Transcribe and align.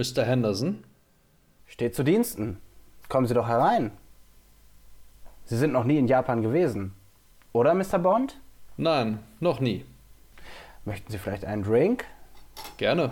Mr. 0.00 0.24
Henderson? 0.24 0.82
Steht 1.66 1.94
zu 1.94 2.02
Diensten. 2.02 2.58
Kommen 3.10 3.26
Sie 3.26 3.34
doch 3.34 3.48
herein. 3.48 3.90
Sie 5.44 5.58
sind 5.58 5.72
noch 5.72 5.84
nie 5.84 5.98
in 5.98 6.06
Japan 6.06 6.40
gewesen. 6.40 6.94
Oder, 7.52 7.74
Mr. 7.74 7.98
Bond? 7.98 8.40
Nein, 8.78 9.18
noch 9.40 9.60
nie. 9.60 9.84
Möchten 10.86 11.12
Sie 11.12 11.18
vielleicht 11.18 11.44
einen 11.44 11.64
Drink? 11.64 12.06
Gerne. 12.78 13.10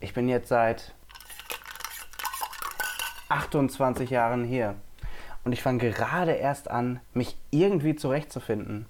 Ich 0.00 0.14
bin 0.14 0.28
jetzt 0.28 0.48
seit 0.48 0.96
28 3.28 4.10
Jahren 4.10 4.42
hier. 4.42 4.74
Und 5.44 5.52
ich 5.52 5.62
fange 5.62 5.78
gerade 5.78 6.32
erst 6.32 6.68
an, 6.68 6.98
mich 7.14 7.36
irgendwie 7.52 7.94
zurechtzufinden. 7.94 8.86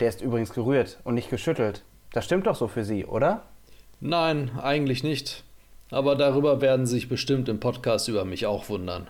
Der 0.00 0.08
ist 0.08 0.22
übrigens 0.22 0.52
gerührt 0.52 0.98
und 1.04 1.14
nicht 1.14 1.30
geschüttelt. 1.30 1.82
Das 2.12 2.24
stimmt 2.24 2.46
doch 2.46 2.56
so 2.56 2.68
für 2.68 2.84
Sie, 2.84 3.04
oder? 3.04 3.42
Nein, 4.00 4.50
eigentlich 4.60 5.02
nicht. 5.02 5.44
Aber 5.90 6.16
darüber 6.16 6.60
werden 6.60 6.86
Sie 6.86 6.94
sich 6.94 7.08
bestimmt 7.08 7.48
im 7.48 7.60
Podcast 7.60 8.08
über 8.08 8.24
mich 8.24 8.46
auch 8.46 8.68
wundern. 8.68 9.06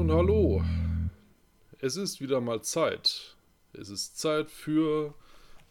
Und 0.00 0.12
hallo. 0.12 0.62
Es 1.78 1.96
ist 1.96 2.22
wieder 2.22 2.40
mal 2.40 2.62
Zeit. 2.62 3.36
Es 3.74 3.90
ist 3.90 4.18
Zeit 4.18 4.50
für 4.50 5.12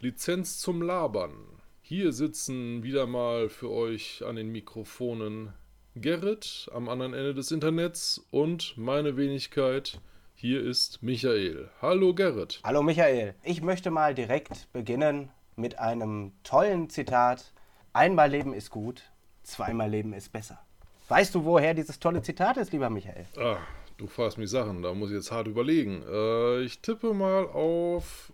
Lizenz 0.01 0.59
zum 0.59 0.83
Labern. 0.83 1.33
Hier 1.81 2.13
sitzen 2.13 2.83
wieder 2.83 3.07
mal 3.07 3.49
für 3.49 3.71
euch 3.71 4.23
an 4.23 4.35
den 4.35 4.51
Mikrofonen 4.51 5.53
Gerrit 5.95 6.69
am 6.75 6.89
anderen 6.89 7.15
Ende 7.15 7.33
des 7.33 7.49
Internets 7.49 8.23
und 8.29 8.77
meine 8.77 9.17
Wenigkeit. 9.17 9.99
Hier 10.35 10.61
ist 10.61 11.01
Michael. 11.01 11.71
Hallo 11.81 12.13
Gerrit. 12.13 12.59
Hallo 12.63 12.83
Michael. 12.83 13.33
Ich 13.41 13.63
möchte 13.63 13.89
mal 13.89 14.13
direkt 14.13 14.71
beginnen 14.71 15.31
mit 15.55 15.79
einem 15.79 16.33
tollen 16.43 16.91
Zitat. 16.91 17.51
Einmal 17.93 18.29
Leben 18.29 18.53
ist 18.53 18.69
gut, 18.69 19.01
zweimal 19.41 19.89
Leben 19.89 20.13
ist 20.13 20.31
besser. 20.31 20.59
Weißt 21.07 21.33
du, 21.33 21.43
woher 21.43 21.73
dieses 21.73 21.99
tolle 21.99 22.21
Zitat 22.21 22.57
ist, 22.57 22.71
lieber 22.71 22.91
Michael? 22.91 23.25
Ah, 23.35 23.57
du 23.99 24.07
fragst 24.07 24.37
mich 24.37 24.49
Sachen, 24.49 24.81
da 24.81 24.93
muss 24.93 25.09
ich 25.09 25.15
jetzt 25.15 25.31
hart 25.31 25.47
überlegen. 25.47 26.03
Äh, 26.09 26.61
ich 26.61 26.81
tippe 26.81 27.13
mal 27.13 27.45
auf 27.45 28.33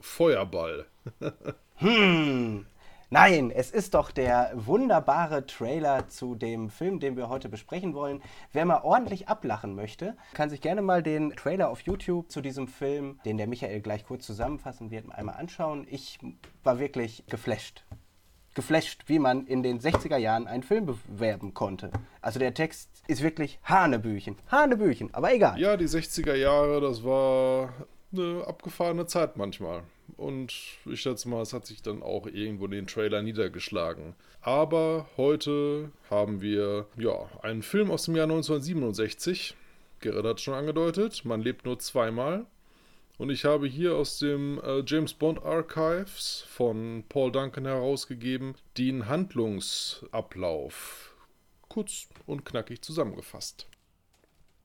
Feuerball. 0.00 0.86
Hm. 1.82 2.66
Nein, 3.08 3.50
es 3.50 3.70
ist 3.70 3.94
doch 3.94 4.10
der 4.10 4.52
wunderbare 4.54 5.46
Trailer 5.46 6.08
zu 6.08 6.34
dem 6.34 6.68
Film, 6.68 7.00
den 7.00 7.16
wir 7.16 7.30
heute 7.30 7.48
besprechen 7.48 7.94
wollen. 7.94 8.22
Wer 8.52 8.66
mal 8.66 8.82
ordentlich 8.82 9.28
ablachen 9.28 9.74
möchte, 9.74 10.14
kann 10.34 10.50
sich 10.50 10.60
gerne 10.60 10.82
mal 10.82 11.02
den 11.02 11.30
Trailer 11.30 11.70
auf 11.70 11.80
YouTube 11.80 12.30
zu 12.30 12.42
diesem 12.42 12.68
Film, 12.68 13.18
den 13.24 13.38
der 13.38 13.46
Michael 13.46 13.80
gleich 13.80 14.04
kurz 14.04 14.26
zusammenfassen 14.26 14.90
wird, 14.90 15.10
einmal 15.10 15.36
anschauen. 15.36 15.86
Ich 15.90 16.18
war 16.64 16.78
wirklich 16.78 17.24
geflasht. 17.30 17.82
Geflasht, 18.54 19.04
wie 19.06 19.18
man 19.18 19.46
in 19.46 19.62
den 19.62 19.80
60er 19.80 20.16
Jahren 20.16 20.46
einen 20.46 20.62
Film 20.62 20.86
bewerben 20.86 21.54
konnte. 21.54 21.90
Also 22.20 22.38
der 22.38 22.52
Text 22.52 22.90
ist 23.06 23.22
wirklich 23.22 23.58
Hanebüchen. 23.64 24.36
Hanebüchen, 24.48 25.14
aber 25.14 25.32
egal. 25.32 25.58
Ja, 25.58 25.76
die 25.76 25.86
60er 25.86 26.34
Jahre, 26.34 26.80
das 26.80 27.04
war 27.04 27.72
eine 28.12 28.44
abgefahrene 28.46 29.06
Zeit 29.06 29.36
manchmal. 29.36 29.82
Und 30.16 30.52
ich 30.84 31.00
schätze 31.00 31.28
mal, 31.28 31.42
es 31.42 31.52
hat 31.52 31.66
sich 31.66 31.82
dann 31.82 32.02
auch 32.02 32.26
irgendwo 32.26 32.66
den 32.66 32.86
Trailer 32.86 33.22
niedergeschlagen. 33.22 34.14
Aber 34.42 35.06
heute 35.16 35.92
haben 36.10 36.40
wir 36.40 36.86
ja 36.96 37.28
einen 37.42 37.62
Film 37.62 37.90
aus 37.90 38.04
dem 38.04 38.16
Jahr 38.16 38.24
1967. 38.24 39.56
Gerrit 40.00 40.24
hat 40.24 40.40
schon 40.40 40.54
angedeutet, 40.54 41.24
man 41.24 41.40
lebt 41.40 41.64
nur 41.64 41.78
zweimal. 41.78 42.46
Und 43.20 43.28
ich 43.28 43.44
habe 43.44 43.66
hier 43.66 43.96
aus 43.96 44.18
dem 44.18 44.58
äh, 44.64 44.82
James 44.86 45.12
Bond 45.12 45.44
Archives 45.44 46.46
von 46.48 47.04
Paul 47.06 47.30
Duncan 47.30 47.66
herausgegeben 47.66 48.54
den 48.78 49.10
Handlungsablauf 49.10 51.14
kurz 51.68 52.08
und 52.24 52.46
knackig 52.46 52.80
zusammengefasst. 52.80 53.68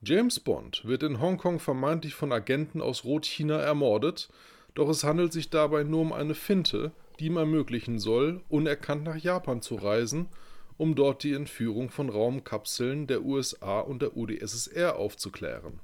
James 0.00 0.40
Bond 0.40 0.86
wird 0.86 1.02
in 1.02 1.20
Hongkong 1.20 1.60
vermeintlich 1.60 2.14
von 2.14 2.32
Agenten 2.32 2.80
aus 2.80 3.04
Rotchina 3.04 3.58
ermordet, 3.58 4.30
doch 4.74 4.88
es 4.88 5.04
handelt 5.04 5.34
sich 5.34 5.50
dabei 5.50 5.82
nur 5.82 6.00
um 6.00 6.14
eine 6.14 6.34
Finte, 6.34 6.92
die 7.20 7.26
ihm 7.26 7.36
ermöglichen 7.36 7.98
soll, 7.98 8.40
unerkannt 8.48 9.04
nach 9.04 9.18
Japan 9.18 9.60
zu 9.60 9.74
reisen, 9.74 10.30
um 10.78 10.94
dort 10.94 11.24
die 11.24 11.34
Entführung 11.34 11.90
von 11.90 12.08
Raumkapseln 12.08 13.06
der 13.06 13.22
USA 13.22 13.80
und 13.80 14.00
der 14.00 14.16
UdSSR 14.16 14.96
aufzuklären. 14.96 15.80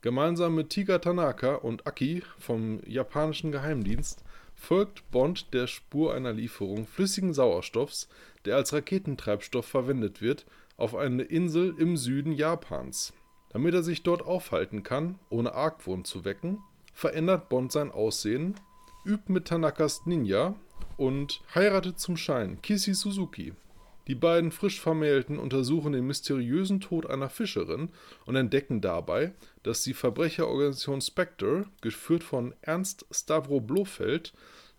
Gemeinsam 0.00 0.54
mit 0.54 0.70
Tiga 0.70 0.98
Tanaka 0.98 1.56
und 1.56 1.86
Aki 1.88 2.22
vom 2.38 2.80
japanischen 2.86 3.50
Geheimdienst 3.50 4.22
folgt 4.54 5.10
Bond 5.10 5.52
der 5.52 5.66
Spur 5.66 6.14
einer 6.14 6.32
Lieferung 6.32 6.86
flüssigen 6.86 7.34
Sauerstoffs, 7.34 8.08
der 8.44 8.54
als 8.54 8.72
Raketentreibstoff 8.72 9.66
verwendet 9.66 10.20
wird, 10.20 10.46
auf 10.76 10.94
eine 10.94 11.24
Insel 11.24 11.74
im 11.78 11.96
Süden 11.96 12.30
Japans. 12.30 13.12
Damit 13.50 13.74
er 13.74 13.82
sich 13.82 14.04
dort 14.04 14.22
aufhalten 14.22 14.84
kann, 14.84 15.18
ohne 15.30 15.54
Argwohn 15.54 16.04
zu 16.04 16.24
wecken, 16.24 16.58
verändert 16.94 17.48
Bond 17.48 17.72
sein 17.72 17.90
Aussehen, 17.90 18.54
übt 19.04 19.32
mit 19.32 19.46
Tanakas 19.46 20.06
Ninja 20.06 20.54
und 20.96 21.40
heiratet 21.56 21.98
zum 21.98 22.16
Schein 22.16 22.62
Kissy 22.62 22.94
Suzuki. 22.94 23.52
Die 24.08 24.14
beiden 24.14 24.50
frisch 24.50 24.80
Vermählten 24.80 25.38
untersuchen 25.38 25.92
den 25.92 26.06
mysteriösen 26.06 26.80
Tod 26.80 27.08
einer 27.08 27.28
Fischerin 27.28 27.90
und 28.24 28.36
entdecken 28.36 28.80
dabei, 28.80 29.32
dass 29.62 29.82
die 29.82 29.92
Verbrecherorganisation 29.92 31.02
Spectre, 31.02 31.66
geführt 31.82 32.24
von 32.24 32.54
Ernst 32.62 33.04
Stavro 33.10 33.60
Blofeld, 33.60 34.32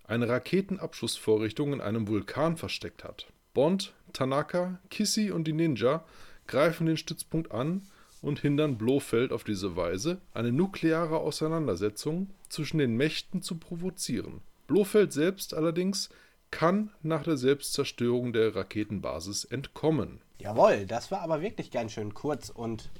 eine 0.03 0.27
Raketenabschussvorrichtung 0.27 1.73
in 1.73 1.81
einem 1.81 2.07
Vulkan 2.07 2.57
versteckt 2.57 3.03
hat. 3.03 3.27
Bond, 3.53 3.93
Tanaka, 4.13 4.79
Kissy 4.89 5.29
und 5.29 5.45
die 5.45 5.53
Ninja 5.53 6.03
greifen 6.47 6.87
den 6.87 6.97
Stützpunkt 6.97 7.51
an 7.51 7.83
und 8.23 8.39
hindern 8.39 8.79
Blofeld 8.79 9.31
auf 9.31 9.43
diese 9.43 9.75
Weise, 9.75 10.19
eine 10.33 10.51
nukleare 10.51 11.19
Auseinandersetzung 11.19 12.31
zwischen 12.49 12.79
den 12.79 12.97
Mächten 12.97 13.43
zu 13.43 13.59
provozieren. 13.59 14.41
Blofeld 14.65 15.13
selbst 15.13 15.53
allerdings 15.53 16.09
kann 16.51 16.91
nach 17.01 17.23
der 17.23 17.37
Selbstzerstörung 17.37 18.33
der 18.33 18.55
Raketenbasis 18.55 19.45
entkommen. 19.45 20.21
Jawohl, 20.39 20.85
das 20.85 21.11
war 21.11 21.21
aber 21.21 21.41
wirklich 21.41 21.71
ganz 21.71 21.91
schön 21.91 22.13
kurz 22.13 22.49
und 22.49 22.91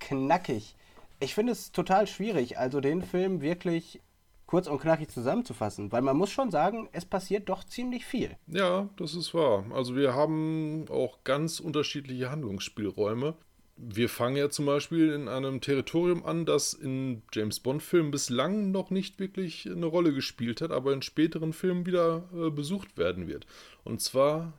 knackig. 0.00 0.76
Ich 1.20 1.34
finde 1.34 1.52
es 1.52 1.72
total 1.72 2.06
schwierig, 2.06 2.58
also 2.58 2.80
den 2.80 3.02
Film 3.02 3.40
wirklich 3.40 4.00
kurz 4.46 4.68
und 4.68 4.80
knackig 4.80 5.10
zusammenzufassen, 5.10 5.92
weil 5.92 6.02
man 6.02 6.16
muss 6.16 6.30
schon 6.30 6.50
sagen, 6.50 6.88
es 6.92 7.04
passiert 7.04 7.48
doch 7.48 7.64
ziemlich 7.64 8.04
viel. 8.04 8.36
Ja, 8.46 8.88
das 8.96 9.14
ist 9.14 9.34
wahr. 9.34 9.64
Also 9.72 9.96
wir 9.96 10.14
haben 10.14 10.86
auch 10.88 11.24
ganz 11.24 11.60
unterschiedliche 11.60 12.30
Handlungsspielräume. 12.30 13.34
Wir 13.78 14.08
fangen 14.08 14.36
ja 14.36 14.48
zum 14.48 14.64
Beispiel 14.64 15.12
in 15.12 15.28
einem 15.28 15.60
Territorium 15.60 16.24
an, 16.24 16.46
das 16.46 16.72
in 16.72 17.22
James 17.32 17.60
Bond-Filmen 17.60 18.10
bislang 18.10 18.70
noch 18.70 18.90
nicht 18.90 19.18
wirklich 19.20 19.66
eine 19.66 19.86
Rolle 19.86 20.14
gespielt 20.14 20.62
hat, 20.62 20.70
aber 20.70 20.94
in 20.94 21.02
späteren 21.02 21.52
Filmen 21.52 21.84
wieder 21.84 22.24
äh, 22.34 22.50
besucht 22.50 22.96
werden 22.96 23.28
wird. 23.28 23.46
Und 23.84 24.00
zwar 24.00 24.54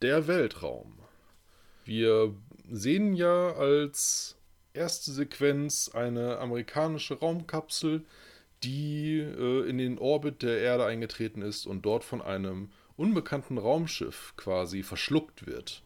der 0.00 0.26
Weltraum. 0.26 0.94
Wir 1.84 2.34
sehen 2.70 3.14
ja 3.14 3.52
als 3.52 4.36
erste 4.72 5.12
Sequenz 5.12 5.90
eine 5.92 6.38
amerikanische 6.38 7.18
Raumkapsel, 7.18 8.04
die 8.62 9.18
äh, 9.18 9.68
in 9.68 9.78
den 9.78 9.98
Orbit 9.98 10.42
der 10.42 10.58
Erde 10.58 10.86
eingetreten 10.86 11.42
ist 11.42 11.66
und 11.66 11.82
dort 11.84 12.04
von 12.04 12.22
einem 12.22 12.70
unbekannten 12.96 13.58
Raumschiff 13.58 14.34
quasi 14.36 14.82
verschluckt 14.82 15.46
wird. 15.46 15.82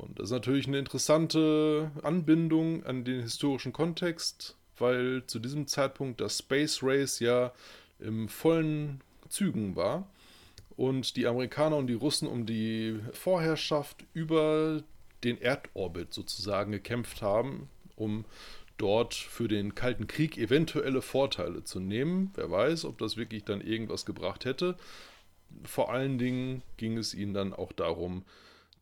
Und 0.00 0.18
das 0.18 0.26
ist 0.26 0.32
natürlich 0.32 0.66
eine 0.66 0.78
interessante 0.78 1.90
Anbindung 2.02 2.84
an 2.86 3.04
den 3.04 3.20
historischen 3.20 3.72
Kontext, 3.72 4.56
weil 4.78 5.24
zu 5.26 5.38
diesem 5.38 5.66
Zeitpunkt 5.66 6.20
das 6.20 6.38
Space 6.38 6.82
Race 6.82 7.20
ja 7.20 7.52
im 7.98 8.28
vollen 8.28 9.02
Zügen 9.28 9.76
war 9.76 10.08
und 10.76 11.16
die 11.16 11.26
Amerikaner 11.26 11.76
und 11.76 11.86
die 11.86 11.94
Russen 11.94 12.26
um 12.26 12.46
die 12.46 12.98
Vorherrschaft 13.12 14.04
über 14.14 14.82
den 15.22 15.38
Erdorbit 15.38 16.14
sozusagen 16.14 16.72
gekämpft 16.72 17.20
haben, 17.20 17.68
um 17.94 18.24
dort 18.78 19.12
für 19.12 19.48
den 19.48 19.74
Kalten 19.74 20.06
Krieg 20.06 20.38
eventuelle 20.38 21.02
Vorteile 21.02 21.62
zu 21.64 21.78
nehmen. 21.78 22.30
Wer 22.34 22.50
weiß, 22.50 22.86
ob 22.86 22.96
das 22.96 23.18
wirklich 23.18 23.44
dann 23.44 23.60
irgendwas 23.60 24.06
gebracht 24.06 24.46
hätte. 24.46 24.76
vor 25.64 25.92
allen 25.92 26.16
Dingen 26.16 26.62
ging 26.78 26.96
es 26.96 27.12
ihnen 27.12 27.34
dann 27.34 27.52
auch 27.52 27.72
darum, 27.72 28.24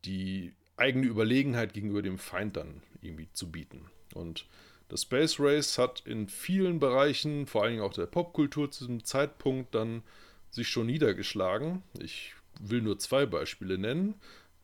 die 0.05 0.53
eigene 0.79 1.07
Überlegenheit 1.07 1.73
gegenüber 1.73 2.01
dem 2.01 2.17
Feind 2.17 2.57
dann 2.57 2.81
irgendwie 3.01 3.29
zu 3.33 3.51
bieten. 3.51 3.85
Und 4.13 4.47
das 4.87 5.03
Space 5.03 5.39
Race 5.39 5.77
hat 5.77 6.01
in 6.05 6.27
vielen 6.27 6.79
Bereichen, 6.79 7.45
vor 7.45 7.63
allen 7.63 7.73
Dingen 7.73 7.83
auch 7.83 7.93
der 7.93 8.07
Popkultur 8.07 8.71
zu 8.71 8.85
diesem 8.85 9.03
Zeitpunkt, 9.03 9.75
dann 9.75 10.03
sich 10.49 10.67
schon 10.67 10.87
niedergeschlagen. 10.87 11.83
Ich 11.99 12.33
will 12.59 12.81
nur 12.81 12.97
zwei 12.97 13.25
Beispiele 13.25 13.77
nennen. 13.77 14.15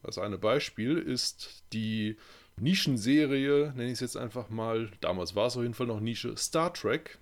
Das 0.02 0.18
eine 0.18 0.38
Beispiel 0.38 0.98
ist 0.98 1.64
die 1.74 2.18
Nischenserie, 2.58 3.74
nenne 3.76 3.88
ich 3.88 3.94
es 3.94 4.00
jetzt 4.00 4.18
einfach 4.18 4.50
mal, 4.50 4.90
damals 5.02 5.36
war 5.36 5.48
es 5.48 5.58
auf 5.58 5.64
jeden 5.64 5.74
Fall 5.74 5.88
noch 5.88 6.00
Nische, 6.00 6.38
Star 6.38 6.74
Trek, 6.74 7.20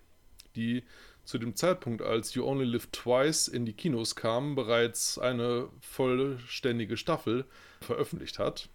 die 0.56 0.84
zu 1.26 1.38
dem 1.38 1.56
Zeitpunkt, 1.56 2.02
als 2.02 2.34
You 2.34 2.46
Only 2.46 2.66
Live 2.66 2.88
Twice 2.92 3.48
in 3.48 3.66
die 3.66 3.74
Kinos 3.74 4.16
kam, 4.16 4.56
bereits 4.56 5.18
eine 5.18 5.70
vollständige 5.80 6.98
Staffel 6.98 7.46
veröffentlicht 7.82 8.40
hat. 8.40 8.70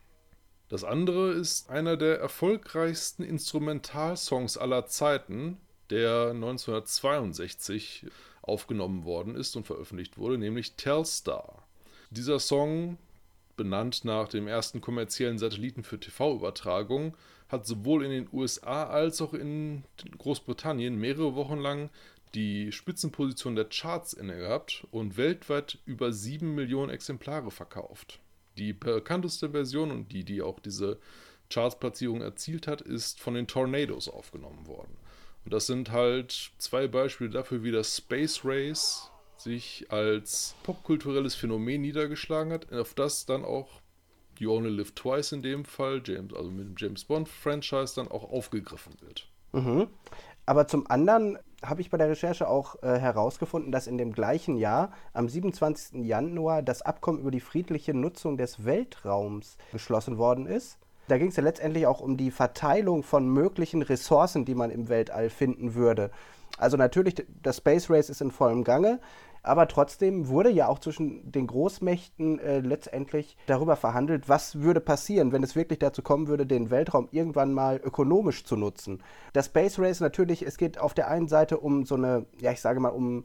Das 0.68 0.84
andere 0.84 1.32
ist 1.32 1.70
einer 1.70 1.96
der 1.96 2.18
erfolgreichsten 2.18 3.22
Instrumentalsongs 3.22 4.58
aller 4.58 4.86
Zeiten, 4.86 5.58
der 5.88 6.30
1962 6.30 8.06
aufgenommen 8.42 9.04
worden 9.04 9.34
ist 9.34 9.56
und 9.56 9.66
veröffentlicht 9.66 10.18
wurde, 10.18 10.36
nämlich 10.36 10.74
Telstar. 10.74 11.66
Dieser 12.10 12.38
Song, 12.38 12.98
benannt 13.56 14.04
nach 14.04 14.28
dem 14.28 14.46
ersten 14.46 14.80
kommerziellen 14.80 15.38
Satelliten 15.38 15.84
für 15.84 15.98
TV-Übertragung, 15.98 17.16
hat 17.48 17.66
sowohl 17.66 18.04
in 18.04 18.10
den 18.10 18.28
USA 18.32 18.84
als 18.84 19.22
auch 19.22 19.32
in 19.32 19.84
Großbritannien 20.18 20.96
mehrere 20.96 21.34
Wochen 21.34 21.58
lang 21.58 21.90
die 22.34 22.72
Spitzenposition 22.72 23.56
der 23.56 23.64
Charts 23.64 24.12
inne 24.12 24.36
gehabt 24.36 24.86
und 24.90 25.16
weltweit 25.16 25.78
über 25.86 26.12
7 26.12 26.54
Millionen 26.54 26.90
Exemplare 26.90 27.50
verkauft. 27.50 28.20
Die 28.58 28.72
bekannteste 28.72 29.50
Version 29.50 29.90
und 29.90 30.12
die, 30.12 30.24
die 30.24 30.42
auch 30.42 30.58
diese 30.60 30.98
Charts-Platzierung 31.50 32.20
erzielt 32.20 32.66
hat, 32.66 32.80
ist 32.80 33.20
von 33.20 33.34
den 33.34 33.46
Tornadoes 33.46 34.08
aufgenommen 34.08 34.66
worden. 34.66 34.96
Und 35.44 35.54
das 35.54 35.66
sind 35.66 35.92
halt 35.92 36.50
zwei 36.58 36.88
Beispiele 36.88 37.30
dafür, 37.30 37.62
wie 37.62 37.70
das 37.70 37.96
Space 37.96 38.40
Race 38.44 39.10
sich 39.36 39.86
als 39.90 40.54
popkulturelles 40.64 41.34
Phänomen 41.34 41.80
niedergeschlagen 41.80 42.52
hat, 42.52 42.72
auf 42.72 42.94
das 42.94 43.24
dann 43.24 43.44
auch 43.44 43.80
You 44.38 44.52
Only 44.52 44.70
Live 44.70 44.92
Twice 44.92 45.32
in 45.32 45.42
dem 45.42 45.64
Fall, 45.64 46.02
James, 46.04 46.34
also 46.34 46.50
mit 46.50 46.66
dem 46.66 46.74
James 46.76 47.04
Bond-Franchise 47.04 47.94
dann 47.94 48.08
auch 48.08 48.30
aufgegriffen 48.30 48.94
wird. 49.00 49.28
Mhm. 49.52 49.88
Aber 50.46 50.66
zum 50.66 50.86
anderen 50.90 51.38
habe 51.64 51.80
ich 51.80 51.90
bei 51.90 51.98
der 51.98 52.08
Recherche 52.08 52.48
auch 52.48 52.82
äh, 52.82 52.98
herausgefunden, 52.98 53.72
dass 53.72 53.86
in 53.86 53.98
dem 53.98 54.12
gleichen 54.12 54.56
Jahr, 54.56 54.92
am 55.12 55.28
27. 55.28 56.04
Januar, 56.04 56.62
das 56.62 56.82
Abkommen 56.82 57.20
über 57.20 57.30
die 57.30 57.40
friedliche 57.40 57.94
Nutzung 57.94 58.36
des 58.36 58.64
Weltraums 58.64 59.58
geschlossen 59.72 60.18
worden 60.18 60.46
ist. 60.46 60.78
Da 61.08 61.18
ging 61.18 61.28
es 61.28 61.36
ja 61.36 61.42
letztendlich 61.42 61.86
auch 61.86 62.00
um 62.00 62.16
die 62.16 62.30
Verteilung 62.30 63.02
von 63.02 63.28
möglichen 63.28 63.82
Ressourcen, 63.82 64.44
die 64.44 64.54
man 64.54 64.70
im 64.70 64.88
Weltall 64.88 65.30
finden 65.30 65.74
würde. 65.74 66.10
Also 66.58 66.76
natürlich, 66.76 67.14
das 67.42 67.58
Space 67.58 67.88
Race 67.88 68.10
ist 68.10 68.20
in 68.20 68.30
vollem 68.30 68.64
Gange, 68.64 69.00
aber 69.42 69.68
trotzdem 69.68 70.28
wurde 70.28 70.50
ja 70.50 70.68
auch 70.68 70.78
zwischen 70.78 71.30
den 71.30 71.46
Großmächten 71.46 72.38
äh, 72.38 72.60
letztendlich 72.60 73.36
darüber 73.46 73.76
verhandelt, 73.76 74.28
was 74.28 74.60
würde 74.60 74.80
passieren, 74.80 75.32
wenn 75.32 75.42
es 75.42 75.56
wirklich 75.56 75.78
dazu 75.78 76.02
kommen 76.02 76.28
würde, 76.28 76.46
den 76.46 76.70
Weltraum 76.70 77.08
irgendwann 77.10 77.52
mal 77.52 77.80
ökonomisch 77.82 78.44
zu 78.44 78.56
nutzen. 78.56 79.02
Das 79.32 79.46
Space 79.46 79.78
Race 79.78 80.00
natürlich, 80.00 80.42
es 80.42 80.56
geht 80.56 80.78
auf 80.78 80.94
der 80.94 81.08
einen 81.08 81.28
Seite 81.28 81.58
um 81.58 81.84
so 81.84 81.94
eine, 81.94 82.26
ja 82.40 82.52
ich 82.52 82.60
sage 82.60 82.80
mal, 82.80 82.90
um 82.90 83.24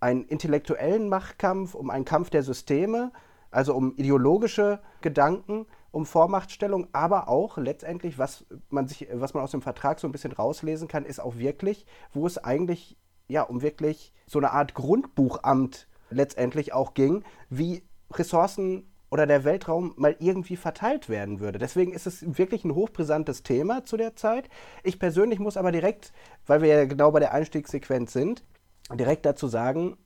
einen 0.00 0.24
intellektuellen 0.24 1.08
Machtkampf, 1.08 1.74
um 1.74 1.90
einen 1.90 2.04
Kampf 2.04 2.30
der 2.30 2.42
Systeme, 2.42 3.12
also 3.50 3.74
um 3.74 3.94
ideologische 3.96 4.80
Gedanken, 5.00 5.66
um 5.90 6.06
Vormachtstellung, 6.06 6.86
aber 6.92 7.28
auch 7.28 7.56
letztendlich, 7.56 8.18
was 8.18 8.44
man 8.68 8.86
sich, 8.86 9.08
was 9.12 9.34
man 9.34 9.42
aus 9.42 9.52
dem 9.52 9.62
Vertrag 9.62 9.98
so 9.98 10.06
ein 10.06 10.12
bisschen 10.12 10.32
rauslesen 10.32 10.86
kann, 10.86 11.04
ist 11.04 11.20
auch 11.20 11.36
wirklich, 11.36 11.86
wo 12.12 12.26
es 12.26 12.38
eigentlich 12.38 12.96
ja, 13.28 13.42
um 13.42 13.62
wirklich 13.62 14.12
so 14.26 14.38
eine 14.38 14.52
Art 14.52 14.74
Grundbuchamt 14.74 15.86
letztendlich 16.10 16.72
auch 16.72 16.94
ging, 16.94 17.24
wie 17.50 17.82
Ressourcen 18.12 18.90
oder 19.10 19.26
der 19.26 19.44
Weltraum 19.44 19.94
mal 19.96 20.16
irgendwie 20.18 20.56
verteilt 20.56 21.08
werden 21.08 21.40
würde. 21.40 21.58
Deswegen 21.58 21.92
ist 21.92 22.06
es 22.06 22.38
wirklich 22.38 22.64
ein 22.64 22.74
hochbrisantes 22.74 23.42
Thema 23.42 23.84
zu 23.84 23.96
der 23.96 24.16
Zeit. 24.16 24.48
Ich 24.82 24.98
persönlich 24.98 25.38
muss 25.38 25.56
aber 25.56 25.72
direkt, 25.72 26.12
weil 26.46 26.62
wir 26.62 26.68
ja 26.68 26.84
genau 26.84 27.10
bei 27.10 27.20
der 27.20 27.32
Einstiegssequenz 27.32 28.12
sind, 28.12 28.44
direkt 28.92 29.24
dazu 29.24 29.48
sagen, 29.48 29.96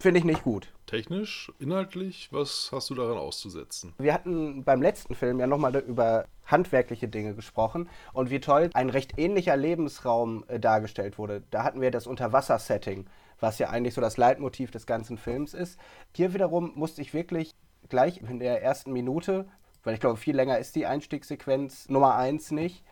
finde 0.00 0.18
ich 0.18 0.24
nicht 0.24 0.42
gut. 0.42 0.72
Technisch, 0.86 1.52
inhaltlich, 1.58 2.28
was 2.32 2.70
hast 2.72 2.90
du 2.90 2.94
daran 2.94 3.18
auszusetzen? 3.18 3.94
Wir 3.98 4.14
hatten 4.14 4.64
beim 4.64 4.82
letzten 4.82 5.14
Film 5.14 5.38
ja 5.38 5.46
nochmal 5.46 5.76
über 5.76 6.26
handwerkliche 6.46 7.08
Dinge 7.08 7.34
gesprochen 7.34 7.88
und 8.12 8.30
wie 8.30 8.40
toll 8.40 8.70
ein 8.74 8.90
recht 8.90 9.18
ähnlicher 9.18 9.56
Lebensraum 9.56 10.44
äh, 10.48 10.58
dargestellt 10.58 11.18
wurde. 11.18 11.42
Da 11.50 11.62
hatten 11.62 11.80
wir 11.80 11.90
das 11.90 12.06
Unterwasser-Setting, 12.06 13.06
was 13.38 13.58
ja 13.58 13.70
eigentlich 13.70 13.94
so 13.94 14.00
das 14.00 14.16
Leitmotiv 14.16 14.70
des 14.70 14.86
ganzen 14.86 15.16
Films 15.16 15.54
ist. 15.54 15.78
Hier 16.14 16.34
wiederum 16.34 16.72
musste 16.74 17.02
ich 17.02 17.14
wirklich 17.14 17.54
gleich 17.88 18.20
in 18.22 18.38
der 18.38 18.62
ersten 18.62 18.92
Minute, 18.92 19.46
weil 19.84 19.94
ich 19.94 20.00
glaube, 20.00 20.16
viel 20.16 20.34
länger 20.34 20.58
ist 20.58 20.74
die 20.76 20.86
Einstiegssequenz 20.86 21.88
Nummer 21.88 22.16
1 22.16 22.50
nicht, 22.50 22.84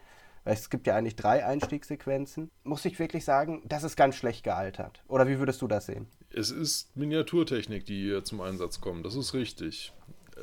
weil 0.45 0.55
es 0.55 0.71
gibt 0.71 0.87
ja 0.87 0.97
eigentlich 0.97 1.17
drei 1.17 1.45
Einstiegssequenzen, 1.45 2.51
muss 2.65 2.85
ich 2.85 2.99
wirklich 2.99 3.25
sagen, 3.25 3.63
das 3.67 3.83
ist 3.83 3.97
ganz 3.97 4.15
schlecht 4.15 4.45
gealtert. 4.45 5.03
Oder 5.09 5.27
wie 5.27 5.39
würdest 5.39 5.61
du 5.63 5.67
das 5.67 5.87
sehen? 5.87 6.07
Es 6.31 6.51
ist 6.51 6.95
Miniaturtechnik, 6.97 7.85
die 7.85 8.03
hier 8.03 8.25
zum 8.25 8.41
Einsatz 8.41 8.81
kommt, 8.81 9.05
das 9.05 9.15
ist 9.15 9.35
richtig. 9.35 9.93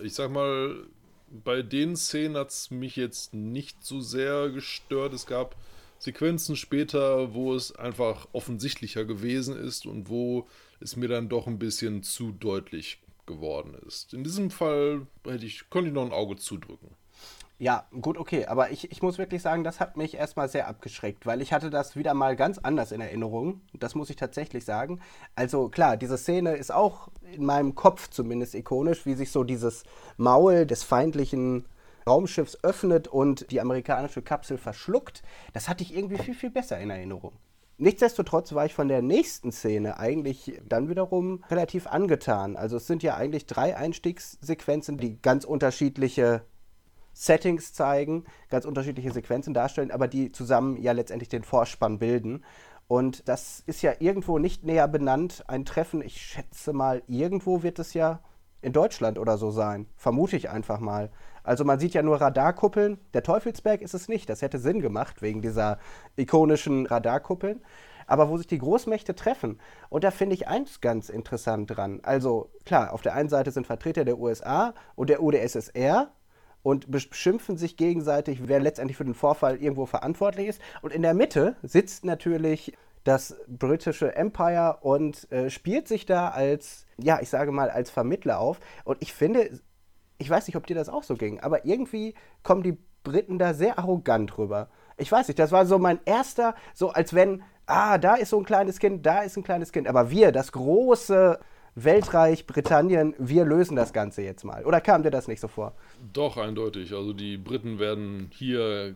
Ich 0.03 0.13
sag 0.13 0.31
mal, 0.31 0.87
bei 1.43 1.61
den 1.61 1.95
Szenen 1.95 2.37
hat 2.37 2.49
es 2.49 2.71
mich 2.71 2.95
jetzt 2.95 3.33
nicht 3.33 3.83
so 3.83 4.01
sehr 4.01 4.49
gestört. 4.49 5.13
Es 5.13 5.25
gab 5.25 5.55
Sequenzen 5.99 6.55
später, 6.55 7.33
wo 7.33 7.53
es 7.53 7.75
einfach 7.75 8.27
offensichtlicher 8.33 9.05
gewesen 9.05 9.57
ist 9.57 9.85
und 9.85 10.09
wo 10.09 10.47
es 10.79 10.95
mir 10.95 11.07
dann 11.07 11.29
doch 11.29 11.47
ein 11.47 11.59
bisschen 11.59 12.03
zu 12.03 12.31
deutlich 12.31 12.99
geworden 13.25 13.75
ist. 13.87 14.13
In 14.13 14.23
diesem 14.23 14.51
Fall 14.51 15.07
hätte 15.23 15.45
ich, 15.45 15.69
konnte 15.69 15.89
ich 15.89 15.93
noch 15.93 16.05
ein 16.05 16.11
Auge 16.11 16.35
zudrücken. 16.35 16.89
Ja, 17.57 17.88
gut, 18.02 18.18
okay. 18.18 18.46
Aber 18.48 18.72
ich, 18.72 18.92
ich 18.92 19.02
muss 19.02 19.18
wirklich 19.18 19.42
sagen, 19.42 19.63
das 19.63 19.80
hat 19.80 19.96
mich 19.96 20.16
erstmal 20.16 20.50
sehr 20.50 20.68
abgeschreckt, 20.68 21.25
weil 21.25 21.42
ich 21.42 21.54
hatte 21.54 21.69
das 21.69 21.96
wieder 21.96 22.13
mal 22.13 22.36
ganz 22.36 22.57
anders 22.57 22.92
in 22.92 23.00
Erinnerung. 23.00 23.62
Das 23.74 23.96
muss 23.96 24.10
ich 24.10 24.18
tatsächlich 24.18 24.66
sagen. 24.66 25.00
Also 25.36 25.69
klar, 25.69 25.96
diese 25.96 26.18
Szene 26.18 26.56
ist 26.56 26.74
auch 26.74 27.07
in 27.31 27.46
meinem 27.46 27.74
Kopf 27.75 28.10
zumindest 28.10 28.56
ikonisch, 28.56 29.06
wie 29.06 29.13
sich 29.13 29.31
so 29.31 29.46
dieses 29.46 29.84
Maul 30.18 30.66
des 30.66 30.83
feindlichen 30.83 31.66
Raumschiffs 32.07 32.64
öffnet 32.64 33.07
und 33.07 33.50
die 33.52 33.62
amerikanische 33.62 34.21
Kapsel 34.21 34.57
verschluckt. 34.57 35.24
Das 35.54 35.69
hatte 35.69 35.83
ich 35.83 35.95
irgendwie 35.95 36.18
viel, 36.18 36.35
viel 36.35 36.52
besser 36.52 36.78
in 36.80 36.90
Erinnerung. 36.90 37.31
Nichtsdestotrotz 37.78 38.54
war 38.54 38.66
ich 38.66 38.74
von 38.74 38.88
der 38.88 39.02
nächsten 39.02 39.52
Szene 39.52 39.97
eigentlich 39.97 40.62
dann 40.68 40.90
wiederum 40.90 41.44
relativ 41.50 41.88
angetan. 41.88 42.56
Also 42.56 42.78
es 42.78 42.88
sind 42.88 43.04
ja 43.04 43.16
eigentlich 43.16 43.47
drei 43.47 43.76
Einstiegssequenzen, 43.76 44.97
die 44.97 45.21
ganz 45.21 45.44
unterschiedliche 45.45 46.44
Settings 47.16 47.74
zeigen, 47.74 48.26
ganz 48.50 48.66
unterschiedliche 48.66 49.12
Sequenzen 49.12 49.54
darstellen, 49.54 49.90
aber 49.90 50.07
die 50.10 50.34
zusammen 50.34 50.76
ja 50.78 50.92
letztendlich 50.92 51.30
den 51.30 51.44
Vorspann 51.44 51.98
bilden. 51.98 52.44
Und 52.88 53.28
das 53.30 53.64
ist 53.66 53.81
ja 53.81 53.94
irgendwo 54.00 54.38
nicht 54.38 54.64
näher 54.64 54.88
benannt. 54.88 55.44
Ein 55.48 55.66
Treffen, 55.66 56.02
ich 56.02 56.22
schätze 56.22 56.74
mal, 56.74 57.02
irgendwo 57.07 57.64
wird 57.64 57.80
es 57.80 57.94
ja 57.94 58.19
in 58.62 58.74
Deutschland 58.74 59.18
oder 59.18 59.38
so 59.38 59.50
sein. 59.50 59.88
Vermute 59.95 60.36
ich 60.36 60.50
einfach 60.50 60.80
mal. 60.80 61.10
Also 61.44 61.64
man 61.64 61.80
sieht 61.80 61.94
ja 61.94 62.04
nur 62.04 62.19
Radarkuppeln. 62.19 63.00
Der 63.14 63.24
Teufelsberg 63.24 63.81
ist 63.81 63.94
es 63.94 64.10
nicht. 64.10 64.30
Das 64.30 64.42
hätte 64.42 64.60
Sinn 64.60 64.81
gemacht 64.81 65.22
wegen 65.22 65.42
dieser 65.42 65.80
ikonischen 66.18 66.86
Radarkuppeln. 66.86 67.64
Aber 68.07 68.30
wo 68.30 68.38
sich 68.38 68.48
die 68.48 68.60
Großmächte 68.60 69.16
treffen, 69.16 69.60
und 69.90 70.04
da 70.04 70.12
finde 70.12 70.36
ich 70.36 70.48
eins 70.48 70.81
ganz 70.81 71.10
interessant 71.10 71.76
dran. 71.76 72.02
Also 72.04 72.52
klar, 72.66 72.94
auf 72.94 73.02
der 73.02 73.16
einen 73.16 73.30
Seite 73.30 73.52
sind 73.52 73.66
Vertreter 73.66 74.06
der 74.06 74.19
USA 74.19 74.74
und 74.95 75.10
der 75.10 75.24
UdSSR, 75.24 76.12
und 76.66 76.90
beschimpfen 76.90 77.57
sich 77.57 77.78
gegenseitig, 77.78 78.48
wer 78.48 78.60
letztendlich 78.60 78.98
für 78.98 79.06
den 79.06 79.14
Vorfall 79.14 79.62
irgendwo 79.62 79.86
verantwortlich 79.86 80.48
ist. 80.48 80.62
Und 80.81 80.94
in 80.94 81.04
der 81.04 81.14
Mitte 81.14 81.56
sitzt 81.62 82.04
natürlich 82.06 82.74
das 83.04 83.36
britische 83.48 84.16
Empire 84.16 84.80
und 84.81 85.31
äh, 85.31 85.52
spielt 85.52 85.88
sich 85.88 86.07
da 86.07 86.30
als, 86.30 86.88
ja, 86.98 87.19
ich 87.22 87.30
sage 87.30 87.52
mal, 87.52 87.69
als 87.69 87.92
Vermittler 87.92 88.40
auf. 88.40 88.60
Und 88.84 88.98
ich 89.00 89.14
finde, 89.14 89.60
ich 90.18 90.28
weiß 90.28 90.48
nicht, 90.48 90.56
ob 90.56 90.66
dir 90.66 90.76
das 90.76 90.90
auch 90.90 91.04
so 91.04 91.14
ging, 91.14 91.40
aber 91.40 91.66
irgendwie 91.66 92.16
kommen 92.42 92.64
die 92.64 92.80
Briten 93.04 93.38
da 93.38 93.54
sehr 93.54 93.78
arrogant 93.78 94.36
rüber. 94.40 94.69
Ich 94.98 95.12
weiß 95.12 95.28
nicht, 95.28 95.38
das 95.38 95.52
war 95.52 95.68
so 95.68 95.78
mein 95.78 96.00
erster, 96.06 96.56
so 96.74 96.90
als 96.90 97.14
wenn, 97.14 97.44
ah, 97.68 98.00
da 98.00 98.16
ist 98.16 98.31
so 98.31 98.40
ein 98.40 98.45
kleines 98.45 98.80
Kind, 98.80 99.06
da 99.06 99.22
ist 99.22 99.38
ein 99.38 99.44
kleines 99.44 99.72
Kind, 99.72 99.88
aber 99.88 100.10
wir, 100.10 100.31
das 100.31 100.52
große 100.52 101.38
Weltreich, 101.75 102.47
Britannien, 102.47 103.13
wir 103.17 103.44
lösen 103.44 103.75
das 103.75 103.91
Ganze 103.91 104.21
jetzt 104.21 104.45
mal. 104.45 104.65
Oder 104.65 104.79
kam 104.79 105.03
dir 105.03 105.11
das 105.11 105.27
nicht 105.27 105.41
so 105.41 105.49
vor? 105.49 105.75
Doch, 106.13 106.37
eindeutig. 106.37 106.94
Also 106.94 107.11
die 107.11 107.37
Briten 107.37 107.79
werden 107.79 108.31
hier 108.33 108.95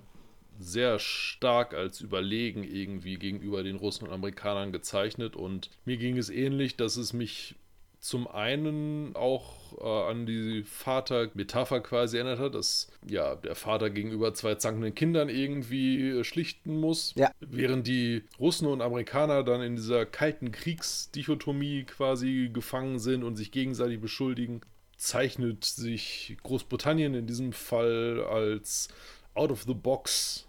sehr 0.60 1.00
stark 1.00 1.74
als 1.74 2.02
überlegen 2.02 2.64
irgendwie 2.64 3.18
gegenüber 3.18 3.64
den 3.64 3.78
Russen 3.78 4.08
und 4.08 4.14
Amerikanern 4.14 4.72
gezeichnet 4.72 5.36
und 5.36 5.70
mir 5.86 5.98
ging 5.98 6.18
es 6.18 6.30
ähnlich, 6.30 6.76
dass 6.76 6.98
es 6.98 7.14
mich 7.14 7.56
zum 8.00 8.28
einen 8.28 9.16
auch 9.16 9.78
äh, 9.80 10.10
an 10.12 10.26
die 10.26 10.64
Vater-Metapher 10.64 11.82
quasi 11.82 12.18
erinnert 12.18 12.40
hat, 12.40 12.56
dass 12.56 12.88
ja 13.06 13.36
der 13.36 13.56
Vater 13.56 13.90
gegenüber 13.90 14.34
zwei 14.34 14.56
zankenden 14.56 14.96
Kindern 14.96 15.28
irgendwie 15.30 16.10
äh, 16.10 16.24
schlichten 16.24 16.80
muss, 16.80 17.14
Ja. 17.16 17.32
während 17.40 17.88
die 17.88 18.24
Russen 18.40 18.68
und 18.68 18.82
Amerikaner 18.82 19.44
dann 19.44 19.62
in 19.62 19.76
dieser 19.76 20.06
kalten 20.06 20.52
Kriegsdichotomie 20.52 21.84
quasi 21.84 22.50
gefangen 22.54 23.00
sind 23.00 23.24
und 23.24 23.36
sich 23.36 23.52
gegenseitig 23.52 24.00
beschuldigen, 24.00 24.62
zeichnet 24.98 25.64
sich 25.66 26.38
Großbritannien 26.44 27.14
in 27.14 27.28
diesem 27.28 27.54
Fall 27.54 28.24
als 28.30 28.90
out 29.34 29.52
of 29.52 29.64
the 29.64 29.74
box 29.74 30.46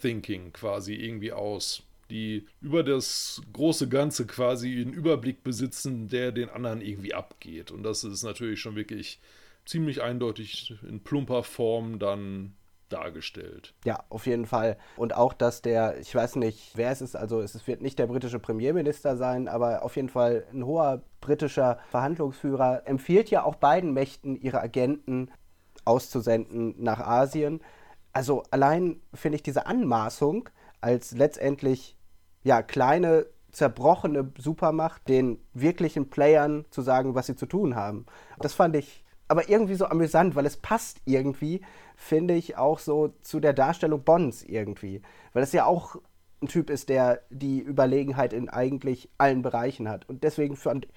thinking 0.00 0.52
quasi 0.52 0.94
irgendwie 0.94 1.32
aus 1.32 1.82
die 2.10 2.46
über 2.60 2.82
das 2.82 3.40
große 3.52 3.88
Ganze 3.88 4.26
quasi 4.26 4.80
einen 4.80 4.92
Überblick 4.92 5.42
besitzen, 5.42 6.08
der 6.08 6.32
den 6.32 6.48
anderen 6.48 6.80
irgendwie 6.80 7.14
abgeht. 7.14 7.70
Und 7.70 7.82
das 7.82 8.04
ist 8.04 8.22
natürlich 8.22 8.60
schon 8.60 8.76
wirklich 8.76 9.20
ziemlich 9.64 10.02
eindeutig 10.02 10.74
in 10.88 11.00
plumper 11.00 11.42
Form 11.42 11.98
dann 11.98 12.54
dargestellt. 12.88 13.74
Ja, 13.84 14.04
auf 14.08 14.26
jeden 14.26 14.46
Fall. 14.46 14.76
Und 14.96 15.14
auch, 15.14 15.32
dass 15.32 15.62
der, 15.62 15.98
ich 16.00 16.14
weiß 16.14 16.36
nicht, 16.36 16.72
wer 16.74 16.90
es 16.90 17.00
ist, 17.00 17.16
also 17.16 17.40
es 17.40 17.66
wird 17.66 17.80
nicht 17.80 17.98
der 17.98 18.06
britische 18.06 18.38
Premierminister 18.38 19.16
sein, 19.16 19.48
aber 19.48 19.82
auf 19.84 19.96
jeden 19.96 20.08
Fall 20.08 20.44
ein 20.52 20.64
hoher 20.64 21.02
britischer 21.20 21.78
Verhandlungsführer 21.90 22.82
empfiehlt 22.86 23.30
ja 23.30 23.44
auch 23.44 23.54
beiden 23.54 23.92
Mächten, 23.92 24.36
ihre 24.36 24.60
Agenten 24.60 25.30
auszusenden 25.84 26.74
nach 26.78 27.00
Asien. 27.00 27.60
Also 28.12 28.42
allein 28.50 29.00
finde 29.14 29.36
ich 29.36 29.42
diese 29.42 29.66
Anmaßung 29.66 30.48
als 30.80 31.12
letztendlich 31.12 31.96
ja 32.42 32.62
kleine 32.62 33.26
zerbrochene 33.52 34.32
Supermacht 34.38 35.08
den 35.08 35.38
wirklichen 35.54 36.08
Playern 36.08 36.64
zu 36.70 36.82
sagen, 36.82 37.14
was 37.14 37.26
sie 37.26 37.36
zu 37.36 37.46
tun 37.46 37.74
haben. 37.74 38.06
Das 38.38 38.54
fand 38.54 38.76
ich 38.76 39.04
aber 39.28 39.48
irgendwie 39.48 39.74
so 39.74 39.86
amüsant, 39.86 40.34
weil 40.34 40.46
es 40.46 40.56
passt 40.56 41.00
irgendwie, 41.04 41.60
finde 41.96 42.34
ich, 42.34 42.56
auch 42.56 42.78
so 42.78 43.14
zu 43.20 43.38
der 43.40 43.52
Darstellung 43.52 44.02
Bonds 44.02 44.42
irgendwie. 44.42 45.02
Weil 45.32 45.42
es 45.42 45.52
ja 45.52 45.66
auch 45.66 45.96
ein 46.42 46.48
Typ 46.48 46.70
ist, 46.70 46.88
der 46.88 47.22
die 47.30 47.60
Überlegenheit 47.60 48.32
in 48.32 48.48
eigentlich 48.48 49.08
allen 49.18 49.42
Bereichen 49.42 49.88
hat. 49.88 50.08
Und 50.08 50.24
deswegen 50.24 50.56
fand 50.56 50.88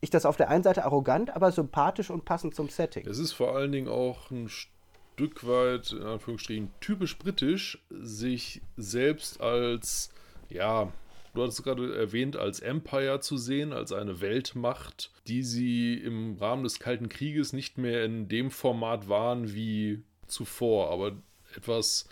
ich 0.00 0.10
das 0.10 0.26
auf 0.26 0.36
der 0.36 0.48
einen 0.50 0.62
Seite 0.62 0.84
arrogant, 0.84 1.34
aber 1.34 1.50
sympathisch 1.52 2.10
und 2.10 2.24
passend 2.24 2.54
zum 2.54 2.68
Setting. 2.68 3.06
Es 3.06 3.18
ist 3.18 3.32
vor 3.32 3.56
allen 3.56 3.72
Dingen 3.72 3.88
auch 3.88 4.30
ein 4.30 4.48
Stück 4.48 5.46
weit, 5.46 5.92
in 5.92 6.02
Anführungsstrichen, 6.02 6.70
typisch 6.80 7.18
britisch, 7.18 7.82
sich 7.90 8.60
selbst 8.76 9.40
als, 9.40 10.10
ja, 10.48 10.92
du 11.34 11.42
hattest 11.42 11.62
gerade 11.64 11.96
erwähnt, 11.96 12.36
als 12.36 12.60
Empire 12.60 13.20
zu 13.20 13.36
sehen, 13.36 13.72
als 13.72 13.92
eine 13.92 14.20
Weltmacht, 14.20 15.10
die 15.26 15.42
sie 15.42 15.94
im 15.94 16.36
Rahmen 16.38 16.64
des 16.64 16.80
Kalten 16.80 17.08
Krieges 17.08 17.52
nicht 17.52 17.78
mehr 17.78 18.04
in 18.04 18.28
dem 18.28 18.50
Format 18.50 19.08
waren 19.08 19.54
wie 19.54 20.02
zuvor, 20.26 20.90
aber 20.90 21.12
etwas, 21.56 22.08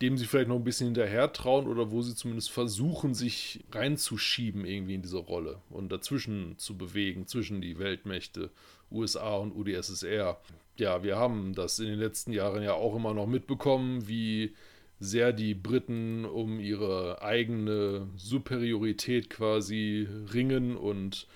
dem 0.00 0.16
sie 0.16 0.24
vielleicht 0.24 0.48
noch 0.48 0.56
ein 0.56 0.64
bisschen 0.64 0.86
hinterher 0.86 1.32
trauen 1.32 1.66
oder 1.66 1.90
wo 1.90 2.00
sie 2.00 2.14
zumindest 2.14 2.50
versuchen, 2.50 3.14
sich 3.14 3.64
reinzuschieben 3.72 4.64
irgendwie 4.64 4.94
in 4.94 5.02
diese 5.02 5.18
Rolle 5.18 5.60
und 5.68 5.92
dazwischen 5.92 6.56
zu 6.58 6.78
bewegen, 6.78 7.26
zwischen 7.26 7.60
die 7.60 7.78
Weltmächte 7.78 8.50
USA 8.90 9.36
und 9.36 9.52
UdSSR. 9.52 10.40
Ja, 10.76 11.02
wir 11.02 11.16
haben 11.16 11.54
das 11.54 11.78
in 11.78 11.86
den 11.86 11.98
letzten 11.98 12.32
Jahren 12.32 12.62
ja 12.62 12.72
auch 12.72 12.96
immer 12.96 13.12
noch 13.12 13.26
mitbekommen, 13.26 14.08
wie 14.08 14.54
sehr 15.00 15.32
die 15.32 15.54
Briten 15.54 16.26
um 16.26 16.60
ihre 16.60 17.22
eigene 17.22 18.06
Superiorität 18.16 19.30
quasi 19.30 20.06
ringen 20.32 20.76
und 20.76 21.26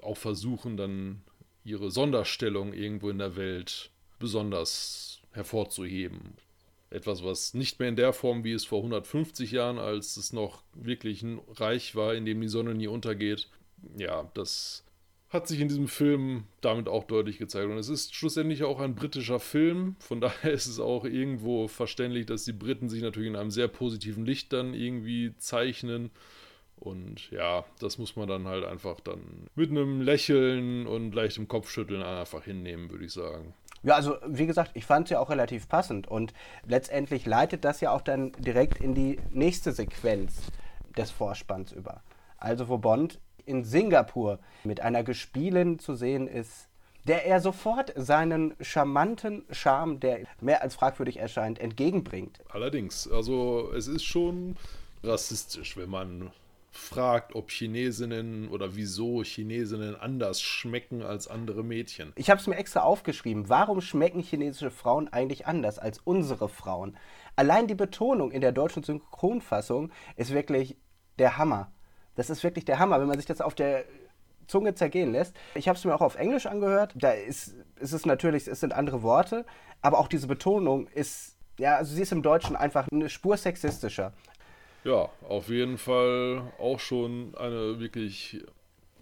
auch 0.00 0.16
versuchen 0.16 0.78
dann 0.78 1.22
ihre 1.62 1.90
Sonderstellung 1.90 2.72
irgendwo 2.72 3.10
in 3.10 3.18
der 3.18 3.36
Welt 3.36 3.90
besonders 4.18 5.20
hervorzuheben. 5.32 6.34
Etwas, 6.88 7.22
was 7.22 7.54
nicht 7.54 7.78
mehr 7.78 7.88
in 7.88 7.96
der 7.96 8.12
Form, 8.12 8.44
wie 8.44 8.52
es 8.52 8.64
vor 8.64 8.78
150 8.78 9.52
Jahren, 9.52 9.78
als 9.78 10.16
es 10.16 10.32
noch 10.32 10.62
wirklich 10.74 11.22
ein 11.22 11.40
Reich 11.54 11.94
war, 11.94 12.14
in 12.14 12.24
dem 12.24 12.40
die 12.40 12.48
Sonne 12.48 12.74
nie 12.74 12.88
untergeht, 12.88 13.48
ja, 13.96 14.30
das 14.34 14.84
hat 15.32 15.48
sich 15.48 15.60
in 15.60 15.68
diesem 15.68 15.88
Film 15.88 16.44
damit 16.60 16.88
auch 16.88 17.04
deutlich 17.04 17.38
gezeigt. 17.38 17.70
Und 17.70 17.78
es 17.78 17.88
ist 17.88 18.14
schlussendlich 18.14 18.64
auch 18.64 18.80
ein 18.80 18.94
britischer 18.94 19.40
Film. 19.40 19.96
Von 19.98 20.20
daher 20.20 20.52
ist 20.52 20.66
es 20.66 20.78
auch 20.78 21.04
irgendwo 21.04 21.68
verständlich, 21.68 22.26
dass 22.26 22.44
die 22.44 22.52
Briten 22.52 22.88
sich 22.88 23.02
natürlich 23.02 23.30
in 23.30 23.36
einem 23.36 23.50
sehr 23.50 23.68
positiven 23.68 24.26
Licht 24.26 24.52
dann 24.52 24.74
irgendwie 24.74 25.34
zeichnen. 25.38 26.10
Und 26.76 27.30
ja, 27.30 27.64
das 27.78 27.98
muss 27.98 28.16
man 28.16 28.28
dann 28.28 28.48
halt 28.48 28.64
einfach 28.64 29.00
dann 29.00 29.46
mit 29.54 29.70
einem 29.70 30.00
Lächeln 30.00 30.86
und 30.86 31.14
leichtem 31.14 31.46
Kopfschütteln 31.46 32.02
einfach 32.02 32.42
hinnehmen, 32.42 32.90
würde 32.90 33.04
ich 33.04 33.12
sagen. 33.12 33.54
Ja, 33.84 33.94
also 33.94 34.16
wie 34.26 34.46
gesagt, 34.46 34.72
ich 34.74 34.84
fand 34.84 35.06
es 35.06 35.10
ja 35.10 35.20
auch 35.20 35.30
relativ 35.30 35.68
passend 35.68 36.08
und 36.08 36.32
letztendlich 36.66 37.24
leitet 37.24 37.64
das 37.64 37.80
ja 37.80 37.92
auch 37.92 38.00
dann 38.00 38.32
direkt 38.38 38.80
in 38.80 38.94
die 38.94 39.18
nächste 39.30 39.72
Sequenz 39.72 40.50
des 40.96 41.10
Vorspanns 41.10 41.72
über. 41.72 42.02
Also 42.36 42.68
wo 42.68 42.78
Bond 42.78 43.20
in 43.46 43.64
Singapur 43.64 44.38
mit 44.64 44.80
einer 44.80 45.02
Gespielin 45.02 45.78
zu 45.78 45.94
sehen 45.94 46.26
ist, 46.28 46.68
der 47.06 47.26
er 47.26 47.40
sofort 47.40 47.92
seinen 47.96 48.54
charmanten 48.60 49.44
Charme, 49.50 49.98
der 49.98 50.20
mehr 50.40 50.62
als 50.62 50.74
fragwürdig 50.74 51.18
erscheint, 51.18 51.58
entgegenbringt. 51.58 52.40
Allerdings, 52.48 53.10
also 53.10 53.72
es 53.74 53.88
ist 53.88 54.04
schon 54.04 54.56
rassistisch, 55.02 55.76
wenn 55.76 55.90
man 55.90 56.30
fragt, 56.70 57.34
ob 57.34 57.50
Chinesinnen 57.50 58.48
oder 58.48 58.74
wieso 58.74 59.22
Chinesinnen 59.22 59.94
anders 59.94 60.40
schmecken 60.40 61.02
als 61.02 61.28
andere 61.28 61.62
Mädchen. 61.62 62.12
Ich 62.16 62.30
habe 62.30 62.40
es 62.40 62.46
mir 62.46 62.56
extra 62.56 62.80
aufgeschrieben. 62.80 63.48
Warum 63.48 63.82
schmecken 63.82 64.22
chinesische 64.22 64.70
Frauen 64.70 65.12
eigentlich 65.12 65.46
anders 65.46 65.78
als 65.78 65.98
unsere 65.98 66.48
Frauen? 66.48 66.96
Allein 67.36 67.66
die 67.66 67.74
Betonung 67.74 68.30
in 68.30 68.40
der 68.40 68.52
deutschen 68.52 68.82
Synchronfassung 68.82 69.90
ist 70.16 70.32
wirklich 70.32 70.76
der 71.18 71.36
Hammer. 71.36 71.70
Das 72.14 72.30
ist 72.30 72.42
wirklich 72.42 72.64
der 72.64 72.78
Hammer, 72.78 73.00
wenn 73.00 73.08
man 73.08 73.18
sich 73.18 73.26
das 73.26 73.40
auf 73.40 73.54
der 73.54 73.84
Zunge 74.46 74.74
zergehen 74.74 75.12
lässt. 75.12 75.34
Ich 75.54 75.68
habe 75.68 75.78
es 75.78 75.84
mir 75.84 75.94
auch 75.94 76.00
auf 76.00 76.16
Englisch 76.16 76.46
angehört. 76.46 76.92
Da 76.94 77.12
ist, 77.12 77.54
ist 77.80 77.92
es 77.92 78.06
natürlich, 78.06 78.46
es 78.46 78.60
sind 78.60 78.72
andere 78.72 79.02
Worte, 79.02 79.44
aber 79.80 79.98
auch 79.98 80.08
diese 80.08 80.26
Betonung 80.26 80.88
ist, 80.88 81.36
ja, 81.58 81.76
also 81.76 81.94
sie 81.94 82.02
ist 82.02 82.12
im 82.12 82.22
Deutschen 82.22 82.56
einfach 82.56 82.86
eine 82.90 83.08
Spur 83.08 83.36
sexistischer. 83.36 84.12
Ja, 84.84 85.08
auf 85.28 85.48
jeden 85.48 85.78
Fall 85.78 86.52
auch 86.58 86.80
schon 86.80 87.34
eine 87.36 87.78
wirklich 87.78 88.44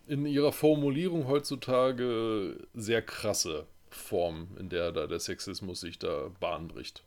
in 0.07 0.27
ihrer 0.27 0.53
Formulierung 0.53 1.27
heutzutage 1.27 2.57
sehr 2.75 3.01
krasse 3.01 3.67
Form, 3.89 4.49
in 4.59 4.69
der 4.69 4.93
da 4.93 5.07
der 5.07 5.21
Sexismus 5.21 5.81
sich 5.81 5.99
da 5.99 6.31
Bahn 6.39 6.69
bricht. 6.69 7.03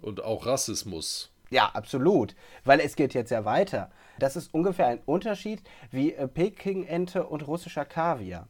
Und 0.00 0.22
auch 0.22 0.46
Rassismus. 0.46 1.30
Ja, 1.50 1.70
absolut. 1.74 2.34
Weil 2.64 2.80
es 2.80 2.96
geht 2.96 3.14
jetzt 3.14 3.30
ja 3.30 3.44
weiter. 3.44 3.90
Das 4.18 4.36
ist 4.36 4.52
ungefähr 4.54 4.86
ein 4.86 5.00
Unterschied 5.06 5.62
wie 5.90 6.12
äh, 6.12 6.28
Peking-Ente 6.28 7.26
und 7.26 7.46
russischer 7.46 7.84
Kaviar. 7.84 8.48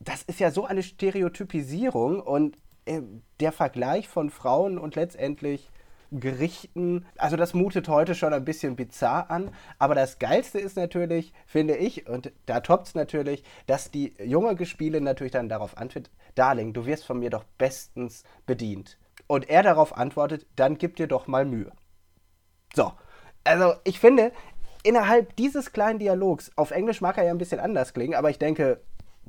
Das 0.00 0.22
ist 0.22 0.40
ja 0.40 0.50
so 0.50 0.64
eine 0.64 0.82
Stereotypisierung 0.82 2.20
und 2.20 2.58
äh, 2.84 3.02
der 3.40 3.52
Vergleich 3.52 4.08
von 4.08 4.30
Frauen 4.30 4.78
und 4.78 4.94
letztendlich 4.94 5.70
Gerichten, 6.12 7.04
also 7.16 7.36
das 7.36 7.52
mutet 7.52 7.88
heute 7.88 8.14
schon 8.14 8.32
ein 8.32 8.44
bisschen 8.44 8.76
bizarr 8.76 9.30
an, 9.30 9.50
aber 9.78 9.94
das 9.94 10.18
Geilste 10.18 10.60
ist 10.60 10.76
natürlich, 10.76 11.32
finde 11.46 11.76
ich, 11.76 12.08
und 12.08 12.32
da 12.46 12.60
toppt 12.60 12.88
es 12.88 12.94
natürlich, 12.94 13.42
dass 13.66 13.90
die 13.90 14.14
junge 14.22 14.54
Gespielin 14.54 15.04
natürlich 15.04 15.32
dann 15.32 15.48
darauf 15.48 15.76
antwortet, 15.76 16.12
Darling, 16.36 16.72
du 16.72 16.86
wirst 16.86 17.04
von 17.04 17.18
mir 17.18 17.30
doch 17.30 17.44
bestens 17.58 18.22
bedient. 18.46 18.98
Und 19.26 19.48
er 19.48 19.64
darauf 19.64 19.96
antwortet, 19.96 20.46
dann 20.54 20.78
gib 20.78 20.96
dir 20.96 21.08
doch 21.08 21.26
mal 21.26 21.44
Mühe. 21.44 21.72
So, 22.74 22.92
also 23.42 23.74
ich 23.84 23.98
finde, 23.98 24.32
innerhalb 24.86 25.34
dieses 25.36 25.72
kleinen 25.72 25.98
Dialogs, 25.98 26.50
auf 26.56 26.70
Englisch 26.70 27.00
mag 27.00 27.18
er 27.18 27.24
ja 27.24 27.30
ein 27.30 27.38
bisschen 27.38 27.60
anders 27.60 27.92
klingen, 27.92 28.14
aber 28.14 28.30
ich 28.30 28.38
denke, 28.38 28.80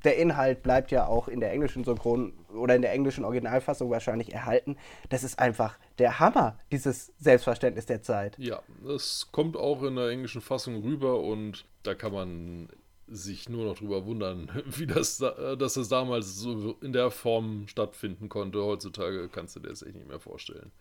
der 0.04 0.18
Inhalt 0.18 0.62
bleibt 0.62 0.92
ja 0.92 1.08
auch 1.08 1.28
in 1.28 1.40
der 1.40 1.52
englischen 1.52 1.84
Synchron 1.84 2.34
oder 2.54 2.76
in 2.76 2.84
der 2.84 2.94
englischen 2.94 3.26
Originalfassung 3.26 3.90
wahrscheinlich 3.90 4.32
erhalten. 4.32 4.78
Das 5.10 5.24
ist 5.24 5.40
einfach 5.40 5.80
der 5.98 6.20
Hammer, 6.20 6.60
dieses 6.72 7.12
Selbstverständnis 7.18 7.88
der 7.88 8.04
Zeit. 8.04 8.38
Ja, 8.38 8.62
das 8.86 9.30
kommt 9.32 9.58
auch 9.58 9.82
in 9.82 9.96
der 9.96 10.10
englischen 10.10 10.42
Fassung 10.42 10.84
rüber 10.84 11.20
und 11.22 11.66
da 11.82 11.96
kann 11.96 12.14
man 12.14 12.70
sich 13.08 13.50
nur 13.50 13.66
noch 13.66 13.80
drüber 13.80 14.06
wundern, 14.06 14.52
wie 14.66 14.86
das, 14.86 15.18
dass 15.18 15.74
das 15.74 15.90
damals 15.90 16.36
so 16.36 16.78
in 16.82 16.94
der 16.94 17.10
Form 17.10 17.68
stattfinden 17.68 18.30
konnte. 18.30 18.64
Heutzutage 18.64 19.30
kannst 19.30 19.56
du 19.56 19.62
dir 19.62 19.70
das 19.70 19.82
echt 19.82 19.96
nicht 19.96 20.08
mehr 20.08 20.20
vorstellen. 20.20 20.72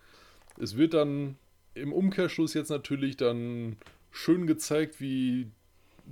Es 0.61 0.77
wird 0.77 0.93
dann 0.93 1.37
im 1.75 1.93
Umkehrschluss 1.93 2.55
jetzt 2.55 2.71
natürlich 2.71 3.17
dann 3.17 3.77
schön 4.17 4.47
gezeigt, 4.47 5.01
wie 5.01 5.51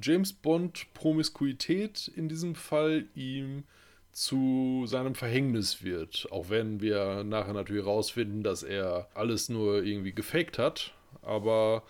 James 0.00 0.32
Bond 0.32 0.92
Promiskuität 0.92 2.08
in 2.14 2.28
diesem 2.28 2.54
Fall 2.54 3.06
ihm 3.14 3.64
zu 4.12 4.84
seinem 4.86 5.14
Verhängnis 5.14 5.82
wird. 5.82 6.28
Auch 6.30 6.50
wenn 6.50 6.80
wir 6.80 7.24
nachher 7.24 7.54
natürlich 7.54 7.84
herausfinden, 7.84 8.42
dass 8.42 8.62
er 8.62 9.08
alles 9.14 9.48
nur 9.48 9.82
irgendwie 9.82 10.12
gefaked 10.12 10.58
hat. 10.58 10.92
Aber 11.22 11.82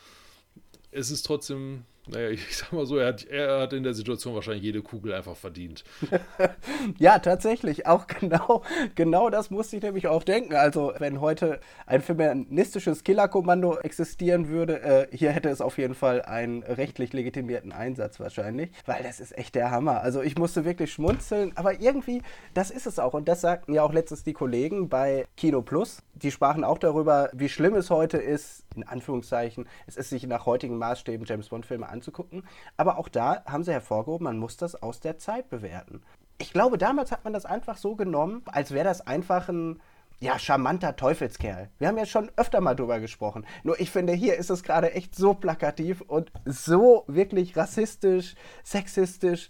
es 0.91 1.11
ist 1.11 1.25
trotzdem 1.25 1.85
naja, 2.07 2.29
ich 2.29 2.55
sag 2.55 2.73
mal 2.73 2.85
so, 2.85 2.99
er 2.99 3.09
hat, 3.09 3.25
er 3.25 3.61
hat 3.61 3.73
in 3.73 3.83
der 3.83 3.95
Situation 3.95 4.35
wahrscheinlich 4.35 4.63
jede 4.63 4.83
Kugel 4.83 5.15
einfach 5.15 5.37
verdient. 5.37 5.85
ja, 6.99 7.19
tatsächlich. 7.19 7.87
Auch 7.87 8.07
genau, 8.21 8.63
genau 8.95 9.31
das 9.31 9.51
musste 9.51 9.77
ich 9.77 9.83
nämlich 9.83 10.07
auch 10.07 10.23
denken. 10.23 10.55
Also, 10.55 10.93
wenn 10.99 11.23
heute 11.23 11.61
ein 11.87 12.03
feministisches 12.03 13.05
Killerkommando 13.05 13.79
existieren 13.79 14.49
würde, 14.49 14.83
äh, 14.83 15.17
hier 15.17 15.33
hätte 15.33 15.49
es 15.49 15.63
auf 15.63 15.79
jeden 15.79 15.95
Fall 15.95 16.21
einen 16.21 16.63
rechtlich 16.63 17.15
legitimierten 17.15 17.73
Einsatz 17.73 18.21
wahrscheinlich, 18.21 18.71
weil 18.85 19.03
das 19.03 19.19
ist 19.19 19.37
echt 19.39 19.55
der 19.55 19.71
Hammer. 19.71 20.03
Also, 20.03 20.21
ich 20.21 20.37
musste 20.37 20.67
wirklich 20.67 20.93
schmunzeln, 20.93 21.53
aber 21.55 21.81
irgendwie, 21.81 22.21
das 22.53 22.71
ist 22.71 22.87
es 22.87 22.99
auch. 22.99 23.15
Und 23.15 23.29
das 23.29 23.41
sagten 23.41 23.73
ja 23.73 23.83
auch 23.83 23.95
letztens 23.95 24.25
die 24.25 24.35
Kollegen 24.35 24.91
bei 24.91 25.27
Kino 25.39 25.63
Plus. 25.63 26.03
Die 26.13 26.31
sprachen 26.31 26.65
auch 26.65 26.79
darüber, 26.79 27.31
wie 27.33 27.49
schlimm 27.49 27.75
es 27.75 27.89
heute 27.89 28.19
ist, 28.19 28.65
in 28.77 28.85
Anführungszeichen, 28.85 29.67
es 29.87 29.97
ist 29.97 30.11
sich 30.11 30.27
nach 30.27 30.47
heutigen 30.47 30.77
Maßstäben 30.79 31.27
James 31.27 31.49
Bond-Filme 31.49 31.89
anzugucken. 31.95 32.47
Aber 32.77 32.99
auch 32.99 33.09
da 33.09 33.43
haben 33.47 33.65
sie 33.65 33.73
hervorgehoben, 33.73 34.25
man 34.25 34.39
muss 34.39 34.57
das 34.57 34.81
aus 34.83 35.01
der 35.01 35.19
Zeit 35.19 35.49
bewerten. 35.49 36.03
Ich 36.39 36.53
glaube, 36.53 36.79
damals 36.79 37.13
hat 37.13 37.25
man 37.25 37.33
das 37.33 37.47
einfach 37.47 37.77
so 37.77 37.97
genommen, 37.97 38.43
als 38.47 38.73
wäre 38.73 38.85
das 38.85 39.07
einfach 39.07 39.49
ein 39.49 39.81
ja, 40.21 40.39
charmanter 40.39 40.97
Teufelskerl. 40.97 41.71
Wir 41.79 41.89
haben 41.89 41.99
ja 41.99 42.07
schon 42.07 42.31
öfter 42.37 42.61
mal 42.61 42.75
drüber 42.75 43.01
gesprochen. 43.01 43.47
Nur 43.63 43.81
ich 43.81 43.91
finde, 43.91 44.13
hier 44.13 44.37
ist 44.37 44.51
es 44.51 44.63
gerade 44.63 44.93
echt 44.93 45.15
so 45.15 45.35
plakativ 45.35 46.01
und 46.03 46.33
so 46.45 47.05
wirklich 47.07 47.57
rassistisch, 47.57 48.35
sexistisch. 48.63 49.49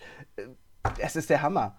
Es 0.99 1.17
ist 1.17 1.31
der 1.31 1.43
Hammer. 1.43 1.79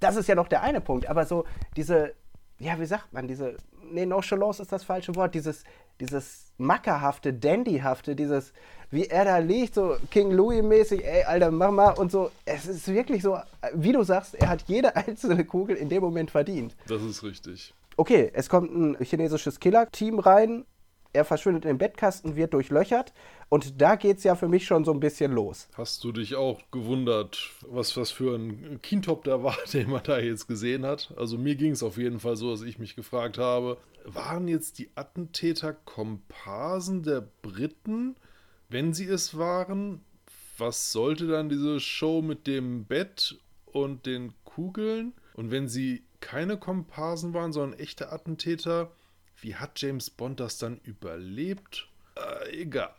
Das 0.00 0.16
ist 0.16 0.28
ja 0.28 0.34
noch 0.34 0.48
der 0.48 0.62
eine 0.62 0.80
Punkt. 0.80 1.08
Aber 1.08 1.26
so 1.26 1.44
diese, 1.76 2.14
ja, 2.58 2.78
wie 2.78 2.86
sagt 2.86 3.12
man, 3.12 3.28
diese, 3.28 3.56
nee, 3.90 4.06
Nonchalance 4.06 4.62
ist 4.62 4.72
das 4.72 4.84
falsche 4.84 5.14
Wort, 5.14 5.34
dieses, 5.34 5.64
dieses 6.00 6.52
mackerhafte, 6.58 7.32
dandyhafte, 7.32 8.14
dieses, 8.16 8.52
wie 8.90 9.06
er 9.06 9.24
da 9.24 9.38
liegt, 9.38 9.74
so 9.74 9.96
King 10.10 10.32
Louis-mäßig, 10.32 11.04
ey, 11.04 11.24
alter, 11.24 11.50
mach 11.50 11.70
mal 11.70 11.90
und 11.90 12.10
so. 12.10 12.30
Es 12.44 12.66
ist 12.66 12.88
wirklich 12.88 13.22
so, 13.22 13.38
wie 13.74 13.92
du 13.92 14.02
sagst, 14.02 14.34
er 14.34 14.48
hat 14.48 14.64
jede 14.66 14.96
einzelne 14.96 15.44
Kugel 15.44 15.76
in 15.76 15.88
dem 15.88 16.02
Moment 16.02 16.30
verdient. 16.30 16.76
Das 16.86 17.02
ist 17.02 17.22
richtig. 17.22 17.74
Okay, 17.96 18.30
es 18.32 18.48
kommt 18.48 18.72
ein 18.72 18.96
chinesisches 19.02 19.58
Killer-Team 19.58 20.20
rein, 20.20 20.64
er 21.12 21.24
verschwindet 21.24 21.64
im 21.64 21.78
Bettkasten, 21.78 22.36
wird 22.36 22.52
durchlöchert 22.52 23.12
und 23.48 23.80
da 23.80 23.96
geht 23.96 24.18
es 24.18 24.24
ja 24.24 24.34
für 24.34 24.46
mich 24.46 24.66
schon 24.66 24.84
so 24.84 24.92
ein 24.92 25.00
bisschen 25.00 25.32
los. 25.32 25.68
Hast 25.74 26.04
du 26.04 26.12
dich 26.12 26.36
auch 26.36 26.60
gewundert, 26.70 27.50
was 27.66 27.94
das 27.94 28.10
für 28.10 28.36
ein 28.36 28.80
Kintop 28.82 29.24
da 29.24 29.42
war, 29.42 29.56
den 29.72 29.90
man 29.90 30.02
da 30.04 30.18
jetzt 30.18 30.46
gesehen 30.46 30.84
hat? 30.84 31.12
Also 31.16 31.38
mir 31.38 31.56
ging 31.56 31.72
es 31.72 31.82
auf 31.82 31.96
jeden 31.96 32.20
Fall 32.20 32.36
so, 32.36 32.50
dass 32.50 32.62
ich 32.62 32.78
mich 32.78 32.94
gefragt 32.94 33.38
habe, 33.38 33.78
waren 34.14 34.48
jetzt 34.48 34.78
die 34.78 34.90
Attentäter 34.94 35.72
Komparsen 35.72 37.02
der 37.02 37.20
Briten? 37.20 38.16
Wenn 38.68 38.92
sie 38.92 39.06
es 39.06 39.36
waren, 39.36 40.04
was 40.58 40.92
sollte 40.92 41.26
dann 41.26 41.48
diese 41.48 41.80
Show 41.80 42.22
mit 42.22 42.46
dem 42.46 42.84
Bett 42.84 43.38
und 43.66 44.06
den 44.06 44.34
Kugeln? 44.44 45.14
Und 45.34 45.50
wenn 45.50 45.68
sie 45.68 46.04
keine 46.20 46.58
Komparsen 46.58 47.32
waren, 47.34 47.52
sondern 47.52 47.78
echte 47.78 48.12
Attentäter, 48.12 48.90
wie 49.40 49.54
hat 49.54 49.80
James 49.80 50.10
Bond 50.10 50.40
das 50.40 50.58
dann 50.58 50.80
überlebt? 50.82 51.88
Äh, 52.16 52.62
egal. 52.62 52.94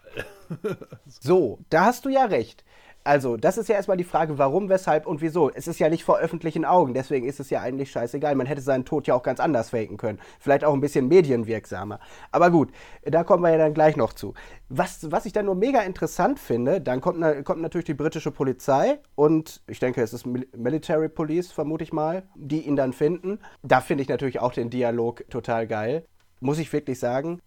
so, 1.05 1.59
da 1.69 1.85
hast 1.85 2.05
du 2.05 2.09
ja 2.09 2.25
recht. 2.25 2.63
Also, 3.03 3.37
das 3.37 3.57
ist 3.57 3.69
ja 3.69 3.75
erstmal 3.75 3.97
die 3.97 4.03
Frage, 4.03 4.37
warum, 4.37 4.67
weshalb 4.69 5.07
und 5.07 5.21
wieso. 5.21 5.49
Es 5.49 5.67
ist 5.67 5.79
ja 5.79 5.89
nicht 5.89 6.03
vor 6.03 6.19
öffentlichen 6.19 6.65
Augen, 6.65 6.93
deswegen 6.93 7.25
ist 7.25 7.39
es 7.39 7.49
ja 7.49 7.61
eigentlich 7.61 7.91
scheißegal. 7.91 8.35
Man 8.35 8.45
hätte 8.45 8.61
seinen 8.61 8.85
Tod 8.85 9.07
ja 9.07 9.15
auch 9.15 9.23
ganz 9.23 9.39
anders 9.39 9.69
faken 9.69 9.97
können. 9.97 10.19
Vielleicht 10.39 10.65
auch 10.65 10.73
ein 10.73 10.81
bisschen 10.81 11.07
medienwirksamer. 11.07 11.99
Aber 12.31 12.51
gut, 12.51 12.71
da 13.03 13.23
kommen 13.23 13.43
wir 13.43 13.51
ja 13.51 13.57
dann 13.57 13.73
gleich 13.73 13.95
noch 13.95 14.13
zu. 14.13 14.33
Was, 14.67 15.11
was 15.11 15.25
ich 15.25 15.33
dann 15.33 15.45
nur 15.45 15.55
mega 15.55 15.81
interessant 15.81 16.39
finde, 16.39 16.81
dann 16.81 16.99
kommt, 16.99 17.23
kommt 17.45 17.61
natürlich 17.61 17.85
die 17.85 17.93
britische 17.93 18.31
Polizei 18.31 18.99
und 19.15 19.61
ich 19.67 19.79
denke, 19.79 20.01
es 20.01 20.13
ist 20.13 20.25
Military 20.25 21.09
Police, 21.09 21.51
vermute 21.51 21.83
ich 21.83 21.93
mal, 21.93 22.23
die 22.35 22.61
ihn 22.61 22.75
dann 22.75 22.93
finden. 22.93 23.39
Da 23.63 23.81
finde 23.81 24.03
ich 24.03 24.09
natürlich 24.09 24.39
auch 24.39 24.51
den 24.51 24.69
Dialog 24.69 25.23
total 25.29 25.67
geil. 25.67 26.05
Muss 26.41 26.59
ich 26.59 26.71
wirklich 26.71 26.99
sagen 26.99 27.41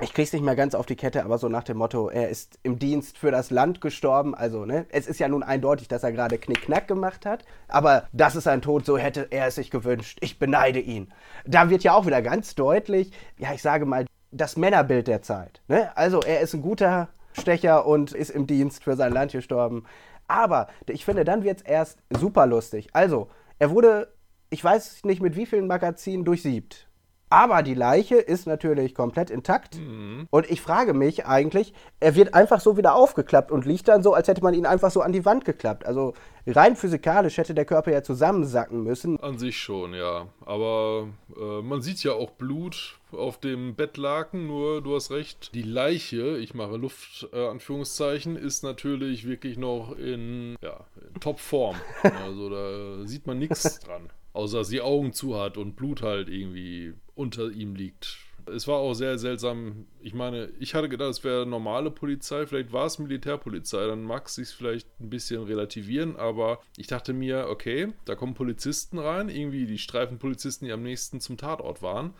ich 0.00 0.14
krieg's 0.14 0.32
nicht 0.32 0.44
mehr 0.44 0.54
ganz 0.54 0.74
auf 0.74 0.86
die 0.86 0.96
Kette, 0.96 1.24
aber 1.24 1.38
so 1.38 1.48
nach 1.48 1.64
dem 1.64 1.78
Motto, 1.78 2.08
er 2.08 2.28
ist 2.28 2.58
im 2.62 2.78
Dienst 2.78 3.18
für 3.18 3.30
das 3.30 3.50
Land 3.50 3.80
gestorben. 3.80 4.34
Also, 4.34 4.64
ne, 4.64 4.86
es 4.90 5.08
ist 5.08 5.18
ja 5.18 5.28
nun 5.28 5.42
eindeutig, 5.42 5.88
dass 5.88 6.04
er 6.04 6.12
gerade 6.12 6.38
Knickknack 6.38 6.86
gemacht 6.86 7.26
hat. 7.26 7.44
Aber 7.66 8.06
das 8.12 8.36
ist 8.36 8.46
ein 8.46 8.62
Tod, 8.62 8.86
so 8.86 8.96
hätte 8.96 9.26
er 9.30 9.46
es 9.48 9.56
sich 9.56 9.70
gewünscht. 9.70 10.18
Ich 10.20 10.38
beneide 10.38 10.78
ihn. 10.78 11.12
Da 11.46 11.68
wird 11.68 11.82
ja 11.82 11.94
auch 11.94 12.06
wieder 12.06 12.22
ganz 12.22 12.54
deutlich, 12.54 13.12
ja, 13.38 13.52
ich 13.52 13.62
sage 13.62 13.86
mal, 13.86 14.06
das 14.30 14.56
Männerbild 14.56 15.08
der 15.08 15.22
Zeit. 15.22 15.62
Ne? 15.66 15.90
Also, 15.96 16.20
er 16.20 16.40
ist 16.40 16.54
ein 16.54 16.62
guter 16.62 17.08
Stecher 17.32 17.86
und 17.86 18.12
ist 18.12 18.30
im 18.30 18.46
Dienst 18.46 18.84
für 18.84 18.94
sein 18.94 19.12
Land 19.12 19.32
gestorben. 19.32 19.84
Aber 20.28 20.68
ich 20.86 21.04
finde, 21.04 21.24
dann 21.24 21.42
wird's 21.42 21.62
erst 21.62 21.98
super 22.10 22.46
lustig. 22.46 22.88
Also, 22.92 23.28
er 23.58 23.70
wurde, 23.70 24.12
ich 24.50 24.62
weiß 24.62 25.04
nicht 25.04 25.22
mit 25.22 25.34
wie 25.34 25.46
vielen 25.46 25.66
Magazinen 25.66 26.24
durchsiebt 26.24 26.87
aber 27.30 27.62
die 27.62 27.74
Leiche 27.74 28.16
ist 28.16 28.46
natürlich 28.46 28.94
komplett 28.94 29.30
intakt. 29.30 29.76
Mhm. 29.76 30.26
Und 30.30 30.50
ich 30.50 30.60
frage 30.60 30.94
mich 30.94 31.26
eigentlich, 31.26 31.74
er 32.00 32.14
wird 32.14 32.34
einfach 32.34 32.60
so 32.60 32.76
wieder 32.76 32.94
aufgeklappt 32.94 33.50
und 33.50 33.66
liegt 33.66 33.88
dann 33.88 34.02
so, 34.02 34.14
als 34.14 34.28
hätte 34.28 34.42
man 34.42 34.54
ihn 34.54 34.66
einfach 34.66 34.90
so 34.90 35.02
an 35.02 35.12
die 35.12 35.24
Wand 35.24 35.44
geklappt. 35.44 35.86
Also 35.86 36.14
rein 36.46 36.76
physikalisch 36.76 37.36
hätte 37.36 37.54
der 37.54 37.64
Körper 37.64 37.92
ja 37.92 38.02
zusammensacken 38.02 38.82
müssen. 38.82 39.20
An 39.20 39.38
sich 39.38 39.58
schon, 39.58 39.94
ja. 39.94 40.28
Aber 40.44 41.08
äh, 41.36 41.62
man 41.62 41.82
sieht 41.82 42.02
ja 42.02 42.12
auch 42.12 42.30
Blut 42.30 42.98
auf 43.12 43.38
dem 43.38 43.74
Bettlaken, 43.74 44.46
nur 44.46 44.82
du 44.82 44.94
hast 44.94 45.10
recht, 45.10 45.54
die 45.54 45.62
Leiche, 45.62 46.38
ich 46.38 46.54
mache 46.54 46.76
Luft, 46.76 47.28
äh, 47.32 47.46
Anführungszeichen, 47.46 48.36
ist 48.36 48.62
natürlich 48.62 49.26
wirklich 49.26 49.56
noch 49.56 49.96
in, 49.96 50.56
ja, 50.62 50.80
in 51.12 51.20
Topform. 51.20 51.76
also 52.24 52.50
da 52.50 53.06
sieht 53.06 53.26
man 53.26 53.38
nichts 53.38 53.80
dran. 53.80 54.10
Außer 54.34 54.58
dass 54.58 54.68
sie 54.68 54.80
Augen 54.80 55.12
zu 55.12 55.38
hat 55.40 55.56
und 55.56 55.74
Blut 55.74 56.02
halt 56.02 56.28
irgendwie 56.28 56.94
unter 57.18 57.50
ihm 57.50 57.74
liegt. 57.74 58.18
Es 58.46 58.66
war 58.66 58.78
auch 58.78 58.94
sehr 58.94 59.18
seltsam. 59.18 59.86
Ich 60.00 60.14
meine, 60.14 60.50
ich 60.58 60.74
hatte 60.74 60.88
gedacht, 60.88 61.10
es 61.10 61.24
wäre 61.24 61.44
normale 61.44 61.90
Polizei, 61.90 62.46
vielleicht 62.46 62.72
war 62.72 62.86
es 62.86 62.98
Militärpolizei, 62.98 63.86
dann 63.86 64.04
mag 64.04 64.26
es 64.26 64.36
sich 64.36 64.48
vielleicht 64.50 64.88
ein 65.00 65.10
bisschen 65.10 65.42
relativieren, 65.42 66.16
aber 66.16 66.60
ich 66.76 66.86
dachte 66.86 67.12
mir, 67.12 67.48
okay, 67.50 67.92
da 68.06 68.14
kommen 68.14 68.34
Polizisten 68.34 68.98
rein, 68.98 69.28
irgendwie 69.28 69.66
die 69.66 69.78
Streifenpolizisten, 69.78 70.66
die 70.66 70.72
am 70.72 70.82
nächsten 70.82 71.20
zum 71.20 71.36
Tatort 71.36 71.82
waren. 71.82 72.14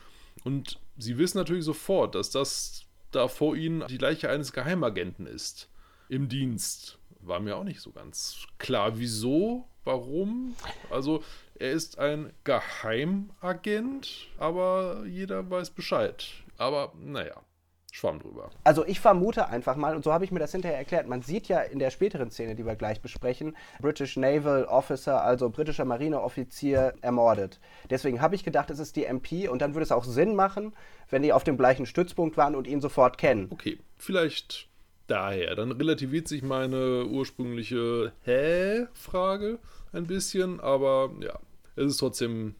Und 0.45 0.81
sie 0.99 1.17
wissen 1.17 1.39
natürlich 1.39 1.65
sofort, 1.65 2.15
dass 2.15 2.31
das 2.31 2.85
da 3.11 3.29
vor 3.29 3.57
ihnen 3.57 3.87
die 3.89 3.99
Leiche 3.99 4.29
eines 4.29 4.53
Geheimagenten 4.53 5.27
ist. 5.27 5.71
Im 6.09 6.29
Dienst. 6.29 6.99
War 7.21 7.41
mir 7.41 7.57
auch 7.57 7.65
nicht 7.65 7.81
so 7.81 7.91
ganz 7.91 8.47
klar, 8.59 8.99
wieso, 8.99 9.69
warum. 9.85 10.55
Also 10.91 11.23
er 11.61 11.73
ist 11.73 11.99
ein 11.99 12.33
Geheimagent, 12.45 14.29
aber 14.39 15.05
jeder 15.07 15.49
weiß 15.51 15.71
Bescheid. 15.71 16.27
Aber 16.57 16.93
naja, 16.99 17.43
Schwamm 17.91 18.21
drüber. 18.21 18.51
Also 18.65 18.87
ich 18.87 19.01
vermute 19.01 19.49
einfach 19.49 19.77
mal, 19.77 19.97
und 19.97 20.05
so 20.05 20.13
habe 20.13 20.25
ich 20.25 20.31
mir 20.31 20.39
das 20.39 20.53
hinterher 20.53 20.79
erklärt, 20.79 21.09
man 21.09 21.23
sieht 21.23 21.49
ja 21.49 21.61
in 21.61 21.79
der 21.79 21.91
späteren 21.91 22.31
Szene, 22.31 22.55
die 22.55 22.65
wir 22.65 22.77
gleich 22.77 23.01
besprechen, 23.01 23.57
British 23.81 24.17
Naval 24.17 24.65
Officer, 24.65 25.23
also 25.23 25.51
britischer 25.51 25.85
Marineoffizier, 25.85 26.95
ermordet. 27.01 27.59
Deswegen 27.91 28.21
habe 28.21 28.35
ich 28.35 28.45
gedacht, 28.45 28.71
es 28.71 28.79
ist 28.79 28.97
die 28.97 29.05
MP 29.05 29.49
und 29.49 29.63
dann 29.63 29.75
würde 29.75 29.85
es 29.85 29.93
auch 29.93 30.05
Sinn 30.05 30.37
machen, 30.37 30.73
wenn 31.11 31.23
die 31.23 31.33
auf 31.33 31.45
dem 31.45 31.57
gleichen 31.57 31.87
Stützpunkt 31.87 32.37
waren 32.37 32.55
und 32.55 32.67
ihn 32.67 32.81
sofort 32.81 33.19
kennen. 33.19 33.49
Okay, 33.51 33.79
vielleicht 33.97 34.69
daher. 35.07 35.55
Dann 35.55 35.73
relativiert 35.73 36.29
sich 36.29 36.43
meine 36.43 37.07
ursprüngliche 37.07 38.13
Hä-Frage 38.23 39.59
ein 39.93 40.07
bisschen, 40.07 40.61
aber 40.61 41.11
ja, 41.21 41.39
es 41.79 41.93
ist 41.93 41.99
trotzdem, 41.99 42.55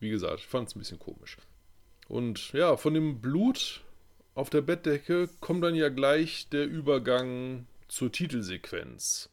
wie 0.00 0.10
gesagt, 0.10 0.40
ich 0.40 0.46
fand 0.46 0.68
es 0.68 0.76
ein 0.76 0.80
bisschen 0.80 0.98
komisch. 0.98 1.36
Und 2.08 2.52
ja, 2.52 2.76
von 2.76 2.94
dem 2.94 3.20
Blut 3.20 3.82
auf 4.34 4.50
der 4.50 4.60
Bettdecke 4.60 5.28
kommt 5.40 5.64
dann 5.64 5.74
ja 5.74 5.88
gleich 5.88 6.48
der 6.50 6.66
Übergang 6.66 7.66
zur 7.88 8.12
Titelsequenz. 8.12 9.30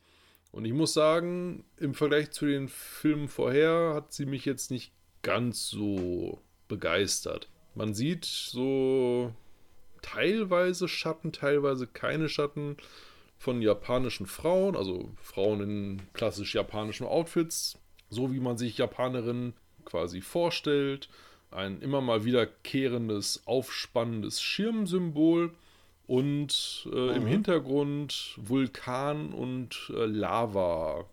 Und 0.52 0.66
ich 0.66 0.74
muss 0.74 0.94
sagen, 0.94 1.64
im 1.78 1.94
Vergleich 1.94 2.32
zu 2.32 2.46
den 2.46 2.68
Filmen 2.68 3.28
vorher 3.28 3.94
hat 3.94 4.14
sie 4.14 4.26
mich 4.26 4.46
jetzt 4.46 4.72
nicht 4.72 4.92
ganz 5.22 5.68
so 5.68 6.42
begeistert. 6.68 7.50
Man 7.74 7.94
sieht 7.94 8.26
so 8.26 9.34
teilweise 10.02 10.88
Schatten, 10.88 11.32
teilweise 11.32 11.88
keine 11.88 12.28
Schatten 12.28 12.78
von 13.38 13.62
japanischen 13.62 14.26
Frauen, 14.26 14.76
also 14.76 15.12
Frauen 15.22 15.62
in 15.62 16.02
klassisch 16.14 16.54
japanischen 16.54 17.08
Outfits 17.08 17.81
so 18.12 18.32
wie 18.32 18.40
man 18.40 18.60
sich 18.60 18.78
Japanerinnen 18.78 19.54
quasi 19.86 20.22
vorstellt. 20.22 21.10
Ein 21.50 21.82
immer 21.82 22.02
mal 22.02 22.24
wiederkehrendes, 22.24 23.42
aufspannendes 23.46 24.40
Schirmsymbol 24.42 25.56
und 26.06 26.88
äh, 26.94 27.16
im 27.16 27.24
mhm. 27.24 27.28
Hintergrund 27.28 28.38
Vulkan- 28.38 29.34
und 29.34 29.92
äh, 29.96 30.06
Lava-Szenen. 30.06 31.06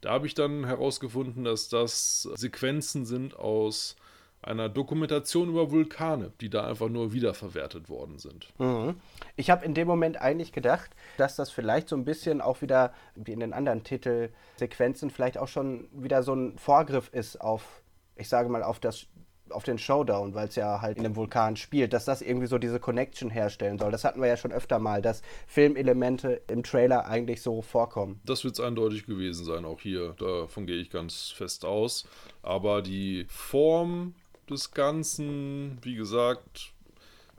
Da 0.00 0.12
habe 0.12 0.26
ich 0.26 0.34
dann 0.34 0.64
herausgefunden, 0.64 1.44
dass 1.44 1.68
das 1.68 2.22
Sequenzen 2.22 3.04
sind 3.04 3.36
aus 3.36 3.96
einer 4.42 4.68
Dokumentation 4.68 5.50
über 5.50 5.70
Vulkane, 5.70 6.32
die 6.40 6.48
da 6.48 6.66
einfach 6.66 6.88
nur 6.88 7.12
wiederverwertet 7.12 7.88
worden 7.88 8.18
sind. 8.18 8.48
Mhm. 8.58 8.96
Ich 9.36 9.50
habe 9.50 9.64
in 9.64 9.74
dem 9.74 9.86
Moment 9.86 10.20
eigentlich 10.20 10.52
gedacht, 10.52 10.90
dass 11.18 11.36
das 11.36 11.50
vielleicht 11.50 11.88
so 11.88 11.96
ein 11.96 12.04
bisschen 12.04 12.40
auch 12.40 12.62
wieder, 12.62 12.92
wie 13.14 13.32
in 13.32 13.40
den 13.40 13.52
anderen 13.52 13.84
Titelsequenzen, 13.84 15.10
vielleicht 15.10 15.38
auch 15.38 15.48
schon 15.48 15.88
wieder 15.92 16.22
so 16.22 16.34
ein 16.34 16.58
Vorgriff 16.58 17.10
ist 17.12 17.40
auf, 17.40 17.82
ich 18.16 18.28
sage 18.28 18.48
mal, 18.48 18.62
auf 18.62 18.80
das 18.80 19.06
auf 19.50 19.64
den 19.64 19.78
Showdown, 19.78 20.34
weil 20.34 20.48
es 20.48 20.54
ja 20.54 20.80
halt 20.80 20.96
in 20.96 21.02
dem 21.02 21.16
Vulkan 21.16 21.56
spielt, 21.56 21.92
dass 21.92 22.04
das 22.04 22.22
irgendwie 22.22 22.46
so 22.46 22.58
diese 22.58 22.80
Connection 22.80 23.30
herstellen 23.30 23.78
soll. 23.78 23.90
Das 23.90 24.04
hatten 24.04 24.20
wir 24.20 24.28
ja 24.28 24.36
schon 24.36 24.52
öfter 24.52 24.78
mal, 24.78 25.02
dass 25.02 25.22
Filmelemente 25.46 26.42
im 26.48 26.62
Trailer 26.62 27.06
eigentlich 27.06 27.42
so 27.42 27.62
vorkommen. 27.62 28.20
Das 28.24 28.44
wird 28.44 28.54
es 28.54 28.60
eindeutig 28.60 29.06
gewesen 29.06 29.44
sein, 29.44 29.64
auch 29.64 29.80
hier. 29.80 30.14
Davon 30.18 30.66
gehe 30.66 30.76
ich 30.76 30.90
ganz 30.90 31.30
fest 31.30 31.64
aus. 31.64 32.06
Aber 32.42 32.82
die 32.82 33.26
Form 33.28 34.14
des 34.50 34.72
Ganzen, 34.72 35.78
wie 35.82 35.94
gesagt, 35.94 36.72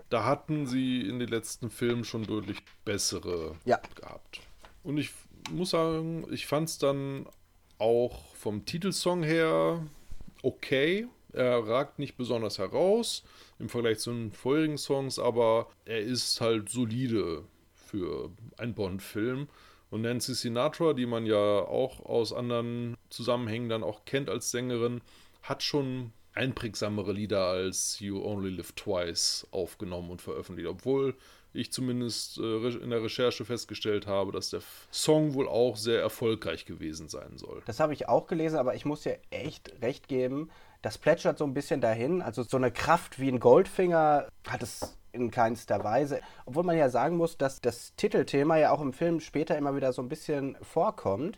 da 0.10 0.26
hatten 0.26 0.68
sie 0.68 1.02
in 1.02 1.20
den 1.20 1.30
letzten 1.30 1.70
Filmen 1.70 2.04
schon 2.04 2.24
deutlich 2.24 2.60
bessere 2.84 3.56
ja. 3.66 3.80
gehabt. 3.96 4.42
Und 4.84 4.98
ich 4.98 5.12
muss 5.50 5.72
sagen, 5.72 6.26
ich 6.32 6.48
fand 6.48 6.70
es 6.70 6.78
dann 6.78 7.26
auch 7.78 8.36
vom 8.36 8.66
Titelsong 8.66 9.24
her 9.24 9.86
okay. 10.44 11.08
Er 11.34 11.66
ragt 11.66 11.98
nicht 11.98 12.18
besonders 12.18 12.58
heraus 12.60 13.24
im 13.58 13.70
Vergleich 13.70 14.00
zu 14.00 14.12
den 14.12 14.32
vorherigen 14.32 14.78
Songs, 14.78 15.18
aber 15.18 15.68
er 15.86 16.02
ist 16.02 16.42
halt 16.42 16.70
solide 16.70 17.44
für 17.74 18.32
einen 18.58 18.74
Bond-Film. 18.74 19.48
Und 19.90 20.02
Nancy 20.02 20.34
Sinatra, 20.34 20.94
die 20.94 21.06
man 21.06 21.26
ja 21.26 21.38
auch 21.38 22.06
aus 22.06 22.34
anderen 22.34 22.96
Zusammenhängen 23.10 23.70
dann 23.70 23.84
auch 23.84 24.06
kennt 24.06 24.30
als 24.30 24.52
Sängerin, 24.52 25.02
hat 25.42 25.64
schon 25.64 26.14
einprägsamere 26.34 27.12
Lieder 27.12 27.46
als 27.46 28.00
You 28.00 28.24
Only 28.24 28.50
Live 28.50 28.74
Twice 28.74 29.48
aufgenommen 29.52 30.12
und 30.12 30.22
veröffentlicht, 30.22 30.70
obwohl 30.70 31.16
ich 31.54 31.72
zumindest 31.72 32.38
äh, 32.38 32.68
in 32.70 32.90
der 32.90 33.04
Recherche 33.04 33.44
festgestellt 33.44 34.08
habe, 34.08 34.32
dass 34.32 34.52
der 34.52 34.62
Song 34.92 35.34
wohl 35.34 35.50
auch 35.50 35.76
sehr 35.76 36.00
erfolgreich 36.00 36.66
gewesen 36.66 37.10
sein 37.10 37.38
soll. 37.38 37.62
Das 37.66 37.80
habe 37.80 37.94
ich 37.94 38.08
auch 38.08 38.28
gelesen, 38.28 38.58
aber 38.58 38.76
ich 38.76 38.86
muss 38.86 39.02
dir 39.02 39.20
echt 39.32 39.74
recht 39.82 40.08
geben, 40.08 40.50
das 40.82 40.98
plätschert 40.98 41.38
so 41.38 41.46
ein 41.46 41.54
bisschen 41.54 41.82
dahin. 41.82 42.22
Also 42.22 42.44
so 42.44 42.58
eine 42.58 42.72
Kraft 42.72 43.20
wie 43.20 43.30
ein 43.30 43.40
Goldfinger 43.40 44.28
hat 44.48 44.64
es 44.64 44.98
in 45.12 45.30
keinster 45.30 45.84
Weise. 45.84 46.22
Obwohl 46.46 46.64
man 46.64 46.78
ja 46.78 46.90
sagen 46.90 47.18
muss, 47.18 47.38
dass 47.38 47.62
das 47.62 47.96
Titelthema 47.96 48.58
ja 48.58 48.72
auch 48.72 48.82
im 48.82 48.94
Film 48.94 49.20
später 49.20 49.58
immer 49.58 49.76
wieder 49.76 49.94
so 49.94 50.02
ein 50.02 50.10
bisschen 50.10 50.58
vorkommt. 50.62 51.38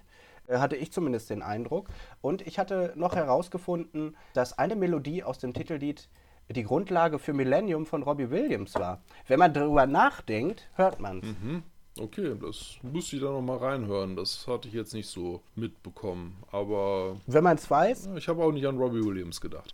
Äh, 0.54 0.60
hatte 0.60 0.76
ich 0.76 0.92
zumindest 0.92 1.30
den 1.30 1.42
Eindruck. 1.42 1.88
Und 2.22 2.46
ich 2.46 2.60
hatte 2.60 2.94
noch 2.96 3.16
herausgefunden, 3.16 4.16
dass 4.34 4.58
eine 4.58 4.76
Melodie 4.76 5.24
aus 5.24 5.40
dem 5.40 5.54
Titellied 5.54 6.10
die 6.50 6.64
Grundlage 6.64 7.20
für 7.20 7.34
Millennium 7.34 7.86
von 7.86 8.04
Robbie 8.04 8.30
Williams 8.30 8.76
war. 8.76 9.02
Wenn 9.28 9.40
man 9.40 9.54
darüber 9.54 9.88
nachdenkt, 9.88 10.70
hört 10.76 11.00
man 11.00 11.20
es. 11.20 11.26
Mhm. 11.26 11.64
Okay, 12.00 12.36
das 12.40 12.78
muss 12.82 13.14
ich 13.14 13.22
da 13.22 13.32
nochmal 13.32 13.58
reinhören. 13.58 14.16
Das 14.16 14.48
hatte 14.48 14.68
ich 14.68 14.74
jetzt 14.74 14.94
nicht 14.94 15.08
so 15.08 15.42
mitbekommen. 15.56 16.36
Aber. 16.52 17.18
Wenn 17.28 17.44
man 17.44 17.58
es 17.58 17.70
weiß? 17.70 18.10
Ich 18.18 18.28
habe 18.28 18.44
auch 18.44 18.52
nicht 18.52 18.66
an 18.66 18.78
Robbie 18.78 19.04
Williams 19.04 19.40
gedacht. 19.40 19.74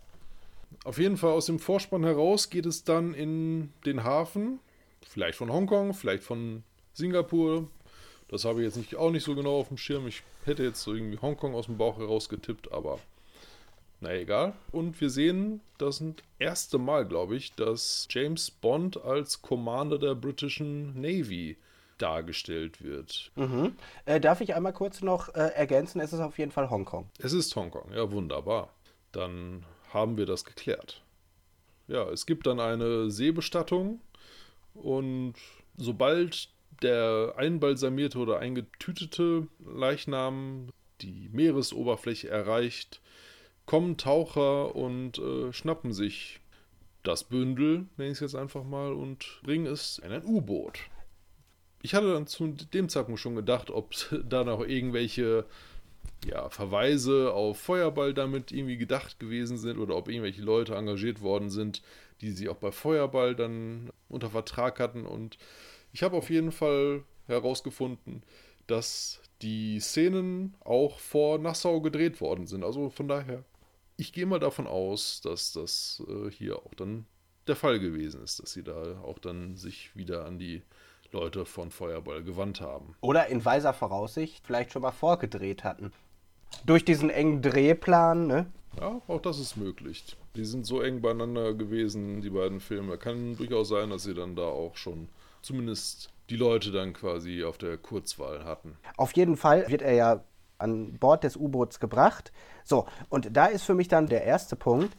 Auf 0.84 0.98
jeden 0.98 1.18
Fall 1.18 1.32
aus 1.32 1.48
dem 1.48 1.60
Vorspann 1.60 2.04
heraus 2.04 2.50
geht 2.50 2.66
es 2.66 2.84
dann 2.84 3.14
in 3.14 3.74
den 3.86 4.04
Hafen. 4.04 4.60
Vielleicht 5.02 5.38
von 5.38 5.52
Hongkong, 5.52 5.94
vielleicht 5.94 6.24
von 6.24 6.64
Singapur. 6.94 7.68
Das 8.30 8.46
habe 8.46 8.60
ich 8.60 8.66
jetzt 8.66 8.78
nicht, 8.78 8.96
auch 8.96 9.12
nicht 9.12 9.24
so 9.24 9.36
genau 9.36 9.60
auf 9.60 9.70
dem 9.70 9.78
Schirm. 9.78 10.08
Ich 10.08 10.24
hätte 10.46 10.64
jetzt 10.64 10.82
so 10.82 10.94
irgendwie 10.94 11.20
Hongkong 11.20 11.56
aus 11.56 11.66
dem 11.66 11.78
Bauch 11.78 11.98
heraus 11.98 12.30
getippt, 12.30 12.72
aber 12.72 13.00
na 14.02 14.14
egal. 14.14 14.54
Und 14.72 15.02
wir 15.02 15.10
sehen 15.10 15.62
das 15.78 16.02
erste 16.38 16.78
Mal, 16.78 17.06
glaube 17.06 17.36
ich, 17.36 17.54
dass 17.54 18.08
James 18.10 18.52
Bond 18.52 19.02
als 19.04 19.42
Commander 19.42 19.98
der 19.98 20.16
britischen 20.16 21.00
Navy 21.00 21.58
dargestellt 21.98 22.82
wird. 22.82 23.32
Mhm. 23.36 23.76
Äh, 24.06 24.22
darf 24.22 24.42
ich 24.42 24.56
einmal 24.56 24.74
kurz 24.74 25.02
noch 25.02 25.30
äh, 25.36 25.50
ergänzen? 25.56 26.00
Es 26.00 26.14
ist 26.14 26.22
auf 26.22 26.38
jeden 26.38 26.52
Fall 26.52 26.70
Hongkong. 26.70 27.10
Es 27.18 27.34
ist 27.34 27.54
Hongkong, 27.56 27.92
ja, 27.94 28.10
wunderbar. 28.12 28.70
Dann 29.12 29.66
haben 29.92 30.18
wir 30.18 30.26
das 30.26 30.46
geklärt. 30.46 31.02
Ja, 31.88 32.08
es 32.10 32.26
gibt 32.26 32.48
dann 32.48 32.60
eine 32.60 33.10
Seebestattung 33.10 34.00
und 34.76 35.34
sobald 35.76 36.50
der 36.82 37.34
einbalsamierte 37.38 38.18
oder 38.20 38.40
eingetütete 38.40 39.48
Leichnam 39.66 40.70
die 41.02 41.30
Meeresoberfläche 41.32 42.30
erreicht, 42.30 43.02
kommen 43.66 43.98
Taucher 43.98 44.76
und 44.76 45.18
äh, 45.20 45.54
schnappen 45.54 45.94
sich 45.94 46.42
das 47.04 47.24
Bündel, 47.24 47.86
nenne 47.98 48.12
ich 48.12 48.18
es 48.18 48.20
jetzt 48.20 48.36
einfach 48.36 48.64
mal, 48.64 48.94
und 48.94 49.40
bringen 49.44 49.66
es 49.66 50.00
in 50.00 50.12
ein 50.12 50.26
U-Boot. 50.26 50.80
Ich 51.82 51.96
hatte 51.96 52.12
dann 52.12 52.28
zu 52.28 52.48
dem 52.48 52.90
Zeitpunkt 52.90 53.20
schon 53.20 53.36
gedacht, 53.36 53.70
ob 53.70 53.94
da 54.30 54.44
noch 54.44 54.66
irgendwelche 54.66 55.46
ja, 56.26 56.50
Verweise 56.50 57.34
auf 57.34 57.60
Feuerball 57.60 58.14
damit 58.14 58.52
irgendwie 58.52 58.78
gedacht 58.78 59.20
gewesen 59.20 59.58
sind 59.58 59.78
oder 59.78 59.96
ob 59.96 60.10
irgendwelche 60.10 60.42
Leute 60.42 60.76
engagiert 60.76 61.22
worden 61.22 61.50
sind, 61.50 61.82
die 62.22 62.32
sie 62.32 62.50
auch 62.50 62.58
bei 62.58 62.72
Feuerball 62.72 63.36
dann 63.36 63.90
unter 64.10 64.30
Vertrag 64.30 64.80
hatten. 64.80 65.06
Und 65.06 65.38
ich 65.92 66.04
habe 66.04 66.18
auf 66.18 66.30
jeden 66.30 66.52
Fall 66.52 67.04
herausgefunden, 67.28 68.24
dass 68.68 69.22
die 69.42 69.80
Szenen 69.80 70.56
auch 70.62 71.00
vor 71.00 71.38
Nassau 71.38 71.82
gedreht 71.82 72.20
worden 72.22 72.48
sind. 72.48 72.64
Also 72.64 72.90
von 72.90 73.08
daher 73.08 73.44
ich 74.00 74.14
gehe 74.14 74.26
mal 74.26 74.40
davon 74.40 74.66
aus, 74.66 75.20
dass 75.22 75.52
das 75.52 76.02
äh, 76.08 76.32
hier 76.32 76.58
auch 76.58 76.74
dann 76.74 77.06
der 77.48 77.58
Fall 77.58 77.80
gewesen 77.80 78.24
ist, 78.24 78.42
dass 78.42 78.54
sie 78.54 78.64
da 78.64 79.02
auch 79.04 79.20
dann 79.20 79.58
sich 79.58 79.96
wieder 79.96 80.26
an 80.26 80.40
die 80.40 80.62
Leute 81.12 81.46
von 81.46 81.70
Feuerball 81.70 82.24
gewandt 82.24 82.62
haben. 82.62 82.96
Oder 83.02 83.28
in 83.28 83.44
weiser 83.44 83.74
Voraussicht 83.74 84.46
vielleicht 84.46 84.72
schon 84.72 84.84
mal 84.84 84.92
vorgedreht 84.92 85.64
hatten. 85.66 85.92
Durch 86.66 86.86
diesen 86.86 87.10
engen 87.10 87.42
Drehplan, 87.42 88.28
ne? 88.28 88.46
Ja, 88.80 89.02
auch 89.08 89.22
das 89.22 89.40
ist 89.40 89.58
möglich. 89.58 90.16
Die 90.36 90.46
sind 90.46 90.66
so 90.66 90.82
eng 90.82 91.02
beieinander 91.02 91.54
gewesen, 91.54 92.22
die 92.22 92.30
beiden 92.30 92.62
Filme. 92.62 92.98
Kann 92.98 93.36
durchaus 93.36 93.68
sein, 93.68 93.90
dass 93.90 94.04
sie 94.04 94.14
dann 94.14 94.36
da 94.36 94.44
auch 94.44 94.78
schon 94.78 95.10
zumindest 95.42 96.10
die 96.30 96.36
Leute 96.36 96.72
dann 96.72 96.94
quasi 96.94 97.44
auf 97.44 97.58
der 97.58 97.78
Kurzwahl 97.78 98.46
hatten. 98.46 98.78
Auf 98.98 99.14
jeden 99.14 99.38
Fall 99.38 99.68
wird 99.70 99.82
er 99.82 99.94
ja 99.94 100.24
an 100.58 100.94
Bord 101.00 101.24
des 101.24 101.38
U-Boots 101.38 101.80
gebracht. 101.80 102.32
So, 102.64 102.86
und 103.10 103.36
da 103.36 103.48
ist 103.48 103.64
für 103.64 103.74
mich 103.74 103.88
dann 103.88 104.08
der 104.08 104.24
erste 104.24 104.56
Punkt. 104.56 104.96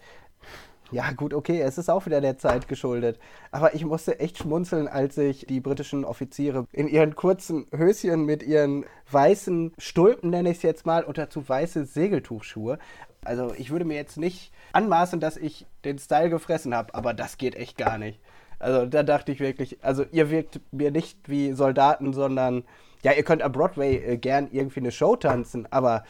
Ja, 0.92 1.12
gut, 1.12 1.35
okay, 1.35 1.61
es 1.61 1.79
ist 1.79 1.88
auch 1.88 2.07
wieder 2.07 2.20
der 2.20 2.37
Zeit 2.37 2.66
geschuldet. 2.66 3.20
Aber 3.53 3.74
ich 3.74 3.85
musste 3.85 4.18
echt 4.18 4.38
schmunzeln, 4.38 4.88
als 4.88 5.16
ich 5.18 5.46
die 5.46 5.61
britischen 5.61 6.05
Offiziere 6.05 6.66
in 6.72 6.88
ihren 6.88 7.14
kurzen 7.14 7.66
Höschen 7.70 8.24
mit 8.24 8.42
ihren 8.42 8.85
weißen 9.09 9.72
Stulpen, 9.79 10.31
nenne 10.31 10.50
ich 10.50 10.57
es 10.57 10.62
jetzt 10.64 10.87
mal, 10.87 11.05
und 11.05 11.16
dazu 11.16 11.48
weiße 11.48 11.85
Segeltuchschuhe. 11.85 12.79
Also, 13.24 13.55
ich 13.57 13.70
würde 13.70 13.85
mir 13.85 13.94
jetzt 13.94 14.16
nicht 14.16 14.53
anmaßen, 14.72 15.20
dass 15.20 15.37
ich 15.37 15.66
den 15.85 15.98
Style 15.98 16.31
gefressen 16.31 16.74
habe, 16.74 16.92
aber 16.94 17.14
das 17.14 17.38
geht 17.38 17.55
echt 17.55 17.76
gar 17.79 17.98
nicht. 17.98 18.18
Also, 18.61 18.87
da 18.87 19.03
dachte 19.03 19.33
ich 19.33 19.40
wirklich, 19.40 19.79
also, 19.83 20.05
ihr 20.12 20.31
wirkt 20.31 20.61
mir 20.70 20.92
nicht 20.92 21.29
wie 21.29 21.53
Soldaten, 21.53 22.12
sondern 22.12 22.64
ja, 23.03 23.12
ihr 23.12 23.23
könnt 23.23 23.42
am 23.42 23.53
Broadway 23.53 23.96
äh, 23.96 24.16
gern 24.16 24.49
irgendwie 24.53 24.81
eine 24.81 24.92
Show 24.92 25.16
tanzen, 25.16 25.66
aber 25.70 26.05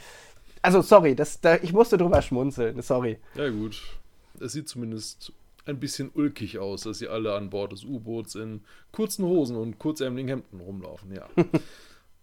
also 0.63 0.83
sorry, 0.83 1.15
das, 1.15 1.41
da, 1.41 1.57
ich 1.57 1.73
musste 1.73 1.97
drüber 1.97 2.21
schmunzeln, 2.23 2.83
sorry. 2.83 3.19
Ja 3.35 3.49
gut, 3.49 3.81
es 4.41 4.53
sieht 4.53 4.69
zumindest 4.69 5.33
ein 5.65 5.79
bisschen 5.79 6.11
ulkig 6.13 6.59
aus, 6.59 6.83
dass 6.83 6.99
sie 6.99 7.09
alle 7.09 7.35
an 7.35 7.51
Bord 7.51 7.73
des 7.73 7.85
U-Boots 7.85 8.35
in 8.35 8.63
kurzen 8.93 9.25
Hosen 9.25 9.57
und 9.57 9.79
kurzärmeligen 9.79 10.29
Hemden 10.29 10.61
rumlaufen, 10.61 11.15
ja. 11.15 11.29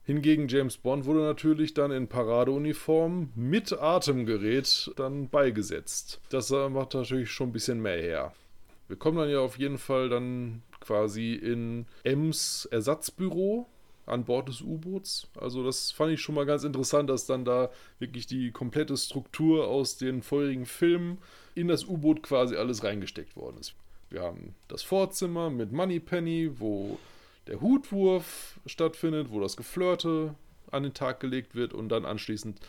Hingegen 0.04 0.48
James 0.48 0.78
Bond 0.78 1.06
wurde 1.06 1.20
natürlich 1.20 1.74
dann 1.74 1.92
in 1.92 2.08
Paradeuniform 2.08 3.32
mit 3.36 3.74
Atemgerät 3.74 4.90
dann 4.96 5.28
beigesetzt. 5.28 6.22
Das 6.30 6.50
macht 6.50 6.94
natürlich 6.94 7.30
schon 7.30 7.50
ein 7.50 7.52
bisschen 7.52 7.82
mehr 7.82 7.98
her. 8.02 8.34
Wir 8.88 8.98
kommen 8.98 9.18
dann 9.18 9.30
ja 9.30 9.40
auf 9.40 9.58
jeden 9.58 9.78
Fall 9.78 10.10
dann 10.10 10.62
quasi 10.80 11.34
in 11.34 11.86
Ems 12.04 12.66
Ersatzbüro, 12.72 13.68
an 14.06 14.24
Bord 14.24 14.48
des 14.48 14.62
U-Boots. 14.62 15.28
Also 15.40 15.64
das 15.64 15.92
fand 15.92 16.14
ich 16.14 16.22
schon 16.22 16.36
mal 16.36 16.46
ganz 16.46 16.64
interessant, 16.64 17.10
dass 17.10 17.26
dann 17.26 17.44
da 17.44 17.70
wirklich 18.00 18.26
die 18.26 18.52
komplette 18.52 18.96
Struktur 18.96 19.68
aus 19.68 19.98
den 19.98 20.22
vorherigen 20.22 20.66
Filmen 20.66 21.18
in 21.56 21.68
das 21.68 21.86
U-Boot 21.86 22.24
quasi 22.24 22.56
alles 22.56 22.84
reingesteckt 22.84 23.36
worden 23.36 23.58
ist. 23.60 23.76
Wir 24.10 24.22
haben 24.22 24.56
das 24.70 24.84
Vorzimmer 24.84 25.50
mit 25.50 25.74
Moneypenny, 25.74 26.52
wo 26.60 26.98
der 27.48 27.60
Hutwurf 27.60 28.60
stattfindet, 28.66 29.28
wo 29.30 29.42
das 29.42 29.58
Geflirte 29.58 30.36
an 30.72 30.84
den 30.84 30.94
Tag 30.94 31.20
gelegt 31.20 31.56
wird 31.56 31.74
und 31.74 31.90
dann 31.90 32.06
anschließend 32.06 32.60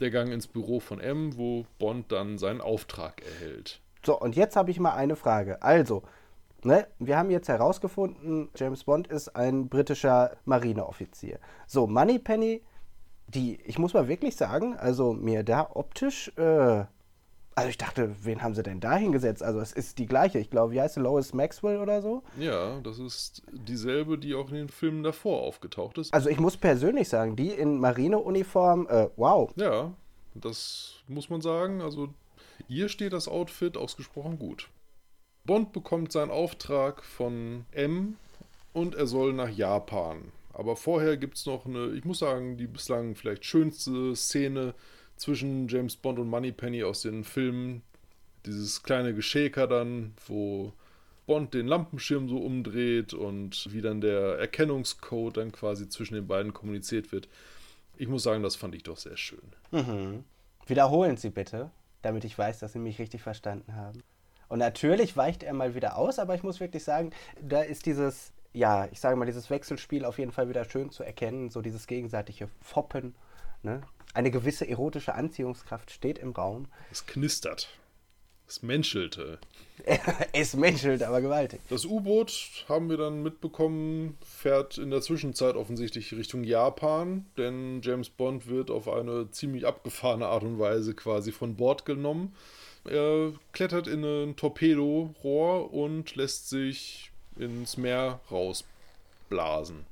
der 0.00 0.10
Gang 0.10 0.32
ins 0.32 0.46
Büro 0.48 0.80
von 0.80 0.98
M, 0.98 1.36
wo 1.36 1.66
Bond 1.78 2.10
dann 2.10 2.38
seinen 2.38 2.60
Auftrag 2.60 3.22
erhält. 3.24 3.80
So, 4.04 4.18
und 4.18 4.36
jetzt 4.36 4.56
habe 4.56 4.70
ich 4.70 4.80
mal 4.80 4.94
eine 4.94 5.16
Frage. 5.16 5.62
Also, 5.62 6.02
Ne? 6.62 6.86
Wir 6.98 7.16
haben 7.16 7.30
jetzt 7.30 7.48
herausgefunden, 7.48 8.50
James 8.54 8.84
Bond 8.84 9.06
ist 9.06 9.34
ein 9.34 9.70
britischer 9.70 10.36
Marineoffizier. 10.44 11.38
So, 11.66 11.86
Moneypenny, 11.86 12.60
die, 13.28 13.58
ich 13.64 13.78
muss 13.78 13.94
mal 13.94 14.08
wirklich 14.08 14.36
sagen, 14.36 14.76
also 14.76 15.14
mir 15.14 15.42
da 15.42 15.70
optisch, 15.72 16.30
äh, 16.36 16.84
Also 17.54 17.68
ich 17.68 17.78
dachte, 17.78 18.14
wen 18.22 18.42
haben 18.42 18.54
sie 18.54 18.62
denn 18.62 18.80
da 18.80 18.96
hingesetzt? 18.96 19.42
Also 19.42 19.58
es 19.60 19.72
ist 19.72 19.98
die 19.98 20.04
gleiche. 20.06 20.38
Ich 20.38 20.50
glaube, 20.50 20.72
wie 20.74 20.80
heißt 20.80 20.94
sie? 20.94 21.00
Lois 21.00 21.32
Maxwell 21.32 21.78
oder 21.78 22.02
so? 22.02 22.22
Ja, 22.38 22.78
das 22.80 22.98
ist 22.98 23.42
dieselbe, 23.52 24.18
die 24.18 24.34
auch 24.34 24.48
in 24.50 24.54
den 24.56 24.68
Filmen 24.68 25.02
davor 25.02 25.40
aufgetaucht 25.42 25.96
ist. 25.96 26.12
Also 26.12 26.28
ich 26.28 26.38
muss 26.38 26.58
persönlich 26.58 27.08
sagen, 27.08 27.36
die 27.36 27.48
in 27.48 27.78
Marineuniform, 27.80 28.86
äh, 28.88 29.08
wow. 29.16 29.50
Ja, 29.56 29.92
das 30.34 30.96
muss 31.08 31.30
man 31.30 31.40
sagen. 31.40 31.80
Also 31.80 32.10
ihr 32.68 32.88
steht 32.88 33.12
das 33.12 33.28
Outfit 33.28 33.76
ausgesprochen 33.76 34.38
gut. 34.38 34.68
Bond 35.44 35.72
bekommt 35.72 36.12
seinen 36.12 36.30
Auftrag 36.30 37.04
von 37.04 37.64
M 37.72 38.16
und 38.72 38.94
er 38.94 39.06
soll 39.06 39.32
nach 39.32 39.48
Japan. 39.48 40.32
Aber 40.52 40.76
vorher 40.76 41.16
gibt 41.16 41.36
es 41.36 41.46
noch 41.46 41.66
eine, 41.66 41.92
ich 41.92 42.04
muss 42.04 42.18
sagen, 42.18 42.56
die 42.56 42.66
bislang 42.66 43.14
vielleicht 43.14 43.44
schönste 43.44 44.14
Szene 44.14 44.74
zwischen 45.16 45.68
James 45.68 45.96
Bond 45.96 46.18
und 46.18 46.28
Moneypenny 46.28 46.82
aus 46.82 47.02
den 47.02 47.24
Filmen. 47.24 47.82
Dieses 48.46 48.82
kleine 48.82 49.14
Geschäker 49.14 49.66
dann, 49.66 50.14
wo 50.26 50.72
Bond 51.26 51.54
den 51.54 51.68
Lampenschirm 51.68 52.28
so 52.28 52.38
umdreht 52.38 53.14
und 53.14 53.72
wie 53.72 53.82
dann 53.82 54.00
der 54.00 54.38
Erkennungscode 54.38 55.36
dann 55.36 55.52
quasi 55.52 55.88
zwischen 55.88 56.14
den 56.14 56.26
beiden 56.26 56.52
kommuniziert 56.52 57.12
wird. 57.12 57.28
Ich 57.96 58.08
muss 58.08 58.22
sagen, 58.22 58.42
das 58.42 58.56
fand 58.56 58.74
ich 58.74 58.82
doch 58.82 58.96
sehr 58.96 59.16
schön. 59.16 59.52
Mhm. 59.70 60.24
Wiederholen 60.66 61.16
Sie 61.16 61.30
bitte, 61.30 61.70
damit 62.02 62.24
ich 62.24 62.36
weiß, 62.36 62.58
dass 62.58 62.72
Sie 62.72 62.78
mich 62.78 62.98
richtig 62.98 63.22
verstanden 63.22 63.74
haben. 63.74 64.02
Und 64.48 64.58
natürlich 64.58 65.16
weicht 65.16 65.42
er 65.42 65.54
mal 65.54 65.74
wieder 65.74 65.96
aus, 65.96 66.18
aber 66.18 66.34
ich 66.34 66.42
muss 66.42 66.58
wirklich 66.58 66.82
sagen, 66.82 67.10
da 67.40 67.60
ist 67.60 67.86
dieses, 67.86 68.32
ja, 68.52 68.86
ich 68.90 68.98
sage 68.98 69.16
mal, 69.16 69.26
dieses 69.26 69.48
Wechselspiel 69.48 70.04
auf 70.04 70.18
jeden 70.18 70.32
Fall 70.32 70.48
wieder 70.48 70.64
schön 70.64 70.90
zu 70.90 71.04
erkennen, 71.04 71.50
so 71.50 71.62
dieses 71.62 71.86
gegenseitige 71.86 72.48
Foppen. 72.60 73.14
Ne? 73.62 73.80
Eine 74.12 74.32
gewisse 74.32 74.68
erotische 74.68 75.14
Anziehungskraft 75.14 75.92
steht 75.92 76.18
im 76.18 76.32
Raum. 76.32 76.66
Es 76.90 77.06
knistert. 77.06 77.68
Es 78.50 78.64
menschelte. 78.64 79.38
es 80.32 80.54
menschelt 80.54 81.04
aber 81.04 81.20
gewaltig. 81.20 81.60
Das 81.68 81.84
U-Boot, 81.84 82.64
haben 82.68 82.90
wir 82.90 82.96
dann 82.96 83.22
mitbekommen, 83.22 84.18
fährt 84.24 84.76
in 84.76 84.90
der 84.90 85.02
Zwischenzeit 85.02 85.54
offensichtlich 85.54 86.12
Richtung 86.12 86.42
Japan, 86.42 87.26
denn 87.38 87.80
James 87.80 88.08
Bond 88.08 88.48
wird 88.48 88.72
auf 88.72 88.88
eine 88.88 89.30
ziemlich 89.30 89.68
abgefahrene 89.68 90.26
Art 90.26 90.42
und 90.42 90.58
Weise 90.58 90.94
quasi 90.94 91.30
von 91.30 91.54
Bord 91.54 91.84
genommen. 91.84 92.34
Er 92.86 93.34
klettert 93.52 93.86
in 93.86 94.02
ein 94.02 94.34
Torpedorohr 94.34 95.72
und 95.72 96.16
lässt 96.16 96.48
sich 96.48 97.12
ins 97.36 97.76
Meer 97.76 98.18
rausblasen. 98.32 99.86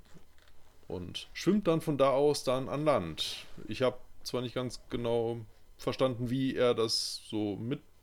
Und 0.88 1.29
schwimmt 1.33 1.68
dann 1.68 1.81
von 1.81 1.97
da 1.97 2.11
aus 2.11 2.42
dann 2.42 2.68
an 2.68 2.85
Land. 2.85 3.47
Ich 3.68 3.83
habe 3.83 3.99
zwar 4.25 4.42
nicht 4.42 4.57
ganz 4.57 4.81
genau 4.90 5.37
verstanden, 5.77 6.29
wie 6.29 6.57
er 6.57 6.75
das 6.75 7.23
so 7.29 7.55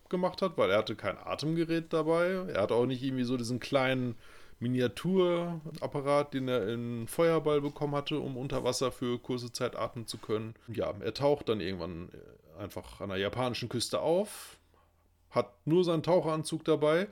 mitgemacht 0.05 0.41
hat, 0.41 0.57
weil 0.57 0.69
er 0.69 0.77
hatte 0.77 0.95
kein 0.95 1.17
Atemgerät 1.17 1.91
dabei. 1.91 2.29
Er 2.53 2.61
hatte 2.61 2.75
auch 2.75 2.85
nicht 2.85 3.03
irgendwie 3.03 3.23
so 3.23 3.37
diesen 3.37 3.59
kleinen 3.59 4.15
Miniaturapparat, 4.59 6.33
den 6.33 6.47
er 6.47 6.67
in 6.69 7.07
Feuerball 7.07 7.59
bekommen 7.59 7.95
hatte, 7.95 8.19
um 8.19 8.37
unter 8.37 8.63
Wasser 8.63 8.91
für 8.91 9.19
kurze 9.19 9.51
Zeit 9.51 9.75
atmen 9.75 10.07
zu 10.07 10.17
können. 10.17 10.53
Ja, 10.67 10.93
er 10.99 11.13
taucht 11.13 11.49
dann 11.49 11.59
irgendwann 11.59 12.09
äh, 12.09 12.61
einfach 12.61 13.01
an 13.01 13.09
der 13.09 13.17
japanischen 13.17 13.67
Küste 13.67 13.99
auf, 13.99 14.57
hat 15.31 15.51
nur 15.65 15.83
seinen 15.83 16.03
Taucheranzug 16.03 16.63
dabei, 16.63 17.07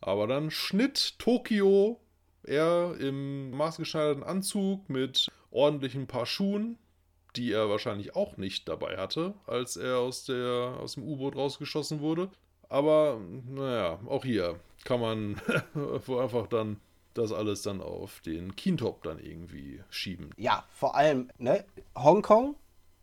aber 0.00 0.26
dann 0.26 0.50
Schnitt 0.50 1.18
Tokio, 1.18 2.00
er 2.44 2.96
im 2.98 3.50
maßgeschneiderten 3.50 4.22
Anzug 4.22 4.88
mit 4.88 5.28
ordentlichen 5.50 6.06
Paar 6.06 6.26
Schuhen, 6.26 6.78
die 7.36 7.52
er 7.52 7.68
wahrscheinlich 7.68 8.14
auch 8.14 8.36
nicht 8.36 8.68
dabei 8.68 8.96
hatte, 8.96 9.34
als 9.46 9.76
er 9.76 9.98
aus, 9.98 10.24
der, 10.24 10.76
aus 10.80 10.94
dem 10.94 11.04
U-Boot 11.04 11.36
rausgeschossen 11.36 12.00
wurde. 12.00 12.30
Aber 12.68 13.20
naja, 13.48 13.98
auch 14.06 14.24
hier 14.24 14.58
kann 14.84 15.00
man 15.00 15.40
einfach 15.74 16.46
dann 16.46 16.80
das 17.14 17.32
alles 17.32 17.62
dann 17.62 17.80
auf 17.80 18.20
den 18.20 18.56
Kintop 18.56 19.02
dann 19.02 19.18
irgendwie 19.18 19.80
schieben. 19.90 20.30
Ja, 20.36 20.64
vor 20.70 20.94
allem, 20.96 21.28
ne, 21.38 21.64
Hongkong, 21.96 22.56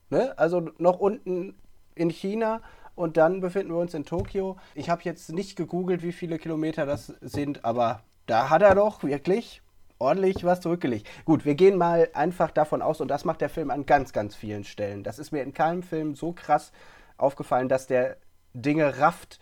ne, 0.10 0.38
also 0.38 0.72
noch 0.78 1.00
unten 1.00 1.56
in 1.96 2.10
China 2.10 2.62
und 2.96 3.18
dann 3.18 3.42
befinden 3.42 3.72
wir 3.72 3.80
uns 3.80 3.94
in 3.94 4.06
Tokio. 4.06 4.58
Ich 4.76 4.90
habe 4.90 5.04
jetzt 5.04 5.32
nicht 5.32 5.56
gegoogelt, 5.56 6.02
wie 6.02 6.12
viele 6.12 6.40
Kilometer 6.40 6.86
das 6.86 7.14
sind, 7.22 7.64
aber 7.64 8.04
da 8.26 8.50
hat 8.50 8.62
er 8.62 8.76
doch 8.76 9.04
wirklich 9.04 9.62
ordentlich 10.00 10.44
was 10.44 10.62
zurückgelegt. 10.62 11.08
Gut, 11.26 11.46
wir 11.46 11.56
gehen 11.56 11.78
mal 11.78 12.10
einfach 12.14 12.52
davon 12.52 12.82
aus, 12.82 13.02
und 13.02 13.10
das 13.10 13.26
macht 13.26 13.42
der 13.42 13.50
Film 13.50 13.70
an 13.70 13.86
ganz, 13.86 14.14
ganz 14.14 14.36
vielen 14.36 14.64
Stellen. 14.64 15.04
Das 15.04 15.20
ist 15.20 15.32
mir 15.32 15.44
in 15.44 15.54
keinem 15.54 15.84
Film 15.84 16.16
so 16.16 16.32
krass 16.32 16.72
aufgefallen, 17.18 17.70
dass 17.70 17.86
der 17.86 18.18
Dinge 18.54 19.00
rafft, 19.00 19.40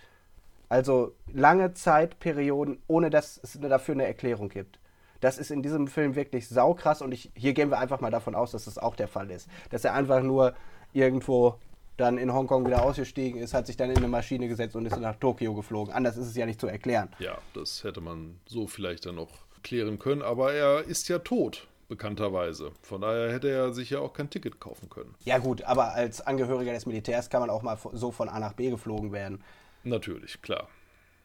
also 0.67 1.13
lange 1.31 1.73
Zeitperioden, 1.73 2.81
ohne 2.87 3.09
dass 3.09 3.39
es 3.41 3.57
dafür 3.61 3.93
eine 3.93 4.05
Erklärung 4.05 4.49
gibt. 4.49 4.79
Das 5.21 5.37
ist 5.37 5.49
in 5.49 5.63
diesem 5.63 5.87
Film 5.87 6.15
wirklich 6.15 6.47
saukrass 6.47 7.01
und 7.01 7.11
ich, 7.11 7.31
hier 7.35 7.53
gehen 7.53 7.69
wir 7.69 7.79
einfach 7.79 8.01
mal 8.01 8.11
davon 8.11 8.35
aus, 8.35 8.51
dass 8.51 8.65
das 8.65 8.77
auch 8.77 8.95
der 8.95 9.07
Fall 9.07 9.31
ist. 9.31 9.47
Dass 9.69 9.83
er 9.83 9.93
einfach 9.93 10.21
nur 10.21 10.53
irgendwo 10.93 11.55
dann 11.95 12.19
in 12.19 12.31
Hongkong 12.31 12.67
wieder 12.67 12.83
ausgestiegen 12.83 13.41
ist, 13.41 13.55
hat 13.55 13.65
sich 13.65 13.77
dann 13.77 13.89
in 13.89 13.97
eine 13.97 14.07
Maschine 14.07 14.47
gesetzt 14.47 14.75
und 14.75 14.85
ist 14.85 14.99
nach 14.99 15.15
Tokio 15.15 15.55
geflogen. 15.55 15.91
Anders 15.91 16.17
ist 16.17 16.27
es 16.27 16.35
ja 16.35 16.45
nicht 16.45 16.61
zu 16.61 16.67
erklären. 16.67 17.09
Ja, 17.17 17.39
das 17.55 17.83
hätte 17.83 18.01
man 18.01 18.39
so 18.45 18.67
vielleicht 18.67 19.07
dann 19.07 19.15
noch 19.15 19.46
klären 19.63 19.99
können, 19.99 20.21
aber 20.21 20.53
er 20.53 20.83
ist 20.83 21.09
ja 21.09 21.19
tot, 21.19 21.67
bekannterweise. 21.87 22.71
Von 22.81 23.01
daher 23.01 23.31
hätte 23.31 23.49
er 23.49 23.73
sich 23.73 23.89
ja 23.89 23.99
auch 23.99 24.13
kein 24.13 24.29
Ticket 24.29 24.59
kaufen 24.59 24.89
können. 24.89 25.15
Ja 25.25 25.37
gut, 25.37 25.63
aber 25.63 25.93
als 25.93 26.21
Angehöriger 26.21 26.73
des 26.73 26.85
Militärs 26.85 27.29
kann 27.29 27.41
man 27.41 27.49
auch 27.49 27.61
mal 27.61 27.77
so 27.93 28.11
von 28.11 28.29
A 28.29 28.39
nach 28.39 28.53
B 28.53 28.69
geflogen 28.69 29.11
werden. 29.11 29.43
Natürlich, 29.83 30.41
klar. 30.41 30.67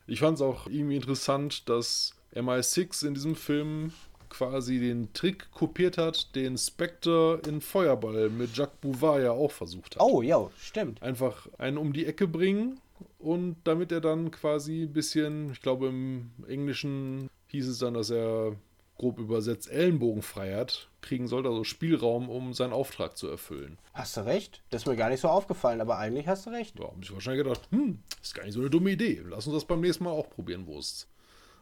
Ich 0.06 0.20
fand 0.20 0.36
es 0.36 0.42
auch 0.42 0.66
irgendwie 0.66 0.96
interessant, 0.96 1.68
dass 1.68 2.14
MI6 2.34 3.06
in 3.06 3.14
diesem 3.14 3.36
Film 3.36 3.92
quasi 4.28 4.78
den 4.78 5.12
Trick 5.12 5.50
kopiert 5.52 5.98
hat, 5.98 6.34
den 6.34 6.56
Spectre 6.56 7.40
in 7.46 7.60
Feuerball 7.60 8.30
mit 8.30 8.56
Jacques 8.56 8.78
Bouvard 8.80 9.22
ja 9.22 9.32
auch 9.32 9.50
versucht 9.50 9.96
hat. 9.96 10.02
Oh, 10.02 10.22
ja, 10.22 10.48
stimmt. 10.58 11.02
Einfach 11.02 11.48
einen 11.58 11.76
um 11.76 11.92
die 11.92 12.06
Ecke 12.06 12.26
bringen 12.26 12.80
und 13.18 13.56
damit 13.64 13.92
er 13.92 14.00
dann 14.00 14.30
quasi 14.30 14.84
ein 14.84 14.92
bisschen, 14.92 15.52
ich 15.52 15.60
glaube 15.60 15.88
im 15.88 16.30
Englischen 16.48 17.28
hieß 17.52 17.68
es 17.68 17.78
dann, 17.78 17.94
dass 17.94 18.10
er 18.10 18.56
grob 18.96 19.18
übersetzt 19.18 19.70
Ellenbogenfreiheit 19.70 20.88
kriegen 21.00 21.26
sollte, 21.26 21.48
also 21.48 21.64
Spielraum, 21.64 22.28
um 22.28 22.54
seinen 22.54 22.72
Auftrag 22.72 23.16
zu 23.16 23.28
erfüllen. 23.28 23.78
Hast 23.92 24.16
du 24.16 24.24
recht? 24.24 24.62
Das 24.70 24.82
ist 24.82 24.86
mir 24.86 24.96
gar 24.96 25.10
nicht 25.10 25.20
so 25.20 25.28
aufgefallen, 25.28 25.80
aber 25.80 25.98
eigentlich 25.98 26.28
hast 26.28 26.46
du 26.46 26.50
recht. 26.50 26.78
Ja, 26.78 26.86
habe 26.86 27.02
ich 27.02 27.12
wahrscheinlich 27.12 27.44
gedacht, 27.44 27.68
hm, 27.70 27.98
ist 28.22 28.34
gar 28.34 28.44
nicht 28.44 28.54
so 28.54 28.60
eine 28.60 28.70
dumme 28.70 28.90
Idee. 28.90 29.22
Lass 29.24 29.46
uns 29.46 29.54
das 29.54 29.64
beim 29.64 29.80
nächsten 29.80 30.04
Mal 30.04 30.10
auch 30.10 30.30
probieren, 30.30 30.66
wo 30.66 30.78
es, 30.78 31.08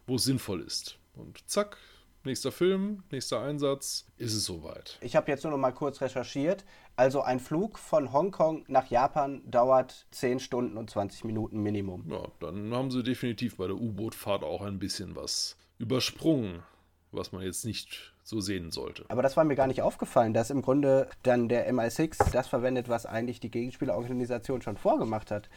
wo 0.07 0.16
es 0.16 0.24
sinnvoll 0.24 0.61
ist. 0.61 0.98
Und 1.14 1.38
zack, 1.48 1.79
nächster 2.24 2.53
Film, 2.53 3.03
nächster 3.11 3.40
Einsatz, 3.40 4.07
ist 4.18 4.35
es 4.35 4.44
soweit. 4.44 4.98
Ich 5.00 5.16
habe 5.16 5.31
jetzt 5.31 5.42
nur 5.42 5.53
noch 5.53 5.59
mal 5.59 5.72
kurz 5.72 6.00
recherchiert. 6.00 6.64
Also 6.94 7.22
ein 7.22 7.40
Flug 7.40 7.79
von 7.79 8.12
Hongkong 8.12 8.64
nach 8.68 8.90
Japan 8.90 9.42
dauert 9.50 10.07
10 10.11 10.38
Stunden 10.40 10.76
und 10.76 10.90
20 10.90 11.24
Minuten 11.24 11.62
Minimum. 11.62 12.05
Ja, 12.11 12.29
dann 12.38 12.72
haben 12.74 12.90
sie 12.90 13.03
definitiv 13.03 13.57
bei 13.57 13.66
der 13.66 13.76
U-Boot-Fahrt 13.76 14.44
auch 14.44 14.61
ein 14.61 14.79
bisschen 14.79 15.16
was 15.16 15.57
übersprungen, 15.80 16.62
was 17.10 17.32
man 17.32 17.42
jetzt 17.42 17.64
nicht 17.64 18.12
so 18.22 18.40
sehen 18.40 18.70
sollte. 18.70 19.04
Aber 19.08 19.22
das 19.22 19.36
war 19.36 19.44
mir 19.44 19.56
gar 19.56 19.66
nicht 19.66 19.82
aufgefallen, 19.82 20.34
dass 20.34 20.50
im 20.50 20.62
Grunde 20.62 21.08
dann 21.24 21.48
der 21.48 21.72
MI6 21.72 22.30
das 22.30 22.46
verwendet, 22.46 22.88
was 22.88 23.06
eigentlich 23.06 23.40
die 23.40 23.50
Gegenspielerorganisation 23.50 24.62
schon 24.62 24.76
vorgemacht 24.76 25.30
hat. 25.30 25.48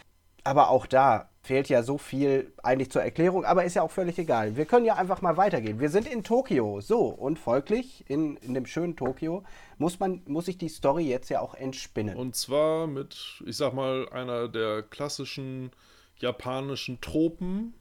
Aber 0.45 0.69
auch 0.69 0.87
da 0.87 1.29
fehlt 1.41 1.69
ja 1.69 1.83
so 1.83 1.97
viel 1.97 2.51
eigentlich 2.63 2.91
zur 2.91 3.01
Erklärung, 3.01 3.45
aber 3.45 3.63
ist 3.63 3.75
ja 3.75 3.81
auch 3.81 3.91
völlig 3.91 4.17
egal. 4.17 4.57
Wir 4.57 4.65
können 4.65 4.85
ja 4.85 4.95
einfach 4.95 5.21
mal 5.21 5.37
weitergehen. 5.37 5.79
Wir 5.79 5.89
sind 5.89 6.05
in 6.05 6.23
Tokio, 6.23 6.81
so, 6.81 7.05
und 7.05 7.39
folglich 7.39 8.03
in, 8.09 8.35
in 8.37 8.53
dem 8.53 8.65
schönen 8.65 8.97
Tokio 8.97 9.43
muss 9.77 9.99
man, 9.99 10.21
muss 10.25 10.45
sich 10.45 10.57
die 10.57 10.67
Story 10.67 11.03
jetzt 11.03 11.29
ja 11.29 11.39
auch 11.39 11.53
entspinnen. 11.53 12.17
Und 12.17 12.35
zwar 12.35 12.87
mit, 12.87 13.41
ich 13.45 13.55
sag 13.55 13.73
mal, 13.73 14.09
einer 14.09 14.49
der 14.49 14.83
klassischen 14.83 15.71
japanischen 16.17 16.99
Tropen, 16.99 17.73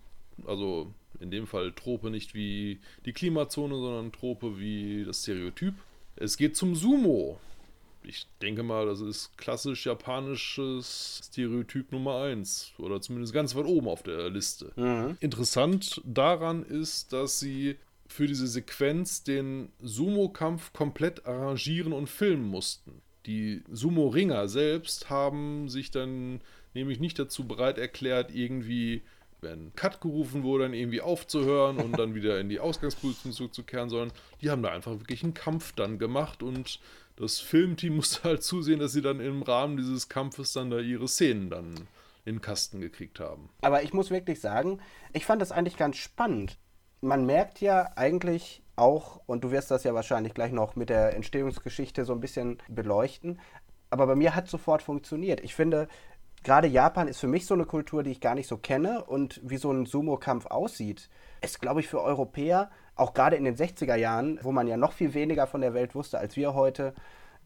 also 0.46 0.92
in 1.23 1.31
dem 1.31 1.47
Fall 1.47 1.73
Trope 1.73 2.11
nicht 2.11 2.35
wie 2.35 2.81
die 3.07 3.13
Klimazone, 3.13 3.75
sondern 3.75 4.13
Trope 4.13 4.59
wie 4.59 5.05
das 5.05 5.23
Stereotyp. 5.23 5.75
Es 6.17 6.37
geht 6.37 6.57
zum 6.57 6.75
Sumo. 6.75 7.39
Ich 8.05 8.27
denke 8.43 8.65
mal, 8.65 8.87
das 8.87 9.01
ist 9.01 9.37
klassisch 9.39 9.87
japanisches 9.87 11.21
Stereotyp 11.25 11.93
Nummer 11.93 12.23
1 12.23 12.73
oder 12.79 13.01
zumindest 13.01 13.33
ganz 13.33 13.55
weit 13.55 13.65
oben 13.65 13.89
auf 13.89 14.03
der 14.03 14.29
Liste. 14.29 14.73
Mhm. 14.77 15.17
Interessant 15.21 16.01
daran 16.05 16.65
ist, 16.65 17.13
dass 17.13 17.39
sie 17.39 17.77
für 18.09 18.27
diese 18.27 18.47
Sequenz 18.47 19.23
den 19.23 19.71
Sumo-Kampf 19.81 20.73
komplett 20.73 21.27
arrangieren 21.27 21.93
und 21.93 22.09
filmen 22.09 22.49
mussten. 22.49 23.01
Die 23.27 23.63
Sumo-Ringer 23.71 24.49
selbst 24.49 25.09
haben 25.09 25.69
sich 25.69 25.93
dann 25.93 26.41
nämlich 26.75 26.99
nicht 27.01 27.19
dazu 27.19 27.47
bereit 27.47 27.79
erklärt, 27.79 28.35
irgendwie 28.35 29.03
wenn 29.42 29.74
Cut 29.74 30.00
gerufen 30.00 30.42
wurde, 30.42 30.64
dann 30.64 30.74
irgendwie 30.74 31.00
aufzuhören 31.00 31.78
und 31.78 31.98
dann 31.98 32.14
wieder 32.14 32.40
in 32.40 32.48
die 32.48 32.61
Ausgangsposition 32.61 33.33
zurückzukehren, 33.33 33.88
sondern 33.88 34.12
die 34.40 34.50
haben 34.50 34.62
da 34.62 34.70
einfach 34.70 34.92
wirklich 34.92 35.22
einen 35.22 35.35
Kampf 35.35 35.72
dann 35.72 35.98
gemacht 35.98 36.42
und 36.42 36.81
das 37.16 37.40
Filmteam 37.40 37.96
musste 37.96 38.24
halt 38.24 38.42
zusehen, 38.42 38.81
dass 38.81 38.92
sie 38.92 39.02
dann 39.02 39.20
im 39.20 39.42
Rahmen 39.42 39.76
dieses 39.76 40.09
Kampfes 40.09 40.52
dann 40.52 40.70
da 40.70 40.78
ihre 40.78 41.09
Szenen 41.09 41.50
dann 41.50 41.74
in 42.24 42.37
den 42.37 42.40
Kasten 42.40 42.81
gekriegt 42.81 43.20
haben. 43.20 43.50
Aber 43.62 43.83
ich 43.83 43.92
muss 43.92 44.11
wirklich 44.11 44.40
sagen, 44.40 44.81
ich 45.12 45.26
fand 45.26 45.42
das 45.42 45.52
eigentlich 45.52 45.76
ganz 45.76 45.96
spannend. 45.96 46.59
Man 47.00 47.26
merkt 47.26 47.61
ja 47.61 47.90
eigentlich 47.96 48.62
auch, 48.76 49.20
und 49.26 49.42
du 49.42 49.50
wirst 49.50 49.72
das 49.72 49.83
ja 49.83 49.92
wahrscheinlich 49.92 50.35
gleich 50.35 50.52
noch 50.52 50.76
mit 50.76 50.88
der 50.88 51.14
Entstehungsgeschichte 51.16 52.05
so 52.05 52.12
ein 52.12 52.20
bisschen 52.20 52.59
beleuchten, 52.68 53.40
aber 53.90 54.07
bei 54.07 54.14
mir 54.14 54.35
hat 54.35 54.48
sofort 54.48 54.83
funktioniert. 54.83 55.40
Ich 55.40 55.55
finde, 55.55 55.87
gerade 56.42 56.68
Japan 56.68 57.09
ist 57.09 57.20
für 57.20 57.28
mich 57.28 57.46
so 57.46 57.55
eine 57.55 57.64
Kultur, 57.64 58.02
die 58.02 58.11
ich 58.11 58.20
gar 58.20 58.35
nicht 58.35 58.48
so 58.48 58.57
kenne 58.57 59.05
und 59.05 59.40
wie 59.42 59.57
so 59.57 59.70
ein 59.70 59.87
Sumo-Kampf 59.87 60.46
aussieht, 60.46 61.09
ist, 61.40 61.61
glaube 61.61 61.81
ich, 61.81 61.88
für 61.88 62.00
Europäer, 62.00 62.70
auch 62.94 63.14
gerade 63.14 63.37
in 63.37 63.44
den 63.44 63.57
60er 63.57 63.96
Jahren, 63.96 64.38
wo 64.42 64.52
man 64.52 64.66
ja 64.66 64.76
noch 64.76 64.92
viel 64.92 65.14
weniger 65.14 65.46
von 65.46 65.61
der 65.61 65.74
Welt 65.74 65.94
wusste 65.94 66.18
als 66.18 66.37
wir 66.37 66.55
heute, 66.55 66.94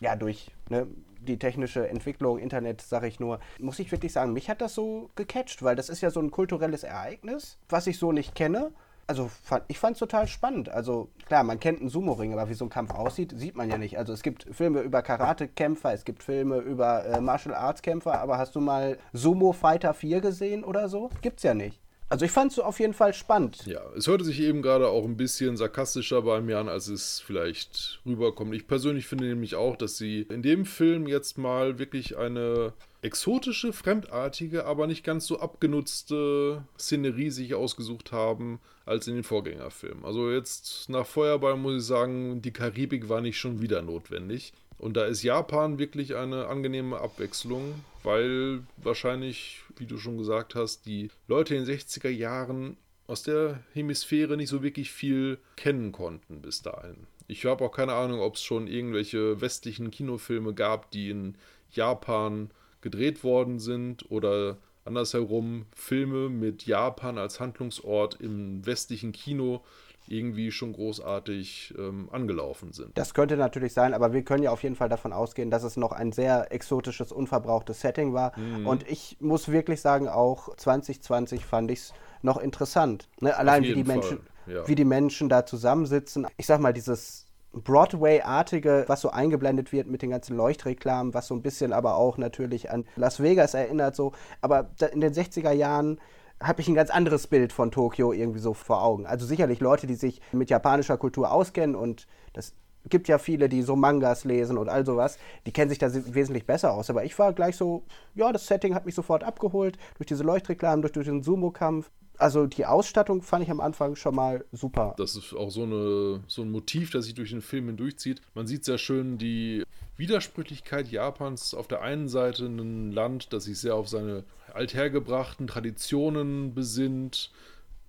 ja, 0.00 0.16
durch 0.16 0.50
ne, 0.68 0.87
die 1.20 1.38
technische 1.38 1.88
Entwicklung, 1.88 2.38
Internet, 2.38 2.82
sage 2.82 3.09
ich 3.09 3.20
nur, 3.20 3.40
muss 3.59 3.78
ich 3.78 3.90
wirklich 3.90 4.12
sagen, 4.12 4.32
mich 4.32 4.50
hat 4.50 4.61
das 4.61 4.74
so 4.74 5.11
gecatcht, 5.14 5.62
weil 5.62 5.76
das 5.76 5.88
ist 5.88 6.00
ja 6.00 6.11
so 6.11 6.20
ein 6.20 6.30
kulturelles 6.30 6.85
Ereignis, 6.85 7.59
was 7.68 7.87
ich 7.87 7.98
so 7.98 8.12
nicht 8.12 8.35
kenne 8.35 8.72
also 9.07 9.29
fand, 9.29 9.64
ich 9.69 9.79
fand 9.79 9.95
es 9.95 10.01
total 10.01 10.27
spannend. 10.27 10.69
Also 10.69 11.09
klar, 11.27 11.45
man 11.45 11.61
kennt 11.61 11.81
einen 11.81 11.88
Sumo-Ring, 11.88 12.33
aber 12.33 12.49
wie 12.49 12.55
so 12.55 12.64
ein 12.64 12.71
Kampf 12.71 12.92
aussieht, 12.92 13.33
sieht 13.37 13.57
man 13.57 13.71
ja 13.71 13.79
nicht. 13.79 13.99
Also 13.99 14.12
es 14.12 14.23
gibt 14.23 14.47
Filme 14.51 14.81
über 14.81 15.03
Karate-Kämpfer, 15.03 15.92
es 15.92 16.05
gibt 16.05 16.23
Filme 16.23 16.59
über 16.59 17.05
äh, 17.07 17.21
Martial 17.21 17.55
Arts-Kämpfer, 17.55 18.21
aber 18.21 18.38
hast 18.38 18.55
du 18.57 18.61
mal 18.61 18.99
Sumo 19.12 19.53
Fighter 19.53 19.95
4 19.95 20.21
gesehen 20.21 20.64
oder 20.64 20.88
so? 20.88 21.11
Gibt's 21.23 21.42
ja 21.42 21.55
nicht. 21.55 21.81
Also 22.09 22.25
ich 22.25 22.31
fand 22.31 22.53
es 22.53 22.59
auf 22.61 22.79
jeden 22.79 22.95
Fall 22.95 23.14
spannend. 23.14 23.66
Ja, 23.66 23.81
es 23.97 24.07
hörte 24.07 24.25
sich 24.25 24.40
eben 24.40 24.62
gerade 24.62 24.88
auch 24.88 25.05
ein 25.05 25.16
bisschen 25.16 25.57
sarkastischer 25.57 26.23
bei 26.23 26.40
mir 26.40 26.59
an, 26.59 26.69
als 26.69 26.87
es 26.87 27.19
vielleicht 27.19 28.01
rüberkommt. 28.07 28.55
Ich 28.55 28.69
persönlich 28.69 29.07
finde 29.07 29.25
nämlich 29.25 29.57
auch, 29.57 29.77
dass 29.77 29.97
sie 29.97 30.23
in 30.23 30.42
dem 30.42 30.66
Film 30.66 31.09
jetzt 31.09 31.37
mal 31.37 31.81
wirklich 31.81 32.16
eine 32.16 32.75
exotische, 33.03 33.73
fremdartige, 33.73 34.66
aber 34.66 34.87
nicht 34.87 35.05
ganz 35.05 35.27
so 35.27 35.40
abgenutzte 35.40 36.64
Szenerie 36.79 37.31
sich 37.31 37.55
ausgesucht 37.55 38.12
haben 38.12 38.61
als 38.85 39.09
in 39.09 39.14
den 39.14 39.25
Vorgängerfilmen. 39.25 40.05
Also 40.05 40.31
jetzt 40.31 40.88
nach 40.88 41.07
Feuerball 41.07 41.57
muss 41.57 41.83
ich 41.83 41.87
sagen, 41.87 42.40
die 42.40 42.53
Karibik 42.53 43.09
war 43.09 43.21
nicht 43.21 43.38
schon 43.38 43.61
wieder 43.61 43.83
notwendig. 43.83 44.53
Und 44.79 44.97
da 44.97 45.05
ist 45.07 45.23
Japan 45.23 45.79
wirklich 45.79 46.17
eine 46.17 46.49
angenehme 46.49 47.01
Abwechslung, 47.01 47.83
weil 48.03 48.62
wahrscheinlich, 48.77 49.62
wie 49.77 49.87
du 49.87 49.99
schon 49.99 50.19
gesagt 50.19 50.55
hast, 50.55 50.87
die 50.87 51.11
Leute 51.29 51.55
in 51.55 51.65
den 51.65 51.79
60er 51.79 52.11
Jahren 52.11 52.77
aus 53.07 53.23
der 53.23 53.61
Hemisphäre 53.73 54.37
nicht 54.37 54.49
so 54.49 54.62
wirklich 54.62 54.91
viel 54.91 55.39
kennen 55.57 55.93
konnten 55.93 56.43
bis 56.43 56.62
dahin. 56.62 57.07
Ich 57.29 57.45
habe 57.45 57.65
auch 57.65 57.73
keine 57.73 57.95
Ahnung, 57.95 58.21
ob 58.21 58.35
es 58.35 58.43
schon 58.43 58.67
irgendwelche 58.67 59.41
westlichen 59.41 59.91
Kinofilme 59.91 60.55
gab, 60.55 60.91
die 60.91 61.11
in 61.11 61.37
Japan 61.71 62.51
gedreht 62.81 63.25
worden 63.25 63.59
sind 63.59 64.11
oder 64.11 64.59
andersherum 64.85 65.67
Filme 65.75 66.29
mit 66.29 66.67
Japan 66.67 67.19
als 67.19 67.41
Handlungsort 67.41 68.21
im 68.21 68.65
westlichen 68.65 69.12
Kino 69.12 69.65
irgendwie 70.09 70.51
schon 70.51 70.73
großartig 70.73 71.75
ähm, 71.79 72.09
angelaufen 72.12 72.73
sind. 72.73 72.97
Das 72.97 73.14
könnte 73.14 73.37
natürlich 73.37 73.73
sein, 73.73 73.95
aber 73.95 74.12
wir 74.12 74.23
können 74.23 74.42
ja 74.42 74.51
auf 74.51 74.62
jeden 74.62 74.77
Fall 74.77 74.88
davon 74.88 75.12
ausgehen, 75.12 75.51
dass 75.51 75.62
es 75.62 75.77
noch 75.77 75.92
ein 75.92 76.12
sehr 76.12 76.53
exotisches, 76.53 77.12
unverbrauchtes 77.12 77.81
Setting 77.81 78.14
war. 78.14 78.38
Mhm. 78.38 78.66
Und 78.66 78.88
ich 78.88 79.16
muss 79.21 79.49
wirklich 79.49 79.81
sagen, 79.81 80.09
auch 80.09 80.55
2020 80.57 81.45
fand 81.45 81.71
ich 81.71 81.79
es 81.79 81.95
noch 82.23 82.38
interessant. 82.38 83.09
Ne? 83.21 83.37
Allein 83.37 83.62
wie 83.62 83.75
die 83.75 83.85
Menschen, 83.85 84.21
ja. 84.47 84.66
wie 84.66 84.75
die 84.75 84.85
Menschen 84.85 85.29
da 85.29 85.47
zusammensitzen. 85.47 86.27
Ich 86.37 86.47
sag 86.47 86.61
mal, 86.61 86.73
dieses 86.73 87.27
Broadway-artige, 87.53 88.85
was 88.87 89.01
so 89.01 89.11
eingeblendet 89.11 89.73
wird 89.73 89.87
mit 89.87 90.03
den 90.03 90.11
ganzen 90.11 90.37
Leuchtreklamen, 90.37 91.14
was 91.14 91.29
so 91.29 91.35
ein 91.35 91.42
bisschen 91.42 91.73
aber 91.73 91.97
auch 91.97 92.19
natürlich 92.19 92.71
an 92.71 92.85
Las 92.97 93.23
Vegas 93.23 93.55
erinnert, 93.55 93.97
so. 93.97 94.12
Aber 94.40 94.71
in 94.92 95.01
den 95.01 95.14
60er 95.14 95.53
Jahren 95.53 95.99
habe 96.42 96.61
ich 96.61 96.68
ein 96.68 96.75
ganz 96.75 96.90
anderes 96.90 97.27
Bild 97.27 97.53
von 97.53 97.70
Tokio 97.70 98.12
irgendwie 98.12 98.40
so 98.40 98.55
vor 98.55 98.83
Augen. 98.83 99.07
Also 99.07 99.27
sicherlich 99.27 99.61
Leute, 99.61 99.87
die 99.87 99.94
sich 99.94 100.20
mit 100.33 100.51
japanischer 100.51 100.99
Kultur 100.99 101.33
auskennen 101.33 101.77
und 101.77 102.07
das 102.33 102.55
gibt 102.88 103.09
ja 103.09 103.18
viele, 103.18 103.49
die 103.49 103.62
so 103.62 103.75
Mangas 103.77 104.25
lesen 104.25 104.59
und 104.59 104.68
all 104.68 104.85
sowas, 104.87 105.18
die 105.46 105.53
kennen 105.53 105.68
sich 105.68 105.79
da 105.79 105.92
wesentlich 105.92 106.46
besser 106.46 106.72
aus. 106.72 106.90
Aber 106.90 107.05
ich 107.05 107.18
war 107.18 107.33
gleich 107.33 107.57
so, 107.57 107.83
ja, 108.14 108.33
das 108.33 108.46
Setting 108.46 108.75
hat 108.75 108.87
mich 108.87 108.94
sofort 108.94 109.25
abgeholt, 109.25 109.79
durch 109.96 110.07
diese 110.07 110.22
Leuchtreklamen, 110.22 110.83
durch, 110.83 110.92
durch 110.92 111.07
den 111.07 111.22
Sumo-Kampf 111.22 111.90
also 112.18 112.46
die 112.46 112.66
Ausstattung 112.66 113.22
fand 113.22 113.44
ich 113.44 113.50
am 113.50 113.61
Anfang 113.61 113.96
schon 113.96 114.14
mal 114.14 114.44
super. 114.52 114.94
Das 114.98 115.16
ist 115.16 115.35
auch 115.35 115.50
so, 115.50 115.62
eine, 115.62 116.22
so 116.26 116.42
ein 116.42 116.50
Motiv, 116.50 116.90
das 116.90 117.05
sich 117.07 117.14
durch 117.14 117.31
den 117.31 117.42
Film 117.42 117.66
hindurchzieht. 117.66 118.20
Man 118.35 118.46
sieht 118.46 118.64
sehr 118.64 118.79
schön 118.79 119.18
die 119.18 119.64
Widersprüchlichkeit 119.96 120.88
Japans. 120.88 121.55
Auf 121.55 121.68
der 121.68 121.83
einen 121.83 122.09
Seite 122.09 122.46
ein 122.46 122.92
Land, 122.92 123.33
das 123.33 123.44
sich 123.44 123.59
sehr 123.59 123.74
auf 123.74 123.88
seine 123.88 124.24
althergebrachten 124.52 125.46
Traditionen 125.46 126.55
besinnt. 126.55 127.31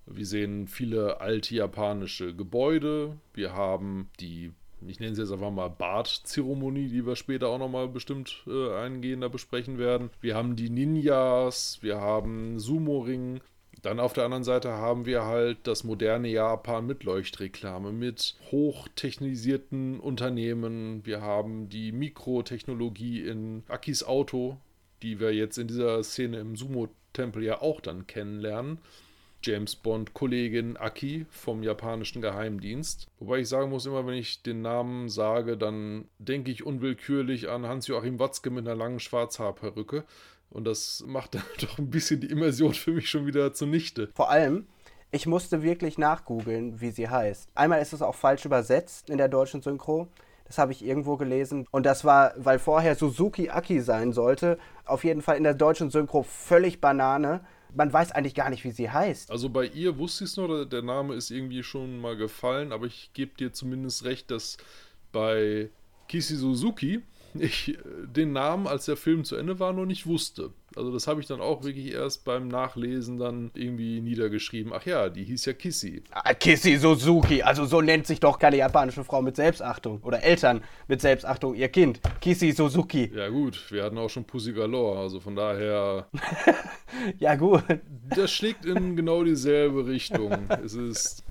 Wir 0.06 0.26
sehen 0.26 0.68
viele 0.68 1.20
alte 1.20 1.54
japanische 1.54 2.34
Gebäude. 2.34 3.16
Wir 3.34 3.54
haben 3.54 4.08
die 4.20 4.52
ich 4.86 5.00
nenne 5.00 5.14
sie 5.14 5.22
jetzt 5.22 5.32
einfach 5.32 5.50
mal 5.50 5.68
Bart-Zeremonie, 5.68 6.88
die 6.88 7.04
wir 7.04 7.16
später 7.16 7.48
auch 7.48 7.58
nochmal 7.58 7.88
bestimmt 7.88 8.44
äh, 8.46 8.76
eingehender 8.76 9.28
besprechen 9.28 9.78
werden. 9.78 10.10
Wir 10.20 10.36
haben 10.36 10.56
die 10.56 10.70
Ninjas, 10.70 11.78
wir 11.80 12.00
haben 12.00 12.58
Sumo-Ring, 12.58 13.40
dann 13.82 14.00
auf 14.00 14.12
der 14.12 14.24
anderen 14.24 14.44
Seite 14.44 14.70
haben 14.70 15.06
wir 15.06 15.24
halt 15.24 15.58
das 15.64 15.84
moderne 15.84 16.28
Japan 16.28 16.86
mit 16.86 17.04
Leuchtreklame, 17.04 17.92
mit 17.92 18.36
hochtechnisierten 18.50 20.00
Unternehmen. 20.00 21.04
Wir 21.06 21.20
haben 21.20 21.68
die 21.68 21.92
Mikrotechnologie 21.92 23.22
in 23.22 23.62
Akis 23.68 24.02
Auto, 24.02 24.56
die 25.02 25.20
wir 25.20 25.32
jetzt 25.32 25.58
in 25.58 25.68
dieser 25.68 26.02
Szene 26.02 26.38
im 26.40 26.56
Sumo-Tempel 26.56 27.44
ja 27.44 27.62
auch 27.62 27.80
dann 27.80 28.06
kennenlernen. 28.06 28.78
James 29.44 29.76
Bond-Kollegin 29.76 30.76
Aki 30.76 31.26
vom 31.30 31.62
japanischen 31.62 32.20
Geheimdienst. 32.20 33.06
Wobei 33.20 33.38
ich 33.38 33.48
sagen 33.48 33.70
muss, 33.70 33.86
immer 33.86 34.04
wenn 34.04 34.14
ich 34.14 34.42
den 34.42 34.62
Namen 34.62 35.08
sage, 35.08 35.56
dann 35.56 36.06
denke 36.18 36.50
ich 36.50 36.66
unwillkürlich 36.66 37.48
an 37.48 37.66
Hans-Joachim 37.66 38.18
Watzke 38.18 38.50
mit 38.50 38.66
einer 38.66 38.76
langen 38.76 38.98
Schwarzhaarperücke. 38.98 40.04
Und 40.50 40.64
das 40.64 41.04
macht 41.06 41.34
dann 41.34 41.42
doch 41.60 41.78
ein 41.78 41.90
bisschen 41.90 42.20
die 42.20 42.30
Immersion 42.30 42.74
für 42.74 42.92
mich 42.92 43.08
schon 43.08 43.26
wieder 43.26 43.52
zunichte. 43.52 44.10
Vor 44.14 44.30
allem, 44.30 44.66
ich 45.10 45.26
musste 45.26 45.62
wirklich 45.62 45.98
nachgoogeln, 45.98 46.80
wie 46.80 46.90
sie 46.90 47.08
heißt. 47.08 47.48
Einmal 47.54 47.80
ist 47.80 47.92
es 47.92 48.02
auch 48.02 48.14
falsch 48.14 48.44
übersetzt 48.44 49.08
in 49.10 49.18
der 49.18 49.28
deutschen 49.28 49.62
Synchro. 49.62 50.08
Das 50.44 50.58
habe 50.58 50.72
ich 50.72 50.84
irgendwo 50.84 51.16
gelesen. 51.16 51.66
Und 51.70 51.84
das 51.86 52.04
war, 52.04 52.32
weil 52.36 52.58
vorher 52.58 52.94
Suzuki 52.94 53.50
Aki 53.50 53.80
sein 53.80 54.12
sollte, 54.12 54.58
auf 54.84 55.04
jeden 55.04 55.22
Fall 55.22 55.36
in 55.36 55.44
der 55.44 55.54
deutschen 55.54 55.90
Synchro 55.90 56.22
völlig 56.22 56.80
Banane. 56.80 57.44
Man 57.74 57.92
weiß 57.92 58.12
eigentlich 58.12 58.34
gar 58.34 58.48
nicht, 58.48 58.64
wie 58.64 58.70
sie 58.70 58.90
heißt. 58.90 59.30
Also 59.30 59.50
bei 59.50 59.66
ihr 59.66 59.98
wusste 59.98 60.24
ich 60.24 60.30
es 60.30 60.36
nur, 60.38 60.66
der 60.66 60.82
Name 60.82 61.14
ist 61.14 61.30
irgendwie 61.30 61.62
schon 61.62 62.00
mal 62.00 62.16
gefallen, 62.16 62.72
aber 62.72 62.86
ich 62.86 63.10
gebe 63.12 63.34
dir 63.34 63.52
zumindest 63.52 64.04
recht, 64.04 64.30
dass 64.30 64.56
bei 65.12 65.70
Kishi 66.08 66.36
Suzuki 66.36 67.02
ich 67.40 67.70
äh, 67.70 67.78
den 68.06 68.32
Namen, 68.32 68.66
als 68.66 68.86
der 68.86 68.96
Film 68.96 69.24
zu 69.24 69.36
Ende 69.36 69.58
war, 69.58 69.72
noch 69.72 69.86
nicht 69.86 70.06
wusste. 70.06 70.50
Also 70.76 70.92
das 70.92 71.06
habe 71.06 71.20
ich 71.20 71.26
dann 71.26 71.40
auch 71.40 71.64
wirklich 71.64 71.92
erst 71.92 72.24
beim 72.24 72.48
Nachlesen 72.48 73.18
dann 73.18 73.50
irgendwie 73.54 74.00
niedergeschrieben. 74.00 74.72
Ach 74.74 74.84
ja, 74.84 75.08
die 75.08 75.24
hieß 75.24 75.46
ja 75.46 75.52
Kissy. 75.52 76.02
Ah, 76.10 76.34
Kissy 76.34 76.76
Suzuki, 76.76 77.42
also 77.42 77.64
so 77.64 77.80
nennt 77.80 78.06
sich 78.06 78.20
doch 78.20 78.38
keine 78.38 78.56
japanische 78.56 79.02
Frau 79.02 79.22
mit 79.22 79.36
Selbstachtung 79.36 80.00
oder 80.02 80.22
Eltern 80.22 80.62
mit 80.86 81.00
Selbstachtung 81.00 81.54
ihr 81.54 81.68
Kind. 81.68 82.00
Kissy 82.20 82.52
Suzuki. 82.52 83.10
Ja 83.14 83.28
gut, 83.28 83.70
wir 83.70 83.82
hatten 83.82 83.98
auch 83.98 84.10
schon 84.10 84.24
Pussy 84.24 84.52
Galore, 84.52 84.98
also 84.98 85.20
von 85.20 85.34
daher... 85.34 86.06
ja 87.18 87.34
gut. 87.34 87.64
Das 88.14 88.30
schlägt 88.30 88.64
in 88.64 88.94
genau 88.94 89.24
dieselbe 89.24 89.86
Richtung. 89.86 90.48
es 90.62 90.74
ist 90.74 91.24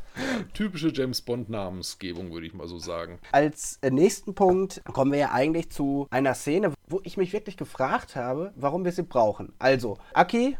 Typische 0.53 0.91
James 0.93 1.21
Bond-Namensgebung, 1.21 2.31
würde 2.31 2.47
ich 2.47 2.53
mal 2.53 2.67
so 2.67 2.79
sagen. 2.79 3.19
Als 3.31 3.79
äh, 3.81 3.91
nächsten 3.91 4.33
Punkt 4.35 4.81
kommen 4.85 5.11
wir 5.11 5.19
ja 5.19 5.31
eigentlich 5.31 5.69
zu 5.69 6.07
einer 6.09 6.33
Szene, 6.33 6.73
wo 6.87 7.01
ich 7.03 7.17
mich 7.17 7.33
wirklich 7.33 7.57
gefragt 7.57 8.15
habe, 8.15 8.53
warum 8.55 8.85
wir 8.85 8.91
sie 8.91 9.03
brauchen. 9.03 9.53
Also, 9.59 9.97
Aki, 10.13 10.57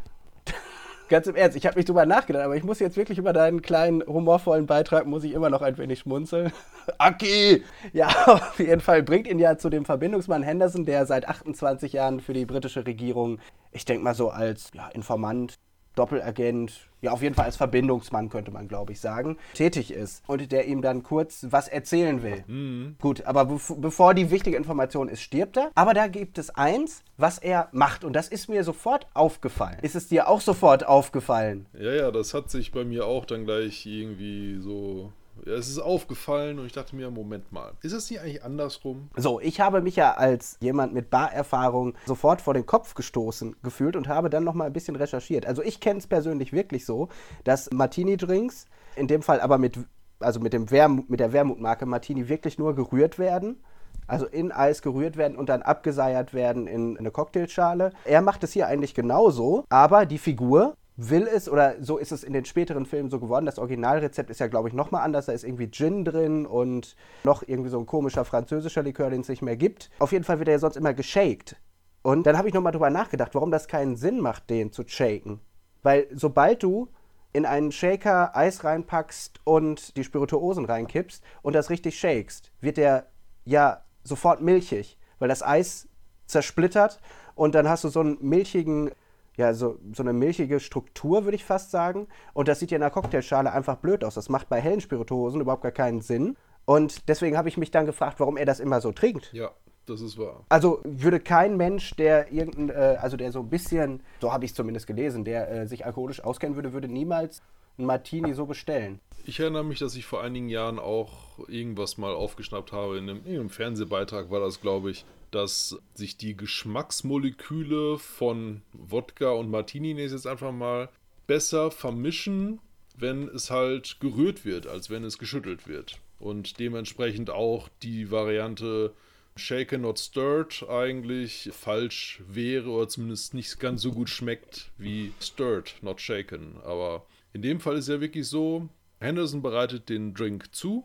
ganz 1.08 1.26
im 1.26 1.36
Ernst, 1.36 1.56
ich 1.56 1.66
habe 1.66 1.76
nicht 1.76 1.88
drüber 1.88 2.06
nachgedacht, 2.06 2.44
aber 2.44 2.56
ich 2.56 2.64
muss 2.64 2.78
jetzt 2.78 2.96
wirklich 2.96 3.18
über 3.18 3.32
deinen 3.32 3.62
kleinen 3.62 4.02
humorvollen 4.06 4.66
Beitrag, 4.66 5.06
muss 5.06 5.24
ich 5.24 5.32
immer 5.32 5.50
noch 5.50 5.62
ein 5.62 5.78
wenig 5.78 6.00
schmunzeln. 6.00 6.52
Aki! 6.98 7.64
Ja, 7.92 8.08
auf 8.26 8.58
jeden 8.58 8.80
Fall 8.80 9.02
bringt 9.02 9.26
ihn 9.26 9.38
ja 9.38 9.58
zu 9.58 9.70
dem 9.70 9.84
Verbindungsmann 9.84 10.42
Henderson, 10.42 10.84
der 10.84 11.06
seit 11.06 11.28
28 11.28 11.92
Jahren 11.92 12.20
für 12.20 12.32
die 12.32 12.46
britische 12.46 12.86
Regierung, 12.86 13.38
ich 13.72 13.84
denke 13.84 14.04
mal 14.04 14.14
so 14.14 14.30
als 14.30 14.70
ja, 14.74 14.88
Informant, 14.88 15.54
Doppelagent, 15.98 16.88
ja 17.00 17.12
auf 17.12 17.22
jeden 17.22 17.34
Fall 17.34 17.46
als 17.46 17.56
Verbindungsmann 17.56 18.28
könnte 18.28 18.50
man 18.50 18.68
glaube 18.68 18.92
ich 18.92 19.00
sagen, 19.00 19.36
tätig 19.54 19.92
ist 19.92 20.22
und 20.26 20.52
der 20.52 20.66
ihm 20.66 20.82
dann 20.82 21.02
kurz 21.02 21.46
was 21.50 21.68
erzählen 21.68 22.22
will. 22.22 22.44
Mhm. 22.46 22.96
Gut, 23.00 23.22
aber 23.24 23.46
bev 23.46 23.74
bevor 23.78 24.14
die 24.14 24.30
wichtige 24.30 24.56
Information 24.56 25.08
ist, 25.08 25.20
stirbt 25.22 25.56
er. 25.56 25.70
Aber 25.74 25.94
da 25.94 26.06
gibt 26.06 26.38
es 26.38 26.50
eins, 26.50 27.02
was 27.16 27.38
er 27.38 27.68
macht 27.72 28.04
und 28.04 28.12
das 28.12 28.28
ist 28.28 28.48
mir 28.48 28.64
sofort 28.64 29.06
aufgefallen. 29.14 29.78
Ist 29.82 29.96
es 29.96 30.08
dir 30.08 30.28
auch 30.28 30.40
sofort 30.40 30.86
aufgefallen? 30.86 31.66
Ja, 31.78 31.92
ja, 31.92 32.10
das 32.10 32.34
hat 32.34 32.50
sich 32.50 32.72
bei 32.72 32.84
mir 32.84 33.06
auch 33.06 33.24
dann 33.24 33.44
gleich 33.44 33.84
irgendwie 33.86 34.60
so 34.60 35.12
es 35.46 35.68
ist 35.68 35.78
aufgefallen 35.78 36.58
und 36.58 36.66
ich 36.66 36.72
dachte 36.72 36.96
mir, 36.96 37.10
Moment 37.10 37.52
mal, 37.52 37.72
ist 37.82 37.94
das 37.94 38.10
nicht 38.10 38.20
eigentlich 38.20 38.42
andersrum? 38.42 39.08
So, 39.16 39.40
ich 39.40 39.60
habe 39.60 39.80
mich 39.80 39.96
ja 39.96 40.14
als 40.14 40.56
jemand 40.60 40.94
mit 40.94 41.10
Barerfahrung 41.10 41.94
sofort 42.06 42.40
vor 42.40 42.54
den 42.54 42.66
Kopf 42.66 42.94
gestoßen 42.94 43.56
gefühlt 43.62 43.96
und 43.96 44.08
habe 44.08 44.30
dann 44.30 44.44
nochmal 44.44 44.66
ein 44.66 44.72
bisschen 44.72 44.96
recherchiert. 44.96 45.46
Also 45.46 45.62
ich 45.62 45.80
kenne 45.80 45.98
es 45.98 46.06
persönlich 46.06 46.52
wirklich 46.52 46.84
so, 46.84 47.08
dass 47.44 47.70
Martini-Drinks, 47.70 48.66
in 48.96 49.06
dem 49.06 49.22
Fall 49.22 49.40
aber 49.40 49.58
mit, 49.58 49.78
also 50.20 50.40
mit, 50.40 50.52
dem 50.52 50.70
Wermut, 50.70 51.10
mit 51.10 51.20
der 51.20 51.32
Wermutmarke 51.32 51.86
Martini 51.86 52.28
wirklich 52.28 52.58
nur 52.58 52.74
gerührt 52.74 53.18
werden. 53.18 53.62
Also 54.06 54.24
in 54.24 54.52
Eis 54.52 54.80
gerührt 54.80 55.18
werden 55.18 55.36
und 55.36 55.50
dann 55.50 55.60
abgeseiert 55.60 56.32
werden 56.32 56.66
in 56.66 56.96
eine 56.96 57.10
Cocktailschale. 57.10 57.92
Er 58.06 58.22
macht 58.22 58.42
es 58.42 58.52
hier 58.52 58.66
eigentlich 58.66 58.94
genauso, 58.94 59.64
aber 59.68 60.06
die 60.06 60.16
Figur 60.16 60.74
will 60.98 61.28
es, 61.28 61.48
oder 61.48 61.76
so 61.80 61.96
ist 61.96 62.10
es 62.10 62.24
in 62.24 62.32
den 62.32 62.44
späteren 62.44 62.84
Filmen 62.84 63.08
so 63.08 63.20
geworden, 63.20 63.46
das 63.46 63.60
Originalrezept 63.60 64.30
ist 64.30 64.40
ja, 64.40 64.48
glaube 64.48 64.68
ich, 64.68 64.74
nochmal 64.74 65.04
anders. 65.04 65.26
Da 65.26 65.32
ist 65.32 65.44
irgendwie 65.44 65.70
Gin 65.70 66.04
drin 66.04 66.44
und 66.44 66.96
noch 67.22 67.44
irgendwie 67.46 67.70
so 67.70 67.78
ein 67.78 67.86
komischer 67.86 68.24
französischer 68.24 68.82
Likör, 68.82 69.08
den 69.08 69.20
es 69.20 69.28
nicht 69.28 69.40
mehr 69.40 69.56
gibt. 69.56 69.90
Auf 70.00 70.10
jeden 70.10 70.24
Fall 70.24 70.40
wird 70.40 70.48
er 70.48 70.54
ja 70.54 70.58
sonst 70.58 70.76
immer 70.76 70.92
geshaked. 70.92 71.56
Und 72.02 72.26
dann 72.26 72.36
habe 72.36 72.48
ich 72.48 72.54
nochmal 72.54 72.72
drüber 72.72 72.90
nachgedacht, 72.90 73.34
warum 73.36 73.52
das 73.52 73.68
keinen 73.68 73.96
Sinn 73.96 74.20
macht, 74.20 74.50
den 74.50 74.72
zu 74.72 74.82
shaken. 74.86 75.40
Weil 75.82 76.08
sobald 76.12 76.64
du 76.64 76.88
in 77.32 77.46
einen 77.46 77.70
Shaker 77.70 78.36
Eis 78.36 78.64
reinpackst 78.64 79.40
und 79.44 79.96
die 79.96 80.02
Spirituosen 80.02 80.64
reinkippst 80.64 81.22
und 81.42 81.52
das 81.52 81.70
richtig 81.70 81.96
shakest, 81.96 82.50
wird 82.60 82.76
der 82.76 83.06
ja 83.44 83.84
sofort 84.02 84.40
milchig, 84.40 84.98
weil 85.20 85.28
das 85.28 85.44
Eis 85.44 85.88
zersplittert 86.26 87.00
und 87.36 87.54
dann 87.54 87.68
hast 87.68 87.84
du 87.84 87.88
so 87.88 88.00
einen 88.00 88.18
milchigen 88.20 88.90
ja, 89.38 89.54
so, 89.54 89.78
so 89.94 90.02
eine 90.02 90.12
milchige 90.12 90.58
Struktur, 90.58 91.24
würde 91.24 91.36
ich 91.36 91.44
fast 91.44 91.70
sagen. 91.70 92.08
Und 92.34 92.48
das 92.48 92.58
sieht 92.58 92.72
ja 92.72 92.76
in 92.76 92.80
der 92.82 92.90
Cocktailschale 92.90 93.52
einfach 93.52 93.76
blöd 93.76 94.02
aus. 94.02 94.14
Das 94.14 94.28
macht 94.28 94.48
bei 94.48 94.60
hellen 94.60 94.80
Spirituosen 94.80 95.40
überhaupt 95.40 95.62
gar 95.62 95.72
keinen 95.72 96.00
Sinn. 96.00 96.36
Und 96.64 97.08
deswegen 97.08 97.36
habe 97.36 97.48
ich 97.48 97.56
mich 97.56 97.70
dann 97.70 97.86
gefragt, 97.86 98.18
warum 98.18 98.36
er 98.36 98.44
das 98.44 98.58
immer 98.58 98.80
so 98.80 98.90
trinkt. 98.90 99.32
Ja, 99.32 99.52
das 99.86 100.00
ist 100.00 100.18
wahr. 100.18 100.44
Also 100.48 100.80
würde 100.84 101.20
kein 101.20 101.56
Mensch, 101.56 101.94
der 101.94 102.32
irgendein, 102.32 102.70
äh, 102.70 102.98
also 103.00 103.16
der 103.16 103.30
so 103.30 103.38
ein 103.38 103.48
bisschen, 103.48 104.02
so 104.20 104.32
habe 104.32 104.44
ich 104.44 104.50
es 104.50 104.56
zumindest 104.56 104.88
gelesen, 104.88 105.24
der 105.24 105.50
äh, 105.50 105.66
sich 105.68 105.86
alkoholisch 105.86 106.22
auskennen 106.22 106.56
würde, 106.56 106.72
würde 106.72 106.88
niemals 106.88 107.40
einen 107.78 107.86
Martini 107.86 108.34
so 108.34 108.44
bestellen. 108.44 108.98
Ich 109.24 109.38
erinnere 109.38 109.64
mich, 109.64 109.78
dass 109.78 109.94
ich 109.94 110.04
vor 110.04 110.20
einigen 110.20 110.48
Jahren 110.48 110.80
auch 110.80 111.38
irgendwas 111.48 111.96
mal 111.96 112.12
aufgeschnappt 112.12 112.72
habe. 112.72 112.98
In 112.98 113.08
einem, 113.08 113.24
in 113.24 113.38
einem 113.38 113.50
Fernsehbeitrag 113.50 114.32
war 114.32 114.40
das, 114.40 114.60
glaube 114.60 114.90
ich, 114.90 115.04
dass 115.30 115.78
sich 115.94 116.16
die 116.16 116.36
Geschmacksmoleküle 116.36 117.98
von 117.98 118.62
Wodka 118.72 119.30
und 119.30 119.50
Martini, 119.50 119.94
nenne 119.94 120.06
ich 120.06 120.12
jetzt 120.12 120.26
einfach 120.26 120.52
mal, 120.52 120.88
besser 121.26 121.70
vermischen, 121.70 122.60
wenn 122.96 123.28
es 123.28 123.50
halt 123.50 123.98
gerührt 124.00 124.44
wird, 124.44 124.66
als 124.66 124.90
wenn 124.90 125.04
es 125.04 125.18
geschüttelt 125.18 125.68
wird. 125.68 125.98
Und 126.18 126.58
dementsprechend 126.58 127.30
auch 127.30 127.68
die 127.82 128.10
Variante 128.10 128.92
Shaken 129.36 129.82
not 129.82 130.00
stirred 130.00 130.64
eigentlich 130.68 131.50
falsch 131.52 132.20
wäre 132.26 132.70
oder 132.70 132.88
zumindest 132.88 133.34
nicht 133.34 133.60
ganz 133.60 133.82
so 133.82 133.92
gut 133.92 134.10
schmeckt 134.10 134.72
wie 134.78 135.12
stirred 135.20 135.76
not 135.80 136.00
shaken. 136.00 136.56
Aber 136.64 137.06
in 137.32 137.42
dem 137.42 137.60
Fall 137.60 137.76
ist 137.76 137.88
ja 137.88 138.00
wirklich 138.00 138.26
so, 138.26 138.68
Henderson 139.00 139.42
bereitet 139.42 139.88
den 139.88 140.12
Drink 140.12 140.54
zu 140.54 140.84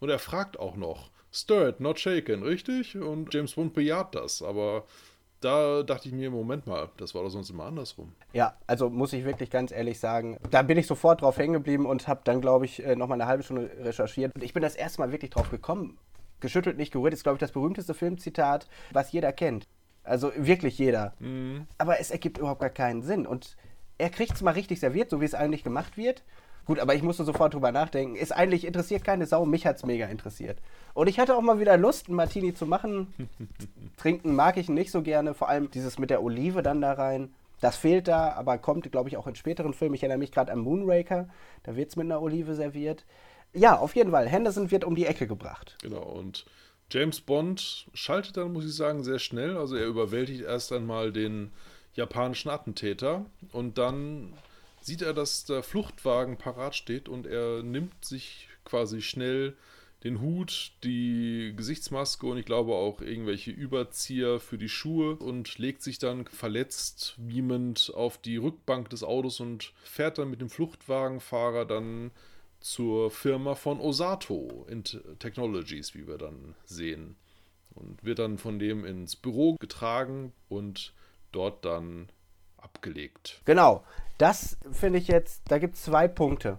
und 0.00 0.10
er 0.10 0.18
fragt 0.18 0.58
auch 0.58 0.76
noch, 0.76 1.10
stirred, 1.34 1.80
not 1.80 1.98
shaken, 1.98 2.42
richtig? 2.42 2.96
Und 2.96 3.32
James 3.34 3.54
Bond 3.54 3.74
bejaht 3.74 4.14
das, 4.14 4.42
aber 4.42 4.84
da 5.40 5.82
dachte 5.82 6.08
ich 6.08 6.14
mir, 6.14 6.30
Moment 6.30 6.66
mal, 6.66 6.88
das 6.96 7.14
war 7.14 7.22
doch 7.22 7.28
sonst 7.28 7.50
immer 7.50 7.64
andersrum. 7.64 8.12
Ja, 8.32 8.56
also 8.66 8.88
muss 8.88 9.12
ich 9.12 9.24
wirklich 9.24 9.50
ganz 9.50 9.72
ehrlich 9.72 10.00
sagen, 10.00 10.38
da 10.50 10.62
bin 10.62 10.78
ich 10.78 10.86
sofort 10.86 11.20
drauf 11.20 11.36
hängen 11.36 11.52
geblieben 11.52 11.84
und 11.84 12.08
habe 12.08 12.22
dann, 12.24 12.40
glaube 12.40 12.64
ich, 12.64 12.82
äh, 12.82 12.96
nochmal 12.96 13.20
eine 13.20 13.28
halbe 13.28 13.42
Stunde 13.42 13.70
recherchiert. 13.80 14.34
Und 14.34 14.42
ich 14.42 14.54
bin 14.54 14.62
das 14.62 14.74
erste 14.74 15.02
Mal 15.02 15.12
wirklich 15.12 15.30
drauf 15.30 15.50
gekommen. 15.50 15.98
Geschüttelt, 16.40 16.78
nicht 16.78 16.92
gerührt 16.92 17.12
ist, 17.12 17.24
glaube 17.24 17.36
ich, 17.36 17.40
das 17.40 17.52
berühmteste 17.52 17.94
Filmzitat, 17.94 18.68
was 18.92 19.12
jeder 19.12 19.32
kennt. 19.32 19.66
Also 20.02 20.32
wirklich 20.36 20.78
jeder. 20.78 21.14
Mhm. 21.18 21.66
Aber 21.78 22.00
es 22.00 22.10
ergibt 22.10 22.38
überhaupt 22.38 22.60
gar 22.60 22.70
keinen 22.70 23.02
Sinn. 23.02 23.26
Und 23.26 23.56
er 23.98 24.10
kriegt 24.10 24.32
es 24.32 24.42
mal 24.42 24.52
richtig 24.52 24.80
serviert, 24.80 25.10
so 25.10 25.20
wie 25.20 25.24
es 25.26 25.34
eigentlich 25.34 25.64
gemacht 25.64 25.96
wird. 25.96 26.22
Gut, 26.66 26.78
aber 26.78 26.94
ich 26.94 27.02
musste 27.02 27.24
sofort 27.24 27.54
drüber 27.54 27.72
nachdenken. 27.72 28.16
Ist 28.16 28.32
eigentlich 28.32 28.64
interessiert 28.64 29.04
keine 29.04 29.26
Sau, 29.26 29.44
mich 29.44 29.66
hat 29.66 29.76
es 29.76 29.84
mega 29.84 30.06
interessiert. 30.06 30.58
Und 30.94 31.08
ich 31.08 31.18
hatte 31.18 31.36
auch 31.36 31.42
mal 31.42 31.60
wieder 31.60 31.76
Lust, 31.76 32.08
einen 32.08 32.16
Martini 32.16 32.54
zu 32.54 32.66
machen. 32.66 33.12
Trinken 33.96 34.34
mag 34.34 34.56
ich 34.56 34.68
nicht 34.68 34.90
so 34.90 35.02
gerne, 35.02 35.34
vor 35.34 35.48
allem 35.48 35.70
dieses 35.70 35.98
mit 35.98 36.10
der 36.10 36.22
Olive 36.22 36.62
dann 36.62 36.80
da 36.80 36.92
rein. 36.92 37.34
Das 37.60 37.76
fehlt 37.76 38.08
da, 38.08 38.32
aber 38.32 38.58
kommt, 38.58 38.90
glaube 38.90 39.08
ich, 39.08 39.16
auch 39.16 39.26
in 39.26 39.34
späteren 39.34 39.74
Filmen. 39.74 39.94
Ich 39.94 40.02
erinnere 40.02 40.18
mich 40.18 40.32
gerade 40.32 40.52
an 40.52 40.58
Moonraker, 40.58 41.28
da 41.62 41.76
wird 41.76 41.90
es 41.90 41.96
mit 41.96 42.06
einer 42.06 42.20
Olive 42.20 42.54
serviert. 42.54 43.04
Ja, 43.52 43.78
auf 43.78 43.94
jeden 43.94 44.10
Fall. 44.10 44.28
Henderson 44.28 44.70
wird 44.70 44.84
um 44.84 44.96
die 44.96 45.06
Ecke 45.06 45.26
gebracht. 45.26 45.76
Genau, 45.82 46.02
und 46.02 46.44
James 46.90 47.20
Bond 47.20 47.86
schaltet 47.94 48.36
dann, 48.36 48.52
muss 48.52 48.64
ich 48.64 48.74
sagen, 48.74 49.04
sehr 49.04 49.18
schnell. 49.18 49.56
Also 49.56 49.76
er 49.76 49.86
überwältigt 49.86 50.42
erst 50.42 50.72
einmal 50.72 51.12
den 51.12 51.52
japanischen 51.94 52.50
Attentäter 52.50 53.26
und 53.52 53.78
dann 53.78 54.32
sieht 54.84 55.02
er, 55.02 55.14
dass 55.14 55.44
der 55.44 55.62
Fluchtwagen 55.62 56.36
parat 56.36 56.74
steht 56.76 57.08
und 57.08 57.26
er 57.26 57.62
nimmt 57.62 58.04
sich 58.04 58.48
quasi 58.64 59.00
schnell 59.00 59.56
den 60.04 60.20
Hut, 60.20 60.72
die 60.84 61.54
Gesichtsmaske 61.56 62.26
und 62.26 62.36
ich 62.36 62.44
glaube 62.44 62.74
auch 62.74 63.00
irgendwelche 63.00 63.50
Überzieher 63.50 64.38
für 64.38 64.58
die 64.58 64.68
Schuhe 64.68 65.16
und 65.16 65.56
legt 65.56 65.82
sich 65.82 65.98
dann 65.98 66.26
verletzt 66.26 67.16
miemend 67.18 67.92
auf 67.94 68.18
die 68.18 68.36
Rückbank 68.36 68.90
des 68.90 69.02
Autos 69.02 69.40
und 69.40 69.72
fährt 69.82 70.18
dann 70.18 70.28
mit 70.28 70.42
dem 70.42 70.50
Fluchtwagenfahrer 70.50 71.64
dann 71.64 72.10
zur 72.60 73.10
Firma 73.10 73.54
von 73.54 73.80
Osato 73.80 74.66
Technologies, 75.18 75.94
wie 75.94 76.06
wir 76.06 76.18
dann 76.18 76.54
sehen. 76.66 77.16
Und 77.74 78.04
wird 78.04 78.18
dann 78.18 78.38
von 78.38 78.58
dem 78.58 78.84
ins 78.84 79.16
Büro 79.16 79.56
getragen 79.56 80.32
und 80.48 80.92
dort 81.32 81.64
dann 81.64 82.08
abgelegt. 82.64 83.40
Genau, 83.44 83.84
das 84.18 84.56
finde 84.72 84.98
ich 84.98 85.08
jetzt, 85.08 85.42
da 85.48 85.58
gibt 85.58 85.76
es 85.76 85.82
zwei 85.82 86.08
Punkte. 86.08 86.58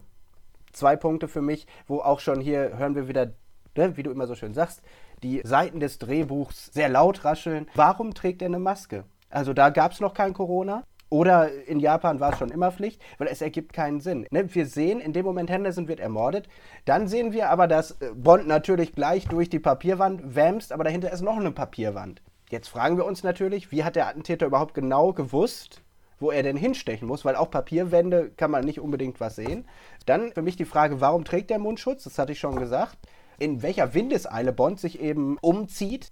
Zwei 0.72 0.96
Punkte 0.96 1.28
für 1.28 1.42
mich, 1.42 1.68
wo 1.88 2.00
auch 2.00 2.20
schon 2.20 2.42
hier 2.42 2.78
hören 2.78 2.96
wir 2.96 3.08
wieder, 3.08 3.32
ne, 3.76 3.98
wie 3.98 4.04
du 4.04 4.12
immer 4.12 4.28
so 4.28 4.36
schön 4.36 4.54
sagst, 4.54 4.82
die 5.24 5.42
Seiten 5.44 5.80
des 5.80 5.98
Drehbuchs 5.98 6.68
sehr 6.74 6.90
laut 6.90 7.24
rascheln. 7.26 7.68
Warum 7.76 8.14
trägt 8.14 8.42
er 8.42 8.48
eine 8.48 8.60
Maske? 8.60 9.06
Also 9.30 9.54
da 9.54 9.70
gab 9.70 9.94
es 9.94 10.00
noch 10.00 10.14
kein 10.14 10.34
Corona. 10.34 10.84
Oder 11.10 11.52
in 11.68 11.80
Japan 11.80 12.20
war 12.20 12.34
es 12.34 12.40
schon 12.40 12.50
immer 12.50 12.72
Pflicht, 12.72 13.02
weil 13.20 13.28
es 13.28 13.42
ergibt 13.42 13.74
keinen 13.74 14.02
Sinn. 14.02 14.28
Ne, 14.32 14.54
wir 14.54 14.66
sehen, 14.66 15.00
in 15.00 15.14
dem 15.14 15.24
Moment 15.24 15.50
Henderson 15.50 15.88
wird 15.88 16.00
ermordet. 16.00 16.50
Dann 16.86 17.08
sehen 17.08 17.32
wir 17.32 17.50
aber, 17.52 17.68
dass 17.68 17.92
äh, 18.02 18.12
Bond 18.16 18.48
natürlich 18.48 18.94
gleich 18.96 19.28
durch 19.28 19.50
die 19.50 19.60
Papierwand 19.60 20.36
wämst, 20.36 20.74
aber 20.74 20.84
dahinter 20.84 21.12
ist 21.12 21.22
noch 21.22 21.38
eine 21.38 21.52
Papierwand. 21.52 22.22
Jetzt 22.50 22.68
fragen 22.68 22.98
wir 22.98 23.06
uns 23.06 23.24
natürlich, 23.24 23.72
wie 23.72 23.84
hat 23.84 23.96
der 23.96 24.08
Attentäter 24.08 24.48
überhaupt 24.48 24.74
genau 24.74 25.14
gewusst, 25.14 25.82
wo 26.20 26.32
er 26.32 26.44
denn 26.44 26.58
hinstechen 26.58 27.08
muss, 27.08 27.26
weil 27.26 27.36
auch 27.36 27.52
Papierwände 27.52 28.32
kann 28.36 28.52
man 28.52 28.66
nicht 28.66 28.80
unbedingt 28.80 29.20
was 29.20 29.36
sehen. 29.36 29.66
Dann 30.06 30.32
für 30.32 30.42
mich 30.42 30.56
die 30.56 30.66
Frage, 30.66 31.02
warum 31.02 31.26
trägt 31.26 31.50
der 31.50 31.60
Mundschutz? 31.60 32.04
Das 32.04 32.18
hatte 32.18 32.32
ich 32.32 32.40
schon 32.40 32.58
gesagt. 32.58 32.98
In 33.38 33.62
welcher 33.62 33.94
Windeseile 33.94 34.54
Bond 34.54 34.80
sich 34.80 35.00
eben 35.00 35.38
umzieht. 35.40 36.12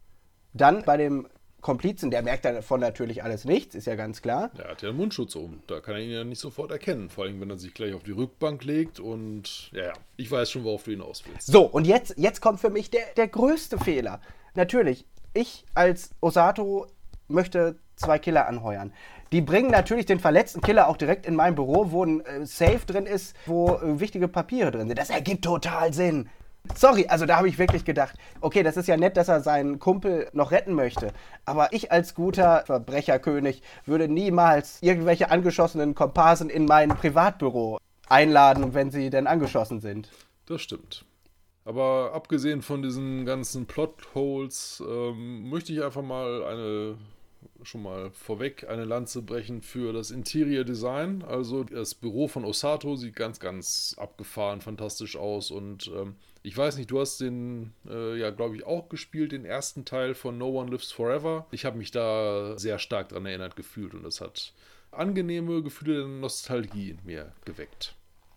Dann 0.53 0.83
bei 0.83 0.97
dem 0.97 1.27
Komplizen, 1.63 2.11
der 2.11 2.21
merkt 2.21 2.45
davon 2.45 2.81
natürlich 2.81 3.23
alles 3.23 3.45
nichts, 3.45 3.73
ist 3.73 3.87
ja 3.87 3.95
ganz 3.95 4.21
klar. 4.21 4.51
Er 4.57 4.71
hat 4.71 4.81
ja 4.83 4.89
einen 4.89 4.97
Mundschutz 4.97 5.35
um. 5.35 5.63
Da 5.65 5.79
kann 5.79 5.95
er 5.95 6.01
ihn 6.01 6.11
ja 6.11 6.23
nicht 6.23 6.39
sofort 6.39 6.69
erkennen. 6.69 7.09
Vor 7.09 7.23
allem, 7.23 7.41
wenn 7.41 7.49
er 7.49 7.57
sich 7.57 7.73
gleich 7.73 7.93
auf 7.93 8.03
die 8.03 8.11
Rückbank 8.11 8.63
legt 8.63 8.99
und 8.99 9.71
ja, 9.71 9.85
ja, 9.85 9.93
ich 10.17 10.29
weiß 10.29 10.51
schon, 10.51 10.65
worauf 10.65 10.83
du 10.83 10.91
hinaus 10.91 11.23
willst. 11.25 11.47
So, 11.47 11.63
und 11.63 11.87
jetzt, 11.87 12.15
jetzt 12.17 12.41
kommt 12.41 12.59
für 12.59 12.69
mich 12.69 12.91
der, 12.91 13.05
der 13.15 13.29
größte 13.29 13.79
Fehler. 13.79 14.19
Natürlich, 14.53 15.05
ich 15.33 15.65
als 15.73 16.11
Osato 16.21 16.87
möchte 17.27 17.79
zwei 17.95 18.19
Killer 18.19 18.47
anheuern. 18.47 18.93
Die 19.33 19.41
bringen 19.41 19.71
natürlich 19.71 20.05
den 20.05 20.19
verletzten 20.19 20.61
Killer 20.61 20.87
auch 20.87 20.95
direkt 20.95 21.25
in 21.25 21.35
mein 21.35 21.55
Büro, 21.55 21.89
wo 21.89 22.05
ein 22.05 22.23
äh, 22.23 22.45
Safe 22.45 22.81
drin 22.85 23.07
ist, 23.07 23.35
wo 23.47 23.77
äh, 23.77 23.99
wichtige 23.99 24.27
Papiere 24.27 24.69
drin 24.69 24.87
sind. 24.87 24.99
Das 24.99 25.09
ergibt 25.09 25.43
total 25.43 25.91
Sinn. 25.91 26.29
Sorry, 26.75 27.07
also 27.07 27.25
da 27.25 27.37
habe 27.37 27.49
ich 27.49 27.57
wirklich 27.57 27.83
gedacht, 27.83 28.15
okay, 28.41 28.61
das 28.61 28.77
ist 28.77 28.87
ja 28.87 28.95
nett, 28.95 29.17
dass 29.17 29.29
er 29.29 29.41
seinen 29.41 29.79
Kumpel 29.79 30.29
noch 30.33 30.51
retten 30.51 30.73
möchte. 30.73 31.11
Aber 31.45 31.73
ich 31.73 31.91
als 31.91 32.13
guter 32.13 32.61
Verbrecherkönig 32.67 33.63
würde 33.87 34.07
niemals 34.07 34.77
irgendwelche 34.81 35.31
angeschossenen 35.31 35.95
Komparsen 35.95 36.51
in 36.51 36.65
mein 36.65 36.89
Privatbüro 36.89 37.79
einladen, 38.07 38.75
wenn 38.75 38.91
sie 38.91 39.09
denn 39.09 39.25
angeschossen 39.25 39.79
sind. 39.81 40.11
Das 40.45 40.61
stimmt. 40.61 41.05
Aber 41.65 42.11
abgesehen 42.13 42.61
von 42.61 42.83
diesen 42.83 43.25
ganzen 43.25 43.65
Plotholes 43.65 44.83
ähm, 44.87 45.49
möchte 45.49 45.73
ich 45.73 45.83
einfach 45.83 46.03
mal 46.03 46.43
eine 46.43 46.97
schon 47.63 47.83
mal 47.83 48.11
vorweg 48.11 48.67
eine 48.69 48.85
Lanze 48.85 49.21
brechen 49.21 49.61
für 49.61 49.93
das 49.93 50.11
Interior 50.11 50.63
Design. 50.63 51.23
Also 51.23 51.63
das 51.63 51.95
Büro 51.95 52.27
von 52.27 52.45
Osato 52.45 52.95
sieht 52.95 53.15
ganz, 53.15 53.39
ganz 53.39 53.95
abgefahren, 53.97 54.61
fantastisch 54.61 55.15
aus. 55.15 55.51
Und 55.51 55.91
ähm, 55.95 56.15
ich 56.41 56.57
weiß 56.57 56.77
nicht, 56.77 56.91
du 56.91 56.99
hast 56.99 57.19
den, 57.19 57.73
äh, 57.87 58.17
ja, 58.19 58.29
glaube 58.29 58.55
ich, 58.55 58.65
auch 58.65 58.89
gespielt, 58.89 59.31
den 59.31 59.45
ersten 59.45 59.85
Teil 59.85 60.13
von 60.13 60.37
No 60.37 60.49
One 60.59 60.71
Lives 60.71 60.91
Forever. 60.91 61.47
Ich 61.51 61.65
habe 61.65 61.77
mich 61.77 61.91
da 61.91 62.57
sehr 62.57 62.79
stark 62.79 63.09
daran 63.09 63.25
erinnert 63.25 63.55
gefühlt 63.55 63.93
und 63.93 64.03
das 64.03 64.21
hat 64.21 64.53
angenehme 64.91 65.63
Gefühle 65.63 65.99
der 65.99 66.07
Nostalgie 66.07 66.91
in 66.91 66.99
mir 67.03 67.33
geweckt. 67.45 67.95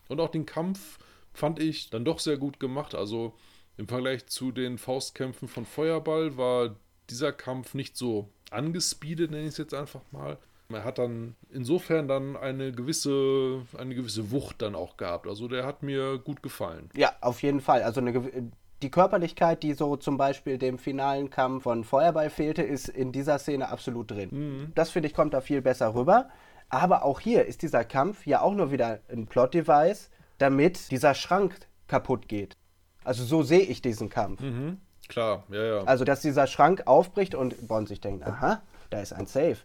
Und 0.09 0.21
auch 0.21 0.31
den 0.31 0.47
Kampf 0.47 0.99
fand 1.33 1.61
ich 1.61 1.91
dann 1.91 2.05
doch 2.05 2.19
sehr 2.19 2.37
gut 2.37 2.61
gemacht. 2.61 2.95
Also 2.95 3.35
im 3.77 3.89
Vergleich 3.89 4.27
zu 4.27 4.53
den 4.53 4.79
Faustkämpfen 4.79 5.49
von 5.49 5.67
Feuerball 5.67 6.37
war 6.37 6.77
dieser 7.11 7.33
Kampf 7.33 7.75
nicht 7.75 7.97
so 7.97 8.31
angespeedet, 8.51 9.31
nenne 9.31 9.45
ich 9.45 9.51
es 9.51 9.59
jetzt 9.59 9.75
einfach 9.75 10.01
mal. 10.13 10.39
Er 10.69 10.85
hat 10.85 10.99
dann 10.99 11.37
insofern 11.51 12.09
dann 12.09 12.37
eine 12.37 12.73
gewisse, 12.73 13.63
eine 13.79 13.95
gewisse 13.95 14.33
Wucht 14.33 14.63
dann 14.63 14.75
auch 14.75 14.97
gehabt. 14.97 15.29
Also 15.29 15.47
der 15.47 15.65
hat 15.65 15.83
mir 15.83 16.19
gut 16.19 16.43
gefallen. 16.43 16.91
Ja, 16.97 17.13
auf 17.21 17.43
jeden 17.43 17.61
Fall. 17.61 17.83
Also 17.83 18.01
eine, 18.01 18.51
die 18.83 18.91
Körperlichkeit, 18.91 19.63
die 19.63 19.75
so 19.75 19.97
zum 19.97 20.17
Beispiel 20.17 20.59
dem 20.59 20.79
finalen 20.79 21.31
Kampf 21.31 21.65
von 21.65 21.85
Feuerball 21.85 22.31
fehlte, 22.31 22.63
ist 22.63 22.89
in 22.89 23.13
dieser 23.13 23.39
Szene 23.39 23.69
absolut 23.69 24.11
drin. 24.11 24.29
Mhm. 24.33 24.73
Das 24.75 24.91
finde 24.91 25.09
ich 25.09 25.15
kommt 25.15 25.35
da 25.35 25.41
viel 25.41 25.63
besser 25.63 25.95
rüber. 25.95 26.29
Aber 26.69 27.05
auch 27.05 27.21
hier 27.21 27.47
ist 27.47 27.63
dieser 27.63 27.85
Kampf 27.85 28.27
ja 28.27 28.41
auch 28.41 28.53
nur 28.53 28.73
wieder 28.73 28.99
ein 29.09 29.27
Plot-Device, 29.27 30.11
damit 30.39 30.91
dieser 30.91 31.15
Schrank 31.15 31.55
kaputt 31.87 32.27
geht. 32.27 32.57
Also 33.05 33.25
so 33.25 33.45
sehe 33.45 33.61
ich 33.61 33.83
diesen 33.83 34.11
Kampf. 34.11 34.41
Mhm. 34.41 34.79
Klar, 35.09 35.45
ja, 35.51 35.65
ja. 35.65 35.85
Also, 35.85 36.05
dass 36.05 36.21
dieser 36.21 36.47
Schrank 36.47 36.83
aufbricht 36.87 37.35
und 37.35 37.69
Bond 37.69 37.89
sich 37.89 38.01
denkt, 38.01 38.25
aha, 38.27 38.63
da 38.91 39.01
ist 39.01 39.13
ein 39.13 39.27
Safe. 39.27 39.57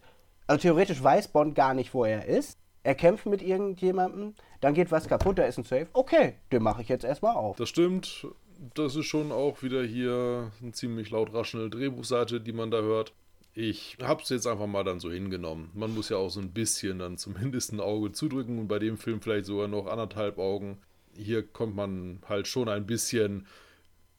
Also 0.48 0.62
theoretisch 0.62 1.02
weiß 1.02 1.30
Bond 1.30 1.56
gar 1.56 1.74
nicht, 1.74 1.94
wo 1.94 2.04
er 2.04 2.26
ist. 2.26 2.58
Er 2.84 2.96
kämpft 2.96 3.26
mit 3.26 3.42
irgendjemandem, 3.42 4.34
dann 4.60 4.74
geht 4.74 4.92
was 4.92 5.08
kaputt, 5.08 5.38
da 5.38 5.44
ist 5.44 5.58
ein 5.58 5.64
Safe. 5.64 5.88
Okay, 5.94 6.34
den 6.52 6.64
mache 6.64 6.82
ich 6.82 6.90
jetzt 6.90 7.06
erstmal 7.06 7.36
auf. 7.36 7.58
Das 7.58 7.70
stimmt. 7.70 8.28
Das 8.76 8.96
ist 8.96 9.06
schon 9.06 9.32
auch 9.32 9.64
wieder 9.64 9.84
hier 9.84 10.52
eine 10.62 10.72
ziemlich 10.72 11.10
laut 11.10 11.34
raschende 11.34 11.70
Drehbuchseite, 11.70 12.42
die 12.42 12.54
man 12.54 12.70
da 12.70 12.82
hört. 12.82 13.14
Ich 13.54 13.98
habe 14.02 14.22
es 14.22 14.30
jetzt 14.30 14.48
einfach 14.48 14.68
mal 14.68 14.84
dann 14.84 15.00
so 15.00 15.12
hingenommen. 15.12 15.72
Man 15.74 15.94
muss 15.94 16.10
ja 16.10 16.18
auch 16.18 16.30
so 16.30 16.40
ein 16.40 16.52
bisschen 16.52 17.00
dann 17.00 17.18
zumindest 17.18 17.74
ein 17.74 17.80
Auge 17.80 18.12
zudrücken 18.12 18.60
und 18.60 18.68
bei 18.68 18.80
dem 18.80 18.98
Film 18.98 19.22
vielleicht 19.22 19.46
sogar 19.46 19.68
noch 19.68 19.88
anderthalb 19.88 20.38
Augen. 20.38 20.78
Hier 21.16 21.44
kommt 21.44 21.76
man 21.76 22.20
halt 22.30 22.48
schon 22.48 22.70
ein 22.70 22.86
bisschen 22.86 23.48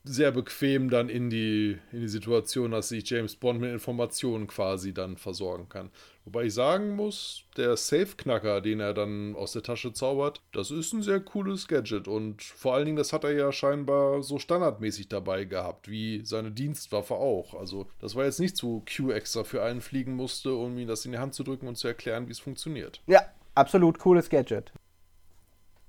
sehr 0.05 0.31
bequem 0.31 0.89
dann 0.89 1.07
in 1.07 1.29
die, 1.29 1.79
in 1.93 2.01
die 2.01 2.09
Situation, 2.09 2.71
dass 2.71 2.89
sich 2.89 3.09
James 3.09 3.37
Bond 3.37 3.61
mit 3.61 3.71
Informationen 3.71 4.47
quasi 4.47 4.93
dann 4.93 5.15
versorgen 5.15 5.69
kann. 5.69 5.91
Wobei 6.25 6.45
ich 6.45 6.53
sagen 6.53 6.95
muss, 6.95 7.45
der 7.55 7.77
Safe-Knacker, 7.77 8.59
den 8.59 8.81
er 8.81 8.93
dann 8.93 9.35
aus 9.35 9.53
der 9.53 9.63
Tasche 9.63 9.93
zaubert, 9.93 10.41
das 10.51 10.71
ist 10.71 10.93
ein 10.93 11.01
sehr 11.01 11.21
cooles 11.21 11.67
Gadget. 11.67 12.07
Und 12.09 12.43
vor 12.43 12.75
allen 12.75 12.85
Dingen, 12.85 12.97
das 12.97 13.13
hat 13.13 13.23
er 13.23 13.31
ja 13.31 13.51
scheinbar 13.51 14.23
so 14.23 14.39
standardmäßig 14.39 15.07
dabei 15.07 15.45
gehabt, 15.45 15.89
wie 15.89 16.21
seine 16.25 16.51
Dienstwaffe 16.51 17.15
auch. 17.15 17.53
Also, 17.53 17.87
das 17.99 18.15
war 18.15 18.25
jetzt 18.25 18.39
nicht 18.39 18.57
so 18.57 18.83
Q 18.85 19.11
extra 19.11 19.43
für 19.43 19.63
einen 19.63 19.81
fliegen 19.81 20.15
musste, 20.15 20.53
um 20.53 20.77
ihm 20.77 20.87
das 20.87 21.05
in 21.05 21.13
die 21.13 21.17
Hand 21.17 21.33
zu 21.33 21.43
drücken 21.43 21.67
und 21.67 21.77
zu 21.77 21.87
erklären, 21.87 22.27
wie 22.27 22.31
es 22.31 22.39
funktioniert. 22.39 23.01
Ja, 23.07 23.21
absolut 23.55 23.99
cooles 23.99 24.29
Gadget. 24.29 24.73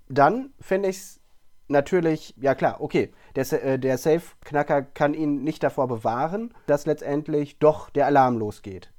Dann 0.08 0.52
finde 0.60 0.90
ich 0.90 0.96
es 0.96 1.20
natürlich, 1.68 2.34
ja 2.36 2.54
klar, 2.54 2.80
okay, 2.80 3.12
der, 3.36 3.64
äh, 3.64 3.78
der 3.78 3.98
Safe-Knacker 3.98 4.82
kann 4.82 5.14
ihn 5.14 5.42
nicht 5.42 5.62
davor 5.62 5.88
bewahren, 5.88 6.54
dass 6.66 6.86
letztendlich 6.86 7.58
doch 7.58 7.90
der 7.90 8.06
Alarm 8.06 8.38
losgeht. 8.38 8.90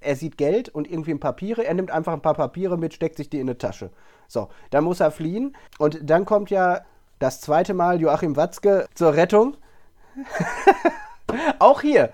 Er 0.00 0.16
sieht 0.16 0.36
Geld 0.36 0.68
und 0.68 0.90
irgendwie 0.90 1.12
ein 1.12 1.20
Papiere, 1.20 1.64
er 1.64 1.74
nimmt 1.74 1.90
einfach 1.90 2.12
ein 2.12 2.22
paar 2.22 2.34
Papiere 2.34 2.76
mit, 2.76 2.94
steckt 2.94 3.16
sich 3.16 3.30
die 3.30 3.38
in 3.38 3.48
eine 3.48 3.58
Tasche. 3.58 3.90
So, 4.26 4.48
dann 4.70 4.84
muss 4.84 5.00
er 5.00 5.10
fliehen 5.10 5.56
und 5.78 5.98
dann 6.02 6.24
kommt 6.24 6.50
ja 6.50 6.82
das 7.18 7.40
zweite 7.40 7.72
Mal 7.74 8.00
Joachim 8.00 8.36
Watzke 8.36 8.88
zur 8.94 9.14
Rettung. 9.14 9.56
Auch 11.60 11.80
hier 11.80 12.10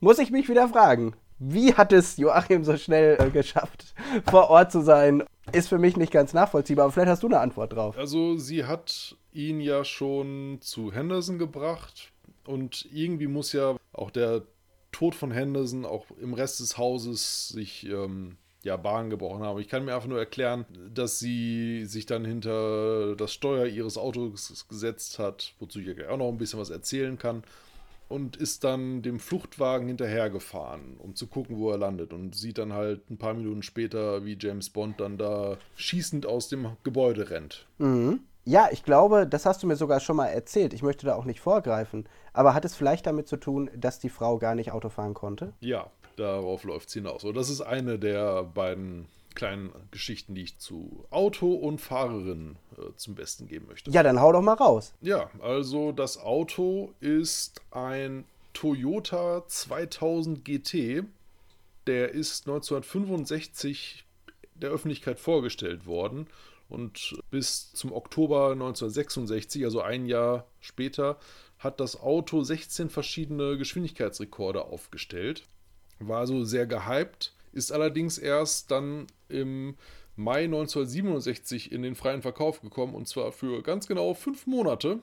muss 0.00 0.18
ich 0.18 0.30
mich 0.30 0.48
wieder 0.48 0.68
fragen, 0.68 1.14
wie 1.38 1.74
hat 1.74 1.92
es 1.92 2.16
Joachim 2.16 2.64
so 2.64 2.76
schnell 2.76 3.16
äh, 3.20 3.30
geschafft, 3.30 3.94
vor 4.30 4.50
Ort 4.50 4.70
zu 4.70 4.82
sein? 4.82 5.24
Ist 5.52 5.68
für 5.68 5.78
mich 5.78 5.96
nicht 5.96 6.12
ganz 6.12 6.32
nachvollziehbar, 6.32 6.84
aber 6.84 6.92
vielleicht 6.92 7.10
hast 7.10 7.22
du 7.22 7.26
eine 7.26 7.40
Antwort 7.40 7.72
drauf. 7.72 7.98
Also 7.98 8.36
sie 8.36 8.64
hat 8.64 9.16
ihn 9.34 9.60
ja 9.60 9.84
schon 9.84 10.58
zu 10.60 10.92
Henderson 10.92 11.38
gebracht 11.38 12.12
und 12.46 12.86
irgendwie 12.92 13.26
muss 13.26 13.52
ja 13.52 13.76
auch 13.92 14.10
der 14.10 14.42
Tod 14.92 15.14
von 15.14 15.30
Henderson 15.30 15.84
auch 15.84 16.06
im 16.20 16.34
Rest 16.34 16.60
des 16.60 16.78
Hauses 16.78 17.48
sich 17.48 17.86
ähm, 17.86 18.36
ja, 18.62 18.76
Bahn 18.76 19.10
gebrochen 19.10 19.42
haben. 19.42 19.60
Ich 19.60 19.68
kann 19.68 19.84
mir 19.84 19.94
einfach 19.94 20.08
nur 20.08 20.18
erklären, 20.18 20.64
dass 20.92 21.18
sie 21.18 21.84
sich 21.84 22.06
dann 22.06 22.24
hinter 22.24 23.16
das 23.16 23.32
Steuer 23.32 23.66
ihres 23.66 23.98
Autos 23.98 24.66
gesetzt 24.68 25.18
hat, 25.18 25.54
wozu 25.58 25.80
ich 25.80 25.86
ja 25.86 26.08
auch 26.08 26.16
noch 26.16 26.28
ein 26.28 26.38
bisschen 26.38 26.60
was 26.60 26.70
erzählen 26.70 27.18
kann 27.18 27.42
und 28.08 28.36
ist 28.36 28.64
dann 28.64 29.02
dem 29.02 29.18
Fluchtwagen 29.18 29.88
hinterhergefahren, 29.88 30.96
um 30.98 31.14
zu 31.14 31.26
gucken, 31.26 31.58
wo 31.58 31.70
er 31.70 31.78
landet. 31.78 32.12
Und 32.12 32.34
sieht 32.34 32.58
dann 32.58 32.72
halt 32.72 33.10
ein 33.10 33.18
paar 33.18 33.34
Minuten 33.34 33.62
später, 33.62 34.24
wie 34.24 34.36
James 34.38 34.70
Bond 34.70 35.00
dann 35.00 35.18
da 35.18 35.58
schießend 35.76 36.26
aus 36.26 36.48
dem 36.48 36.76
Gebäude 36.84 37.30
rennt. 37.30 37.66
Mhm. 37.78 38.20
Ja, 38.44 38.68
ich 38.70 38.84
glaube, 38.84 39.26
das 39.26 39.46
hast 39.46 39.62
du 39.62 39.66
mir 39.66 39.76
sogar 39.76 40.00
schon 40.00 40.16
mal 40.16 40.26
erzählt. 40.26 40.74
Ich 40.74 40.82
möchte 40.82 41.06
da 41.06 41.14
auch 41.14 41.24
nicht 41.24 41.40
vorgreifen. 41.40 42.06
Aber 42.32 42.52
hat 42.52 42.64
es 42.64 42.74
vielleicht 42.74 43.06
damit 43.06 43.26
zu 43.26 43.36
tun, 43.36 43.70
dass 43.74 43.98
die 43.98 44.10
Frau 44.10 44.38
gar 44.38 44.54
nicht 44.54 44.72
Auto 44.72 44.90
fahren 44.90 45.14
konnte? 45.14 45.54
Ja, 45.60 45.90
darauf 46.16 46.64
läuft 46.64 46.88
es 46.88 46.94
hinaus. 46.94 47.24
Und 47.24 47.34
das 47.36 47.48
ist 47.48 47.62
eine 47.62 47.98
der 47.98 48.44
beiden 48.44 49.06
kleinen 49.34 49.72
Geschichten, 49.90 50.34
die 50.34 50.42
ich 50.42 50.58
zu 50.58 51.06
Auto 51.10 51.54
und 51.54 51.80
Fahrerin 51.80 52.56
äh, 52.76 52.94
zum 52.96 53.14
Besten 53.14 53.48
geben 53.48 53.66
möchte. 53.66 53.90
Ja, 53.90 54.02
dann 54.02 54.20
hau 54.20 54.30
doch 54.32 54.42
mal 54.42 54.54
raus. 54.54 54.94
Ja, 55.00 55.30
also 55.40 55.92
das 55.92 56.18
Auto 56.18 56.92
ist 57.00 57.60
ein 57.70 58.24
Toyota 58.52 59.42
2000 59.46 60.44
GT. 60.44 61.04
Der 61.86 62.10
ist 62.12 62.46
1965 62.46 64.04
der 64.54 64.70
Öffentlichkeit 64.70 65.18
vorgestellt 65.18 65.86
worden 65.86 66.28
und 66.74 67.16
bis 67.30 67.72
zum 67.72 67.92
Oktober 67.92 68.52
1966, 68.52 69.64
also 69.64 69.80
ein 69.80 70.06
Jahr 70.06 70.46
später, 70.60 71.18
hat 71.58 71.80
das 71.80 72.00
Auto 72.00 72.42
16 72.42 72.90
verschiedene 72.90 73.56
Geschwindigkeitsrekorde 73.56 74.64
aufgestellt. 74.64 75.44
War 76.00 76.18
also 76.18 76.44
sehr 76.44 76.66
gehypt 76.66 77.32
ist 77.54 77.72
allerdings 77.72 78.18
erst 78.18 78.70
dann 78.70 79.06
im 79.28 79.76
Mai 80.16 80.44
1967 80.44 81.72
in 81.72 81.82
den 81.82 81.94
freien 81.94 82.22
Verkauf 82.22 82.60
gekommen 82.60 82.94
und 82.94 83.08
zwar 83.08 83.32
für 83.32 83.62
ganz 83.62 83.86
genau 83.86 84.14
fünf 84.14 84.46
Monate. 84.46 85.00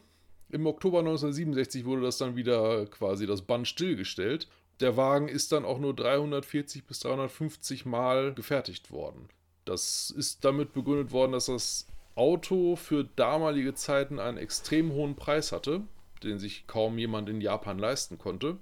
Im 0.50 0.66
Oktober 0.68 1.00
1967 1.00 1.86
wurde 1.86 2.02
das 2.04 2.18
dann 2.18 2.36
wieder 2.36 2.86
quasi 2.88 3.26
das 3.26 3.42
Band 3.42 3.68
stillgestellt. 3.68 4.48
Der 4.82 4.98
Wagen 4.98 5.28
ist 5.28 5.52
dann 5.52 5.66
auch 5.66 5.80
nur 5.80 5.96
340 5.96 6.86
bis 6.86 7.00
350 7.00 7.86
Mal 7.86 8.34
gefertigt 8.34 8.92
worden. 8.92 9.30
Das 9.72 10.14
ist 10.18 10.44
damit 10.44 10.74
begründet 10.74 11.14
worden, 11.14 11.32
dass 11.32 11.46
das 11.46 11.88
Auto 12.16 12.76
für 12.76 13.06
damalige 13.16 13.74
Zeiten 13.74 14.20
einen 14.20 14.38
extrem 14.38 14.92
hohen 14.92 15.16
Preis 15.16 15.54
hatte, 15.54 15.84
den 16.24 16.40
sich 16.40 16.68
kaum 16.68 16.98
jemand 16.98 17.30
in 17.30 17.40
Japan 17.40 17.80
leisten 17.80 18.18
konnte. 18.18 18.58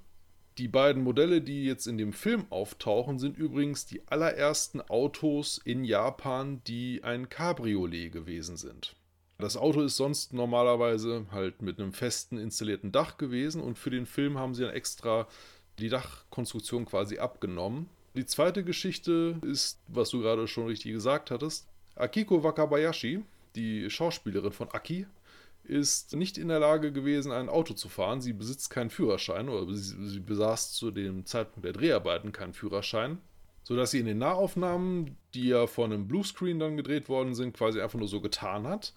Die 0.59 0.67
beiden 0.67 1.03
Modelle, 1.03 1.41
die 1.41 1.65
jetzt 1.65 1.87
in 1.87 1.97
dem 1.97 2.13
Film 2.13 2.45
auftauchen, 2.51 3.17
sind 3.17 3.39
übrigens 3.39 3.87
die 3.87 4.07
allerersten 4.07 4.81
Autos 4.81 5.59
in 5.65 5.83
Japan, 5.83 6.61
die 6.67 7.03
ein 7.03 7.27
Cabriolet 7.27 8.11
gewesen 8.11 8.55
sind. 8.55 8.95
Das 9.39 9.57
Auto 9.57 9.81
ist 9.81 9.95
sonst 9.97 10.31
normalerweise 10.31 11.25
halt 11.31 11.63
mit 11.63 11.79
einem 11.79 11.93
festen 11.93 12.37
installierten 12.37 12.91
Dach 12.91 13.17
gewesen 13.17 13.61
und 13.61 13.79
für 13.79 13.89
den 13.89 14.05
Film 14.05 14.37
haben 14.37 14.53
sie 14.53 14.61
dann 14.61 14.75
extra 14.75 15.27
die 15.79 15.89
Dachkonstruktion 15.89 16.85
quasi 16.85 17.17
abgenommen. 17.17 17.89
Die 18.19 18.25
zweite 18.25 18.65
Geschichte 18.65 19.39
ist, 19.43 19.79
was 19.87 20.09
du 20.09 20.19
gerade 20.19 20.45
schon 20.45 20.67
richtig 20.67 20.91
gesagt 20.91 21.31
hattest, 21.31 21.65
Akiko 21.95 22.43
Wakabayashi, 22.43 23.23
die 23.55 23.89
Schauspielerin 23.89 24.51
von 24.51 24.69
Aki, 24.71 25.07
ist 25.63 26.13
nicht 26.17 26.37
in 26.37 26.49
der 26.49 26.59
Lage 26.59 26.91
gewesen, 26.91 27.31
ein 27.31 27.47
Auto 27.47 27.73
zu 27.73 27.87
fahren. 27.87 28.19
Sie 28.19 28.33
besitzt 28.33 28.71
keinen 28.71 28.89
Führerschein 28.89 29.47
oder 29.47 29.73
sie, 29.73 30.19
besaß 30.19 30.73
zu 30.73 30.91
dem 30.91 31.25
Zeitpunkt 31.25 31.63
der 31.63 31.71
Dreharbeiten 31.71 32.33
keinen 32.33 32.51
Führerschein, 32.51 33.19
sodass 33.63 33.91
sie 33.91 34.01
in 34.01 34.05
den 34.05 34.17
Nahaufnahmen, 34.17 35.15
die 35.33 35.47
ja 35.47 35.65
von 35.65 35.93
einem 35.93 36.09
Bluescreen 36.09 36.59
dann 36.59 36.75
gedreht 36.75 37.07
worden 37.07 37.33
sind, 37.33 37.55
quasi 37.55 37.79
einfach 37.79 37.99
nur 37.99 38.09
so 38.09 38.19
getan 38.19 38.67
hat. 38.67 38.91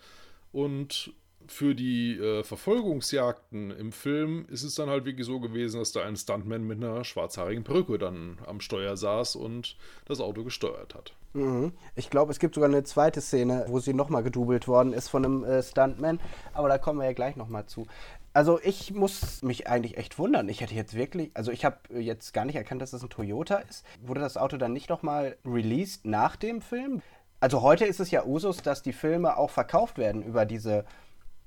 Und 0.51 1.13
für 1.49 1.75
die 1.75 2.19
äh, 2.19 2.43
Verfolgungsjagden 2.43 3.71
im 3.71 3.93
Film 3.93 4.47
ist 4.49 4.63
es 4.63 4.75
dann 4.75 4.89
halt 4.89 5.05
wirklich 5.05 5.27
so 5.27 5.41
gewesen, 5.41 5.79
dass 5.79 5.93
da 5.93 6.05
ein 6.05 6.17
Stuntman 6.17 6.67
mit 6.67 6.83
einer 6.83 7.05
schwarzhaarigen 7.05 7.65
Perücke 7.65 7.99
dann 7.99 8.39
am 8.47 8.61
Steuer 8.61 8.97
saß 8.97 9.37
und 9.37 9.77
das 10.07 10.21
Auto 10.21 10.45
gesteuert 10.45 10.95
hat. 10.95 11.15
Mhm. 11.35 11.73
Ich 11.95 12.11
glaube, 12.11 12.33
es 12.33 12.39
gibt 12.39 12.55
sogar 12.55 12.69
eine 12.69 12.83
zweite 12.85 13.21
Szene, 13.21 13.65
wo 13.69 13.79
sie 13.79 13.95
nochmal 13.95 14.23
gedoubelt 14.23 14.69
worden 14.69 14.93
ist 14.93 15.09
von 15.09 15.25
einem 15.25 15.45
äh, 15.45 15.63
Stuntman, 15.63 16.21
aber 16.53 16.69
da 16.69 16.79
kommen 16.79 16.99
wir 16.99 17.07
ja 17.07 17.13
gleich 17.13 17.37
nochmal 17.37 17.67
zu. 17.67 17.87
Also 18.35 18.59
ich 18.63 18.93
muss 18.95 19.43
mich 19.43 19.67
eigentlich 19.69 19.99
echt 19.99 20.19
wundern. 20.19 20.49
Ich 20.49 20.63
hätte 20.63 20.75
jetzt 20.75 20.95
wirklich, 20.95 21.31
also 21.35 21.53
ich 21.53 21.65
habe 21.67 21.77
jetzt 21.99 22.33
gar 22.33 22.47
nicht 22.47 22.57
erkannt, 22.57 22.81
dass 22.81 22.93
das 22.93 23.03
ein 23.03 23.11
Toyota 23.11 23.57
ist. 23.57 23.85
Wurde 24.01 24.23
das 24.23 24.39
Auto 24.39 24.57
dann 24.57 24.73
nicht 24.73 24.89
nochmal 24.89 25.37
released 25.45 26.07
nach 26.07 26.37
dem 26.37 26.63
Film? 26.63 27.03
Also 27.41 27.61
heute 27.61 27.85
ist 27.85 28.01
es 28.01 28.11
ja 28.11 28.25
Usus, 28.25 28.59
dass 28.59 28.83
die 28.83 28.93
Filme 28.93 29.37
auch 29.37 29.51
verkauft 29.51 29.99
werden 29.99 30.23
über 30.23 30.47
diese 30.47 30.85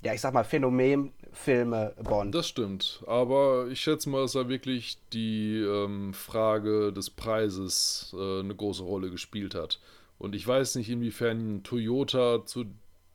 ja, 0.03 0.13
ich 0.13 0.21
sag 0.21 0.33
mal, 0.33 0.43
Phänomenfilme 0.43 1.93
Bond. 2.03 2.35
Das 2.35 2.47
stimmt. 2.47 3.03
Aber 3.07 3.67
ich 3.69 3.81
schätze 3.81 4.09
mal, 4.09 4.21
dass 4.21 4.33
da 4.33 4.47
wirklich 4.47 4.97
die 5.13 5.57
ähm, 5.57 6.13
Frage 6.13 6.93
des 6.93 7.09
Preises 7.09 8.15
äh, 8.17 8.39
eine 8.39 8.55
große 8.55 8.83
Rolle 8.83 9.09
gespielt 9.09 9.55
hat. 9.55 9.79
Und 10.17 10.35
ich 10.35 10.47
weiß 10.47 10.75
nicht, 10.75 10.89
inwiefern 10.89 11.63
Toyota 11.63 12.45
zu 12.45 12.65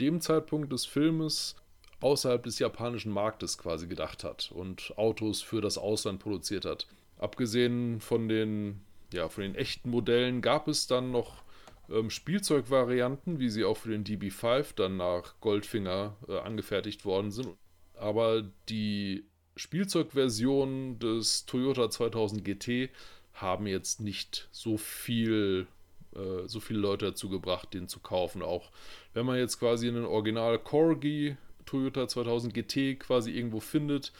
dem 0.00 0.20
Zeitpunkt 0.20 0.72
des 0.72 0.86
Filmes 0.86 1.56
außerhalb 2.00 2.42
des 2.42 2.58
japanischen 2.58 3.12
Marktes 3.12 3.58
quasi 3.58 3.86
gedacht 3.86 4.24
hat 4.24 4.50
und 4.52 4.94
Autos 4.96 5.42
für 5.42 5.60
das 5.60 5.78
Ausland 5.78 6.20
produziert 6.20 6.64
hat. 6.64 6.86
Abgesehen 7.18 8.00
von 8.00 8.28
den, 8.28 8.80
ja, 9.12 9.28
von 9.28 9.42
den 9.42 9.54
echten 9.54 9.90
Modellen 9.90 10.40
gab 10.40 10.68
es 10.68 10.86
dann 10.86 11.10
noch 11.10 11.42
ähm, 11.90 12.10
Spielzeugvarianten, 12.10 13.38
wie 13.38 13.48
sie 13.48 13.64
auch 13.64 13.76
für 13.76 13.90
den 13.90 14.04
DB5 14.04 14.74
dann 14.76 14.96
nach 14.96 15.34
Goldfinger 15.40 16.16
äh, 16.28 16.38
angefertigt 16.38 17.04
worden 17.04 17.30
sind. 17.30 17.56
Aber 17.94 18.44
die 18.68 19.24
Spielzeugversion 19.56 20.98
des 20.98 21.46
Toyota 21.46 21.90
2000 21.90 22.44
GT 22.44 22.90
haben 23.34 23.66
jetzt 23.66 24.00
nicht 24.00 24.48
so 24.52 24.76
viel 24.76 25.66
äh, 26.14 26.46
so 26.46 26.60
viele 26.60 26.80
Leute 26.80 27.06
dazu 27.06 27.28
gebracht, 27.28 27.74
den 27.74 27.88
zu 27.88 28.00
kaufen. 28.00 28.42
Auch 28.42 28.70
wenn 29.12 29.26
man 29.26 29.38
jetzt 29.38 29.58
quasi 29.58 29.88
einen 29.88 30.04
Original 30.04 30.58
Corgi 30.58 31.36
Toyota 31.66 32.08
2000 32.08 32.52
GT 32.52 32.98
quasi 32.98 33.30
irgendwo 33.30 33.60
findet, 33.60 34.12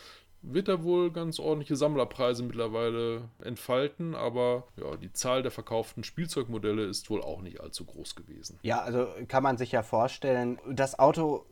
wird 0.43 0.69
er 0.69 0.83
wohl 0.83 1.13
ganz 1.13 1.39
ordentliche 1.39 1.77
Sammlerpreise 1.77 2.43
mittlerweile 2.43 3.29
entfalten, 3.43 4.15
aber 4.15 4.65
ja, 4.77 4.97
die 4.97 5.13
Zahl 5.13 5.43
der 5.43 5.51
verkauften 5.51 6.05
Spielzeugmodelle 6.05 6.85
ist 6.85 7.11
wohl 7.11 7.23
auch 7.23 7.43
nicht 7.43 7.61
allzu 7.61 7.85
groß 7.85 8.15
gewesen. 8.15 8.59
Ja, 8.63 8.81
also 8.81 9.09
kann 9.29 9.43
man 9.43 9.59
sich 9.59 9.73
ja 9.73 9.83
vorstellen, 9.83 10.59
das 10.69 10.99
Auto 10.99 11.45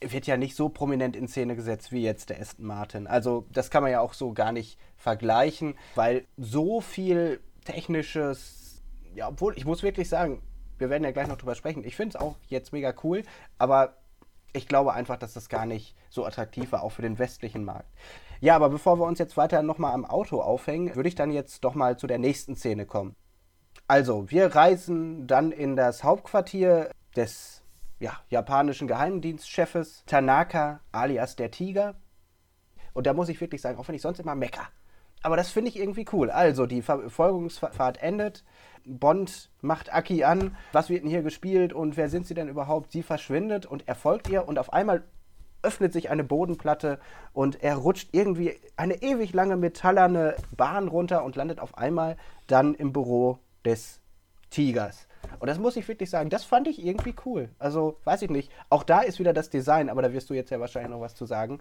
wird 0.00 0.26
ja 0.26 0.36
nicht 0.36 0.56
so 0.56 0.70
prominent 0.70 1.14
in 1.14 1.28
Szene 1.28 1.56
gesetzt 1.56 1.92
wie 1.92 2.02
jetzt 2.02 2.30
der 2.30 2.40
Aston 2.40 2.66
Martin. 2.66 3.06
Also 3.06 3.44
das 3.52 3.70
kann 3.70 3.82
man 3.82 3.92
ja 3.92 4.00
auch 4.00 4.14
so 4.14 4.32
gar 4.32 4.52
nicht 4.52 4.78
vergleichen, 4.96 5.74
weil 5.94 6.24
so 6.38 6.80
viel 6.80 7.40
technisches, 7.64 8.82
ja, 9.14 9.28
obwohl 9.28 9.56
ich 9.58 9.66
muss 9.66 9.82
wirklich 9.82 10.08
sagen, 10.08 10.42
wir 10.78 10.88
werden 10.88 11.04
ja 11.04 11.10
gleich 11.10 11.28
noch 11.28 11.36
drüber 11.36 11.54
sprechen. 11.54 11.84
Ich 11.84 11.96
finde 11.96 12.16
es 12.16 12.22
auch 12.22 12.36
jetzt 12.48 12.72
mega 12.72 12.94
cool, 13.04 13.22
aber 13.58 13.96
ich 14.54 14.66
glaube 14.66 14.94
einfach, 14.94 15.18
dass 15.18 15.34
das 15.34 15.48
gar 15.48 15.66
nicht 15.66 15.94
so 16.08 16.24
attraktiv 16.24 16.72
war, 16.72 16.82
auch 16.82 16.92
für 16.92 17.02
den 17.02 17.18
westlichen 17.18 17.64
Markt. 17.64 17.88
Ja, 18.40 18.56
aber 18.56 18.70
bevor 18.70 18.98
wir 18.98 19.06
uns 19.06 19.18
jetzt 19.18 19.36
weiter 19.36 19.62
nochmal 19.62 19.92
am 19.92 20.06
Auto 20.06 20.40
aufhängen, 20.40 20.96
würde 20.96 21.08
ich 21.08 21.14
dann 21.14 21.30
jetzt 21.30 21.62
doch 21.62 21.74
mal 21.74 21.98
zu 21.98 22.06
der 22.06 22.18
nächsten 22.18 22.56
Szene 22.56 22.86
kommen. 22.86 23.14
Also, 23.86 24.30
wir 24.30 24.54
reisen 24.54 25.26
dann 25.26 25.52
in 25.52 25.76
das 25.76 26.04
Hauptquartier 26.04 26.90
des 27.14 27.62
ja, 27.98 28.18
japanischen 28.30 28.88
Geheimdienstchefes 28.88 30.04
Tanaka 30.06 30.80
alias 30.90 31.36
der 31.36 31.50
Tiger. 31.50 31.96
Und 32.94 33.06
da 33.06 33.12
muss 33.12 33.28
ich 33.28 33.40
wirklich 33.40 33.60
sagen, 33.60 33.78
auch 33.78 33.88
wenn 33.88 33.94
ich 33.94 34.02
sonst 34.02 34.20
immer 34.20 34.34
mecker. 34.34 34.68
Aber 35.22 35.36
das 35.36 35.50
finde 35.50 35.68
ich 35.68 35.78
irgendwie 35.78 36.06
cool. 36.12 36.30
Also, 36.30 36.64
die 36.64 36.80
Verfolgungsfahrt 36.80 38.02
endet. 38.02 38.44
Bond 38.86 39.50
macht 39.60 39.92
Aki 39.92 40.24
an. 40.24 40.56
Was 40.72 40.88
wird 40.88 41.02
denn 41.02 41.10
hier 41.10 41.22
gespielt 41.22 41.74
und 41.74 41.98
wer 41.98 42.08
sind 42.08 42.26
sie 42.26 42.34
denn 42.34 42.48
überhaupt? 42.48 42.92
Sie 42.92 43.02
verschwindet 43.02 43.66
und 43.66 43.86
er 43.86 43.96
folgt 43.96 44.30
ihr 44.30 44.48
und 44.48 44.58
auf 44.58 44.72
einmal 44.72 45.04
öffnet 45.62 45.92
sich 45.92 46.10
eine 46.10 46.24
Bodenplatte 46.24 46.98
und 47.32 47.62
er 47.62 47.76
rutscht 47.76 48.10
irgendwie 48.12 48.58
eine 48.76 49.02
ewig 49.02 49.32
lange 49.32 49.56
metallerne 49.56 50.36
Bahn 50.56 50.88
runter 50.88 51.24
und 51.24 51.36
landet 51.36 51.60
auf 51.60 51.76
einmal 51.76 52.16
dann 52.46 52.74
im 52.74 52.92
Büro 52.92 53.38
des 53.64 54.00
Tigers. 54.50 55.06
Und 55.38 55.48
das 55.48 55.58
muss 55.58 55.76
ich 55.76 55.86
wirklich 55.86 56.10
sagen, 56.10 56.30
das 56.30 56.44
fand 56.44 56.66
ich 56.66 56.84
irgendwie 56.84 57.14
cool. 57.24 57.50
Also, 57.58 57.98
weiß 58.04 58.22
ich 58.22 58.30
nicht. 58.30 58.50
Auch 58.68 58.82
da 58.82 59.00
ist 59.00 59.18
wieder 59.18 59.32
das 59.32 59.50
Design, 59.50 59.88
aber 59.88 60.02
da 60.02 60.12
wirst 60.12 60.30
du 60.30 60.34
jetzt 60.34 60.50
ja 60.50 60.60
wahrscheinlich 60.60 60.90
noch 60.90 61.00
was 61.00 61.14
zu 61.14 61.26
sagen. 61.26 61.60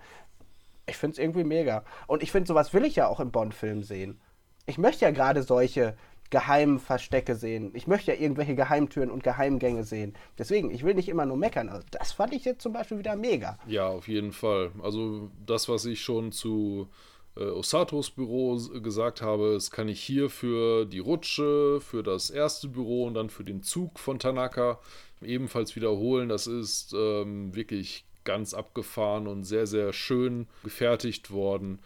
Ich 0.85 0.97
finde 0.97 1.13
es 1.13 1.19
irgendwie 1.19 1.43
mega. 1.43 1.83
Und 2.07 2.23
ich 2.23 2.31
finde, 2.31 2.47
sowas 2.47 2.73
will 2.73 2.85
ich 2.85 2.95
ja 2.95 3.07
auch 3.07 3.19
im 3.19 3.31
Bond-Film 3.31 3.83
sehen. 3.83 4.19
Ich 4.65 4.77
möchte 4.77 5.05
ja 5.05 5.11
gerade 5.11 5.43
solche 5.43 5.95
Geheimverstecke 6.29 7.35
sehen. 7.35 7.71
Ich 7.73 7.87
möchte 7.87 8.11
ja 8.11 8.19
irgendwelche 8.19 8.55
Geheimtüren 8.55 9.09
und 9.09 9.23
Geheimgänge 9.23 9.83
sehen. 9.83 10.13
Deswegen, 10.37 10.71
ich 10.71 10.83
will 10.83 10.93
nicht 10.93 11.09
immer 11.09 11.25
nur 11.25 11.37
meckern. 11.37 11.69
Also 11.69 11.85
das 11.91 12.11
fand 12.11 12.33
ich 12.33 12.45
jetzt 12.45 12.61
zum 12.61 12.73
Beispiel 12.73 12.99
wieder 12.99 13.15
mega. 13.15 13.57
Ja, 13.67 13.87
auf 13.87 14.07
jeden 14.07 14.31
Fall. 14.31 14.71
Also 14.83 15.31
das, 15.45 15.69
was 15.69 15.85
ich 15.85 16.01
schon 16.01 16.31
zu 16.31 16.89
äh, 17.35 17.45
Osatos 17.45 18.11
Büro 18.11 18.57
gesagt 18.81 19.21
habe, 19.21 19.53
das 19.53 19.71
kann 19.71 19.87
ich 19.87 20.01
hier 20.01 20.29
für 20.29 20.85
die 20.85 20.99
Rutsche, 20.99 21.79
für 21.81 22.03
das 22.03 22.29
erste 22.29 22.67
Büro 22.67 23.05
und 23.05 23.15
dann 23.15 23.29
für 23.29 23.43
den 23.43 23.63
Zug 23.63 23.99
von 23.99 24.19
Tanaka 24.19 24.79
ebenfalls 25.21 25.75
wiederholen. 25.75 26.29
Das 26.29 26.47
ist 26.47 26.93
ähm, 26.93 27.55
wirklich 27.55 28.05
ganz 28.23 28.53
abgefahren 28.53 29.27
und 29.27 29.43
sehr, 29.45 29.65
sehr 29.65 29.93
schön 29.93 30.47
gefertigt 30.63 31.31
worden. 31.31 31.79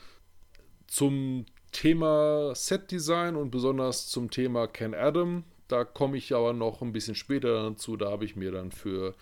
Zum 0.88 1.46
Thema 1.74 2.56
Set-Design 2.56 3.36
und 3.36 3.52
besonders 3.52 4.08
zum 4.08 4.32
Thema 4.32 4.68
Ken 4.68 4.94
Adam. 4.94 5.44
Da 5.68 5.84
komme 5.84 6.18
ich 6.18 6.34
aber 6.34 6.54
noch 6.54 6.82
ein 6.82 6.94
bisschen 6.94 7.16
später 7.16 7.70
dazu. 7.70 7.98
Da 7.98 8.10
habe 8.10 8.24
ich 8.24 8.36
mir 8.36 8.52
dann 8.52 8.72
für, 8.72 9.16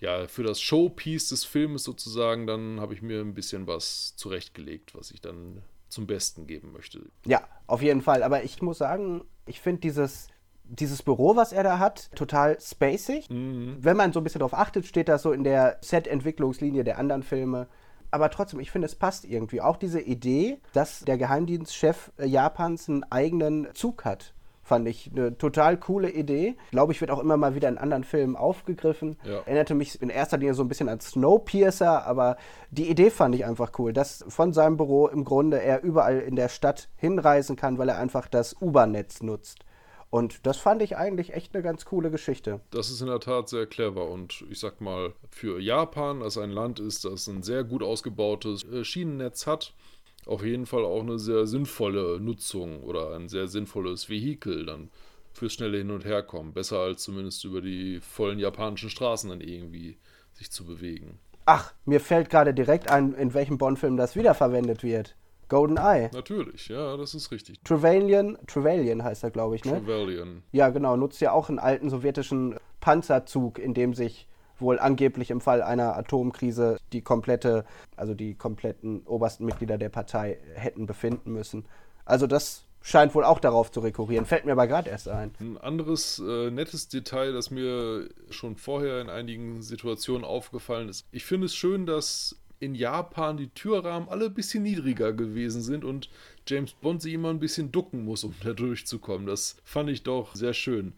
ja, 0.00 0.26
für 0.26 0.42
das 0.42 0.60
Showpiece 0.60 1.28
des 1.28 1.44
Films 1.44 1.82
sozusagen, 1.84 2.46
dann 2.46 2.80
habe 2.80 2.94
ich 2.94 3.02
mir 3.02 3.20
ein 3.20 3.34
bisschen 3.34 3.66
was 3.66 4.16
zurechtgelegt, 4.16 4.94
was 4.94 5.10
ich 5.10 5.20
dann 5.20 5.62
zum 5.88 6.06
Besten 6.06 6.46
geben 6.46 6.72
möchte. 6.72 7.00
Ja, 7.26 7.46
auf 7.66 7.82
jeden 7.82 8.02
Fall. 8.02 8.22
Aber 8.22 8.44
ich 8.44 8.62
muss 8.62 8.78
sagen, 8.78 9.24
ich 9.46 9.60
finde 9.60 9.80
dieses, 9.80 10.28
dieses 10.64 11.02
Büro, 11.02 11.36
was 11.36 11.52
er 11.52 11.62
da 11.62 11.78
hat, 11.78 12.10
total 12.14 12.60
spacig. 12.60 13.28
Mhm. 13.30 13.78
Wenn 13.80 13.96
man 13.96 14.12
so 14.12 14.20
ein 14.20 14.24
bisschen 14.24 14.40
darauf 14.40 14.54
achtet, 14.54 14.86
steht 14.86 15.08
das 15.08 15.22
so 15.22 15.32
in 15.32 15.44
der 15.44 15.78
Set-Entwicklungslinie 15.82 16.84
der 16.84 16.98
anderen 16.98 17.22
Filme 17.22 17.68
aber 18.10 18.30
trotzdem, 18.30 18.60
ich 18.60 18.70
finde, 18.70 18.86
es 18.86 18.94
passt 18.94 19.24
irgendwie. 19.24 19.60
Auch 19.60 19.76
diese 19.76 20.00
Idee, 20.00 20.58
dass 20.72 21.00
der 21.00 21.18
Geheimdienstchef 21.18 22.12
äh, 22.18 22.26
Japans 22.26 22.88
einen 22.88 23.04
eigenen 23.04 23.68
Zug 23.74 24.04
hat, 24.04 24.34
fand 24.68 24.86
ich 24.86 25.10
eine 25.12 25.36
total 25.36 25.78
coole 25.78 26.10
Idee. 26.10 26.56
Glaube 26.70 26.92
ich, 26.92 27.00
wird 27.00 27.10
auch 27.10 27.18
immer 27.18 27.36
mal 27.36 27.54
wieder 27.54 27.68
in 27.68 27.78
anderen 27.78 28.04
Filmen 28.04 28.36
aufgegriffen. 28.36 29.16
Ja. 29.24 29.38
Erinnerte 29.40 29.74
mich 29.74 30.00
in 30.00 30.10
erster 30.10 30.36
Linie 30.36 30.54
so 30.54 30.62
ein 30.62 30.68
bisschen 30.68 30.90
an 30.90 31.00
Snowpiercer, 31.00 32.06
aber 32.06 32.36
die 32.70 32.90
Idee 32.90 33.10
fand 33.10 33.34
ich 33.34 33.46
einfach 33.46 33.72
cool, 33.78 33.92
dass 33.92 34.24
von 34.28 34.52
seinem 34.52 34.76
Büro 34.76 35.08
im 35.08 35.24
Grunde 35.24 35.60
er 35.62 35.82
überall 35.82 36.20
in 36.20 36.36
der 36.36 36.48
Stadt 36.48 36.88
hinreisen 36.96 37.56
kann, 37.56 37.78
weil 37.78 37.88
er 37.88 37.98
einfach 37.98 38.28
das 38.28 38.54
U-Bahn-Netz 38.60 39.22
nutzt. 39.22 39.64
Und 40.10 40.46
das 40.46 40.56
fand 40.56 40.80
ich 40.80 40.96
eigentlich 40.96 41.34
echt 41.34 41.54
eine 41.54 41.62
ganz 41.62 41.84
coole 41.84 42.10
Geschichte. 42.10 42.60
Das 42.70 42.90
ist 42.90 43.02
in 43.02 43.08
der 43.08 43.20
Tat 43.20 43.48
sehr 43.48 43.66
clever 43.66 44.08
und 44.08 44.44
ich 44.50 44.58
sag 44.58 44.80
mal, 44.80 45.12
für 45.30 45.60
Japan, 45.60 46.20
das 46.20 46.38
ein 46.38 46.50
Land 46.50 46.80
ist, 46.80 47.04
das 47.04 47.26
ein 47.26 47.42
sehr 47.42 47.62
gut 47.64 47.82
ausgebautes 47.82 48.64
äh, 48.64 48.84
Schienennetz 48.84 49.46
hat, 49.46 49.74
auf 50.26 50.44
jeden 50.44 50.66
Fall 50.66 50.84
auch 50.84 51.00
eine 51.00 51.18
sehr 51.18 51.46
sinnvolle 51.46 52.20
Nutzung 52.20 52.82
oder 52.82 53.14
ein 53.14 53.28
sehr 53.28 53.48
sinnvolles 53.48 54.08
Vehikel 54.08 54.66
dann 54.66 54.90
fürs 55.32 55.52
schnelle 55.52 55.78
Hin- 55.78 55.90
und 55.90 56.04
Herkommen. 56.04 56.52
Besser 56.52 56.80
als 56.80 57.02
zumindest 57.02 57.44
über 57.44 57.60
die 57.60 58.00
vollen 58.00 58.38
japanischen 58.38 58.90
Straßen 58.90 59.30
dann 59.30 59.40
irgendwie 59.40 59.98
sich 60.32 60.50
zu 60.50 60.64
bewegen. 60.64 61.18
Ach, 61.46 61.72
mir 61.86 62.00
fällt 62.00 62.28
gerade 62.28 62.52
direkt 62.52 62.90
ein, 62.90 63.14
in 63.14 63.32
welchem 63.32 63.56
Bond-Film 63.56 63.96
das 63.96 64.16
wiederverwendet 64.16 64.82
wird. 64.82 65.16
Golden 65.48 65.76
Eye. 65.76 66.10
Natürlich, 66.12 66.68
ja, 66.68 66.96
das 66.96 67.14
ist 67.14 67.30
richtig. 67.30 67.60
Trevelyan, 67.64 68.38
Trevelyan 68.46 69.02
heißt 69.02 69.24
er, 69.24 69.30
glaube 69.30 69.56
ich, 69.56 69.64
ne? 69.64 69.80
Trevelyan. 69.80 70.42
Ja, 70.52 70.68
genau, 70.68 70.96
nutzt 70.96 71.20
ja 71.20 71.32
auch 71.32 71.48
einen 71.48 71.58
alten 71.58 71.90
sowjetischen 71.90 72.56
Panzerzug, 72.80 73.58
in 73.58 73.74
dem 73.74 73.94
sich 73.94 74.28
wohl 74.58 74.78
angeblich 74.78 75.30
im 75.30 75.40
Fall 75.40 75.62
einer 75.62 75.96
Atomkrise 75.96 76.78
die 76.92 77.02
komplette, 77.02 77.64
also 77.96 78.14
die 78.14 78.34
kompletten 78.34 79.02
obersten 79.06 79.44
Mitglieder 79.44 79.78
der 79.78 79.88
Partei 79.88 80.38
hätten 80.54 80.86
befinden 80.86 81.32
müssen. 81.32 81.64
Also 82.04 82.26
das 82.26 82.64
scheint 82.80 83.14
wohl 83.14 83.24
auch 83.24 83.38
darauf 83.38 83.70
zu 83.70 83.80
rekurrieren. 83.80 84.24
Fällt 84.24 84.46
mir 84.46 84.52
aber 84.52 84.66
gerade 84.66 84.90
erst 84.90 85.08
ein. 85.08 85.32
Ein 85.40 85.58
anderes 85.58 86.18
äh, 86.18 86.50
nettes 86.50 86.88
Detail, 86.88 87.32
das 87.32 87.50
mir 87.50 88.08
schon 88.30 88.56
vorher 88.56 89.00
in 89.00 89.10
einigen 89.10 89.62
Situationen 89.62 90.24
aufgefallen 90.24 90.88
ist. 90.88 91.06
Ich 91.12 91.24
finde 91.24 91.46
es 91.46 91.54
schön, 91.54 91.86
dass 91.86 92.36
in 92.60 92.74
Japan 92.74 93.36
die 93.36 93.48
Türrahmen 93.48 94.08
alle 94.08 94.26
ein 94.26 94.34
bisschen 94.34 94.62
niedriger 94.62 95.12
gewesen 95.12 95.62
sind 95.62 95.84
und 95.84 96.10
James 96.46 96.72
Bond 96.72 97.02
sich 97.02 97.14
immer 97.14 97.30
ein 97.30 97.40
bisschen 97.40 97.72
ducken 97.72 98.04
muss, 98.04 98.24
um 98.24 98.34
da 98.44 98.52
durchzukommen. 98.52 99.26
Das 99.26 99.56
fand 99.64 99.90
ich 99.90 100.02
doch 100.02 100.34
sehr 100.34 100.54
schön. 100.54 100.92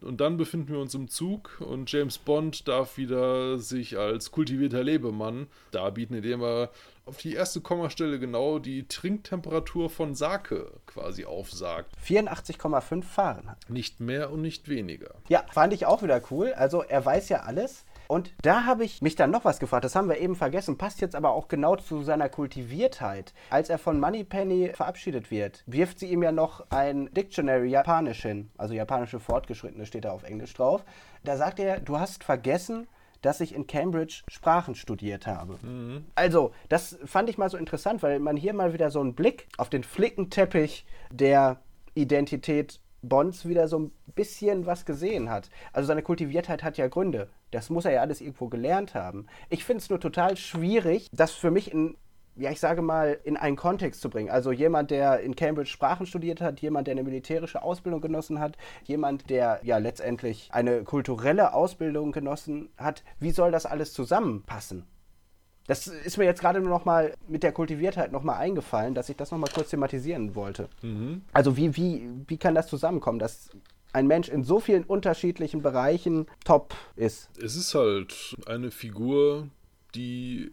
Und 0.00 0.20
dann 0.20 0.36
befinden 0.36 0.72
wir 0.72 0.78
uns 0.78 0.94
im 0.94 1.08
Zug 1.08 1.60
und 1.60 1.90
James 1.90 2.18
Bond 2.18 2.68
darf 2.68 2.98
wieder 2.98 3.58
sich 3.58 3.98
als 3.98 4.30
kultivierter 4.30 4.84
Lebemann 4.84 5.48
darbieten, 5.72 6.14
indem 6.14 6.40
er 6.40 6.70
auf 7.04 7.16
die 7.16 7.32
erste 7.32 7.60
Kommastelle 7.60 8.20
genau 8.20 8.58
die 8.58 8.86
Trinktemperatur 8.86 9.90
von 9.90 10.14
Sake 10.14 10.70
quasi 10.86 11.24
aufsagt. 11.24 11.96
84,5 12.06 13.02
Fahrenheit. 13.02 13.56
Nicht 13.68 13.98
mehr 13.98 14.30
und 14.30 14.42
nicht 14.42 14.68
weniger. 14.68 15.14
Ja, 15.28 15.44
fand 15.50 15.72
ich 15.72 15.86
auch 15.86 16.02
wieder 16.02 16.20
cool. 16.30 16.52
Also 16.52 16.82
er 16.82 17.04
weiß 17.04 17.30
ja 17.30 17.40
alles. 17.40 17.84
Und 18.08 18.32
da 18.42 18.64
habe 18.64 18.84
ich 18.84 19.02
mich 19.02 19.16
dann 19.16 19.30
noch 19.30 19.44
was 19.44 19.60
gefragt, 19.60 19.84
das 19.84 19.94
haben 19.94 20.08
wir 20.08 20.18
eben 20.18 20.34
vergessen, 20.34 20.78
passt 20.78 21.00
jetzt 21.00 21.14
aber 21.14 21.32
auch 21.32 21.46
genau 21.46 21.76
zu 21.76 22.02
seiner 22.02 22.30
Kultiviertheit. 22.30 23.34
Als 23.50 23.68
er 23.68 23.78
von 23.78 24.00
Moneypenny 24.00 24.72
verabschiedet 24.74 25.30
wird, 25.30 25.62
wirft 25.66 25.98
sie 25.98 26.10
ihm 26.10 26.22
ja 26.22 26.32
noch 26.32 26.66
ein 26.70 27.12
Dictionary 27.12 27.68
Japanisch 27.68 28.22
hin, 28.22 28.50
also 28.56 28.72
japanische 28.72 29.20
Fortgeschrittene 29.20 29.84
steht 29.84 30.06
da 30.06 30.12
auf 30.12 30.24
Englisch 30.24 30.54
drauf. 30.54 30.84
Da 31.22 31.36
sagt 31.36 31.60
er, 31.60 31.80
du 31.80 31.98
hast 32.00 32.24
vergessen, 32.24 32.88
dass 33.20 33.40
ich 33.40 33.54
in 33.54 33.66
Cambridge 33.66 34.22
Sprachen 34.28 34.74
studiert 34.74 35.26
habe. 35.26 35.58
Mhm. 35.62 36.06
Also, 36.14 36.52
das 36.68 36.98
fand 37.04 37.28
ich 37.28 37.36
mal 37.36 37.50
so 37.50 37.58
interessant, 37.58 38.02
weil 38.02 38.20
man 38.20 38.36
hier 38.36 38.54
mal 38.54 38.72
wieder 38.72 38.90
so 38.90 39.00
einen 39.00 39.14
Blick 39.14 39.48
auf 39.58 39.68
den 39.68 39.82
Flickenteppich 39.82 40.86
der 41.10 41.60
Identität 41.94 42.80
Bonds 43.02 43.46
wieder 43.46 43.68
so 43.68 43.78
ein 43.78 43.92
bisschen 44.14 44.66
was 44.66 44.84
gesehen 44.84 45.30
hat. 45.30 45.50
Also 45.72 45.86
seine 45.86 46.02
Kultiviertheit 46.02 46.62
hat 46.62 46.76
ja 46.78 46.88
Gründe. 46.88 47.28
Das 47.50 47.70
muss 47.70 47.84
er 47.84 47.92
ja 47.92 48.00
alles 48.00 48.20
irgendwo 48.20 48.48
gelernt 48.48 48.94
haben. 48.94 49.26
Ich 49.48 49.64
finde 49.64 49.82
es 49.82 49.90
nur 49.90 50.00
total 50.00 50.36
schwierig, 50.36 51.08
das 51.12 51.32
für 51.32 51.50
mich 51.50 51.72
in 51.72 51.96
ja, 52.38 52.52
ich 52.52 52.60
sage 52.60 52.82
mal, 52.82 53.18
in 53.24 53.36
einen 53.36 53.56
Kontext 53.56 54.00
zu 54.00 54.08
bringen. 54.08 54.30
Also 54.30 54.52
jemand, 54.52 54.90
der 54.90 55.20
in 55.20 55.34
Cambridge 55.34 55.70
Sprachen 55.70 56.06
studiert 56.06 56.40
hat, 56.40 56.60
jemand, 56.60 56.86
der 56.86 56.92
eine 56.92 57.02
militärische 57.02 57.62
Ausbildung 57.62 58.00
genossen 58.00 58.38
hat, 58.38 58.56
jemand, 58.84 59.28
der 59.28 59.60
ja 59.64 59.78
letztendlich 59.78 60.48
eine 60.52 60.84
kulturelle 60.84 61.52
Ausbildung 61.52 62.12
genossen 62.12 62.68
hat. 62.76 63.02
Wie 63.18 63.32
soll 63.32 63.50
das 63.50 63.66
alles 63.66 63.92
zusammenpassen? 63.92 64.86
Das 65.68 65.86
ist 65.86 66.16
mir 66.16 66.24
jetzt 66.24 66.40
gerade 66.40 66.60
nur 66.60 66.70
noch 66.70 66.86
mal 66.86 67.14
mit 67.28 67.42
der 67.42 67.52
Kultiviertheit 67.52 68.10
noch 68.10 68.22
mal 68.22 68.36
eingefallen, 68.36 68.94
dass 68.94 69.10
ich 69.10 69.16
das 69.16 69.30
noch 69.30 69.38
mal 69.38 69.50
kurz 69.52 69.68
thematisieren 69.68 70.34
wollte. 70.34 70.68
Mhm. 70.80 71.22
Also 71.32 71.56
wie, 71.58 71.76
wie, 71.76 72.08
wie 72.26 72.38
kann 72.38 72.54
das 72.54 72.68
zusammenkommen, 72.68 73.18
dass 73.18 73.50
ein 73.92 74.06
Mensch 74.06 74.30
in 74.30 74.44
so 74.44 74.60
vielen 74.60 74.84
unterschiedlichen 74.84 75.60
Bereichen 75.60 76.26
top 76.44 76.74
ist? 76.96 77.28
Es 77.38 77.54
ist 77.54 77.74
halt 77.74 78.34
eine 78.46 78.70
Figur, 78.70 79.48
die 79.94 80.52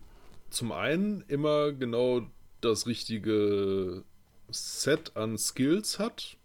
zum 0.50 0.74
einen 0.74 1.24
immer 1.30 1.72
genau 1.72 2.22
das 2.60 2.86
richtige 2.86 4.04
Set 4.50 5.16
an 5.16 5.38
Skills 5.38 5.98
hat 5.98 6.36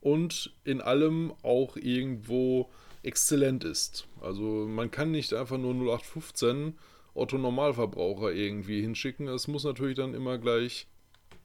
und 0.00 0.52
in 0.64 0.80
allem 0.80 1.32
auch 1.42 1.76
irgendwo 1.76 2.70
exzellent 3.04 3.62
ist. 3.62 4.08
Also 4.20 4.66
man 4.66 4.90
kann 4.90 5.12
nicht 5.12 5.32
einfach 5.32 5.58
nur 5.58 5.74
0815 5.74 6.76
Otto 7.18 7.38
Normalverbraucher 7.38 8.32
irgendwie 8.32 8.80
hinschicken. 8.80 9.28
Es 9.28 9.48
muss 9.48 9.64
natürlich 9.64 9.96
dann 9.96 10.14
immer 10.14 10.38
gleich 10.38 10.86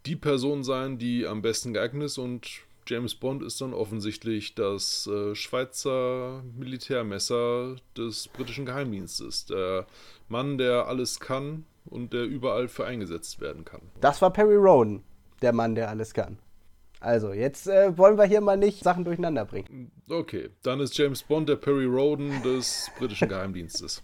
die 0.06 0.16
Person 0.16 0.64
sein, 0.64 0.98
die 0.98 1.26
am 1.26 1.42
besten 1.42 1.74
geeignet 1.74 2.06
ist 2.06 2.18
und 2.18 2.66
James 2.86 3.16
Bond 3.16 3.42
ist 3.44 3.62
dann 3.62 3.74
offensichtlich 3.74 4.56
das 4.56 5.08
äh, 5.08 5.36
Schweizer 5.36 6.44
Militärmesser 6.58 7.78
des 7.98 8.28
britischen 8.28 8.66
Geheimdienstes. 8.66 9.46
Der 9.46 9.88
Mann, 10.28 10.58
der 10.58 10.88
alles 10.88 11.20
kann 11.22 11.66
und 11.86 12.12
der 12.14 12.26
überall 12.26 12.68
für 12.68 12.86
eingesetzt 12.86 13.40
werden 13.40 13.64
kann. 13.64 13.82
Das 14.02 14.22
war 14.22 14.32
Perry 14.32 14.56
Roden, 14.56 15.04
der 15.42 15.54
Mann, 15.54 15.76
der 15.76 15.90
alles 15.90 16.14
kann. 16.14 16.38
Also, 17.00 17.34
jetzt 17.34 17.68
äh, 17.68 17.98
wollen 17.98 18.18
wir 18.18 18.26
hier 18.26 18.40
mal 18.40 18.58
nicht 18.58 18.84
Sachen 18.84 19.04
durcheinander 19.04 19.46
bringen. 19.46 19.92
Okay, 20.10 20.50
dann 20.62 20.80
ist 20.80 20.98
James 20.98 21.24
Bond 21.24 21.50
der 21.50 21.58
Perry 21.58 21.86
Roden 21.86 22.42
des 22.44 22.90
britischen 22.98 23.28
Geheimdienstes. 23.28 24.02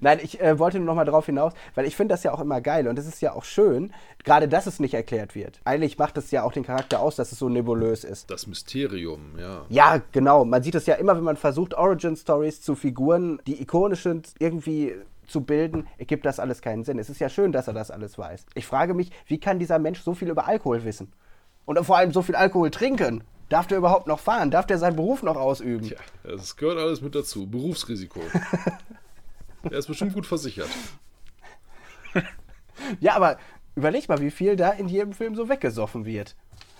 Nein, 0.00 0.20
ich 0.22 0.40
äh, 0.40 0.58
wollte 0.58 0.78
nur 0.78 0.86
noch 0.86 0.94
mal 0.94 1.04
darauf 1.04 1.26
hinaus, 1.26 1.52
weil 1.74 1.86
ich 1.86 1.96
finde 1.96 2.14
das 2.14 2.22
ja 2.22 2.32
auch 2.32 2.40
immer 2.40 2.60
geil 2.60 2.88
und 2.88 2.98
es 2.98 3.06
ist 3.06 3.20
ja 3.20 3.32
auch 3.32 3.44
schön, 3.44 3.92
gerade 4.24 4.48
dass 4.48 4.66
es 4.66 4.80
nicht 4.80 4.94
erklärt 4.94 5.34
wird. 5.34 5.60
Eigentlich 5.64 5.98
macht 5.98 6.16
es 6.16 6.30
ja 6.30 6.42
auch 6.42 6.52
den 6.52 6.64
Charakter 6.64 7.00
aus, 7.00 7.16
dass 7.16 7.32
es 7.32 7.38
so 7.38 7.48
nebulös 7.48 8.04
ist. 8.04 8.30
Das 8.30 8.46
Mysterium, 8.46 9.38
ja. 9.38 9.64
Ja, 9.68 10.02
genau. 10.12 10.44
Man 10.44 10.62
sieht 10.62 10.74
es 10.74 10.86
ja 10.86 10.94
immer, 10.94 11.16
wenn 11.16 11.24
man 11.24 11.36
versucht, 11.36 11.74
Origin-Stories 11.74 12.62
zu 12.62 12.74
Figuren, 12.74 13.40
die 13.46 13.60
ikonisch 13.60 14.02
sind, 14.02 14.34
irgendwie 14.38 14.94
zu 15.26 15.42
bilden, 15.42 15.86
ergibt 15.98 16.26
das 16.26 16.40
alles 16.40 16.60
keinen 16.60 16.84
Sinn. 16.84 16.98
Es 16.98 17.08
ist 17.08 17.20
ja 17.20 17.28
schön, 17.28 17.52
dass 17.52 17.68
er 17.68 17.74
das 17.74 17.90
alles 17.90 18.18
weiß. 18.18 18.46
Ich 18.54 18.66
frage 18.66 18.94
mich, 18.94 19.10
wie 19.26 19.38
kann 19.38 19.58
dieser 19.58 19.78
Mensch 19.78 20.00
so 20.02 20.14
viel 20.14 20.28
über 20.28 20.46
Alkohol 20.46 20.84
wissen? 20.84 21.12
Und 21.64 21.78
vor 21.84 21.96
allem 21.96 22.12
so 22.12 22.22
viel 22.22 22.34
Alkohol 22.34 22.70
trinken? 22.70 23.22
Darf 23.48 23.66
der 23.66 23.78
überhaupt 23.78 24.06
noch 24.06 24.20
fahren? 24.20 24.50
Darf 24.50 24.66
der 24.66 24.78
seinen 24.78 24.96
Beruf 24.96 25.22
noch 25.22 25.36
ausüben? 25.36 25.86
Tja, 25.86 25.98
das 26.22 26.56
gehört 26.56 26.78
alles 26.78 27.00
mit 27.00 27.14
dazu. 27.14 27.48
Berufsrisiko. 27.48 28.20
Er 29.64 29.78
ist 29.78 29.86
bestimmt 29.86 30.14
gut 30.14 30.26
versichert. 30.26 30.68
ja, 33.00 33.14
aber 33.14 33.38
überleg 33.74 34.08
mal, 34.08 34.20
wie 34.20 34.30
viel 34.30 34.56
da 34.56 34.70
in 34.70 34.88
jedem 34.88 35.12
Film 35.12 35.34
so 35.34 35.48
weggesoffen 35.48 36.04
wird. 36.04 36.36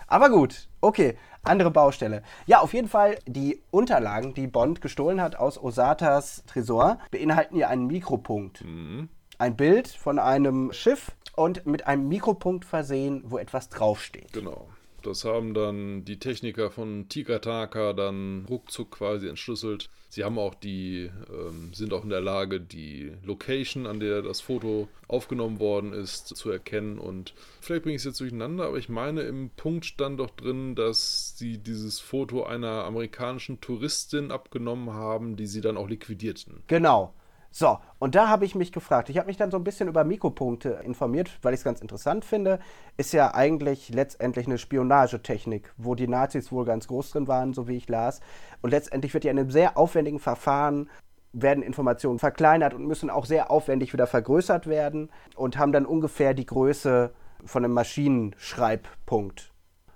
Aber 0.07 0.29
gut, 0.29 0.67
okay, 0.81 1.17
andere 1.43 1.71
Baustelle. 1.71 2.21
Ja, 2.45 2.59
auf 2.59 2.73
jeden 2.73 2.89
Fall, 2.89 3.17
die 3.25 3.61
Unterlagen, 3.71 4.33
die 4.33 4.47
Bond 4.47 4.81
gestohlen 4.81 5.21
hat 5.21 5.37
aus 5.37 5.57
Osatas 5.57 6.43
Tresor, 6.47 6.99
beinhalten 7.11 7.55
ja 7.55 7.69
einen 7.69 7.87
Mikropunkt. 7.87 8.63
Mhm. 8.65 9.07
Ein 9.37 9.55
Bild 9.55 9.87
von 9.87 10.19
einem 10.19 10.73
Schiff 10.73 11.13
und 11.35 11.65
mit 11.65 11.87
einem 11.87 12.09
Mikropunkt 12.09 12.65
versehen, 12.65 13.23
wo 13.25 13.37
etwas 13.37 13.69
draufsteht. 13.69 14.33
Genau. 14.33 14.67
Das 15.01 15.25
haben 15.25 15.53
dann 15.53 16.05
die 16.05 16.19
Techniker 16.19 16.69
von 16.69 17.07
Tikataka 17.09 17.93
dann 17.93 18.45
ruckzuck 18.49 18.91
quasi 18.91 19.27
entschlüsselt. 19.27 19.89
Sie 20.11 20.25
haben 20.25 20.37
auch 20.37 20.55
die, 20.55 21.09
ähm, 21.29 21.73
sind 21.73 21.93
auch 21.93 22.03
in 22.03 22.09
der 22.09 22.19
Lage, 22.19 22.59
die 22.59 23.13
Location, 23.23 23.87
an 23.87 24.01
der 24.01 24.21
das 24.21 24.41
Foto 24.41 24.89
aufgenommen 25.07 25.61
worden 25.61 25.93
ist, 25.93 26.27
zu 26.27 26.51
erkennen. 26.51 26.99
Und 26.99 27.33
vielleicht 27.61 27.83
bringe 27.83 27.95
ich 27.95 28.01
es 28.01 28.05
jetzt 28.05 28.19
durcheinander, 28.19 28.65
aber 28.65 28.77
ich 28.77 28.89
meine, 28.89 29.21
im 29.21 29.51
Punkt 29.51 29.85
stand 29.85 30.19
doch 30.19 30.31
drin, 30.31 30.75
dass 30.75 31.37
sie 31.37 31.59
dieses 31.59 32.01
Foto 32.01 32.43
einer 32.43 32.83
amerikanischen 32.83 33.61
Touristin 33.61 34.31
abgenommen 34.31 34.91
haben, 34.91 35.37
die 35.37 35.47
sie 35.47 35.61
dann 35.61 35.77
auch 35.77 35.87
liquidierten. 35.87 36.61
Genau. 36.67 37.13
So, 37.53 37.79
und 37.99 38.15
da 38.15 38.29
habe 38.29 38.45
ich 38.45 38.55
mich 38.55 38.71
gefragt. 38.71 39.09
Ich 39.09 39.17
habe 39.17 39.27
mich 39.27 39.35
dann 39.35 39.51
so 39.51 39.57
ein 39.57 39.65
bisschen 39.65 39.89
über 39.89 40.05
Mikropunkte 40.05 40.79
informiert, 40.85 41.37
weil 41.41 41.53
ich 41.53 41.59
es 41.59 41.63
ganz 41.65 41.81
interessant 41.81 42.23
finde. 42.23 42.59
Ist 42.95 43.11
ja 43.11 43.33
eigentlich 43.33 43.89
letztendlich 43.89 44.47
eine 44.47 44.57
Spionagetechnik, 44.57 45.73
wo 45.75 45.93
die 45.93 46.07
Nazis 46.07 46.51
wohl 46.53 46.63
ganz 46.63 46.87
groß 46.87 47.11
drin 47.11 47.27
waren, 47.27 47.53
so 47.53 47.67
wie 47.67 47.75
ich 47.75 47.89
las. 47.89 48.21
Und 48.61 48.71
letztendlich 48.71 49.13
wird 49.13 49.25
ja 49.25 49.31
in 49.31 49.39
einem 49.39 49.51
sehr 49.51 49.77
aufwendigen 49.77 50.19
Verfahren 50.19 50.89
werden 51.33 51.63
Informationen 51.63 52.19
verkleinert 52.19 52.73
und 52.73 52.85
müssen 52.85 53.09
auch 53.09 53.25
sehr 53.25 53.51
aufwendig 53.51 53.93
wieder 53.93 54.07
vergrößert 54.07 54.67
werden 54.67 55.09
und 55.35 55.57
haben 55.57 55.71
dann 55.71 55.85
ungefähr 55.85 56.33
die 56.33 56.45
Größe 56.45 57.13
von 57.45 57.63
einem 57.63 57.73
Maschinenschreibpunkt. 57.73 59.51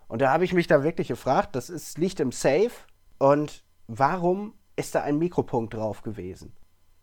Und 0.07 0.21
da 0.21 0.31
habe 0.31 0.45
ich 0.45 0.53
mich 0.53 0.67
da 0.67 0.83
wirklich 0.83 1.09
gefragt, 1.09 1.55
das 1.55 1.69
ist, 1.69 1.97
liegt 1.97 2.19
im 2.19 2.31
Safe 2.31 2.71
und 3.17 3.63
warum 3.87 4.53
ist 4.75 4.95
da 4.95 5.01
ein 5.01 5.17
Mikropunkt 5.17 5.73
drauf 5.73 6.03
gewesen? 6.03 6.53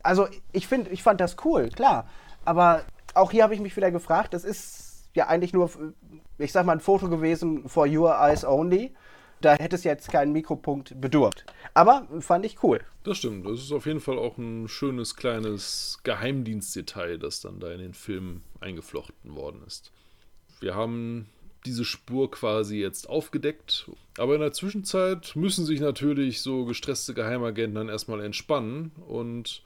Also 0.03 0.27
ich 0.51 0.67
finde, 0.67 0.91
ich 0.91 1.01
fand 1.01 1.19
das 1.21 1.37
cool, 1.45 1.69
klar. 1.69 2.07
Aber 2.45 2.83
auch 3.13 3.31
hier 3.31 3.43
habe 3.43 3.53
ich 3.53 3.61
mich 3.61 3.75
wieder 3.75 3.91
gefragt, 3.91 4.33
das 4.33 4.43
ist 4.43 5.09
ja 5.13 5.27
eigentlich 5.27 5.53
nur, 5.53 5.69
ich 6.37 6.51
sag 6.51 6.65
mal, 6.65 6.73
ein 6.73 6.79
Foto 6.79 7.09
gewesen 7.09 7.67
for 7.69 7.87
your 7.87 8.15
eyes 8.19 8.45
only. 8.45 8.93
Da 9.41 9.55
hätte 9.55 9.75
es 9.75 9.83
jetzt 9.83 10.09
keinen 10.09 10.31
Mikropunkt 10.31 10.99
bedurft. 11.01 11.45
Aber 11.73 12.07
fand 12.19 12.45
ich 12.45 12.63
cool. 12.63 12.79
Das 13.03 13.17
stimmt. 13.17 13.45
Das 13.45 13.59
ist 13.59 13.73
auf 13.73 13.85
jeden 13.85 13.99
Fall 13.99 14.17
auch 14.17 14.37
ein 14.37 14.69
schönes 14.69 15.17
kleines 15.17 15.99
Geheimdienstdetail, 16.03 17.17
das 17.17 17.41
dann 17.41 17.59
da 17.59 17.71
in 17.71 17.79
den 17.79 17.93
Film 17.93 18.41
eingeflochten 18.61 19.35
worden 19.35 19.61
ist. 19.67 19.91
Wir 20.61 20.75
haben 20.75 21.27
diese 21.65 21.83
Spur 21.83 22.31
quasi 22.31 22.77
jetzt 22.77 23.09
aufgedeckt. 23.09 23.89
Aber 24.17 24.35
in 24.35 24.41
der 24.41 24.53
Zwischenzeit 24.53 25.35
müssen 25.35 25.65
sich 25.65 25.81
natürlich 25.81 26.41
so 26.41 26.65
gestresste 26.65 27.13
Geheimagenten 27.13 27.75
dann 27.75 27.89
erstmal 27.89 28.21
entspannen 28.21 28.91
und 29.07 29.61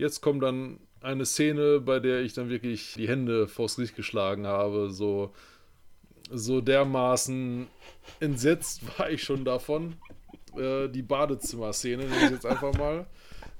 Jetzt 0.00 0.22
kommt 0.22 0.42
dann 0.42 0.80
eine 1.02 1.26
Szene, 1.26 1.78
bei 1.78 2.00
der 2.00 2.22
ich 2.22 2.32
dann 2.32 2.48
wirklich 2.48 2.94
die 2.94 3.06
Hände 3.06 3.46
vors 3.46 3.76
Gesicht 3.76 3.96
geschlagen 3.96 4.46
habe. 4.46 4.88
So, 4.88 5.34
so 6.30 6.62
dermaßen 6.62 7.66
entsetzt 8.18 8.80
war 8.98 9.10
ich 9.10 9.22
schon 9.22 9.44
davon. 9.44 9.96
Äh, 10.56 10.88
die 10.88 11.02
Badezimmer-Szene, 11.02 12.04
nenne 12.04 12.24
ich 12.24 12.30
jetzt 12.30 12.46
einfach 12.46 12.72
mal, 12.78 13.06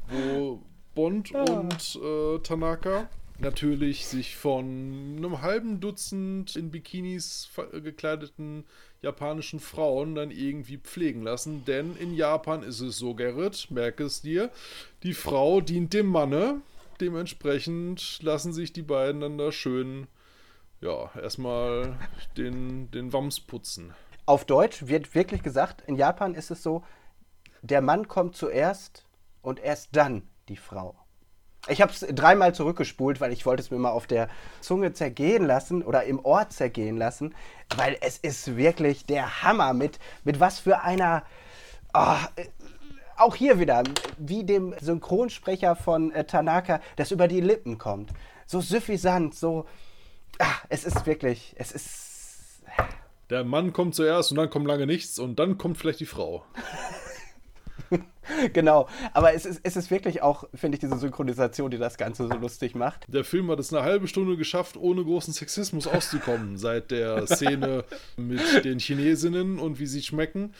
wo 0.09 0.63
Bond 0.95 1.35
ah. 1.35 1.45
und 1.45 2.01
äh, 2.03 2.39
Tanaka 2.39 3.11
natürlich 3.39 4.07
sich 4.07 4.37
von 4.37 5.17
einem 5.19 5.43
halben 5.43 5.81
Dutzend 5.81 6.57
in 6.57 6.71
Bikinis 6.71 7.51
gekleideten 7.71 8.65
japanischen 9.03 9.61
Frauen 9.61 10.15
dann 10.15 10.31
irgendwie 10.31 10.79
pflegen 10.79 11.23
lassen. 11.23 11.65
Denn 11.65 11.97
in 11.97 12.15
Japan 12.15 12.63
ist 12.63 12.81
es 12.81 12.99
so, 12.99 13.15
Gerrit, 13.15 13.69
merke 13.71 14.05
es 14.05 14.23
dir, 14.23 14.51
die 15.03 15.15
Frau 15.15 15.61
dient 15.61 15.95
dem 15.95 16.07
Manne. 16.07 16.61
Dementsprechend 17.01 18.23
lassen 18.23 18.53
sich 18.53 18.73
die 18.73 18.83
beiden 18.83 19.23
dann 19.23 19.39
da 19.39 19.53
schön, 19.53 20.07
ja, 20.81 21.11
erstmal 21.21 21.99
den, 22.37 22.91
den 22.91 23.13
Wams 23.13 23.41
putzen. 23.41 23.95
Auf 24.27 24.45
Deutsch 24.45 24.87
wird 24.87 25.15
wirklich 25.15 25.43
gesagt, 25.43 25.83
in 25.87 25.97
Japan 25.97 26.35
ist 26.35 26.51
es 26.51 26.63
so, 26.63 26.85
der 27.63 27.81
Mann 27.81 28.07
kommt 28.07 28.37
zuerst 28.37 29.07
und 29.43 29.61
erst 29.61 29.97
dann 29.97 30.29
die 30.49 30.57
Frau. 30.57 30.95
Ich 31.69 31.83
habe 31.83 31.93
es 31.93 32.01
dreimal 32.01 32.55
zurückgespult, 32.55 33.21
weil 33.21 33.33
ich 33.33 33.45
wollte 33.45 33.63
es 33.63 33.71
mir 33.71 33.79
mal 33.79 33.91
auf 33.91 34.07
der 34.07 34.29
Zunge 34.61 34.93
zergehen 34.93 35.45
lassen 35.45 35.83
oder 35.83 36.05
im 36.05 36.25
Ohr 36.25 36.49
zergehen 36.49 36.97
lassen, 36.97 37.35
weil 37.77 37.99
es 38.01 38.17
ist 38.19 38.57
wirklich 38.57 39.05
der 39.05 39.43
Hammer 39.43 39.75
mit, 39.75 39.99
mit 40.25 40.41
was 40.41 40.59
für 40.59 40.81
einer... 40.81 41.23
Oh, 41.93 42.17
auch 43.17 43.35
hier 43.37 43.59
wieder, 43.59 43.83
wie 44.17 44.45
dem 44.45 44.75
Synchronsprecher 44.81 45.77
von 45.77 46.11
äh, 46.13 46.25
Tanaka, 46.25 46.81
das 46.97 47.11
über 47.11 47.29
die 47.29 47.41
Lippen 47.41 47.77
kommt. 47.77 48.11
So 48.47 48.61
suffisant, 48.61 49.35
so... 49.35 49.67
Ah, 50.39 50.57
es 50.71 50.85
ist 50.85 51.05
wirklich, 51.05 51.55
es 51.59 51.73
ist... 51.73 52.63
Der 53.29 53.45
Mann 53.45 53.75
kommt 53.75 53.95
zuerst 53.95 54.31
und 54.31 54.39
dann 54.39 54.49
kommt 54.49 54.67
lange 54.67 54.87
nichts 54.87 55.19
und 55.19 55.39
dann 55.39 55.59
kommt 55.59 55.77
vielleicht 55.77 56.01
die 56.01 56.07
Frau. 56.07 56.45
genau, 58.53 58.89
aber 59.13 59.35
es 59.35 59.47
ist, 59.47 59.61
es 59.63 59.77
ist 59.77 59.91
wirklich 59.91 60.23
auch, 60.23 60.45
finde 60.55 60.77
ich, 60.77 60.81
diese 60.81 60.97
Synchronisation, 60.99 61.71
die 61.71 61.79
das 61.79 61.97
Ganze 61.97 62.29
so 62.29 62.35
lustig 62.35 62.75
macht. 62.75 63.05
Der 63.09 63.25
Film 63.25 63.51
hat 63.51 63.59
es 63.59 63.73
eine 63.73 63.83
halbe 63.83 64.09
Stunde 64.09 64.37
geschafft, 64.37 64.77
ohne 64.77 65.05
großen 65.05 65.33
Sexismus 65.33 65.87
auszukommen, 65.87 66.57
seit 66.57 66.91
der 66.91 67.27
Szene 67.27 67.85
mit 68.17 68.65
den 68.65 68.79
Chinesinnen 68.79 69.59
und 69.59 69.79
wie 69.79 69.87
sie 69.87 70.03
schmecken. 70.03 70.55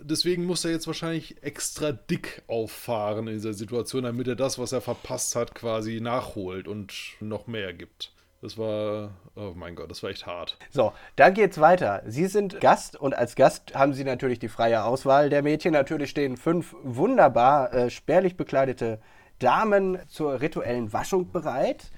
deswegen 0.00 0.44
muss 0.44 0.64
er 0.64 0.70
jetzt 0.70 0.86
wahrscheinlich 0.86 1.42
extra 1.42 1.92
dick 1.92 2.42
auffahren 2.46 3.26
in 3.26 3.34
dieser 3.34 3.54
Situation, 3.54 4.04
damit 4.04 4.28
er 4.28 4.36
das, 4.36 4.58
was 4.58 4.72
er 4.72 4.80
verpasst 4.80 5.34
hat, 5.34 5.54
quasi 5.54 6.00
nachholt 6.00 6.68
und 6.68 6.92
noch 7.20 7.46
mehr 7.46 7.72
gibt. 7.72 8.12
Das 8.40 8.56
war, 8.56 9.10
oh 9.34 9.52
mein 9.56 9.74
Gott, 9.74 9.90
das 9.90 10.02
war 10.04 10.10
echt 10.10 10.26
hart. 10.26 10.58
So, 10.70 10.92
dann 11.16 11.34
geht's 11.34 11.58
weiter. 11.58 12.02
Sie 12.06 12.26
sind 12.26 12.60
Gast 12.60 12.94
und 12.94 13.14
als 13.14 13.34
Gast 13.34 13.74
haben 13.74 13.94
Sie 13.94 14.04
natürlich 14.04 14.38
die 14.38 14.48
freie 14.48 14.84
Auswahl 14.84 15.28
der 15.28 15.42
Mädchen. 15.42 15.72
Natürlich 15.72 16.10
stehen 16.10 16.36
fünf 16.36 16.76
wunderbar 16.84 17.72
äh, 17.74 17.90
spärlich 17.90 18.36
bekleidete 18.36 19.00
Damen 19.40 19.98
zur 20.06 20.40
rituellen 20.40 20.92
Waschung 20.92 21.32
bereit. 21.32 21.90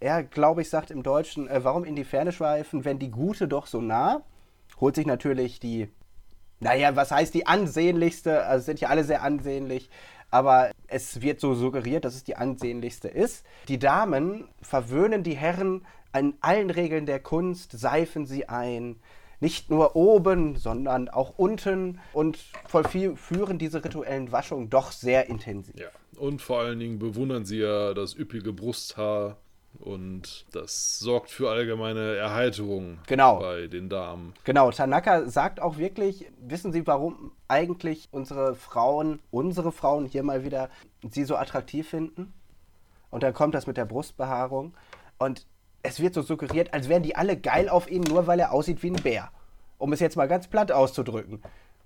Er, 0.00 0.24
glaube 0.24 0.62
ich, 0.62 0.70
sagt 0.70 0.90
im 0.90 1.04
Deutschen, 1.04 1.48
äh, 1.48 1.62
warum 1.62 1.84
in 1.84 1.94
die 1.94 2.04
Ferne 2.04 2.32
schweifen, 2.32 2.84
wenn 2.84 2.98
die 2.98 3.10
Gute 3.12 3.46
doch 3.46 3.66
so 3.66 3.80
nah? 3.80 4.22
Holt 4.80 4.96
sich 4.96 5.06
natürlich 5.06 5.60
die, 5.60 5.88
naja, 6.58 6.96
was 6.96 7.12
heißt 7.12 7.32
die 7.32 7.46
ansehnlichste? 7.46 8.44
Also 8.44 8.64
sind 8.64 8.80
ja 8.80 8.88
alle 8.88 9.04
sehr 9.04 9.22
ansehnlich 9.22 9.88
aber 10.30 10.70
es 10.88 11.20
wird 11.20 11.40
so 11.40 11.54
suggeriert, 11.54 12.04
dass 12.04 12.14
es 12.14 12.24
die 12.24 12.36
ansehnlichste 12.36 13.08
ist. 13.08 13.44
Die 13.68 13.78
Damen 13.78 14.48
verwöhnen 14.60 15.22
die 15.22 15.36
Herren 15.36 15.86
an 16.12 16.34
allen 16.40 16.70
Regeln 16.70 17.06
der 17.06 17.20
Kunst, 17.20 17.72
seifen 17.72 18.26
sie 18.26 18.48
ein, 18.48 18.96
nicht 19.40 19.70
nur 19.70 19.96
oben, 19.96 20.56
sondern 20.56 21.08
auch 21.08 21.34
unten 21.36 22.00
und 22.12 22.38
vollführen 22.66 23.58
diese 23.58 23.84
rituellen 23.84 24.32
Waschungen 24.32 24.70
doch 24.70 24.92
sehr 24.92 25.28
intensiv. 25.28 25.78
Ja, 25.78 25.88
und 26.18 26.40
vor 26.40 26.60
allen 26.60 26.78
Dingen 26.78 26.98
bewundern 26.98 27.44
sie 27.44 27.58
ja 27.58 27.92
das 27.92 28.16
üppige 28.16 28.52
Brusthaar 28.52 29.36
und 29.80 30.46
das 30.52 30.98
sorgt 30.98 31.30
für 31.30 31.50
allgemeine 31.50 32.16
Erheiterung 32.16 32.98
genau. 33.06 33.38
bei 33.38 33.66
den 33.66 33.88
Damen. 33.88 34.34
Genau, 34.44 34.70
Tanaka 34.70 35.28
sagt 35.28 35.60
auch 35.60 35.78
wirklich, 35.78 36.26
wissen 36.40 36.72
Sie, 36.72 36.86
warum 36.86 37.32
eigentlich 37.48 38.08
unsere 38.10 38.54
Frauen, 38.54 39.20
unsere 39.30 39.72
Frauen 39.72 40.06
hier 40.06 40.22
mal 40.22 40.44
wieder 40.44 40.70
sie 41.10 41.24
so 41.24 41.36
attraktiv 41.36 41.88
finden? 41.88 42.32
Und 43.10 43.22
dann 43.22 43.34
kommt 43.34 43.54
das 43.54 43.66
mit 43.66 43.76
der 43.76 43.84
Brustbehaarung 43.84 44.74
und 45.18 45.46
es 45.82 46.00
wird 46.00 46.14
so 46.14 46.22
suggeriert, 46.22 46.74
als 46.74 46.88
wären 46.88 47.02
die 47.02 47.14
alle 47.14 47.36
geil 47.36 47.68
auf 47.68 47.88
ihn, 47.90 48.02
nur 48.02 48.26
weil 48.26 48.40
er 48.40 48.52
aussieht 48.52 48.82
wie 48.82 48.90
ein 48.90 49.02
Bär. 49.02 49.30
Um 49.78 49.92
es 49.92 50.00
jetzt 50.00 50.16
mal 50.16 50.26
ganz 50.26 50.48
platt 50.48 50.72
auszudrücken. 50.72 51.42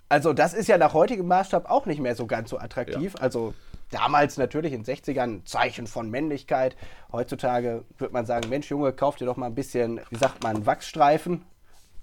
Also 0.09 0.33
das 0.33 0.55
ist 0.55 0.69
ja 0.69 0.79
nach 0.79 0.95
heutigem 0.95 1.27
Maßstab 1.27 1.71
auch 1.71 1.87
nicht 1.87 2.01
mehr 2.01 2.17
so 2.17 2.27
ganz 2.27 2.51
so 2.51 2.59
attraktiv. 2.59 3.15
Ja. 3.15 3.21
Also 3.21 3.55
damals 3.91 4.37
natürlich 4.37 4.73
in 4.73 4.83
den 4.83 4.95
60ern 4.97 5.45
Zeichen 5.45 5.87
von 5.87 6.11
Männlichkeit. 6.11 6.77
Heutzutage 7.13 7.85
würde 7.99 8.15
man 8.15 8.27
sagen, 8.27 8.49
Mensch 8.49 8.71
Junge, 8.71 8.93
kauf 8.93 9.17
dir 9.17 9.27
doch 9.27 9.37
mal 9.37 9.47
ein 9.47 9.55
bisschen, 9.55 10.01
wie 10.11 10.17
sagt 10.17 10.43
man, 10.43 10.67
Wachsstreifen 10.67 11.45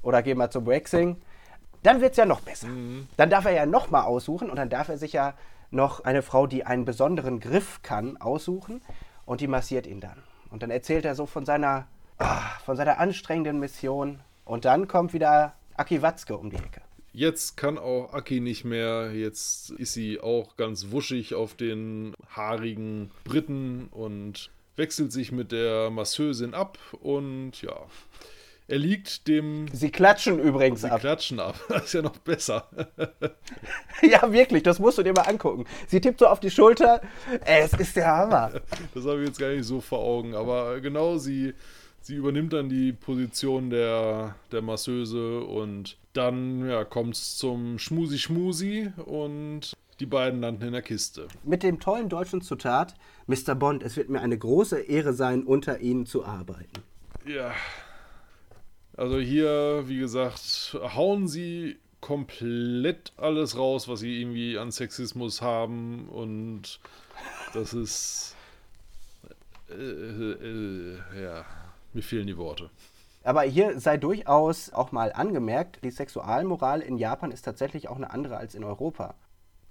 oder 0.01 0.21
geh 0.21 0.35
mal 0.35 0.49
zum 0.49 0.67
Waxing. 0.67 1.17
Dann 1.83 2.01
wird 2.01 2.11
es 2.11 2.17
ja 2.17 2.25
noch 2.25 2.41
besser. 2.41 2.67
Mhm. 2.67 3.07
Dann 3.17 3.29
darf 3.29 3.45
er 3.45 3.51
ja 3.51 3.65
noch 3.65 3.89
mal 3.89 4.03
aussuchen 4.03 4.49
und 4.49 4.57
dann 4.57 4.69
darf 4.69 4.89
er 4.89 4.97
sich 4.97 5.13
ja 5.13 5.33
noch 5.69 6.03
eine 6.03 6.21
Frau, 6.21 6.47
die 6.47 6.65
einen 6.65 6.85
besonderen 6.85 7.39
Griff 7.39 7.81
kann, 7.81 8.17
aussuchen 8.17 8.81
und 9.25 9.41
die 9.41 9.47
massiert 9.47 9.87
ihn 9.87 9.99
dann. 9.99 10.23
Und 10.49 10.63
dann 10.63 10.71
erzählt 10.71 11.05
er 11.05 11.15
so 11.15 11.25
von 11.25 11.45
seiner, 11.45 11.87
ah, 12.19 12.41
von 12.65 12.77
seiner 12.77 12.99
anstrengenden 12.99 13.59
Mission 13.59 14.19
und 14.45 14.65
dann 14.65 14.87
kommt 14.87 15.13
wieder 15.13 15.53
Aki 15.75 16.01
Watzke 16.01 16.37
um 16.37 16.49
die 16.49 16.57
Ecke. 16.57 16.81
Jetzt 17.13 17.57
kann 17.57 17.77
auch 17.77 18.13
Aki 18.13 18.39
nicht 18.39 18.63
mehr. 18.63 19.11
Jetzt 19.13 19.71
ist 19.71 19.93
sie 19.93 20.19
auch 20.19 20.55
ganz 20.57 20.91
wuschig 20.91 21.33
auf 21.33 21.55
den 21.55 22.13
haarigen 22.29 23.11
Briten 23.23 23.87
und 23.91 24.51
wechselt 24.75 25.11
sich 25.11 25.31
mit 25.31 25.51
der 25.51 25.89
Masseusin 25.89 26.53
ab 26.53 26.77
und 27.01 27.61
ja. 27.61 27.87
Er 28.69 28.79
liegt 28.79 29.29
dem. 29.29 29.67
Sie 29.71 29.91
klatschen 29.91 30.39
übrigens 30.39 30.81
sie 30.81 30.91
ab. 30.91 30.99
Sie 30.99 31.07
klatschen 31.07 31.39
ab. 31.39 31.55
Das 31.69 31.83
ist 31.85 31.93
ja 31.93 32.01
noch 32.01 32.17
besser. 32.17 32.67
ja, 34.01 34.31
wirklich, 34.31 34.61
das 34.61 34.77
musst 34.77 34.97
du 34.97 35.03
dir 35.03 35.13
mal 35.13 35.21
angucken. 35.21 35.65
Sie 35.87 36.01
tippt 36.01 36.19
so 36.19 36.27
auf 36.27 36.41
die 36.41 36.51
Schulter. 36.51 37.01
Es 37.45 37.71
ist 37.73 37.95
der 37.95 38.07
Hammer. 38.07 38.51
Das 38.93 39.05
habe 39.05 39.21
ich 39.21 39.29
jetzt 39.29 39.39
gar 39.39 39.51
nicht 39.51 39.63
so 39.63 39.79
vor 39.79 39.99
Augen. 39.99 40.35
Aber 40.35 40.81
genau, 40.81 41.17
sie 41.17 41.53
Sie 42.01 42.15
übernimmt 42.15 42.53
dann 42.53 42.69
die 42.69 42.93
Position 42.93 43.69
der, 43.69 44.35
der 44.51 44.61
Masseuse 44.61 45.41
und 45.41 45.97
dann 46.13 46.67
ja, 46.67 46.83
kommt 46.85 47.15
es 47.15 47.37
zum 47.37 47.79
Schmusi-Schmusi 47.79 48.91
und 49.05 49.73
die 49.99 50.05
beiden 50.05 50.41
landen 50.41 50.63
in 50.63 50.71
der 50.73 50.81
Kiste. 50.81 51.27
Mit 51.43 51.63
dem 51.63 51.79
tollen 51.79 52.09
deutschen 52.09 52.41
Zitat: 52.41 52.95
Mr. 53.25 53.55
Bond, 53.55 53.83
es 53.83 53.97
wird 53.97 54.09
mir 54.09 54.21
eine 54.21 54.37
große 54.37 54.79
Ehre 54.79 55.13
sein, 55.13 55.43
unter 55.43 55.79
Ihnen 55.79 56.05
zu 56.05 56.23
arbeiten. 56.23 56.83
Ja. 57.25 57.53
Also 58.95 59.19
hier, 59.19 59.83
wie 59.87 59.99
gesagt, 59.99 60.75
hauen 60.95 61.27
sie 61.27 61.77
komplett 62.01 63.13
alles 63.17 63.57
raus, 63.57 63.87
was 63.87 63.99
sie 63.99 64.21
irgendwie 64.21 64.57
an 64.57 64.71
Sexismus 64.71 65.41
haben 65.41 66.09
und 66.09 66.79
das 67.53 67.73
ist. 67.73 68.35
Äh, 69.69 69.73
äh, 69.73 70.95
äh, 71.13 71.21
ja. 71.21 71.45
Mir 71.97 72.03
fehlen 72.03 72.27
die 72.27 72.37
Worte. 72.37 72.69
Aber 73.23 73.41
hier 73.41 73.79
sei 73.79 73.97
durchaus 73.97 74.71
auch 74.71 74.91
mal 74.91 75.11
angemerkt, 75.11 75.83
die 75.83 75.89
Sexualmoral 75.89 76.81
in 76.81 76.99
Japan 76.99 77.31
ist 77.31 77.41
tatsächlich 77.41 77.89
auch 77.89 77.95
eine 77.95 78.11
andere 78.11 78.37
als 78.37 78.53
in 78.53 78.63
Europa. 78.63 79.15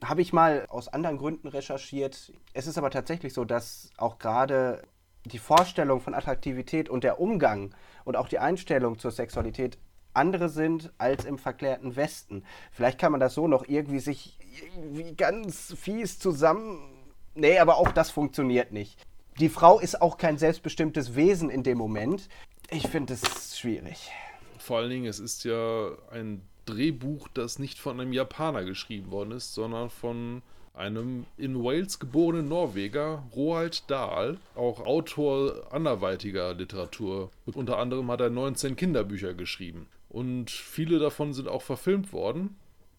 Habe 0.02 0.22
ich 0.22 0.32
mal 0.32 0.66
aus 0.68 0.88
anderen 0.88 1.18
Gründen 1.18 1.46
recherchiert. 1.46 2.32
Es 2.52 2.66
ist 2.66 2.78
aber 2.78 2.90
tatsächlich 2.90 3.32
so, 3.32 3.44
dass 3.44 3.90
auch 3.96 4.18
gerade 4.18 4.82
die 5.24 5.38
Vorstellung 5.38 6.00
von 6.00 6.14
Attraktivität 6.14 6.88
und 6.88 7.04
der 7.04 7.20
Umgang 7.20 7.72
und 8.04 8.16
auch 8.16 8.26
die 8.26 8.40
Einstellung 8.40 8.98
zur 8.98 9.12
Sexualität 9.12 9.78
andere 10.12 10.48
sind 10.48 10.92
als 10.98 11.24
im 11.26 11.38
verklärten 11.38 11.94
Westen. 11.94 12.42
Vielleicht 12.72 12.98
kann 12.98 13.12
man 13.12 13.20
das 13.20 13.34
so 13.34 13.46
noch 13.46 13.68
irgendwie 13.68 14.00
sich 14.00 14.36
irgendwie 14.74 15.14
ganz 15.14 15.76
fies 15.78 16.18
zusammen. 16.18 16.92
Nee, 17.36 17.60
aber 17.60 17.76
auch 17.76 17.92
das 17.92 18.10
funktioniert 18.10 18.72
nicht 18.72 19.06
die 19.38 19.48
Frau 19.48 19.78
ist 19.78 20.00
auch 20.00 20.18
kein 20.18 20.38
selbstbestimmtes 20.38 21.14
Wesen 21.14 21.50
in 21.50 21.62
dem 21.62 21.78
Moment. 21.78 22.28
Ich 22.70 22.88
finde 22.88 23.14
es 23.14 23.58
schwierig. 23.58 24.10
Vor 24.58 24.78
allen 24.78 24.90
Dingen, 24.90 25.06
es 25.06 25.18
ist 25.18 25.44
ja 25.44 25.90
ein 26.10 26.42
Drehbuch, 26.64 27.28
das 27.28 27.58
nicht 27.58 27.78
von 27.78 28.00
einem 28.00 28.12
Japaner 28.12 28.64
geschrieben 28.64 29.10
worden 29.10 29.32
ist, 29.32 29.54
sondern 29.54 29.90
von 29.90 30.42
einem 30.74 31.24
in 31.36 31.62
Wales 31.62 31.98
geborenen 31.98 32.48
Norweger, 32.48 33.24
Roald 33.34 33.88
Dahl, 33.90 34.38
auch 34.54 34.80
Autor 34.80 35.72
anderweitiger 35.72 36.54
Literatur. 36.54 37.30
Unter 37.46 37.78
anderem 37.78 38.10
hat 38.10 38.20
er 38.20 38.30
19 38.30 38.76
Kinderbücher 38.76 39.34
geschrieben. 39.34 39.86
Und 40.08 40.50
viele 40.50 40.98
davon 40.98 41.32
sind 41.32 41.48
auch 41.48 41.62
verfilmt 41.62 42.12
worden. 42.12 42.56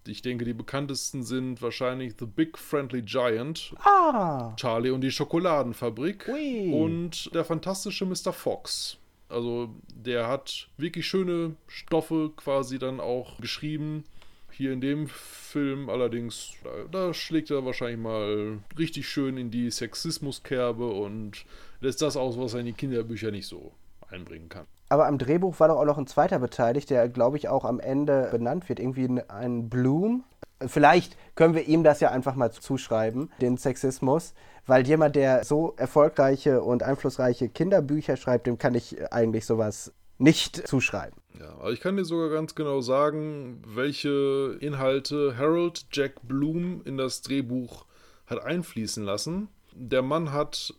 Ich 0.07 0.21
denke, 0.21 0.45
die 0.45 0.53
bekanntesten 0.53 1.23
sind 1.23 1.61
wahrscheinlich 1.61 2.13
The 2.19 2.25
Big 2.25 2.57
Friendly 2.57 3.01
Giant, 3.01 3.73
ah. 3.79 4.53
Charlie 4.55 4.91
und 4.91 5.01
die 5.01 5.11
Schokoladenfabrik 5.11 6.27
Ui. 6.27 6.71
und 6.73 7.33
der 7.33 7.45
fantastische 7.45 8.05
Mr. 8.05 8.33
Fox. 8.33 8.97
Also 9.29 9.69
der 9.93 10.27
hat 10.27 10.69
wirklich 10.77 11.07
schöne 11.07 11.55
Stoffe 11.67 12.31
quasi 12.35 12.79
dann 12.79 12.99
auch 12.99 13.37
geschrieben. 13.39 14.03
Hier 14.51 14.71
in 14.71 14.81
dem 14.81 15.07
Film 15.07 15.89
allerdings, 15.89 16.53
da, 16.63 16.69
da 16.91 17.13
schlägt 17.13 17.51
er 17.51 17.65
wahrscheinlich 17.65 17.99
mal 17.99 18.59
richtig 18.77 19.07
schön 19.07 19.37
in 19.37 19.51
die 19.51 19.69
Sexismuskerbe 19.69 20.87
und 20.87 21.45
lässt 21.81 22.01
das 22.01 22.17
aus, 22.17 22.37
was 22.37 22.53
er 22.53 22.61
in 22.61 22.67
die 22.67 22.73
Kinderbücher 22.73 23.31
nicht 23.31 23.47
so 23.47 23.73
einbringen 24.09 24.49
kann. 24.49 24.65
Aber 24.89 25.07
am 25.07 25.17
Drehbuch 25.17 25.59
war 25.59 25.67
doch 25.67 25.77
auch 25.77 25.85
noch 25.85 25.97
ein 25.97 26.07
zweiter 26.07 26.39
beteiligt, 26.39 26.89
der, 26.89 27.09
glaube 27.09 27.37
ich, 27.37 27.49
auch 27.49 27.65
am 27.65 27.79
Ende 27.79 28.29
benannt 28.31 28.69
wird. 28.69 28.79
Irgendwie 28.79 29.21
ein 29.27 29.69
Bloom. 29.69 30.23
Vielleicht 30.65 31.17
können 31.35 31.53
wir 31.55 31.67
ihm 31.67 31.83
das 31.83 31.99
ja 31.99 32.11
einfach 32.11 32.35
mal 32.35 32.51
zuschreiben, 32.51 33.31
den 33.41 33.57
Sexismus. 33.57 34.33
Weil 34.65 34.85
jemand, 34.87 35.15
der 35.15 35.43
so 35.43 35.73
erfolgreiche 35.77 36.61
und 36.61 36.83
einflussreiche 36.83 37.49
Kinderbücher 37.49 38.17
schreibt, 38.17 38.47
dem 38.47 38.57
kann 38.57 38.75
ich 38.75 39.11
eigentlich 39.13 39.45
sowas 39.45 39.93
nicht 40.17 40.67
zuschreiben. 40.67 41.19
Ja, 41.39 41.51
aber 41.59 41.71
ich 41.71 41.79
kann 41.79 41.95
dir 41.95 42.05
sogar 42.05 42.29
ganz 42.29 42.55
genau 42.55 42.81
sagen, 42.81 43.61
welche 43.65 44.57
Inhalte 44.59 45.37
Harold 45.37 45.85
Jack 45.91 46.15
Bloom 46.23 46.81
in 46.85 46.97
das 46.97 47.21
Drehbuch 47.21 47.85
hat 48.25 48.43
einfließen 48.43 49.03
lassen. 49.03 49.47
Der 49.73 50.01
Mann 50.01 50.31
hat 50.33 50.73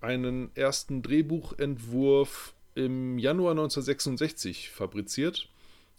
einen 0.00 0.50
ersten 0.54 1.02
Drehbuchentwurf 1.02 2.54
im 2.76 3.18
Januar 3.18 3.52
1966 3.52 4.70
fabriziert. 4.70 5.48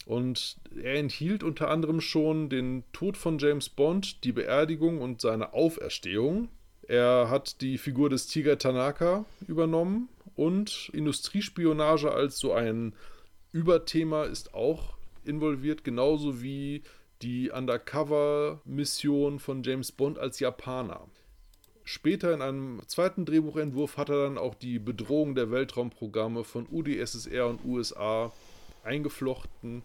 Und 0.06 0.56
er 0.82 0.94
enthielt 0.94 1.42
unter 1.42 1.68
anderem 1.68 2.00
schon 2.00 2.48
den 2.48 2.84
Tod 2.92 3.18
von 3.18 3.38
James 3.38 3.68
Bond, 3.68 4.24
die 4.24 4.32
Beerdigung 4.32 5.02
und 5.02 5.20
seine 5.20 5.52
Auferstehung. 5.52 6.48
Er 6.86 7.28
hat 7.28 7.60
die 7.60 7.76
Figur 7.76 8.08
des 8.08 8.26
Tiger 8.26 8.56
Tanaka 8.56 9.26
übernommen 9.46 10.08
und 10.36 10.90
Industriespionage 10.94 12.10
als 12.10 12.38
so 12.38 12.54
ein 12.54 12.94
Überthema 13.52 14.24
ist 14.24 14.54
auch 14.54 14.94
involviert, 15.24 15.84
genauso 15.84 16.42
wie 16.42 16.82
die 17.22 17.50
Undercover-Mission 17.50 19.40
von 19.40 19.62
James 19.62 19.92
Bond 19.92 20.18
als 20.18 20.38
Japaner. 20.40 21.06
Später 21.88 22.34
in 22.34 22.42
einem 22.42 22.82
zweiten 22.86 23.24
Drehbuchentwurf 23.24 23.96
hat 23.96 24.10
er 24.10 24.24
dann 24.24 24.36
auch 24.36 24.54
die 24.54 24.78
Bedrohung 24.78 25.34
der 25.34 25.50
Weltraumprogramme 25.50 26.44
von 26.44 26.66
UdSSR 26.70 27.46
und 27.46 27.64
USA 27.64 28.30
eingeflochten 28.84 29.82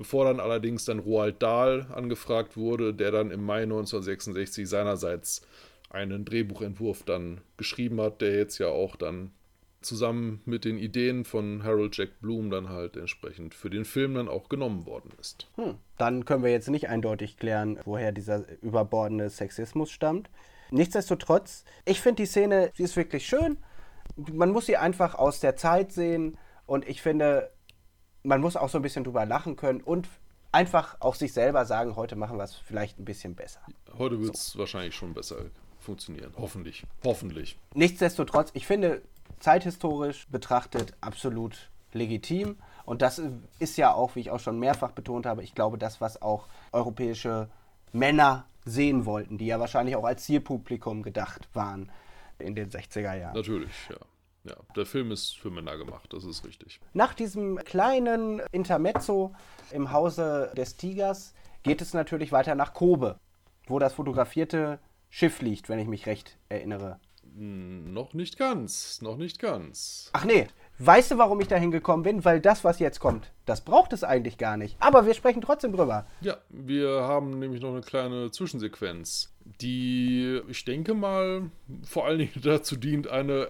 bevor 0.00 0.24
dann 0.24 0.40
allerdings 0.40 0.86
dann 0.86 0.98
Roald 0.98 1.42
Dahl 1.42 1.86
angefragt 1.92 2.56
wurde, 2.56 2.94
der 2.94 3.10
dann 3.10 3.30
im 3.30 3.44
Mai 3.44 3.64
1966 3.64 4.66
seinerseits 4.66 5.42
einen 5.90 6.24
Drehbuchentwurf 6.24 7.02
dann 7.02 7.42
geschrieben 7.58 8.00
hat, 8.00 8.22
der 8.22 8.34
jetzt 8.34 8.56
ja 8.56 8.68
auch 8.68 8.96
dann 8.96 9.30
zusammen 9.82 10.40
mit 10.46 10.64
den 10.64 10.78
Ideen 10.78 11.26
von 11.26 11.64
Harold 11.64 11.98
Jack 11.98 12.18
Bloom 12.22 12.50
dann 12.50 12.70
halt 12.70 12.96
entsprechend 12.96 13.54
für 13.54 13.68
den 13.68 13.84
Film 13.84 14.14
dann 14.14 14.28
auch 14.28 14.48
genommen 14.48 14.86
worden 14.86 15.10
ist. 15.20 15.48
Hm. 15.56 15.74
Dann 15.98 16.24
können 16.24 16.44
wir 16.44 16.50
jetzt 16.50 16.70
nicht 16.70 16.88
eindeutig 16.88 17.36
klären, 17.36 17.78
woher 17.84 18.12
dieser 18.12 18.46
überbordende 18.62 19.28
Sexismus 19.28 19.90
stammt. 19.90 20.30
Nichtsdestotrotz, 20.70 21.64
ich 21.84 22.00
finde 22.00 22.22
die 22.22 22.26
Szene, 22.26 22.70
sie 22.74 22.84
ist 22.84 22.96
wirklich 22.96 23.26
schön. 23.26 23.58
Man 24.16 24.50
muss 24.50 24.66
sie 24.66 24.76
einfach 24.76 25.14
aus 25.14 25.40
der 25.40 25.56
Zeit 25.56 25.92
sehen 25.92 26.36
und 26.66 26.88
ich 26.88 27.02
finde, 27.02 27.50
man 28.22 28.40
muss 28.40 28.56
auch 28.56 28.68
so 28.68 28.78
ein 28.78 28.82
bisschen 28.82 29.04
drüber 29.04 29.24
lachen 29.24 29.56
können 29.56 29.80
und 29.80 30.08
einfach 30.52 30.96
auch 31.00 31.14
sich 31.14 31.32
selber 31.32 31.64
sagen, 31.64 31.96
heute 31.96 32.16
machen 32.16 32.36
wir 32.36 32.44
es 32.44 32.54
vielleicht 32.54 32.98
ein 32.98 33.04
bisschen 33.04 33.34
besser. 33.34 33.60
Heute 33.96 34.20
wird 34.20 34.34
es 34.34 34.48
so. 34.48 34.58
wahrscheinlich 34.58 34.94
schon 34.94 35.14
besser 35.14 35.36
funktionieren. 35.78 36.32
Hoffentlich. 36.36 36.84
Hoffentlich. 37.04 37.58
Nichtsdestotrotz, 37.74 38.50
ich 38.54 38.66
finde, 38.66 39.02
zeithistorisch 39.38 40.26
betrachtet 40.28 40.94
absolut 41.00 41.70
legitim. 41.92 42.56
Und 42.84 43.02
das 43.02 43.20
ist 43.58 43.76
ja 43.76 43.92
auch, 43.94 44.16
wie 44.16 44.20
ich 44.20 44.30
auch 44.30 44.40
schon 44.40 44.58
mehrfach 44.58 44.92
betont 44.92 45.26
habe, 45.26 45.42
ich 45.42 45.54
glaube, 45.54 45.78
das, 45.78 46.00
was 46.00 46.20
auch 46.20 46.46
europäische 46.72 47.48
Männer 47.92 48.46
sehen 48.64 49.06
wollten, 49.06 49.38
die 49.38 49.46
ja 49.46 49.60
wahrscheinlich 49.60 49.96
auch 49.96 50.04
als 50.04 50.24
Zielpublikum 50.24 51.02
gedacht 51.02 51.48
waren 51.54 51.90
in 52.38 52.54
den 52.54 52.70
60er 52.70 53.14
Jahren. 53.14 53.34
Natürlich, 53.34 53.88
ja. 53.88 53.96
Ja, 54.44 54.56
der 54.74 54.86
Film 54.86 55.12
ist 55.12 55.38
für 55.38 55.50
Männer 55.50 55.76
gemacht, 55.76 56.14
das 56.14 56.24
ist 56.24 56.46
richtig. 56.46 56.80
Nach 56.94 57.12
diesem 57.12 57.56
kleinen 57.58 58.40
Intermezzo 58.52 59.34
im 59.70 59.92
Hause 59.92 60.50
des 60.56 60.76
Tigers 60.76 61.34
geht 61.62 61.82
es 61.82 61.92
natürlich 61.92 62.32
weiter 62.32 62.54
nach 62.54 62.72
Kobe, 62.72 63.18
wo 63.66 63.78
das 63.78 63.92
fotografierte 63.92 64.78
Schiff 65.10 65.42
liegt, 65.42 65.68
wenn 65.68 65.78
ich 65.78 65.88
mich 65.88 66.06
recht 66.06 66.38
erinnere. 66.48 66.98
Hm, 67.34 67.92
noch 67.92 68.14
nicht 68.14 68.38
ganz, 68.38 69.02
noch 69.02 69.18
nicht 69.18 69.38
ganz. 69.38 70.08
Ach 70.14 70.24
nee, 70.24 70.46
weißt 70.80 71.12
du, 71.12 71.18
warum 71.18 71.40
ich 71.40 71.48
da 71.48 71.56
hingekommen 71.56 72.02
bin? 72.02 72.24
Weil 72.24 72.40
das, 72.40 72.64
was 72.64 72.78
jetzt 72.78 73.00
kommt, 73.00 73.30
das 73.46 73.60
braucht 73.60 73.92
es 73.92 74.04
eigentlich 74.04 74.38
gar 74.38 74.56
nicht. 74.56 74.76
Aber 74.80 75.06
wir 75.06 75.14
sprechen 75.14 75.40
trotzdem 75.40 75.72
drüber. 75.72 76.06
Ja, 76.20 76.38
wir 76.48 77.02
haben 77.02 77.38
nämlich 77.38 77.62
noch 77.62 77.70
eine 77.70 77.82
kleine 77.82 78.30
Zwischensequenz, 78.30 79.32
die, 79.60 80.40
ich 80.48 80.64
denke 80.64 80.94
mal, 80.94 81.50
vor 81.84 82.06
allen 82.06 82.18
Dingen 82.18 82.32
dazu 82.42 82.76
dient, 82.76 83.08
eine 83.08 83.48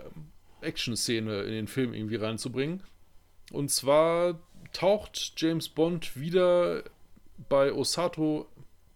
Action-Szene 0.60 1.42
in 1.42 1.52
den 1.52 1.68
Film 1.68 1.94
irgendwie 1.94 2.16
reinzubringen. 2.16 2.82
Und 3.52 3.70
zwar 3.70 4.38
taucht 4.72 5.34
James 5.36 5.68
Bond 5.68 6.18
wieder 6.18 6.84
bei 7.48 7.72
Osato 7.72 8.46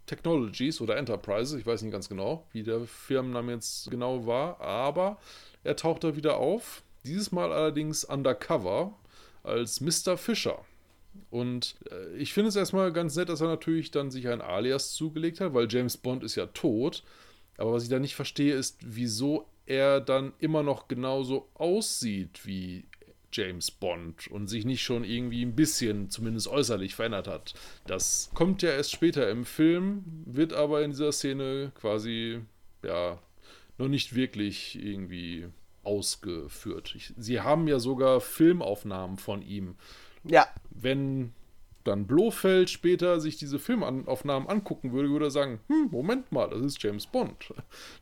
Technologies 0.07 0.80
oder 0.80 0.97
Enterprises, 0.97 1.59
ich 1.59 1.66
weiß 1.66 1.82
nicht 1.82 1.93
ganz 1.93 2.09
genau, 2.09 2.47
wie 2.53 2.62
der 2.62 2.80
Firmenname 2.80 3.53
jetzt 3.53 3.91
genau 3.91 4.26
war, 4.26 4.61
aber 4.61 5.18
er 5.62 5.76
taucht 5.76 6.05
da 6.05 6.14
wieder 6.14 6.37
auf. 6.37 6.82
Dieses 7.05 7.32
Mal 7.32 7.52
allerdings 7.52 8.05
undercover 8.05 8.96
als 9.42 9.80
Mr. 9.80 10.16
Fischer. 10.16 10.64
Und 11.30 11.76
äh, 11.90 12.16
ich 12.16 12.32
finde 12.32 12.48
es 12.48 12.57
erstmal 12.57 12.92
ganz 12.92 13.16
nett, 13.16 13.28
dass 13.28 13.40
er 13.40 13.48
natürlich 13.48 13.90
dann 13.90 14.11
sich 14.11 14.28
ein 14.28 14.40
Alias 14.40 14.92
zugelegt 14.92 15.40
hat, 15.40 15.55
weil 15.55 15.68
James 15.70 15.96
Bond 15.96 16.24
ist 16.24 16.34
ja 16.34 16.46
tot. 16.46 17.05
Aber 17.57 17.72
was 17.72 17.84
ich 17.84 17.88
da 17.88 17.98
nicht 17.98 18.14
verstehe, 18.14 18.55
ist, 18.55 18.78
wieso 18.84 19.46
er 19.66 20.00
dann 20.00 20.32
immer 20.38 20.62
noch 20.62 20.88
genauso 20.88 21.48
aussieht 21.55 22.40
wie 22.44 22.84
James 23.32 23.70
Bond 23.70 24.28
und 24.28 24.48
sich 24.48 24.64
nicht 24.64 24.82
schon 24.82 25.05
irgendwie 25.05 25.44
ein 25.44 25.57
bisschen, 25.57 26.09
zumindest 26.11 26.46
äußerlich, 26.48 26.94
verändert 26.94 27.26
hat. 27.26 27.55
Das 27.86 28.30
kommt 28.34 28.62
ja 28.62 28.70
erst 28.70 28.92
später 28.92 29.28
im 29.30 29.44
Film, 29.44 30.05
wird 30.24 30.52
aber 30.52 30.82
in 30.82 30.92
dieser 30.92 31.12
Szene 31.12 31.72
quasi, 31.74 32.40
ja, 32.84 33.18
noch 33.76 33.88
nicht 33.88 34.14
wirklich 34.14 34.78
irgendwie 34.80 35.48
ausgeführt. 35.85 36.95
Ich, 36.97 37.12
sie 37.16 37.41
haben 37.41 37.68
ja 37.68 37.78
sogar 37.78 38.20
Filmaufnahmen 38.20 39.18
von 39.18 39.43
ihm. 39.43 39.76
Ja. 40.24 40.47
Wenn 40.70 41.32
dann 41.85 42.07
Blofeld 42.07 42.70
später 42.70 43.20
sich 43.20 43.37
diese 43.37 43.59
Filmaufnahmen 43.59 44.49
angucken 44.49 44.93
würde, 44.93 45.11
würde 45.11 45.26
er 45.26 45.30
sagen, 45.30 45.61
hm, 45.68 45.89
Moment 45.91 46.32
mal, 46.32 46.49
das 46.49 46.62
ist 46.62 46.82
James 46.82 47.07
Bond. 47.07 47.53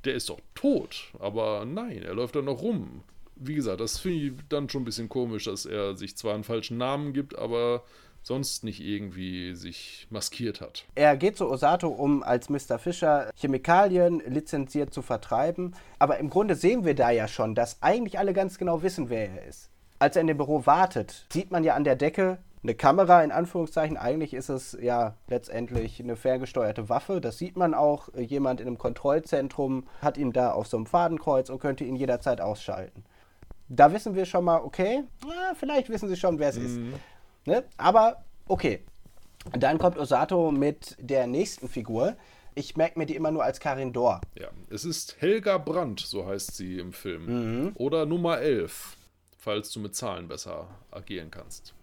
Der 0.04 0.14
ist 0.14 0.28
doch 0.28 0.40
tot. 0.54 1.12
Aber 1.18 1.64
nein, 1.64 2.02
er 2.02 2.14
läuft 2.14 2.36
da 2.36 2.42
noch 2.42 2.62
rum 2.62 3.02
wie 3.44 3.54
gesagt, 3.54 3.80
das 3.80 3.98
finde 3.98 4.18
ich 4.18 4.32
dann 4.48 4.68
schon 4.68 4.82
ein 4.82 4.84
bisschen 4.86 5.08
komisch, 5.08 5.44
dass 5.44 5.66
er 5.66 5.96
sich 5.96 6.16
zwar 6.16 6.34
einen 6.34 6.44
falschen 6.44 6.78
Namen 6.78 7.12
gibt, 7.12 7.36
aber 7.36 7.84
sonst 8.22 8.64
nicht 8.64 8.80
irgendwie 8.80 9.54
sich 9.54 10.06
maskiert 10.10 10.60
hat. 10.60 10.84
Er 10.94 11.16
geht 11.16 11.36
zu 11.36 11.50
Osato, 11.50 11.88
um 11.88 12.22
als 12.22 12.48
Mr. 12.48 12.78
Fischer 12.78 13.30
Chemikalien 13.36 14.22
lizenziert 14.26 14.94
zu 14.94 15.02
vertreiben. 15.02 15.74
Aber 15.98 16.18
im 16.18 16.30
Grunde 16.30 16.54
sehen 16.54 16.84
wir 16.84 16.94
da 16.94 17.10
ja 17.10 17.28
schon, 17.28 17.54
dass 17.54 17.82
eigentlich 17.82 18.18
alle 18.18 18.32
ganz 18.32 18.58
genau 18.58 18.82
wissen, 18.82 19.10
wer 19.10 19.30
er 19.30 19.46
ist. 19.46 19.70
Als 19.98 20.16
er 20.16 20.22
in 20.22 20.28
dem 20.28 20.36
Büro 20.36 20.66
wartet, 20.66 21.26
sieht 21.32 21.50
man 21.50 21.64
ja 21.64 21.74
an 21.74 21.84
der 21.84 21.96
Decke 21.96 22.38
eine 22.62 22.74
Kamera 22.74 23.24
in 23.24 23.32
Anführungszeichen. 23.32 23.96
Eigentlich 23.96 24.34
ist 24.34 24.48
es 24.48 24.76
ja 24.80 25.16
letztendlich 25.28 26.00
eine 26.00 26.14
ferngesteuerte 26.14 26.88
Waffe. 26.88 27.20
Das 27.20 27.38
sieht 27.38 27.56
man 27.56 27.74
auch. 27.74 28.08
Jemand 28.14 28.60
in 28.60 28.68
einem 28.68 28.78
Kontrollzentrum 28.78 29.88
hat 30.00 30.16
ihn 30.16 30.32
da 30.32 30.52
auf 30.52 30.68
so 30.68 30.76
einem 30.76 30.86
Fadenkreuz 30.86 31.50
und 31.50 31.60
könnte 31.60 31.84
ihn 31.84 31.96
jederzeit 31.96 32.40
ausschalten 32.40 33.04
da 33.74 33.92
wissen 33.92 34.14
wir 34.14 34.26
schon 34.26 34.44
mal, 34.44 34.58
okay, 34.58 35.04
na, 35.26 35.54
vielleicht 35.54 35.88
wissen 35.88 36.08
sie 36.08 36.16
schon, 36.16 36.38
wer 36.38 36.50
es 36.50 36.58
mhm. 36.58 36.66
ist. 36.92 37.00
Ne? 37.44 37.64
Aber 37.76 38.24
okay. 38.48 38.80
Dann 39.52 39.78
kommt 39.78 39.98
Osato 39.98 40.52
mit 40.52 40.96
der 41.00 41.26
nächsten 41.26 41.68
Figur. 41.68 42.16
Ich 42.54 42.76
merke 42.76 42.98
mir 42.98 43.06
die 43.06 43.16
immer 43.16 43.30
nur 43.30 43.42
als 43.42 43.58
Karin 43.58 43.92
Dor. 43.92 44.20
Ja, 44.38 44.48
es 44.70 44.84
ist 44.84 45.20
Helga 45.20 45.58
Brandt, 45.58 46.00
so 46.00 46.26
heißt 46.26 46.54
sie 46.54 46.78
im 46.78 46.92
Film. 46.92 47.64
Mhm. 47.64 47.72
Oder 47.74 48.06
Nummer 48.06 48.38
11, 48.38 48.96
falls 49.38 49.72
du 49.72 49.80
mit 49.80 49.96
Zahlen 49.96 50.28
besser 50.28 50.68
agieren 50.90 51.30
kannst. 51.30 51.74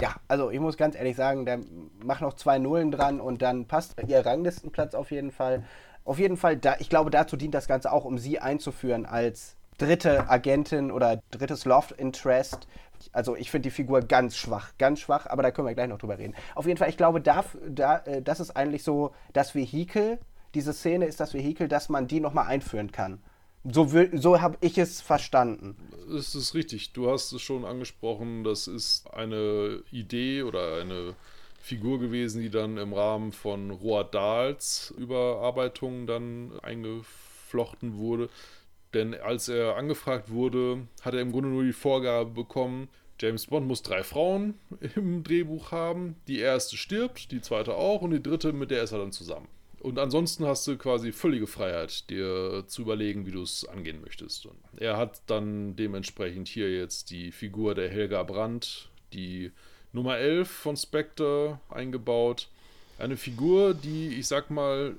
Ja, 0.00 0.16
also 0.28 0.50
ich 0.50 0.60
muss 0.60 0.76
ganz 0.76 0.94
ehrlich 0.94 1.16
sagen, 1.16 1.46
da 1.46 1.58
mach 2.04 2.20
noch 2.20 2.34
zwei 2.34 2.58
Nullen 2.58 2.90
dran 2.90 3.20
und 3.20 3.40
dann 3.40 3.66
passt 3.66 3.94
ihr 4.06 4.26
Ranglistenplatz 4.26 4.94
auf 4.94 5.10
jeden 5.10 5.30
Fall. 5.30 5.64
Auf 6.04 6.18
jeden 6.18 6.36
Fall, 6.36 6.56
da, 6.56 6.76
ich 6.80 6.90
glaube, 6.90 7.10
dazu 7.10 7.36
dient 7.36 7.54
das 7.54 7.66
Ganze 7.66 7.90
auch, 7.90 8.04
um 8.04 8.18
sie 8.18 8.38
einzuführen 8.38 9.06
als 9.06 9.56
dritte 9.78 10.28
Agentin 10.28 10.90
oder 10.90 11.22
drittes 11.30 11.64
Love 11.64 11.94
Interest. 11.94 12.66
Also 13.12 13.36
ich 13.36 13.50
finde 13.50 13.68
die 13.68 13.74
Figur 13.74 14.00
ganz 14.00 14.36
schwach, 14.36 14.72
ganz 14.78 15.00
schwach, 15.00 15.26
aber 15.26 15.42
da 15.42 15.50
können 15.50 15.68
wir 15.68 15.74
gleich 15.74 15.88
noch 15.88 15.98
drüber 15.98 16.18
reden. 16.18 16.34
Auf 16.54 16.66
jeden 16.66 16.78
Fall, 16.78 16.88
ich 16.88 16.96
glaube, 16.96 17.20
da, 17.20 17.44
da, 17.68 17.98
äh, 17.98 18.22
das 18.22 18.40
ist 18.40 18.56
eigentlich 18.56 18.82
so 18.82 19.12
das 19.32 19.54
Vehikel, 19.54 20.18
diese 20.54 20.72
Szene 20.72 21.06
ist 21.06 21.20
das 21.20 21.34
Vehikel, 21.34 21.68
dass 21.68 21.88
man 21.88 22.06
die 22.06 22.20
nochmal 22.20 22.46
einführen 22.46 22.90
kann. 22.90 23.22
So, 23.64 23.90
so 24.12 24.40
habe 24.40 24.56
ich 24.60 24.78
es 24.78 25.00
verstanden. 25.00 25.76
Das 26.08 26.34
ist 26.34 26.54
richtig. 26.54 26.92
Du 26.92 27.10
hast 27.10 27.32
es 27.32 27.42
schon 27.42 27.64
angesprochen. 27.64 28.44
Das 28.44 28.68
ist 28.68 29.12
eine 29.12 29.82
Idee 29.90 30.42
oder 30.44 30.80
eine 30.80 31.14
Figur 31.60 31.98
gewesen, 31.98 32.42
die 32.42 32.50
dann 32.50 32.76
im 32.76 32.92
Rahmen 32.92 33.32
von 33.32 33.70
Roald 33.70 34.14
Dahls 34.14 34.94
Überarbeitung 34.96 36.06
dann 36.06 36.52
eingeflochten 36.62 37.98
wurde. 37.98 38.28
Denn 38.94 39.14
als 39.14 39.48
er 39.48 39.76
angefragt 39.76 40.30
wurde, 40.30 40.86
hat 41.02 41.14
er 41.14 41.20
im 41.20 41.32
Grunde 41.32 41.50
nur 41.50 41.64
die 41.64 41.72
Vorgabe 41.72 42.30
bekommen, 42.30 42.88
James 43.18 43.46
Bond 43.46 43.66
muss 43.66 43.82
drei 43.82 44.02
Frauen 44.02 44.54
im 44.94 45.22
Drehbuch 45.22 45.72
haben. 45.72 46.16
Die 46.28 46.38
erste 46.38 46.76
stirbt, 46.76 47.30
die 47.32 47.40
zweite 47.40 47.74
auch 47.74 48.02
und 48.02 48.10
die 48.10 48.22
dritte, 48.22 48.52
mit 48.52 48.70
der 48.70 48.82
ist 48.82 48.92
er 48.92 48.98
dann 48.98 49.12
zusammen. 49.12 49.48
Und 49.80 49.98
ansonsten 49.98 50.44
hast 50.46 50.66
du 50.66 50.76
quasi 50.76 51.12
völlige 51.12 51.46
Freiheit, 51.46 52.10
dir 52.10 52.64
zu 52.66 52.82
überlegen, 52.82 53.24
wie 53.26 53.30
du 53.30 53.42
es 53.42 53.66
angehen 53.66 54.00
möchtest. 54.00 54.46
Und 54.46 54.56
er 54.76 54.96
hat 54.96 55.20
dann 55.26 55.76
dementsprechend 55.76 56.48
hier 56.48 56.70
jetzt 56.74 57.10
die 57.10 57.30
Figur 57.30 57.74
der 57.74 57.88
Helga 57.88 58.22
Brandt, 58.22 58.90
die 59.12 59.52
Nummer 59.92 60.18
11 60.18 60.50
von 60.50 60.76
Spectre 60.76 61.60
eingebaut. 61.68 62.48
Eine 62.98 63.16
Figur, 63.16 63.74
die, 63.74 64.08
ich 64.18 64.26
sag 64.26 64.50
mal, 64.50 64.96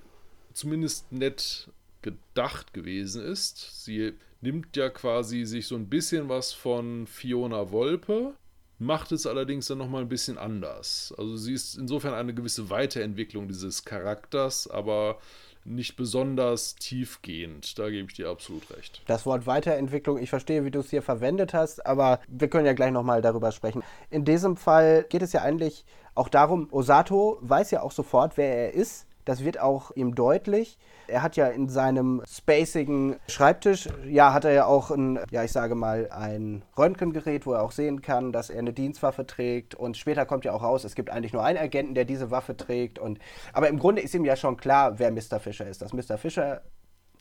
zumindest 0.54 1.12
nett 1.12 1.70
gedacht 2.02 2.74
gewesen 2.74 3.24
ist. 3.24 3.84
Sie 3.84 4.14
nimmt 4.41 4.76
ja 4.78 4.89
quasi 4.89 5.45
sich 5.45 5.68
so 5.68 5.76
ein 5.76 5.89
bisschen 5.89 6.30
was 6.30 6.54
von 6.54 7.08
Fiona 7.08 7.72
Wolpe, 7.72 8.36
macht 8.80 9.12
es 9.12 9.26
allerdings 9.26 9.68
dann 9.68 9.80
nochmal 9.80 10.04
ein 10.04 10.10
bisschen 10.10 10.38
anders. 10.38 11.14
Also 11.18 11.36
sie 11.36 11.54
ist 11.54 11.76
insofern 11.76 12.14
eine 12.14 12.34
gewisse 12.34 12.70
Weiterentwicklung 12.70 13.48
dieses 13.48 13.84
Charakters, 13.86 14.70
aber 14.70 15.18
nicht 15.66 15.98
besonders 15.98 16.76
tiefgehend. 16.76 17.78
Da 17.78 17.89
gebe 17.89 18.08
ich 18.08 18.16
dir 18.16 18.30
absolut 18.30 18.70
recht. 18.72 19.02
Das 19.08 19.26
Wort 19.26 19.45
Weiterentwicklung, 19.48 20.18
ich 20.18 20.30
verstehe, 20.30 20.64
wie 20.64 20.72
du 20.72 20.80
es 20.80 20.89
hier 20.89 21.02
verwendet 21.02 21.54
hast, 21.54 21.86
aber 21.86 22.22
wir 22.28 22.48
können 22.48 22.66
ja 22.66 22.74
gleich 22.74 22.91
nochmal 22.91 23.22
darüber 23.22 23.52
sprechen. 23.52 23.84
In 24.10 24.24
diesem 24.24 24.56
Fall 24.56 25.06
geht 25.10 25.22
es 25.22 25.34
ja 25.34 25.41
eigentlich 25.41 25.84
auch 26.16 26.30
darum, 26.30 26.68
Osato 26.72 27.38
weiß 27.41 27.72
ja 27.72 27.82
auch 27.82 27.91
sofort, 27.91 28.38
wer 28.38 28.56
er 28.56 28.74
ist 28.74 29.06
Das 29.28 29.43
wird 29.43 29.60
auch 29.60 29.91
ihm 29.91 30.16
deutlich. 30.16 30.78
Er 31.08 31.22
hat 31.22 31.36
ja 31.36 31.47
in 31.47 31.70
seinem 31.70 32.22
spacigen 32.28 33.16
Schreibtisch, 33.28 33.89
ja, 34.05 34.34
hat 34.34 34.45
er 34.45 34.51
ja 34.51 34.66
auch 34.66 34.91
ein, 34.91 35.20
ja, 35.32 35.43
ich 35.43 35.51
sage 35.51 35.76
mal, 35.76 36.10
ein 36.12 36.64
Röntgengerät, 36.78 37.45
wo 37.45 37.53
er 37.53 37.64
auch 37.64 37.72
sehen 37.72 38.01
kann, 38.01 38.32
dass 38.32 38.49
er 38.49 38.60
eine 38.60 38.74
Dienstwaffe 38.74 39.26
trägt. 39.26 39.76
Und 39.76 39.97
später 39.97 40.26
kommt 40.26 40.45
ja 40.45 40.53
auch 40.53 40.64
raus, 40.64 40.84
es 40.84 40.95
gibt 40.95 41.10
eigentlich 41.10 41.34
nur 41.34 41.43
einen 41.43 41.58
Agenten, 41.58 41.95
der 41.95 42.05
diese 42.05 42.32
Waffe 42.32 42.58
trägt. 42.58 42.99
Und, 42.99 43.20
aber 43.53 43.70
im 43.70 43.80
Grunde 43.80 44.01
ist 44.01 44.14
ihm 44.14 44.26
ja 44.26 44.36
schon 44.36 44.58
klar, 44.58 44.99
wer 44.99 45.12
Mr. 45.12 45.39
Fischer 45.39 45.68
ist. 45.68 45.82
Dass 45.82 45.93
Mr. 45.93 46.18
Fischer 46.18 46.62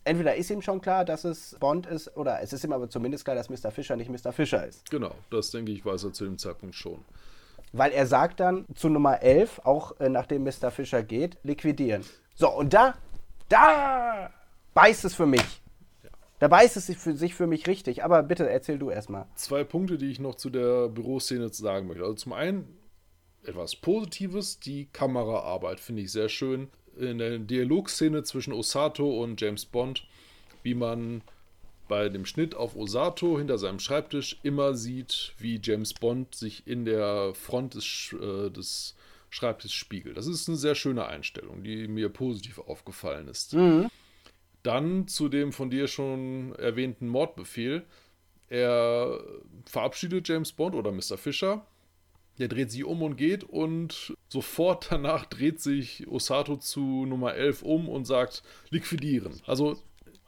entweder 0.07 0.37
ist 0.37 0.51
ihm 0.51 0.63
schon 0.63 0.81
klar, 0.81 1.05
dass 1.05 1.25
es 1.25 1.57
Bond 1.61 1.87
ist, 1.87 2.17
oder 2.17 2.41
es 2.41 2.53
ist 2.53 2.65
ihm 2.65 2.73
aber 2.73 2.89
zumindest 2.89 3.25
klar, 3.25 3.37
dass 3.37 3.51
Mr. 3.51 3.71
Fischer 3.71 3.97
nicht 3.97 4.11
Mr. 4.11 4.33
Fischer 4.33 4.67
ist. 4.67 4.89
Genau, 4.91 5.13
das 5.31 5.51
denke 5.51 5.73
ich, 5.73 5.85
weiß 5.85 6.05
er 6.05 6.13
zu 6.13 6.25
dem 6.25 6.39
Zeitpunkt 6.39 6.75
schon. 6.75 7.05
Weil 7.73 7.93
er 7.93 8.07
sagt 8.07 8.41
dann 8.41 8.65
zu 8.75 8.89
Nummer 8.89 9.23
11, 9.23 9.61
auch 9.65 9.99
äh, 10.01 10.09
nachdem 10.09 10.45
Mr. 10.45 10.71
Fischer 10.71 11.03
geht, 11.03 11.37
liquidieren. 11.43 12.05
So, 12.35 12.51
und 12.51 12.73
da, 12.73 12.95
da 13.49 14.33
beißt 14.75 15.05
es 15.05 15.15
für 15.15 15.27
mich. 15.27 15.63
Da 16.39 16.49
beißt 16.49 16.77
es 16.77 16.87
sich 16.87 16.99
für, 16.99 17.17
sich 17.17 17.35
für 17.35 17.47
mich 17.47 17.67
richtig. 17.67 18.05
Aber 18.05 18.23
bitte 18.23 18.49
erzähl 18.49 18.79
du 18.79 18.91
erstmal. 18.91 19.27
Zwei 19.35 19.65
Punkte, 19.65 19.97
die 19.99 20.11
ich 20.11 20.21
noch 20.21 20.35
zu 20.35 20.51
der 20.51 20.89
Büroszene 20.89 21.49
sagen 21.49 21.87
möchte. 21.87 22.03
Also 22.03 22.15
zum 22.15 22.33
einen 22.33 22.77
etwas 23.45 23.77
Positives, 23.77 24.61
die 24.61 24.87
Kameraarbeit 24.93 25.81
finde 25.81 26.03
ich 26.03 26.13
sehr 26.13 26.29
schön. 26.29 26.69
In 26.99 27.19
der 27.19 27.39
Dialogszene 27.39 28.23
zwischen 28.23 28.53
Osato 28.53 29.23
und 29.23 29.41
James 29.41 29.65
Bond, 29.67 30.07
wie 30.63 30.75
man 30.75 31.23
bei 31.89 32.09
dem 32.09 32.27
Schnitt 32.27 32.55
auf 32.55 32.75
Osato 32.75 33.39
hinter 33.39 33.59
seinem 33.59 33.79
Schreibtisch 33.79 34.39
immer 34.43 34.75
sieht, 34.75 35.35
wie 35.39 35.61
James 35.63 35.95
Bond 35.95 36.35
sich 36.35 36.67
in 36.67 36.85
der 36.85 37.33
Front 37.35 37.75
des, 37.75 38.15
äh, 38.21 38.51
des 38.51 38.97
Schreibtisches 39.37 39.75
spiegelt. 39.75 40.17
Das 40.17 40.27
ist 40.27 40.49
eine 40.49 40.57
sehr 40.57 40.75
schöne 40.75 41.07
Einstellung, 41.07 41.63
die 41.63 41.87
mir 41.89 42.09
positiv 42.09 42.59
aufgefallen 42.59 43.29
ist. 43.29 43.55
Mhm. 43.55 43.89
Dann 44.63 45.07
zu 45.07 45.29
dem 45.29 45.53
von 45.53 45.71
dir 45.71 45.87
schon 45.87 46.55
erwähnten 46.57 47.07
Mordbefehl. 47.07 47.85
Er 48.49 49.21
verabschiedet 49.67 50.27
James 50.29 50.53
Bond 50.53 50.75
oder 50.75 50.91
Mr. 50.91 51.19
Fischer. 51.19 51.67
Der 52.39 52.49
dreht 52.49 52.71
sich 52.71 52.85
um 52.85 53.03
und 53.03 53.17
geht 53.17 53.45
und 53.45 54.15
sofort 54.29 54.89
danach 54.91 55.27
dreht 55.27 55.61
sich 55.61 56.09
Osato 56.09 56.57
zu 56.57 57.07
Nummer 57.07 57.35
11 57.35 57.63
um 57.63 57.89
und 57.89 58.07
sagt 58.07 58.43
liquidieren. 58.71 59.41
Also 59.47 59.77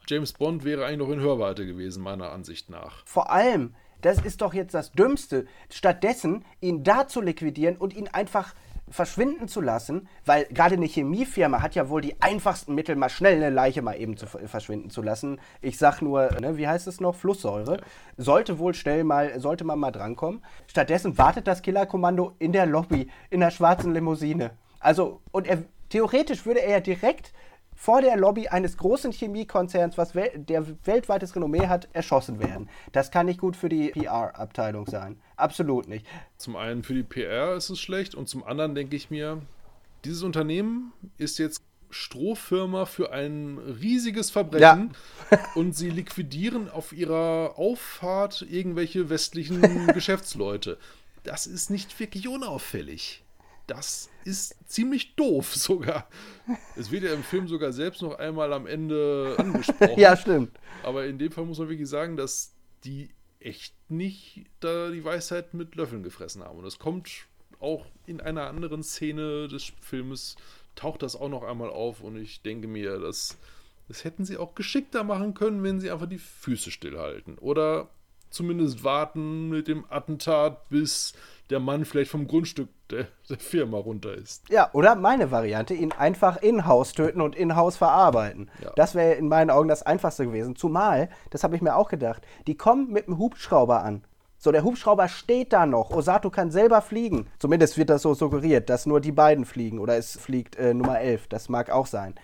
James 0.07 0.33
Bond 0.33 0.63
wäre 0.63 0.85
eigentlich 0.85 0.99
noch 0.99 1.13
in 1.13 1.19
Hörweite 1.19 1.65
gewesen, 1.65 2.01
meiner 2.03 2.31
Ansicht 2.31 2.69
nach. 2.69 3.05
Vor 3.05 3.31
allem, 3.31 3.75
das 4.01 4.19
ist 4.19 4.41
doch 4.41 4.53
jetzt 4.53 4.73
das 4.73 4.91
Dümmste, 4.91 5.45
stattdessen 5.69 6.45
ihn 6.61 6.83
da 6.83 7.07
zu 7.07 7.21
liquidieren 7.21 7.77
und 7.77 7.93
ihn 7.93 8.07
einfach 8.07 8.55
verschwinden 8.91 9.47
zu 9.47 9.61
lassen, 9.61 10.07
weil 10.25 10.45
gerade 10.45 10.75
eine 10.75 10.85
Chemiefirma 10.85 11.61
hat 11.61 11.75
ja 11.75 11.89
wohl 11.89 12.01
die 12.01 12.21
einfachsten 12.21 12.75
Mittel, 12.75 12.95
mal 12.95 13.09
schnell 13.09 13.35
eine 13.35 13.49
Leiche 13.49 13.81
mal 13.81 13.99
eben 13.99 14.17
zu 14.17 14.27
verschwinden 14.27 14.89
zu 14.89 15.01
lassen. 15.01 15.39
Ich 15.61 15.77
sag 15.77 16.01
nur, 16.01 16.29
ne, 16.39 16.57
wie 16.57 16.67
heißt 16.67 16.87
es 16.87 16.99
noch? 16.99 17.15
Flusssäure. 17.15 17.81
Sollte 18.17 18.59
wohl 18.59 18.73
schnell 18.73 19.03
mal, 19.03 19.39
sollte 19.39 19.63
man 19.63 19.79
mal 19.79 19.91
drankommen. 19.91 20.43
Stattdessen 20.67 21.17
wartet 21.17 21.47
das 21.47 21.61
Killerkommando 21.61 22.33
in 22.39 22.51
der 22.51 22.65
Lobby, 22.65 23.09
in 23.29 23.39
der 23.39 23.51
schwarzen 23.51 23.93
Limousine. 23.93 24.51
Also, 24.79 25.21
und 25.31 25.47
er, 25.47 25.63
theoretisch 25.89 26.45
würde 26.45 26.61
er 26.61 26.71
ja 26.71 26.79
direkt 26.79 27.33
vor 27.79 28.01
der 28.01 28.17
Lobby 28.17 28.49
eines 28.49 28.75
großen 28.75 29.13
Chemiekonzerns, 29.13 29.97
was 29.97 30.13
wel 30.13 30.29
der 30.35 30.65
weltweites 30.85 31.33
Renommee 31.33 31.67
hat, 31.67 31.87
erschossen 31.93 32.37
werden. 32.37 32.69
Das 32.91 33.09
kann 33.09 33.27
nicht 33.27 33.39
gut 33.39 33.55
für 33.55 33.69
die 33.69 33.91
PR-Abteilung 33.91 34.85
sein. 34.85 35.17
Absolut 35.37 35.87
nicht. 35.87 36.05
Zum 36.35 36.57
einen 36.57 36.83
für 36.83 36.93
die 36.93 37.03
PR 37.03 37.55
ist 37.55 37.69
es 37.69 37.79
schlecht 37.79 38.15
und 38.15 38.27
zum 38.27 38.43
anderen 38.43 38.75
denke 38.75 38.97
ich 38.97 39.09
mir, 39.09 39.41
dieses 40.03 40.23
Unternehmen 40.23 40.91
ist 41.17 41.39
jetzt 41.39 41.63
Strohfirma 41.89 42.85
für 42.85 43.13
ein 43.13 43.57
riesiges 43.57 44.29
Verbrechen 44.29 44.93
ja. 45.31 45.39
und 45.55 45.71
sie 45.73 45.89
liquidieren 45.89 46.69
auf 46.69 46.91
ihrer 46.91 47.53
Auffahrt 47.55 48.41
irgendwelche 48.41 49.09
westlichen 49.09 49.87
Geschäftsleute. 49.93 50.77
Das 51.23 51.47
ist 51.47 51.69
nicht 51.69 51.97
wirklich 51.97 52.27
unauffällig 52.27 53.23
das 53.69 54.09
ist 54.29 54.55
ziemlich 54.65 55.15
doof 55.15 55.55
sogar. 55.55 56.07
Es 56.75 56.91
wird 56.91 57.03
ja 57.03 57.13
im 57.13 57.23
Film 57.23 57.47
sogar 57.47 57.73
selbst 57.73 58.01
noch 58.01 58.17
einmal 58.17 58.53
am 58.53 58.67
Ende 58.67 59.35
angesprochen. 59.37 59.93
ja, 59.99 60.15
stimmt. 60.15 60.51
Aber 60.83 61.05
in 61.05 61.17
dem 61.17 61.31
Fall 61.31 61.45
muss 61.45 61.59
man 61.59 61.69
wirklich 61.69 61.89
sagen, 61.89 62.15
dass 62.15 62.53
die 62.83 63.09
echt 63.39 63.73
nicht 63.89 64.45
da 64.59 64.89
die 64.89 65.03
Weisheit 65.03 65.53
mit 65.53 65.75
Löffeln 65.75 66.03
gefressen 66.03 66.43
haben. 66.43 66.59
Und 66.59 66.65
es 66.65 66.79
kommt 66.79 67.09
auch 67.59 67.85
in 68.05 68.21
einer 68.21 68.47
anderen 68.47 68.83
Szene 68.83 69.47
des 69.47 69.71
Filmes, 69.81 70.35
taucht 70.75 71.03
das 71.03 71.15
auch 71.15 71.29
noch 71.29 71.43
einmal 71.43 71.69
auf. 71.69 72.01
Und 72.01 72.17
ich 72.17 72.41
denke 72.41 72.67
mir, 72.67 72.99
dass 72.99 73.37
das 73.89 74.03
hätten 74.03 74.23
sie 74.23 74.37
auch 74.37 74.53
geschickter 74.53 75.03
machen 75.03 75.33
können, 75.33 75.63
wenn 75.63 75.79
sie 75.79 75.89
einfach 75.89 76.07
die 76.07 76.19
Füße 76.19 76.69
stillhalten. 76.69 77.39
Oder 77.39 77.89
zumindest 78.29 78.83
warten 78.83 79.49
mit 79.49 79.67
dem 79.67 79.85
Attentat, 79.89 80.69
bis 80.69 81.13
der 81.49 81.59
Mann 81.59 81.85
vielleicht 81.85 82.11
vom 82.11 82.27
Grundstück 82.27 82.69
der, 82.89 83.07
der 83.29 83.37
Firma 83.37 83.77
runter 83.77 84.13
ist. 84.13 84.47
Ja, 84.49 84.69
oder 84.73 84.95
meine 84.95 85.31
Variante, 85.31 85.73
ihn 85.73 85.91
einfach 85.91 86.37
in-house 86.37 86.93
töten 86.93 87.21
und 87.21 87.35
in-house 87.35 87.77
verarbeiten. 87.77 88.49
Ja. 88.63 88.71
Das 88.75 88.95
wäre 88.95 89.13
in 89.13 89.27
meinen 89.27 89.49
Augen 89.49 89.67
das 89.67 89.83
Einfachste 89.83 90.25
gewesen. 90.25 90.55
Zumal, 90.55 91.09
das 91.31 91.43
habe 91.43 91.55
ich 91.55 91.61
mir 91.61 91.75
auch 91.75 91.89
gedacht, 91.89 92.25
die 92.47 92.55
kommen 92.55 92.91
mit 92.91 93.07
einem 93.07 93.17
Hubschrauber 93.17 93.83
an. 93.83 94.03
So, 94.41 94.53
der 94.53 94.63
Hubschrauber 94.63 95.09
steht 95.09 95.51
da 95.51 95.65
noch. 95.65 95.91
Osato 95.91 96.29
kann 96.29 96.49
selber 96.49 96.81
fliegen. 96.81 97.27
Zumindest 97.39 97.77
wird 97.77 97.89
das 97.89 98.03
so 98.03 98.13
suggeriert, 98.13 98.69
dass 98.69 98.85
nur 98.85 99.01
die 99.01 99.11
beiden 99.11 99.43
fliegen. 99.43 99.79
Oder 99.79 99.97
es 99.97 100.17
fliegt 100.17 100.55
äh, 100.55 100.73
Nummer 100.73 101.01
11. 101.01 101.27
Das 101.27 101.49
mag 101.49 101.69
auch 101.69 101.87
sein. 101.87 102.15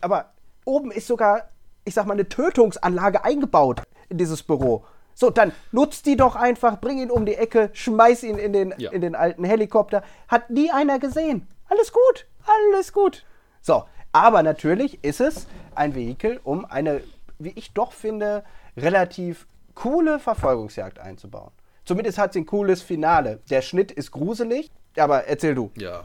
Aber 0.00 0.32
oben 0.64 0.90
ist 0.90 1.06
sogar, 1.06 1.50
ich 1.84 1.92
sag 1.92 2.06
mal, 2.06 2.14
eine 2.14 2.28
Tötungsanlage 2.28 3.22
eingebaut 3.22 3.82
in 4.08 4.16
dieses 4.16 4.42
Büro. 4.42 4.86
So, 5.20 5.30
dann 5.30 5.50
nutzt 5.72 6.06
die 6.06 6.14
doch 6.14 6.36
einfach, 6.36 6.80
bring 6.80 6.98
ihn 7.00 7.10
um 7.10 7.26
die 7.26 7.34
Ecke, 7.34 7.70
schmeiß 7.72 8.22
ihn 8.22 8.38
in 8.38 8.52
den, 8.52 8.72
ja. 8.78 8.92
in 8.92 9.00
den 9.00 9.16
alten 9.16 9.42
Helikopter. 9.42 10.04
Hat 10.28 10.48
nie 10.48 10.70
einer 10.70 11.00
gesehen. 11.00 11.48
Alles 11.68 11.92
gut, 11.92 12.28
alles 12.46 12.92
gut. 12.92 13.26
So, 13.60 13.82
aber 14.12 14.44
natürlich 14.44 15.02
ist 15.02 15.20
es 15.20 15.48
ein 15.74 15.96
Vehikel, 15.96 16.38
um 16.44 16.64
eine, 16.64 17.02
wie 17.40 17.52
ich 17.56 17.72
doch 17.72 17.90
finde, 17.90 18.44
relativ 18.76 19.48
coole 19.74 20.20
Verfolgungsjagd 20.20 21.00
einzubauen. 21.00 21.50
Zumindest 21.84 22.16
hat 22.16 22.32
sie 22.32 22.42
ein 22.42 22.46
cooles 22.46 22.82
Finale. 22.82 23.40
Der 23.50 23.62
Schnitt 23.62 23.90
ist 23.90 24.12
gruselig, 24.12 24.70
aber 24.96 25.24
erzähl 25.24 25.56
du. 25.56 25.72
Ja. 25.74 26.04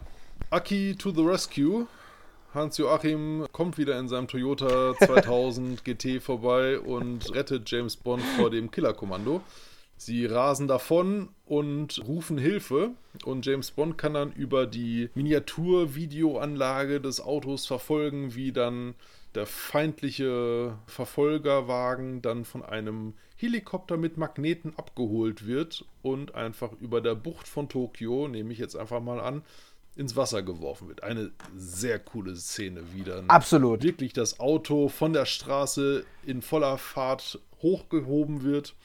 Aki 0.49 0.95
to 0.95 1.11
the 1.11 1.21
rescue 1.21 1.85
Hans-Joachim 2.53 3.47
kommt 3.51 3.79
wieder 3.79 3.97
in 3.99 4.07
seinem 4.07 4.27
Toyota 4.27 4.95
2000 4.99 5.83
GT 5.85 6.21
vorbei 6.21 6.79
und 6.79 7.33
rettet 7.33 7.69
James 7.69 7.97
Bond 7.97 8.21
vor 8.37 8.51
dem 8.51 8.69
Killerkommando. 8.69 9.41
Sie 9.97 10.25
rasen 10.25 10.67
davon 10.67 11.29
und 11.45 12.05
rufen 12.05 12.37
Hilfe 12.37 12.91
und 13.25 13.45
James 13.45 13.71
Bond 13.71 13.97
kann 13.97 14.13
dann 14.13 14.31
über 14.33 14.67
die 14.67 15.09
Miniatur-Videoanlage 15.15 17.01
des 17.01 17.21
Autos 17.21 17.65
verfolgen, 17.65 18.35
wie 18.35 18.51
dann 18.51 18.95
der 19.33 19.45
feindliche 19.47 20.77
Verfolgerwagen 20.85 22.21
dann 22.21 22.45
von 22.45 22.63
einem 22.63 23.13
Helikopter 23.35 23.97
mit 23.97 24.17
Magneten 24.17 24.73
abgeholt 24.77 25.47
wird 25.47 25.85
und 26.01 26.35
einfach 26.35 26.71
über 26.79 27.01
der 27.01 27.15
Bucht 27.15 27.47
von 27.47 27.67
Tokio, 27.67 28.27
nehme 28.27 28.53
ich 28.53 28.59
jetzt 28.59 28.75
einfach 28.75 29.01
mal 29.01 29.19
an, 29.19 29.41
ins 29.95 30.15
Wasser 30.15 30.43
geworfen 30.43 30.87
wird. 30.87 31.03
Eine 31.03 31.31
sehr 31.55 31.99
coole 31.99 32.35
Szene 32.35 32.81
wieder. 32.93 33.23
Absolut. 33.27 33.83
Wirklich 33.83 34.13
das 34.13 34.39
Auto 34.39 34.89
von 34.89 35.13
der 35.13 35.25
Straße 35.25 36.05
in 36.25 36.41
voller 36.41 36.77
Fahrt 36.77 37.39
hochgehoben 37.61 38.43
wird. 38.43 38.75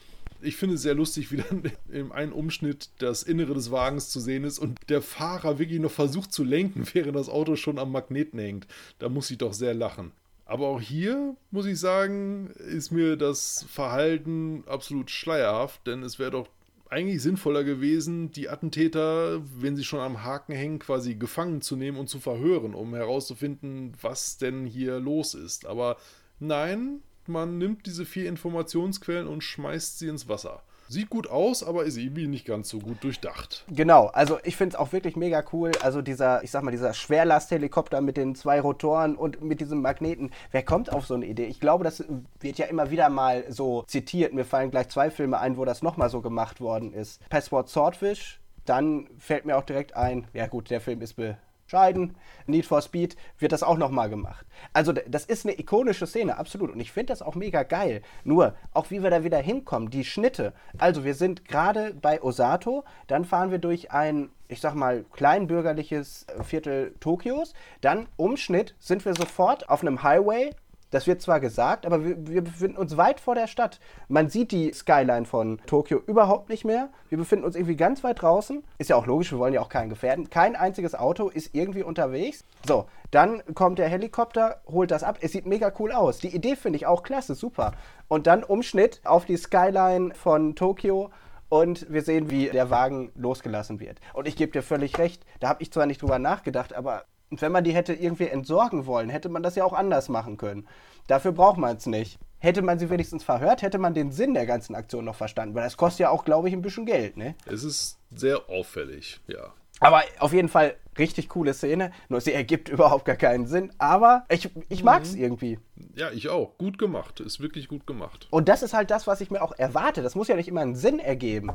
Ich 0.41 0.55
finde 0.55 0.75
es 0.75 0.81
sehr 0.81 0.93
lustig, 0.93 1.31
wie 1.31 1.37
dann 1.37 1.63
im 1.91 2.11
einen 2.11 2.31
Umschnitt 2.31 2.89
das 2.99 3.23
Innere 3.23 3.53
des 3.53 3.71
Wagens 3.71 4.09
zu 4.09 4.19
sehen 4.19 4.43
ist 4.43 4.59
und 4.59 4.77
der 4.87 5.01
Fahrer 5.01 5.59
wirklich 5.59 5.79
noch 5.79 5.91
versucht 5.91 6.31
zu 6.31 6.43
lenken, 6.43 6.87
während 6.93 7.15
das 7.15 7.29
Auto 7.29 7.55
schon 7.55 7.79
am 7.79 7.91
Magneten 7.91 8.39
hängt. 8.39 8.67
Da 8.99 9.09
muss 9.09 9.31
ich 9.31 9.37
doch 9.37 9.53
sehr 9.53 9.73
lachen. 9.73 10.11
Aber 10.45 10.67
auch 10.67 10.81
hier, 10.81 11.35
muss 11.51 11.67
ich 11.67 11.79
sagen, 11.79 12.49
ist 12.57 12.91
mir 12.91 13.17
das 13.17 13.65
Verhalten 13.69 14.63
absolut 14.65 15.11
schleierhaft, 15.11 15.85
denn 15.85 16.01
es 16.01 16.17
wäre 16.17 16.31
doch 16.31 16.47
eigentlich 16.89 17.21
sinnvoller 17.21 17.63
gewesen, 17.63 18.31
die 18.31 18.49
Attentäter, 18.49 19.41
wenn 19.55 19.75
sie 19.75 19.83
schon 19.83 19.99
am 19.99 20.23
Haken 20.23 20.53
hängen, 20.53 20.79
quasi 20.79 21.15
gefangen 21.15 21.61
zu 21.61 21.75
nehmen 21.75 21.97
und 21.97 22.09
zu 22.09 22.19
verhören, 22.19 22.73
um 22.73 22.95
herauszufinden, 22.95 23.93
was 24.01 24.37
denn 24.37 24.65
hier 24.65 24.99
los 24.99 25.35
ist. 25.35 25.65
Aber 25.67 25.97
nein, 26.39 27.01
man 27.27 27.59
nimmt 27.59 27.85
diese 27.85 28.05
vier 28.05 28.27
Informationsquellen 28.27 29.27
und 29.27 29.43
schmeißt 29.43 29.99
sie 29.99 30.07
ins 30.07 30.27
Wasser. 30.27 30.63
Sieht 30.91 31.11
gut 31.11 31.29
aus, 31.29 31.61
aber 31.63 31.83
ist 31.83 31.97
irgendwie 31.97 32.25
nicht 32.25 32.45
ganz 32.45 32.67
so 32.67 32.79
gut 32.79 33.03
durchdacht. 33.03 33.63
Genau, 33.69 34.07
also 34.07 34.39
ich 34.43 34.57
finde 34.57 34.73
es 34.73 34.79
auch 34.79 34.91
wirklich 34.91 35.15
mega 35.15 35.43
cool. 35.53 35.71
Also 35.83 36.01
dieser, 36.01 36.43
ich 36.43 36.49
sag 36.49 36.63
mal, 36.63 36.71
dieser 36.71 36.95
Schwerlasthelikopter 36.95 38.01
mit 38.01 38.17
den 38.17 38.33
zwei 38.33 38.59
Rotoren 38.59 39.15
und 39.15 39.39
mit 39.43 39.61
diesem 39.61 39.83
Magneten. 39.83 40.31
Wer 40.49 40.63
kommt 40.63 40.91
auf 40.91 41.05
so 41.05 41.13
eine 41.13 41.27
Idee? 41.27 41.45
Ich 41.45 41.59
glaube, 41.59 41.83
das 41.83 42.03
wird 42.39 42.57
ja 42.57 42.65
immer 42.65 42.89
wieder 42.89 43.07
mal 43.09 43.45
so 43.49 43.83
zitiert. 43.83 44.33
Mir 44.33 44.45
fallen 44.45 44.71
gleich 44.71 44.89
zwei 44.89 45.11
Filme 45.11 45.39
ein, 45.39 45.57
wo 45.57 45.63
das 45.63 45.83
nochmal 45.83 46.09
so 46.09 46.21
gemacht 46.21 46.59
worden 46.59 46.91
ist. 46.91 47.21
Password 47.29 47.69
Swordfish, 47.69 48.39
dann 48.65 49.07
fällt 49.19 49.45
mir 49.45 49.57
auch 49.57 49.65
direkt 49.65 49.95
ein, 49.95 50.27
ja 50.33 50.47
gut, 50.47 50.71
der 50.71 50.81
Film 50.81 51.01
ist 51.01 51.13
be 51.13 51.37
scheiden. 51.69 52.15
Need 52.47 52.65
for 52.65 52.81
Speed 52.81 53.15
wird 53.37 53.51
das 53.51 53.63
auch 53.63 53.77
nochmal 53.77 54.09
gemacht. 54.09 54.45
Also 54.73 54.91
das 54.91 55.25
ist 55.25 55.45
eine 55.45 55.59
ikonische 55.59 56.07
Szene, 56.07 56.37
absolut. 56.37 56.71
Und 56.71 56.79
ich 56.79 56.91
finde 56.91 57.13
das 57.13 57.21
auch 57.21 57.35
mega 57.35 57.63
geil. 57.63 58.01
Nur, 58.23 58.55
auch 58.73 58.89
wie 58.89 59.03
wir 59.03 59.09
da 59.09 59.23
wieder 59.23 59.39
hinkommen, 59.39 59.89
die 59.89 60.03
Schnitte. 60.03 60.53
Also 60.77 61.03
wir 61.03 61.13
sind 61.13 61.45
gerade 61.45 61.93
bei 61.93 62.21
Osato, 62.21 62.83
dann 63.07 63.25
fahren 63.25 63.51
wir 63.51 63.59
durch 63.59 63.91
ein, 63.91 64.29
ich 64.47 64.61
sag 64.61 64.73
mal, 64.75 65.05
kleinbürgerliches 65.11 66.25
Viertel 66.43 66.95
Tokios. 66.99 67.53
Dann 67.81 68.07
Umschnitt 68.17 68.75
sind 68.79 69.05
wir 69.05 69.13
sofort 69.13 69.69
auf 69.69 69.81
einem 69.81 70.03
Highway 70.03 70.51
das 70.91 71.07
wird 71.07 71.21
zwar 71.21 71.39
gesagt, 71.39 71.85
aber 71.85 72.03
wir, 72.03 72.27
wir, 72.27 72.41
befinden 72.43 72.77
uns 72.77 72.97
weit 72.97 73.19
vor 73.19 73.35
der 73.35 73.47
Stadt. 73.47 73.79
Man 74.07 74.29
sieht 74.29 74.51
die 74.51 74.73
Skyline 74.73 75.25
von 75.25 75.59
Tokio 75.65 75.99
überhaupt 75.99 76.49
nicht 76.49 76.65
mehr. 76.65 76.89
Wir 77.09 77.17
befinden 77.17 77.45
uns 77.45 77.55
irgendwie 77.55 77.75
ganz 77.75 78.03
weit 78.03 78.21
draußen. 78.21 78.63
Ist 78.77 78.89
ja 78.89 78.95
auch 78.95 79.05
logisch, 79.05 79.31
wir 79.31 79.39
wollen 79.39 79.53
ja 79.53 79.61
auch 79.61 79.69
keinen 79.69 79.89
gefährden. 79.89 80.29
Kein 80.29 80.55
einziges 80.55 80.95
Auto 80.95 81.29
ist 81.29 81.53
irgendwie 81.53 81.83
unterwegs. 81.83 82.43
So, 82.67 82.85
dann 83.11 83.43
kommt 83.53 83.79
der 83.79 83.87
Helikopter, 83.87 84.61
holt 84.67 84.91
das 84.91 85.03
ab. 85.03 85.17
Es 85.21 85.31
sieht 85.31 85.45
mega 85.45 85.71
cool 85.79 85.91
aus. 85.91 86.19
Die 86.19 86.35
Idee 86.35 86.55
finde 86.55 86.77
ich 86.77 86.85
auch 86.85 87.03
klasse, 87.03 87.35
super. 87.35 87.73
Und 88.07 88.27
dann 88.27 88.43
Umschnitt 88.43 89.01
auf 89.03 89.25
die 89.25 89.37
Skyline 89.37 90.13
von 90.15 90.55
Tokio 90.55 91.11
und 91.49 91.91
wir 91.91 92.03
sehen, 92.03 92.29
wie 92.29 92.47
der 92.47 92.69
Wagen 92.69 93.11
losgelassen 93.15 93.79
wird. 93.79 93.99
Und 94.13 94.27
ich 94.27 94.35
gebe 94.35 94.51
dir 94.51 94.61
völlig 94.61 94.97
recht, 94.97 95.25
da 95.39 95.49
habe 95.49 95.61
ich 95.61 95.71
zwar 95.71 95.85
nicht 95.85 96.01
drüber 96.01 96.19
nachgedacht, 96.19 96.73
aber 96.73 97.05
und 97.31 97.41
wenn 97.41 97.51
man 97.51 97.63
die 97.63 97.73
hätte 97.73 97.93
irgendwie 97.93 98.27
entsorgen 98.27 98.85
wollen, 98.85 99.09
hätte 99.09 99.29
man 99.29 99.43
das 99.43 99.55
ja 99.55 99.63
auch 99.63 99.73
anders 99.73 100.09
machen 100.09 100.37
können. 100.37 100.67
Dafür 101.07 101.31
braucht 101.31 101.57
man 101.57 101.77
es 101.77 101.85
nicht. 101.85 102.19
Hätte 102.39 102.61
man 102.61 102.79
sie 102.79 102.89
wenigstens 102.89 103.23
verhört, 103.23 103.61
hätte 103.61 103.77
man 103.77 103.93
den 103.93 104.11
Sinn 104.11 104.33
der 104.33 104.45
ganzen 104.45 104.73
Aktion 104.73 105.05
noch 105.05 105.15
verstanden. 105.15 105.55
Weil 105.55 105.63
das 105.63 105.77
kostet 105.77 106.01
ja 106.01 106.09
auch, 106.09 106.23
glaube 106.23 106.47
ich, 106.47 106.53
ein 106.53 106.61
bisschen 106.61 106.85
Geld, 106.85 107.17
ne? 107.17 107.35
Es 107.45 107.63
ist 107.63 107.99
sehr 108.11 108.49
auffällig, 108.49 109.19
ja. 109.27 109.53
Aber 109.81 110.03
auf 110.19 110.33
jeden 110.33 110.49
Fall 110.49 110.75
richtig 110.97 111.29
coole 111.29 111.53
Szene. 111.53 111.91
Nur 112.09 112.21
sie 112.21 112.33
ergibt 112.33 112.69
überhaupt 112.69 113.05
gar 113.05 113.15
keinen 113.15 113.47
Sinn. 113.47 113.71
Aber 113.77 114.25
ich, 114.29 114.49
ich 114.69 114.83
mag 114.83 115.03
es 115.03 115.13
mhm. 115.13 115.21
irgendwie. 115.21 115.59
Ja, 115.95 116.11
ich 116.11 116.29
auch. 116.29 116.57
Gut 116.57 116.77
gemacht. 116.77 117.19
Ist 117.19 117.39
wirklich 117.39 117.67
gut 117.67 117.87
gemacht. 117.87 118.27
Und 118.29 118.49
das 118.49 118.63
ist 118.63 118.73
halt 118.73 118.91
das, 118.91 119.07
was 119.07 119.21
ich 119.21 119.31
mir 119.31 119.41
auch 119.41 119.53
erwarte. 119.57 120.01
Das 120.01 120.15
muss 120.15 120.27
ja 120.27 120.35
nicht 120.35 120.47
immer 120.47 120.61
einen 120.61 120.75
Sinn 120.75 120.99
ergeben. 120.99 121.51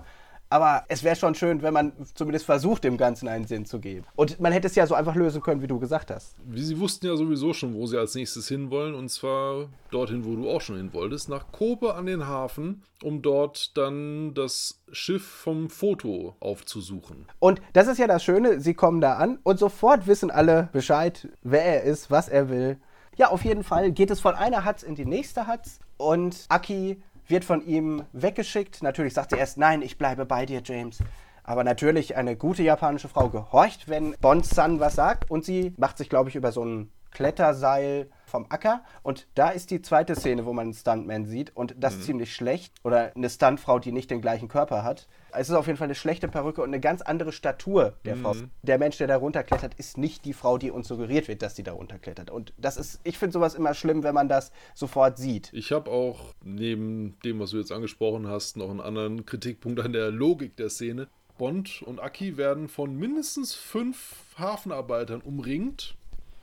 Aber 0.51 0.85
es 0.89 1.03
wäre 1.03 1.16
schon 1.16 1.35
schön, 1.35 1.62
wenn 1.62 1.75
man 1.75 1.93
zumindest 2.15 2.47
versucht, 2.47 2.85
dem 2.85 2.97
Ganzen 2.97 3.29
einen 3.29 3.47
Sinn 3.47 3.66
zu 3.66 3.81
geben. 3.81 4.07
Und 4.15 4.41
man 4.41 4.53
hätte 4.53 4.66
es 4.66 4.75
ja 4.75 4.87
so 4.87 4.95
einfach 4.95 5.15
lösen 5.15 5.43
können, 5.43 5.62
wie 5.62 5.66
du 5.66 5.79
gesagt 5.79 6.11
hast. 6.11 6.37
Sie 6.55 6.79
wussten 6.79 7.07
ja 7.07 7.16
sowieso 7.16 7.53
schon, 7.53 7.75
wo 7.75 7.87
sie 7.87 7.99
als 7.99 8.15
nächstes 8.15 8.49
hinwollen. 8.49 8.95
Und 8.95 9.09
zwar 9.09 9.69
dorthin, 9.91 10.25
wo 10.25 10.37
du 10.37 10.49
auch 10.49 10.61
schon 10.61 10.77
hin 10.77 10.93
wolltest. 10.93 11.29
Nach 11.29 11.51
Kobe 11.51 11.95
an 11.95 12.07
den 12.07 12.27
Hafen, 12.27 12.83
um 13.03 13.23
dort 13.23 13.77
dann 13.77 14.35
das 14.35 14.81
Schiff 14.93 15.27
vom 15.27 15.71
Foto 15.71 16.37
aufzusuchen. 16.41 17.27
Und 17.39 17.61
das 17.73 17.89
ist 17.89 17.99
ja 17.99 18.07
das 18.07 18.23
Schöne, 18.23 18.61
sie 18.61 18.75
kommen 18.75 19.01
da 19.01 19.15
an 19.15 19.39
und 19.43 19.59
sofort 19.59 20.07
wissen 20.07 20.31
alle 20.31 20.69
Bescheid, 20.73 21.29
wer 21.43 21.65
er 21.65 21.83
ist, 21.83 22.11
was 22.11 22.29
er 22.29 22.49
will. 22.49 22.79
Ja, 23.16 23.29
auf 23.29 23.45
jeden 23.45 23.62
Fall 23.62 23.93
geht 23.93 24.11
es 24.11 24.21
von 24.21 24.35
einer 24.35 24.65
Hatz 24.65 24.83
in 24.83 24.95
die 24.95 25.05
nächste 25.05 25.47
Hatz 25.47 25.79
und 25.97 26.47
Aki 26.49 27.03
wird 27.29 27.45
von 27.45 27.65
ihm 27.67 28.05
weggeschickt. 28.13 28.83
Natürlich 28.83 29.15
sagt 29.15 29.31
sie 29.31 29.39
erst, 29.39 29.59
nein, 29.59 29.83
ich 29.83 29.99
bleibe 29.99 30.27
bei 30.27 30.47
dir, 30.47 30.63
James. 30.65 30.99
Aber 31.43 31.63
natürlich, 31.63 32.17
eine 32.17 32.37
gute 32.37 32.63
japanische 32.63 33.09
Frau 33.09 33.29
gehorcht, 33.29 33.89
wenn 33.89 34.17
Bond-san 34.21 34.81
was 34.81 34.95
sagt. 34.95 35.31
Und 35.31 35.45
sie 35.45 35.75
macht 35.77 35.99
sich, 35.99 36.09
glaube 36.09 36.31
ich, 36.31 36.37
über 36.37 36.53
so 36.53 36.65
ein 36.65 36.91
Kletterseil 37.15 38.11
vom 38.27 38.47
Acker. 38.49 38.82
Und 39.03 39.27
da 39.35 39.51
ist 39.51 39.70
die 39.70 39.81
zweite 39.81 40.15
Szene, 40.16 40.45
wo 40.45 40.53
man 40.53 40.65
einen 40.65 40.74
Stuntman 40.74 41.24
sieht. 41.24 41.57
Und 41.57 41.74
das 41.78 41.97
mhm. 41.97 42.03
ziemlich 42.03 42.35
schlecht. 42.35 42.74
Oder 42.82 43.12
eine 43.15 43.31
Stuntfrau, 43.31 43.78
die 43.78 43.93
nicht 43.93 44.11
den 44.11 44.20
gleichen 44.20 44.49
Körper 44.49 44.82
hat. 44.82 45.09
Es 45.32 45.49
ist 45.49 45.55
auf 45.55 45.66
jeden 45.66 45.78
Fall 45.78 45.86
eine 45.86 45.95
schlechte 45.95 46.28
Perücke 46.28 46.61
und 46.61 46.69
eine 46.69 46.81
ganz 46.81 47.01
andere 47.01 47.32
Statur 47.32 47.95
der 48.05 48.16
mhm. 48.16 48.23
Frau. 48.23 48.35
Der 48.62 48.78
Mensch, 48.78 48.99
der 48.99 49.07
da 49.07 49.16
runterklettert, 49.16 49.74
ist 49.74 49.97
nicht 49.97 50.24
die 50.24 50.32
Frau, 50.32 50.59
die 50.59 50.70
uns 50.70 50.89
suggeriert 50.89 51.28
wird, 51.28 51.43
dass 51.43 51.57
sie 51.57 51.62
da 51.62 51.73
runterklettert. 51.73 52.31
Und 52.31 52.53
das 52.59 52.77
ist, 52.77 53.01
ich 53.05 53.19
finde 53.19 53.32
sowas 53.32 53.55
immer 53.55 53.73
schlimm, 53.73 54.03
wenn 54.03 54.15
man 54.15 54.28
das 54.28 54.53
sofort 54.74 55.16
sieht. 55.16 55.51
Ich 55.53 55.73
habe 55.73 55.91
auch 55.91 56.35
neben 56.43 57.16
dem, 57.24 57.39
was 57.39 57.51
du 57.51 57.59
jetzt 57.59 57.73
angesprochen 57.73 58.28
hast, 58.28 58.57
noch 58.57 58.70
einen 58.70 58.81
anderen 58.81 59.24
Kritikpunkt 59.24 59.81
an 59.81 59.93
der 59.93 60.11
Logik 60.11 60.57
der 60.57 60.70
Szene. 60.70 61.09
Bond 61.39 61.82
und 61.82 62.01
Aki 62.01 62.36
werden 62.36 62.69
von 62.69 62.97
mindestens 62.97 63.55
fünf 63.55 64.24
Hafenarbeitern 64.39 65.20
umringt 65.20 65.97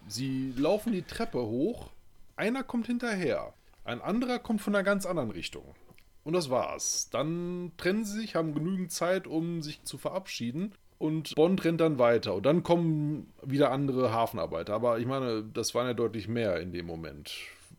Sie 0.08 0.54
laufen 0.58 0.92
die 0.92 1.04
Treppe 1.04 1.40
hoch, 1.40 1.90
einer 2.36 2.64
kommt 2.64 2.88
hinterher, 2.88 3.54
ein 3.84 4.02
anderer 4.02 4.40
kommt 4.40 4.62
von 4.62 4.76
einer 4.76 4.84
ganz 4.84 5.06
anderen 5.06 5.32
Richtung. 5.32 5.76
Und 6.24 6.34
das 6.34 6.50
war's. 6.50 7.10
Dann 7.12 7.72
trennen 7.78 8.06
sie 8.06 8.20
sich, 8.20 8.36
haben 8.36 8.54
genügend 8.54 8.92
Zeit, 8.92 9.26
um 9.26 9.62
sich 9.62 9.84
zu 9.84 9.98
verabschieden. 9.98 10.74
Und 11.00 11.34
Bond 11.34 11.64
rennt 11.64 11.82
dann 11.82 11.98
weiter. 11.98 12.36
Und 12.36 12.46
dann 12.46 12.62
kommen 12.62 13.34
wieder 13.42 13.72
andere 13.72 14.14
Hafenarbeiter. 14.14 14.74
Aber 14.74 15.00
ich 15.00 15.08
meine, 15.08 15.44
das 15.44 15.74
waren 15.74 15.88
ja 15.88 15.96
deutlich 15.96 16.28
mehr 16.28 16.60
in 16.60 16.72
dem 16.72 16.86
Moment, 16.86 17.34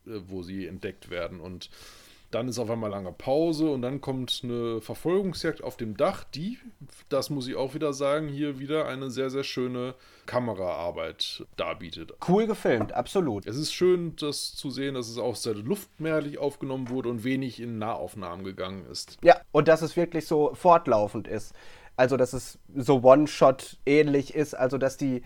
äh, 0.07 0.19
wo 0.27 0.43
sie 0.43 0.67
entdeckt 0.67 1.09
werden. 1.09 1.39
Und 1.39 1.71
dann 2.33 2.49
ist 2.49 2.59
auf 2.59 2.71
einmal 2.71 2.91
lange 2.91 3.13
Pause 3.13 3.71
und 3.71 3.83
dann 3.83 4.01
kommt 4.01 4.41
eine 4.43 4.81
Verfolgungsjagd 4.81 5.63
auf 5.63 5.77
dem 5.77 5.97
Dach, 5.97 6.25
die, 6.25 6.59
das 7.09 7.31
muss 7.31 7.47
ich 7.47 7.57
auch 7.57 7.75
wieder 7.75 7.93
sagen, 7.93 8.29
hier 8.29 8.59
wieder 8.59 8.87
eine 8.87 9.11
sehr, 9.11 9.31
sehr 9.31 9.45
schöne 9.45 9.95
Kameraarbeit 10.27 11.45
darbietet. 11.57 12.15
Cool 12.27 12.47
gefilmt, 12.47 12.93
absolut. 12.93 13.47
Es 13.47 13.57
ist 13.57 13.73
schön, 13.73 14.17
das 14.17 14.55
zu 14.55 14.71
sehen, 14.71 14.95
dass 14.95 15.09
es 15.09 15.19
auch 15.19 15.37
sehr 15.37 15.55
luftmehrlich 15.55 16.39
aufgenommen 16.39 16.89
wurde 16.89 17.11
und 17.11 17.23
wenig 17.23 17.61
in 17.61 17.79
Nahaufnahmen 17.79 18.45
gegangen 18.45 18.87
ist. 18.91 19.19
Ja, 19.23 19.37
und 19.53 19.69
dass 19.69 19.83
es 19.83 19.97
wirklich 19.97 20.27
so 20.27 20.55
fortlaufend 20.55 21.29
ist. 21.29 21.55
Also, 21.97 22.17
dass 22.17 22.33
es 22.33 22.59
so 22.75 23.03
One-Shot 23.03 23.77
ähnlich 23.85 24.35
ist, 24.35 24.55
also 24.55 24.79
dass 24.79 24.97
die 24.97 25.23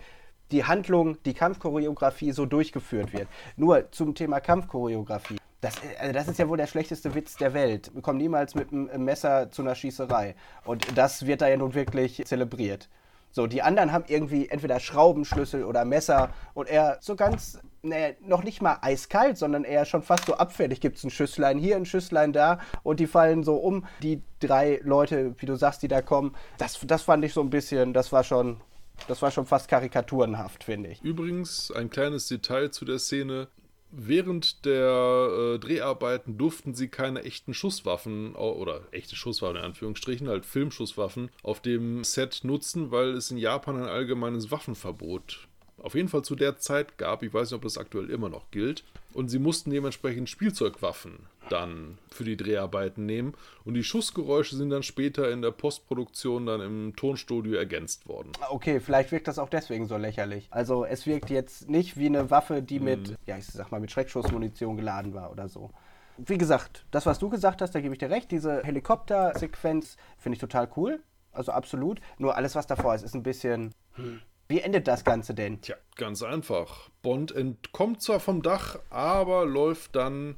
die 0.51 0.63
Handlung, 0.63 1.21
die 1.23 1.33
Kampfchoreografie 1.33 2.31
so 2.31 2.45
durchgeführt 2.45 3.11
wird. 3.13 3.27
Nur 3.57 3.91
zum 3.91 4.15
Thema 4.15 4.39
Kampfchoreografie. 4.39 5.37
Das, 5.61 5.75
also 5.99 6.13
das 6.13 6.27
ist 6.27 6.37
ja 6.37 6.47
wohl 6.47 6.57
der 6.57 6.67
schlechteste 6.67 7.15
Witz 7.15 7.35
der 7.35 7.53
Welt. 7.53 7.91
Wir 7.93 8.01
kommen 8.01 8.19
niemals 8.19 8.53
mit 8.53 8.71
einem 8.71 9.03
Messer 9.03 9.49
zu 9.49 9.63
einer 9.63 9.73
Schießerei. 9.73 10.35
Und 10.65 10.97
das 10.97 11.25
wird 11.25 11.41
da 11.41 11.47
ja 11.47 11.57
nun 11.57 11.73
wirklich 11.73 12.23
zelebriert. 12.25 12.89
So, 13.31 13.45
die 13.45 13.61
anderen 13.61 13.91
haben 13.91 14.05
irgendwie 14.07 14.49
entweder 14.49 14.79
Schraubenschlüssel 14.79 15.63
oder 15.63 15.85
Messer 15.85 16.33
und 16.53 16.67
er 16.69 16.97
so 17.01 17.15
ganz, 17.15 17.59
ne, 17.83 18.15
noch 18.21 18.43
nicht 18.43 18.61
mal 18.61 18.77
eiskalt, 18.81 19.37
sondern 19.37 19.63
eher 19.63 19.85
schon 19.85 20.01
fast 20.01 20.25
so 20.25 20.35
abfällig. 20.35 20.79
Gibt 20.79 20.97
es 20.97 21.03
ein 21.03 21.09
Schüsslein 21.09 21.59
hier, 21.59 21.75
ein 21.75 21.85
Schüsslein 21.85 22.33
da 22.33 22.59
und 22.83 22.99
die 22.99 23.07
fallen 23.07 23.43
so 23.43 23.57
um. 23.57 23.85
Die 24.01 24.23
drei 24.39 24.79
Leute, 24.83 25.35
wie 25.39 25.45
du 25.45 25.55
sagst, 25.55 25.83
die 25.83 25.87
da 25.87 26.01
kommen, 26.01 26.35
das, 26.57 26.79
das 26.85 27.03
fand 27.03 27.23
ich 27.25 27.33
so 27.33 27.41
ein 27.41 27.49
bisschen, 27.49 27.93
das 27.93 28.11
war 28.11 28.23
schon, 28.23 28.61
das 29.07 29.21
war 29.21 29.29
schon 29.29 29.45
fast 29.45 29.67
karikaturenhaft, 29.67 30.63
finde 30.63 30.89
ich. 30.89 31.01
Übrigens, 31.03 31.71
ein 31.71 31.89
kleines 31.89 32.27
Detail 32.27 32.71
zu 32.71 32.85
der 32.85 32.97
Szene 32.97 33.49
während 33.91 34.65
der 34.65 35.55
äh, 35.55 35.59
Dreharbeiten 35.59 36.37
durften 36.37 36.73
sie 36.73 36.87
keine 36.87 37.23
echten 37.23 37.53
Schusswaffen 37.53 38.35
oder 38.35 38.81
echte 38.91 39.15
Schusswaffen 39.15 39.57
in 39.57 39.63
Anführungsstrichen, 39.63 40.27
halt 40.27 40.45
Filmschusswaffen 40.45 41.29
auf 41.43 41.61
dem 41.61 42.03
Set 42.03 42.41
nutzen, 42.43 42.91
weil 42.91 43.11
es 43.11 43.31
in 43.31 43.37
Japan 43.37 43.77
ein 43.77 43.89
allgemeines 43.89 44.51
Waffenverbot 44.51 45.47
auf 45.79 45.95
jeden 45.95 46.09
Fall 46.09 46.23
zu 46.23 46.35
der 46.35 46.57
Zeit 46.57 46.97
gab. 46.97 47.23
Ich 47.23 47.33
weiß 47.33 47.51
nicht, 47.51 47.55
ob 47.55 47.61
das 47.61 47.77
aktuell 47.77 48.09
immer 48.09 48.29
noch 48.29 48.49
gilt. 48.51 48.83
Und 49.13 49.29
sie 49.29 49.39
mussten 49.39 49.71
dementsprechend 49.71 50.29
Spielzeugwaffen 50.29 51.19
dann 51.49 51.97
für 52.09 52.23
die 52.23 52.37
Dreharbeiten 52.37 53.05
nehmen. 53.05 53.33
Und 53.65 53.73
die 53.73 53.83
Schussgeräusche 53.83 54.55
sind 54.55 54.69
dann 54.69 54.83
später 54.83 55.31
in 55.31 55.41
der 55.41 55.51
Postproduktion 55.51 56.45
dann 56.45 56.61
im 56.61 56.95
Tonstudio 56.95 57.57
ergänzt 57.57 58.07
worden. 58.07 58.31
Okay, 58.49 58.79
vielleicht 58.79 59.11
wirkt 59.11 59.27
das 59.27 59.39
auch 59.39 59.49
deswegen 59.49 59.87
so 59.87 59.97
lächerlich. 59.97 60.47
Also 60.51 60.85
es 60.85 61.05
wirkt 61.05 61.29
jetzt 61.29 61.69
nicht 61.69 61.97
wie 61.97 62.07
eine 62.07 62.29
Waffe, 62.31 62.61
die 62.61 62.79
mit, 62.79 63.09
mhm. 63.09 63.15
ja 63.25 63.37
ich 63.37 63.45
sag 63.45 63.71
mal, 63.71 63.79
mit 63.79 63.91
Schreckschussmunition 63.91 64.77
geladen 64.77 65.13
war 65.13 65.31
oder 65.31 65.47
so. 65.47 65.71
Wie 66.17 66.37
gesagt, 66.37 66.85
das, 66.91 67.05
was 67.05 67.19
du 67.19 67.29
gesagt 67.29 67.61
hast, 67.61 67.75
da 67.75 67.81
gebe 67.81 67.93
ich 67.93 67.99
dir 67.99 68.09
recht. 68.09 68.31
Diese 68.31 68.63
Helikoptersequenz 68.63 69.97
finde 70.17 70.35
ich 70.35 70.39
total 70.39 70.67
cool. 70.75 71.01
Also 71.31 71.51
absolut. 71.51 72.01
Nur 72.17 72.35
alles, 72.35 72.55
was 72.55 72.65
davor 72.65 72.95
ist, 72.95 73.03
ist 73.03 73.13
ein 73.13 73.23
bisschen. 73.23 73.73
Hm 73.93 74.21
wie 74.49 74.61
endet 74.61 74.87
das 74.87 75.03
Ganze 75.03 75.33
denn? 75.33 75.61
Tja, 75.61 75.75
ganz 75.95 76.23
einfach. 76.23 76.89
Bond 77.01 77.33
entkommt 77.33 78.01
zwar 78.01 78.19
vom 78.19 78.41
Dach, 78.41 78.79
aber 78.89 79.45
läuft 79.45 79.95
dann 79.95 80.35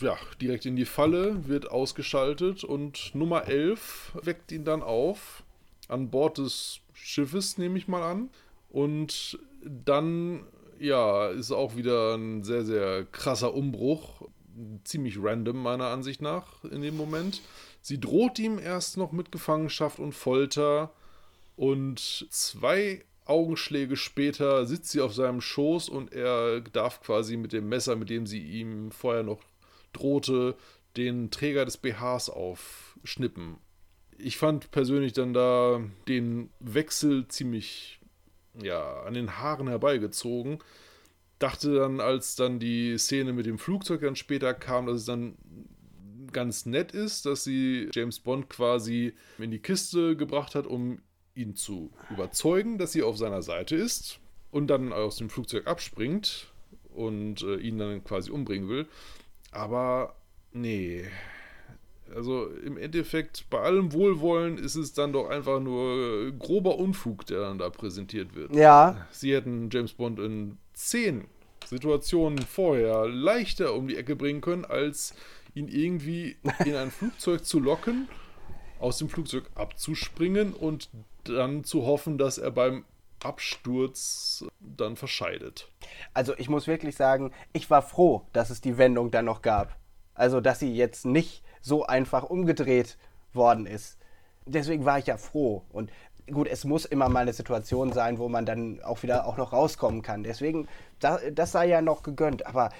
ja, 0.00 0.16
direkt 0.40 0.66
in 0.66 0.76
die 0.76 0.84
Falle, 0.84 1.48
wird 1.48 1.70
ausgeschaltet 1.70 2.64
und 2.64 3.14
Nummer 3.14 3.46
11 3.46 4.12
weckt 4.22 4.52
ihn 4.52 4.64
dann 4.64 4.82
auf. 4.82 5.42
An 5.88 6.10
Bord 6.10 6.38
des 6.38 6.80
Schiffes, 6.92 7.58
nehme 7.58 7.78
ich 7.78 7.88
mal 7.88 8.02
an. 8.02 8.30
Und 8.70 9.38
dann, 9.62 10.46
ja, 10.78 11.28
ist 11.28 11.52
auch 11.52 11.76
wieder 11.76 12.14
ein 12.16 12.42
sehr, 12.42 12.64
sehr 12.64 13.04
krasser 13.04 13.54
Umbruch. 13.54 14.28
Ziemlich 14.84 15.16
random, 15.20 15.62
meiner 15.62 15.88
Ansicht 15.88 16.22
nach, 16.22 16.64
in 16.64 16.82
dem 16.82 16.96
Moment. 16.96 17.42
Sie 17.80 18.00
droht 18.00 18.38
ihm 18.38 18.58
erst 18.58 18.96
noch 18.96 19.12
mit 19.12 19.32
Gefangenschaft 19.32 19.98
und 19.98 20.12
Folter. 20.12 20.92
Und 21.56 22.26
zwei 22.30 23.04
Augenschläge 23.24 23.96
später 23.96 24.66
sitzt 24.66 24.90
sie 24.90 25.00
auf 25.00 25.14
seinem 25.14 25.40
Schoß 25.40 25.88
und 25.88 26.12
er 26.12 26.60
darf 26.60 27.02
quasi 27.02 27.36
mit 27.36 27.52
dem 27.52 27.68
Messer, 27.68 27.96
mit 27.96 28.10
dem 28.10 28.26
sie 28.26 28.40
ihm 28.40 28.90
vorher 28.90 29.22
noch 29.22 29.40
drohte, 29.92 30.56
den 30.96 31.30
Träger 31.30 31.64
des 31.64 31.76
BHs 31.76 32.28
aufschnippen. 32.28 33.56
Ich 34.18 34.36
fand 34.36 34.70
persönlich 34.70 35.12
dann 35.12 35.32
da 35.32 35.80
den 36.06 36.50
Wechsel 36.60 37.26
ziemlich 37.28 38.00
ja, 38.60 39.02
an 39.02 39.14
den 39.14 39.38
Haaren 39.38 39.68
herbeigezogen. 39.68 40.58
Dachte 41.38 41.74
dann, 41.74 42.00
als 42.00 42.36
dann 42.36 42.58
die 42.58 42.96
Szene 42.98 43.32
mit 43.32 43.46
dem 43.46 43.58
Flugzeug 43.58 44.02
dann 44.02 44.16
später 44.16 44.54
kam, 44.54 44.86
dass 44.86 45.00
es 45.00 45.06
dann 45.06 45.36
ganz 46.32 46.66
nett 46.66 46.92
ist, 46.92 47.26
dass 47.26 47.44
sie 47.44 47.88
James 47.92 48.20
Bond 48.20 48.48
quasi 48.48 49.14
in 49.38 49.50
die 49.50 49.58
Kiste 49.58 50.16
gebracht 50.16 50.54
hat, 50.54 50.66
um 50.66 51.00
ihn 51.34 51.56
zu 51.56 51.90
überzeugen, 52.10 52.78
dass 52.78 52.92
sie 52.92 53.02
auf 53.02 53.16
seiner 53.16 53.42
Seite 53.42 53.76
ist 53.76 54.20
und 54.50 54.68
dann 54.68 54.92
aus 54.92 55.16
dem 55.16 55.30
Flugzeug 55.30 55.66
abspringt 55.66 56.52
und 56.94 57.42
äh, 57.42 57.56
ihn 57.56 57.78
dann 57.78 58.04
quasi 58.04 58.30
umbringen 58.30 58.68
will. 58.68 58.86
Aber 59.52 60.16
nee. 60.52 61.04
Also 62.14 62.46
im 62.46 62.76
Endeffekt, 62.76 63.48
bei 63.48 63.60
allem 63.60 63.92
Wohlwollen 63.92 64.58
ist 64.58 64.74
es 64.74 64.92
dann 64.92 65.12
doch 65.12 65.30
einfach 65.30 65.60
nur 65.60 66.32
grober 66.32 66.76
Unfug, 66.78 67.24
der 67.26 67.40
dann 67.40 67.58
da 67.58 67.70
präsentiert 67.70 68.34
wird. 68.34 68.54
Ja. 68.54 69.06
Sie 69.10 69.32
hätten 69.34 69.70
James 69.70 69.92
Bond 69.92 70.18
in 70.18 70.58
zehn 70.74 71.26
Situationen 71.64 72.38
vorher 72.38 73.06
leichter 73.08 73.74
um 73.74 73.88
die 73.88 73.96
Ecke 73.96 74.16
bringen 74.16 74.40
können, 74.40 74.64
als 74.64 75.14
ihn 75.54 75.68
irgendwie 75.68 76.36
in 76.64 76.74
ein 76.74 76.90
Flugzeug 76.90 77.44
zu 77.44 77.60
locken, 77.60 78.08
aus 78.78 78.98
dem 78.98 79.08
Flugzeug 79.08 79.44
abzuspringen 79.54 80.52
und 80.52 80.90
dann 81.24 81.64
zu 81.64 81.86
hoffen, 81.86 82.18
dass 82.18 82.38
er 82.38 82.50
beim 82.50 82.84
Absturz 83.24 84.44
dann 84.60 84.96
verscheidet. 84.96 85.70
Also 86.14 86.34
ich 86.36 86.48
muss 86.48 86.66
wirklich 86.66 86.96
sagen, 86.96 87.32
ich 87.52 87.70
war 87.70 87.82
froh, 87.82 88.26
dass 88.32 88.50
es 88.50 88.60
die 88.60 88.78
Wendung 88.78 89.10
dann 89.10 89.24
noch 89.24 89.42
gab. 89.42 89.76
Also 90.14 90.40
dass 90.40 90.58
sie 90.58 90.74
jetzt 90.74 91.04
nicht 91.04 91.42
so 91.60 91.84
einfach 91.84 92.24
umgedreht 92.24 92.98
worden 93.32 93.66
ist. 93.66 93.98
Deswegen 94.44 94.84
war 94.84 94.98
ich 94.98 95.06
ja 95.06 95.16
froh. 95.16 95.62
Und 95.70 95.90
gut, 96.30 96.48
es 96.48 96.64
muss 96.64 96.84
immer 96.84 97.08
mal 97.08 97.20
eine 97.20 97.32
Situation 97.32 97.92
sein, 97.92 98.18
wo 98.18 98.28
man 98.28 98.44
dann 98.44 98.82
auch 98.82 99.02
wieder 99.02 99.26
auch 99.26 99.36
noch 99.36 99.52
rauskommen 99.52 100.02
kann. 100.02 100.22
Deswegen, 100.22 100.68
das 100.98 101.52
sei 101.52 101.66
ja 101.66 101.80
noch 101.80 102.02
gegönnt. 102.02 102.46
Aber 102.46 102.70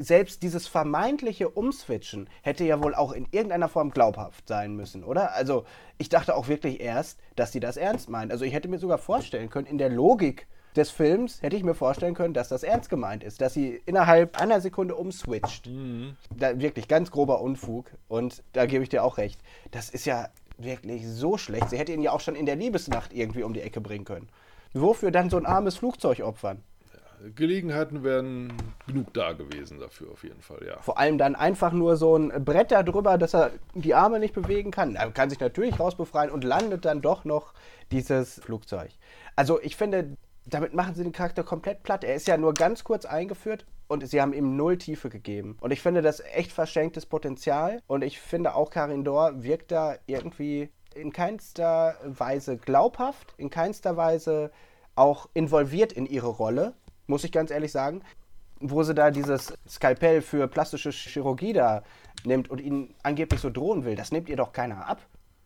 selbst 0.00 0.42
dieses 0.42 0.66
vermeintliche 0.66 1.48
Umswitchen 1.48 2.28
hätte 2.42 2.64
ja 2.64 2.82
wohl 2.82 2.94
auch 2.94 3.12
in 3.12 3.26
irgendeiner 3.30 3.68
Form 3.68 3.90
glaubhaft 3.90 4.48
sein 4.48 4.74
müssen, 4.74 5.04
oder? 5.04 5.34
Also 5.34 5.64
ich 5.98 6.08
dachte 6.08 6.34
auch 6.34 6.48
wirklich 6.48 6.80
erst, 6.80 7.20
dass 7.36 7.52
sie 7.52 7.60
das 7.60 7.76
ernst 7.76 8.08
meint. 8.08 8.32
Also 8.32 8.44
ich 8.44 8.54
hätte 8.54 8.68
mir 8.68 8.78
sogar 8.78 8.98
vorstellen 8.98 9.50
können, 9.50 9.66
in 9.66 9.78
der 9.78 9.90
Logik 9.90 10.46
des 10.76 10.90
Films 10.90 11.42
hätte 11.42 11.56
ich 11.56 11.64
mir 11.64 11.74
vorstellen 11.74 12.14
können, 12.14 12.32
dass 12.32 12.48
das 12.48 12.62
ernst 12.62 12.88
gemeint 12.88 13.24
ist, 13.24 13.40
dass 13.40 13.54
sie 13.54 13.80
innerhalb 13.86 14.40
einer 14.40 14.60
Sekunde 14.60 14.94
umswitcht. 14.94 15.66
Mhm. 15.66 16.16
Da, 16.34 16.58
wirklich 16.58 16.88
ganz 16.88 17.10
grober 17.10 17.40
Unfug. 17.40 17.90
Und 18.08 18.42
da 18.52 18.66
gebe 18.66 18.82
ich 18.82 18.88
dir 18.88 19.04
auch 19.04 19.18
recht. 19.18 19.40
Das 19.72 19.90
ist 19.90 20.06
ja 20.06 20.28
wirklich 20.56 21.06
so 21.06 21.36
schlecht. 21.36 21.70
Sie 21.70 21.78
hätte 21.78 21.92
ihn 21.92 22.02
ja 22.02 22.12
auch 22.12 22.20
schon 22.20 22.36
in 22.36 22.46
der 22.46 22.56
Liebesnacht 22.56 23.12
irgendwie 23.12 23.42
um 23.42 23.52
die 23.52 23.60
Ecke 23.60 23.80
bringen 23.80 24.04
können. 24.04 24.28
Wofür 24.72 25.10
dann 25.10 25.30
so 25.30 25.36
ein 25.36 25.46
armes 25.46 25.76
Flugzeug 25.76 26.20
opfern? 26.20 26.62
Gelegenheiten 27.34 28.02
wären 28.02 28.52
genug 28.86 29.12
da 29.12 29.32
gewesen 29.32 29.78
dafür, 29.78 30.10
auf 30.10 30.24
jeden 30.24 30.40
Fall, 30.40 30.60
ja. 30.66 30.80
Vor 30.80 30.98
allem 30.98 31.18
dann 31.18 31.34
einfach 31.34 31.72
nur 31.72 31.96
so 31.96 32.16
ein 32.16 32.44
Brett 32.44 32.70
da 32.70 32.82
drüber, 32.82 33.18
dass 33.18 33.34
er 33.34 33.50
die 33.74 33.94
Arme 33.94 34.18
nicht 34.18 34.34
bewegen 34.34 34.70
kann. 34.70 34.96
Er 34.96 35.10
kann 35.10 35.30
sich 35.30 35.40
natürlich 35.40 35.78
rausbefreien 35.78 36.30
und 36.30 36.44
landet 36.44 36.84
dann 36.84 37.02
doch 37.02 37.24
noch 37.24 37.52
dieses 37.92 38.40
Flugzeug. 38.40 38.90
Also 39.36 39.60
ich 39.60 39.76
finde, 39.76 40.16
damit 40.46 40.74
machen 40.74 40.94
sie 40.94 41.02
den 41.02 41.12
Charakter 41.12 41.44
komplett 41.44 41.82
platt. 41.82 42.04
Er 42.04 42.14
ist 42.14 42.26
ja 42.26 42.36
nur 42.36 42.54
ganz 42.54 42.84
kurz 42.84 43.04
eingeführt 43.04 43.66
und 43.88 44.06
sie 44.08 44.20
haben 44.20 44.32
ihm 44.32 44.56
null 44.56 44.78
Tiefe 44.78 45.10
gegeben. 45.10 45.56
Und 45.60 45.72
ich 45.72 45.82
finde 45.82 46.02
das 46.02 46.20
echt 46.20 46.52
verschenktes 46.52 47.06
Potenzial. 47.06 47.82
Und 47.86 48.02
ich 48.02 48.20
finde 48.20 48.54
auch 48.54 48.70
Karin 48.70 49.04
Dor 49.04 49.42
wirkt 49.42 49.72
da 49.72 49.96
irgendwie 50.06 50.70
in 50.94 51.12
keinster 51.12 51.96
Weise 52.04 52.56
glaubhaft, 52.56 53.34
in 53.36 53.50
keinster 53.50 53.96
Weise 53.96 54.50
auch 54.96 55.28
involviert 55.34 55.92
in 55.92 56.06
ihre 56.06 56.28
Rolle 56.28 56.74
muss 57.10 57.24
ich 57.24 57.32
ganz 57.32 57.50
ehrlich 57.50 57.72
sagen. 57.72 58.02
Wo 58.62 58.82
sie 58.82 58.94
da 58.94 59.10
dieses 59.10 59.54
Skalpell 59.68 60.20
für 60.20 60.46
plastische 60.46 60.90
Chirurgie 60.90 61.54
da 61.54 61.82
nimmt 62.24 62.50
und 62.50 62.60
ihn 62.60 62.94
angeblich 63.02 63.40
so 63.40 63.48
drohen 63.48 63.84
will, 63.84 63.96
das 63.96 64.12
nimmt 64.12 64.28
ihr 64.28 64.36
doch 64.36 64.52
keiner 64.52 64.86
ab. 64.86 65.00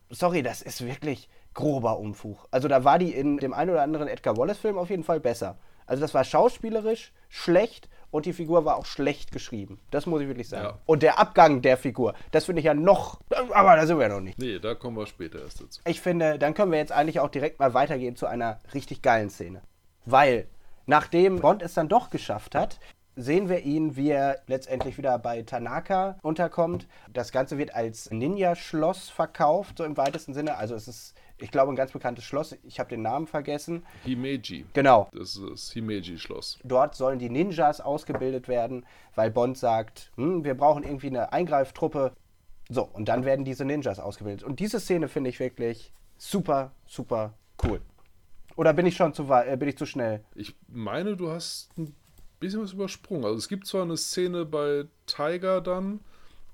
Sorry, 0.09 0.43
das 0.43 0.61
ist 0.61 0.85
wirklich 0.85 1.29
grober 1.53 1.97
Umfug. 1.97 2.45
Also 2.51 2.67
da 2.67 2.83
war 2.83 2.99
die 2.99 3.13
in 3.13 3.37
dem 3.37 3.53
einen 3.53 3.71
oder 3.71 3.83
anderen 3.83 4.09
Edgar 4.09 4.35
Wallace-Film 4.35 4.77
auf 4.77 4.89
jeden 4.89 5.05
Fall 5.05 5.21
besser. 5.21 5.57
Also 5.85 6.01
das 6.01 6.13
war 6.13 6.23
schauspielerisch 6.23 7.13
schlecht 7.29 7.89
und 8.11 8.25
die 8.25 8.33
Figur 8.33 8.65
war 8.65 8.75
auch 8.75 8.85
schlecht 8.85 9.31
geschrieben. 9.31 9.79
Das 9.91 10.05
muss 10.05 10.21
ich 10.21 10.27
wirklich 10.27 10.49
sagen. 10.49 10.65
Ja. 10.65 10.79
Und 10.85 11.01
der 11.01 11.17
Abgang 11.17 11.61
der 11.61 11.77
Figur, 11.77 12.15
das 12.31 12.45
finde 12.45 12.59
ich 12.59 12.65
ja 12.65 12.73
noch. 12.73 13.21
Aber 13.51 13.75
da 13.77 13.87
sind 13.87 13.97
wir 13.97 14.07
ja 14.07 14.13
noch 14.13 14.21
nicht. 14.21 14.37
Nee, 14.37 14.59
da 14.59 14.75
kommen 14.75 14.97
wir 14.97 15.05
später 15.05 15.41
erst 15.41 15.61
dazu. 15.61 15.81
Ich 15.85 16.01
finde, 16.01 16.37
dann 16.37 16.53
können 16.53 16.71
wir 16.71 16.79
jetzt 16.79 16.91
eigentlich 16.91 17.21
auch 17.21 17.29
direkt 17.29 17.59
mal 17.59 17.73
weitergehen 17.73 18.15
zu 18.15 18.25
einer 18.25 18.59
richtig 18.73 19.01
geilen 19.01 19.29
Szene. 19.29 19.61
Weil 20.05 20.47
Nachdem 20.85 21.39
Bond 21.39 21.61
es 21.61 21.73
dann 21.73 21.87
doch 21.87 22.09
geschafft 22.09 22.55
hat, 22.55 22.79
sehen 23.15 23.49
wir 23.49 23.61
ihn, 23.61 23.95
wie 23.95 24.09
er 24.09 24.41
letztendlich 24.47 24.97
wieder 24.97 25.17
bei 25.17 25.41
Tanaka 25.41 26.17
unterkommt. 26.21 26.87
Das 27.11 27.31
Ganze 27.31 27.57
wird 27.57 27.73
als 27.73 28.11
Ninja-Schloss 28.11 29.09
verkauft, 29.09 29.77
so 29.77 29.83
im 29.83 29.97
weitesten 29.97 30.33
Sinne. 30.33 30.57
Also 30.57 30.75
es 30.75 30.87
ist, 30.87 31.15
ich 31.37 31.51
glaube, 31.51 31.71
ein 31.71 31.75
ganz 31.75 31.91
bekanntes 31.91 32.25
Schloss. 32.25 32.57
Ich 32.63 32.79
habe 32.79 32.89
den 32.89 33.01
Namen 33.01 33.27
vergessen. 33.27 33.85
Himeji. 34.03 34.65
Genau. 34.73 35.09
Das 35.13 35.35
ist 35.35 35.41
das 35.49 35.71
Himeji-Schloss. 35.71 36.59
Dort 36.63 36.95
sollen 36.95 37.19
die 37.19 37.29
Ninjas 37.29 37.81
ausgebildet 37.81 38.47
werden, 38.47 38.85
weil 39.15 39.31
Bond 39.31 39.57
sagt, 39.57 40.11
hm, 40.15 40.43
wir 40.43 40.55
brauchen 40.55 40.83
irgendwie 40.83 41.07
eine 41.07 41.31
Eingreiftruppe. 41.31 42.13
So, 42.69 42.83
und 42.83 43.07
dann 43.07 43.25
werden 43.25 43.45
diese 43.45 43.63
Ninjas 43.63 43.99
ausgebildet. 43.99 44.43
Und 44.43 44.59
diese 44.59 44.79
Szene 44.79 45.07
finde 45.07 45.29
ich 45.29 45.39
wirklich 45.39 45.93
super, 46.17 46.71
super 46.85 47.33
cool. 47.63 47.81
Oder 48.55 48.73
bin 48.73 48.85
ich 48.85 48.95
schon 48.95 49.13
zu 49.13 49.27
weit, 49.27 49.47
äh, 49.47 49.57
bin 49.57 49.69
ich 49.69 49.77
zu 49.77 49.85
schnell? 49.85 50.23
Ich 50.35 50.55
meine, 50.67 51.15
du 51.15 51.29
hast 51.29 51.77
ein 51.77 51.93
bisschen 52.39 52.61
was 52.61 52.73
übersprungen. 52.73 53.25
Also 53.25 53.37
es 53.37 53.49
gibt 53.49 53.67
zwar 53.67 53.83
eine 53.83 53.97
Szene 53.97 54.45
bei 54.45 54.85
Tiger 55.05 55.61
dann, 55.61 55.99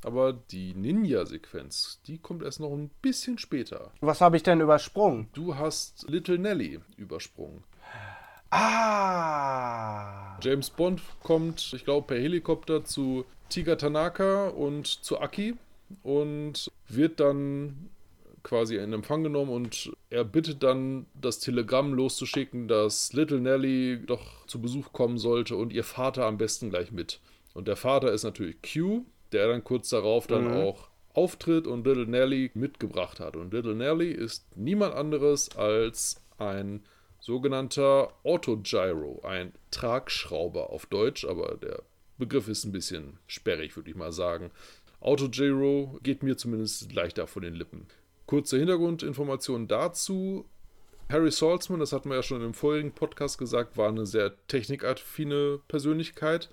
aber 0.04 0.34
die 0.34 0.74
Ninja-Sequenz, 0.74 2.02
die 2.08 2.18
kommt 2.18 2.44
erst 2.44 2.60
noch 2.60 2.72
ein 2.72 2.90
bisschen 3.02 3.38
später. 3.38 3.92
Was 4.02 4.22
habe 4.22 4.38
ich 4.38 4.44
denn 4.44 4.62
übersprungen? 4.62 5.28
Du 5.34 5.56
hast 5.56 6.10
Little 6.10 6.40
Nelly 6.40 6.80
übersprungen. 6.98 7.64
Ah! 8.50 10.38
James 10.42 10.70
Bond 10.72 11.02
kommt, 11.24 11.72
ich 11.74 11.86
glaube, 11.86 12.08
per 12.08 12.18
Helikopter 12.18 12.84
zu 12.84 13.26
Tiger 13.50 13.78
Tanaka 13.78 14.48
und 14.48 14.88
zu 14.88 15.22
Aki 15.22 15.56
und 16.04 16.70
wird 16.88 17.20
dann 17.20 17.90
quasi 18.44 18.78
in 18.78 18.94
Empfang 18.94 19.24
genommen 19.24 19.52
und 19.52 19.92
er 20.10 20.24
bittet 20.24 20.64
dann, 20.64 21.06
das 21.14 21.40
Telegramm 21.40 21.94
loszuschicken, 21.94 22.68
dass 22.68 23.14
Little 23.14 23.40
Nelly 23.40 24.02
doch 24.06 24.46
zu 24.48 24.62
Besuch 24.62 24.92
kommen 24.94 25.18
sollte 25.18 25.56
und 25.56 25.74
ihr 25.74 25.84
Vater 25.84 26.26
am 26.26 26.38
besten 26.38 26.70
gleich 26.70 26.92
mit. 26.92 27.20
Und 27.54 27.68
der 27.68 27.76
Vater 27.76 28.12
ist 28.12 28.24
natürlich 28.24 28.58
Q, 28.62 29.06
der 29.32 29.48
dann 29.48 29.64
kurz 29.64 29.90
darauf 29.90 30.28
dann 30.28 30.46
mhm. 30.46 30.54
auch 30.54 30.90
auftritt 31.14 31.68
und 31.68 31.86
Little 31.86 32.08
Nelly 32.08 32.52
mitgebracht 32.54 33.20
hat. 33.20 33.36
Und 33.36 33.54
Little 33.54 33.76
Nelly 33.76 34.12
ist 34.12 34.46
niemand 34.56 34.96
anderes 34.96 35.56
als 35.58 36.22
ein 36.38 36.84
sogenannter 37.20 38.14
Autogyro, 38.24 39.22
ein 39.24 39.54
Tragschrauber 39.70 40.72
auf 40.72 40.86
Deutsch, 40.88 41.26
aber 41.26 41.56
der 41.56 41.84
Begriff 42.18 42.48
ist 42.48 42.66
ein 42.66 42.72
bisschen 42.72 43.18
sperrig, 43.28 43.76
würde 43.76 43.90
ich 43.90 43.96
mal 43.96 44.12
sagen. 44.12 44.52
Autogyro 45.00 46.00
geht 46.04 46.24
mir 46.24 46.38
zumindest 46.38 46.94
leichter 46.94 47.28
von 47.28 47.42
den 47.44 47.56
Lippen. 47.56 47.88
Kurze 48.32 48.60
Hintergrundinformationen 48.60 49.68
dazu. 49.68 50.46
Harry 51.10 51.32
Saltzman, 51.32 51.82
das 51.82 51.92
hatten 51.92 52.08
wir 52.08 52.16
ja 52.16 52.24
schon 52.24 52.42
im 52.42 52.54
vorigen 52.54 52.94
Podcast 52.94 53.38
gesagt, 53.38 53.76
war 53.76 53.90
eine 53.90 54.06
sehr 54.06 54.32
technikaffine 54.48 55.60
Persönlichkeit 55.68 56.50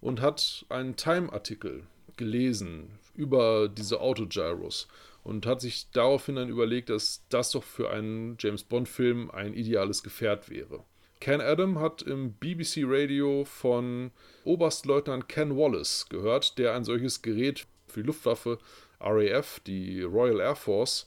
und 0.00 0.20
hat 0.20 0.66
einen 0.70 0.96
Time-Artikel 0.96 1.84
gelesen 2.16 2.98
über 3.14 3.68
diese 3.68 4.00
Autogyros 4.00 4.88
und 5.22 5.46
hat 5.46 5.60
sich 5.60 5.92
daraufhin 5.92 6.34
dann 6.34 6.48
überlegt, 6.48 6.90
dass 6.90 7.24
das 7.28 7.52
doch 7.52 7.62
für 7.62 7.90
einen 7.90 8.36
James 8.40 8.64
Bond-Film 8.64 9.30
ein 9.30 9.54
ideales 9.54 10.02
Gefährt 10.02 10.50
wäre. 10.50 10.82
Ken 11.20 11.40
Adam 11.40 11.78
hat 11.78 12.02
im 12.02 12.32
BBC 12.32 12.82
Radio 12.82 13.44
von 13.44 14.10
Oberstleutnant 14.42 15.28
Ken 15.28 15.56
Wallace 15.56 16.08
gehört, 16.08 16.58
der 16.58 16.74
ein 16.74 16.82
solches 16.82 17.22
Gerät 17.22 17.68
für 17.86 18.00
die 18.00 18.08
Luftwaffe 18.08 18.58
RAF, 18.98 19.60
die 19.60 20.02
Royal 20.02 20.40
Air 20.40 20.56
Force, 20.56 21.06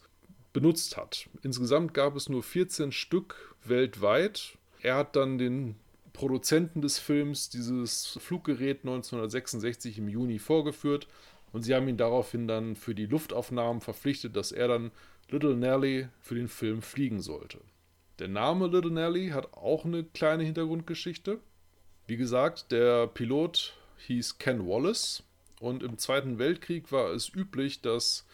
benutzt 0.54 0.98
hat. 0.98 1.28
Insgesamt 1.42 1.94
gab 1.94 2.16
es 2.16 2.30
nur 2.30 2.44
14 2.44 2.92
Stück 2.92 3.56
weltweit. 3.66 4.58
Er 4.82 4.96
hat 4.96 5.16
dann 5.16 5.38
den 5.38 5.76
Produzenten 6.14 6.82
des 6.82 7.00
Films 7.00 7.50
dieses 7.50 8.18
Fluggerät 8.22 8.82
1966 8.82 9.98
im 9.98 10.08
Juni 10.08 10.40
vorgeführt 10.40 11.08
und 11.52 11.64
sie 11.64 11.74
haben 11.74 11.88
ihn 11.88 11.98
daraufhin 11.98 12.48
dann 12.48 12.76
für 12.76 12.94
die 12.94 13.08
Luftaufnahmen 13.08 13.82
verpflichtet, 13.82 14.36
dass 14.36 14.52
er 14.52 14.68
dann 14.68 14.92
Little 15.30 15.56
Nelly 15.56 16.08
für 16.22 16.36
den 16.36 16.48
Film 16.48 16.82
fliegen 16.82 17.22
sollte. 17.22 17.60
Der 18.20 18.28
Name 18.28 18.68
Little 18.68 18.92
Nelly 18.92 19.30
hat 19.30 19.54
auch 19.54 19.86
eine 19.86 20.04
kleine 20.04 20.44
Hintergrundgeschichte. 20.44 21.40
Wie 22.06 22.18
gesagt, 22.18 22.72
der 22.72 23.08
Pilot 23.08 23.76
hieß 24.06 24.38
Ken 24.38 24.68
Wallace 24.68 25.24
und 25.60 25.82
im 25.82 25.98
Zweiten 25.98 26.38
Weltkrieg 26.38 26.92
war 26.92 27.12
es 27.12 27.34
üblich, 27.34 27.82
dass 27.82 28.26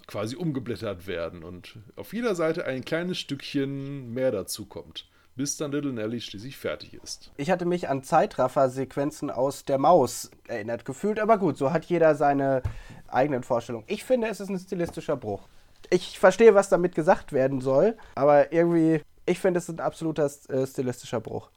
quasi 0.07 0.36
umgeblättert 0.36 1.07
werden 1.07 1.44
und 1.44 1.77
auf 1.94 2.12
jeder 2.12 2.35
Seite 2.35 2.65
ein 2.65 2.85
kleines 2.85 3.19
Stückchen 3.19 4.12
mehr 4.12 4.32
dazu 4.32 4.66
kommt, 4.66 5.09
bis 5.36 5.57
dann 5.57 5.70
Little 5.70 5.93
Nelly 5.93 6.20
schließlich 6.20 6.57
fertig 6.57 6.94
ist. 6.94 7.31
Ich 7.36 7.53
hatte 7.53 7.66
mich 7.66 7.89
an 7.89 8.03
Zeitraffer-Sequenzen 8.03 9.31
aus 9.31 9.65
der 9.65 9.78
Maus 9.78 10.32
erinnert 10.48 10.85
gefühlt, 10.85 11.20
aber 11.20 11.39
gut, 11.39 11.57
so 11.57 11.73
hat 11.73 11.85
jeder 11.85 12.16
seine 12.16 12.65
eigenen 13.07 13.44
Vorstellungen. 13.44 13.85
Ich 13.86 14.03
finde, 14.03 14.27
es 14.27 14.40
ist 14.40 14.48
ein 14.48 14.59
stilistischer 14.59 15.16
Bruch. 15.16 15.48
Ich 15.91 16.19
verstehe, 16.19 16.55
was 16.55 16.69
damit 16.69 16.95
gesagt 16.95 17.33
werden 17.33 17.61
soll, 17.61 17.97
aber 18.15 18.53
irgendwie, 18.53 19.01
ich 19.25 19.39
finde, 19.39 19.59
es 19.59 19.69
ein 19.69 19.81
absoluter 19.81 20.31
äh, 20.49 20.67
stilistischer 20.67 21.21
Bruch. 21.21 21.51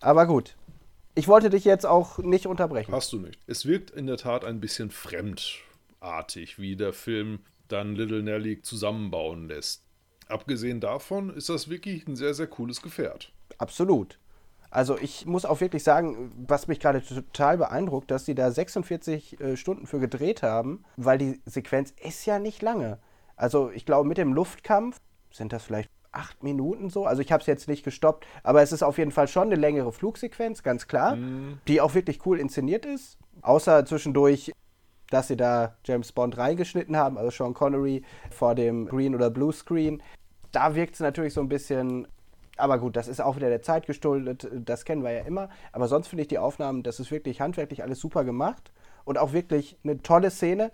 Aber 0.00 0.26
gut, 0.26 0.56
ich 1.14 1.28
wollte 1.28 1.50
dich 1.50 1.64
jetzt 1.64 1.86
auch 1.86 2.18
nicht 2.18 2.46
unterbrechen. 2.46 2.92
Hast 2.92 3.12
du 3.12 3.18
nicht. 3.18 3.40
Es 3.46 3.66
wirkt 3.66 3.90
in 3.90 4.06
der 4.06 4.16
Tat 4.16 4.44
ein 4.44 4.60
bisschen 4.60 4.90
fremdartig, 4.90 6.58
wie 6.58 6.76
der 6.76 6.92
Film 6.92 7.40
dann 7.68 7.94
Little 7.94 8.22
Nelly 8.22 8.62
zusammenbauen 8.62 9.48
lässt. 9.48 9.82
Abgesehen 10.28 10.80
davon 10.80 11.30
ist 11.30 11.48
das 11.48 11.68
wirklich 11.68 12.06
ein 12.06 12.16
sehr, 12.16 12.34
sehr 12.34 12.46
cooles 12.46 12.82
Gefährt. 12.82 13.32
Absolut. 13.58 14.18
Also 14.70 14.98
ich 14.98 15.24
muss 15.24 15.46
auch 15.46 15.60
wirklich 15.60 15.82
sagen, 15.82 16.30
was 16.46 16.68
mich 16.68 16.78
gerade 16.78 17.02
total 17.02 17.56
beeindruckt, 17.56 18.10
dass 18.10 18.26
sie 18.26 18.34
da 18.34 18.50
46 18.50 19.40
äh, 19.40 19.56
Stunden 19.56 19.86
für 19.86 19.98
gedreht 19.98 20.42
haben, 20.42 20.84
weil 20.96 21.18
die 21.18 21.40
Sequenz 21.46 21.94
ist 22.02 22.26
ja 22.26 22.38
nicht 22.38 22.60
lange. 22.60 22.98
Also 23.38 23.70
ich 23.70 23.86
glaube, 23.86 24.08
mit 24.08 24.18
dem 24.18 24.32
Luftkampf 24.32 24.98
sind 25.30 25.52
das 25.52 25.64
vielleicht 25.64 25.90
acht 26.12 26.42
Minuten 26.42 26.90
so. 26.90 27.06
Also 27.06 27.22
ich 27.22 27.32
habe 27.32 27.40
es 27.40 27.46
jetzt 27.46 27.68
nicht 27.68 27.84
gestoppt, 27.84 28.26
aber 28.42 28.62
es 28.62 28.72
ist 28.72 28.82
auf 28.82 28.98
jeden 28.98 29.12
Fall 29.12 29.28
schon 29.28 29.44
eine 29.44 29.56
längere 29.56 29.92
Flugsequenz, 29.92 30.62
ganz 30.62 30.88
klar, 30.88 31.16
mhm. 31.16 31.58
die 31.68 31.80
auch 31.80 31.94
wirklich 31.94 32.26
cool 32.26 32.38
inszeniert 32.40 32.84
ist. 32.84 33.18
Außer 33.42 33.84
zwischendurch 33.86 34.52
dass 35.10 35.28
sie 35.28 35.36
da 35.36 35.76
James 35.84 36.12
Bond 36.12 36.36
reingeschnitten 36.36 36.96
haben, 36.96 37.18
also 37.18 37.30
Sean 37.30 37.54
Connery 37.54 38.02
vor 38.30 38.54
dem 38.54 38.86
Green 38.86 39.14
oder 39.14 39.30
Blue 39.30 39.52
Screen. 39.52 40.02
Da 40.52 40.74
wirkt 40.74 40.94
es 40.94 41.00
natürlich 41.00 41.34
so 41.34 41.40
ein 41.40 41.48
bisschen, 41.48 42.06
aber 42.56 42.78
gut, 42.78 42.96
das 42.96 43.08
ist 43.08 43.20
auch 43.20 43.36
wieder 43.36 43.48
der 43.48 43.62
Zeit 43.62 43.86
geschuldet, 43.86 44.48
das 44.52 44.84
kennen 44.84 45.02
wir 45.02 45.12
ja 45.12 45.22
immer. 45.22 45.48
Aber 45.72 45.88
sonst 45.88 46.08
finde 46.08 46.22
ich 46.22 46.28
die 46.28 46.38
Aufnahmen, 46.38 46.82
das 46.82 47.00
ist 47.00 47.10
wirklich 47.10 47.40
handwerklich 47.40 47.82
alles 47.82 48.00
super 48.00 48.24
gemacht 48.24 48.72
und 49.04 49.18
auch 49.18 49.32
wirklich 49.32 49.78
eine 49.82 50.02
tolle 50.02 50.30
Szene. 50.30 50.70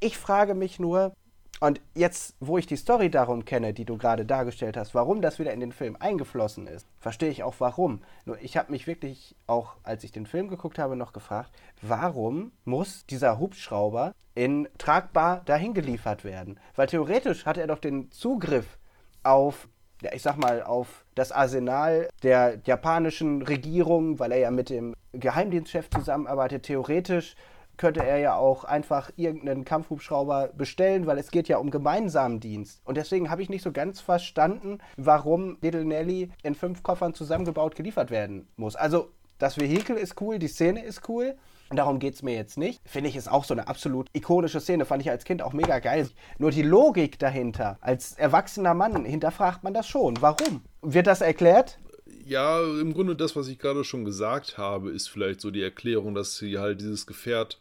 Ich 0.00 0.18
frage 0.18 0.54
mich 0.54 0.80
nur, 0.80 1.12
und 1.60 1.80
jetzt, 1.94 2.34
wo 2.40 2.56
ich 2.56 2.66
die 2.66 2.76
Story 2.76 3.10
darum 3.10 3.44
kenne, 3.44 3.74
die 3.74 3.84
du 3.84 3.98
gerade 3.98 4.24
dargestellt 4.24 4.78
hast, 4.78 4.94
warum 4.94 5.20
das 5.20 5.38
wieder 5.38 5.52
in 5.52 5.60
den 5.60 5.72
Film 5.72 5.94
eingeflossen 6.00 6.66
ist, 6.66 6.86
verstehe 6.98 7.28
ich 7.28 7.42
auch 7.42 7.56
warum. 7.58 8.00
Nur 8.24 8.40
ich 8.40 8.56
habe 8.56 8.72
mich 8.72 8.86
wirklich 8.86 9.36
auch, 9.46 9.76
als 9.82 10.02
ich 10.02 10.10
den 10.10 10.24
Film 10.24 10.48
geguckt 10.48 10.78
habe, 10.78 10.96
noch 10.96 11.12
gefragt, 11.12 11.50
warum 11.82 12.52
muss 12.64 13.04
dieser 13.04 13.38
Hubschrauber 13.38 14.14
in 14.34 14.68
tragbar 14.78 15.42
dahin 15.44 15.74
geliefert 15.74 16.24
werden? 16.24 16.58
Weil 16.76 16.86
theoretisch 16.86 17.44
hat 17.44 17.58
er 17.58 17.66
doch 17.66 17.78
den 17.78 18.10
Zugriff 18.10 18.78
auf 19.22 19.68
ja, 20.02 20.14
ich 20.14 20.22
sag 20.22 20.38
mal, 20.38 20.62
auf 20.62 21.04
das 21.14 21.30
Arsenal 21.30 22.08
der 22.22 22.58
japanischen 22.64 23.42
Regierung, 23.42 24.18
weil 24.18 24.32
er 24.32 24.38
ja 24.38 24.50
mit 24.50 24.70
dem 24.70 24.94
Geheimdienstchef 25.12 25.90
zusammenarbeitet, 25.90 26.62
theoretisch 26.62 27.36
könnte 27.80 28.04
er 28.04 28.18
ja 28.18 28.36
auch 28.36 28.64
einfach 28.64 29.10
irgendeinen 29.16 29.64
Kampfhubschrauber 29.64 30.50
bestellen, 30.54 31.06
weil 31.06 31.16
es 31.16 31.30
geht 31.30 31.48
ja 31.48 31.56
um 31.56 31.70
gemeinsamen 31.70 32.38
Dienst. 32.38 32.82
Und 32.84 32.98
deswegen 32.98 33.30
habe 33.30 33.40
ich 33.42 33.48
nicht 33.48 33.62
so 33.62 33.72
ganz 33.72 34.00
verstanden, 34.02 34.80
warum 34.98 35.56
Little 35.62 35.86
Nelly 35.86 36.30
in 36.42 36.54
fünf 36.54 36.82
Koffern 36.82 37.14
zusammengebaut 37.14 37.74
geliefert 37.74 38.10
werden 38.10 38.46
muss. 38.56 38.76
Also 38.76 39.08
das 39.38 39.58
Vehikel 39.58 39.96
ist 39.96 40.20
cool, 40.20 40.38
die 40.38 40.48
Szene 40.48 40.84
ist 40.84 41.08
cool. 41.08 41.36
Darum 41.70 42.00
geht 42.00 42.16
es 42.16 42.22
mir 42.22 42.34
jetzt 42.34 42.58
nicht. 42.58 42.82
Finde 42.84 43.08
ich, 43.08 43.16
ist 43.16 43.30
auch 43.30 43.44
so 43.44 43.54
eine 43.54 43.66
absolut 43.66 44.08
ikonische 44.12 44.60
Szene. 44.60 44.84
Fand 44.84 45.00
ich 45.00 45.08
als 45.08 45.24
Kind 45.24 45.40
auch 45.40 45.54
mega 45.54 45.78
geil. 45.78 46.10
Nur 46.36 46.50
die 46.50 46.60
Logik 46.60 47.18
dahinter, 47.18 47.78
als 47.80 48.12
erwachsener 48.12 48.74
Mann, 48.74 49.06
hinterfragt 49.06 49.64
man 49.64 49.72
das 49.72 49.88
schon. 49.88 50.20
Warum? 50.20 50.60
Wird 50.82 51.06
das 51.06 51.22
erklärt? 51.22 51.78
Ja, 52.26 52.60
im 52.60 52.92
Grunde 52.92 53.16
das, 53.16 53.36
was 53.36 53.48
ich 53.48 53.58
gerade 53.58 53.84
schon 53.84 54.04
gesagt 54.04 54.58
habe, 54.58 54.90
ist 54.90 55.08
vielleicht 55.08 55.40
so 55.40 55.50
die 55.50 55.62
Erklärung, 55.62 56.14
dass 56.14 56.36
sie 56.36 56.58
halt 56.58 56.82
dieses 56.82 57.06
Gefährt 57.06 57.58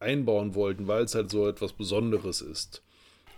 einbauen 0.00 0.54
wollten, 0.54 0.86
weil 0.86 1.04
es 1.04 1.14
halt 1.14 1.30
so 1.30 1.48
etwas 1.48 1.72
Besonderes 1.72 2.40
ist. 2.40 2.82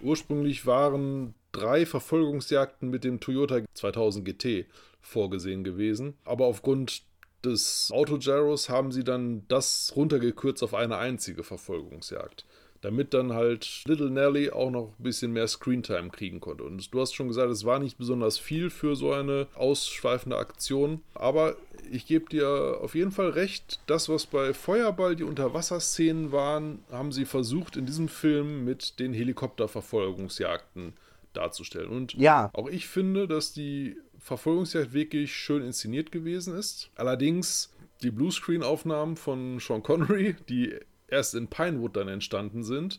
Ursprünglich 0.01 0.67
waren 0.67 1.35
drei 1.53 1.85
Verfolgungsjagden 1.85 2.91
mit 2.91 3.05
dem 3.05 3.21
Toyota 3.21 3.61
2000 3.75 4.25
GT 4.25 4.67
vorgesehen 5.01 5.65
gewesen, 5.65 6.15
aber 6.25 6.47
aufgrund 6.47 7.03
des 7.45 7.91
Autogyros 7.93 8.69
haben 8.69 8.93
sie 8.93 9.05
dann 9.05 9.47
das 9.49 9.93
runtergekürzt 9.97 10.63
auf 10.63 10.75
eine 10.75 10.99
einzige 10.99 11.43
Verfolgungsjagd 11.43 12.45
damit 12.83 13.13
dann 13.15 13.33
halt 13.33 13.83
Little 13.87 14.11
Nelly 14.11 14.51
auch 14.51 14.71
noch 14.71 14.95
ein 14.99 15.03
bisschen 15.03 15.33
mehr 15.33 15.47
Screentime 15.47 16.11
kriegen 16.11 16.41
konnte. 16.41 16.65
Und 16.65 16.93
du 16.93 17.01
hast 17.01 17.15
schon 17.15 17.29
gesagt, 17.29 17.51
es 17.51 17.65
war 17.65 17.79
nicht 17.79 17.99
besonders 17.99 18.39
viel 18.39 18.71
für 18.71 18.97
so 18.97 19.13
eine 19.13 19.47
ausschweifende 19.55 20.37
Aktion, 20.37 21.03
aber 21.15 21.57
ich 21.91 22.07
gebe 22.07 22.31
dir 22.31 22.79
auf 22.81 22.95
jeden 22.95 23.13
Fall 23.13 23.31
recht, 23.31 23.81
das, 23.87 24.09
was 24.09 24.27
bei 24.27 24.55
Feuerball 24.55 25.17
die 25.17 25.25
Unterwasserszenen 25.25 26.33
waren, 26.33 26.81
haben 26.91 27.13
sie 27.13 27.25
versucht 27.25 27.77
in 27.77 27.87
diesem 27.87 28.09
Film 28.09 28.65
mit 28.65 28.99
den 28.99 29.13
Helikopterverfolgungsjagden 29.13 30.95
darzustellen. 31.33 31.91
Und 31.91 32.15
ja. 32.15 32.51
auch 32.53 32.69
ich 32.69 32.87
finde, 32.87 33.29
dass 33.29 33.53
die 33.53 33.97
Verfolgungsjagd 34.19 34.93
wirklich 34.93 35.35
schön 35.35 35.63
inszeniert 35.63 36.13
gewesen 36.13 36.57
ist. 36.57 36.91
Allerdings 36.97 37.73
die 38.03 38.11
Bluescreen-Aufnahmen 38.11 39.17
von 39.17 39.59
Sean 39.61 39.83
Connery, 39.83 40.37
die 40.49 40.75
erst 41.11 41.35
in 41.35 41.49
Pinewood 41.49 41.97
dann 41.97 42.09
entstanden 42.09 42.63
sind. 42.63 42.99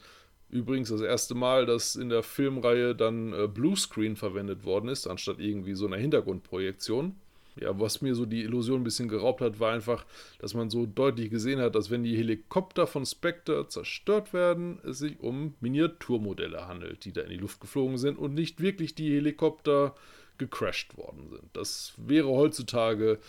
Übrigens 0.49 0.89
das 0.89 1.01
erste 1.01 1.33
Mal, 1.33 1.65
dass 1.65 1.95
in 1.95 2.09
der 2.09 2.23
Filmreihe 2.23 2.93
dann 2.93 3.33
äh, 3.33 3.47
Bluescreen 3.47 4.17
verwendet 4.17 4.65
worden 4.65 4.89
ist, 4.89 5.07
anstatt 5.07 5.39
irgendwie 5.39 5.75
so 5.75 5.87
einer 5.87 5.97
Hintergrundprojektion. 5.97 7.15
Ja, 7.55 7.77
was 7.79 8.01
mir 8.01 8.15
so 8.15 8.25
die 8.25 8.43
Illusion 8.43 8.81
ein 8.81 8.83
bisschen 8.83 9.09
geraubt 9.09 9.41
hat, 9.41 9.59
war 9.59 9.73
einfach, 9.73 10.05
dass 10.39 10.53
man 10.53 10.69
so 10.69 10.85
deutlich 10.85 11.29
gesehen 11.29 11.59
hat, 11.59 11.75
dass 11.75 11.89
wenn 11.89 12.03
die 12.03 12.15
Helikopter 12.15 12.87
von 12.87 13.05
Spectre 13.05 13.67
zerstört 13.67 14.33
werden, 14.33 14.79
es 14.83 14.99
sich 14.99 15.19
um 15.19 15.55
Miniaturmodelle 15.59 16.67
handelt, 16.67 17.03
die 17.03 17.11
da 17.11 17.21
in 17.21 17.29
die 17.29 17.37
Luft 17.37 17.59
geflogen 17.59 17.97
sind 17.97 18.17
und 18.17 18.33
nicht 18.33 18.61
wirklich 18.61 18.95
die 18.95 19.13
Helikopter 19.13 19.95
gecrashed 20.37 20.97
worden 20.97 21.29
sind. 21.29 21.49
Das 21.53 21.93
wäre 21.97 22.29
heutzutage 22.29 23.19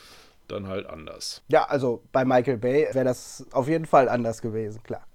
dann 0.48 0.68
halt 0.68 0.86
anders. 0.86 1.42
Ja, 1.48 1.64
also 1.64 2.02
bei 2.12 2.24
Michael 2.24 2.58
Bay 2.58 2.88
wäre 2.92 3.04
das 3.04 3.46
auf 3.52 3.68
jeden 3.68 3.86
Fall 3.86 4.08
anders 4.08 4.42
gewesen, 4.42 4.82
klar. 4.82 5.06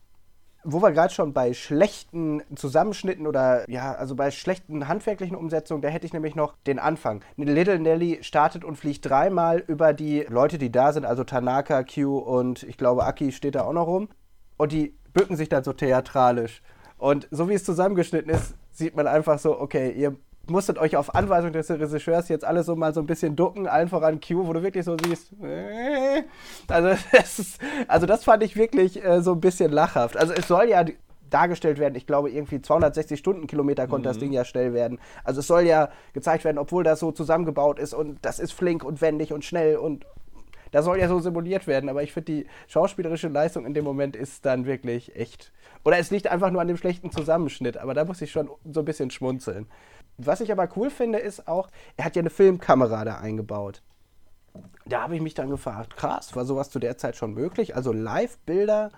Wo 0.64 0.82
wir 0.82 0.92
gerade 0.92 1.14
schon 1.14 1.34
bei 1.34 1.54
schlechten 1.54 2.44
Zusammenschnitten 2.56 3.26
oder 3.26 3.70
ja, 3.70 3.94
also 3.94 4.16
bei 4.16 4.32
schlechten 4.32 4.88
handwerklichen 4.88 5.36
Umsetzungen, 5.36 5.82
da 5.82 5.88
hätte 5.88 6.06
ich 6.06 6.14
nämlich 6.14 6.36
noch 6.36 6.56
den 6.66 6.80
Anfang. 6.80 7.24
Little 7.38 7.80
Nelly 7.80 8.20
startet 8.22 8.66
und 8.66 8.76
fliegt 8.76 9.06
dreimal 9.06 9.60
über 9.60 9.94
die 9.94 10.26
Leute, 10.28 10.58
die 10.58 10.72
da 10.72 10.92
sind, 10.92 11.06
also 11.06 11.24
Tanaka, 11.24 11.84
Q 11.84 12.18
und 12.18 12.64
ich 12.64 12.78
glaube 12.78 13.06
Aki 13.06 13.32
steht 13.32 13.56
da 13.56 13.64
auch 13.64 13.74
noch 13.74 13.88
rum. 13.88 14.10
Und 14.58 14.72
die 14.72 14.98
bücken 15.14 15.38
sich 15.38 15.48
dann 15.48 15.64
so 15.64 15.72
theatralisch. 15.72 16.62
Und 16.98 17.28
so 17.32 17.48
wie 17.48 17.54
es 17.54 17.64
zusammengeschnitten 17.64 18.32
ist, 18.32 18.56
sieht 18.72 18.96
man 18.96 19.08
einfach 19.08 19.40
so, 19.40 19.60
okay, 19.60 19.92
ihr 19.92 20.16
musstet 20.50 20.78
euch 20.78 20.96
auf 20.96 21.16
Anweisung 21.16 21.52
des 21.52 21.70
Regisseurs 21.70 22.30
jetzt 22.30 22.46
alle 22.46 22.64
so 22.64 22.76
mal 22.76 22.94
so 22.94 23.02
ein 23.02 23.06
bisschen 23.06 23.36
ducken, 23.36 23.68
allen 23.68 23.90
voran 23.90 24.20
Q, 24.20 24.48
wo 24.48 24.54
du 24.54 24.64
wirklich 24.64 24.86
so 24.86 24.96
siehst. 25.04 25.34
Äh, 25.42 26.24
also 26.68 26.90
das, 27.12 27.40
ist, 27.40 27.62
also 27.88 28.06
das 28.06 28.24
fand 28.24 28.44
ich 28.44 28.56
wirklich 28.56 29.04
äh, 29.04 29.22
so 29.22 29.34
ein 29.34 29.42
bisschen 29.42 29.72
lachhaft. 29.72 30.18
Also 30.18 30.34
es 30.34 30.48
soll 30.48 30.70
ja 30.70 30.86
dargestellt 31.30 31.78
werden, 31.78 31.96
ich 31.96 32.08
glaube 32.08 32.32
irgendwie 32.32 32.62
260 32.62 33.20
Stundenkilometer 33.20 33.88
konnte 33.88 34.08
mhm. 34.08 34.12
das 34.12 34.20
Ding 34.20 34.32
ja 34.32 34.46
schnell 34.46 34.74
werden. 34.74 35.00
Also 35.24 35.42
es 35.42 35.48
soll 35.48 35.64
ja 35.64 35.90
gezeigt 36.14 36.46
werden, 36.46 36.58
obwohl 36.58 36.84
das 36.84 37.00
so 37.00 37.12
zusammengebaut 37.12 37.80
ist 37.80 37.94
und 37.94 38.20
das 38.22 38.40
ist 38.40 38.54
flink 38.54 38.84
und 38.84 39.02
wendig 39.02 39.34
und 39.34 39.44
schnell 39.44 39.78
und 39.78 40.06
das 40.72 40.86
soll 40.86 41.00
ja 41.00 41.08
so 41.08 41.20
simuliert 41.20 41.68
werden, 41.68 41.90
aber 41.90 42.04
ich 42.04 42.14
finde, 42.14 42.32
die 42.32 42.48
schauspielerische 42.68 43.30
Leistung 43.30 43.66
in 43.66 43.74
dem 43.74 43.86
Moment 43.86 44.16
ist 44.16 44.46
dann 44.46 44.66
wirklich 44.66 45.16
echt. 45.16 45.52
Oder 45.86 45.98
es 45.98 46.12
liegt 46.12 46.28
einfach 46.28 46.52
nur 46.52 46.62
an 46.62 46.68
dem 46.68 46.78
schlechten 46.78 47.12
Zusammenschnitt, 47.12 47.78
aber 47.78 47.94
da 47.94 48.04
muss 48.04 48.22
ich 48.22 48.32
schon 48.32 48.50
so 48.70 48.82
ein 48.82 48.86
bisschen 48.86 49.10
schmunzeln. 49.10 49.68
Was 50.18 50.42
ich 50.42 50.52
aber 50.52 50.68
cool 50.76 50.90
finde, 50.90 51.20
ist 51.20 51.48
auch, 51.48 51.70
er 51.96 52.06
hat 52.06 52.16
ja 52.16 52.22
eine 52.22 52.30
Filmkamera 52.30 53.06
da 53.06 53.18
eingebaut. 53.18 53.82
Da 54.86 55.02
habe 55.04 55.16
ich 55.16 55.22
mich 55.22 55.36
dann 55.36 55.50
gefragt, 55.50 55.96
krass, 55.96 56.36
war 56.36 56.46
sowas 56.46 56.70
zu 56.70 56.80
der 56.80 56.98
Zeit 56.98 57.16
schon 57.16 57.34
möglich? 57.34 57.76
Also 57.76 57.92
Live-Bilder 57.92 58.92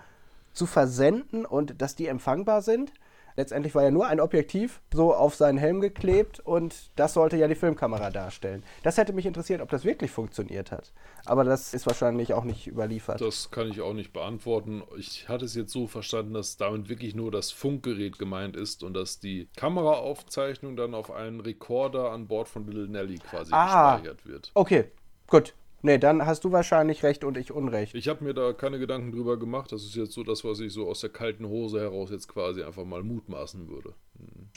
zu 0.52 0.66
versenden 0.66 1.44
und 1.44 1.82
dass 1.82 1.94
die 1.94 2.06
empfangbar 2.06 2.62
sind? 2.62 2.92
Letztendlich 3.36 3.74
war 3.74 3.82
ja 3.82 3.90
nur 3.90 4.06
ein 4.06 4.20
Objektiv 4.20 4.80
so 4.92 5.14
auf 5.14 5.34
seinen 5.34 5.58
Helm 5.58 5.80
geklebt 5.80 6.40
und 6.40 6.90
das 6.96 7.14
sollte 7.14 7.36
ja 7.36 7.48
die 7.48 7.54
Filmkamera 7.54 8.10
darstellen. 8.10 8.62
Das 8.82 8.96
hätte 8.96 9.12
mich 9.12 9.26
interessiert, 9.26 9.60
ob 9.60 9.70
das 9.70 9.84
wirklich 9.84 10.10
funktioniert 10.10 10.70
hat. 10.70 10.92
Aber 11.24 11.44
das 11.44 11.74
ist 11.74 11.86
wahrscheinlich 11.86 12.34
auch 12.34 12.44
nicht 12.44 12.66
überliefert. 12.66 13.20
Das 13.20 13.50
kann 13.50 13.68
ich 13.68 13.80
auch 13.80 13.92
nicht 13.94 14.12
beantworten. 14.12 14.82
Ich 14.96 15.28
hatte 15.28 15.44
es 15.44 15.54
jetzt 15.54 15.72
so 15.72 15.86
verstanden, 15.86 16.34
dass 16.34 16.56
damit 16.56 16.88
wirklich 16.88 17.14
nur 17.14 17.30
das 17.30 17.50
Funkgerät 17.50 18.18
gemeint 18.18 18.56
ist 18.56 18.82
und 18.82 18.94
dass 18.94 19.20
die 19.20 19.48
Kameraaufzeichnung 19.56 20.76
dann 20.76 20.94
auf 20.94 21.10
einen 21.10 21.40
Rekorder 21.40 22.10
an 22.10 22.26
Bord 22.26 22.48
von 22.48 22.66
Little 22.66 22.88
Nelly 22.88 23.18
quasi 23.18 23.52
ah, 23.52 23.96
gespeichert 23.96 24.26
wird. 24.26 24.50
Okay, 24.54 24.84
gut. 25.26 25.54
Nee, 25.82 25.98
dann 25.98 26.26
hast 26.26 26.44
du 26.44 26.52
wahrscheinlich 26.52 27.02
recht 27.02 27.24
und 27.24 27.38
ich 27.38 27.52
Unrecht. 27.52 27.94
Ich 27.94 28.08
habe 28.08 28.22
mir 28.22 28.34
da 28.34 28.52
keine 28.52 28.78
Gedanken 28.78 29.12
drüber 29.12 29.38
gemacht. 29.38 29.72
Das 29.72 29.82
ist 29.82 29.94
jetzt 29.94 30.12
so 30.12 30.22
das, 30.22 30.44
was 30.44 30.60
ich 30.60 30.72
so 30.72 30.88
aus 30.88 31.00
der 31.00 31.10
kalten 31.10 31.46
Hose 31.46 31.80
heraus 31.80 32.10
jetzt 32.10 32.28
quasi 32.28 32.62
einfach 32.62 32.84
mal 32.84 33.02
mutmaßen 33.02 33.68
würde. 33.68 33.94
Hm. 34.18 34.48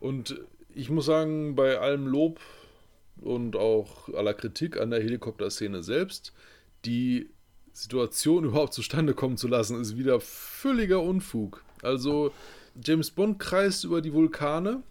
Und 0.00 0.40
ich 0.74 0.90
muss 0.90 1.06
sagen, 1.06 1.54
bei 1.54 1.78
allem 1.78 2.06
Lob 2.06 2.40
und 3.20 3.56
auch 3.56 4.08
aller 4.12 4.34
Kritik 4.34 4.78
an 4.78 4.90
der 4.90 5.00
Helikopterszene 5.00 5.82
selbst, 5.82 6.34
die 6.84 7.30
Situation 7.72 8.44
überhaupt 8.44 8.74
zustande 8.74 9.14
kommen 9.14 9.38
zu 9.38 9.48
lassen, 9.48 9.80
ist 9.80 9.96
wieder 9.96 10.20
völliger 10.20 11.02
Unfug. 11.02 11.64
Also 11.82 12.32
James 12.82 13.10
Bond 13.10 13.38
kreist 13.38 13.84
über 13.84 14.02
die 14.02 14.12
Vulkane 14.12 14.82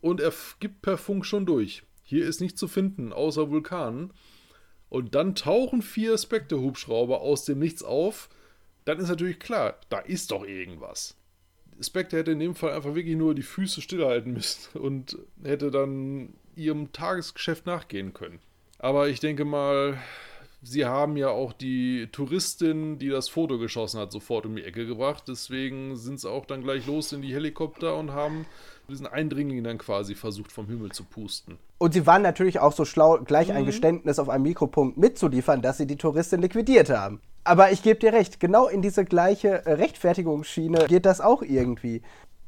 und 0.00 0.20
er 0.20 0.32
gibt 0.60 0.82
per 0.82 0.98
Funk 0.98 1.24
schon 1.24 1.46
durch. 1.46 1.82
Hier 2.02 2.26
ist 2.26 2.40
nichts 2.40 2.58
zu 2.60 2.68
finden, 2.68 3.12
außer 3.12 3.50
Vulkanen 3.50 4.12
und 4.88 5.14
dann 5.14 5.34
tauchen 5.34 5.82
vier 5.82 6.16
Spectre-Hubschrauber 6.16 7.20
aus 7.20 7.44
dem 7.44 7.58
Nichts 7.58 7.82
auf, 7.82 8.28
dann 8.84 8.98
ist 8.98 9.08
natürlich 9.08 9.38
klar, 9.38 9.76
da 9.90 9.98
ist 9.98 10.30
doch 10.30 10.44
irgendwas. 10.44 11.16
Spectre 11.80 12.18
hätte 12.18 12.32
in 12.32 12.40
dem 12.40 12.54
Fall 12.54 12.72
einfach 12.72 12.94
wirklich 12.94 13.16
nur 13.16 13.34
die 13.34 13.42
Füße 13.42 13.80
stillhalten 13.80 14.32
müssen 14.32 14.78
und 14.78 15.18
hätte 15.42 15.70
dann 15.70 16.34
ihrem 16.56 16.92
Tagesgeschäft 16.92 17.66
nachgehen 17.66 18.14
können. 18.14 18.40
Aber 18.78 19.08
ich 19.08 19.20
denke 19.20 19.44
mal, 19.44 19.98
sie 20.62 20.84
haben 20.84 21.16
ja 21.16 21.28
auch 21.28 21.52
die 21.52 22.08
Touristin, 22.10 22.98
die 22.98 23.08
das 23.08 23.28
Foto 23.28 23.58
geschossen 23.58 24.00
hat, 24.00 24.12
sofort 24.12 24.46
um 24.46 24.56
die 24.56 24.64
Ecke 24.64 24.86
gebracht. 24.86 25.24
Deswegen 25.28 25.96
sind 25.96 26.20
sie 26.20 26.30
auch 26.30 26.46
dann 26.46 26.62
gleich 26.62 26.86
los 26.86 27.12
in 27.12 27.22
die 27.22 27.34
Helikopter 27.34 27.96
und 27.96 28.12
haben 28.12 28.46
diesen 28.88 29.06
Eindringling 29.06 29.62
dann 29.64 29.78
quasi 29.78 30.14
versucht 30.14 30.50
vom 30.50 30.66
Himmel 30.66 30.92
zu 30.92 31.04
pusten. 31.04 31.58
Und 31.76 31.92
sie 31.92 32.06
waren 32.06 32.22
natürlich 32.22 32.58
auch 32.58 32.72
so 32.72 32.84
schlau, 32.84 33.18
gleich 33.18 33.48
mhm. 33.48 33.56
ein 33.56 33.66
Geständnis 33.66 34.18
auf 34.18 34.28
einem 34.28 34.44
Mikropunkt 34.44 34.96
mitzuliefern, 34.96 35.60
dass 35.60 35.76
sie 35.76 35.86
die 35.86 35.96
Touristin 35.96 36.40
liquidiert 36.40 36.88
haben. 36.90 37.20
Aber 37.44 37.70
ich 37.70 37.82
gebe 37.82 38.00
dir 38.00 38.12
recht, 38.12 38.40
genau 38.40 38.66
in 38.66 38.82
diese 38.82 39.04
gleiche 39.04 39.64
Rechtfertigungsschiene 39.66 40.86
geht 40.86 41.06
das 41.06 41.20
auch 41.20 41.42
irgendwie. 41.42 42.02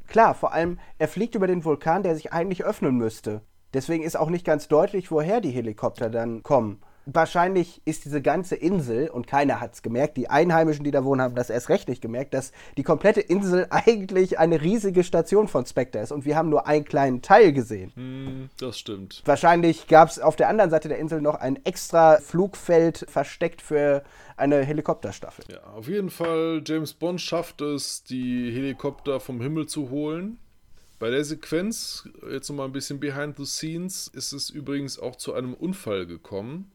Klar, 0.06 0.34
vor 0.34 0.52
allem, 0.52 0.78
er 0.98 1.08
fliegt 1.08 1.34
über 1.34 1.46
den 1.46 1.64
Vulkan, 1.64 2.02
der 2.02 2.14
sich 2.14 2.32
eigentlich 2.32 2.64
öffnen 2.64 2.96
müsste. 2.96 3.42
Deswegen 3.72 4.02
ist 4.02 4.16
auch 4.16 4.30
nicht 4.30 4.44
ganz 4.44 4.66
deutlich, 4.66 5.10
woher 5.10 5.40
die 5.40 5.50
Helikopter 5.50 6.10
dann 6.10 6.42
kommen 6.42 6.80
wahrscheinlich 7.06 7.80
ist 7.84 8.04
diese 8.04 8.22
ganze 8.22 8.56
Insel, 8.56 9.08
und 9.08 9.26
keiner 9.26 9.60
hat 9.60 9.74
es 9.74 9.82
gemerkt, 9.82 10.16
die 10.16 10.28
Einheimischen, 10.28 10.84
die 10.84 10.90
da 10.90 11.04
wohnen, 11.04 11.20
haben 11.20 11.34
das 11.34 11.50
erst 11.50 11.68
recht 11.68 11.88
nicht 11.88 12.02
gemerkt, 12.02 12.34
dass 12.34 12.52
die 12.76 12.82
komplette 12.82 13.20
Insel 13.20 13.66
eigentlich 13.70 14.38
eine 14.38 14.60
riesige 14.60 15.04
Station 15.04 15.48
von 15.48 15.66
Spectre 15.66 16.00
ist 16.00 16.12
und 16.12 16.24
wir 16.24 16.36
haben 16.36 16.48
nur 16.48 16.66
einen 16.66 16.84
kleinen 16.84 17.22
Teil 17.22 17.52
gesehen. 17.52 17.92
Mm, 17.94 18.50
das 18.58 18.78
stimmt. 18.78 19.22
Wahrscheinlich 19.24 19.88
gab 19.88 20.08
es 20.08 20.18
auf 20.18 20.36
der 20.36 20.48
anderen 20.48 20.70
Seite 20.70 20.88
der 20.88 20.98
Insel 20.98 21.20
noch 21.20 21.36
ein 21.36 21.64
extra 21.64 22.18
Flugfeld 22.18 23.06
versteckt 23.08 23.62
für 23.62 24.02
eine 24.36 24.62
Helikopterstaffel. 24.64 25.44
Ja, 25.50 25.62
auf 25.74 25.88
jeden 25.88 26.10
Fall, 26.10 26.62
James 26.64 26.94
Bond 26.94 27.20
schafft 27.20 27.60
es, 27.60 28.02
die 28.04 28.50
Helikopter 28.50 29.20
vom 29.20 29.40
Himmel 29.40 29.66
zu 29.66 29.90
holen. 29.90 30.38
Bei 30.98 31.10
der 31.10 31.24
Sequenz, 31.24 32.08
jetzt 32.30 32.50
nochmal 32.50 32.66
ein 32.66 32.72
bisschen 32.72 33.00
behind 33.00 33.36
the 33.38 33.46
scenes, 33.46 34.08
ist 34.08 34.32
es 34.32 34.50
übrigens 34.50 34.98
auch 34.98 35.16
zu 35.16 35.32
einem 35.32 35.54
Unfall 35.54 36.06
gekommen. 36.06 36.70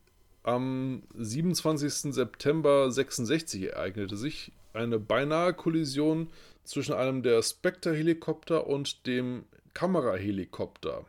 Am 0.45 1.01
27. 1.17 2.13
September 2.13 2.91
66 2.91 3.71
ereignete 3.71 4.15
sich 4.15 4.51
eine 4.73 4.99
beinahe 4.99 5.55
Kollision 5.55 6.27
zwischen 6.63 6.93
einem 6.93 7.23
der 7.23 7.41
Spectre-Helikopter 7.41 8.67
und 8.67 9.07
dem 9.07 9.45
Kamerahelikopter. 9.73 11.03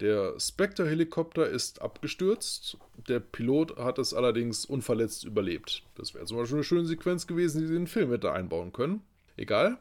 Der 0.00 0.40
Spectre-Helikopter 0.40 1.46
ist 1.46 1.82
abgestürzt, 1.82 2.78
der 3.08 3.20
Pilot 3.20 3.76
hat 3.76 3.98
es 3.98 4.14
allerdings 4.14 4.64
unverletzt 4.64 5.22
überlebt. 5.24 5.82
Das 5.94 6.14
wäre 6.14 6.24
zum 6.24 6.38
Beispiel 6.38 6.56
eine 6.56 6.64
schöne 6.64 6.86
Sequenz 6.86 7.26
gewesen, 7.26 7.60
die 7.60 7.66
sie 7.66 7.74
in 7.74 7.82
den 7.82 7.88
Film 7.88 8.10
hätte 8.10 8.32
einbauen 8.32 8.72
können. 8.72 9.02
Egal. 9.36 9.76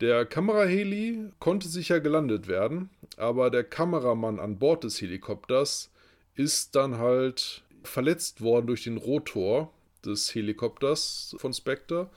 Der 0.00 0.24
Kameraheli 0.24 1.30
konnte 1.40 1.68
sicher 1.68 2.00
gelandet 2.00 2.48
werden, 2.48 2.88
aber 3.18 3.50
der 3.50 3.64
Kameramann 3.64 4.40
an 4.40 4.58
Bord 4.58 4.84
des 4.84 4.98
Helikopters 5.02 5.90
ist 6.36 6.74
dann 6.74 6.96
halt 6.96 7.64
verletzt 7.82 8.40
worden 8.40 8.66
durch 8.66 8.84
den 8.84 8.96
Rotor 8.96 9.72
des 10.04 10.34
Helikopters 10.34 11.36
von 11.38 11.52
Spectre. 11.52 12.10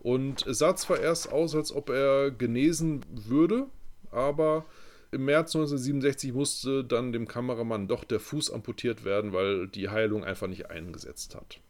Und 0.00 0.46
es 0.46 0.58
sah 0.58 0.76
zwar 0.76 1.00
erst 1.00 1.32
aus, 1.32 1.54
als 1.54 1.72
ob 1.72 1.90
er 1.90 2.30
genesen 2.30 3.04
würde, 3.10 3.66
aber 4.10 4.66
im 5.12 5.24
März 5.24 5.54
1967 5.54 6.32
musste 6.32 6.84
dann 6.84 7.12
dem 7.12 7.26
Kameramann 7.28 7.88
doch 7.88 8.04
der 8.04 8.20
Fuß 8.20 8.50
amputiert 8.50 9.04
werden, 9.04 9.32
weil 9.32 9.68
die 9.68 9.88
Heilung 9.88 10.24
einfach 10.24 10.46
nicht 10.46 10.70
eingesetzt 10.70 11.34
hat. 11.34 11.60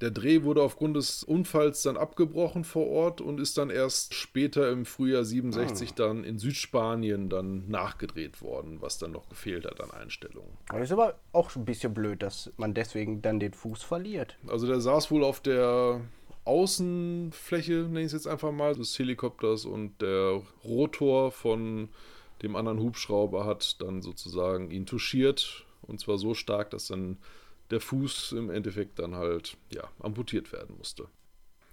Der 0.00 0.10
Dreh 0.10 0.42
wurde 0.44 0.62
aufgrund 0.62 0.96
des 0.96 1.24
Unfalls 1.24 1.82
dann 1.82 1.96
abgebrochen 1.96 2.64
vor 2.64 2.86
Ort 2.86 3.20
und 3.20 3.40
ist 3.40 3.58
dann 3.58 3.70
erst 3.70 4.14
später 4.14 4.70
im 4.70 4.84
Frühjahr 4.84 5.24
67 5.24 5.90
ah. 5.90 5.94
dann 5.96 6.24
in 6.24 6.38
Südspanien 6.38 7.28
dann 7.28 7.68
nachgedreht 7.68 8.40
worden, 8.42 8.80
was 8.80 8.98
dann 8.98 9.12
noch 9.12 9.28
gefehlt 9.28 9.66
hat 9.66 9.80
an 9.80 9.90
Einstellungen. 9.90 10.50
Das 10.68 10.82
ist 10.82 10.92
aber 10.92 11.18
auch 11.32 11.54
ein 11.56 11.64
bisschen 11.64 11.94
blöd, 11.94 12.22
dass 12.22 12.52
man 12.56 12.74
deswegen 12.74 13.22
dann 13.22 13.40
den 13.40 13.52
Fuß 13.52 13.82
verliert. 13.82 14.36
Also 14.46 14.66
der 14.66 14.80
saß 14.80 15.10
wohl 15.10 15.24
auf 15.24 15.40
der 15.40 16.00
Außenfläche, 16.44 17.72
nenne 17.72 18.00
ich 18.00 18.06
es 18.06 18.12
jetzt 18.12 18.28
einfach 18.28 18.52
mal, 18.52 18.74
des 18.74 18.98
Helikopters 18.98 19.64
und 19.64 20.00
der 20.00 20.40
Rotor 20.64 21.32
von 21.32 21.88
dem 22.42 22.56
anderen 22.56 22.80
Hubschrauber 22.80 23.44
hat 23.44 23.82
dann 23.82 24.00
sozusagen 24.00 24.70
ihn 24.70 24.86
touchiert 24.86 25.66
und 25.82 26.00
zwar 26.00 26.18
so 26.18 26.34
stark, 26.34 26.70
dass 26.70 26.86
dann 26.86 27.18
der 27.70 27.80
Fuß 27.80 28.32
im 28.32 28.50
Endeffekt 28.50 28.98
dann 28.98 29.14
halt 29.14 29.56
ja, 29.70 29.90
amputiert 30.00 30.52
werden 30.52 30.76
musste. 30.76 31.08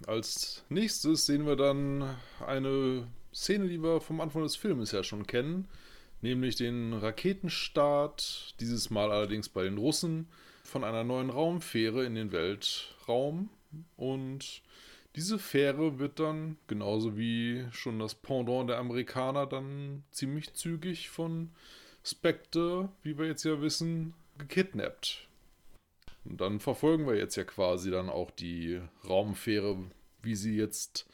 Als 0.06 0.64
nächstes 0.68 1.26
sehen 1.26 1.46
wir 1.46 1.56
dann 1.56 2.16
eine 2.46 3.06
Szene, 3.32 3.68
die 3.68 3.82
wir 3.82 4.00
vom 4.00 4.20
Anfang 4.20 4.42
des 4.42 4.56
Filmes 4.56 4.92
ja 4.92 5.02
schon 5.02 5.26
kennen, 5.26 5.68
nämlich 6.20 6.56
den 6.56 6.92
Raketenstart, 6.92 8.54
dieses 8.60 8.90
Mal 8.90 9.10
allerdings 9.10 9.48
bei 9.48 9.64
den 9.64 9.78
Russen, 9.78 10.28
von 10.64 10.84
einer 10.84 11.04
neuen 11.04 11.30
Raumfähre 11.30 12.04
in 12.04 12.14
den 12.14 12.32
Weltraum. 12.32 13.48
Und 13.96 14.62
diese 15.14 15.38
Fähre 15.38 15.98
wird 15.98 16.18
dann, 16.20 16.58
genauso 16.66 17.16
wie 17.16 17.66
schon 17.72 17.98
das 17.98 18.14
Pendant 18.14 18.68
der 18.68 18.78
Amerikaner, 18.78 19.46
dann 19.46 20.02
ziemlich 20.10 20.52
zügig 20.54 21.08
von 21.08 21.50
Spectre, 22.04 22.90
wie 23.02 23.16
wir 23.16 23.26
jetzt 23.26 23.44
ja 23.44 23.60
wissen, 23.62 24.14
gekidnappt. 24.38 25.25
Und 26.28 26.40
dann 26.40 26.60
verfolgen 26.60 27.06
wir 27.06 27.16
jetzt 27.16 27.36
ja 27.36 27.44
quasi 27.44 27.90
dann 27.90 28.10
auch 28.10 28.30
die 28.30 28.80
Raumfähre, 29.08 29.78
wie 30.22 30.34
sie 30.34 30.56
jetzt 30.56 31.06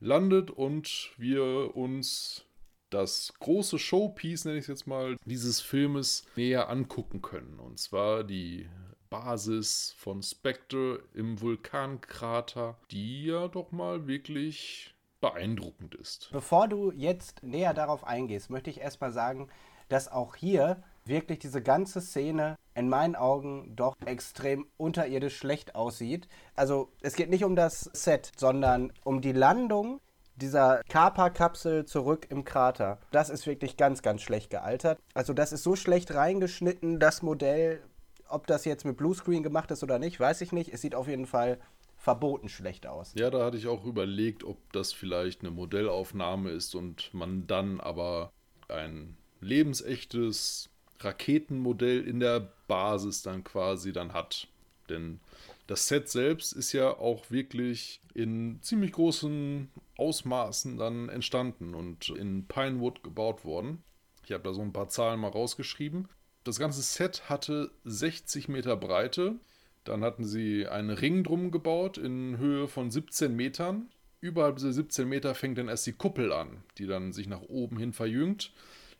landet 0.00 0.50
und 0.50 1.12
wir 1.16 1.76
uns 1.76 2.44
das 2.90 3.32
große 3.40 3.78
Showpiece, 3.78 4.44
nenne 4.44 4.58
ich 4.58 4.64
es 4.64 4.68
jetzt 4.68 4.86
mal, 4.86 5.16
dieses 5.24 5.60
Filmes 5.60 6.24
näher 6.36 6.68
angucken 6.68 7.22
können. 7.22 7.58
Und 7.58 7.78
zwar 7.78 8.24
die 8.24 8.68
Basis 9.10 9.94
von 9.98 10.22
Spectre 10.22 11.02
im 11.14 11.40
Vulkankrater, 11.40 12.78
die 12.90 13.26
ja 13.26 13.48
doch 13.48 13.72
mal 13.72 14.06
wirklich 14.06 14.94
beeindruckend 15.20 15.94
ist. 15.94 16.28
Bevor 16.32 16.68
du 16.68 16.92
jetzt 16.92 17.42
näher 17.42 17.74
darauf 17.74 18.04
eingehst, 18.04 18.50
möchte 18.50 18.70
ich 18.70 18.80
erstmal 18.80 19.12
sagen, 19.12 19.48
dass 19.88 20.08
auch 20.08 20.36
hier 20.36 20.82
wirklich 21.08 21.38
diese 21.38 21.62
ganze 21.62 22.00
Szene 22.00 22.56
in 22.74 22.88
meinen 22.88 23.16
Augen 23.16 23.74
doch 23.74 23.94
extrem 24.04 24.66
unterirdisch 24.76 25.36
schlecht 25.36 25.74
aussieht. 25.74 26.28
Also 26.54 26.90
es 27.00 27.14
geht 27.14 27.30
nicht 27.30 27.44
um 27.44 27.56
das 27.56 27.90
Set, 27.92 28.32
sondern 28.36 28.92
um 29.04 29.20
die 29.20 29.32
Landung 29.32 30.00
dieser 30.36 30.82
Kappa-Kapsel 30.88 31.86
zurück 31.86 32.26
im 32.30 32.44
Krater. 32.44 32.98
Das 33.10 33.30
ist 33.30 33.46
wirklich 33.46 33.76
ganz, 33.76 34.02
ganz 34.02 34.20
schlecht 34.20 34.50
gealtert. 34.50 34.98
Also 35.14 35.32
das 35.32 35.52
ist 35.52 35.62
so 35.62 35.76
schlecht 35.76 36.14
reingeschnitten, 36.14 37.00
das 37.00 37.22
Modell 37.22 37.82
ob 38.28 38.46
das 38.46 38.64
jetzt 38.64 38.84
mit 38.84 38.96
Bluescreen 38.96 39.42
gemacht 39.42 39.70
ist 39.70 39.82
oder 39.82 39.98
nicht, 39.98 40.18
weiß 40.18 40.40
ich 40.40 40.52
nicht. 40.52 40.72
Es 40.72 40.80
sieht 40.80 40.94
auf 40.94 41.08
jeden 41.08 41.26
Fall 41.26 41.58
verboten 41.96 42.48
schlecht 42.48 42.86
aus. 42.86 43.12
Ja, 43.16 43.30
da 43.30 43.44
hatte 43.44 43.56
ich 43.56 43.66
auch 43.66 43.84
überlegt, 43.84 44.44
ob 44.44 44.58
das 44.72 44.92
vielleicht 44.92 45.40
eine 45.40 45.50
Modellaufnahme 45.50 46.50
ist 46.50 46.74
und 46.74 47.12
man 47.14 47.46
dann 47.46 47.80
aber 47.80 48.32
ein 48.68 49.16
lebensechtes 49.40 50.70
Raketenmodell 51.00 52.06
in 52.06 52.20
der 52.20 52.52
Basis 52.68 53.22
dann 53.22 53.44
quasi 53.44 53.92
dann 53.92 54.12
hat. 54.12 54.48
Denn 54.88 55.20
das 55.66 55.88
Set 55.88 56.08
selbst 56.08 56.52
ist 56.52 56.72
ja 56.72 56.90
auch 56.90 57.30
wirklich 57.30 58.00
in 58.14 58.58
ziemlich 58.62 58.92
großen 58.92 59.68
Ausmaßen 59.96 60.76
dann 60.76 61.08
entstanden 61.08 61.74
und 61.74 62.10
in 62.10 62.46
Pinewood 62.46 63.02
gebaut 63.02 63.44
worden. 63.44 63.82
Ich 64.24 64.32
habe 64.32 64.44
da 64.44 64.52
so 64.52 64.62
ein 64.62 64.72
paar 64.72 64.88
Zahlen 64.88 65.20
mal 65.20 65.28
rausgeschrieben. 65.28 66.08
Das 66.44 66.58
ganze 66.58 66.82
Set 66.82 67.28
hatte 67.28 67.70
60 67.84 68.48
Meter 68.48 68.76
Breite. 68.76 69.36
Dann 69.84 70.02
hatten 70.02 70.24
sie 70.24 70.66
einen 70.66 70.90
Ring 70.90 71.24
drum 71.24 71.50
gebaut 71.50 71.98
in 71.98 72.38
Höhe 72.38 72.68
von 72.68 72.90
17 72.90 73.34
Metern. 73.34 73.88
Überhalb 74.20 74.56
dieser 74.56 74.72
17 74.72 75.08
Meter 75.08 75.34
fängt 75.34 75.58
dann 75.58 75.68
erst 75.68 75.86
die 75.86 75.92
Kuppel 75.92 76.32
an, 76.32 76.62
die 76.78 76.86
dann 76.86 77.12
sich 77.12 77.28
nach 77.28 77.42
oben 77.42 77.78
hin 77.78 77.92
verjüngt. 77.92 78.52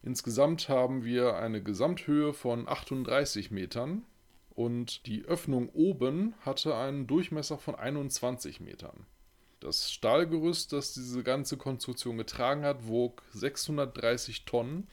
Insgesamt 0.06 0.68
haben 0.68 1.04
wir 1.04 1.34
eine 1.34 1.60
Gesamthöhe 1.60 2.32
von 2.32 2.68
38 2.68 3.50
Metern 3.50 4.04
und 4.54 5.04
die 5.06 5.24
Öffnung 5.24 5.68
oben 5.70 6.32
hatte 6.42 6.76
einen 6.76 7.08
Durchmesser 7.08 7.58
von 7.58 7.74
21 7.74 8.60
Metern. 8.60 9.04
Das 9.58 9.90
Stahlgerüst, 9.90 10.72
das 10.72 10.94
diese 10.94 11.24
ganze 11.24 11.56
Konstruktion 11.56 12.18
getragen 12.18 12.62
hat, 12.62 12.86
wog 12.86 13.24
630 13.32 14.44
Tonnen 14.44 14.86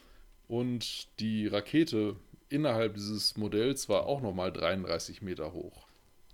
und 0.47 1.07
die 1.19 1.45
Rakete 1.45 2.15
innerhalb 2.49 2.95
dieses 2.95 3.37
Modells 3.37 3.89
war 3.89 4.07
auch 4.07 4.19
nochmal 4.19 4.51
33 4.51 5.21
Meter 5.21 5.53
hoch. 5.53 5.85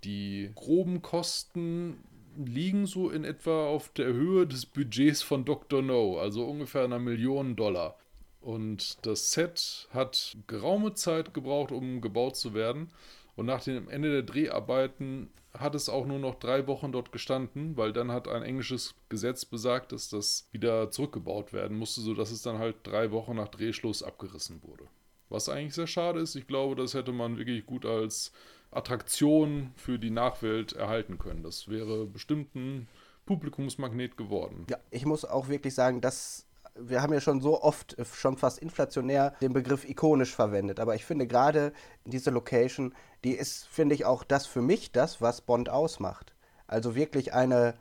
Die 0.04 0.52
groben 0.54 1.02
Kosten 1.02 2.02
liegen 2.42 2.86
so 2.86 3.10
in 3.10 3.24
etwa 3.24 3.66
auf 3.66 3.90
der 3.90 4.06
Höhe 4.06 4.46
des 4.46 4.64
Budgets 4.64 5.20
von 5.20 5.44
Dr. 5.44 5.82
No, 5.82 6.18
also 6.18 6.46
ungefähr 6.46 6.84
einer 6.84 6.98
Million 6.98 7.56
Dollar. 7.56 7.98
Und 8.40 9.04
das 9.06 9.32
Set 9.32 9.88
hat 9.92 10.36
geraume 10.46 10.94
Zeit 10.94 11.34
gebraucht, 11.34 11.72
um 11.72 12.00
gebaut 12.00 12.36
zu 12.36 12.54
werden. 12.54 12.90
Und 13.36 13.46
nach 13.46 13.62
dem 13.62 13.88
Ende 13.88 14.10
der 14.10 14.22
Dreharbeiten 14.22 15.30
hat 15.52 15.74
es 15.74 15.88
auch 15.88 16.06
nur 16.06 16.18
noch 16.18 16.36
drei 16.36 16.66
Wochen 16.66 16.92
dort 16.92 17.12
gestanden, 17.12 17.76
weil 17.76 17.92
dann 17.92 18.12
hat 18.12 18.28
ein 18.28 18.42
englisches 18.42 18.94
Gesetz 19.08 19.44
besagt, 19.44 19.92
dass 19.92 20.08
das 20.08 20.48
wieder 20.52 20.90
zurückgebaut 20.90 21.52
werden 21.52 21.76
musste, 21.76 22.00
sodass 22.00 22.30
es 22.30 22.42
dann 22.42 22.58
halt 22.58 22.76
drei 22.84 23.10
Wochen 23.10 23.36
nach 23.36 23.48
Drehschluss 23.48 24.02
abgerissen 24.02 24.62
wurde. 24.62 24.84
Was 25.28 25.48
eigentlich 25.48 25.74
sehr 25.74 25.86
schade 25.86 26.20
ist. 26.20 26.34
Ich 26.34 26.46
glaube, 26.46 26.76
das 26.76 26.94
hätte 26.94 27.12
man 27.12 27.36
wirklich 27.36 27.66
gut 27.66 27.84
als 27.84 28.32
Attraktion 28.70 29.72
für 29.76 29.98
die 29.98 30.10
Nachwelt 30.10 30.72
erhalten 30.72 31.18
können. 31.18 31.42
Das 31.42 31.68
wäre 31.68 32.06
bestimmt 32.06 32.54
ein 32.54 32.88
Publikumsmagnet 33.26 34.16
geworden. 34.16 34.66
Ja, 34.70 34.78
ich 34.90 35.06
muss 35.06 35.24
auch 35.24 35.48
wirklich 35.48 35.74
sagen, 35.74 36.00
dass 36.00 36.46
wir 36.74 37.02
haben 37.02 37.12
ja 37.12 37.20
schon 37.20 37.40
so 37.40 37.62
oft, 37.62 37.98
äh, 37.98 38.04
schon 38.04 38.36
fast 38.36 38.58
inflationär, 38.58 39.34
den 39.40 39.52
Begriff 39.52 39.88
ikonisch 39.88 40.34
verwendet. 40.34 40.80
Aber 40.80 40.94
ich 40.94 41.04
finde 41.04 41.26
gerade 41.26 41.72
diese 42.04 42.30
Location, 42.30 42.94
die 43.24 43.32
ist, 43.32 43.66
finde 43.68 43.94
ich, 43.94 44.04
auch 44.04 44.24
das 44.24 44.46
für 44.46 44.62
mich 44.62 44.92
das, 44.92 45.20
was 45.20 45.40
Bond 45.40 45.68
ausmacht. 45.68 46.34
Also 46.66 46.94
wirklich 46.94 47.34
eine 47.34 47.74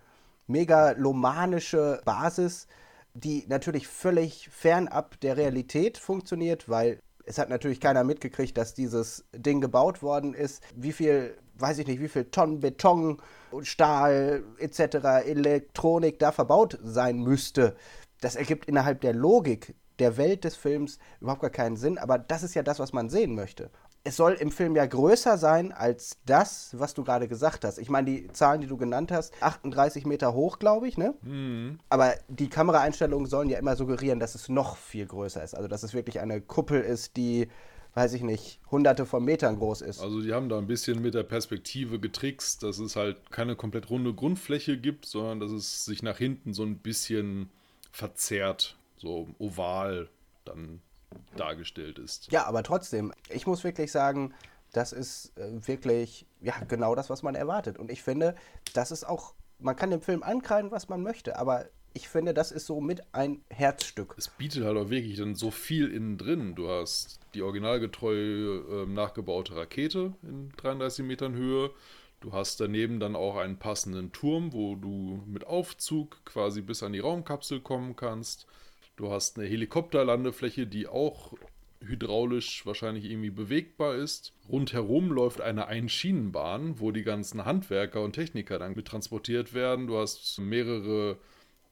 megalomanische 0.48 2.02
Basis, 2.06 2.68
die 3.14 3.45
natürlich 3.48 3.88
völlig 3.88 4.49
fernab 4.49 5.20
der 5.22 5.38
Realität 5.38 5.98
funktioniert, 5.98 6.70
weil 6.70 7.02
es 7.26 7.38
hat 7.38 7.49
natürlich 7.49 7.80
keiner 7.80 8.03
mitgekriegt, 8.03 8.57
dass 8.57 8.74
dieses 8.74 9.26
Ding 9.34 9.61
gebaut 9.61 10.02
worden 10.02 10.34
ist. 10.34 10.64
Wie 10.76 10.91
viel, 10.91 11.38
weiß 11.56 11.78
ich 11.78 11.88
nicht, 11.88 12.02
wie 12.02 12.07
viel 12.07 12.26
Tonnen 12.26 12.60
Beton 12.60 13.22
Stahl 13.61 14.44
etc., 14.57 14.95
Elektronik 15.26 16.18
da 16.18 16.32
verbaut 16.32 16.80
sein 16.82 17.20
müsste 17.20 17.76
das 18.22 18.36
ergibt 18.36 18.66
innerhalb 18.66 19.02
der 19.02 19.14
Logik 19.14 19.76
der 20.00 20.18
Welt 20.18 20.44
des 20.44 20.56
Films 20.56 20.98
überhaupt 21.20 21.41
gar 21.41 21.50
keinen 21.50 21.76
Sinn, 21.76 21.98
aber 21.98 22.18
das 22.18 22.44
ist 22.44 22.56
ja 22.56 22.64
das, 22.64 22.80
was 22.80 22.94
man 22.94 23.10
sehen 23.10 23.36
möchte. 23.36 23.70
Es 24.06 24.16
soll 24.16 24.34
im 24.34 24.50
Film 24.50 24.78
ja 24.78 24.86
größer 24.86 25.38
sein 25.38 25.74
als 25.74 26.18
das, 26.26 26.74
was 26.78 26.94
du 26.94 27.04
gerade 27.04 27.28
gesagt 27.28 27.66
hast. 27.66 27.80
Ich 27.80 27.90
meine, 27.90 28.10
die 28.10 28.28
Zahlen, 28.32 28.62
die 28.62 28.68
du 28.68 28.78
genannt 28.78 29.12
hast, 29.12 29.34
38 29.41 30.06
Meter 30.06 30.34
hoch, 30.34 30.58
glaube 30.58 30.88
ich, 30.88 30.98
ne? 30.98 31.16
Mhm. 31.22 31.80
Aber 31.90 32.14
die 32.30 32.48
Kameraeinstellungen 32.50 33.28
sollen 33.28 33.50
ja 33.50 33.60
immer 33.60 33.76
suggerieren, 33.76 34.20
dass 34.20 34.36
es 34.36 34.48
noch 34.48 34.78
viel 34.78 35.06
größer 35.06 35.44
ist. 35.44 35.54
Also, 35.54 35.68
dass 35.68 35.84
es 35.84 35.94
wirklich 35.94 36.22
eine 36.22 36.40
Kuppel 36.40 36.82
ist, 36.82 37.18
die, 37.18 37.50
weiß 37.94 38.14
ich 38.14 38.22
nicht, 38.22 38.62
hunderte 38.72 39.06
von 39.06 39.26
Metern 39.26 39.58
groß 39.58 39.82
ist. 39.82 40.00
Also, 40.00 40.22
die 40.22 40.34
haben 40.34 40.48
da 40.48 40.58
ein 40.58 40.68
bisschen 40.68 41.02
mit 41.02 41.14
der 41.14 41.24
Perspektive 41.24 42.00
getrickst, 42.00 42.64
dass 42.64 42.80
es 42.80 42.96
halt 42.96 43.32
keine 43.32 43.58
komplett 43.58 43.90
runde 43.90 44.14
Grundfläche 44.14 44.78
gibt, 44.78 45.08
sondern 45.08 45.41
dass 45.41 45.52
es 45.52 45.84
sich 45.84 46.04
nach 46.04 46.18
hinten 46.18 46.54
so 46.54 46.64
ein 46.64 46.78
bisschen 46.78 47.50
verzerrt, 48.00 48.78
so 48.98 49.28
oval 49.40 50.10
dann 50.46 50.82
dargestellt 51.36 52.00
ist. 52.00 52.32
Ja, 52.32 52.46
aber 52.46 52.64
trotzdem, 52.64 53.14
ich 53.30 53.46
muss 53.46 53.64
wirklich 53.64 53.92
sagen, 53.92 54.34
das 54.72 54.94
ist 54.94 55.38
äh, 55.38 55.68
wirklich 55.68 56.26
ja 56.42 56.54
genau 56.68 56.96
das, 56.96 57.10
was 57.10 57.24
man 57.24 57.36
erwartet. 57.36 57.78
Und 57.78 57.92
ich 57.92 58.02
finde, 58.02 58.36
das 58.74 58.92
ist 58.92 59.04
auch, 59.04 59.34
man 59.60 59.76
kann 59.76 59.92
dem 59.92 60.02
Film 60.02 60.24
ankreiden, 60.24 60.72
was 60.72 60.88
man 60.88 61.04
möchte, 61.04 61.38
aber 61.38 61.66
ich 61.94 62.08
finde, 62.08 62.34
das 62.34 62.52
ist 62.52 62.68
so 62.68 62.80
mit 62.80 63.02
ein 63.14 63.42
Herzstück. 63.50 64.16
Es 64.18 64.30
bietet 64.30 64.64
halt 64.64 64.78
auch 64.78 64.90
wirklich 64.90 65.18
dann 65.18 65.36
so 65.36 65.52
viel 65.52 65.92
innen 65.92 66.18
drin. 66.18 66.56
Du 66.56 66.70
hast 66.70 67.20
die 67.34 67.42
originalgetreu 67.42 68.14
äh, 68.14 68.86
nachgebaute 68.86 69.56
Rakete 69.56 70.14
in 70.22 70.52
33 70.58 71.04
Metern 71.04 71.34
Höhe. 71.34 71.72
Du 72.20 72.34
hast 72.34 72.60
daneben 72.60 73.00
dann 73.00 73.16
auch 73.16 73.38
einen 73.38 73.58
passenden 73.58 74.12
Turm, 74.12 74.52
wo 74.52 74.76
du 74.76 75.24
mit 75.26 75.48
Aufzug 75.48 76.24
quasi 76.26 76.62
bis 76.62 76.84
an 76.84 76.94
die 76.94 77.00
Raumkapsel 77.00 77.62
kommen 77.62 77.96
kannst. 77.96 78.46
Du 78.98 79.10
hast 79.10 79.38
eine 79.38 79.48
Helikopterlandefläche, 79.48 80.68
die 80.68 80.88
auch 80.88 81.34
hydraulisch 81.82 82.66
wahrscheinlich 82.66 83.06
irgendwie 83.06 83.30
bewegbar 83.30 83.96
ist. 83.96 84.34
Rundherum 84.50 85.12
läuft 85.12 85.40
eine 85.40 85.68
Einschienenbahn, 85.68 86.82
wo 86.82 86.91
die 86.91 87.04
ganzen 87.04 87.46
Handwerker 87.46 88.02
und 88.02 88.14
Techniker 88.14 88.60
dann 88.60 88.76
transportiert 88.84 89.54
werden. 89.54 89.88
Du 89.88 89.98
hast 89.98 90.40
mehrere 90.40 91.18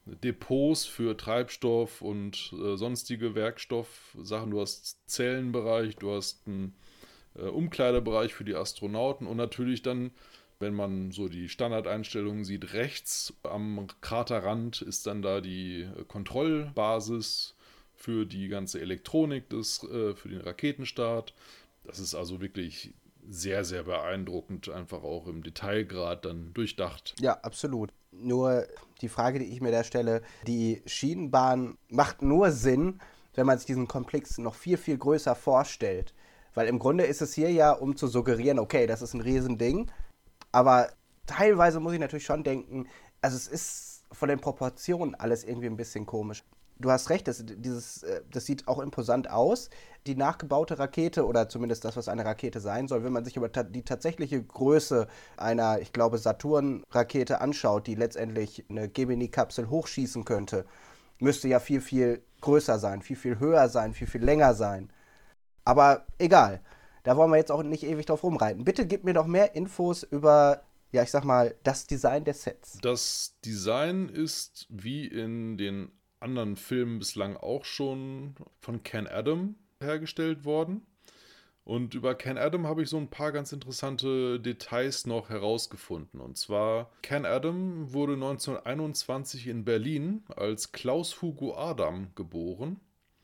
Depots 0.06 0.86
für 0.86 1.18
Treibstoff 1.18 2.02
und 2.02 2.54
äh, 2.54 2.78
sonstige 2.78 3.36
Werkstoffsachen. 3.36 4.52
Du 4.52 4.62
hast 4.62 4.98
Zellenbereich, 5.10 5.98
du 5.98 6.12
hast 6.12 6.48
einen 6.48 6.74
äh, 7.38 7.44
Umkleidebereich 7.44 8.34
für 8.34 8.44
die 8.44 8.56
Astronauten 8.56 9.28
und 9.28 9.38
natürlich 9.38 9.82
dann 9.82 10.12
wenn 10.60 10.74
man 10.74 11.12
so 11.12 11.30
die 11.30 11.50
Standardeinstellungen 11.50 12.44
sieht, 12.44 12.74
rechts 12.74 13.34
am 13.44 13.88
Kraterrand 14.02 14.82
ist 14.82 15.06
dann 15.06 15.22
da 15.22 15.40
die 15.40 15.88
Kontrollbasis 16.08 17.56
für 17.94 18.26
die 18.26 18.48
ganze 18.48 18.80
Elektronik 18.80 19.50
des, 19.50 19.84
äh, 19.84 20.16
für 20.16 20.30
den 20.30 20.42
Raketenstart. 20.42 21.34
Das 21.84 22.00
ist 22.00 22.16
also 22.16 22.42
wirklich 22.42 22.94
sehr, 23.30 23.66
sehr 23.66 23.84
beeindruckend, 23.84 24.70
einfach 24.70 25.04
auch 25.04 25.28
im 25.28 25.44
Detailgrad 25.44 26.26
dann 26.26 26.54
durchdacht. 26.54 27.16
Ja, 27.20 27.34
absolut. 27.42 27.92
Nur 28.12 28.66
die 29.02 29.10
Frage, 29.10 29.40
die 29.40 29.46
ich 29.46 29.62
mir 29.62 29.72
da 29.72 29.84
stelle, 29.84 30.22
die 30.48 30.82
Schienenbahn 30.86 31.78
macht 31.90 32.22
nur 32.22 32.52
Sinn, 32.52 33.00
wenn 33.36 33.46
man 33.46 33.58
sich 33.58 33.68
diesen 33.68 33.88
Komplex 33.88 34.38
noch 34.38 34.56
viel, 34.56 34.78
viel 34.78 34.98
größer 34.98 35.36
vorstellt. 35.36 36.14
Weil 36.58 36.70
im 36.70 36.80
Grunde 36.80 37.04
ist 37.04 37.22
es 37.22 37.36
hier 37.36 37.52
ja, 37.52 37.72
um 37.72 37.96
zu 37.96 38.08
suggerieren, 38.08 38.58
okay, 38.58 38.88
das 38.88 39.04
ist 39.04 39.14
ein 39.14 39.22
Riesending. 39.22 39.92
Aber 40.52 40.90
teilweise 41.28 41.80
muss 41.80 41.94
ich 41.94 42.00
natürlich 42.00 42.26
schon 42.26 42.44
denken, 42.44 42.88
also 43.22 43.38
es 43.38 43.48
ist 43.48 44.06
von 44.12 44.28
den 44.28 44.40
Proportionen 44.40 45.14
alles 45.14 45.44
irgendwie 45.44 45.68
ein 45.68 45.78
bisschen 45.78 46.08
komisch. 46.08 46.44
Du 46.80 46.90
hast 46.90 47.12
recht, 47.12 47.28
das, 47.28 47.44
dieses, 47.46 48.02
äh, 48.02 48.22
das 48.32 48.48
sieht 48.48 48.68
auch 48.68 48.80
imposant 48.80 49.30
aus. 49.30 49.70
Die 50.08 50.16
nachgebaute 50.16 50.80
Rakete 50.80 51.28
oder 51.28 51.48
zumindest 51.48 51.86
das, 51.86 51.96
was 51.96 52.08
eine 52.10 52.26
Rakete 52.26 52.60
sein 52.60 52.88
soll, 52.88 53.04
wenn 53.04 53.14
man 53.14 53.24
sich 53.24 53.38
aber 53.38 53.50
die 53.50 53.86
tatsächliche 53.86 54.42
Größe 54.42 55.08
einer, 55.38 55.80
ich 55.80 55.94
glaube, 55.94 56.18
Saturn-Rakete 56.18 57.40
anschaut, 57.40 57.86
die 57.86 57.94
letztendlich 57.94 58.66
eine 58.68 58.90
Gemini-Kapsel 58.90 59.70
hochschießen 59.70 60.26
könnte, 60.26 60.66
müsste 61.20 61.50
ja 61.50 61.60
viel, 61.60 61.82
viel 61.82 62.24
größer 62.42 62.80
sein, 62.80 63.04
viel, 63.04 63.16
viel 63.16 63.38
höher 63.38 63.70
sein, 63.70 63.94
viel, 63.94 64.08
viel 64.08 64.24
länger 64.24 64.56
sein. 64.56 64.92
Aber 65.68 66.06
egal. 66.18 66.62
Da 67.04 67.18
wollen 67.18 67.30
wir 67.30 67.36
jetzt 67.36 67.52
auch 67.52 67.62
nicht 67.62 67.84
ewig 67.84 68.06
drauf 68.06 68.24
rumreiten. 68.24 68.64
Bitte 68.64 68.88
gib 68.88 69.04
mir 69.04 69.14
noch 69.14 69.28
mehr 69.28 69.54
Infos 69.54 70.04
über, 70.04 70.64
ja, 70.94 71.04
ich 71.04 71.12
sag 71.12 71.26
mal, 71.26 71.56
das 71.64 71.88
Design 71.88 72.24
der 72.24 72.36
Sets. 72.36 72.78
Das 72.82 73.36
Design 73.44 74.08
ist 74.08 74.66
wie 74.70 75.06
in 75.06 75.58
den 75.58 75.92
anderen 76.22 76.56
Filmen 76.56 77.00
bislang 77.00 77.36
auch 77.36 77.66
schon 77.66 78.36
von 78.62 78.82
Ken 78.84 79.08
Adam 79.08 79.56
hergestellt 79.82 80.46
worden. 80.46 80.88
Und 81.66 81.96
über 81.96 82.16
Ken 82.16 82.38
Adam 82.38 82.66
habe 82.66 82.84
ich 82.84 82.90
so 82.90 82.98
ein 82.98 83.10
paar 83.10 83.34
ganz 83.34 83.52
interessante 83.52 84.40
Details 84.40 85.06
noch 85.06 85.30
herausgefunden. 85.30 86.22
Und 86.22 86.38
zwar, 86.38 86.92
Ken 87.02 87.26
Adam 87.26 87.92
wurde 87.92 88.14
1921 88.14 89.48
in 89.48 89.66
Berlin 89.66 90.24
als 90.34 90.72
Klaus 90.72 91.22
Hugo 91.22 91.58
Adam 91.58 92.08
geboren 92.16 92.80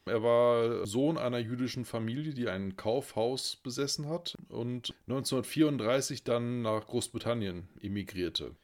Er 0.06 0.22
war 0.22 0.86
Sohn 0.86 1.18
einer 1.18 1.40
jüdischen 1.40 1.86
Familie, 1.86 2.34
die 2.34 2.50
ein 2.50 2.76
Kaufhaus 2.76 3.56
besessen 3.56 4.10
hat 4.10 4.36
und 4.50 4.94
1934 5.08 6.26
dann 6.26 6.62
nach 6.62 6.88
Großbritannien 6.88 7.70
emigrierte. 7.80 8.56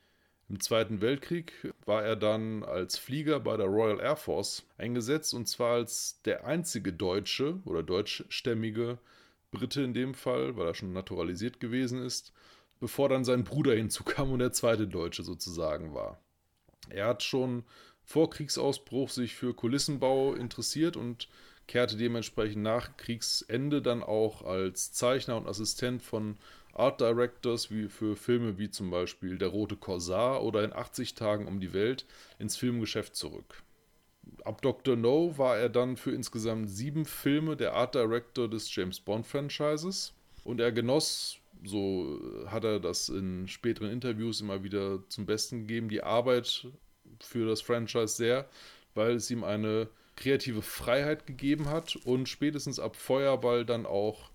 Im 0.49 0.59
Zweiten 0.59 0.99
Weltkrieg 0.99 1.73
war 1.85 2.03
er 2.03 2.17
dann 2.17 2.63
als 2.63 2.97
Flieger 2.97 3.39
bei 3.39 3.55
der 3.55 3.67
Royal 3.67 4.01
Air 4.01 4.17
Force 4.17 4.65
eingesetzt 4.77 5.33
und 5.33 5.47
zwar 5.47 5.75
als 5.75 6.21
der 6.23 6.45
einzige 6.45 6.91
deutsche 6.91 7.59
oder 7.65 7.83
deutschstämmige 7.83 8.97
Brite 9.51 9.81
in 9.81 9.93
dem 9.93 10.15
Fall, 10.15 10.57
weil 10.57 10.67
er 10.67 10.73
schon 10.73 10.91
naturalisiert 10.91 11.59
gewesen 11.59 12.03
ist, 12.03 12.33
bevor 12.79 13.07
dann 13.07 13.23
sein 13.23 13.43
Bruder 13.45 13.75
hinzukam 13.75 14.31
und 14.31 14.39
der 14.39 14.51
zweite 14.51 14.87
Deutsche 14.87 15.23
sozusagen 15.23 15.93
war. 15.93 16.19
Er 16.89 17.07
hat 17.07 17.23
schon 17.23 17.63
vor 18.09 18.31
Kriegsausbruch 18.31 19.07
sich 19.09 19.35
für 19.35 19.53
Kulissenbau 19.53 20.33
interessiert 20.33 20.97
und 20.97 21.27
kehrte 21.67 21.95
dementsprechend 21.95 22.63
nach 22.63 22.97
Kriegsende 22.97 23.83
dann 23.83 24.01
auch 24.01 24.41
als 24.41 24.91
Zeichner 24.91 25.37
und 25.37 25.47
Assistent 25.47 26.01
von 26.01 26.35
Art 26.73 27.01
Directors 27.01 27.69
wie 27.69 27.87
für 27.87 28.15
Filme 28.15 28.57
wie 28.57 28.71
zum 28.71 28.89
Beispiel 28.89 29.37
Der 29.37 29.49
rote 29.49 29.75
Korsar 29.75 30.41
oder 30.41 30.63
in 30.63 30.73
80 30.73 31.13
Tagen 31.13 31.47
um 31.47 31.59
die 31.59 31.71
Welt 31.71 32.07
ins 32.39 32.57
Filmgeschäft 32.57 33.15
zurück. 33.15 33.61
Ab 34.43 34.63
Dr. 34.63 34.95
No 34.95 35.37
war 35.37 35.59
er 35.59 35.69
dann 35.69 35.95
für 35.95 36.11
insgesamt 36.11 36.67
sieben 36.67 37.05
Filme 37.05 37.57
der 37.57 37.75
Art 37.75 37.93
Director 37.93 38.49
des 38.49 38.73
James 38.73 38.99
Bond 38.99 39.27
Franchises 39.27 40.15
und 40.43 40.59
er 40.59 40.71
genoss, 40.71 41.37
so 41.63 42.19
hat 42.47 42.63
er 42.63 42.79
das 42.79 43.09
in 43.09 43.47
späteren 43.47 43.91
Interviews 43.91 44.41
immer 44.41 44.63
wieder 44.63 45.07
zum 45.09 45.27
Besten 45.27 45.59
gegeben, 45.67 45.89
die 45.89 46.01
Arbeit 46.01 46.65
für 47.21 47.47
das 47.47 47.61
Franchise 47.61 48.15
sehr, 48.15 48.49
weil 48.95 49.15
es 49.15 49.29
ihm 49.31 49.43
eine 49.43 49.89
kreative 50.15 50.61
Freiheit 50.61 51.25
gegeben 51.25 51.69
hat 51.69 51.95
und 51.95 52.27
spätestens 52.27 52.79
ab 52.79 52.95
Feuerball 52.95 53.65
dann 53.65 53.85
auch 53.85 54.29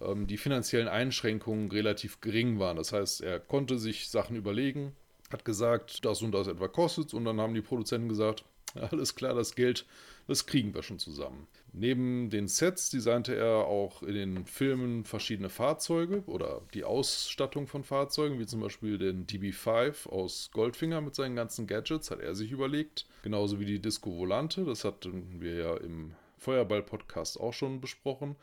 ähm, 0.00 0.26
die 0.26 0.36
finanziellen 0.36 0.88
Einschränkungen 0.88 1.70
relativ 1.70 2.20
gering 2.20 2.58
waren. 2.58 2.76
Das 2.76 2.92
heißt, 2.92 3.20
er 3.20 3.40
konnte 3.40 3.78
sich 3.78 4.08
Sachen 4.08 4.36
überlegen, 4.36 4.94
hat 5.32 5.44
gesagt, 5.44 6.04
das 6.04 6.22
und 6.22 6.32
das 6.32 6.46
etwa 6.46 6.68
kostet 6.68 7.14
und 7.14 7.24
dann 7.24 7.40
haben 7.40 7.54
die 7.54 7.62
Produzenten 7.62 8.08
gesagt, 8.08 8.44
alles 8.90 9.14
klar, 9.14 9.34
das 9.34 9.54
Geld, 9.54 9.86
das 10.26 10.46
kriegen 10.46 10.74
wir 10.74 10.82
schon 10.82 10.98
zusammen. 10.98 11.46
Neben 11.72 12.30
den 12.30 12.48
Sets 12.48 12.90
designte 12.90 13.34
er 13.34 13.66
auch 13.66 14.02
in 14.02 14.14
den 14.14 14.46
Filmen 14.46 15.04
verschiedene 15.04 15.50
Fahrzeuge 15.50 16.22
oder 16.26 16.62
die 16.72 16.84
Ausstattung 16.84 17.66
von 17.66 17.84
Fahrzeugen, 17.84 18.38
wie 18.38 18.46
zum 18.46 18.60
Beispiel 18.60 18.98
den 18.98 19.26
DB5 19.26 20.08
aus 20.08 20.50
Goldfinger 20.52 21.00
mit 21.00 21.14
seinen 21.14 21.36
ganzen 21.36 21.66
Gadgets, 21.66 22.10
hat 22.10 22.20
er 22.20 22.34
sich 22.34 22.52
überlegt. 22.52 23.06
Genauso 23.22 23.58
wie 23.60 23.64
die 23.64 23.80
Disco 23.80 24.16
Volante, 24.16 24.64
das 24.64 24.84
hatten 24.84 25.40
wir 25.40 25.54
ja 25.54 25.76
im 25.78 26.14
Feuerball-Podcast 26.38 27.40
auch 27.40 27.54
schon 27.54 27.80
besprochen. 27.80 28.36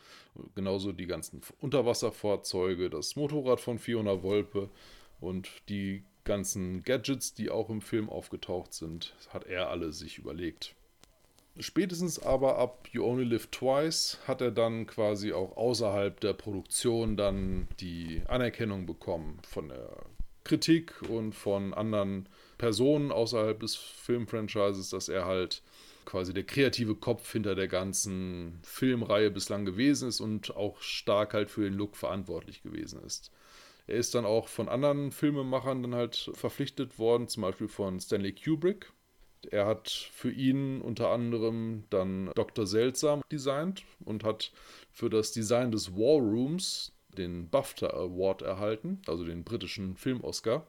Genauso 0.55 0.91
die 0.91 1.07
ganzen 1.07 1.41
Unterwasserfahrzeuge, 1.59 2.89
das 2.89 3.15
Motorrad 3.15 3.61
von 3.61 3.79
Fiona 3.79 4.23
Wolpe 4.23 4.69
und 5.19 5.49
die 5.69 6.03
ganzen 6.23 6.83
Gadgets, 6.83 7.33
die 7.33 7.49
auch 7.49 7.69
im 7.69 7.81
Film 7.81 8.09
aufgetaucht 8.09 8.73
sind, 8.73 9.15
hat 9.29 9.45
er 9.45 9.69
alle 9.69 9.91
sich 9.93 10.17
überlegt. 10.17 10.75
Spätestens 11.59 12.17
aber 12.17 12.57
ab 12.57 12.87
You 12.91 13.03
Only 13.03 13.25
Live 13.25 13.47
Twice 13.47 14.19
hat 14.25 14.41
er 14.41 14.51
dann 14.51 14.87
quasi 14.87 15.33
auch 15.33 15.57
außerhalb 15.57 16.19
der 16.19 16.33
Produktion 16.33 17.17
dann 17.17 17.67
die 17.79 18.21
Anerkennung 18.27 18.85
bekommen 18.85 19.39
von 19.47 19.67
der 19.67 19.89
Kritik 20.43 21.01
und 21.09 21.33
von 21.33 21.73
anderen 21.73 22.27
Personen 22.57 23.11
außerhalb 23.11 23.59
des 23.59 23.75
Filmfranchises, 23.75 24.89
dass 24.89 25.09
er 25.09 25.25
halt 25.25 25.61
quasi 26.05 26.33
der 26.33 26.43
kreative 26.43 26.95
Kopf 26.95 27.31
hinter 27.31 27.53
der 27.53 27.67
ganzen 27.67 28.59
Filmreihe 28.63 29.29
bislang 29.29 29.65
gewesen 29.65 30.09
ist 30.09 30.19
und 30.19 30.55
auch 30.55 30.81
stark 30.81 31.33
halt 31.33 31.51
für 31.51 31.63
den 31.63 31.73
Look 31.73 31.95
verantwortlich 31.95 32.63
gewesen 32.63 33.03
ist. 33.03 33.31
Er 33.91 33.97
ist 33.97 34.15
dann 34.15 34.23
auch 34.23 34.47
von 34.47 34.69
anderen 34.69 35.11
Filmemachern 35.11 35.81
dann 35.83 35.95
halt 35.95 36.31
verpflichtet 36.33 36.97
worden, 36.97 37.27
zum 37.27 37.41
Beispiel 37.43 37.67
von 37.67 37.99
Stanley 37.99 38.33
Kubrick. 38.33 38.93
Er 39.49 39.65
hat 39.65 39.89
für 39.89 40.31
ihn 40.31 40.79
unter 40.79 41.09
anderem 41.09 41.83
dann 41.89 42.31
Dr. 42.33 42.65
Seltsam 42.65 43.21
designt 43.29 43.83
und 44.05 44.23
hat 44.23 44.53
für 44.93 45.09
das 45.09 45.33
Design 45.33 45.73
des 45.73 45.93
War 45.93 46.21
Rooms 46.21 46.93
den 47.17 47.49
BAFTA 47.49 47.87
Award 47.87 48.43
erhalten, 48.43 49.01
also 49.07 49.25
den 49.25 49.43
britischen 49.43 49.97
Film-Oscar. 49.97 50.65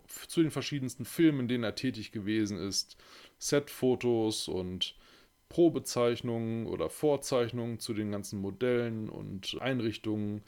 zu 0.08 0.42
den 0.42 0.50
verschiedensten 0.50 1.04
Filmen, 1.04 1.40
in 1.40 1.48
denen 1.48 1.64
er 1.64 1.74
tätig 1.74 2.12
gewesen 2.12 2.58
ist, 2.58 2.96
Setfotos 3.38 4.48
und 4.48 4.96
Probezeichnungen 5.48 6.66
oder 6.66 6.88
Vorzeichnungen 6.88 7.78
zu 7.78 7.94
den 7.94 8.10
ganzen 8.10 8.40
Modellen 8.40 9.08
und 9.08 9.56
Einrichtungen 9.60 10.42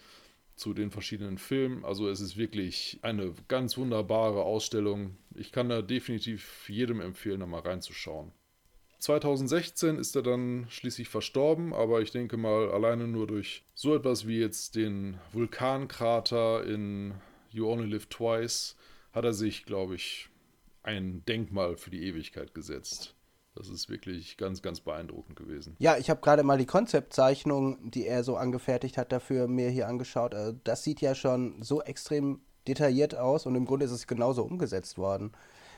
zu 0.56 0.72
den 0.72 0.90
verschiedenen 0.90 1.38
Filmen. 1.38 1.84
Also 1.84 2.08
es 2.08 2.20
ist 2.20 2.36
wirklich 2.36 2.98
eine 3.02 3.34
ganz 3.48 3.76
wunderbare 3.76 4.42
Ausstellung. 4.42 5.16
Ich 5.34 5.52
kann 5.52 5.68
da 5.68 5.82
definitiv 5.82 6.68
jedem 6.68 7.00
empfehlen, 7.00 7.40
da 7.40 7.46
mal 7.46 7.60
reinzuschauen. 7.60 8.32
2016 8.98 9.98
ist 9.98 10.16
er 10.16 10.22
dann 10.22 10.66
schließlich 10.68 11.08
verstorben, 11.08 11.72
aber 11.74 12.00
ich 12.00 12.10
denke 12.10 12.36
mal, 12.36 12.70
alleine 12.70 13.06
nur 13.06 13.26
durch 13.26 13.64
so 13.74 13.94
etwas 13.94 14.26
wie 14.26 14.40
jetzt 14.40 14.74
den 14.74 15.18
Vulkankrater 15.32 16.64
in 16.64 17.14
You 17.50 17.70
Only 17.70 17.86
Live 17.86 18.06
Twice 18.06 18.76
hat 19.12 19.24
er 19.24 19.32
sich, 19.32 19.64
glaube 19.64 19.94
ich, 19.94 20.28
ein 20.82 21.24
Denkmal 21.26 21.76
für 21.76 21.90
die 21.90 22.04
Ewigkeit 22.04 22.54
gesetzt. 22.54 23.14
Das 23.54 23.68
ist 23.68 23.88
wirklich 23.88 24.36
ganz, 24.36 24.60
ganz 24.60 24.80
beeindruckend 24.80 25.36
gewesen. 25.36 25.76
Ja, 25.78 25.96
ich 25.96 26.10
habe 26.10 26.20
gerade 26.20 26.42
mal 26.42 26.58
die 26.58 26.66
Konzeptzeichnung, 26.66 27.90
die 27.90 28.06
er 28.06 28.22
so 28.22 28.36
angefertigt 28.36 28.98
hat, 28.98 29.12
dafür 29.12 29.48
mir 29.48 29.70
hier 29.70 29.88
angeschaut. 29.88 30.34
Also 30.34 30.58
das 30.64 30.84
sieht 30.84 31.00
ja 31.00 31.14
schon 31.14 31.62
so 31.62 31.82
extrem 31.82 32.40
detailliert 32.68 33.14
aus 33.14 33.46
und 33.46 33.54
im 33.54 33.64
Grunde 33.64 33.86
ist 33.86 33.92
es 33.92 34.06
genauso 34.06 34.42
umgesetzt 34.42 34.98
worden. 34.98 35.32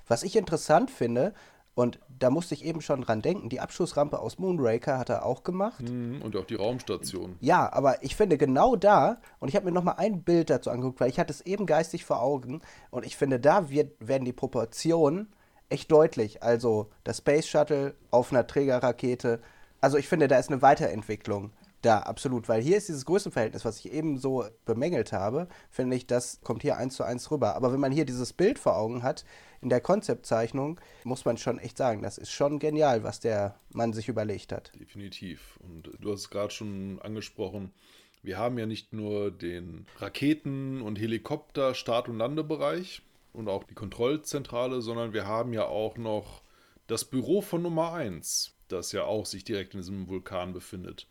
Was 0.09 0.24
ich 0.24 0.36
interessant 0.36 0.90
finde, 0.90 1.35
und 1.78 2.00
da 2.09 2.28
musste 2.28 2.55
ich 2.55 2.64
eben 2.64 2.80
schon 2.80 3.02
dran 3.02 3.22
denken, 3.22 3.50
die 3.50 3.60
Abschussrampe 3.60 4.18
aus 4.18 4.40
Moonraker 4.40 4.98
hat 4.98 5.10
er 5.10 5.24
auch 5.24 5.44
gemacht. 5.44 5.88
Mhm, 5.88 6.20
und 6.22 6.34
auch 6.34 6.44
die 6.44 6.56
Raumstation. 6.56 7.36
Ja, 7.38 7.72
aber 7.72 8.02
ich 8.02 8.16
finde 8.16 8.36
genau 8.36 8.74
da, 8.74 9.20
und 9.38 9.46
ich 9.46 9.55
habe 9.55 9.66
mir 9.66 9.70
nochmal 9.70 9.94
ein 9.98 10.24
Bild 10.24 10.50
dazu 10.50 10.70
angeguckt, 10.70 10.98
weil 10.98 11.09
ich 11.09 11.20
hatte 11.20 11.32
es 11.32 11.40
eben 11.42 11.66
geistig 11.66 12.05
vor 12.05 12.20
Augen, 12.20 12.62
und 12.90 13.06
ich 13.06 13.16
finde, 13.16 13.38
da 13.38 13.70
wird, 13.70 13.92
werden 14.00 14.24
die 14.24 14.32
Proportionen 14.32 15.28
echt 15.68 15.92
deutlich. 15.92 16.42
Also 16.42 16.90
das 17.05 17.18
Space 17.18 17.46
Shuttle 17.46 17.94
auf 18.10 18.32
einer 18.32 18.44
Trägerrakete. 18.44 19.40
Also 19.80 19.98
ich 19.98 20.09
finde, 20.09 20.26
da 20.26 20.36
ist 20.36 20.50
eine 20.50 20.62
Weiterentwicklung 20.62 21.52
da, 21.82 22.00
absolut. 22.00 22.48
Weil 22.48 22.62
hier 22.62 22.76
ist 22.76 22.88
dieses 22.88 23.05
Größenverhältnis, 23.05 23.64
was 23.64 23.78
ich 23.78 23.92
eben 23.92 24.18
so 24.18 24.44
bemängelt 24.64 25.12
habe, 25.12 25.48
finde 25.70 25.96
ich, 25.96 26.06
das 26.06 26.40
kommt 26.42 26.62
hier 26.62 26.76
eins 26.76 26.96
zu 26.96 27.05
eins 27.05 27.30
rüber. 27.30 27.55
Aber 27.55 27.72
wenn 27.72 27.80
man 27.80 27.92
hier 27.92 28.05
dieses 28.05 28.32
Bild 28.32 28.59
vor 28.59 28.76
Augen 28.76 29.02
hat, 29.02 29.24
in 29.60 29.68
der 29.68 29.80
Konzeptzeichnung, 29.80 30.80
muss 31.05 31.24
man 31.24 31.36
schon 31.36 31.59
echt 31.59 31.76
sagen, 31.78 32.02
das 32.02 32.18
ist 32.18 32.30
schon 32.30 32.59
genial, 32.59 33.02
was 33.02 33.20
der 33.20 33.56
Mann 33.70 33.92
sich 33.92 34.09
überlegt 34.09 34.52
hat. 34.52 34.72
Definitiv. 34.78 35.59
Und 35.62 35.90
du 36.00 36.12
hast 36.12 36.20
es 36.20 36.30
gerade 36.30 36.52
schon 36.52 37.00
angesprochen, 37.02 37.72
Wir 38.22 38.38
haben 38.38 38.59
ja 38.59 38.66
nicht 38.66 38.92
nur 38.92 39.30
den 39.30 39.86
Raketen- 39.98 40.82
und 40.82 40.98
Helikopter-, 40.98 41.74
Start- 41.74 42.09
und 42.09 42.18
Landebereich 42.18 43.02
und 43.32 43.48
auch 43.48 43.64
die 43.64 43.74
Kontrollzentrale, 43.74 44.82
sondern 44.82 45.12
wir 45.12 45.26
haben 45.26 45.52
ja 45.52 45.66
auch 45.66 45.96
noch 45.96 46.42
das 46.88 47.05
Büro 47.05 47.42
von 47.42 47.62
Nummer 47.62 47.92
1, 47.92 48.55
das 48.68 48.92
ja 48.92 49.05
auch 49.05 49.26
sich 49.26 49.44
direkt 49.44 49.74
in 49.74 49.80
diesem 49.80 50.09
Vulkan 50.09 50.52
befindet. 50.52 51.06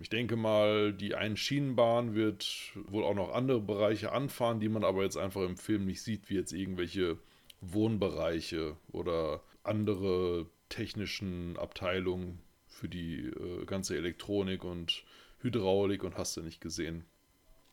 Ich 0.00 0.08
denke 0.08 0.36
mal, 0.36 0.92
die 0.92 1.14
Einschienenbahn 1.14 2.14
wird 2.14 2.72
wohl 2.86 3.04
auch 3.04 3.14
noch 3.14 3.32
andere 3.32 3.60
Bereiche 3.60 4.12
anfahren, 4.12 4.60
die 4.60 4.68
man 4.68 4.84
aber 4.84 5.04
jetzt 5.04 5.16
einfach 5.16 5.42
im 5.42 5.56
Film 5.56 5.86
nicht 5.86 6.02
sieht, 6.02 6.28
wie 6.28 6.34
jetzt 6.34 6.52
irgendwelche 6.52 7.18
Wohnbereiche 7.60 8.76
oder 8.92 9.42
andere 9.62 10.46
technischen 10.68 11.56
Abteilungen 11.56 12.40
für 12.66 12.88
die 12.88 13.26
äh, 13.26 13.64
ganze 13.64 13.96
Elektronik 13.96 14.64
und 14.64 15.04
Hydraulik 15.40 16.02
und 16.04 16.18
hast 16.18 16.36
du 16.36 16.42
nicht 16.42 16.60
gesehen. 16.60 17.04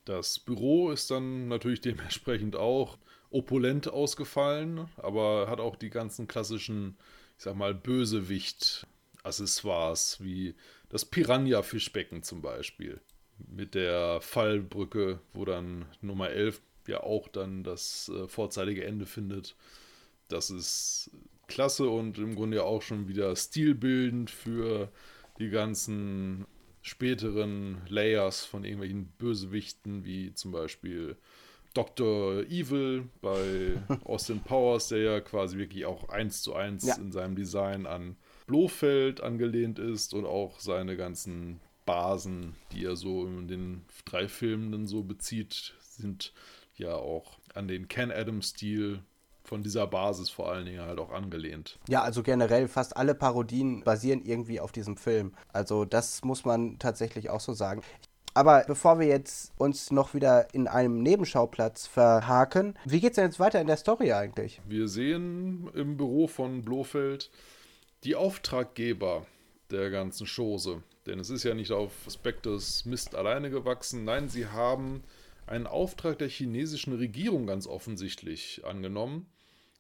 Das 0.06 0.40
Büro 0.40 0.92
ist 0.92 1.12
dann 1.12 1.48
natürlich 1.48 1.82
dementsprechend 1.82 2.56
auch 2.56 2.98
opulent 3.30 3.90
ausgefallen, 3.90 4.88
aber 4.98 5.48
hat 5.50 5.60
auch 5.60 5.76
die 5.76 5.90
ganzen 5.90 6.28
klassischen, 6.28 6.96
ich 7.38 7.44
sag 7.44 7.56
mal, 7.56 7.74
Bösewicht-Accessoires, 7.74 10.24
wie 10.24 10.56
das 10.94 11.06
Piranha-Fischbecken 11.06 12.22
zum 12.22 12.44
Beispiel. 12.44 13.02
Mit 13.40 13.74
der 13.74 14.22
Fallbrücke, 14.22 15.20
wo 15.34 15.44
dann 15.44 15.86
Nummer 16.02 16.30
11 16.30 16.62
ja 16.86 17.02
auch 17.02 17.28
dann 17.28 17.64
das 17.64 18.12
äh, 18.14 18.28
vorzeitige 18.28 18.86
Ende 18.86 19.08
findet. 19.08 19.56
Das 20.28 20.52
ist 20.52 21.10
klasse 21.48 21.90
und 21.90 22.20
im 22.20 22.36
Grunde 22.36 22.58
ja 22.58 22.64
auch 22.64 22.84
schon 22.84 23.08
wieder 23.08 23.36
stilbildend 23.36 24.30
für 24.30 24.92
die 25.40 25.50
ganzen 25.50 26.46
späteren 26.84 27.82
Layers 27.88 28.46
von 28.46 28.64
irgendwelchen 28.64 29.08
Bösewichten, 29.18 30.06
wie 30.06 30.36
zum 30.36 30.52
Beispiel 30.52 31.18
Dr. 31.74 32.44
Evil 32.44 33.10
bei 33.20 33.82
Austin 34.04 34.42
Powers, 34.42 34.90
der 34.90 35.00
ja 35.00 35.20
quasi 35.22 35.58
wirklich 35.58 35.88
auch 35.88 36.10
eins 36.10 36.44
zu 36.44 36.54
eins 36.54 36.86
ja. 36.86 36.96
in 36.98 37.12
seinem 37.12 37.36
Design 37.36 37.88
an 37.88 38.16
Blofeld 38.48 39.22
angelehnt 39.22 39.80
ist 39.80 40.14
und 40.14 40.26
auch 40.26 40.60
seine 40.60 40.98
ganzen 40.98 41.60
Basen, 41.86 42.56
die 42.72 42.86
er 42.86 42.96
so 42.96 43.26
in 43.26 43.48
den 43.48 43.86
drei 44.06 44.28
Filmen 44.28 44.72
dann 44.72 44.88
so 44.88 45.04
bezieht, 45.04 45.74
sind 45.80 46.34
ja 46.76 46.96
auch 46.96 47.38
an 47.54 47.68
den 47.68 47.88
Ken 47.88 48.12
Adams-Stil 48.12 49.02
von 49.44 49.62
dieser 49.62 49.88
Basis 49.88 50.30
vor 50.30 50.52
allen 50.52 50.66
Dingen 50.66 50.82
halt 50.82 51.00
auch 51.00 51.12
angelehnt. 51.12 51.78
Ja, 51.90 52.02
also 52.02 52.24
generell 52.24 52.68
fast 52.68 52.96
alle 52.96 53.14
Parodien 53.14 53.84
basieren 53.84 54.24
irgendwie 54.24 54.60
auf 54.60 54.72
diesem 54.72 54.96
Film. 54.96 55.34
Also 55.52 55.86
das 55.86 56.24
muss 56.24 56.46
man 56.46 56.80
tatsächlich 56.80 57.30
auch 57.30 57.42
so 57.42 57.54
sagen. 57.54 57.82
Aber 58.34 58.64
bevor 58.66 59.00
wir 59.00 59.06
jetzt 59.06 59.52
uns 59.58 59.92
noch 59.92 60.14
wieder 60.14 60.54
in 60.54 60.68
einem 60.68 61.04
Nebenschauplatz 61.04 61.86
verhaken, 61.86 62.74
wie 62.86 63.00
geht's 63.00 63.16
denn 63.16 63.26
jetzt 63.26 63.40
weiter 63.40 63.62
in 63.62 63.68
der 63.68 63.78
Story 63.78 64.12
eigentlich? 64.12 64.60
Wir 64.66 64.88
sehen 64.88 65.70
im 65.76 65.98
Büro 65.98 66.28
von 66.28 66.64
Blofeld 66.64 67.30
die 68.04 68.16
Auftraggeber 68.16 69.26
der 69.72 69.90
ganzen 69.90 70.28
Chose. 70.28 70.84
Denn 71.06 71.20
es 71.20 71.30
ist 71.30 71.44
ja 71.44 71.54
nicht 71.54 71.72
auf 71.72 71.92
Spectres 72.10 72.86
Mist 72.86 73.16
alleine 73.16 73.50
gewachsen. 73.50 74.04
Nein, 74.04 74.30
sie 74.30 74.48
haben 74.48 75.04
einen 75.46 75.68
Auftrag 75.68 76.18
der 76.20 76.30
chinesischen 76.30 76.94
Regierung 76.94 77.48
ganz 77.48 77.68
offensichtlich 77.68 78.62
angenommen, 78.66 79.28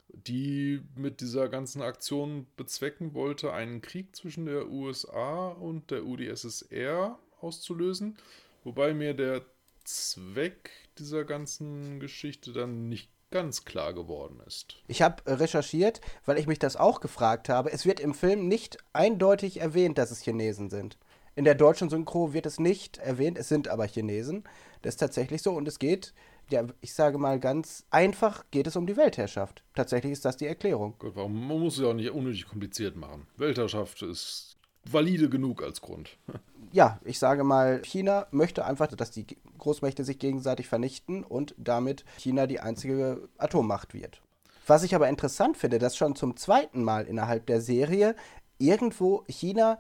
die 0.09 0.81
mit 0.95 1.21
dieser 1.21 1.47
ganzen 1.47 1.81
Aktion 1.81 2.47
bezwecken 2.57 3.13
wollte, 3.13 3.53
einen 3.53 3.81
Krieg 3.81 4.15
zwischen 4.15 4.45
der 4.45 4.69
USA 4.69 5.47
und 5.49 5.91
der 5.91 6.05
UdSSR 6.05 7.17
auszulösen, 7.39 8.17
wobei 8.63 8.93
mir 8.93 9.13
der 9.13 9.45
Zweck 9.85 10.71
dieser 10.97 11.23
ganzen 11.23 11.99
Geschichte 11.99 12.53
dann 12.53 12.89
nicht 12.89 13.09
ganz 13.33 13.65
klar 13.65 13.93
geworden 13.93 14.39
ist. 14.45 14.77
Ich 14.87 15.01
habe 15.01 15.23
recherchiert, 15.25 16.01
weil 16.25 16.37
ich 16.37 16.45
mich 16.45 16.59
das 16.59 16.75
auch 16.75 17.01
gefragt 17.01 17.49
habe. 17.49 17.71
Es 17.71 17.83
wird 17.83 17.99
im 17.99 18.13
Film 18.13 18.47
nicht 18.47 18.77
eindeutig 18.93 19.59
erwähnt, 19.59 19.97
dass 19.97 20.11
es 20.11 20.21
Chinesen 20.21 20.69
sind. 20.69 20.99
In 21.35 21.43
der 21.43 21.55
deutschen 21.55 21.89
Synchro 21.89 22.33
wird 22.33 22.45
es 22.45 22.59
nicht 22.59 22.99
erwähnt, 22.99 23.39
es 23.39 23.49
sind 23.49 23.67
aber 23.67 23.87
Chinesen. 23.87 24.43
Das 24.83 24.93
ist 24.93 24.99
tatsächlich 24.99 25.41
so 25.41 25.53
und 25.53 25.67
es 25.67 25.79
geht, 25.79 26.13
ja, 26.51 26.63
ich 26.79 26.93
sage 26.93 27.17
mal 27.17 27.39
ganz 27.39 27.85
einfach, 27.89 28.45
geht 28.51 28.67
es 28.67 28.75
um 28.75 28.85
die 28.85 28.97
Weltherrschaft. 28.97 29.63
Tatsächlich 29.73 30.11
ist 30.11 30.25
das 30.25 30.37
die 30.37 30.45
Erklärung. 30.45 30.93
Gut, 30.99 31.15
warum, 31.15 31.47
man 31.47 31.59
muss 31.59 31.73
es 31.73 31.81
ja 31.81 31.87
auch 31.87 31.93
nicht 31.93 32.11
unnötig 32.11 32.45
kompliziert 32.45 32.95
machen. 32.95 33.25
Weltherrschaft 33.37 34.03
ist 34.03 34.57
valide 34.85 35.27
genug 35.27 35.63
als 35.63 35.81
Grund. 35.81 36.17
ja, 36.73 36.99
ich 37.05 37.19
sage 37.19 37.43
mal, 37.43 37.81
China 37.83 38.25
möchte 38.31 38.65
einfach, 38.65 38.87
dass 38.87 39.11
die 39.11 39.27
Großmächte 39.59 40.03
sich 40.03 40.17
gegenseitig 40.17 40.67
vernichten 40.67 41.23
und 41.23 41.53
damit 41.57 42.03
China 42.17 42.47
die 42.47 42.59
einzige 42.59 43.29
Atommacht 43.37 43.93
wird. 43.93 44.21
Was 44.65 44.83
ich 44.83 44.95
aber 44.95 45.07
interessant 45.07 45.55
finde, 45.55 45.77
dass 45.77 45.95
schon 45.95 46.15
zum 46.15 46.35
zweiten 46.35 46.83
Mal 46.83 47.05
innerhalb 47.05 47.45
der 47.45 47.61
Serie 47.61 48.15
irgendwo 48.57 49.23
China 49.27 49.77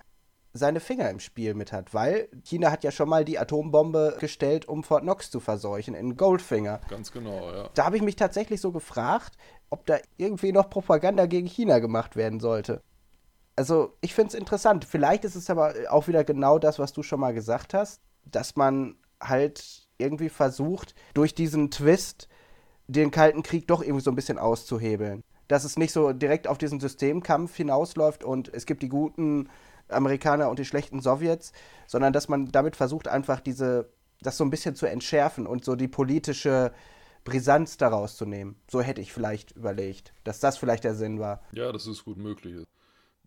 seine 0.53 0.79
Finger 0.79 1.09
im 1.09 1.19
Spiel 1.19 1.55
mit 1.55 1.71
hat, 1.71 1.95
weil 1.95 2.29
China 2.43 2.69
hat 2.69 2.83
ja 2.83 2.91
schon 2.91 3.09
mal 3.09 3.25
die 3.25 3.39
Atombombe 3.39 4.17
gestellt, 4.19 4.67
um 4.67 4.83
Fort 4.83 5.01
Knox 5.01 5.31
zu 5.31 5.39
verseuchen, 5.39 5.95
in 5.95 6.15
Goldfinger. 6.15 6.79
Ganz 6.89 7.11
genau, 7.11 7.51
ja. 7.51 7.69
Da 7.73 7.85
habe 7.85 7.97
ich 7.97 8.03
mich 8.03 8.17
tatsächlich 8.17 8.61
so 8.61 8.71
gefragt, 8.71 9.35
ob 9.71 9.87
da 9.87 9.97
irgendwie 10.17 10.51
noch 10.51 10.69
Propaganda 10.69 11.25
gegen 11.25 11.47
China 11.47 11.79
gemacht 11.79 12.15
werden 12.15 12.39
sollte. 12.39 12.83
Also, 13.55 13.95
ich 14.01 14.13
finde 14.13 14.29
es 14.29 14.33
interessant. 14.33 14.85
Vielleicht 14.85 15.25
ist 15.25 15.35
es 15.35 15.49
aber 15.49 15.73
auch 15.89 16.07
wieder 16.07 16.23
genau 16.23 16.59
das, 16.59 16.79
was 16.79 16.93
du 16.93 17.03
schon 17.03 17.19
mal 17.19 17.33
gesagt 17.33 17.73
hast, 17.73 18.01
dass 18.25 18.55
man 18.55 18.95
halt 19.21 19.87
irgendwie 19.97 20.29
versucht, 20.29 20.95
durch 21.13 21.35
diesen 21.35 21.71
Twist 21.71 22.27
den 22.87 23.11
Kalten 23.11 23.43
Krieg 23.43 23.67
doch 23.67 23.81
irgendwie 23.81 24.03
so 24.03 24.11
ein 24.11 24.15
bisschen 24.15 24.37
auszuhebeln. 24.37 25.23
Dass 25.47 25.63
es 25.63 25.77
nicht 25.77 25.91
so 25.91 26.13
direkt 26.13 26.47
auf 26.47 26.57
diesen 26.57 26.79
Systemkampf 26.79 27.55
hinausläuft 27.55 28.23
und 28.23 28.53
es 28.53 28.65
gibt 28.65 28.81
die 28.81 28.89
guten 28.89 29.49
Amerikaner 29.87 30.49
und 30.49 30.59
die 30.59 30.65
schlechten 30.65 31.01
Sowjets, 31.01 31.51
sondern 31.87 32.13
dass 32.13 32.29
man 32.29 32.51
damit 32.51 32.75
versucht, 32.75 33.07
einfach 33.07 33.39
diese, 33.39 33.89
das 34.21 34.37
so 34.37 34.43
ein 34.43 34.49
bisschen 34.49 34.75
zu 34.75 34.85
entschärfen 34.85 35.45
und 35.45 35.63
so 35.63 35.75
die 35.75 35.87
politische 35.87 36.71
Brisanz 37.23 37.77
daraus 37.77 38.17
zu 38.17 38.25
nehmen. 38.25 38.55
So 38.69 38.81
hätte 38.81 39.01
ich 39.01 39.13
vielleicht 39.13 39.51
überlegt, 39.51 40.13
dass 40.23 40.39
das 40.39 40.57
vielleicht 40.57 40.83
der 40.83 40.95
Sinn 40.95 41.19
war. 41.19 41.41
Ja, 41.51 41.71
das 41.71 41.87
ist 41.87 42.03
gut 42.03 42.17
möglich. 42.17 42.63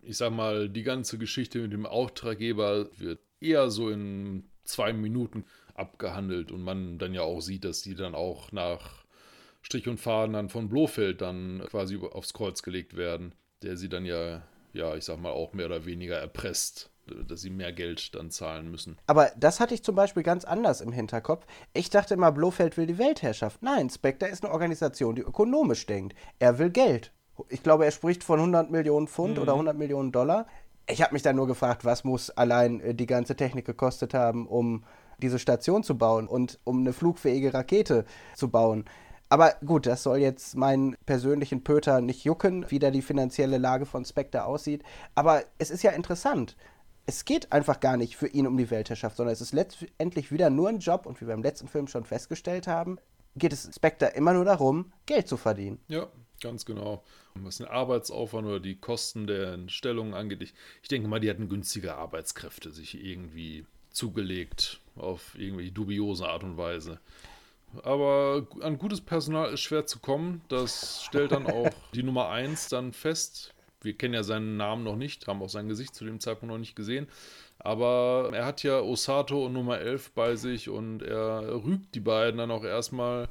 Ich 0.07 0.17
sag 0.17 0.33
mal, 0.33 0.69
die 0.69 0.83
ganze 0.83 1.19
Geschichte 1.19 1.59
mit 1.59 1.73
dem 1.73 1.87
Auftraggeber 1.87 2.89
wird 2.99 3.21
eher 3.41 3.71
so 3.71 3.91
in 3.91 4.45
zwei 4.65 4.93
Minuten 4.93 5.45
abgehandelt 5.75 6.53
und 6.53 6.63
man 6.63 6.99
dann 6.99 7.13
ja 7.13 7.23
auch 7.23 7.41
sieht, 7.41 7.65
dass 7.65 7.83
die 7.83 7.95
dann 7.95 8.15
auch 8.15 8.53
nach 8.53 9.05
Strich 9.63 9.89
und 9.89 9.99
Faden 9.99 10.35
dann 10.35 10.49
von 10.49 10.69
Blofeld 10.69 11.21
dann 11.21 11.63
quasi 11.69 11.99
aufs 11.99 12.33
Kreuz 12.33 12.63
gelegt 12.63 12.97
werden, 12.97 13.35
der 13.63 13.77
sie 13.77 13.89
dann 13.89 14.05
ja 14.05 14.43
ja, 14.77 14.95
ich 14.95 15.05
sag 15.05 15.19
mal, 15.19 15.31
auch 15.31 15.53
mehr 15.53 15.67
oder 15.67 15.85
weniger 15.87 16.19
erpresst, 16.19 16.91
dass 17.07 17.41
sie 17.41 17.51
mehr 17.51 17.73
Geld 17.73 18.15
dann 18.15 18.31
zahlen 18.31 18.71
müssen. 18.71 18.99
Aber 19.07 19.33
das 19.37 19.59
hatte 19.59 19.75
ich 19.75 19.83
zum 19.83 19.95
Beispiel 19.95 20.23
ganz 20.23 20.45
anders 20.45 20.81
im 20.81 20.93
Hinterkopf. 20.93 21.47
Ich 21.73 21.91
dachte 21.91 22.15
immer, 22.15 22.31
Blofeld 22.31 22.77
will 22.77 22.87
die 22.87 22.99
Weltherrschaft. 22.99 23.63
Nein, 23.63 23.91
Spectre 23.91 24.29
ist 24.29 24.45
eine 24.45 24.53
Organisation, 24.53 25.17
die 25.17 25.23
ökonomisch 25.23 25.87
denkt. 25.87 26.17
Er 26.39 26.59
will 26.59 26.71
Geld. 26.71 27.13
Ich 27.49 27.63
glaube, 27.63 27.85
er 27.85 27.91
spricht 27.91 28.25
von 28.25 28.39
100 28.39 28.71
Millionen 28.71 29.09
Pfund 29.09 29.37
mhm. 29.37 29.43
oder 29.43 29.53
100 29.53 29.77
Millionen 29.77 30.13
Dollar. 30.13 30.47
Ich 30.89 31.03
habe 31.03 31.15
mich 31.15 31.23
dann 31.23 31.37
nur 31.37 31.47
gefragt, 31.47 31.85
was 31.85 32.05
muss 32.05 32.31
allein 32.31 32.81
äh, 32.81 32.95
die 32.95 33.07
ganze 33.07 33.37
Technik 33.37 33.67
gekostet 33.67 34.15
haben, 34.15 34.47
um 34.47 34.85
diese 35.19 35.39
Station 35.39 35.83
zu 35.83 35.97
bauen 35.97 36.29
und 36.29 36.59
um 36.65 36.81
eine 36.81 36.93
flugfähige 36.93 37.55
Rakete 37.55 38.05
zu 38.35 38.49
bauen. 38.49 38.85
Aber 39.29 39.55
gut, 39.65 39.87
das 39.87 40.03
soll 40.03 40.19
jetzt 40.19 40.57
meinen 40.57 40.97
persönlichen 41.05 41.65
Pöter 41.65 42.01
nicht 42.01 42.25
jucken, 42.25 42.71
wie 42.71 42.79
da 42.79 42.91
die 42.91 43.03
finanzielle 43.03 43.59
Lage 43.59 43.87
von 43.87 44.05
Spectre 44.05 44.45
aussieht. 44.45 44.85
Aber 45.15 45.43
es 45.59 45.71
ist 45.71 45.83
ja 45.83 45.91
interessant. 45.91 46.57
Es 47.07 47.25
geht 47.25 47.53
einfach 47.53 47.81
gar 47.81 47.97
nicht 47.97 48.17
für 48.17 48.29
ihn 48.29 48.47
um 48.47 48.57
die 48.57 48.71
Weltherrschaft, 48.71 49.17
sondern 49.17 49.33
es 49.33 49.41
ist 49.41 49.53
letztendlich 49.53 50.31
wieder 50.31 50.51
nur 50.51 50.69
ein 50.69 50.79
Job 50.79 51.07
und 51.07 51.21
wie 51.21 51.27
wir 51.27 51.35
im 51.35 51.43
letzten 51.43 51.69
Film 51.69 51.89
schon 51.89 52.05
festgestellt 52.05 52.67
haben, 52.67 52.99
geht 53.37 53.53
es 53.53 53.69
Spectre 53.75 54.07
immer 54.09 54.33
nur 54.33 54.45
darum, 54.45 54.93
Geld 55.07 55.29
zu 55.29 55.37
verdienen. 55.37 55.81
Ja, 55.89 56.07
ganz 56.41 56.65
genau. 56.65 57.05
Was 57.35 57.59
den 57.59 57.67
Arbeitsaufwand 57.67 58.47
oder 58.47 58.61
die 58.61 58.77
Kosten 58.77 59.27
der 59.27 59.59
Stellungen 59.69 60.15
angeht, 60.15 60.43
ich, 60.43 60.55
ich 60.83 60.89
denke 60.89 61.09
mal, 61.09 61.21
die 61.21 61.31
hatten 61.31 61.49
günstige 61.49 61.97
Arbeitskräfte 61.97 62.71
sich 62.71 63.03
irgendwie 63.03 63.65
zugelegt 63.91 64.81
auf 64.97 65.35
irgendwie 65.39 65.71
dubiose 65.71 66.29
Art 66.29 66.45
und 66.45 66.57
Weise. 66.57 67.01
Aber 67.83 68.47
an 68.61 68.79
gutes 68.79 69.01
Personal 69.01 69.53
ist 69.53 69.61
schwer 69.61 69.87
zu 69.87 69.99
kommen. 69.99 70.43
Das 70.49 71.03
stellt 71.05 71.33
dann 71.33 71.47
auch 71.47 71.71
die 71.95 72.03
Nummer 72.03 72.29
1 72.29 72.69
dann 72.69 72.93
fest. 72.93 73.55
Wir 73.83 73.97
kennen 73.97 74.15
ja 74.15 74.23
seinen 74.23 74.57
Namen 74.57 74.85
noch 74.85 74.97
nicht, 74.97 75.27
haben 75.27 75.43
auch 75.43 75.49
sein 75.49 75.69
Gesicht 75.69 75.95
zu 75.95 76.05
dem 76.05 76.21
Zeitpunkt 76.21 76.53
noch 76.53 76.59
nicht 76.59 76.77
gesehen. 76.77 77.09
Aber 77.59 78.31
er 78.33 78.45
hat 78.45 78.63
ja 78.63 78.81
Osato 78.81 79.47
und 79.47 79.53
Nummer 79.53 79.79
11 79.79 80.13
bei 80.13 80.37
sich 80.37 80.69
und 80.69 81.03
er 81.03 81.63
rügt 81.65 81.95
die 81.95 82.01
beiden 82.01 82.39
dann 82.39 82.51
auch 82.51 82.65
erstmal, 82.65 83.29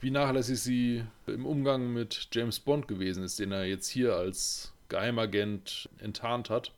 wie 0.00 0.10
nachlässig 0.10 0.60
sie 0.60 1.04
im 1.26 1.46
Umgang 1.46 1.92
mit 1.92 2.28
James 2.32 2.60
Bond 2.60 2.88
gewesen 2.88 3.24
ist, 3.24 3.38
den 3.38 3.52
er 3.52 3.64
jetzt 3.64 3.88
hier 3.88 4.14
als 4.14 4.72
Geheimagent 4.88 5.88
enttarnt 5.98 6.50
hat. 6.50 6.72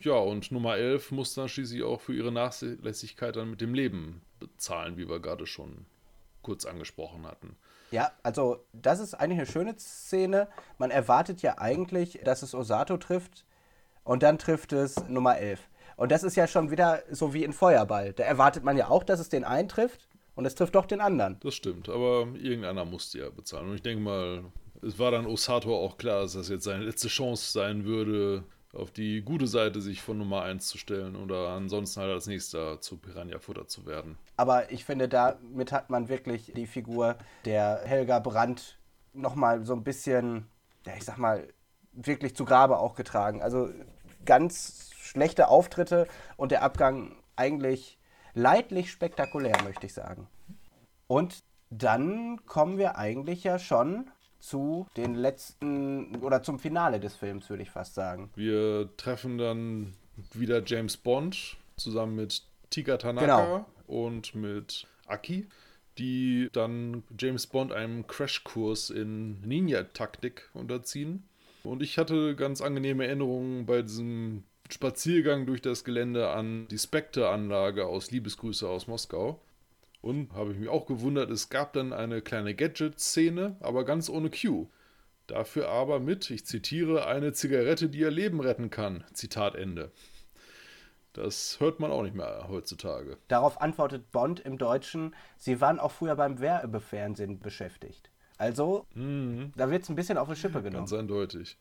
Ja, 0.00 0.14
und 0.14 0.52
Nummer 0.52 0.76
11 0.76 1.12
muss 1.12 1.34
dann 1.34 1.48
schließlich 1.48 1.82
auch 1.82 2.00
für 2.00 2.14
ihre 2.14 2.32
Nachlässigkeit 2.32 3.36
dann 3.36 3.50
mit 3.50 3.60
dem 3.60 3.72
Leben 3.72 4.20
bezahlen, 4.38 4.96
wie 4.98 5.08
wir 5.08 5.20
gerade 5.20 5.46
schon 5.46 5.86
kurz 6.42 6.66
angesprochen 6.66 7.26
hatten. 7.26 7.56
Ja, 7.90 8.10
also 8.22 8.58
das 8.72 9.00
ist 9.00 9.14
eigentlich 9.14 9.38
eine 9.38 9.50
schöne 9.50 9.78
Szene. 9.78 10.48
Man 10.78 10.90
erwartet 10.90 11.42
ja 11.42 11.58
eigentlich, 11.58 12.20
dass 12.24 12.42
es 12.42 12.54
Osato 12.54 12.96
trifft 12.96 13.44
und 14.02 14.22
dann 14.22 14.38
trifft 14.38 14.72
es 14.72 14.96
Nummer 15.08 15.38
11. 15.38 15.60
Und 15.96 16.10
das 16.10 16.24
ist 16.24 16.36
ja 16.36 16.46
schon 16.46 16.70
wieder 16.70 17.02
so 17.10 17.32
wie 17.32 17.44
in 17.44 17.52
Feuerball. 17.52 18.12
Da 18.12 18.24
erwartet 18.24 18.64
man 18.64 18.76
ja 18.76 18.88
auch, 18.88 19.04
dass 19.04 19.20
es 19.20 19.28
den 19.28 19.44
einen 19.44 19.68
trifft 19.68 20.08
und 20.34 20.44
es 20.44 20.54
trifft 20.54 20.74
doch 20.74 20.86
den 20.86 21.00
anderen. 21.00 21.38
Das 21.40 21.54
stimmt, 21.54 21.88
aber 21.88 22.28
irgendeiner 22.34 22.84
musste 22.84 23.18
ja 23.18 23.30
bezahlen. 23.30 23.68
Und 23.68 23.74
ich 23.76 23.82
denke 23.82 24.02
mal, 24.02 24.44
es 24.82 24.98
war 24.98 25.10
dann 25.10 25.26
Osato 25.26 25.76
auch 25.76 25.96
klar, 25.96 26.22
dass 26.22 26.34
das 26.34 26.48
jetzt 26.48 26.64
seine 26.64 26.84
letzte 26.84 27.08
Chance 27.08 27.52
sein 27.52 27.84
würde, 27.84 28.44
auf 28.74 28.90
die 28.90 29.22
gute 29.22 29.46
Seite 29.46 29.80
sich 29.80 30.02
von 30.02 30.18
Nummer 30.18 30.42
1 30.42 30.66
zu 30.66 30.78
stellen 30.78 31.16
oder 31.16 31.50
ansonsten 31.50 32.00
halt 32.00 32.10
als 32.10 32.26
nächster 32.26 32.80
zu 32.80 32.96
Piranha-Futter 32.96 33.68
zu 33.68 33.86
werden. 33.86 34.18
Aber 34.36 34.72
ich 34.72 34.84
finde, 34.84 35.08
damit 35.08 35.72
hat 35.72 35.90
man 35.90 36.08
wirklich 36.08 36.52
die 36.54 36.66
Figur 36.66 37.16
der 37.44 37.80
Helga 37.84 38.18
Brandt 38.18 38.78
nochmal 39.12 39.64
so 39.64 39.74
ein 39.74 39.84
bisschen, 39.84 40.46
ja, 40.86 40.94
ich 40.96 41.04
sag 41.04 41.18
mal, 41.18 41.46
wirklich 41.92 42.34
zu 42.34 42.44
Grabe 42.44 42.78
auch 42.78 42.96
getragen. 42.96 43.42
Also 43.42 43.70
ganz 44.24 44.90
schlechte 44.98 45.48
Auftritte 45.48 46.08
und 46.36 46.50
der 46.50 46.62
Abgang 46.62 47.14
eigentlich 47.36 47.98
leidlich 48.34 48.90
spektakulär, 48.90 49.56
möchte 49.62 49.86
ich 49.86 49.94
sagen. 49.94 50.26
Und 51.06 51.42
dann 51.70 52.44
kommen 52.46 52.78
wir 52.78 52.96
eigentlich 52.98 53.44
ja 53.44 53.58
schon 53.58 54.10
zu 54.38 54.86
den 54.96 55.14
letzten 55.14 56.16
oder 56.16 56.42
zum 56.42 56.58
Finale 56.58 57.00
des 57.00 57.16
Films, 57.16 57.48
würde 57.48 57.62
ich 57.62 57.70
fast 57.70 57.94
sagen. 57.94 58.30
Wir 58.34 58.90
treffen 58.96 59.38
dann 59.38 59.94
wieder 60.32 60.62
James 60.64 60.96
Bond 60.96 61.56
zusammen 61.76 62.14
mit 62.16 62.42
Tika 62.70 62.96
Tanaka 62.98 63.26
Genau. 63.26 63.66
und 63.86 64.34
mit 64.34 64.86
Aki, 65.06 65.48
die 65.98 66.48
dann 66.52 67.02
James 67.18 67.46
Bond 67.46 67.72
einem 67.72 68.06
Crashkurs 68.06 68.90
in 68.90 69.40
Ninja-Taktik 69.42 70.50
unterziehen. 70.54 71.24
Und 71.62 71.82
ich 71.82 71.96
hatte 71.98 72.36
ganz 72.36 72.60
angenehme 72.60 73.06
Erinnerungen 73.06 73.64
bei 73.64 73.80
diesem 73.82 74.44
Spaziergang 74.70 75.46
durch 75.46 75.62
das 75.62 75.84
Gelände 75.84 76.30
an 76.30 76.66
die 76.68 76.78
Spectre-Anlage 76.78 77.86
aus 77.86 78.10
Liebesgrüße 78.10 78.68
aus 78.68 78.86
Moskau. 78.86 79.40
Und 80.00 80.32
habe 80.34 80.52
ich 80.52 80.58
mich 80.58 80.68
auch 80.68 80.86
gewundert, 80.86 81.30
es 81.30 81.48
gab 81.48 81.72
dann 81.72 81.92
eine 81.92 82.20
kleine 82.20 82.54
Gadget-Szene, 82.54 83.56
aber 83.60 83.84
ganz 83.84 84.10
ohne 84.10 84.30
Q. 84.30 84.68
Dafür 85.26 85.68
aber 85.68 86.00
mit, 86.00 86.28
ich 86.28 86.44
zitiere, 86.44 87.06
eine 87.06 87.32
Zigarette, 87.32 87.88
die 87.88 88.00
ihr 88.00 88.10
Leben 88.10 88.40
retten 88.40 88.68
kann. 88.68 89.04
Zitat 89.14 89.54
Ende. 89.54 89.90
Das 91.14 91.58
hört 91.60 91.80
man 91.80 91.90
auch 91.90 92.02
nicht 92.02 92.14
mehr 92.14 92.48
heutzutage. 92.48 93.16
Darauf 93.28 93.60
antwortet 93.60 94.10
Bond 94.10 94.40
im 94.40 94.58
Deutschen, 94.58 95.14
sie 95.38 95.60
waren 95.60 95.78
auch 95.78 95.92
früher 95.92 96.16
beim 96.16 96.40
Werbefernsehen 96.40 97.38
beschäftigt. 97.38 98.10
Also, 98.36 98.84
da 98.94 99.70
wird 99.70 99.84
es 99.84 99.88
ein 99.88 99.94
bisschen 99.94 100.18
auf 100.18 100.28
die 100.28 100.36
Schippe 100.36 100.60
genommen. 100.60 100.86
Ganz 100.86 100.92
eindeutig. 100.92 101.56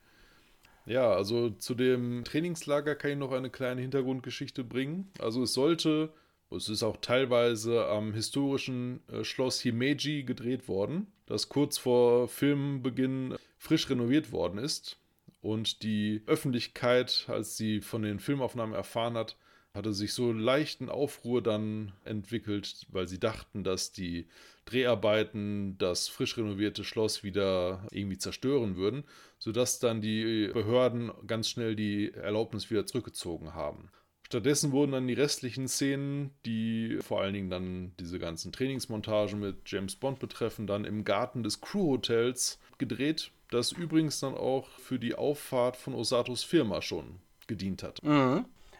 Ja, 0.85 1.13
also 1.13 1.49
zu 1.49 1.75
dem 1.75 2.23
Trainingslager 2.25 2.95
kann 2.95 3.11
ich 3.11 3.17
noch 3.17 3.31
eine 3.31 3.49
kleine 3.49 3.81
Hintergrundgeschichte 3.81 4.63
bringen. 4.63 5.11
Also 5.19 5.43
es 5.43 5.53
sollte, 5.53 6.11
es 6.51 6.67
ist 6.67 6.83
auch 6.83 6.97
teilweise 6.97 7.87
am 7.87 8.13
historischen 8.13 9.01
äh, 9.07 9.23
Schloss 9.23 9.61
Himeji 9.61 10.23
gedreht 10.23 10.67
worden, 10.67 11.07
das 11.25 11.47
kurz 11.49 11.77
vor 11.77 12.27
Filmbeginn 12.27 13.35
frisch 13.57 13.89
renoviert 13.89 14.31
worden 14.31 14.59
ist. 14.59 14.97
Und 15.41 15.83
die 15.83 16.21
Öffentlichkeit, 16.25 17.25
als 17.27 17.57
sie 17.57 17.81
von 17.81 18.01
den 18.01 18.19
Filmaufnahmen 18.19 18.75
erfahren 18.75 19.15
hat, 19.15 19.37
hatte 19.73 19.93
sich 19.93 20.13
so 20.13 20.31
leichten 20.31 20.87
Aufruhr 20.89 21.41
dann 21.41 21.93
entwickelt, 22.05 22.85
weil 22.89 23.07
sie 23.07 23.19
dachten, 23.19 23.63
dass 23.63 23.91
die 23.91 24.27
Dreharbeiten 24.65 25.77
das 25.79 26.07
frisch 26.07 26.37
renovierte 26.37 26.83
Schloss 26.83 27.23
wieder 27.23 27.87
irgendwie 27.91 28.19
zerstören 28.19 28.75
würden, 28.75 29.03
sodass 29.39 29.79
dann 29.79 29.99
die 29.99 30.49
Behörden 30.53 31.11
ganz 31.25 31.49
schnell 31.49 31.75
die 31.75 32.13
Erlaubnis 32.13 32.69
wieder 32.69 32.85
zurückgezogen 32.85 33.55
haben. 33.55 33.89
Stattdessen 34.27 34.71
wurden 34.71 34.93
dann 34.93 35.07
die 35.07 35.13
restlichen 35.13 35.67
Szenen, 35.67 36.31
die 36.45 36.99
vor 37.01 37.21
allen 37.21 37.33
Dingen 37.33 37.49
dann 37.49 37.91
diese 37.99 38.19
ganzen 38.19 38.51
Trainingsmontagen 38.51 39.39
mit 39.39 39.57
James 39.65 39.95
Bond 39.95 40.19
betreffen, 40.19 40.65
dann 40.65 40.85
im 40.85 41.03
Garten 41.03 41.43
des 41.43 41.61
Crew 41.61 41.93
Hotels 41.93 42.59
gedreht, 42.77 43.31
das 43.49 43.71
übrigens 43.71 44.19
dann 44.19 44.35
auch 44.35 44.67
für 44.79 44.97
die 44.97 45.15
Auffahrt 45.15 45.77
von 45.77 45.93
Osatos 45.93 46.43
Firma 46.43 46.81
schon 46.81 47.19
gedient 47.47 47.83
hat. 47.83 47.99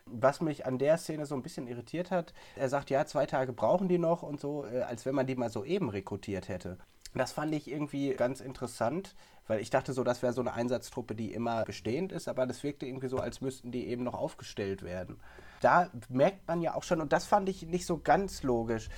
Was 0.06 0.42
mich 0.42 0.66
an 0.66 0.78
der 0.78 0.98
Szene 0.98 1.26
so 1.26 1.36
ein 1.36 1.42
bisschen 1.42 1.68
irritiert 1.68 2.12
hat, 2.12 2.34
er 2.56 2.70
sagt, 2.70 2.90
ja, 2.90 3.06
zwei 3.06 3.26
Tage 3.26 3.54
brauchen 3.54 3.88
die 3.88 3.98
noch 3.98 4.22
und 4.22 4.40
so, 4.40 4.66
äh, 4.66 4.82
als 4.82 5.06
wenn 5.06 5.16
man 5.16 5.28
die 5.28 5.36
mal 5.36 5.50
so 5.50 5.64
eben 5.64 5.90
rekrutiert 5.90 6.50
hätte. 6.50 6.78
Das 7.16 7.32
fand 7.32 7.54
ich 7.54 7.70
irgendwie 7.70 8.14
ganz 8.16 8.42
interessant, 8.42 9.16
weil 9.48 9.60
ich 9.60 9.70
dachte 9.70 9.94
so, 9.94 10.04
das 10.04 10.22
wäre 10.22 10.34
so 10.34 10.42
eine 10.42 10.54
Einsatztruppe, 10.54 11.16
die 11.16 11.34
immer 11.34 11.64
bestehend 11.64 12.12
ist, 12.12 12.28
aber 12.28 12.46
das 12.48 12.64
wirkte 12.64 12.86
irgendwie 12.86 13.08
so, 13.08 13.18
als 13.18 13.42
müssten 13.42 13.72
die 13.72 13.88
eben 13.88 14.04
noch 14.04 14.16
aufgestellt 14.16 14.82
werden. 14.82 15.20
Da 15.62 15.90
merkt 16.10 16.48
man 16.48 16.62
ja 16.62 16.74
auch 16.74 16.84
schon, 16.84 17.02
und 17.02 17.14
das 17.14 17.26
fand 17.26 17.50
ich 17.50 17.66
nicht 17.68 17.86
so 17.86 18.00
ganz 18.00 18.44
logisch. 18.44 18.90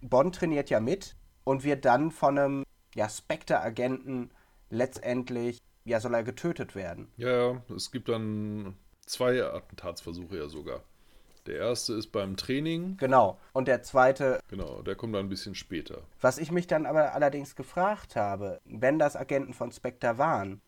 Bond 0.00 0.34
trainiert 0.34 0.70
ja 0.70 0.80
mit 0.80 1.16
und 1.44 1.64
wird 1.64 1.84
dann 1.84 2.10
von 2.10 2.38
einem 2.38 2.64
ja, 2.94 3.08
Spectre-Agenten 3.08 4.30
letztendlich, 4.70 5.58
ja, 5.84 6.00
soll 6.00 6.14
er 6.14 6.22
getötet 6.22 6.74
werden. 6.74 7.08
Ja, 7.16 7.52
ja, 7.52 7.62
es 7.74 7.90
gibt 7.90 8.08
dann 8.08 8.76
zwei 9.08 9.42
Attentatsversuche 9.42 10.38
ja 10.38 10.48
sogar. 10.48 10.82
Der 11.46 11.56
erste 11.56 11.94
ist 11.94 12.08
beim 12.12 12.36
Training, 12.36 12.98
Genau. 12.98 13.38
Und 13.54 13.68
der 13.68 13.82
zweite 13.82 14.40
genau, 14.48 14.82
der 14.82 14.96
kommt 14.96 15.14
dann 15.14 15.26
ein 15.26 15.28
bisschen 15.30 15.54
später. 15.54 16.02
Was 16.20 16.36
ich 16.36 16.52
mich 16.52 16.66
dann 16.66 16.84
aber 16.84 17.14
allerdings 17.14 17.56
gefragt 17.56 18.16
habe, 18.16 18.60
wenn 18.64 18.98
das 18.98 19.16
Agenten 19.16 19.54
von 19.54 19.72
Spectre 19.72 20.18
waren, 20.18 20.60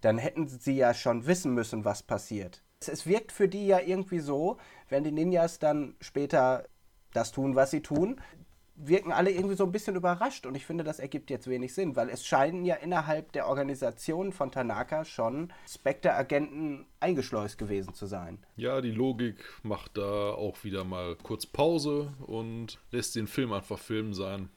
dann 0.00 0.18
hätten 0.18 0.48
sie 0.48 0.76
ja 0.76 0.92
schon 0.92 1.26
wissen 1.26 1.54
müssen, 1.54 1.84
was 1.84 2.02
passiert. 2.02 2.62
Es, 2.80 2.88
es 2.88 3.06
wirkt 3.06 3.30
für 3.30 3.48
die 3.48 3.66
ja 3.66 3.80
irgendwie 3.80 4.18
so, 4.18 4.58
wenn 4.88 5.04
die 5.04 5.12
Ninjas 5.12 5.60
dann 5.60 5.94
später 6.00 6.64
das 7.12 7.30
tun, 7.30 7.54
was 7.54 7.70
sie 7.70 7.80
tun, 7.80 8.20
wirken 8.76 9.12
alle 9.12 9.30
irgendwie 9.30 9.54
so 9.54 9.64
ein 9.64 9.72
bisschen 9.72 9.96
überrascht 9.96 10.46
und 10.46 10.54
ich 10.54 10.66
finde, 10.66 10.84
das 10.84 10.98
ergibt 10.98 11.30
jetzt 11.30 11.48
wenig 11.48 11.74
Sinn, 11.74 11.96
weil 11.96 12.08
es 12.08 12.26
scheinen 12.26 12.64
ja 12.64 12.74
innerhalb 12.76 13.32
der 13.32 13.46
Organisation 13.46 14.32
von 14.32 14.50
Tanaka 14.50 15.04
schon 15.04 15.52
Spectre-Agenten 15.68 16.86
eingeschleust 17.00 17.58
gewesen 17.58 17.94
zu 17.94 18.06
sein. 18.06 18.38
Ja, 18.56 18.80
die 18.80 18.90
Logik 18.90 19.36
macht 19.62 19.96
da 19.96 20.30
auch 20.30 20.64
wieder 20.64 20.84
mal 20.84 21.16
kurz 21.22 21.46
Pause 21.46 22.12
und 22.26 22.80
lässt 22.90 23.14
den 23.16 23.26
Film 23.26 23.52
einfach 23.52 23.78
Film 23.78 24.12
sein. 24.12 24.48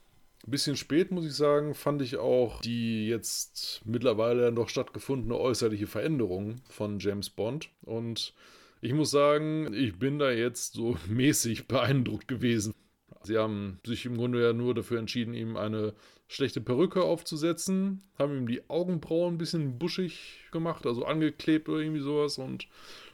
Ein 0.46 0.52
bisschen 0.52 0.78
spät, 0.78 1.12
muss 1.12 1.26
ich 1.26 1.34
sagen, 1.34 1.74
fand 1.74 2.02
ich 2.02 2.18
auch 2.18 2.62
die 2.62 3.08
jetzt 3.08 3.82
mittlerweile 3.86 4.44
dann 4.44 4.56
doch 4.56 4.70
stattgefundene 4.70 5.38
äußerliche 5.38 5.88
Veränderung 5.88 6.62
von 6.70 7.00
James 7.00 7.30
Bond. 7.30 7.70
Und 7.82 8.34
ich 8.80 8.94
muss 8.94 9.12
sagen, 9.12 9.74
ich 9.74 10.00
bin 10.00 10.20
da 10.20 10.32
jetzt 10.32 10.74
so 10.74 10.96
mäßig 11.08 11.68
beeindruckt 11.68 12.28
gewesen. 12.28 12.74
Sie 13.28 13.38
haben 13.38 13.80
sich 13.86 14.06
im 14.06 14.18
Grunde 14.18 14.42
ja 14.42 14.54
nur 14.54 14.74
dafür 14.74 15.00
entschieden, 15.00 15.34
ihm 15.34 15.56
eine 15.58 15.94
schlechte 16.28 16.62
Perücke 16.62 17.04
aufzusetzen, 17.04 18.02
haben 18.18 18.38
ihm 18.38 18.48
die 18.48 18.70
Augenbrauen 18.70 19.36
ein 19.36 19.38
bisschen 19.38 19.78
buschig 19.78 20.40
gemacht, 20.52 20.86
also 20.86 21.06
angeklebt 21.06 21.70
oder 21.70 21.80
irgendwie 21.80 22.02
sowas 22.02 22.38
und 22.38 22.68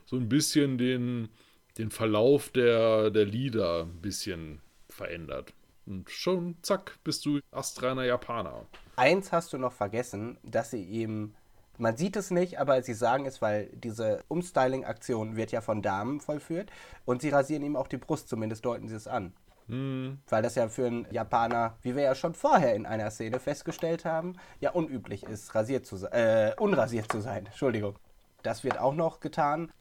so 0.05 0.15
ein 0.15 0.29
bisschen 0.29 0.77
den, 0.77 1.29
den 1.77 1.91
Verlauf 1.91 2.49
der, 2.49 3.11
der 3.11 3.25
Lieder 3.25 3.83
ein 3.83 4.01
bisschen 4.01 4.61
verändert. 4.89 5.53
Und 5.85 6.09
schon, 6.09 6.55
zack, 6.61 6.97
bist 7.03 7.25
du 7.25 7.39
astreiner 7.51 8.05
Japaner. 8.05 8.65
Eins 8.95 9.31
hast 9.31 9.53
du 9.53 9.57
noch 9.57 9.73
vergessen, 9.73 10.37
dass 10.43 10.71
sie 10.71 10.83
ihm, 10.83 11.33
man 11.77 11.97
sieht 11.97 12.15
es 12.15 12.31
nicht, 12.31 12.59
aber 12.59 12.81
sie 12.83 12.93
sagen 12.93 13.25
es, 13.25 13.41
weil 13.41 13.69
diese 13.73 14.23
Umstyling-Aktion 14.29 15.35
wird 15.35 15.51
ja 15.51 15.61
von 15.61 15.81
Damen 15.81 16.21
vollführt 16.21 16.71
und 17.05 17.21
sie 17.21 17.29
rasieren 17.29 17.63
ihm 17.63 17.75
auch 17.75 17.87
die 17.87 17.97
Brust, 17.97 18.29
zumindest 18.29 18.63
deuten 18.65 18.87
sie 18.87 18.95
es 18.95 19.07
an. 19.07 19.33
Weil 19.67 20.43
das 20.43 20.55
ja 20.55 20.67
für 20.67 20.87
einen 20.87 21.07
Japaner, 21.11 21.77
wie 21.81 21.95
wir 21.95 22.03
ja 22.03 22.15
schon 22.15 22.33
vorher 22.33 22.75
in 22.75 22.85
einer 22.85 23.09
Szene 23.11 23.39
festgestellt 23.39 24.05
haben, 24.05 24.33
ja 24.59 24.71
unüblich 24.71 25.23
ist, 25.23 25.53
rasiert 25.55 25.85
zu 25.85 25.97
sein, 25.97 26.11
äh, 26.13 26.53
unrasiert 26.59 27.11
zu 27.11 27.21
sein. 27.21 27.45
Entschuldigung. 27.45 27.97
Das 28.41 28.63
wird 28.63 28.77
auch 28.77 28.93
noch 28.93 29.19
getan. 29.19 29.71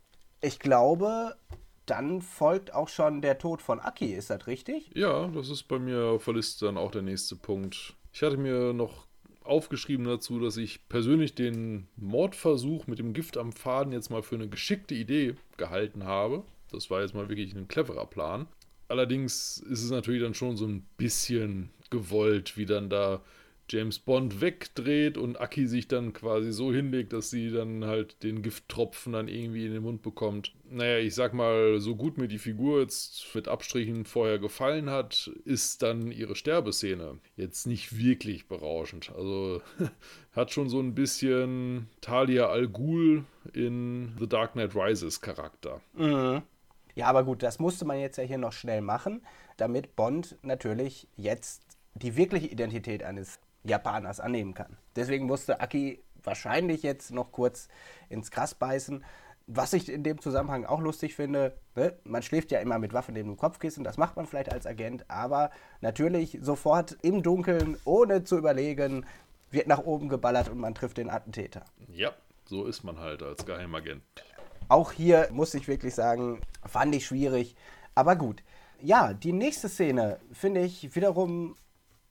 Ich 0.40 0.58
glaube, 0.58 1.36
dann 1.86 2.22
folgt 2.22 2.74
auch 2.74 2.88
schon 2.88 3.22
der 3.22 3.38
Tod 3.38 3.60
von 3.60 3.80
Aki, 3.80 4.14
ist 4.14 4.30
das 4.30 4.46
richtig? 4.46 4.90
Ja, 4.94 5.26
das 5.28 5.50
ist 5.50 5.64
bei 5.64 5.78
mir 5.78 6.04
auf 6.04 6.24
der 6.24 6.34
Liste 6.34 6.66
dann 6.66 6.78
auch 6.78 6.90
der 6.90 7.02
nächste 7.02 7.36
Punkt. 7.36 7.94
Ich 8.12 8.22
hatte 8.22 8.36
mir 8.36 8.72
noch 8.72 9.06
aufgeschrieben 9.44 10.06
dazu, 10.06 10.38
dass 10.38 10.56
ich 10.56 10.88
persönlich 10.88 11.34
den 11.34 11.88
Mordversuch 11.96 12.86
mit 12.86 12.98
dem 12.98 13.12
Gift 13.12 13.36
am 13.36 13.52
Faden 13.52 13.92
jetzt 13.92 14.10
mal 14.10 14.22
für 14.22 14.36
eine 14.36 14.48
geschickte 14.48 14.94
Idee 14.94 15.34
gehalten 15.56 16.04
habe. 16.04 16.44
Das 16.70 16.90
war 16.90 17.02
jetzt 17.02 17.14
mal 17.14 17.28
wirklich 17.28 17.54
ein 17.54 17.68
cleverer 17.68 18.06
Plan. 18.06 18.46
Allerdings 18.88 19.58
ist 19.58 19.82
es 19.82 19.90
natürlich 19.90 20.22
dann 20.22 20.34
schon 20.34 20.56
so 20.56 20.66
ein 20.66 20.86
bisschen 20.96 21.70
gewollt, 21.90 22.56
wie 22.56 22.66
dann 22.66 22.88
da 22.90 23.22
James 23.72 23.98
Bond 23.98 24.42
wegdreht 24.42 25.16
und 25.16 25.40
Aki 25.40 25.66
sich 25.66 25.88
dann 25.88 26.12
quasi 26.12 26.52
so 26.52 26.72
hinlegt, 26.72 27.12
dass 27.12 27.30
sie 27.30 27.50
dann 27.50 27.86
halt 27.86 28.22
den 28.22 28.42
Gifttropfen 28.42 29.14
dann 29.14 29.28
irgendwie 29.28 29.64
in 29.64 29.72
den 29.72 29.82
Mund 29.82 30.02
bekommt. 30.02 30.52
Naja, 30.68 30.98
ich 30.98 31.14
sag 31.14 31.32
mal, 31.32 31.80
so 31.80 31.96
gut 31.96 32.18
mir 32.18 32.28
die 32.28 32.38
Figur 32.38 32.80
jetzt 32.80 33.34
mit 33.34 33.48
Abstrichen 33.48 34.04
vorher 34.04 34.38
gefallen 34.38 34.90
hat, 34.90 35.30
ist 35.44 35.82
dann 35.82 36.10
ihre 36.10 36.36
Sterbeszene 36.36 37.18
jetzt 37.36 37.66
nicht 37.66 37.96
wirklich 37.96 38.46
berauschend. 38.46 39.10
Also 39.16 39.62
hat 40.32 40.52
schon 40.52 40.68
so 40.68 40.80
ein 40.80 40.94
bisschen 40.94 41.88
Talia 42.02 42.48
Al 42.48 42.68
Ghul 42.68 43.24
in 43.54 44.12
The 44.18 44.28
Dark 44.28 44.52
Knight 44.52 44.74
Rises 44.74 45.20
Charakter. 45.20 45.80
Mhm. 45.94 46.42
Ja, 46.94 47.06
aber 47.06 47.24
gut, 47.24 47.42
das 47.42 47.58
musste 47.58 47.84
man 47.84 47.98
jetzt 47.98 48.18
ja 48.18 48.24
hier 48.24 48.38
noch 48.38 48.52
schnell 48.52 48.80
machen, 48.80 49.24
damit 49.56 49.96
Bond 49.96 50.36
natürlich 50.42 51.08
jetzt 51.16 51.62
die 51.94 52.16
wirkliche 52.16 52.46
Identität 52.46 53.02
eines 53.02 53.38
Japaners 53.64 54.20
annehmen 54.20 54.54
kann. 54.54 54.76
Deswegen 54.96 55.26
musste 55.26 55.60
Aki 55.60 56.02
wahrscheinlich 56.22 56.82
jetzt 56.82 57.10
noch 57.10 57.32
kurz 57.32 57.68
ins 58.08 58.30
Gras 58.30 58.54
beißen. 58.54 59.04
Was 59.46 59.72
ich 59.72 59.88
in 59.88 60.04
dem 60.04 60.20
Zusammenhang 60.20 60.64
auch 60.64 60.80
lustig 60.80 61.16
finde, 61.16 61.54
ne? 61.74 61.94
man 62.04 62.22
schläft 62.22 62.52
ja 62.52 62.60
immer 62.60 62.78
mit 62.78 62.92
Waffen 62.92 63.16
im 63.16 63.36
Kopfkissen, 63.36 63.82
das 63.82 63.98
macht 63.98 64.16
man 64.16 64.26
vielleicht 64.26 64.52
als 64.52 64.66
Agent, 64.66 65.04
aber 65.10 65.50
natürlich 65.80 66.38
sofort 66.40 66.96
im 67.02 67.22
Dunkeln, 67.22 67.76
ohne 67.84 68.22
zu 68.22 68.38
überlegen, 68.38 69.04
wird 69.50 69.66
nach 69.66 69.80
oben 69.80 70.08
geballert 70.08 70.48
und 70.48 70.58
man 70.58 70.74
trifft 70.74 70.96
den 70.96 71.10
Attentäter. 71.10 71.64
Ja, 71.88 72.12
so 72.44 72.66
ist 72.66 72.84
man 72.84 72.98
halt 72.98 73.22
als 73.22 73.44
Geheimagent. 73.44 74.02
Auch 74.72 74.90
hier 74.92 75.28
muss 75.32 75.52
ich 75.52 75.68
wirklich 75.68 75.94
sagen, 75.94 76.40
fand 76.64 76.94
ich 76.94 77.04
schwierig, 77.04 77.56
aber 77.94 78.16
gut. 78.16 78.42
Ja, 78.80 79.12
die 79.12 79.34
nächste 79.34 79.68
Szene 79.68 80.18
finde 80.32 80.64
ich 80.64 80.96
wiederum 80.96 81.56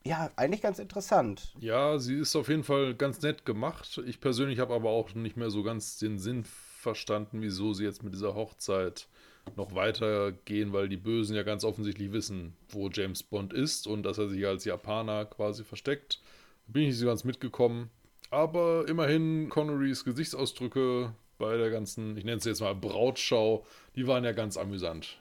ja, 0.04 0.30
eigentlich 0.36 0.62
ganz 0.62 0.78
interessant. 0.78 1.56
Ja, 1.60 1.98
sie 1.98 2.20
ist 2.20 2.36
auf 2.36 2.50
jeden 2.50 2.64
Fall 2.64 2.94
ganz 2.94 3.20
nett 3.24 3.48
gemacht. 3.48 4.00
Ich 4.06 4.22
persönlich 4.22 4.60
habe 4.60 4.76
aber 4.76 4.92
auch 4.92 5.16
nicht 5.16 5.38
mehr 5.38 5.50
so 5.50 5.64
ganz 5.64 5.98
den 5.98 6.20
Sinn 6.20 6.44
verstanden, 6.44 7.42
wieso 7.42 7.74
sie 7.74 7.84
jetzt 7.84 8.04
mit 8.04 8.14
dieser 8.14 8.36
Hochzeit 8.36 9.08
noch 9.56 9.74
weitergehen, 9.74 10.72
weil 10.72 10.88
die 10.88 10.98
Bösen 10.98 11.36
ja 11.36 11.42
ganz 11.42 11.64
offensichtlich 11.64 12.12
wissen, 12.12 12.54
wo 12.70 12.90
James 12.90 13.24
Bond 13.24 13.54
ist 13.54 13.88
und 13.88 14.04
dass 14.04 14.20
er 14.20 14.30
sich 14.30 14.46
als 14.46 14.66
Japaner 14.66 15.26
quasi 15.26 15.64
versteckt. 15.64 16.22
Bin 16.68 16.84
ich 16.84 16.90
nicht 16.90 17.00
so 17.00 17.08
ganz 17.08 17.24
mitgekommen. 17.24 17.90
Aber 18.30 18.88
immerhin 18.88 19.50
Connerys 19.50 20.06
Gesichtsausdrücke 20.06 21.16
bei 21.41 21.57
der 21.57 21.72
ganzen, 21.72 22.15
ich 22.15 22.23
nenne 22.23 22.38
es 22.38 22.45
jetzt 22.45 22.61
mal 22.61 22.76
Brautschau, 22.76 23.65
die 23.95 24.07
waren 24.07 24.23
ja 24.23 24.31
ganz 24.31 24.55
amüsant. 24.55 25.18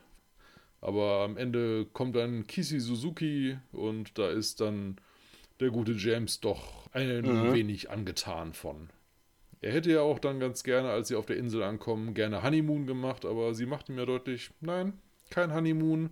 Aber 0.80 1.22
am 1.24 1.36
Ende 1.36 1.86
kommt 1.92 2.14
dann 2.14 2.46
Kisi 2.46 2.78
Suzuki 2.78 3.58
und 3.72 4.16
da 4.18 4.30
ist 4.30 4.60
dann 4.60 4.96
der 5.58 5.70
gute 5.70 5.92
James 5.92 6.40
doch 6.40 6.88
ein 6.92 7.22
mhm. 7.22 7.52
wenig 7.52 7.90
angetan 7.90 8.52
von. 8.54 8.90
Er 9.62 9.72
hätte 9.72 9.90
ja 9.90 10.00
auch 10.00 10.18
dann 10.18 10.40
ganz 10.40 10.62
gerne, 10.62 10.90
als 10.90 11.08
sie 11.08 11.16
auf 11.16 11.26
der 11.26 11.36
Insel 11.36 11.62
ankommen, 11.62 12.14
gerne 12.14 12.42
Honeymoon 12.42 12.86
gemacht, 12.86 13.24
aber 13.24 13.54
sie 13.54 13.66
macht 13.66 13.88
ihm 13.88 13.98
ja 13.98 14.06
deutlich, 14.06 14.50
nein, 14.60 14.94
kein 15.28 15.52
Honeymoon. 15.52 16.10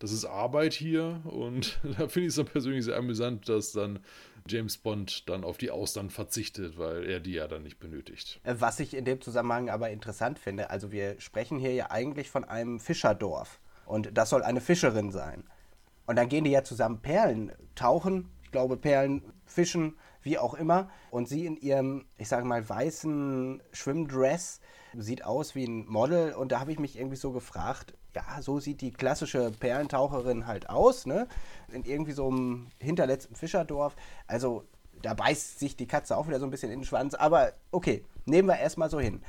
Das 0.00 0.12
ist 0.12 0.24
Arbeit 0.24 0.74
hier 0.74 1.22
und 1.24 1.80
da 1.98 2.08
finde 2.08 2.26
ich 2.26 2.28
es 2.28 2.36
dann 2.36 2.46
persönlich 2.46 2.84
sehr 2.84 2.96
amüsant, 2.96 3.48
dass 3.48 3.72
dann 3.72 4.00
James 4.48 4.78
Bond 4.78 5.28
dann 5.28 5.44
auf 5.44 5.58
die 5.58 5.70
Austern 5.70 6.10
verzichtet, 6.10 6.78
weil 6.78 7.08
er 7.08 7.20
die 7.20 7.32
ja 7.32 7.46
dann 7.46 7.62
nicht 7.62 7.78
benötigt. 7.78 8.40
Was 8.44 8.80
ich 8.80 8.94
in 8.94 9.04
dem 9.04 9.20
Zusammenhang 9.20 9.70
aber 9.70 9.90
interessant 9.90 10.38
finde, 10.38 10.70
also 10.70 10.90
wir 10.92 11.20
sprechen 11.20 11.58
hier 11.58 11.74
ja 11.74 11.90
eigentlich 11.90 12.30
von 12.30 12.44
einem 12.44 12.80
Fischerdorf. 12.80 13.60
Und 13.86 14.16
das 14.16 14.30
soll 14.30 14.42
eine 14.42 14.60
Fischerin 14.60 15.10
sein. 15.10 15.44
Und 16.06 16.16
dann 16.16 16.28
gehen 16.28 16.44
die 16.44 16.50
ja 16.50 16.64
zusammen 16.64 17.00
Perlen 17.00 17.52
tauchen, 17.74 18.30
ich 18.42 18.50
glaube 18.50 18.76
Perlen 18.76 19.22
fischen, 19.44 19.96
wie 20.28 20.38
auch 20.38 20.54
immer. 20.54 20.88
Und 21.10 21.26
sie 21.26 21.46
in 21.46 21.56
ihrem, 21.56 22.04
ich 22.18 22.28
sage 22.28 22.44
mal, 22.44 22.68
weißen 22.68 23.62
Schwimmdress 23.72 24.60
sieht 24.94 25.24
aus 25.24 25.54
wie 25.54 25.64
ein 25.64 25.86
Model. 25.88 26.34
Und 26.34 26.52
da 26.52 26.60
habe 26.60 26.70
ich 26.70 26.78
mich 26.78 26.98
irgendwie 26.98 27.16
so 27.16 27.32
gefragt, 27.32 27.94
ja, 28.14 28.42
so 28.42 28.60
sieht 28.60 28.80
die 28.82 28.92
klassische 28.92 29.50
Perlentaucherin 29.50 30.46
halt 30.46 30.68
aus, 30.68 31.06
ne? 31.06 31.28
In 31.72 31.84
irgendwie 31.84 32.12
so 32.12 32.28
einem 32.28 32.68
hinterletzten 32.78 33.36
Fischerdorf. 33.36 33.96
Also 34.26 34.64
da 35.02 35.14
beißt 35.14 35.58
sich 35.58 35.76
die 35.76 35.86
Katze 35.86 36.16
auch 36.16 36.28
wieder 36.28 36.40
so 36.40 36.46
ein 36.46 36.50
bisschen 36.50 36.70
in 36.70 36.80
den 36.80 36.84
Schwanz. 36.84 37.14
Aber 37.14 37.52
okay, 37.70 38.04
nehmen 38.26 38.48
wir 38.48 38.58
erstmal 38.58 38.90
so 38.90 39.00
hin. 39.00 39.22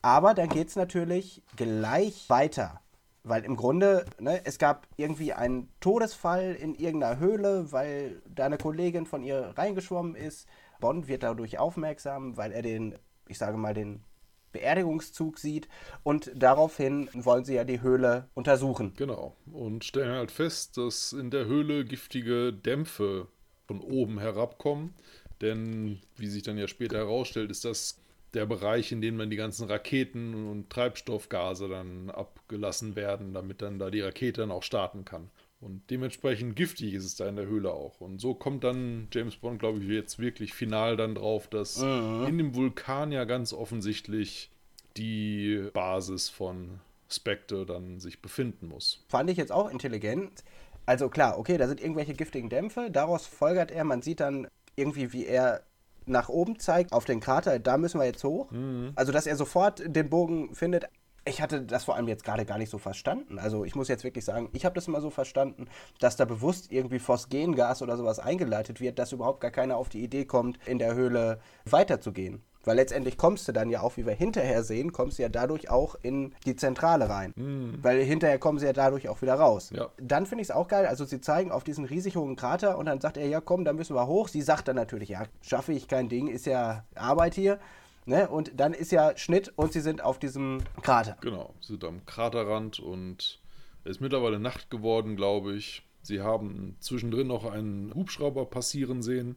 Aber 0.00 0.34
dann 0.34 0.48
geht 0.48 0.68
es 0.68 0.76
natürlich 0.76 1.42
gleich 1.56 2.28
weiter. 2.28 2.80
Weil 3.26 3.44
im 3.44 3.56
Grunde, 3.56 4.06
ne, 4.20 4.40
es 4.44 4.56
gab 4.56 4.86
irgendwie 4.96 5.32
einen 5.32 5.68
Todesfall 5.80 6.54
in 6.54 6.76
irgendeiner 6.76 7.18
Höhle, 7.18 7.72
weil 7.72 8.22
da 8.32 8.46
eine 8.46 8.56
Kollegin 8.56 9.04
von 9.04 9.24
ihr 9.24 9.52
reingeschwommen 9.56 10.14
ist. 10.14 10.46
Bond 10.78 11.08
wird 11.08 11.24
dadurch 11.24 11.58
aufmerksam, 11.58 12.36
weil 12.36 12.52
er 12.52 12.62
den, 12.62 12.94
ich 13.26 13.38
sage 13.38 13.56
mal, 13.56 13.74
den 13.74 14.04
Beerdigungszug 14.52 15.40
sieht 15.40 15.68
und 16.04 16.30
daraufhin 16.36 17.08
wollen 17.14 17.44
sie 17.44 17.54
ja 17.54 17.64
die 17.64 17.80
Höhle 17.80 18.28
untersuchen. 18.34 18.92
Genau. 18.96 19.34
Und 19.52 19.84
stellen 19.84 20.14
halt 20.14 20.30
fest, 20.30 20.76
dass 20.76 21.12
in 21.12 21.30
der 21.32 21.46
Höhle 21.46 21.84
giftige 21.84 22.52
Dämpfe 22.52 23.26
von 23.66 23.80
oben 23.80 24.20
herabkommen. 24.20 24.94
Denn, 25.40 26.00
wie 26.16 26.28
sich 26.28 26.44
dann 26.44 26.58
ja 26.58 26.68
später 26.68 26.98
herausstellt, 26.98 27.50
ist 27.50 27.64
das 27.64 27.98
der 28.36 28.46
Bereich, 28.46 28.92
in 28.92 29.00
dem 29.00 29.18
dann 29.18 29.30
die 29.30 29.36
ganzen 29.36 29.68
Raketen 29.68 30.48
und 30.48 30.70
Treibstoffgase 30.70 31.68
dann 31.68 32.10
abgelassen 32.10 32.94
werden, 32.94 33.34
damit 33.34 33.62
dann 33.62 33.78
da 33.78 33.90
die 33.90 34.00
Rakete 34.00 34.42
dann 34.42 34.52
auch 34.52 34.62
starten 34.62 35.04
kann. 35.04 35.30
Und 35.58 35.90
dementsprechend 35.90 36.54
giftig 36.54 36.94
ist 36.94 37.04
es 37.04 37.16
da 37.16 37.28
in 37.28 37.36
der 37.36 37.46
Höhle 37.46 37.72
auch. 37.72 38.00
Und 38.00 38.20
so 38.20 38.34
kommt 38.34 38.62
dann 38.62 39.08
James 39.10 39.36
Bond, 39.36 39.58
glaube 39.58 39.78
ich, 39.78 39.88
jetzt 39.88 40.18
wirklich 40.18 40.52
final 40.52 40.96
dann 40.96 41.14
drauf, 41.14 41.48
dass 41.48 41.78
mhm. 41.78 42.26
in 42.28 42.38
dem 42.38 42.54
Vulkan 42.54 43.10
ja 43.10 43.24
ganz 43.24 43.52
offensichtlich 43.52 44.50
die 44.96 45.68
Basis 45.72 46.28
von 46.28 46.80
Spectre 47.10 47.64
dann 47.64 48.00
sich 48.00 48.20
befinden 48.20 48.68
muss. 48.68 49.04
Fand 49.08 49.30
ich 49.30 49.38
jetzt 49.38 49.52
auch 49.52 49.70
intelligent. 49.70 50.44
Also 50.84 51.08
klar, 51.08 51.38
okay, 51.38 51.56
da 51.56 51.66
sind 51.66 51.80
irgendwelche 51.80 52.14
giftigen 52.14 52.50
Dämpfe. 52.50 52.90
Daraus 52.90 53.26
folgert 53.26 53.70
er, 53.70 53.84
man 53.84 54.02
sieht 54.02 54.20
dann 54.20 54.48
irgendwie, 54.76 55.12
wie 55.12 55.26
er 55.26 55.62
nach 56.06 56.28
oben 56.28 56.58
zeigt, 56.58 56.92
auf 56.92 57.04
den 57.04 57.20
Krater, 57.20 57.58
da 57.58 57.76
müssen 57.76 58.00
wir 58.00 58.06
jetzt 58.06 58.24
hoch. 58.24 58.50
Mhm. 58.50 58.92
Also, 58.94 59.12
dass 59.12 59.26
er 59.26 59.36
sofort 59.36 59.82
den 59.84 60.08
Bogen 60.08 60.54
findet. 60.54 60.88
Ich 61.28 61.42
hatte 61.42 61.62
das 61.62 61.84
vor 61.84 61.96
allem 61.96 62.06
jetzt 62.06 62.24
gerade 62.24 62.44
gar 62.44 62.56
nicht 62.56 62.70
so 62.70 62.78
verstanden. 62.78 63.40
Also 63.40 63.64
ich 63.64 63.74
muss 63.74 63.88
jetzt 63.88 64.04
wirklich 64.04 64.24
sagen, 64.24 64.48
ich 64.52 64.64
habe 64.64 64.76
das 64.76 64.86
immer 64.86 65.00
so 65.00 65.10
verstanden, 65.10 65.66
dass 65.98 66.14
da 66.14 66.24
bewusst 66.24 66.70
irgendwie 66.70 67.00
Phosgengas 67.00 67.82
oder 67.82 67.96
sowas 67.96 68.20
eingeleitet 68.20 68.80
wird, 68.80 69.00
dass 69.00 69.10
überhaupt 69.10 69.40
gar 69.40 69.50
keiner 69.50 69.76
auf 69.76 69.88
die 69.88 70.04
Idee 70.04 70.24
kommt, 70.24 70.64
in 70.68 70.78
der 70.78 70.94
Höhle 70.94 71.40
weiterzugehen. 71.64 72.44
Weil 72.66 72.76
letztendlich 72.76 73.16
kommst 73.16 73.46
du 73.46 73.52
dann 73.52 73.70
ja 73.70 73.80
auch, 73.80 73.96
wie 73.96 74.04
wir 74.04 74.12
hinterher 74.12 74.64
sehen, 74.64 74.92
kommst 74.92 75.18
du 75.18 75.22
ja 75.22 75.28
dadurch 75.28 75.70
auch 75.70 75.94
in 76.02 76.34
die 76.44 76.56
Zentrale 76.56 77.08
rein. 77.08 77.32
Mhm. 77.36 77.78
Weil 77.80 78.02
hinterher 78.02 78.40
kommen 78.40 78.58
sie 78.58 78.66
ja 78.66 78.72
dadurch 78.72 79.08
auch 79.08 79.22
wieder 79.22 79.34
raus. 79.34 79.70
Ja. 79.72 79.88
Dann 79.98 80.26
finde 80.26 80.42
ich 80.42 80.48
es 80.48 80.54
auch 80.54 80.66
geil. 80.66 80.84
Also 80.84 81.04
sie 81.04 81.20
zeigen 81.20 81.52
auf 81.52 81.62
diesen 81.62 81.84
riesig 81.84 82.16
hohen 82.16 82.34
Krater 82.34 82.76
und 82.76 82.86
dann 82.86 83.00
sagt 83.00 83.18
er, 83.18 83.28
ja 83.28 83.40
komm, 83.40 83.64
da 83.64 83.72
müssen 83.72 83.94
wir 83.94 84.08
hoch. 84.08 84.26
Sie 84.26 84.42
sagt 84.42 84.66
dann 84.66 84.74
natürlich, 84.74 85.10
ja, 85.10 85.22
schaffe 85.42 85.72
ich 85.72 85.86
kein 85.86 86.08
Ding, 86.08 86.26
ist 86.26 86.44
ja 86.44 86.84
Arbeit 86.96 87.34
hier. 87.34 87.60
Ne? 88.04 88.28
Und 88.28 88.58
dann 88.58 88.74
ist 88.74 88.90
ja 88.90 89.16
Schnitt 89.16 89.52
und 89.54 89.72
sie 89.72 89.80
sind 89.80 90.02
auf 90.02 90.18
diesem 90.18 90.58
Krater. 90.82 91.16
Genau, 91.20 91.54
sie 91.60 91.74
sind 91.74 91.84
am 91.84 92.04
Kraterrand 92.04 92.80
und 92.80 93.40
es 93.84 93.92
ist 93.92 94.00
mittlerweile 94.00 94.40
Nacht 94.40 94.70
geworden, 94.70 95.14
glaube 95.14 95.54
ich. 95.54 95.84
Sie 96.02 96.20
haben 96.20 96.76
zwischendrin 96.80 97.28
noch 97.28 97.44
einen 97.44 97.94
Hubschrauber 97.94 98.44
passieren 98.44 99.02
sehen. 99.02 99.36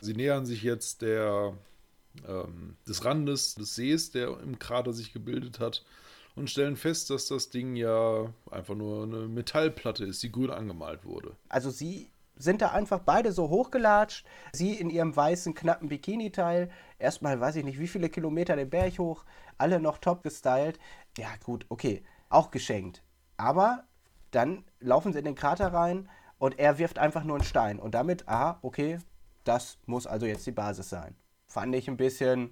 Sie 0.00 0.14
nähern 0.14 0.44
sich 0.44 0.64
jetzt 0.64 1.02
der 1.02 1.54
ähm, 2.26 2.76
des 2.86 3.04
Randes 3.04 3.54
des 3.54 3.74
Sees, 3.74 4.10
der 4.10 4.40
im 4.40 4.58
Krater 4.58 4.92
sich 4.92 5.12
gebildet 5.12 5.60
hat, 5.60 5.84
und 6.36 6.50
stellen 6.50 6.76
fest, 6.76 7.10
dass 7.10 7.28
das 7.28 7.50
Ding 7.50 7.76
ja 7.76 8.26
einfach 8.50 8.74
nur 8.74 9.04
eine 9.04 9.28
Metallplatte 9.28 10.04
ist, 10.04 10.22
die 10.22 10.32
grün 10.32 10.50
angemalt 10.50 11.04
wurde. 11.04 11.36
Also 11.48 11.70
sie 11.70 12.10
sind 12.36 12.62
da 12.62 12.72
einfach 12.72 13.00
beide 13.00 13.32
so 13.32 13.48
hochgelatscht. 13.48 14.26
Sie 14.52 14.74
in 14.74 14.90
ihrem 14.90 15.14
weißen, 15.14 15.54
knappen 15.54 15.88
Bikini-Teil. 15.88 16.70
Erstmal 16.98 17.40
weiß 17.40 17.56
ich 17.56 17.64
nicht, 17.64 17.78
wie 17.78 17.86
viele 17.86 18.08
Kilometer 18.08 18.56
den 18.56 18.70
Berg 18.70 18.98
hoch. 18.98 19.24
Alle 19.58 19.78
noch 19.78 19.98
top 19.98 20.24
gestylt. 20.24 20.80
Ja, 21.16 21.28
gut, 21.44 21.66
okay. 21.68 22.02
Auch 22.28 22.50
geschenkt. 22.50 23.04
Aber 23.36 23.84
dann 24.32 24.64
laufen 24.80 25.12
sie 25.12 25.20
in 25.20 25.24
den 25.24 25.36
Krater 25.36 25.72
rein 25.72 26.08
und 26.38 26.58
er 26.58 26.78
wirft 26.78 26.98
einfach 26.98 27.22
nur 27.22 27.36
einen 27.36 27.44
Stein. 27.44 27.78
Und 27.78 27.94
damit, 27.94 28.28
aha, 28.28 28.58
okay, 28.62 28.98
das 29.44 29.78
muss 29.86 30.08
also 30.08 30.26
jetzt 30.26 30.46
die 30.46 30.52
Basis 30.52 30.88
sein 30.90 31.14
fand 31.54 31.72
ich 31.76 31.86
ein 31.88 31.96
bisschen, 31.96 32.50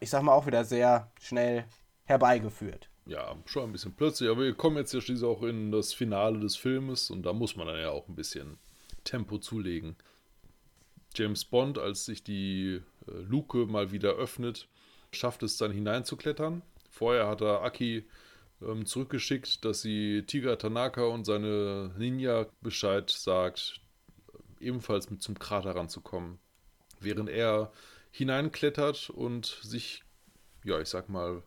ich 0.00 0.08
sag 0.08 0.22
mal 0.22 0.32
auch 0.32 0.46
wieder 0.46 0.64
sehr 0.64 1.12
schnell 1.20 1.66
herbeigeführt. 2.04 2.88
Ja, 3.04 3.36
schon 3.44 3.64
ein 3.64 3.72
bisschen 3.72 3.94
plötzlich, 3.94 4.30
aber 4.30 4.42
wir 4.42 4.54
kommen 4.54 4.78
jetzt 4.78 4.94
ja 4.94 5.02
schließlich 5.02 5.28
auch 5.28 5.42
in 5.42 5.70
das 5.70 5.92
Finale 5.92 6.40
des 6.40 6.56
Filmes 6.56 7.10
und 7.10 7.24
da 7.24 7.34
muss 7.34 7.56
man 7.56 7.66
dann 7.66 7.78
ja 7.78 7.90
auch 7.90 8.08
ein 8.08 8.14
bisschen 8.14 8.56
Tempo 9.04 9.36
zulegen. 9.36 9.96
James 11.14 11.44
Bond, 11.44 11.76
als 11.78 12.06
sich 12.06 12.24
die 12.24 12.80
äh, 13.06 13.10
Luke 13.10 13.66
mal 13.66 13.92
wieder 13.92 14.12
öffnet, 14.12 14.66
schafft 15.12 15.42
es 15.42 15.58
dann 15.58 15.70
hineinzuklettern. 15.70 16.62
Vorher 16.90 17.28
hat 17.28 17.42
er 17.42 17.62
Aki 17.62 18.08
ähm, 18.62 18.86
zurückgeschickt, 18.86 19.62
dass 19.66 19.82
sie 19.82 20.24
Tiger 20.26 20.56
Tanaka 20.56 21.02
und 21.04 21.24
seine 21.24 21.94
Ninja 21.98 22.46
Bescheid 22.62 23.10
sagt, 23.10 23.82
ebenfalls 24.58 25.10
mit 25.10 25.22
zum 25.22 25.38
Krater 25.38 25.76
ranzukommen. 25.76 26.38
während 27.00 27.28
er 27.28 27.72
hineinklettert 28.10 29.10
und 29.10 29.46
sich, 29.62 30.04
ja, 30.64 30.80
ich 30.80 30.88
sag 30.88 31.08
mal, 31.08 31.42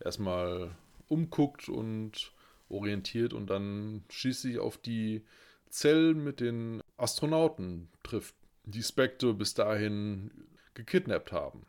erstmal 0.00 0.76
umguckt 1.08 1.68
und 1.68 2.32
orientiert 2.68 3.32
und 3.32 3.48
dann 3.48 4.04
schließlich 4.08 4.58
auf 4.58 4.76
die 4.76 5.24
Zellen 5.68 6.22
mit 6.24 6.40
den 6.40 6.82
Astronauten 6.96 7.88
trifft, 8.02 8.34
die 8.64 8.82
Spectre 8.82 9.34
bis 9.34 9.54
dahin 9.54 10.30
gekidnappt 10.74 11.32
haben. 11.32 11.66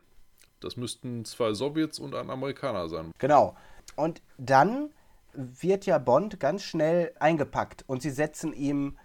Das 0.60 0.76
müssten 0.76 1.24
zwei 1.26 1.54
Sowjets 1.54 2.00
und 2.00 2.16
ein 2.16 2.30
Amerikaner 2.30 2.90
sein. 2.90 3.12
Genau. 3.20 3.56
Und 3.96 4.22
dann 4.38 4.92
wird 5.34 5.86
ja 5.86 6.00
Bond 6.00 6.40
ganz 6.40 6.64
schnell 6.64 7.14
eingepackt 7.20 7.84
und 7.88 8.02
sie 8.02 8.10
setzen 8.10 8.54
ihm 8.54 8.98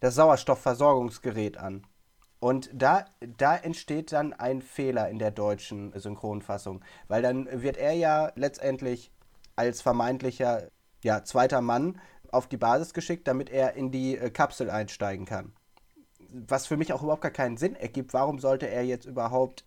das 0.00 0.14
Sauerstoffversorgungsgerät 0.14 1.58
an. 1.58 1.84
Und 2.42 2.70
da, 2.72 3.04
da 3.38 3.56
entsteht 3.56 4.10
dann 4.10 4.32
ein 4.32 4.62
Fehler 4.62 5.08
in 5.08 5.20
der 5.20 5.30
deutschen 5.30 5.96
Synchronfassung, 5.96 6.84
weil 7.06 7.22
dann 7.22 7.62
wird 7.62 7.76
er 7.76 7.92
ja 7.92 8.32
letztendlich 8.34 9.12
als 9.54 9.80
vermeintlicher 9.80 10.68
ja, 11.04 11.22
zweiter 11.22 11.60
Mann 11.60 12.00
auf 12.32 12.48
die 12.48 12.56
Basis 12.56 12.94
geschickt, 12.94 13.28
damit 13.28 13.48
er 13.48 13.74
in 13.74 13.92
die 13.92 14.18
äh, 14.18 14.28
Kapsel 14.30 14.70
einsteigen 14.70 15.24
kann. 15.24 15.52
Was 16.32 16.66
für 16.66 16.76
mich 16.76 16.92
auch 16.92 17.04
überhaupt 17.04 17.22
gar 17.22 17.30
keinen 17.30 17.58
Sinn 17.58 17.76
ergibt. 17.76 18.12
Warum 18.12 18.40
sollte 18.40 18.68
er 18.68 18.84
jetzt 18.84 19.04
überhaupt 19.06 19.64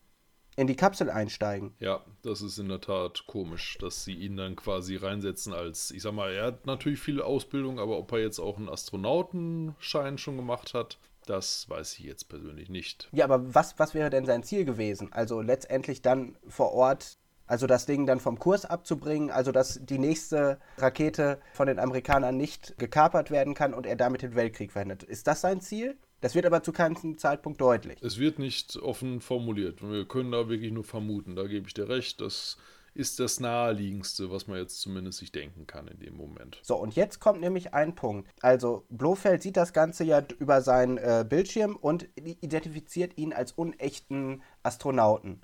in 0.57 0.68
die 0.68 0.76
Kapsel 0.76 1.10
einsteigen? 1.10 1.73
Ja, 1.80 2.03
das 2.23 2.41
ist 2.41 2.57
in 2.57 2.68
der 2.68 2.81
Tat 2.81 3.23
komisch, 3.26 3.77
dass 3.80 4.03
sie 4.03 4.15
ihn 4.15 4.35
dann 4.35 4.57
quasi 4.57 4.97
reinsetzen 4.97 5.53
als, 5.53 5.91
ich 5.91 6.02
sag 6.02 6.11
mal, 6.11 6.34
er 6.34 6.47
hat 6.47 6.65
natürlich 6.65 6.99
viel 6.99 7.22
Ausbildung, 7.22 7.80
aber 7.80 7.97
ob 7.97 8.11
er 8.11 8.19
jetzt 8.19 8.39
auch 8.39 8.57
einen 8.57 8.68
Astronautenschein 8.68 10.18
schon 10.18 10.35
gemacht 10.35 10.73
hat, 10.73 10.97
das 11.26 11.69
weiß 11.69 11.99
ich 11.99 12.06
jetzt 12.06 12.30
persönlich 12.30 12.69
nicht. 12.69 13.10
Ja, 13.11 13.26
aber 13.26 13.53
was, 13.53 13.77
was 13.77 13.93
wäre 13.93 14.10
denn 14.10 14.26
sein 14.26 14.43
Ziel 14.43 14.65
gewesen? 14.65 15.11
Also 15.11 15.41
letztendlich 15.41 16.02
dann 16.02 16.38
vor 16.47 16.73
Ort, 16.73 17.18
also 17.47 17.68
das 17.68 17.85
Ding 17.85 18.06
dann 18.06 18.19
vom 18.19 18.39
Kurs 18.39 18.65
abzubringen, 18.65 19.31
also 19.31 19.52
dass 19.52 19.80
die 19.84 19.99
nächste 19.99 20.60
Rakete 20.77 21.39
von 21.53 21.68
den 21.68 21.80
Amerikanern 21.80 22.38
nicht 22.38 22.77
gekapert 22.77 23.31
werden 23.31 23.53
kann 23.53 23.73
und 23.73 23.85
er 23.85 23.95
damit 23.95 24.22
den 24.22 24.35
Weltkrieg 24.35 24.72
verhindert. 24.72 25.03
Ist 25.03 25.27
das 25.27 25.41
sein 25.41 25.61
Ziel? 25.61 25.97
Das 26.22 26.34
wird 26.34 26.45
aber 26.45 26.64
zu 26.64 26.72
keinem 26.72 27.18
Zeitpunkt 27.18 27.61
deutlich. 27.61 28.02
Es 28.02 28.18
wird 28.18 28.39
nicht 28.39 28.77
offen 28.77 29.22
formuliert. 29.22 29.88
Wir 29.88 30.07
können 30.07 30.31
da 30.31 30.49
wirklich 30.49 30.72
nur 30.72 30.84
vermuten. 30.84 31.35
Da 31.35 31.43
gebe 31.43 31.68
ich 31.68 31.73
dir 31.73 31.88
recht. 31.88 32.19
Das 32.22 32.57
ist 32.95 33.19
das 33.19 33.39
Naheliegendste, 33.41 34.31
was 34.31 34.47
man 34.47 34.57
jetzt 34.57 34.80
zumindest 34.80 35.19
sich 35.19 35.31
denken 35.31 35.67
kann 35.67 35.88
in 35.88 35.99
dem 35.99 36.15
Moment. 36.15 36.59
So, 36.63 36.77
und 36.77 36.95
jetzt 36.95 37.19
kommt 37.19 37.41
nämlich 37.41 37.73
ein 37.73 37.93
Punkt. 37.93 38.30
Also, 38.41 38.85
Blofeld 38.89 39.43
sieht 39.43 39.57
das 39.57 39.73
Ganze 39.73 40.05
ja 40.05 40.23
über 40.39 40.61
seinen 40.61 40.97
äh, 40.97 41.26
Bildschirm 41.27 41.76
und 41.76 42.07
identifiziert 42.15 43.17
ihn 43.17 43.34
als 43.34 43.51
unechten 43.51 44.41
Astronauten. 44.63 45.41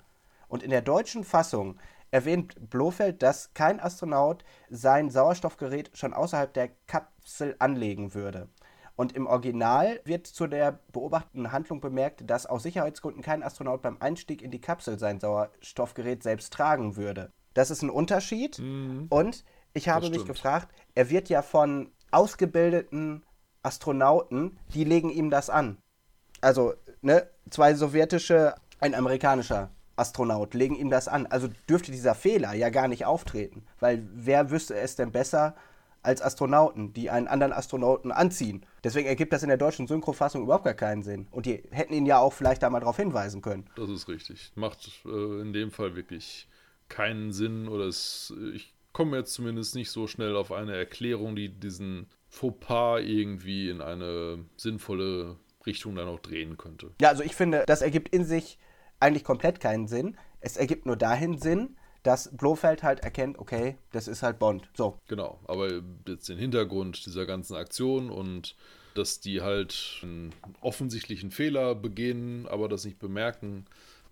Und 0.48 0.62
in 0.62 0.70
der 0.70 0.82
deutschen 0.82 1.24
Fassung 1.24 1.78
erwähnt 2.10 2.70
Blofeld, 2.70 3.22
dass 3.22 3.52
kein 3.54 3.80
Astronaut 3.80 4.44
sein 4.70 5.10
Sauerstoffgerät 5.10 5.90
schon 5.94 6.14
außerhalb 6.14 6.52
der 6.52 6.70
Kapsel 6.86 7.56
anlegen 7.58 8.14
würde. 8.14 8.48
Und 8.96 9.12
im 9.12 9.26
Original 9.26 10.00
wird 10.04 10.26
zu 10.26 10.46
der 10.46 10.78
beobachteten 10.92 11.52
Handlung 11.52 11.80
bemerkt, 11.80 12.28
dass 12.30 12.46
aus 12.46 12.62
Sicherheitsgründen 12.62 13.22
kein 13.22 13.42
Astronaut 13.42 13.82
beim 13.82 13.96
Einstieg 14.00 14.42
in 14.42 14.50
die 14.50 14.60
Kapsel 14.60 14.98
sein 14.98 15.20
Sauerstoffgerät 15.20 16.22
selbst 16.22 16.52
tragen 16.52 16.96
würde. 16.96 17.32
Das 17.54 17.70
ist 17.70 17.82
ein 17.82 17.90
Unterschied. 17.90 18.58
Mhm. 18.58 19.06
Und 19.08 19.44
ich 19.74 19.88
habe 19.88 20.10
mich 20.10 20.24
gefragt, 20.26 20.68
er 20.94 21.10
wird 21.10 21.28
ja 21.28 21.42
von 21.42 21.90
ausgebildeten 22.10 23.24
Astronauten, 23.62 24.58
die 24.74 24.84
legen 24.84 25.10
ihm 25.10 25.30
das 25.30 25.50
an. 25.50 25.78
Also, 26.40 26.74
ne, 27.00 27.28
zwei 27.50 27.74
sowjetische, 27.74 28.54
ein 28.80 28.94
amerikanischer 28.94 29.70
Astronaut 29.96 30.54
legen 30.54 30.74
ihm 30.74 30.90
das 30.90 31.08
an. 31.08 31.26
Also 31.26 31.48
dürfte 31.68 31.92
dieser 31.92 32.14
Fehler 32.14 32.54
ja 32.54 32.70
gar 32.70 32.88
nicht 32.88 33.04
auftreten, 33.04 33.64
weil 33.80 34.06
wer 34.12 34.50
wüsste 34.50 34.74
es 34.74 34.96
denn 34.96 35.12
besser 35.12 35.54
als 36.02 36.20
Astronauten, 36.20 36.92
die 36.92 37.10
einen 37.10 37.28
anderen 37.28 37.52
Astronauten 37.52 38.10
anziehen? 38.10 38.66
Deswegen 38.82 39.06
ergibt 39.06 39.32
das 39.32 39.42
in 39.42 39.48
der 39.48 39.58
deutschen 39.58 39.86
Synchrofassung 39.86 40.42
überhaupt 40.42 40.64
gar 40.64 40.74
keinen 40.74 41.02
Sinn. 41.02 41.28
Und 41.30 41.46
die 41.46 41.62
hätten 41.70 41.94
ihn 41.94 42.06
ja 42.06 42.18
auch 42.18 42.32
vielleicht 42.32 42.62
da 42.62 42.70
mal 42.70 42.80
darauf 42.80 42.96
hinweisen 42.96 43.42
können. 43.42 43.68
Das 43.76 43.88
ist 43.88 44.08
richtig. 44.08 44.50
Macht 44.56 44.90
äh, 45.04 45.40
in 45.40 45.52
dem 45.52 45.70
Fall 45.70 45.94
wirklich 45.94 46.48
keinen 46.92 47.32
Sinn 47.32 47.66
oder 47.66 47.86
es, 47.86 48.32
ich 48.54 48.74
komme 48.92 49.16
jetzt 49.16 49.32
zumindest 49.32 49.74
nicht 49.74 49.90
so 49.90 50.06
schnell 50.06 50.36
auf 50.36 50.52
eine 50.52 50.76
Erklärung, 50.76 51.34
die 51.34 51.48
diesen 51.48 52.06
Fauxpas 52.28 53.00
irgendwie 53.00 53.70
in 53.70 53.80
eine 53.80 54.44
sinnvolle 54.56 55.36
Richtung 55.66 55.96
dann 55.96 56.08
auch 56.08 56.20
drehen 56.20 56.58
könnte. 56.58 56.90
Ja, 57.00 57.08
also 57.08 57.22
ich 57.22 57.34
finde, 57.34 57.64
das 57.66 57.82
ergibt 57.82 58.10
in 58.10 58.24
sich 58.24 58.58
eigentlich 59.00 59.24
komplett 59.24 59.58
keinen 59.58 59.88
Sinn. 59.88 60.16
Es 60.40 60.56
ergibt 60.56 60.86
nur 60.86 60.96
dahin 60.96 61.38
Sinn, 61.38 61.76
dass 62.02 62.36
Blofeld 62.36 62.82
halt 62.82 63.00
erkennt, 63.00 63.38
okay, 63.38 63.76
das 63.92 64.06
ist 64.06 64.22
halt 64.22 64.38
Bond. 64.38 64.68
So. 64.76 64.98
Genau, 65.08 65.40
aber 65.46 65.82
jetzt 66.06 66.28
den 66.28 66.38
Hintergrund 66.38 67.06
dieser 67.06 67.26
ganzen 67.26 67.56
Aktion 67.56 68.10
und 68.10 68.56
dass 68.94 69.20
die 69.20 69.40
halt 69.40 70.00
einen 70.02 70.34
offensichtlichen 70.60 71.30
Fehler 71.30 71.74
begehen, 71.74 72.46
aber 72.48 72.68
das 72.68 72.84
nicht 72.84 72.98
bemerken, 72.98 73.64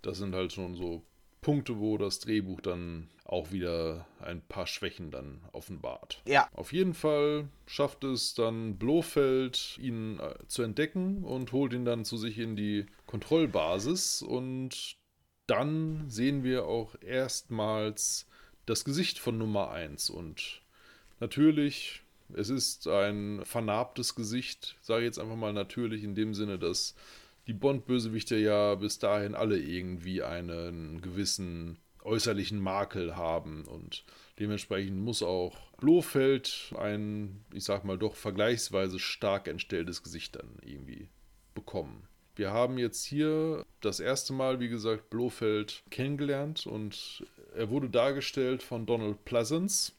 das 0.03 0.19
sind 0.19 0.35
halt 0.35 0.53
schon 0.53 0.75
so 0.77 1.03
Punkte, 1.41 1.79
wo 1.79 1.97
das 1.99 2.19
Drehbuch 2.21 2.61
dann 2.61 3.09
auch 3.25 3.53
wieder 3.53 4.07
ein 4.21 4.41
paar 4.43 4.67
Schwächen 4.67 5.11
dann 5.11 5.41
offenbart. 5.53 6.21
Ja. 6.27 6.49
Auf 6.53 6.73
jeden 6.73 6.95
Fall 6.95 7.49
schafft 7.67 8.03
es 8.03 8.35
dann 8.35 8.77
Blofeld, 8.77 9.79
ihn 9.79 10.19
äh, 10.19 10.35
zu 10.49 10.63
entdecken 10.63 11.23
und 11.23 11.53
holt 11.53 11.73
ihn 11.73 11.85
dann 11.85 12.05
zu 12.05 12.17
sich 12.17 12.39
in 12.39 12.57
die 12.57 12.87
Kontrollbasis 13.07 14.23
und 14.23 14.97
dann 15.47 16.09
sehen 16.09 16.45
wir 16.45 16.67
auch 16.67 16.95
erstmals 17.03 18.27
das 18.67 18.85
Gesicht 18.85 19.19
von 19.19 19.39
Nummer 19.39 19.71
1 19.71 20.11
und 20.11 20.63
natürlich, 21.21 22.03
es 22.35 22.51
ist 22.51 22.87
ein 22.89 23.45
vernarbtes 23.45 24.15
Gesicht, 24.15 24.77
sage 24.81 25.03
ich 25.03 25.07
jetzt 25.07 25.19
einfach 25.19 25.37
mal 25.37 25.53
natürlich 25.53 26.05
in 26.05 26.15
dem 26.15 26.35
Sinne, 26.35 26.59
dass 26.59 26.95
die 27.51 27.55
Bond-Bösewichte 27.55 28.37
ja 28.37 28.77
bis 28.77 29.01
dahin 29.01 29.35
alle 29.35 29.59
irgendwie 29.59 30.23
einen 30.23 31.01
gewissen 31.01 31.79
äußerlichen 32.05 32.61
Makel 32.61 33.17
haben 33.17 33.65
und 33.65 34.05
dementsprechend 34.39 34.97
muss 35.03 35.21
auch 35.21 35.57
Blofeld 35.79 36.73
ein, 36.79 37.45
ich 37.53 37.65
sag 37.65 37.85
mal 37.85 37.99
doch 37.99 38.15
vergleichsweise 38.15 39.01
stark 39.01 39.49
entstelltes 39.49 40.05
Gesicht 40.05 40.37
dann 40.37 40.59
irgendwie 40.63 41.09
bekommen. 41.53 42.07
Wir 42.37 42.53
haben 42.53 42.79
jetzt 42.79 43.05
hier 43.05 43.67
das 43.81 43.99
erste 43.99 44.33
Mal, 44.33 44.61
wie 44.61 44.69
gesagt, 44.69 45.11
Blofeld 45.11 45.83
kennengelernt 45.91 46.69
und 46.69 47.27
er 47.57 47.69
wurde 47.69 47.91
dargestellt 47.91 48.63
von 48.63 48.87
Donald 48.87 49.25
Pleasance, 49.25 49.91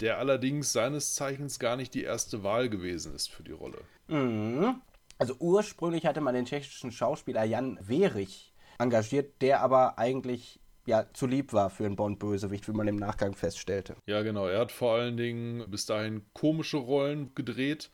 der 0.00 0.16
allerdings 0.16 0.72
seines 0.72 1.14
Zeichens 1.14 1.58
gar 1.58 1.76
nicht 1.76 1.92
die 1.92 2.04
erste 2.04 2.42
Wahl 2.42 2.70
gewesen 2.70 3.14
ist 3.14 3.30
für 3.30 3.42
die 3.42 3.52
Rolle. 3.52 3.82
Mhm. 4.08 4.80
Also 5.18 5.34
ursprünglich 5.38 6.06
hatte 6.06 6.20
man 6.20 6.34
den 6.34 6.44
tschechischen 6.44 6.92
Schauspieler 6.92 7.44
Jan 7.44 7.78
Werich 7.80 8.52
engagiert, 8.78 9.40
der 9.40 9.60
aber 9.60 9.98
eigentlich 9.98 10.60
ja 10.86 11.06
zu 11.12 11.26
lieb 11.26 11.52
war 11.52 11.70
für 11.70 11.86
einen 11.86 11.96
Bond-Bösewicht, 11.96 12.68
wie 12.68 12.72
man 12.72 12.88
im 12.88 12.96
Nachgang 12.96 13.34
feststellte. 13.34 13.96
Ja, 14.06 14.22
genau. 14.22 14.46
Er 14.46 14.60
hat 14.60 14.72
vor 14.72 14.94
allen 14.94 15.16
Dingen 15.16 15.64
bis 15.70 15.86
dahin 15.86 16.22
komische 16.32 16.78
Rollen 16.78 17.34
gedreht. 17.34 17.90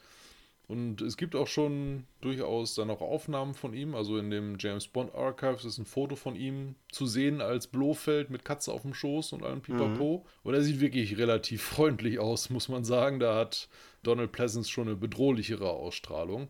Und 0.66 1.02
es 1.02 1.16
gibt 1.16 1.34
auch 1.34 1.48
schon 1.48 2.06
durchaus 2.20 2.76
dann 2.76 2.90
auch 2.90 3.00
Aufnahmen 3.00 3.54
von 3.54 3.74
ihm. 3.74 3.96
Also 3.96 4.18
in 4.18 4.30
dem 4.30 4.56
James 4.56 4.86
Bond 4.86 5.12
Archives 5.16 5.64
ist 5.64 5.78
ein 5.78 5.84
Foto 5.84 6.14
von 6.14 6.36
ihm 6.36 6.76
zu 6.92 7.06
sehen 7.06 7.40
als 7.40 7.66
Blofeld 7.66 8.30
mit 8.30 8.44
Katze 8.44 8.72
auf 8.72 8.82
dem 8.82 8.94
Schoß 8.94 9.32
und 9.32 9.42
allem 9.42 9.62
Pipapo. 9.62 10.24
Und 10.44 10.54
er 10.54 10.62
sieht 10.62 10.78
wirklich 10.78 11.18
relativ 11.18 11.62
freundlich 11.74 12.20
aus, 12.20 12.50
muss 12.50 12.68
man 12.68 12.84
sagen. 12.84 13.18
Da 13.18 13.34
hat 13.34 13.68
Donald 14.04 14.30
Pleasance 14.30 14.70
schon 14.70 14.86
eine 14.86 14.96
bedrohlichere 14.96 15.70
Ausstrahlung. 15.70 16.46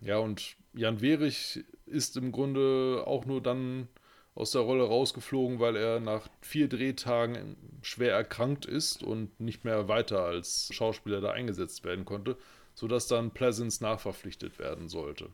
Ja, 0.00 0.18
und 0.18 0.56
Jan 0.72 1.00
Werich 1.00 1.64
ist 1.86 2.16
im 2.16 2.32
Grunde 2.32 3.04
auch 3.06 3.26
nur 3.26 3.42
dann 3.42 3.88
aus 4.34 4.52
der 4.52 4.62
Rolle 4.62 4.84
rausgeflogen, 4.84 5.58
weil 5.58 5.76
er 5.76 6.00
nach 6.00 6.28
vier 6.40 6.68
Drehtagen 6.68 7.56
schwer 7.82 8.14
erkrankt 8.14 8.64
ist 8.64 9.02
und 9.02 9.38
nicht 9.40 9.64
mehr 9.64 9.88
weiter 9.88 10.24
als 10.24 10.70
Schauspieler 10.72 11.20
da 11.20 11.32
eingesetzt 11.32 11.84
werden 11.84 12.04
konnte, 12.04 12.36
sodass 12.74 13.08
dann 13.08 13.32
Pleasance 13.32 13.82
nachverpflichtet 13.82 14.58
werden 14.58 14.88
sollte. 14.88 15.28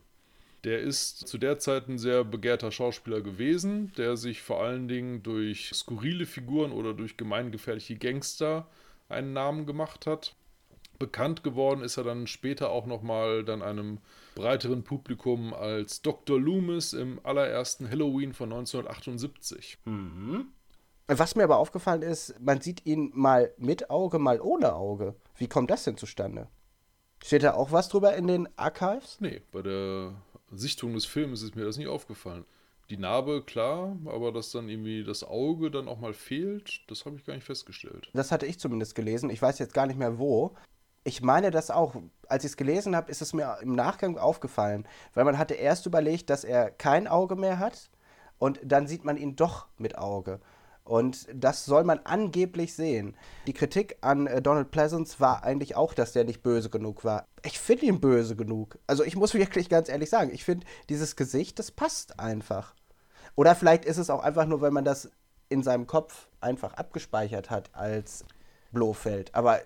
Der 0.63 0.81
ist 0.81 1.27
zu 1.27 1.37
der 1.37 1.59
Zeit 1.59 1.87
ein 1.87 1.99
sehr 1.99 2.23
begehrter 2.23 2.71
Schauspieler 2.71 3.21
gewesen, 3.21 3.93
der 3.97 4.17
sich 4.17 4.41
vor 4.41 4.61
allen 4.61 4.87
Dingen 4.87 5.23
durch 5.23 5.71
skurrile 5.73 6.25
Figuren 6.25 6.71
oder 6.71 6.93
durch 6.93 7.15
gemeingefährliche 7.15 7.95
Gangster 7.95 8.67
einen 9.07 9.33
Namen 9.33 9.65
gemacht 9.65 10.07
hat. 10.07 10.35
Bekannt 10.99 11.43
geworden 11.43 11.81
ist 11.81 11.97
er 11.97 12.03
dann 12.03 12.27
später 12.27 12.69
auch 12.69 12.85
nochmal 12.85 13.43
dann 13.43 13.61
einem 13.61 13.99
breiteren 14.35 14.83
Publikum 14.83 15.53
als 15.53 16.01
Dr. 16.01 16.39
Loomis 16.39 16.93
im 16.93 17.19
allerersten 17.23 17.89
Halloween 17.89 18.33
von 18.33 18.51
1978. 18.51 19.77
Was 21.07 21.35
mir 21.35 21.43
aber 21.43 21.57
aufgefallen 21.57 22.01
ist, 22.01 22.39
man 22.39 22.61
sieht 22.61 22.85
ihn 22.85 23.11
mal 23.13 23.53
mit 23.57 23.89
Auge, 23.89 24.19
mal 24.19 24.41
ohne 24.41 24.73
Auge. 24.75 25.15
Wie 25.37 25.47
kommt 25.47 25.71
das 25.71 25.83
denn 25.85 25.97
zustande? 25.97 26.47
Steht 27.23 27.43
da 27.43 27.53
auch 27.53 27.71
was 27.71 27.89
drüber 27.89 28.15
in 28.15 28.27
den 28.27 28.49
Archives? 28.57 29.17
Nee, 29.19 29.41
bei 29.51 29.61
der 29.61 30.13
Sichtung 30.51 30.93
des 30.93 31.05
Films 31.05 31.41
ist 31.41 31.55
mir 31.55 31.65
das 31.65 31.77
nicht 31.77 31.87
aufgefallen. 31.87 32.45
die 32.89 32.97
Narbe, 32.97 33.41
klar, 33.43 33.97
aber 34.05 34.31
dass 34.31 34.51
dann 34.51 34.69
irgendwie 34.69 35.03
das 35.03 35.23
Auge 35.23 35.71
dann 35.71 35.87
auch 35.87 35.99
mal 35.99 36.13
fehlt, 36.13 36.81
das 36.87 37.05
habe 37.05 37.17
ich 37.17 37.25
gar 37.25 37.33
nicht 37.33 37.43
festgestellt. 37.43 38.09
Das 38.13 38.31
hatte 38.31 38.45
ich 38.45 38.59
zumindest 38.59 38.95
gelesen. 38.95 39.29
Ich 39.29 39.41
weiß 39.41 39.59
jetzt 39.59 39.73
gar 39.73 39.87
nicht 39.87 39.99
mehr 39.99 40.19
wo. 40.19 40.55
Ich 41.07 41.21
meine 41.21 41.51
das 41.51 41.71
auch. 41.71 41.95
Als 42.27 42.43
ich 42.43 42.51
es 42.51 42.57
gelesen 42.57 42.93
habe, 42.93 43.09
ist 43.09 43.21
es 43.21 43.31
mir 43.31 43.59
im 43.61 43.75
Nachgang 43.75 44.17
aufgefallen, 44.17 44.85
weil 45.13 45.23
man 45.23 45.37
hatte 45.37 45.53
erst 45.53 45.85
überlegt, 45.85 46.29
dass 46.29 46.43
er 46.43 46.69
kein 46.69 47.07
Auge 47.07 47.37
mehr 47.37 47.59
hat 47.59 47.89
und 48.39 48.59
dann 48.61 48.87
sieht 48.87 49.05
man 49.05 49.15
ihn 49.15 49.37
doch 49.37 49.67
mit 49.77 49.97
Auge. 49.97 50.41
Und 50.83 51.25
das 51.33 51.63
soll 51.63 51.85
man 51.85 52.01
angeblich 52.03 52.75
sehen. 52.75 53.15
Die 53.45 53.53
Kritik 53.53 53.95
an 54.01 54.27
äh, 54.27 54.41
Donald 54.41 54.69
Pleasance 54.69 55.21
war 55.21 55.45
eigentlich 55.45 55.77
auch, 55.77 55.93
dass 55.93 56.11
der 56.11 56.25
nicht 56.25 56.43
böse 56.43 56.69
genug 56.69 57.05
war. 57.05 57.25
Ich 57.41 57.57
finde 57.57 57.85
ihn 57.85 58.01
böse 58.01 58.35
genug. 58.35 58.77
Also 58.85 59.05
ich 59.05 59.15
muss 59.15 59.33
wirklich 59.33 59.69
ganz 59.69 59.87
ehrlich 59.87 60.09
sagen, 60.09 60.31
ich 60.33 60.43
finde 60.43 60.67
dieses 60.89 61.15
Gesicht, 61.15 61.57
das 61.57 61.71
passt 61.71 62.19
einfach. 62.19 62.75
Oder 63.35 63.55
vielleicht 63.55 63.85
ist 63.85 63.97
es 63.97 64.09
auch 64.09 64.23
einfach 64.23 64.45
nur, 64.45 64.59
weil 64.59 64.71
man 64.71 64.83
das 64.83 65.09
in 65.47 65.63
seinem 65.63 65.87
Kopf 65.87 66.27
einfach 66.41 66.73
abgespeichert 66.73 67.49
hat 67.49 67.69
als 67.73 68.25
Blofeld. 68.73 69.33
Aber 69.33 69.61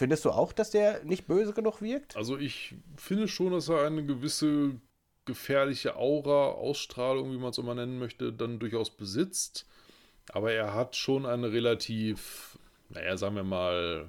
findest 0.00 0.24
du 0.24 0.30
auch, 0.30 0.54
dass 0.54 0.70
der 0.70 1.04
nicht 1.04 1.26
böse 1.26 1.52
genug 1.52 1.82
wirkt? 1.82 2.16
Also 2.16 2.38
ich 2.38 2.74
finde 2.96 3.28
schon, 3.28 3.52
dass 3.52 3.68
er 3.68 3.84
eine 3.84 4.02
gewisse 4.02 4.80
gefährliche 5.26 5.96
Aura, 5.96 6.52
Ausstrahlung, 6.52 7.30
wie 7.32 7.36
man 7.36 7.50
es 7.50 7.58
immer 7.58 7.74
nennen 7.74 7.98
möchte, 7.98 8.32
dann 8.32 8.58
durchaus 8.58 8.88
besitzt. 8.88 9.66
Aber 10.32 10.52
er 10.52 10.72
hat 10.72 10.96
schon 10.96 11.26
eine 11.26 11.52
relativ, 11.52 12.58
naja, 12.88 13.18
sagen 13.18 13.36
wir 13.36 13.44
mal, 13.44 14.08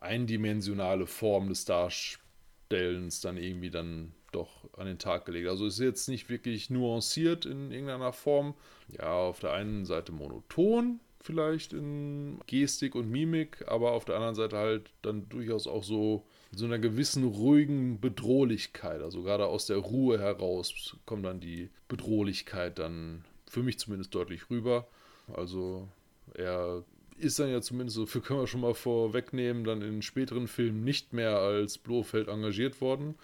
eindimensionale 0.00 1.06
Form 1.06 1.50
des 1.50 1.66
Darstellens 1.66 3.20
dann 3.20 3.36
irgendwie 3.36 3.70
dann 3.70 4.14
doch 4.32 4.70
an 4.78 4.86
den 4.86 4.98
Tag 4.98 5.26
gelegt. 5.26 5.50
Also 5.50 5.66
ist 5.66 5.80
jetzt 5.80 6.08
nicht 6.08 6.30
wirklich 6.30 6.70
nuanciert 6.70 7.44
in 7.44 7.70
irgendeiner 7.70 8.14
Form. 8.14 8.54
Ja, 8.88 9.12
auf 9.12 9.40
der 9.40 9.52
einen 9.52 9.84
Seite 9.84 10.12
monoton, 10.12 10.98
vielleicht 11.20 11.72
in 11.72 12.40
Gestik 12.46 12.94
und 12.94 13.10
Mimik, 13.10 13.64
aber 13.68 13.92
auf 13.92 14.04
der 14.04 14.16
anderen 14.16 14.34
Seite 14.34 14.56
halt 14.56 14.90
dann 15.02 15.28
durchaus 15.28 15.66
auch 15.66 15.84
so 15.84 16.24
so 16.52 16.64
einer 16.64 16.78
gewissen 16.78 17.24
ruhigen 17.24 18.00
Bedrohlichkeit. 18.00 19.02
Also 19.02 19.22
gerade 19.22 19.46
aus 19.46 19.66
der 19.66 19.78
Ruhe 19.78 20.18
heraus 20.18 20.96
kommt 21.06 21.24
dann 21.24 21.40
die 21.40 21.70
Bedrohlichkeit 21.88 22.78
dann 22.78 23.24
für 23.48 23.62
mich 23.62 23.78
zumindest 23.78 24.14
deutlich 24.14 24.50
rüber. 24.50 24.88
Also 25.32 25.88
er 26.34 26.84
ist 27.18 27.38
dann 27.38 27.50
ja 27.50 27.60
zumindest, 27.60 27.96
so 27.96 28.06
viel 28.06 28.20
können 28.20 28.40
wir 28.40 28.46
schon 28.46 28.62
mal 28.62 28.74
vorwegnehmen, 28.74 29.64
dann 29.64 29.82
in 29.82 30.02
späteren 30.02 30.48
Filmen 30.48 30.82
nicht 30.84 31.12
mehr 31.12 31.38
als 31.38 31.78
Blofeld 31.78 32.28
engagiert 32.28 32.80
worden. 32.80 33.16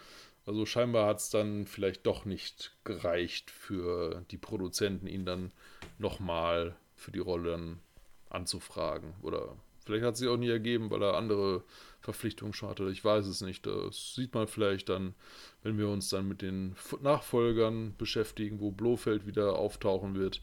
Also 0.45 0.65
scheinbar 0.65 1.09
hat 1.09 1.19
es 1.19 1.31
dann 1.31 1.67
vielleicht 1.67 2.07
doch 2.07 2.25
nicht 2.25 2.77
gereicht 2.85 3.51
für 3.51 4.25
die 4.31 4.37
Produzenten, 4.37 5.09
ihn 5.09 5.25
dann 5.25 5.51
nochmal 5.99 6.77
für 6.95 7.11
die 7.11 7.19
Rolle 7.19 7.51
dann 7.51 7.81
anzufragen. 8.31 9.15
Oder 9.23 9.57
vielleicht 9.85 10.05
hat 10.05 10.17
sich 10.17 10.29
auch 10.29 10.37
nie 10.37 10.51
ergeben, 10.51 10.91
weil 10.91 11.03
er 11.03 11.15
andere 11.15 11.63
Verpflichtungen 12.01 12.53
schon 12.53 12.69
hatte. 12.69 12.91
Ich 12.91 13.05
weiß 13.05 13.27
es 13.27 13.41
nicht. 13.41 13.67
Das 13.67 14.15
sieht 14.15 14.35
man 14.35 14.47
vielleicht 14.47 14.89
dann, 14.89 15.15
wenn 15.63 15.79
wir 15.79 15.89
uns 15.89 16.09
dann 16.09 16.29
mit 16.29 16.43
den 16.43 16.77
Nachfolgern 17.03 17.95
beschäftigen, 17.99 18.61
wo 18.61 18.71
Blofeld 18.71 19.27
wieder 19.27 19.59
auftauchen 19.59 20.15
wird, 20.15 20.41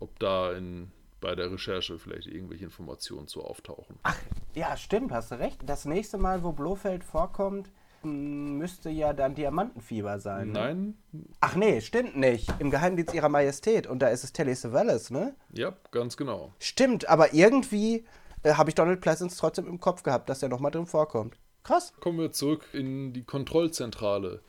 ob 0.00 0.18
da 0.18 0.52
in 0.52 0.90
bei 1.20 1.34
der 1.34 1.50
Recherche 1.50 1.98
vielleicht 1.98 2.28
irgendwelche 2.28 2.64
Informationen 2.64 3.26
zu 3.26 3.42
auftauchen. 3.42 3.98
Ach, 4.02 4.18
ja, 4.54 4.76
stimmt, 4.76 5.12
hast 5.12 5.30
du 5.30 5.38
recht. 5.38 5.60
Das 5.64 5.84
nächste 5.84 6.18
Mal, 6.18 6.42
wo 6.42 6.52
Blofeld 6.52 7.04
vorkommt, 7.04 7.70
müsste 8.06 8.90
ja 8.90 9.12
dann 9.12 9.34
Diamantenfieber 9.34 10.18
sein. 10.20 10.48
Ne? 10.48 10.52
Nein. 10.52 10.94
Ach 11.40 11.56
nee, 11.56 11.80
stimmt 11.80 12.16
nicht. 12.16 12.48
Im 12.58 12.70
Geheimdienst 12.70 13.14
ihrer 13.14 13.28
Majestät. 13.28 13.86
Und 13.86 14.00
da 14.00 14.08
ist 14.08 14.24
es 14.24 14.32
Telly 14.32 14.54
Savalas, 14.54 15.10
ne? 15.10 15.34
Ja, 15.52 15.74
ganz 15.90 16.16
genau. 16.16 16.52
Stimmt, 16.58 17.08
aber 17.08 17.34
irgendwie 17.34 18.04
äh, 18.42 18.54
habe 18.54 18.70
ich 18.70 18.74
Donald 18.74 19.00
Pleasance 19.00 19.36
trotzdem 19.38 19.66
im 19.66 19.80
Kopf 19.80 20.02
gehabt, 20.02 20.28
dass 20.28 20.42
er 20.42 20.48
nochmal 20.48 20.70
drin 20.70 20.86
vorkommt. 20.86 21.36
Krass. 21.62 21.92
Kommen 22.00 22.18
wir 22.18 22.32
zurück 22.32 22.64
in 22.72 23.12
die 23.12 23.24
Kontrollzentrale. 23.24 24.40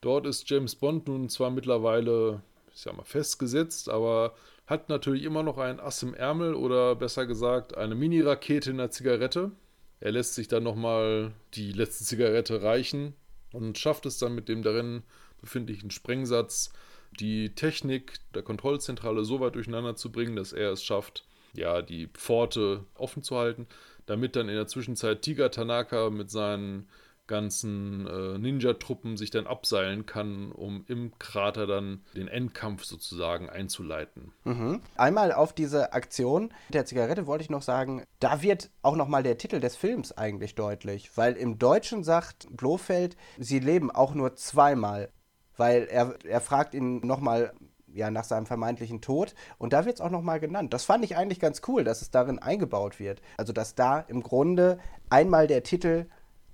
Dort 0.00 0.26
ist 0.26 0.48
James 0.48 0.74
Bond 0.74 1.08
nun 1.08 1.28
zwar 1.28 1.50
mittlerweile, 1.50 2.42
ich 2.74 2.80
sag 2.80 2.96
mal, 2.96 3.04
festgesetzt, 3.04 3.88
aber 3.88 4.34
hat 4.66 4.88
natürlich 4.88 5.24
immer 5.24 5.42
noch 5.42 5.58
ein 5.58 5.78
Ass 5.78 6.02
im 6.02 6.14
Ärmel 6.14 6.54
oder 6.54 6.94
besser 6.94 7.26
gesagt 7.26 7.76
eine 7.76 7.94
Mini-Rakete 7.94 8.70
in 8.70 8.78
der 8.78 8.90
Zigarette. 8.90 9.50
Er 10.00 10.12
lässt 10.12 10.34
sich 10.34 10.48
dann 10.48 10.62
nochmal 10.62 11.32
die 11.54 11.72
letzte 11.72 12.04
Zigarette 12.04 12.62
reichen 12.62 13.14
und 13.52 13.78
schafft 13.78 14.06
es 14.06 14.18
dann 14.18 14.34
mit 14.34 14.48
dem 14.48 14.62
darin 14.62 15.02
befindlichen 15.40 15.90
Sprengsatz, 15.90 16.72
die 17.20 17.54
Technik 17.54 18.18
der 18.34 18.42
Kontrollzentrale 18.42 19.24
so 19.24 19.40
weit 19.40 19.54
durcheinander 19.54 19.94
zu 19.94 20.10
bringen, 20.10 20.36
dass 20.36 20.52
er 20.52 20.72
es 20.72 20.82
schafft, 20.82 21.24
ja, 21.54 21.82
die 21.82 22.08
Pforte 22.08 22.84
offen 22.94 23.22
zu 23.22 23.36
halten, 23.36 23.66
damit 24.06 24.36
dann 24.36 24.48
in 24.48 24.56
der 24.56 24.66
Zwischenzeit 24.66 25.22
Tiger 25.22 25.50
Tanaka 25.50 26.10
mit 26.10 26.30
seinen 26.30 26.88
ganzen 27.26 28.06
äh, 28.06 28.38
Ninja-Truppen 28.38 29.16
sich 29.16 29.30
dann 29.30 29.46
abseilen 29.46 30.06
kann, 30.06 30.52
um 30.52 30.84
im 30.88 31.18
Krater 31.18 31.66
dann 31.66 32.02
den 32.14 32.28
Endkampf 32.28 32.84
sozusagen 32.84 33.48
einzuleiten. 33.48 34.32
Mhm. 34.44 34.80
Einmal 34.96 35.32
auf 35.32 35.52
diese 35.52 35.92
Aktion 35.92 36.52
der 36.68 36.84
Zigarette 36.84 37.26
wollte 37.26 37.44
ich 37.44 37.50
noch 37.50 37.62
sagen, 37.62 38.04
da 38.20 38.42
wird 38.42 38.70
auch 38.82 38.96
nochmal 38.96 39.22
der 39.22 39.38
Titel 39.38 39.60
des 39.60 39.76
Films 39.76 40.12
eigentlich 40.12 40.54
deutlich, 40.54 41.16
weil 41.16 41.34
im 41.34 41.58
Deutschen 41.58 42.04
sagt 42.04 42.46
Blofeld, 42.50 43.16
sie 43.38 43.58
leben 43.58 43.90
auch 43.90 44.14
nur 44.14 44.36
zweimal, 44.36 45.10
weil 45.56 45.84
er, 45.84 46.14
er 46.24 46.40
fragt 46.40 46.74
ihn 46.74 47.06
nochmal 47.06 47.54
ja, 47.94 48.10
nach 48.10 48.24
seinem 48.24 48.46
vermeintlichen 48.46 49.00
Tod. 49.00 49.34
Und 49.56 49.72
da 49.72 49.86
wird 49.86 49.96
es 49.96 50.00
auch 50.00 50.10
nochmal 50.10 50.40
genannt. 50.40 50.74
Das 50.74 50.84
fand 50.84 51.04
ich 51.04 51.16
eigentlich 51.16 51.40
ganz 51.40 51.62
cool, 51.68 51.84
dass 51.84 52.02
es 52.02 52.10
darin 52.10 52.38
eingebaut 52.38 52.98
wird. 52.98 53.22
Also, 53.36 53.52
dass 53.52 53.74
da 53.74 54.00
im 54.00 54.22
Grunde 54.22 54.78
einmal 55.08 55.46
der 55.46 55.62
Titel 55.62 56.06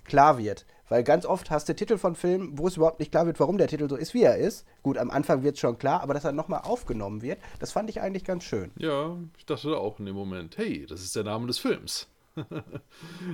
klar 0.03 0.37
wird. 0.37 0.65
Weil 0.89 1.03
ganz 1.05 1.25
oft 1.25 1.49
hast 1.49 1.69
du 1.69 1.73
Titel 1.73 1.97
von 1.97 2.15
Filmen, 2.15 2.57
wo 2.57 2.67
es 2.67 2.75
überhaupt 2.75 2.99
nicht 2.99 3.11
klar 3.11 3.25
wird, 3.25 3.39
warum 3.39 3.57
der 3.57 3.69
Titel 3.69 3.89
so 3.89 3.95
ist, 3.95 4.13
wie 4.13 4.23
er 4.23 4.35
ist. 4.35 4.65
Gut, 4.83 4.97
am 4.97 5.09
Anfang 5.09 5.41
wird 5.41 5.55
es 5.55 5.61
schon 5.61 5.77
klar, 5.77 6.01
aber 6.01 6.13
dass 6.13 6.25
er 6.25 6.33
nochmal 6.33 6.61
aufgenommen 6.63 7.21
wird, 7.21 7.39
das 7.59 7.71
fand 7.71 7.89
ich 7.89 8.01
eigentlich 8.01 8.25
ganz 8.25 8.43
schön. 8.43 8.71
Ja, 8.77 9.15
ich 9.37 9.45
dachte 9.45 9.77
auch 9.77 9.99
in 9.99 10.05
dem 10.05 10.15
Moment, 10.15 10.57
hey, 10.57 10.85
das 10.85 11.01
ist 11.01 11.15
der 11.15 11.23
Name 11.23 11.47
des 11.47 11.59
Films. 11.59 12.09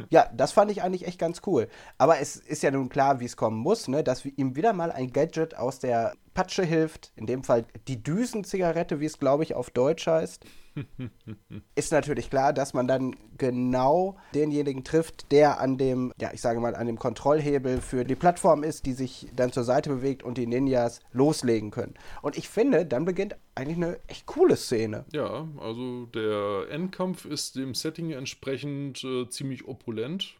ja, 0.09 0.29
das 0.35 0.51
fand 0.51 0.71
ich 0.71 0.83
eigentlich 0.83 1.07
echt 1.07 1.19
ganz 1.19 1.41
cool. 1.45 1.67
Aber 1.97 2.19
es 2.19 2.35
ist 2.35 2.63
ja 2.63 2.71
nun 2.71 2.89
klar, 2.89 3.19
wie 3.19 3.25
es 3.25 3.37
kommen 3.37 3.57
muss, 3.57 3.87
ne? 3.87 4.03
dass 4.03 4.25
ihm 4.25 4.55
wieder 4.55 4.73
mal 4.73 4.91
ein 4.91 5.11
Gadget 5.11 5.55
aus 5.57 5.79
der 5.79 6.13
Patsche 6.37 6.63
hilft. 6.63 7.11
In 7.15 7.25
dem 7.25 7.43
Fall 7.43 7.65
die 7.87 8.03
Düsenzigarette, 8.03 8.99
wie 8.99 9.07
es 9.07 9.17
glaube 9.17 9.41
ich 9.41 9.55
auf 9.55 9.71
Deutsch 9.71 10.05
heißt. 10.05 10.45
ist 11.75 11.91
natürlich 11.91 12.29
klar, 12.29 12.53
dass 12.53 12.75
man 12.75 12.87
dann 12.87 13.15
genau 13.39 14.17
denjenigen 14.35 14.83
trifft, 14.83 15.31
der 15.31 15.59
an 15.59 15.79
dem, 15.79 16.13
ja, 16.21 16.29
ich 16.31 16.41
sage 16.41 16.59
mal, 16.59 16.75
an 16.75 16.85
dem 16.85 16.99
Kontrollhebel 16.99 17.81
für 17.81 18.05
die 18.05 18.13
Plattform 18.13 18.63
ist, 18.63 18.85
die 18.85 18.93
sich 18.93 19.27
dann 19.35 19.51
zur 19.51 19.63
Seite 19.63 19.89
bewegt 19.89 20.21
und 20.21 20.37
die 20.37 20.45
Ninjas 20.45 20.99
loslegen 21.11 21.71
können. 21.71 21.95
Und 22.21 22.37
ich 22.37 22.49
finde, 22.49 22.85
dann 22.85 23.05
beginnt 23.05 23.35
eigentlich 23.55 23.77
eine 23.77 23.99
echt 24.05 24.27
coole 24.27 24.57
Szene. 24.57 25.05
Ja, 25.13 25.47
also 25.59 26.05
der 26.05 26.69
Endkampf 26.69 27.25
ist 27.25 27.55
dem 27.55 27.73
Setting 27.73 28.11
entsprechend 28.11 29.03
äh, 29.03 29.27
ziemlich 29.27 29.67
opulent. 29.67 30.36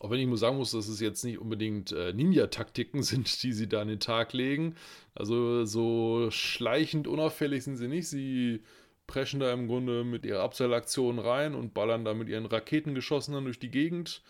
Auch 0.00 0.10
wenn 0.10 0.20
ich 0.20 0.26
nur 0.26 0.36
sagen 0.36 0.58
muss, 0.58 0.72
dass 0.72 0.88
es 0.88 1.00
jetzt 1.00 1.24
nicht 1.24 1.38
unbedingt 1.38 1.92
äh, 1.92 2.12
Ninja-Taktiken 2.12 3.02
sind, 3.02 3.42
die 3.42 3.52
sie 3.52 3.68
da 3.68 3.80
an 3.80 3.88
den 3.88 4.00
Tag 4.00 4.32
legen. 4.32 4.74
Also 5.14 5.64
so 5.64 6.30
schleichend 6.30 7.06
unauffällig 7.06 7.64
sind 7.64 7.76
sie 7.76 7.88
nicht. 7.88 8.08
Sie 8.08 8.62
preschen 9.06 9.40
da 9.40 9.52
im 9.52 9.68
Grunde 9.68 10.04
mit 10.04 10.26
ihrer 10.26 10.42
Abseilaktion 10.42 11.18
rein 11.18 11.54
und 11.54 11.74
ballern 11.74 12.04
da 12.04 12.12
mit 12.12 12.28
ihren 12.28 12.46
Raketengeschossen 12.46 13.34
dann 13.34 13.44
durch 13.44 13.58
die 13.58 13.70
Gegend. 13.70 14.22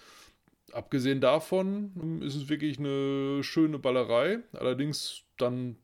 Abgesehen 0.73 1.21
davon 1.21 2.21
ist 2.23 2.35
es 2.35 2.49
wirklich 2.49 2.79
eine 2.79 3.43
schöne 3.43 3.79
Ballerei, 3.79 4.41
allerdings 4.53 5.23
dann 5.39 5.77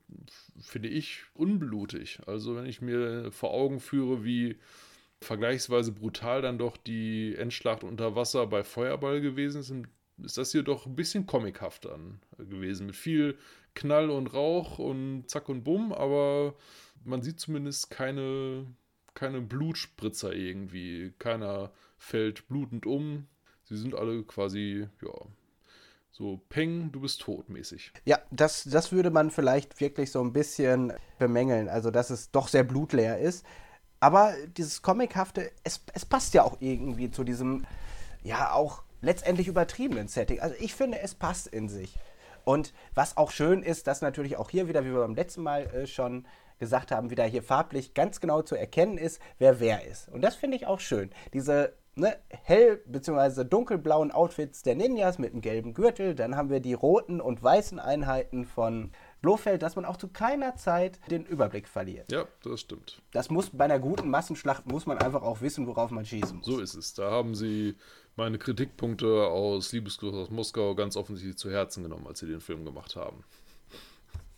finde 0.60 0.88
ich 0.88 1.22
unblutig. 1.34 2.18
Also 2.26 2.56
wenn 2.56 2.66
ich 2.66 2.82
mir 2.82 3.30
vor 3.32 3.52
Augen 3.52 3.80
führe, 3.80 4.24
wie 4.24 4.56
vergleichsweise 5.22 5.92
brutal 5.92 6.42
dann 6.42 6.58
doch 6.58 6.76
die 6.76 7.34
Endschlacht 7.36 7.84
unter 7.84 8.14
Wasser 8.16 8.46
bei 8.46 8.64
Feuerball 8.64 9.20
gewesen 9.20 9.60
ist, 9.60 9.72
ist 10.24 10.38
das 10.38 10.52
hier 10.52 10.62
doch 10.62 10.86
ein 10.86 10.96
bisschen 10.96 11.26
comichaft 11.26 11.84
dann 11.86 12.20
gewesen. 12.38 12.86
Mit 12.86 12.96
viel 12.96 13.38
Knall 13.74 14.10
und 14.10 14.28
Rauch 14.28 14.78
und 14.78 15.24
Zack 15.28 15.48
und 15.48 15.64
Bumm, 15.64 15.92
aber 15.92 16.54
man 17.04 17.22
sieht 17.22 17.40
zumindest 17.40 17.90
keine 17.90 18.66
keine 19.14 19.40
Blutspritzer 19.40 20.32
irgendwie. 20.32 21.12
Keiner 21.18 21.70
fällt 21.98 22.48
blutend 22.48 22.86
um. 22.86 23.26
Sie 23.64 23.76
sind 23.76 23.94
alle 23.94 24.22
quasi, 24.24 24.88
ja, 25.02 25.12
so 26.10 26.40
Peng, 26.48 26.92
du 26.92 27.00
bist 27.00 27.22
tot 27.22 27.48
mäßig. 27.48 27.92
Ja, 28.04 28.18
das, 28.30 28.64
das 28.64 28.92
würde 28.92 29.10
man 29.10 29.30
vielleicht 29.30 29.80
wirklich 29.80 30.10
so 30.10 30.20
ein 30.22 30.32
bisschen 30.32 30.92
bemängeln. 31.18 31.68
Also, 31.68 31.90
dass 31.90 32.10
es 32.10 32.30
doch 32.30 32.48
sehr 32.48 32.64
blutleer 32.64 33.18
ist. 33.18 33.46
Aber 34.02 34.34
dieses 34.56 34.82
Comichafte, 34.82 35.52
es, 35.62 35.80
es 35.94 36.04
passt 36.04 36.34
ja 36.34 36.42
auch 36.42 36.56
irgendwie 36.58 37.12
zu 37.12 37.22
diesem, 37.22 37.64
ja, 38.24 38.52
auch 38.52 38.82
letztendlich 39.00 39.46
übertriebenen 39.46 40.08
Setting. 40.08 40.40
Also, 40.40 40.56
ich 40.58 40.74
finde, 40.74 40.98
es 40.98 41.14
passt 41.14 41.46
in 41.46 41.68
sich. 41.68 41.94
Und 42.44 42.74
was 42.96 43.16
auch 43.16 43.30
schön 43.30 43.62
ist, 43.62 43.86
dass 43.86 44.02
natürlich 44.02 44.38
auch 44.38 44.50
hier 44.50 44.66
wieder, 44.66 44.84
wie 44.84 44.92
wir 44.92 44.98
beim 45.02 45.14
letzten 45.14 45.44
Mal 45.44 45.66
äh, 45.66 45.86
schon 45.86 46.26
gesagt 46.58 46.90
haben, 46.90 47.10
wieder 47.10 47.22
hier 47.26 47.44
farblich 47.44 47.94
ganz 47.94 48.18
genau 48.20 48.42
zu 48.42 48.56
erkennen 48.56 48.98
ist, 48.98 49.20
wer 49.38 49.60
wer 49.60 49.86
ist. 49.86 50.08
Und 50.08 50.22
das 50.22 50.34
finde 50.34 50.56
ich 50.56 50.66
auch 50.66 50.80
schön. 50.80 51.10
Diese 51.32 51.72
ne, 51.94 52.16
hell- 52.42 52.82
bzw. 52.86 53.44
dunkelblauen 53.44 54.10
Outfits 54.10 54.62
der 54.62 54.74
Ninjas 54.74 55.20
mit 55.20 55.30
einem 55.30 55.42
gelben 55.42 55.74
Gürtel, 55.74 56.16
dann 56.16 56.34
haben 56.34 56.50
wir 56.50 56.58
die 56.58 56.74
roten 56.74 57.20
und 57.20 57.40
weißen 57.40 57.78
Einheiten 57.78 58.46
von 58.46 58.90
Blofeld, 59.22 59.62
dass 59.62 59.76
man 59.76 59.84
auch 59.84 59.96
zu 59.96 60.08
keiner 60.08 60.56
Zeit 60.56 60.98
den 61.10 61.24
Überblick 61.24 61.68
verliert. 61.68 62.10
Ja, 62.12 62.26
das 62.42 62.60
stimmt. 62.60 63.00
Das 63.12 63.30
muss 63.30 63.50
bei 63.50 63.64
einer 63.64 63.78
guten 63.78 64.10
Massenschlacht 64.10 64.66
muss 64.66 64.84
man 64.84 64.98
einfach 64.98 65.22
auch 65.22 65.40
wissen, 65.40 65.66
worauf 65.66 65.90
man 65.90 66.04
schießen 66.04 66.38
muss. 66.38 66.46
So 66.46 66.60
ist 66.60 66.74
es. 66.74 66.92
Da 66.94 67.10
haben 67.10 67.34
sie 67.34 67.76
meine 68.16 68.38
Kritikpunkte 68.38 69.06
aus 69.28 69.72
Liebesgruß 69.72 70.14
aus 70.14 70.30
Moskau 70.30 70.74
ganz 70.74 70.96
offensichtlich 70.96 71.38
zu 71.38 71.50
Herzen 71.50 71.84
genommen, 71.84 72.06
als 72.06 72.18
sie 72.18 72.26
den 72.26 72.40
Film 72.40 72.64
gemacht 72.64 72.96
haben. 72.96 73.24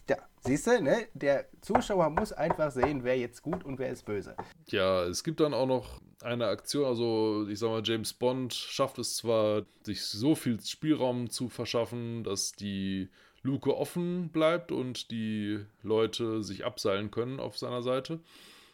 Ja, 0.08 0.18
siehst 0.44 0.66
du, 0.66 0.82
ne? 0.82 1.08
Der 1.14 1.46
Zuschauer 1.62 2.10
muss 2.10 2.32
einfach 2.32 2.70
sehen, 2.70 3.04
wer 3.04 3.18
jetzt 3.18 3.42
gut 3.42 3.64
und 3.64 3.78
wer 3.78 3.88
ist 3.88 4.04
böse. 4.04 4.36
Ja, 4.66 5.04
es 5.04 5.24
gibt 5.24 5.40
dann 5.40 5.54
auch 5.54 5.66
noch 5.66 6.00
eine 6.22 6.46
Aktion, 6.46 6.84
also 6.84 7.46
ich 7.48 7.58
sag 7.58 7.68
mal, 7.68 7.82
James 7.84 8.12
Bond 8.12 8.52
schafft 8.52 8.98
es 8.98 9.16
zwar, 9.16 9.62
sich 9.82 10.04
so 10.04 10.34
viel 10.34 10.60
Spielraum 10.60 11.30
zu 11.30 11.48
verschaffen, 11.48 12.22
dass 12.22 12.52
die 12.52 13.08
Luke 13.44 13.76
offen 13.76 14.30
bleibt 14.30 14.72
und 14.72 15.10
die 15.10 15.60
Leute 15.82 16.42
sich 16.42 16.64
abseilen 16.64 17.10
können 17.10 17.38
auf 17.38 17.56
seiner 17.56 17.82
Seite. 17.82 18.18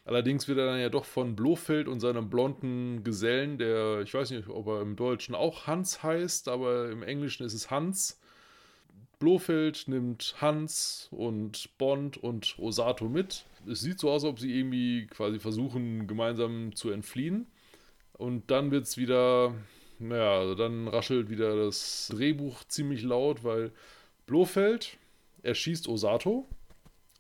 Allerdings 0.05 0.49
wird 0.49 0.59
er 0.59 0.67
dann 0.67 0.81
ja 0.81 0.89
doch 0.89 1.05
von 1.05 1.37
Blofeld 1.37 1.87
und 1.87 2.01
seinem 2.01 2.31
blonden 2.31 3.05
Gesellen, 3.05 3.59
der, 3.59 4.01
ich 4.01 4.15
weiß 4.15 4.31
nicht, 4.31 4.49
ob 4.49 4.69
er 4.69 4.81
im 4.81 4.97
Deutschen 4.97 5.35
auch 5.35 5.67
Hans 5.67 6.03
heißt, 6.03 6.49
aber 6.49 6.91
im 6.91 7.03
Englischen 7.03 7.45
ist 7.45 7.53
es 7.53 7.71
Hans. 7.71 8.19
Blofeld 9.19 9.85
nimmt 9.89 10.37
Hans 10.41 11.09
und 11.11 11.77
Bond 11.77 12.17
und 12.17 12.59
Osato 12.59 13.09
mit. 13.09 13.45
Es 13.69 13.81
sieht 13.81 13.99
so 13.99 14.11
aus, 14.11 14.25
als 14.25 14.31
ob 14.33 14.41
sie 14.41 14.57
irgendwie 14.57 15.07
quasi 15.09 15.39
versuchen, 15.39 16.07
gemeinsam 16.07 16.75
zu 16.75 16.91
entfliehen. 16.91 17.47
Und 18.15 18.51
dann 18.51 18.71
wird 18.71 18.85
es 18.85 18.97
wieder, 18.97 19.55
naja, 19.99 20.39
also 20.39 20.55
dann 20.55 20.89
raschelt 20.89 21.29
wieder 21.29 21.55
das 21.57 22.09
Drehbuch 22.11 22.65
ziemlich 22.65 23.03
laut, 23.03 23.45
weil 23.45 23.73
Blofeld 24.31 24.97
erschießt 25.43 25.89
Osato, 25.89 26.47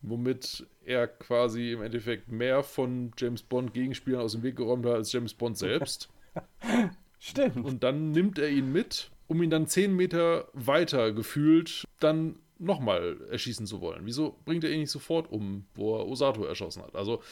womit 0.01 0.65
er 0.85 1.09
quasi 1.09 1.73
im 1.73 1.82
Endeffekt 1.82 2.31
mehr 2.31 2.62
von 2.62 3.11
James 3.19 3.43
Bond 3.43 3.74
Gegenspielern 3.74 4.20
aus 4.20 4.32
dem 4.32 4.45
Weg 4.45 4.55
geräumt 4.55 4.87
hat 4.87 4.95
als 4.95 5.12
James 5.12 5.35
Bond 5.35 5.59
selbst. 5.59 6.09
Stimmt. 7.19 7.65
Und 7.65 7.82
dann 7.82 8.12
nimmt 8.12 8.39
er 8.39 8.49
ihn 8.49 8.70
mit, 8.70 9.11
um 9.27 9.43
ihn 9.43 9.51
dann 9.51 9.66
zehn 9.66 9.97
Meter 9.97 10.49
weiter 10.53 11.12
gefühlt 11.12 11.85
dann 11.99 12.39
nochmal 12.61 13.16
erschießen 13.28 13.66
zu 13.66 13.81
wollen. 13.81 14.03
Wieso 14.05 14.37
bringt 14.45 14.62
er 14.62 14.70
ihn 14.70 14.78
nicht 14.78 14.93
sofort 14.93 15.32
um, 15.32 15.66
wo 15.74 15.99
er 15.99 16.07
Osato 16.07 16.45
erschossen 16.45 16.85
hat? 16.85 16.95
Also, 16.95 17.23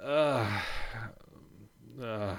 äh, 0.00 0.40
äh, 2.00 2.36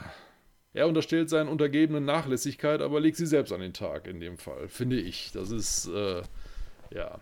er 0.76 0.88
unterstellt 0.90 1.30
seinen 1.30 1.48
Untergebenen 1.48 2.04
Nachlässigkeit, 2.04 2.82
aber 2.82 3.00
legt 3.00 3.16
sie 3.16 3.26
selbst 3.26 3.54
an 3.54 3.62
den 3.62 3.72
Tag 3.72 4.08
in 4.08 4.20
dem 4.20 4.38
Fall, 4.38 4.68
finde 4.68 5.00
ich. 5.00 5.32
Das 5.32 5.50
ist, 5.50 5.88
äh, 5.88 6.22
ja, 6.96 7.20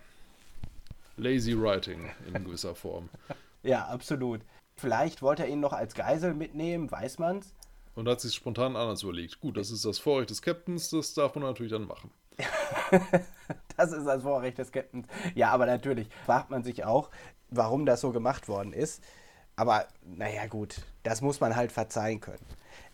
lazy 1.16 1.60
writing 1.60 2.10
in 2.26 2.44
gewisser 2.44 2.74
Form. 2.74 3.08
Ja, 3.66 3.86
absolut. 3.86 4.42
Vielleicht 4.76 5.22
wollte 5.22 5.44
er 5.44 5.48
ihn 5.48 5.60
noch 5.60 5.72
als 5.72 5.94
Geisel 5.94 6.34
mitnehmen, 6.34 6.90
weiß 6.90 7.18
man's. 7.18 7.54
Und 7.94 8.06
hat 8.06 8.20
sich 8.20 8.34
spontan 8.34 8.76
anders 8.76 9.02
überlegt. 9.02 9.40
Gut, 9.40 9.56
das 9.56 9.70
ist 9.70 9.86
das 9.86 9.98
Vorrecht 9.98 10.28
des 10.28 10.42
Captains, 10.42 10.90
das 10.90 11.14
darf 11.14 11.34
man 11.34 11.44
natürlich 11.44 11.72
dann 11.72 11.86
machen. 11.86 12.10
Das 13.76 13.90
ist 13.90 14.04
das 14.04 14.22
Vorrecht 14.22 14.58
des 14.58 14.70
Captains. 14.70 15.06
Ja, 15.34 15.50
aber 15.50 15.64
natürlich 15.64 16.08
fragt 16.26 16.50
man 16.50 16.62
sich 16.62 16.84
auch, 16.84 17.10
warum 17.48 17.86
das 17.86 18.02
so 18.02 18.12
gemacht 18.12 18.46
worden 18.46 18.74
ist. 18.74 19.02
Aber 19.56 19.88
naja, 20.04 20.46
gut, 20.46 20.82
das 21.02 21.22
muss 21.22 21.40
man 21.40 21.56
halt 21.56 21.72
verzeihen 21.72 22.20
können. 22.20 22.44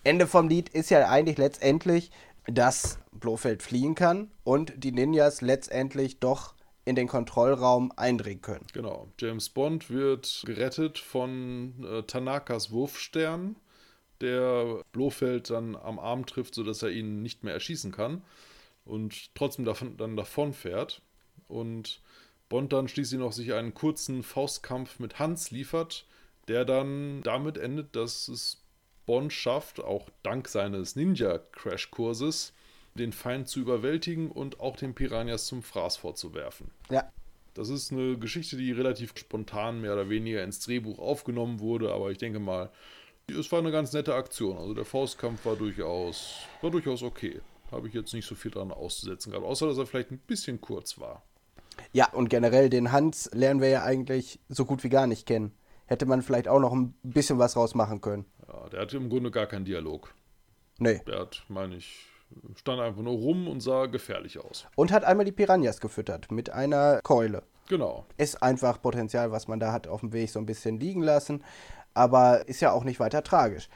Ende 0.04 0.28
vom 0.28 0.48
Lied 0.48 0.68
ist 0.68 0.88
ja 0.88 1.08
eigentlich 1.08 1.36
letztendlich, 1.36 2.12
dass 2.46 2.98
Blofeld 3.12 3.62
fliehen 3.62 3.94
kann 3.94 4.30
und 4.44 4.84
die 4.84 4.92
Ninjas 4.92 5.40
letztendlich 5.40 6.20
doch 6.20 6.54
in 6.84 6.96
den 6.96 7.08
Kontrollraum 7.08 7.92
eindringen 7.96 8.42
können. 8.42 8.66
Genau. 8.72 9.12
James 9.18 9.48
Bond 9.48 9.90
wird 9.90 10.42
gerettet 10.46 10.98
von 10.98 11.84
äh, 11.84 12.02
Tanakas 12.02 12.70
Wurfstern, 12.70 13.56
der 14.20 14.82
Blofeld 14.92 15.50
dann 15.50 15.76
am 15.76 15.98
Arm 15.98 16.26
trifft, 16.26 16.54
sodass 16.54 16.82
er 16.82 16.90
ihn 16.90 17.22
nicht 17.22 17.44
mehr 17.44 17.54
erschießen 17.54 17.92
kann 17.92 18.22
und 18.84 19.34
trotzdem 19.34 19.64
davon, 19.64 19.96
dann 19.96 20.16
davon 20.16 20.52
fährt. 20.52 21.02
Und 21.48 22.00
Bond 22.48 22.72
dann 22.72 22.88
schließlich 22.88 23.20
noch 23.20 23.32
sich 23.32 23.52
einen 23.54 23.74
kurzen 23.74 24.22
Faustkampf 24.22 24.98
mit 24.98 25.18
Hans 25.18 25.50
liefert, 25.50 26.06
der 26.48 26.64
dann 26.64 27.22
damit 27.22 27.58
endet, 27.58 27.94
dass 27.94 28.28
es 28.28 28.62
Bond 29.06 29.32
schafft, 29.32 29.80
auch 29.80 30.08
dank 30.22 30.48
seines 30.48 30.96
Ninja-Crash-Kurses, 30.96 32.52
den 32.94 33.12
Feind 33.12 33.48
zu 33.48 33.60
überwältigen 33.60 34.30
und 34.30 34.60
auch 34.60 34.76
den 34.76 34.94
Piranhas 34.94 35.46
zum 35.46 35.62
Fraß 35.62 35.96
vorzuwerfen. 35.96 36.70
Ja, 36.90 37.10
Das 37.54 37.68
ist 37.68 37.92
eine 37.92 38.18
Geschichte, 38.18 38.56
die 38.56 38.72
relativ 38.72 39.12
spontan 39.16 39.80
mehr 39.80 39.92
oder 39.92 40.08
weniger 40.08 40.42
ins 40.44 40.60
Drehbuch 40.60 40.98
aufgenommen 40.98 41.60
wurde, 41.60 41.92
aber 41.92 42.10
ich 42.10 42.18
denke 42.18 42.38
mal, 42.38 42.70
es 43.28 43.50
war 43.52 43.60
eine 43.60 43.70
ganz 43.70 43.92
nette 43.92 44.14
Aktion. 44.14 44.56
Also 44.56 44.74
der 44.74 44.84
Faustkampf 44.84 45.44
war 45.44 45.56
durchaus, 45.56 46.40
war 46.62 46.70
durchaus 46.70 47.02
okay. 47.02 47.40
Habe 47.70 47.86
ich 47.86 47.94
jetzt 47.94 48.12
nicht 48.12 48.26
so 48.26 48.34
viel 48.34 48.50
dran 48.50 48.72
auszusetzen 48.72 49.30
gehabt, 49.30 49.46
außer 49.46 49.68
dass 49.68 49.78
er 49.78 49.86
vielleicht 49.86 50.10
ein 50.10 50.18
bisschen 50.18 50.60
kurz 50.60 50.98
war. 50.98 51.22
Ja, 51.92 52.12
und 52.12 52.28
generell 52.28 52.68
den 52.68 52.90
Hans 52.92 53.30
lernen 53.32 53.60
wir 53.60 53.68
ja 53.68 53.84
eigentlich 53.84 54.40
so 54.48 54.64
gut 54.64 54.82
wie 54.82 54.88
gar 54.88 55.06
nicht 55.06 55.26
kennen. 55.26 55.52
Hätte 55.86 56.06
man 56.06 56.22
vielleicht 56.22 56.48
auch 56.48 56.60
noch 56.60 56.72
ein 56.72 56.94
bisschen 57.02 57.38
was 57.38 57.56
rausmachen 57.56 58.00
können. 58.00 58.26
Ja, 58.46 58.68
der 58.68 58.80
hatte 58.80 58.96
im 58.96 59.08
Grunde 59.08 59.30
gar 59.30 59.46
keinen 59.46 59.64
Dialog. 59.64 60.12
Nee. 60.78 61.00
Der 61.06 61.20
hat, 61.20 61.44
meine 61.48 61.76
ich, 61.76 62.06
stand 62.56 62.80
einfach 62.80 63.02
nur 63.02 63.14
rum 63.14 63.48
und 63.48 63.60
sah 63.60 63.86
gefährlich 63.86 64.38
aus. 64.38 64.66
Und 64.76 64.92
hat 64.92 65.04
einmal 65.04 65.24
die 65.24 65.32
Piranhas 65.32 65.80
gefüttert 65.80 66.30
mit 66.30 66.50
einer 66.50 67.00
Keule. 67.02 67.42
Genau. 67.68 68.04
Ist 68.16 68.42
einfach 68.42 68.82
Potenzial, 68.82 69.30
was 69.30 69.48
man 69.48 69.60
da 69.60 69.72
hat, 69.72 69.86
auf 69.86 70.00
dem 70.00 70.12
Weg 70.12 70.30
so 70.30 70.38
ein 70.38 70.46
bisschen 70.46 70.80
liegen 70.80 71.02
lassen. 71.02 71.44
Aber 71.94 72.48
ist 72.48 72.60
ja 72.60 72.72
auch 72.72 72.84
nicht 72.84 73.00
weiter 73.00 73.22
tragisch. 73.22 73.68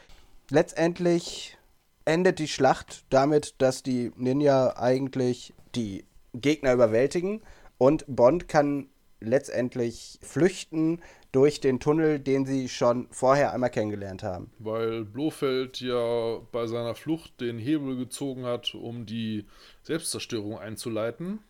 Letztendlich 0.51 1.57
endet 2.05 2.39
die 2.39 2.49
Schlacht 2.49 3.05
damit, 3.11 3.55
dass 3.59 3.83
die 3.83 4.13
Ninja 4.17 4.77
eigentlich 4.77 5.55
die 5.75 6.05
Gegner 6.35 6.73
überwältigen 6.73 7.41
und 7.79 8.05
Bond 8.09 8.49
kann 8.49 8.89
letztendlich 9.21 10.19
flüchten 10.23 11.01
durch 11.35 11.61
den 11.61 11.81
Tunnel, 11.81 12.21
den 12.21 12.47
sie 12.47 12.69
schon 12.69 13.09
vorher 13.11 13.53
einmal 13.53 13.71
kennengelernt 13.71 14.23
haben. 14.23 14.53
Weil 14.61 15.05
Blofeld 15.05 15.81
ja 15.81 16.39
bei 16.53 16.69
seiner 16.69 16.95
Flucht 16.95 17.41
den 17.41 17.59
Hebel 17.59 17.97
gezogen 17.97 18.45
hat, 18.45 18.75
um 18.75 19.05
die 19.05 19.45
Selbstzerstörung 19.83 20.59
einzuleiten. 20.59 21.41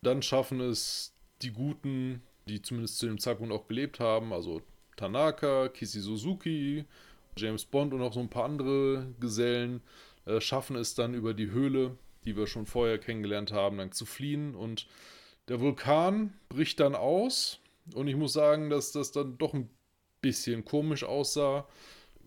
Dann 0.00 0.22
schaffen 0.22 0.60
es 0.60 1.12
die 1.42 1.50
Guten, 1.50 2.22
die 2.46 2.62
zumindest 2.62 2.98
zu 2.98 3.06
dem 3.06 3.18
Zeitpunkt 3.18 3.52
auch 3.52 3.66
gelebt 3.66 3.98
haben, 3.98 4.32
also 4.32 4.62
Tanaka, 4.96 5.68
Kisi 5.68 6.00
Suzuki, 6.00 6.84
James 7.36 7.64
Bond 7.64 7.94
und 7.94 8.02
auch 8.02 8.12
so 8.12 8.20
ein 8.20 8.28
paar 8.28 8.44
andere 8.44 9.08
Gesellen, 9.18 9.82
äh, 10.24 10.40
schaffen 10.40 10.76
es 10.76 10.94
dann 10.94 11.14
über 11.14 11.34
die 11.34 11.50
Höhle, 11.50 11.96
die 12.24 12.36
wir 12.36 12.46
schon 12.46 12.66
vorher 12.66 12.98
kennengelernt 12.98 13.50
haben, 13.50 13.78
dann 13.78 13.90
zu 13.90 14.06
fliehen. 14.06 14.54
Und 14.54 14.86
der 15.48 15.60
Vulkan 15.60 16.32
bricht 16.48 16.78
dann 16.78 16.94
aus. 16.94 17.58
Und 17.94 18.08
ich 18.08 18.16
muss 18.16 18.32
sagen, 18.32 18.70
dass 18.70 18.92
das 18.92 19.12
dann 19.12 19.38
doch 19.38 19.54
ein 19.54 19.68
bisschen 20.20 20.64
komisch 20.64 21.04
aussah. 21.04 21.66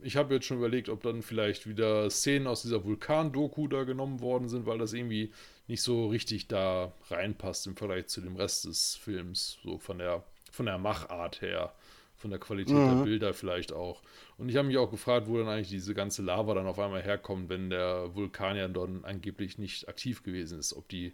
Ich 0.02 0.18
habe 0.18 0.36
jetzt 0.36 0.46
schon 0.46 0.58
überlegt, 0.58 0.90
ob 0.90 1.02
dann 1.02 1.22
vielleicht 1.22 1.68
wieder 1.68 2.10
Szenen 2.10 2.48
aus 2.48 2.62
dieser 2.62 2.84
Vulkan-Doku 2.84 3.68
da 3.68 3.84
genommen 3.84 4.20
worden 4.20 4.50
sind, 4.50 4.66
weil 4.66 4.78
das 4.78 4.94
irgendwie 4.94 5.32
nicht 5.68 5.82
so 5.82 6.08
richtig 6.08 6.48
da 6.48 6.94
reinpasst 7.10 7.66
im 7.68 7.76
Vergleich 7.76 8.08
zu 8.08 8.22
dem 8.22 8.36
Rest 8.36 8.66
des 8.66 8.96
Films, 8.96 9.58
so 9.64 9.78
von 9.80 9.98
der, 9.98 10.24
von 10.52 10.66
der 10.66 10.78
Machart 10.78 11.42
her, 11.42 11.74
von 12.18 12.30
der 12.30 12.40
Qualität 12.40 12.76
der 12.76 13.04
Bilder 13.04 13.34
vielleicht 13.34 13.74
auch. 13.74 14.02
Und 14.38 14.50
ich 14.50 14.58
habe 14.58 14.68
mich 14.68 14.78
auch 14.78 14.92
gefragt, 14.92 15.28
wo 15.28 15.38
dann 15.38 15.48
eigentlich 15.48 15.70
diese 15.70 15.96
ganze 15.96 16.22
Lava 16.22 16.54
dann 16.54 16.68
auf 16.68 16.80
einmal 16.80 17.02
herkommt, 17.02 17.50
wenn 17.50 17.70
der 17.70 18.14
Vulkan 18.14 18.58
ja 18.58 18.68
dann 18.68 19.06
angeblich 19.06 19.58
nicht 19.58 19.88
aktiv 19.88 20.22
gewesen 20.24 20.60
ist. 20.60 20.74
Ob 20.76 20.88
die 20.90 21.14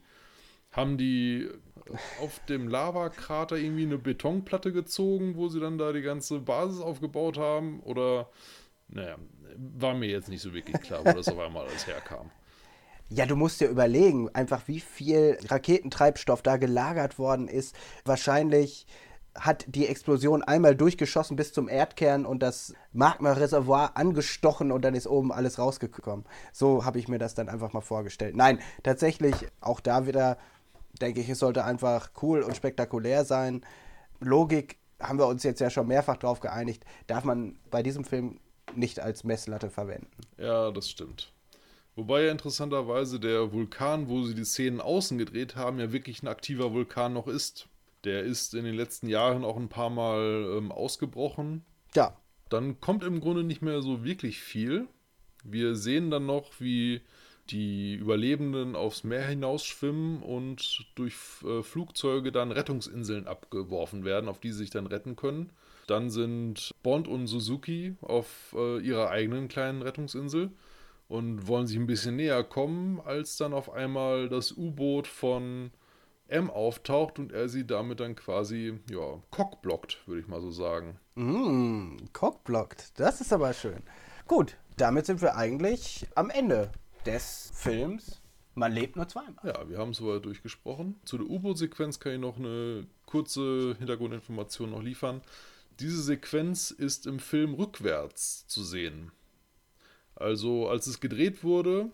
haben 0.72 0.98
die 0.98 1.50
auf 2.22 2.40
dem 2.48 2.68
Lavakrater 2.68 3.58
irgendwie 3.58 3.86
eine 3.86 3.98
Betonplatte 3.98 4.72
gezogen, 4.72 5.36
wo 5.36 5.50
sie 5.50 5.60
dann 5.60 5.78
da 5.78 5.92
die 5.92 6.02
ganze 6.02 6.40
Basis 6.40 6.82
aufgebaut 6.82 7.38
haben? 7.38 7.82
Oder, 7.82 8.30
naja, 8.88 9.18
war 9.58 9.94
mir 9.94 10.08
jetzt 10.08 10.30
nicht 10.30 10.42
so 10.42 10.54
wirklich 10.54 10.82
klar, 10.82 11.02
wo 11.06 11.12
das 11.12 11.28
auf 11.28 11.40
einmal 11.40 11.68
alles 11.68 11.88
herkam. 11.88 12.32
Ja, 13.10 13.26
du 13.26 13.36
musst 13.36 13.60
dir 13.60 13.68
überlegen, 13.68 14.30
einfach 14.30 14.68
wie 14.68 14.80
viel 14.80 15.38
Raketentreibstoff 15.46 16.42
da 16.42 16.56
gelagert 16.56 17.20
worden 17.20 17.50
ist. 17.50 17.76
Wahrscheinlich 18.06 18.88
hat 19.36 19.66
die 19.68 19.88
Explosion 19.88 20.44
einmal 20.44 20.76
durchgeschossen 20.76 21.36
bis 21.36 21.52
zum 21.52 21.68
Erdkern 21.68 22.26
und 22.26 22.42
das 22.42 22.74
Magma-Reservoir 22.94 23.96
angestochen 23.96 24.72
und 24.72 24.84
dann 24.84 24.96
ist 24.96 25.08
oben 25.08 25.32
alles 25.32 25.60
rausgekommen. 25.60 26.26
So 26.54 26.86
habe 26.86 27.00
ich 27.00 27.08
mir 27.08 27.18
das 27.18 27.36
dann 27.36 27.50
einfach 27.50 27.74
mal 27.74 27.82
vorgestellt. 27.82 28.36
Nein, 28.36 28.60
tatsächlich 28.84 29.36
auch 29.60 29.80
da 29.80 30.06
wieder 30.06 30.38
denke 31.00 31.22
ich, 31.22 31.30
es 31.30 31.40
sollte 31.40 31.64
einfach 31.64 32.12
cool 32.22 32.42
und 32.42 32.56
spektakulär 32.56 33.26
sein. 33.26 33.66
Logik 34.20 34.78
haben 35.00 35.20
wir 35.20 35.28
uns 35.28 35.44
jetzt 35.44 35.62
ja 35.62 35.70
schon 35.70 35.88
mehrfach 35.88 36.18
darauf 36.18 36.40
geeinigt, 36.40 36.86
darf 37.08 37.24
man 37.24 37.58
bei 37.70 37.84
diesem 37.84 38.04
Film 38.04 38.40
nicht 38.76 39.00
als 39.00 39.24
Messlatte 39.24 39.70
verwenden. 39.70 40.10
Ja, 40.38 40.72
das 40.72 40.90
stimmt. 40.90 41.34
Wobei 41.96 42.24
ja 42.24 42.32
interessanterweise 42.32 43.20
der 43.20 43.52
Vulkan, 43.52 44.08
wo 44.08 44.24
sie 44.24 44.36
die 44.36 44.46
Szenen 44.46 44.80
außen 44.80 45.18
gedreht 45.18 45.56
haben, 45.56 45.80
ja 45.80 45.92
wirklich 45.92 46.24
ein 46.24 46.28
aktiver 46.28 46.72
Vulkan 46.74 47.14
noch 47.14 47.28
ist. 47.28 47.68
Der 48.06 48.24
ist 48.24 48.54
in 48.54 48.64
den 48.64 48.76
letzten 48.76 49.08
Jahren 49.08 49.44
auch 49.44 49.58
ein 49.58 49.70
paar 49.70 49.90
Mal 49.90 50.56
ähm, 50.58 50.72
ausgebrochen. 50.72 51.66
Ja. 51.96 52.18
Dann 52.50 52.80
kommt 52.80 53.04
im 53.04 53.20
Grunde 53.20 53.44
nicht 53.44 53.62
mehr 53.62 53.82
so 53.82 54.04
wirklich 54.04 54.40
viel. 54.40 54.88
Wir 55.44 55.76
sehen 55.76 56.10
dann 56.12 56.26
noch, 56.26 56.60
wie 56.60 57.02
die 57.50 57.96
Überlebenden 57.96 58.76
aufs 58.76 59.04
Meer 59.04 59.26
hinausschwimmen 59.28 60.22
und 60.22 60.86
durch 60.96 61.16
äh, 61.44 61.64
Flugzeuge 61.64 62.32
dann 62.32 62.52
Rettungsinseln 62.52 63.28
abgeworfen 63.28 64.06
werden, 64.06 64.30
auf 64.30 64.40
die 64.40 64.52
sie 64.52 64.60
sich 64.60 64.70
dann 64.70 64.88
retten 64.88 65.16
können. 65.16 65.52
Dann 65.88 66.10
sind 66.10 66.72
Bond 66.84 67.08
und 67.08 67.28
Suzuki 67.28 67.96
auf 68.02 68.56
äh, 68.56 68.80
ihrer 68.80 69.10
eigenen 69.10 69.48
kleinen 69.48 69.82
Rettungsinsel 69.82 70.52
und 71.10 71.48
wollen 71.48 71.68
sich 71.68 71.78
ein 71.78 71.88
bisschen 71.88 72.16
näher 72.16 72.44
kommen, 72.44 73.02
als 73.02 73.36
dann 73.36 73.54
auf 73.54 73.70
einmal 73.72 74.30
das 74.30 74.56
U-Boot 74.56 75.08
von 75.08 75.72
M 76.30 76.50
auftaucht 76.50 77.20
und 77.20 77.34
er 77.34 77.50
sie 77.50 77.68
damit 77.68 78.00
dann 78.00 78.16
quasi, 78.16 78.80
ja, 78.90 79.22
cockblockt, 79.32 80.08
würde 80.08 80.22
ich 80.22 80.28
mal 80.30 80.40
so 80.40 80.52
sagen. 80.52 80.98
Mm, 81.16 81.98
cockblockt, 82.14 82.98
das 82.98 83.20
ist 83.20 83.34
aber 83.34 83.52
schön. 83.52 83.84
Gut, 84.28 84.56
damit 84.78 85.06
sind 85.06 85.22
wir 85.22 85.36
eigentlich 85.36 86.08
am 86.16 86.30
Ende 86.30 86.72
des 87.06 87.52
Films. 87.54 88.22
Man 88.54 88.74
lebt 88.74 88.96
nur 88.96 89.08
zweimal. 89.08 89.36
Ja, 89.44 89.68
wir 89.70 89.78
haben 89.78 89.92
es 89.92 89.98
soweit 89.98 90.26
durchgesprochen. 90.26 91.00
Zu 91.06 91.18
der 91.18 91.28
U-Boot-Sequenz 91.28 92.00
kann 92.00 92.14
ich 92.14 92.20
noch 92.20 92.38
eine 92.38 92.86
kurze 93.06 93.76
Hintergrundinformation 93.78 94.72
noch 94.72 94.84
liefern. 94.84 95.22
Diese 95.80 96.02
Sequenz 96.02 96.72
ist 96.72 97.08
im 97.08 97.20
Film 97.20 97.54
rückwärts 97.54 98.46
zu 98.48 98.64
sehen. 98.64 99.12
Also, 100.16 100.68
als 100.68 100.86
es 100.88 101.00
gedreht 101.00 101.44
wurde, 101.44 101.90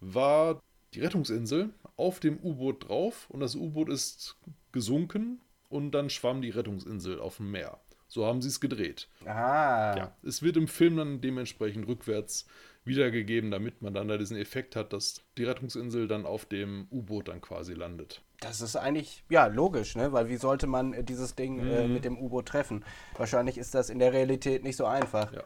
war 0.00 0.60
die 0.94 1.00
Rettungsinsel 1.00 1.70
auf 1.96 2.20
dem 2.20 2.38
U-Boot 2.40 2.88
drauf 2.88 3.28
und 3.30 3.40
das 3.40 3.54
U-Boot 3.54 3.88
ist 3.88 4.36
gesunken 4.72 5.40
und 5.68 5.92
dann 5.92 6.10
schwamm 6.10 6.42
die 6.42 6.50
Rettungsinsel 6.50 7.20
auf 7.20 7.36
dem 7.36 7.50
Meer. 7.50 7.78
So 8.08 8.26
haben 8.26 8.42
sie 8.42 8.48
es 8.48 8.60
gedreht. 8.60 9.08
Ah. 9.24 9.96
Ja, 9.96 10.16
es 10.22 10.42
wird 10.42 10.56
im 10.56 10.68
Film 10.68 10.96
dann 10.96 11.20
dementsprechend 11.20 11.86
rückwärts 11.86 12.46
wiedergegeben, 12.84 13.50
damit 13.50 13.82
man 13.82 13.94
dann 13.94 14.08
da 14.08 14.18
diesen 14.18 14.36
Effekt 14.36 14.76
hat, 14.76 14.92
dass 14.92 15.22
die 15.38 15.44
Rettungsinsel 15.44 16.08
dann 16.08 16.26
auf 16.26 16.44
dem 16.44 16.88
U-Boot 16.90 17.28
dann 17.28 17.40
quasi 17.40 17.74
landet. 17.74 18.22
Das 18.40 18.60
ist 18.60 18.74
eigentlich, 18.76 19.22
ja, 19.28 19.46
logisch, 19.46 19.94
ne? 19.94 20.12
Weil 20.12 20.28
wie 20.28 20.36
sollte 20.36 20.66
man 20.66 20.92
äh, 20.92 21.04
dieses 21.04 21.36
Ding 21.36 21.60
äh, 21.60 21.86
mit 21.86 22.04
dem 22.04 22.18
U-Boot 22.18 22.46
treffen? 22.46 22.84
Wahrscheinlich 23.16 23.56
ist 23.56 23.74
das 23.74 23.88
in 23.88 24.00
der 24.00 24.12
Realität 24.12 24.64
nicht 24.64 24.76
so 24.76 24.84
einfach. 24.84 25.32
Ja. 25.32 25.44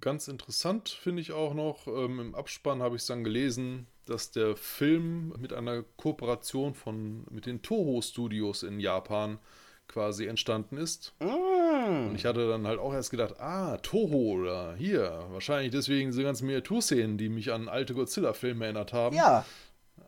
Ganz 0.00 0.26
interessant 0.26 0.88
finde 0.88 1.22
ich 1.22 1.30
auch 1.30 1.54
noch, 1.54 1.86
ähm, 1.86 2.18
im 2.18 2.34
Abspann 2.34 2.82
habe 2.82 2.96
ich 2.96 3.02
es 3.02 3.06
dann 3.06 3.22
gelesen, 3.22 3.86
dass 4.06 4.32
der 4.32 4.56
Film 4.56 5.32
mit 5.38 5.52
einer 5.52 5.84
Kooperation 5.96 6.74
von, 6.74 7.24
mit 7.30 7.46
den 7.46 7.62
Toho 7.62 8.02
Studios 8.02 8.64
in 8.64 8.80
Japan 8.80 9.38
quasi 9.92 10.26
entstanden 10.26 10.76
ist. 10.76 11.14
Und 11.20 12.14
ich 12.14 12.24
hatte 12.24 12.48
dann 12.48 12.66
halt 12.66 12.78
auch 12.78 12.92
erst 12.92 13.10
gedacht, 13.10 13.40
ah, 13.40 13.76
Toho 13.78 14.32
oder 14.32 14.74
hier, 14.74 15.26
wahrscheinlich 15.30 15.72
deswegen 15.72 16.10
diese 16.10 16.22
ganzen 16.22 16.46
Miniaturszenen, 16.46 17.18
die 17.18 17.28
mich 17.28 17.52
an 17.52 17.68
alte 17.68 17.94
Godzilla-Filme 17.94 18.64
erinnert 18.64 18.92
haben. 18.92 19.16
Ja, 19.16 19.44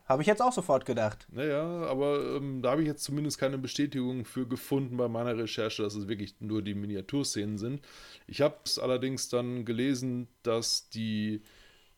habe 0.05 0.21
ich 0.21 0.27
jetzt 0.27 0.41
auch 0.41 0.53
sofort 0.53 0.85
gedacht. 0.85 1.27
Naja, 1.31 1.63
aber 1.63 2.35
ähm, 2.35 2.61
da 2.61 2.71
habe 2.71 2.81
ich 2.81 2.87
jetzt 2.87 3.03
zumindest 3.03 3.39
keine 3.39 3.57
Bestätigung 3.57 4.25
für 4.25 4.47
gefunden 4.47 4.97
bei 4.97 5.07
meiner 5.07 5.37
Recherche, 5.37 5.83
dass 5.83 5.95
es 5.95 6.07
wirklich 6.07 6.35
nur 6.39 6.61
die 6.61 6.75
Miniaturszenen 6.75 7.57
sind. 7.57 7.81
Ich 8.27 8.41
habe 8.41 8.55
es 8.65 8.77
allerdings 8.77 9.29
dann 9.29 9.65
gelesen, 9.65 10.27
dass 10.43 10.89
die 10.89 11.41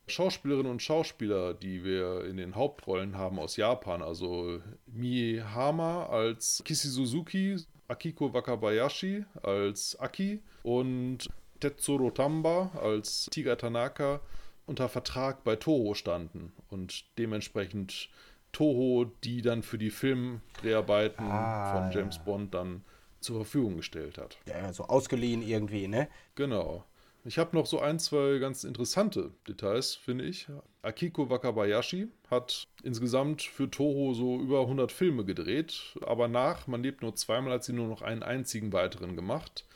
Schauspielerinnen 0.06 0.72
und 0.72 0.82
Schauspieler, 0.82 1.52
die 1.52 1.84
wir 1.84 2.24
in 2.24 2.38
den 2.38 2.54
Hauptrollen 2.54 3.18
haben 3.18 3.38
aus 3.38 3.56
Japan, 3.56 4.02
also 4.02 4.60
Mie 4.86 5.42
Hama 5.42 6.06
als 6.06 6.62
Kishi 6.64 6.88
Suzuki, 6.88 7.56
Akiko 7.88 8.32
Wakabayashi 8.34 9.24
als 9.42 9.98
Aki 9.98 10.42
und 10.62 11.28
Tetsuro 11.60 12.10
Tamba 12.10 12.70
als 12.80 13.28
Tiga 13.30 13.56
Tanaka 13.56 14.20
unter 14.66 14.88
Vertrag 14.88 15.42
bei 15.44 15.56
Toho 15.56 15.94
standen 15.94 16.52
und 16.70 17.04
dementsprechend 17.18 18.10
Toho 18.52 19.06
die 19.24 19.42
dann 19.42 19.62
für 19.62 19.78
die 19.78 19.90
Filmdreharbeiten 19.90 21.26
Ah, 21.26 21.72
von 21.72 21.90
James 21.90 22.18
Bond 22.18 22.54
dann 22.54 22.84
zur 23.20 23.36
Verfügung 23.36 23.78
gestellt 23.78 24.18
hat. 24.18 24.38
Ja, 24.46 24.72
so 24.72 24.84
ausgeliehen 24.84 25.42
irgendwie, 25.42 25.88
ne? 25.88 26.08
Genau. 26.34 26.84
Ich 27.28 27.36
habe 27.36 27.54
noch 27.54 27.66
so 27.66 27.78
ein, 27.78 27.98
zwei 27.98 28.38
ganz 28.38 28.64
interessante 28.64 29.32
Details, 29.46 29.94
finde 29.94 30.24
ich. 30.24 30.46
Akiko 30.80 31.28
Wakabayashi 31.28 32.08
hat 32.30 32.66
insgesamt 32.82 33.42
für 33.42 33.70
Toho 33.70 34.14
so 34.14 34.40
über 34.40 34.62
100 34.62 34.90
Filme 34.90 35.26
gedreht, 35.26 35.94
aber 36.00 36.26
nach 36.26 36.66
Man 36.66 36.82
lebt 36.82 37.02
nur 37.02 37.14
zweimal 37.16 37.52
hat 37.52 37.64
sie 37.64 37.74
nur 37.74 37.86
noch 37.86 38.00
einen 38.00 38.22
einzigen 38.22 38.72
weiteren 38.72 39.14
gemacht. 39.14 39.66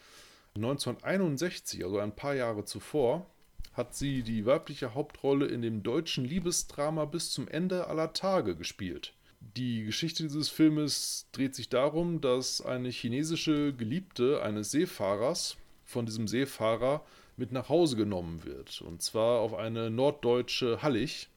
1961, 0.54 1.84
also 1.84 1.98
ein 1.98 2.16
paar 2.16 2.34
Jahre 2.34 2.64
zuvor, 2.64 3.26
hat 3.74 3.94
sie 3.94 4.22
die 4.22 4.46
weibliche 4.46 4.94
Hauptrolle 4.94 5.44
in 5.44 5.60
dem 5.60 5.82
deutschen 5.82 6.24
Liebesdrama 6.24 7.04
Bis 7.04 7.32
zum 7.32 7.48
Ende 7.48 7.86
aller 7.86 8.14
Tage 8.14 8.56
gespielt. 8.56 9.12
Die 9.40 9.84
Geschichte 9.84 10.22
dieses 10.22 10.48
Filmes 10.48 11.26
dreht 11.32 11.54
sich 11.54 11.68
darum, 11.68 12.22
dass 12.22 12.62
eine 12.64 12.88
chinesische 12.88 13.74
Geliebte 13.74 14.42
eines 14.42 14.70
Seefahrers 14.70 15.58
von 15.84 16.06
diesem 16.06 16.26
Seefahrer 16.26 17.04
mit 17.36 17.52
nach 17.52 17.68
Hause 17.68 17.96
genommen 17.96 18.44
wird. 18.44 18.80
Und 18.82 19.02
zwar 19.02 19.40
auf 19.40 19.54
eine 19.54 19.90
norddeutsche 19.90 20.82
Hallig, 20.82 21.28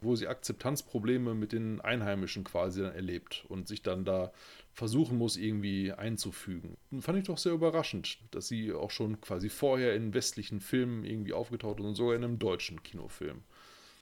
wo 0.00 0.16
sie 0.16 0.28
Akzeptanzprobleme 0.28 1.34
mit 1.34 1.52
den 1.52 1.80
Einheimischen 1.80 2.44
quasi 2.44 2.82
dann 2.82 2.94
erlebt 2.94 3.44
und 3.48 3.68
sich 3.68 3.82
dann 3.82 4.04
da 4.04 4.32
versuchen 4.72 5.18
muss, 5.18 5.36
irgendwie 5.36 5.92
einzufügen. 5.92 6.76
Fand 7.00 7.18
ich 7.18 7.26
doch 7.26 7.38
sehr 7.38 7.52
überraschend, 7.52 8.18
dass 8.30 8.48
sie 8.48 8.72
auch 8.72 8.90
schon 8.90 9.20
quasi 9.20 9.48
vorher 9.48 9.94
in 9.94 10.14
westlichen 10.14 10.60
Filmen 10.60 11.04
irgendwie 11.04 11.32
aufgetaucht 11.32 11.80
ist 11.80 11.86
und 11.86 11.94
sogar 11.96 12.16
in 12.16 12.24
einem 12.24 12.38
deutschen 12.38 12.82
Kinofilm. 12.82 13.42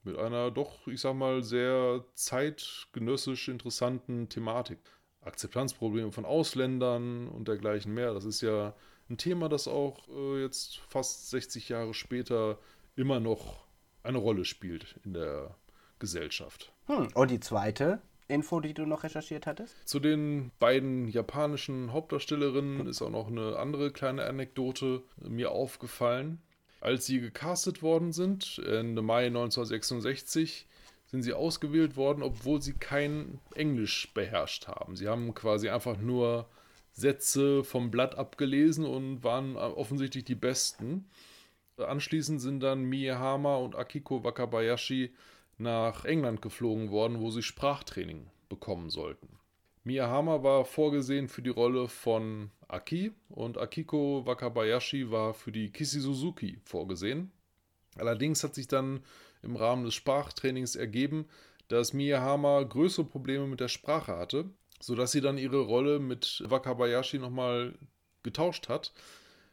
Mit 0.04 0.16
einer 0.16 0.50
doch, 0.50 0.86
ich 0.86 1.00
sag 1.00 1.14
mal, 1.14 1.42
sehr 1.42 2.04
zeitgenössisch 2.14 3.48
interessanten 3.48 4.28
Thematik. 4.28 4.78
Akzeptanzprobleme 5.22 6.12
von 6.12 6.24
Ausländern 6.24 7.28
und 7.28 7.48
dergleichen 7.48 7.92
mehr. 7.92 8.14
Das 8.14 8.24
ist 8.24 8.40
ja 8.40 8.74
ein 9.10 9.18
Thema, 9.18 9.48
das 9.48 9.68
auch 9.68 10.08
äh, 10.08 10.42
jetzt 10.42 10.78
fast 10.88 11.30
60 11.30 11.68
Jahre 11.68 11.94
später 11.94 12.58
immer 12.96 13.20
noch 13.20 13.64
eine 14.02 14.18
Rolle 14.18 14.44
spielt 14.44 14.96
in 15.04 15.14
der 15.14 15.54
Gesellschaft. 15.98 16.72
Hm. 16.86 17.08
Und 17.14 17.30
die 17.30 17.40
zweite 17.40 18.00
Info, 18.28 18.60
die 18.60 18.74
du 18.74 18.84
noch 18.84 19.04
recherchiert 19.04 19.46
hattest? 19.46 19.74
Zu 19.88 20.00
den 20.00 20.50
beiden 20.58 21.08
japanischen 21.08 21.92
Hauptdarstellerinnen 21.92 22.86
ist 22.86 23.00
auch 23.00 23.10
noch 23.10 23.28
eine 23.28 23.58
andere 23.58 23.90
kleine 23.90 24.24
Anekdote 24.24 25.02
mir 25.16 25.50
aufgefallen. 25.50 26.42
Als 26.80 27.06
sie 27.06 27.20
gecastet 27.20 27.82
worden 27.82 28.12
sind, 28.12 28.58
Ende 28.58 29.02
Mai 29.02 29.26
1966, 29.26 30.66
sind 31.06 31.22
sie 31.22 31.32
ausgewählt 31.32 31.96
worden, 31.96 32.22
obwohl 32.22 32.60
sie 32.60 32.74
kein 32.74 33.40
Englisch 33.54 34.12
beherrscht 34.12 34.68
haben. 34.68 34.94
Sie 34.94 35.08
haben 35.08 35.34
quasi 35.34 35.70
einfach 35.70 35.96
nur 35.96 36.46
Sätze 36.98 37.62
vom 37.62 37.90
Blatt 37.90 38.18
abgelesen 38.18 38.84
und 38.84 39.22
waren 39.22 39.56
offensichtlich 39.56 40.24
die 40.24 40.34
besten. 40.34 41.08
Anschließend 41.76 42.40
sind 42.40 42.60
dann 42.60 42.82
Miyahama 42.82 43.56
und 43.56 43.76
Akiko 43.76 44.24
Wakabayashi 44.24 45.14
nach 45.58 46.04
England 46.04 46.42
geflogen 46.42 46.90
worden, 46.90 47.20
wo 47.20 47.30
sie 47.30 47.42
Sprachtraining 47.42 48.26
bekommen 48.48 48.90
sollten. 48.90 49.28
Miyahama 49.84 50.42
war 50.42 50.64
vorgesehen 50.64 51.28
für 51.28 51.40
die 51.40 51.50
Rolle 51.50 51.86
von 51.88 52.50
Aki 52.66 53.12
und 53.28 53.58
Akiko 53.58 54.26
Wakabayashi 54.26 55.10
war 55.10 55.34
für 55.34 55.52
die 55.52 55.70
Kishi 55.70 56.00
Suzuki 56.00 56.58
vorgesehen. 56.64 57.30
Allerdings 57.96 58.42
hat 58.42 58.56
sich 58.56 58.66
dann 58.66 59.04
im 59.42 59.54
Rahmen 59.54 59.84
des 59.84 59.94
Sprachtrainings 59.94 60.74
ergeben, 60.74 61.26
dass 61.68 61.92
Miyahama 61.92 62.62
größere 62.64 63.06
Probleme 63.06 63.46
mit 63.46 63.60
der 63.60 63.68
Sprache 63.68 64.16
hatte, 64.16 64.50
sodass 64.80 65.12
sie 65.12 65.20
dann 65.20 65.38
ihre 65.38 65.60
Rolle 65.60 65.98
mit 65.98 66.42
Wakabayashi 66.46 67.18
nochmal 67.18 67.74
getauscht 68.22 68.68
hat, 68.68 68.92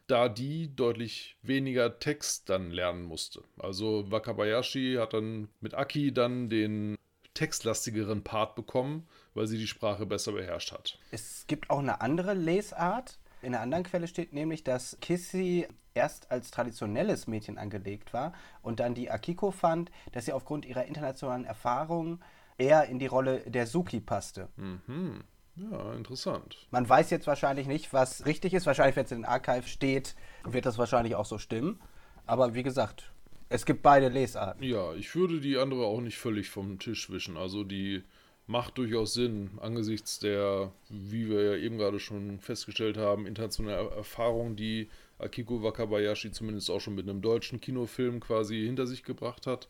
da 0.06 0.28
die 0.28 0.74
deutlich 0.74 1.36
weniger 1.42 1.98
Text 1.98 2.48
dann 2.48 2.70
lernen 2.70 3.02
musste. 3.02 3.42
Also 3.58 4.10
Wakabayashi 4.10 4.96
hat 4.98 5.14
dann 5.14 5.48
mit 5.60 5.74
Aki 5.74 6.12
dann 6.12 6.48
den 6.48 6.96
textlastigeren 7.34 8.22
Part 8.22 8.54
bekommen, 8.54 9.06
weil 9.34 9.46
sie 9.46 9.58
die 9.58 9.66
Sprache 9.66 10.06
besser 10.06 10.32
beherrscht 10.32 10.72
hat. 10.72 10.98
Es 11.10 11.44
gibt 11.46 11.70
auch 11.70 11.80
eine 11.80 12.00
andere 12.00 12.34
Lesart. 12.34 13.18
In 13.42 13.54
einer 13.54 13.62
anderen 13.62 13.84
Quelle 13.84 14.08
steht 14.08 14.32
nämlich, 14.32 14.64
dass 14.64 14.96
Kissy 15.00 15.68
erst 15.94 16.30
als 16.30 16.50
traditionelles 16.50 17.26
Mädchen 17.26 17.58
angelegt 17.58 18.12
war 18.12 18.32
und 18.62 18.80
dann 18.80 18.94
die 18.94 19.10
Akiko 19.10 19.50
fand, 19.50 19.90
dass 20.12 20.26
sie 20.26 20.32
aufgrund 20.32 20.64
ihrer 20.64 20.84
internationalen 20.84 21.44
Erfahrungen 21.44 22.20
eher 22.58 22.86
in 22.86 22.98
die 22.98 23.06
Rolle 23.06 23.40
der 23.46 23.66
Suki 23.66 24.00
passte. 24.00 24.48
Mhm. 24.56 25.22
Ja, 25.56 25.94
interessant. 25.94 26.66
Man 26.70 26.86
weiß 26.86 27.10
jetzt 27.10 27.26
wahrscheinlich 27.26 27.66
nicht, 27.66 27.92
was 27.92 28.26
richtig 28.26 28.52
ist. 28.52 28.66
Wahrscheinlich, 28.66 28.96
wenn 28.96 29.06
es 29.06 29.12
in 29.12 29.18
den 29.18 29.24
Archive 29.24 29.66
steht, 29.66 30.14
wird 30.44 30.66
das 30.66 30.76
wahrscheinlich 30.76 31.14
auch 31.14 31.24
so 31.24 31.38
stimmen. 31.38 31.80
Aber 32.26 32.54
wie 32.54 32.62
gesagt, 32.62 33.10
es 33.48 33.64
gibt 33.64 33.82
beide 33.82 34.08
Lesarten. 34.08 34.62
Ja, 34.62 34.92
ich 34.94 35.14
würde 35.14 35.40
die 35.40 35.56
andere 35.56 35.86
auch 35.86 36.00
nicht 36.00 36.18
völlig 36.18 36.50
vom 36.50 36.78
Tisch 36.78 37.10
wischen. 37.10 37.36
Also 37.36 37.64
die 37.64 38.02
macht 38.46 38.78
durchaus 38.78 39.14
Sinn 39.14 39.50
angesichts 39.60 40.18
der, 40.18 40.72
wie 40.88 41.28
wir 41.28 41.42
ja 41.42 41.56
eben 41.56 41.78
gerade 41.78 42.00
schon 42.00 42.38
festgestellt 42.40 42.96
haben, 42.96 43.26
internationalen 43.26 43.90
Erfahrung, 43.92 44.56
die 44.56 44.88
Akiko 45.18 45.62
Wakabayashi 45.62 46.30
zumindest 46.32 46.70
auch 46.70 46.80
schon 46.80 46.94
mit 46.94 47.08
einem 47.08 47.22
deutschen 47.22 47.60
Kinofilm 47.60 48.20
quasi 48.20 48.64
hinter 48.64 48.86
sich 48.86 49.02
gebracht 49.02 49.46
hat. 49.46 49.68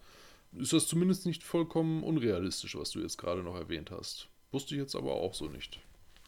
Ist 0.52 0.72
das 0.72 0.86
zumindest 0.86 1.26
nicht 1.26 1.42
vollkommen 1.42 2.02
unrealistisch, 2.02 2.76
was 2.76 2.90
du 2.90 3.00
jetzt 3.00 3.18
gerade 3.18 3.42
noch 3.42 3.56
erwähnt 3.56 3.90
hast. 3.90 4.28
Wusste 4.52 4.74
ich 4.74 4.80
jetzt 4.80 4.94
aber 4.94 5.14
auch 5.14 5.34
so 5.34 5.48
nicht. 5.48 5.80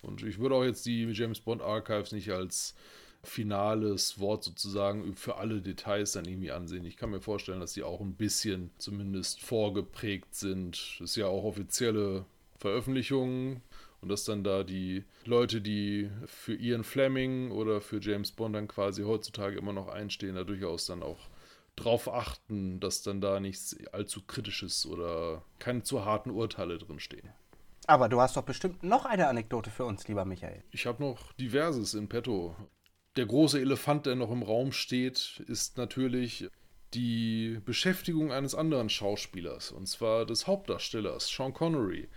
Und 0.03 0.23
ich 0.23 0.39
würde 0.39 0.55
auch 0.55 0.65
jetzt 0.65 0.87
die 0.87 1.05
James 1.05 1.41
Bond 1.41 1.63
Archives 1.63 2.13
nicht 2.13 2.31
als 2.31 2.75
finales 3.25 4.21
Wort 4.21 4.45
sozusagen 4.45 5.15
für 5.17 5.37
alle 5.37 5.61
Details 5.61 6.13
dann 6.13 6.25
irgendwie 6.25 6.53
ansehen. 6.53 6.85
Ich 6.85 6.97
kann 6.97 7.11
mir 7.11 7.21
vorstellen, 7.21 7.61
dass 7.61 7.73
die 7.73 7.83
auch 7.83 8.01
ein 8.01 8.15
bisschen 8.15 8.71
zumindest 8.79 9.41
vorgeprägt 9.41 10.35
sind. 10.35 10.97
Das 11.01 11.11
ist 11.11 11.17
ja 11.17 11.27
auch 11.27 11.45
offizielle 11.45 12.27
Veröffentlichungen 12.59 13.63
und 14.01 14.09
dass 14.09 14.25
dann 14.25 14.45
da 14.45 14.63
die 14.63 15.05
Leute, 15.25 15.61
die 15.61 16.11
für 16.27 16.55
Ian 16.55 16.85
Fleming 16.85 17.51
oder 17.51 17.81
für 17.81 18.01
James 18.01 18.31
Bond 18.31 18.55
dann 18.55 18.69
quasi 18.69 19.03
heutzutage 19.03 19.59
immer 19.59 19.73
noch 19.73 19.89
einstehen, 19.89 20.37
da 20.37 20.45
durchaus 20.45 20.87
dann 20.87 21.03
auch 21.03 21.19
drauf 21.79 22.13
achten, 22.13 22.81
dass 22.81 23.03
dann 23.03 23.21
da 23.21 23.41
nichts 23.41 23.77
allzu 23.93 24.23
kritisches 24.27 24.87
oder 24.87 25.43
keine 25.59 25.83
zu 25.83 26.05
harten 26.05 26.31
Urteile 26.31 26.79
drinstehen. 26.79 27.31
Aber 27.87 28.09
du 28.09 28.21
hast 28.21 28.37
doch 28.37 28.43
bestimmt 28.43 28.83
noch 28.83 29.07
eine 29.07 29.29
Anekdote 29.29 29.71
für 29.71 29.87
uns, 29.87 30.07
lieber 30.09 30.25
Michael. 30.25 30.63
Ich 30.71 30.87
habe 30.87 31.03
noch 31.03 31.33
diverses 31.35 31.95
in 31.95 32.09
petto. 32.09 32.55
Der 33.17 33.25
große 33.27 33.61
Elefant, 33.61 34.07
der 34.07 34.15
noch 34.15 34.31
im 34.31 34.43
Raum 34.43 34.73
steht, 34.73 35.43
ist 35.47 35.79
natürlich 35.79 36.49
die 36.95 37.61
Beschäftigung 37.65 38.33
eines 38.33 38.55
anderen 38.55 38.89
Schauspielers, 38.89 39.73
und 39.73 39.87
zwar 39.87 40.27
des 40.27 40.47
Hauptdarstellers, 40.47 41.29
Sean 41.29 41.53
Connery. 41.53 42.09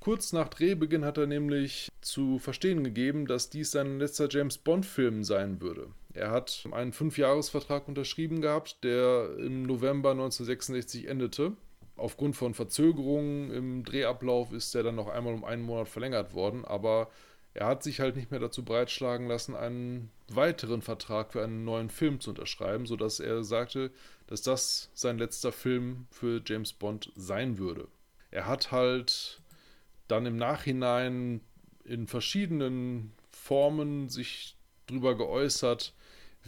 Kurz 0.00 0.32
nach 0.32 0.48
Drehbeginn 0.48 1.04
hat 1.04 1.18
er 1.18 1.26
nämlich 1.26 1.88
zu 2.00 2.38
verstehen 2.38 2.84
gegeben, 2.84 3.26
dass 3.26 3.50
dies 3.50 3.72
sein 3.72 3.98
letzter 3.98 4.28
James 4.30 4.58
Bond-Film 4.58 5.24
sein 5.24 5.60
würde. 5.60 5.88
Er 6.14 6.30
hat 6.30 6.66
einen 6.72 6.92
Fünfjahresvertrag 6.92 7.86
unterschrieben 7.86 8.40
gehabt, 8.40 8.82
der 8.82 9.36
im 9.38 9.64
November 9.64 10.10
1966 10.12 11.06
endete. 11.06 11.52
Aufgrund 11.96 12.36
von 12.36 12.54
Verzögerungen 12.54 13.50
im 13.50 13.84
Drehablauf 13.84 14.52
ist 14.52 14.74
er 14.74 14.84
dann 14.84 14.94
noch 14.94 15.08
einmal 15.08 15.34
um 15.34 15.44
einen 15.44 15.62
Monat 15.62 15.88
verlängert 15.88 16.32
worden, 16.32 16.64
aber 16.64 17.10
er 17.54 17.66
hat 17.66 17.82
sich 17.82 17.98
halt 17.98 18.14
nicht 18.14 18.30
mehr 18.30 18.40
dazu 18.40 18.64
breitschlagen 18.64 19.26
lassen, 19.26 19.56
einen 19.56 20.10
weiteren 20.28 20.80
Vertrag 20.80 21.32
für 21.32 21.42
einen 21.42 21.64
neuen 21.64 21.90
Film 21.90 22.20
zu 22.20 22.30
unterschreiben, 22.30 22.86
sodass 22.86 23.18
er 23.18 23.42
sagte, 23.42 23.90
dass 24.28 24.42
das 24.42 24.90
sein 24.94 25.18
letzter 25.18 25.50
Film 25.50 26.06
für 26.10 26.40
James 26.44 26.72
Bond 26.72 27.12
sein 27.16 27.58
würde. 27.58 27.88
Er 28.30 28.46
hat 28.46 28.70
halt 28.70 29.40
dann 30.06 30.26
im 30.26 30.36
Nachhinein 30.36 31.40
in 31.84 32.06
verschiedenen 32.06 33.12
Formen 33.30 34.08
sich 34.08 34.56
darüber 34.86 35.16
geäußert, 35.16 35.94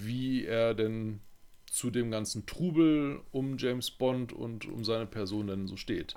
wie 0.04 0.44
er 0.44 0.74
denn 0.74 1.20
zu 1.66 1.90
dem 1.90 2.10
ganzen 2.10 2.46
Trubel 2.46 3.20
um 3.30 3.56
James 3.56 3.90
Bond 3.90 4.32
und 4.32 4.66
um 4.66 4.84
seine 4.84 5.06
Person 5.06 5.46
denn 5.46 5.66
so 5.66 5.76
steht. 5.76 6.14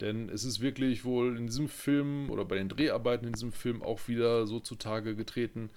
Denn 0.00 0.28
es 0.28 0.44
ist 0.44 0.60
wirklich 0.60 1.04
wohl 1.04 1.36
in 1.36 1.46
diesem 1.46 1.68
Film 1.68 2.30
oder 2.30 2.44
bei 2.44 2.56
den 2.56 2.68
Dreharbeiten 2.68 3.26
in 3.26 3.32
diesem 3.32 3.52
Film 3.52 3.82
auch 3.82 4.08
wieder 4.08 4.46
so 4.46 4.60
zutage 4.60 5.14
getreten, 5.14 5.70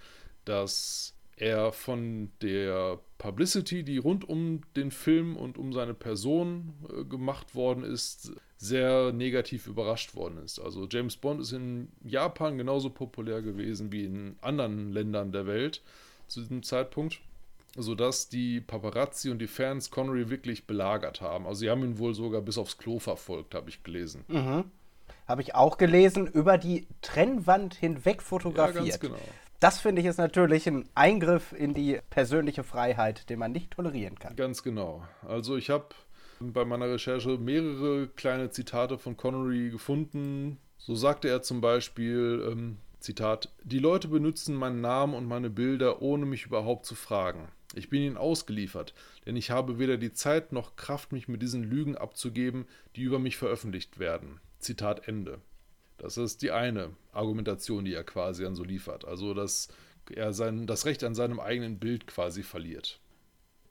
dass 0.45 1.15
er 1.35 1.71
von 1.71 2.31
der 2.41 2.99
Publicity, 3.17 3.83
die 3.83 3.97
rund 3.97 4.27
um 4.27 4.61
den 4.75 4.91
Film 4.91 5.35
und 5.35 5.57
um 5.57 5.73
seine 5.73 5.93
Person 5.93 6.73
äh, 6.89 7.03
gemacht 7.03 7.55
worden 7.55 7.83
ist, 7.83 8.33
sehr 8.57 9.11
negativ 9.11 9.67
überrascht 9.67 10.15
worden 10.15 10.37
ist. 10.37 10.59
Also 10.59 10.87
James 10.89 11.17
Bond 11.17 11.41
ist 11.41 11.51
in 11.51 11.89
Japan 12.03 12.57
genauso 12.57 12.89
populär 12.89 13.41
gewesen 13.41 13.91
wie 13.91 14.05
in 14.05 14.37
anderen 14.41 14.91
Ländern 14.91 15.31
der 15.31 15.47
Welt 15.47 15.81
zu 16.27 16.41
diesem 16.41 16.63
Zeitpunkt, 16.63 17.19
sodass 17.75 18.29
die 18.29 18.61
Paparazzi 18.61 19.29
und 19.29 19.39
die 19.39 19.47
Fans 19.47 19.89
Connery 19.89 20.29
wirklich 20.29 20.67
belagert 20.67 21.21
haben. 21.21 21.47
Also 21.47 21.61
sie 21.61 21.69
haben 21.69 21.83
ihn 21.83 21.97
wohl 21.97 22.13
sogar 22.13 22.41
bis 22.41 22.57
aufs 22.57 22.77
Klo 22.77 22.99
verfolgt, 22.99 23.55
habe 23.55 23.69
ich 23.69 23.83
gelesen. 23.83 24.25
Mhm. 24.27 24.65
Habe 25.27 25.41
ich 25.41 25.55
auch 25.55 25.77
gelesen, 25.77 26.27
über 26.27 26.57
die 26.57 26.85
Trennwand 27.01 27.75
hinweg 27.75 28.21
fotografiert. 28.21 28.85
Ja, 28.85 28.97
ganz 28.97 28.99
genau. 28.99 29.19
Das 29.59 29.79
finde 29.79 30.01
ich 30.01 30.07
ist 30.07 30.17
natürlich 30.17 30.67
ein 30.67 30.89
Eingriff 30.93 31.53
in 31.53 31.73
die 31.73 31.99
persönliche 32.09 32.63
Freiheit, 32.63 33.29
den 33.29 33.39
man 33.39 33.53
nicht 33.53 33.71
tolerieren 33.71 34.19
kann. 34.19 34.35
Ganz 34.35 34.61
genau. 34.61 35.07
Also 35.25 35.55
ich 35.55 35.69
habe 35.69 35.85
bei 36.41 36.65
meiner 36.65 36.89
Recherche 36.89 37.37
mehrere 37.37 38.07
kleine 38.07 38.49
Zitate 38.49 38.97
von 38.97 39.15
Connery 39.15 39.69
gefunden. 39.69 40.57
So 40.77 40.95
sagte 40.95 41.29
er 41.29 41.41
zum 41.43 41.61
Beispiel, 41.61 42.45
ähm, 42.51 42.77
Zitat, 42.99 43.49
die 43.63 43.79
Leute 43.79 44.09
benutzen 44.09 44.55
meinen 44.55 44.81
Namen 44.81 45.13
und 45.13 45.27
meine 45.27 45.49
Bilder, 45.49 46.01
ohne 46.01 46.25
mich 46.25 46.45
überhaupt 46.45 46.85
zu 46.85 46.95
fragen. 46.95 47.47
Ich 47.73 47.89
bin 47.89 48.01
ihnen 48.01 48.17
ausgeliefert, 48.17 48.93
denn 49.25 49.35
ich 49.35 49.49
habe 49.51 49.79
weder 49.79 49.97
die 49.97 50.13
Zeit 50.13 50.51
noch 50.51 50.75
Kraft, 50.75 51.11
mich 51.11 51.27
mit 51.27 51.41
diesen 51.41 51.63
Lügen 51.63 51.97
abzugeben, 51.97 52.65
die 52.95 53.01
über 53.01 53.19
mich 53.19 53.37
veröffentlicht 53.37 53.99
werden. 53.99 54.39
Zitat 54.59 55.07
Ende. 55.07 55.41
Das 55.97 56.17
ist 56.17 56.41
die 56.41 56.51
eine 56.51 56.91
Argumentation, 57.11 57.85
die 57.85 57.93
er 57.93 58.03
quasi 58.03 58.43
dann 58.43 58.55
so 58.55 58.63
liefert. 58.63 59.05
Also, 59.05 59.33
dass 59.33 59.69
er 60.11 60.33
sein, 60.33 60.67
das 60.67 60.85
Recht 60.85 61.03
an 61.03 61.15
seinem 61.15 61.39
eigenen 61.39 61.79
Bild 61.79 62.07
quasi 62.07 62.43
verliert. 62.43 62.99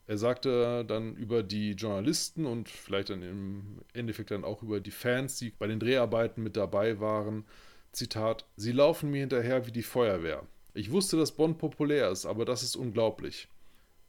Er 0.07 0.19
sagte 0.19 0.85
dann 0.85 1.15
über 1.15 1.43
die 1.43 1.73
Journalisten 1.73 2.45
und 2.45 2.69
vielleicht 2.69 3.11
dann 3.11 3.23
im 3.23 3.81
Endeffekt 3.93 4.33
dann 4.33 4.45
auch 4.45 4.63
über 4.63 4.81
die 4.81 4.91
Fans, 4.91 5.39
die 5.39 5.51
bei 5.51 5.67
den 5.67 5.79
Dreharbeiten 5.79 6.43
mit 6.43 6.57
dabei 6.57 6.99
waren, 7.01 7.45
Zitat, 7.93 8.47
Sie 8.57 8.73
laufen 8.73 9.11
mir 9.11 9.21
hinterher 9.21 9.67
wie 9.67 9.73
die 9.73 9.83
Feuerwehr. 9.83 10.47
Ich 10.75 10.91
wusste, 10.91 11.19
dass 11.19 11.33
Bond 11.33 11.59
populär 11.59 12.11
ist, 12.11 12.25
aber 12.25 12.45
das 12.45 12.63
ist 12.63 12.75
unglaublich. 12.75 13.49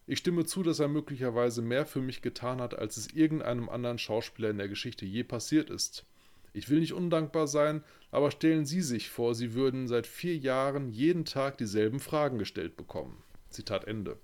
Ich 0.06 0.20
stimme 0.20 0.46
zu, 0.46 0.64
dass 0.64 0.80
er 0.80 0.90
möglicherweise 0.90 1.62
mehr 1.62 1.86
für 1.86 2.02
mich 2.02 2.22
getan 2.22 2.60
hat, 2.60 2.78
als 2.78 2.98
es 2.98 3.08
irgendeinem 3.08 3.70
anderen 3.70 3.98
Schauspieler 3.98 4.50
in 4.50 4.58
der 4.58 4.68
Geschichte 4.68 5.06
je 5.06 5.24
passiert 5.24 5.70
ist. 5.70 6.06
Ich 6.52 6.70
will 6.70 6.82
nicht 6.82 6.94
undankbar 6.94 7.48
sein, 7.48 7.84
aber 8.12 8.30
stellen 8.30 8.66
Sie 8.66 8.82
sich 8.82 9.10
vor, 9.10 9.34
Sie 9.34 9.54
würden 9.54 9.88
seit 9.88 10.06
vier 10.06 10.38
Jahren 10.38 10.90
jeden 10.90 11.26
Tag 11.26 11.58
dieselben 11.58 12.00
Fragen 12.00 12.38
gestellt 12.38 12.76
bekommen. 12.76 13.24
Zitat 13.50 13.86
Ende. 13.86 14.18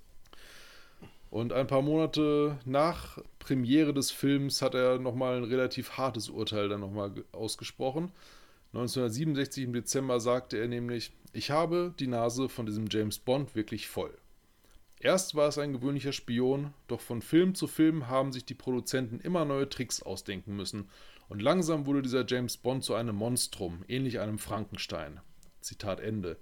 Und 1.31 1.53
ein 1.53 1.67
paar 1.67 1.81
Monate 1.81 2.59
nach 2.65 3.19
Premiere 3.37 3.93
des 3.93 4.11
Films 4.11 4.61
hat 4.61 4.73
er 4.73 4.99
nochmal 4.99 5.37
ein 5.37 5.43
relativ 5.43 5.91
hartes 5.91 6.29
Urteil 6.29 6.69
dann 6.69 6.81
nochmal 6.81 7.13
ausgesprochen. 7.31 8.11
1967 8.73 9.63
im 9.63 9.73
Dezember 9.73 10.19
sagte 10.19 10.57
er 10.57 10.67
nämlich, 10.67 11.11
ich 11.33 11.51
habe 11.51 11.93
die 11.99 12.07
Nase 12.07 12.49
von 12.49 12.65
diesem 12.65 12.87
James 12.89 13.19
Bond 13.19 13.55
wirklich 13.55 13.87
voll. 13.87 14.15
Erst 14.99 15.33
war 15.33 15.47
es 15.47 15.57
ein 15.57 15.71
gewöhnlicher 15.71 16.11
Spion, 16.11 16.73
doch 16.87 16.99
von 16.99 17.21
Film 17.21 17.55
zu 17.55 17.67
Film 17.67 18.07
haben 18.07 18.33
sich 18.33 18.45
die 18.45 18.53
Produzenten 18.53 19.21
immer 19.21 19.45
neue 19.45 19.69
Tricks 19.69 20.03
ausdenken 20.03 20.55
müssen 20.55 20.89
und 21.29 21.41
langsam 21.41 21.85
wurde 21.85 22.01
dieser 22.01 22.25
James 22.27 22.57
Bond 22.57 22.83
zu 22.83 22.95
einem 22.95 23.15
Monstrum, 23.15 23.85
ähnlich 23.87 24.19
einem 24.19 24.39
Frankenstein. 24.39 25.21
Zitat 25.61 26.01
Ende. 26.01 26.37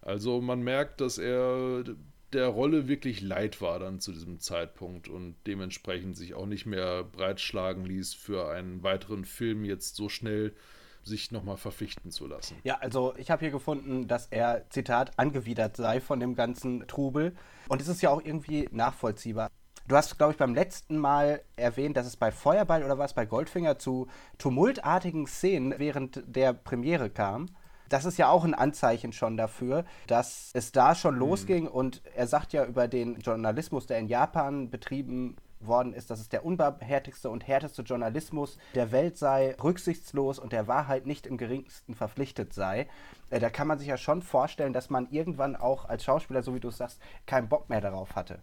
Also 0.00 0.40
man 0.40 0.62
merkt, 0.62 1.00
dass 1.00 1.18
er 1.18 1.84
der 2.32 2.46
Rolle 2.46 2.88
wirklich 2.88 3.20
leid 3.20 3.60
war 3.60 3.78
dann 3.78 4.00
zu 4.00 4.12
diesem 4.12 4.38
Zeitpunkt 4.38 5.08
und 5.08 5.34
dementsprechend 5.46 6.16
sich 6.16 6.34
auch 6.34 6.46
nicht 6.46 6.64
mehr 6.64 7.04
breitschlagen 7.04 7.84
ließ, 7.84 8.14
für 8.14 8.48
einen 8.48 8.82
weiteren 8.82 9.24
Film 9.24 9.64
jetzt 9.64 9.96
so 9.96 10.08
schnell 10.08 10.54
sich 11.02 11.30
nochmal 11.30 11.56
verpflichten 11.56 12.10
zu 12.10 12.26
lassen. 12.26 12.56
Ja, 12.64 12.78
also 12.78 13.14
ich 13.16 13.30
habe 13.30 13.40
hier 13.40 13.50
gefunden, 13.50 14.08
dass 14.08 14.26
er, 14.26 14.68
Zitat, 14.70 15.18
angewidert 15.18 15.76
sei 15.76 16.00
von 16.00 16.20
dem 16.20 16.34
ganzen 16.34 16.86
Trubel. 16.86 17.34
Und 17.68 17.80
es 17.80 17.88
ist 17.88 18.02
ja 18.02 18.10
auch 18.10 18.22
irgendwie 18.22 18.68
nachvollziehbar. 18.72 19.50
Du 19.88 19.96
hast, 19.96 20.16
glaube 20.18 20.32
ich, 20.32 20.38
beim 20.38 20.54
letzten 20.54 20.98
Mal 20.98 21.42
erwähnt, 21.56 21.96
dass 21.96 22.06
es 22.06 22.16
bei 22.16 22.30
Feuerball 22.30 22.84
oder 22.84 22.98
was 22.98 23.14
bei 23.14 23.26
Goldfinger 23.26 23.78
zu 23.78 24.06
tumultartigen 24.38 25.26
Szenen 25.26 25.74
während 25.78 26.22
der 26.26 26.52
Premiere 26.52 27.10
kam. 27.10 27.46
Das 27.88 28.04
ist 28.04 28.16
ja 28.16 28.28
auch 28.28 28.44
ein 28.44 28.54
Anzeichen 28.54 29.12
schon 29.12 29.36
dafür, 29.36 29.84
dass 30.06 30.50
es 30.54 30.70
da 30.70 30.94
schon 30.94 31.14
mhm. 31.14 31.20
losging. 31.20 31.66
Und 31.66 32.02
er 32.14 32.28
sagt 32.28 32.52
ja 32.52 32.64
über 32.64 32.86
den 32.86 33.18
Journalismus, 33.18 33.86
der 33.86 33.98
in 33.98 34.06
Japan 34.06 34.70
betrieben 34.70 35.36
worden 35.60 35.92
ist, 35.92 36.10
dass 36.10 36.20
es 36.20 36.28
der 36.28 36.44
unbarmherzigste 36.44 37.30
und 37.30 37.46
härteste 37.46 37.82
Journalismus 37.82 38.58
der 38.74 38.92
Welt 38.92 39.16
sei, 39.16 39.54
rücksichtslos 39.62 40.38
und 40.38 40.52
der 40.52 40.66
Wahrheit 40.68 41.06
nicht 41.06 41.26
im 41.26 41.36
geringsten 41.36 41.94
verpflichtet 41.94 42.52
sei. 42.52 42.88
Äh, 43.30 43.40
da 43.40 43.50
kann 43.50 43.68
man 43.68 43.78
sich 43.78 43.88
ja 43.88 43.96
schon 43.96 44.22
vorstellen, 44.22 44.72
dass 44.72 44.90
man 44.90 45.08
irgendwann 45.10 45.56
auch 45.56 45.84
als 45.84 46.04
Schauspieler, 46.04 46.42
so 46.42 46.54
wie 46.54 46.60
du 46.60 46.70
sagst, 46.70 47.00
keinen 47.26 47.48
Bock 47.48 47.68
mehr 47.68 47.80
darauf 47.80 48.16
hatte. 48.16 48.38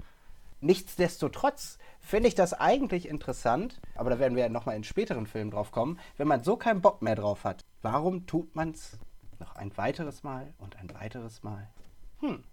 Nichtsdestotrotz 0.60 1.78
finde 2.00 2.30
ich 2.30 2.36
das 2.36 2.54
eigentlich 2.54 3.08
interessant, 3.08 3.80
aber 3.96 4.10
da 4.10 4.20
werden 4.20 4.36
wir 4.36 4.44
ja 4.44 4.50
nochmal 4.50 4.76
in 4.76 4.84
späteren 4.84 5.28
Filmen 5.28 5.52
drauf 5.52 5.72
kommen, 5.72 6.00
wenn 6.18 6.28
man 6.28 6.44
so 6.44 6.58
keinen 6.58 6.82
Bock 6.82 7.02
mehr 7.02 7.16
drauf 7.16 7.44
hat. 7.44 7.64
Warum 7.84 8.26
tut 8.26 8.56
man 8.56 8.72
es 8.72 8.98
Noch 9.40 9.56
ein 9.56 9.78
weiteres 9.78 10.24
Mal 10.24 10.52
und 10.58 10.78
ein 10.78 10.92
weiteres 10.96 11.44
Mal. 11.44 11.70
Hm. 12.22 12.44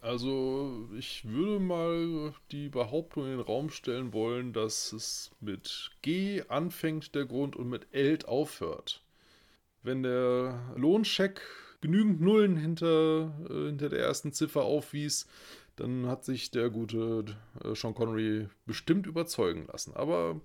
Also, 0.00 0.88
ich 0.96 1.24
würde 1.24 1.58
mal 1.58 2.34
die 2.52 2.68
Behauptung 2.68 3.24
in 3.24 3.30
den 3.30 3.40
Raum 3.40 3.70
stellen 3.70 4.12
wollen, 4.12 4.52
dass 4.52 4.92
es 4.92 5.30
mit 5.40 5.90
G 6.02 6.42
anfängt, 6.48 7.14
der 7.14 7.24
Grund, 7.24 7.56
und 7.56 7.68
mit 7.68 7.88
Eld 7.92 8.28
aufhört. 8.28 9.02
Wenn 9.82 10.02
der 10.02 10.74
Lohncheck 10.76 11.40
genügend 11.80 12.20
Nullen 12.20 12.56
hinter, 12.56 13.32
äh, 13.48 13.66
hinter 13.66 13.88
der 13.88 14.00
ersten 14.00 14.32
Ziffer 14.32 14.62
aufwies, 14.62 15.26
dann 15.76 16.06
hat 16.06 16.24
sich 16.24 16.50
der 16.50 16.70
gute 16.70 17.24
äh, 17.62 17.74
Sean 17.74 17.94
Connery 17.94 18.48
bestimmt 18.64 19.06
überzeugen 19.06 19.66
lassen. 19.66 19.94
Aber 19.94 20.40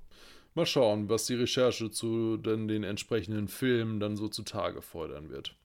mal 0.53 0.65
schauen, 0.65 1.09
was 1.09 1.25
die 1.25 1.35
Recherche 1.35 1.89
zu 1.89 2.37
den, 2.37 2.67
den 2.67 2.83
entsprechenden 2.83 3.47
Filmen 3.47 3.99
dann 3.99 4.17
so 4.17 4.27
zutage 4.27 4.81
fordern 4.81 5.29
wird. 5.29 5.55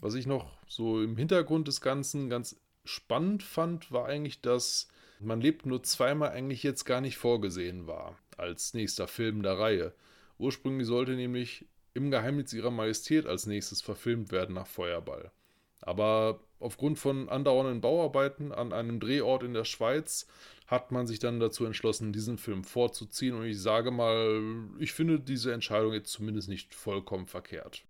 Was 0.00 0.14
ich 0.14 0.26
noch 0.26 0.58
so 0.68 1.02
im 1.02 1.16
Hintergrund 1.16 1.66
des 1.66 1.80
Ganzen 1.80 2.28
ganz 2.28 2.60
spannend 2.84 3.42
fand, 3.42 3.92
war 3.92 4.06
eigentlich, 4.06 4.40
dass 4.40 4.88
man 5.20 5.40
lebt 5.40 5.66
nur 5.66 5.82
zweimal 5.82 6.30
eigentlich 6.30 6.62
jetzt 6.62 6.84
gar 6.84 7.00
nicht 7.00 7.16
vorgesehen 7.16 7.86
war 7.86 8.16
als 8.36 8.74
nächster 8.74 9.08
Film 9.08 9.42
der 9.42 9.58
Reihe. 9.58 9.94
Ursprünglich 10.38 10.86
sollte 10.86 11.12
nämlich 11.12 11.66
im 11.94 12.10
Geheimnis 12.10 12.52
ihrer 12.52 12.70
Majestät 12.70 13.26
als 13.26 13.46
nächstes 13.46 13.82
verfilmt 13.82 14.30
werden 14.30 14.54
nach 14.54 14.68
Feuerball. 14.68 15.32
Aber 15.80 16.40
aufgrund 16.60 16.98
von 16.98 17.28
andauernden 17.28 17.80
Bauarbeiten 17.80 18.52
an 18.52 18.72
einem 18.72 19.00
Drehort 19.00 19.42
in 19.42 19.54
der 19.54 19.64
Schweiz 19.64 20.26
hat 20.66 20.92
man 20.92 21.06
sich 21.06 21.18
dann 21.18 21.40
dazu 21.40 21.64
entschlossen, 21.64 22.12
diesen 22.12 22.38
Film 22.38 22.62
vorzuziehen. 22.62 23.34
Und 23.34 23.46
ich 23.46 23.60
sage 23.60 23.90
mal, 23.90 24.42
ich 24.78 24.92
finde 24.92 25.18
diese 25.18 25.52
Entscheidung 25.52 25.92
jetzt 25.92 26.12
zumindest 26.12 26.48
nicht 26.48 26.74
vollkommen 26.74 27.26
verkehrt. 27.26 27.84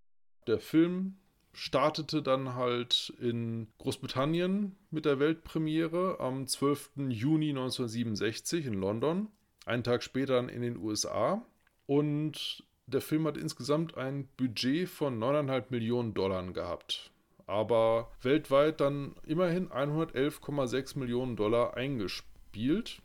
Der 0.47 0.61
Film 0.61 1.17
startete 1.53 2.23
dann 2.23 2.55
halt 2.55 3.13
in 3.21 3.69
Großbritannien 3.79 4.77
mit 4.91 5.05
der 5.05 5.19
Weltpremiere 5.19 6.21
am 6.21 6.47
12. 6.47 6.91
Juni 7.09 7.51
1967 7.51 8.67
in 8.67 8.75
London, 8.75 9.29
einen 9.67 9.85
Tag 9.85 10.03
später 10.03 10.39
in 10.39 10.63
den 10.63 10.77
USA. 10.77 11.45
Und 11.87 12.65
der 12.87 13.01
Film 13.01 13.27
hat 13.27 13.37
insgesamt 13.37 13.97
ein 13.97 14.29
Budget 14.37 14.89
von 14.89 15.19
9,5 15.19 15.65
Millionen 15.71 16.15
Dollar 16.15 16.43
gehabt, 16.53 17.11
aber 17.47 18.11
weltweit 18.23 18.81
dann 18.81 19.15
immerhin 19.27 19.69
111,6 19.69 20.99
Millionen 20.99 21.37
Dollar 21.37 21.77
eingespielt. 21.77 23.03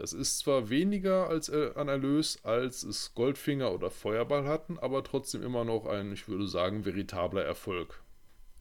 Das 0.00 0.14
ist 0.14 0.38
zwar 0.38 0.70
weniger 0.70 1.28
als 1.28 1.50
äh, 1.50 1.72
an 1.74 1.88
Erlös, 1.88 2.42
als 2.42 2.84
es 2.84 3.12
Goldfinger 3.14 3.70
oder 3.70 3.90
Feuerball 3.90 4.46
hatten, 4.46 4.78
aber 4.78 5.04
trotzdem 5.04 5.42
immer 5.42 5.66
noch 5.66 5.84
ein, 5.84 6.10
ich 6.10 6.26
würde 6.26 6.48
sagen, 6.48 6.86
veritabler 6.86 7.44
Erfolg. 7.44 8.02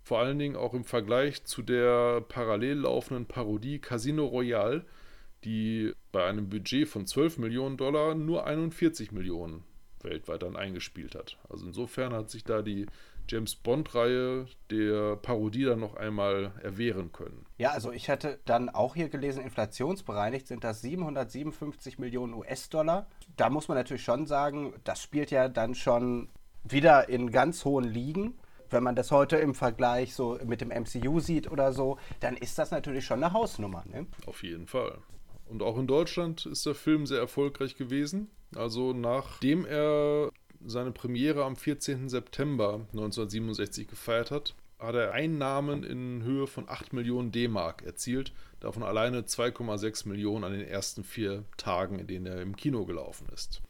Vor 0.03 0.19
allen 0.19 0.37
Dingen 0.37 0.57
auch 0.57 0.73
im 0.73 0.83
Vergleich 0.83 1.45
zu 1.45 1.61
der 1.61 2.19
parallel 2.19 2.79
laufenden 2.79 3.25
Parodie 3.25 3.79
Casino 3.79 4.25
Royale, 4.25 4.85
die 5.45 5.93
bei 6.11 6.25
einem 6.25 6.49
Budget 6.49 6.89
von 6.89 7.07
12 7.07 7.37
Millionen 7.37 7.77
Dollar 7.77 8.15
nur 8.15 8.45
41 8.45 9.13
Millionen 9.13 9.63
weltweit 10.01 10.43
dann 10.43 10.57
eingespielt 10.57 11.15
hat. 11.15 11.37
Also 11.47 11.67
insofern 11.67 12.11
hat 12.11 12.29
sich 12.29 12.43
da 12.43 12.61
die 12.61 12.85
James 13.29 13.55
Bond-Reihe 13.55 14.47
der 14.71 15.15
Parodie 15.17 15.65
dann 15.65 15.79
noch 15.79 15.95
einmal 15.95 16.51
erwehren 16.63 17.11
können. 17.11 17.45
Ja, 17.57 17.71
also 17.71 17.91
ich 17.91 18.09
hatte 18.09 18.39
dann 18.45 18.69
auch 18.69 18.95
hier 18.95 19.09
gelesen, 19.09 19.43
inflationsbereinigt 19.43 20.47
sind 20.47 20.63
das 20.63 20.81
757 20.81 21.99
Millionen 21.99 22.33
US-Dollar. 22.33 23.07
Da 23.37 23.49
muss 23.49 23.67
man 23.67 23.77
natürlich 23.77 24.03
schon 24.03 24.25
sagen, 24.25 24.73
das 24.83 25.01
spielt 25.01 25.29
ja 25.29 25.47
dann 25.47 25.75
schon 25.75 26.29
wieder 26.63 27.07
in 27.07 27.31
ganz 27.31 27.65
hohen 27.65 27.85
Ligen. 27.85 28.33
Wenn 28.71 28.83
man 28.83 28.95
das 28.95 29.11
heute 29.11 29.37
im 29.37 29.55
Vergleich 29.55 30.13
so 30.13 30.39
mit 30.45 30.61
dem 30.61 30.69
MCU 30.69 31.19
sieht 31.19 31.51
oder 31.51 31.71
so, 31.71 31.97
dann 32.19 32.35
ist 32.35 32.57
das 32.57 32.71
natürlich 32.71 33.05
schon 33.05 33.23
eine 33.23 33.33
Hausnummer. 33.33 33.83
Ne? 33.85 34.07
Auf 34.25 34.43
jeden 34.43 34.67
Fall. 34.67 34.99
Und 35.47 35.63
auch 35.63 35.77
in 35.77 35.87
Deutschland 35.87 36.45
ist 36.45 36.65
der 36.65 36.75
Film 36.75 37.05
sehr 37.07 37.19
erfolgreich 37.19 37.75
gewesen. 37.75 38.29
Also 38.55 38.93
nachdem 38.93 39.65
er 39.65 40.31
seine 40.65 40.91
Premiere 40.91 41.43
am 41.43 41.55
14. 41.55 42.09
September 42.09 42.81
1967 42.91 43.87
gefeiert 43.87 44.31
hat, 44.31 44.55
hat 44.79 44.95
er 44.95 45.11
Einnahmen 45.11 45.83
in 45.83 46.23
Höhe 46.23 46.47
von 46.47 46.69
8 46.69 46.93
Millionen 46.93 47.31
D-Mark 47.31 47.83
erzielt, 47.83 48.31
davon 48.59 48.83
alleine 48.83 49.21
2,6 49.21 50.07
Millionen 50.07 50.43
an 50.45 50.53
den 50.53 50.67
ersten 50.67 51.03
vier 51.03 51.43
Tagen, 51.57 51.99
in 51.99 52.07
denen 52.07 52.25
er 52.25 52.41
im 52.41 52.55
Kino 52.55 52.85
gelaufen 52.85 53.27
ist. 53.33 53.61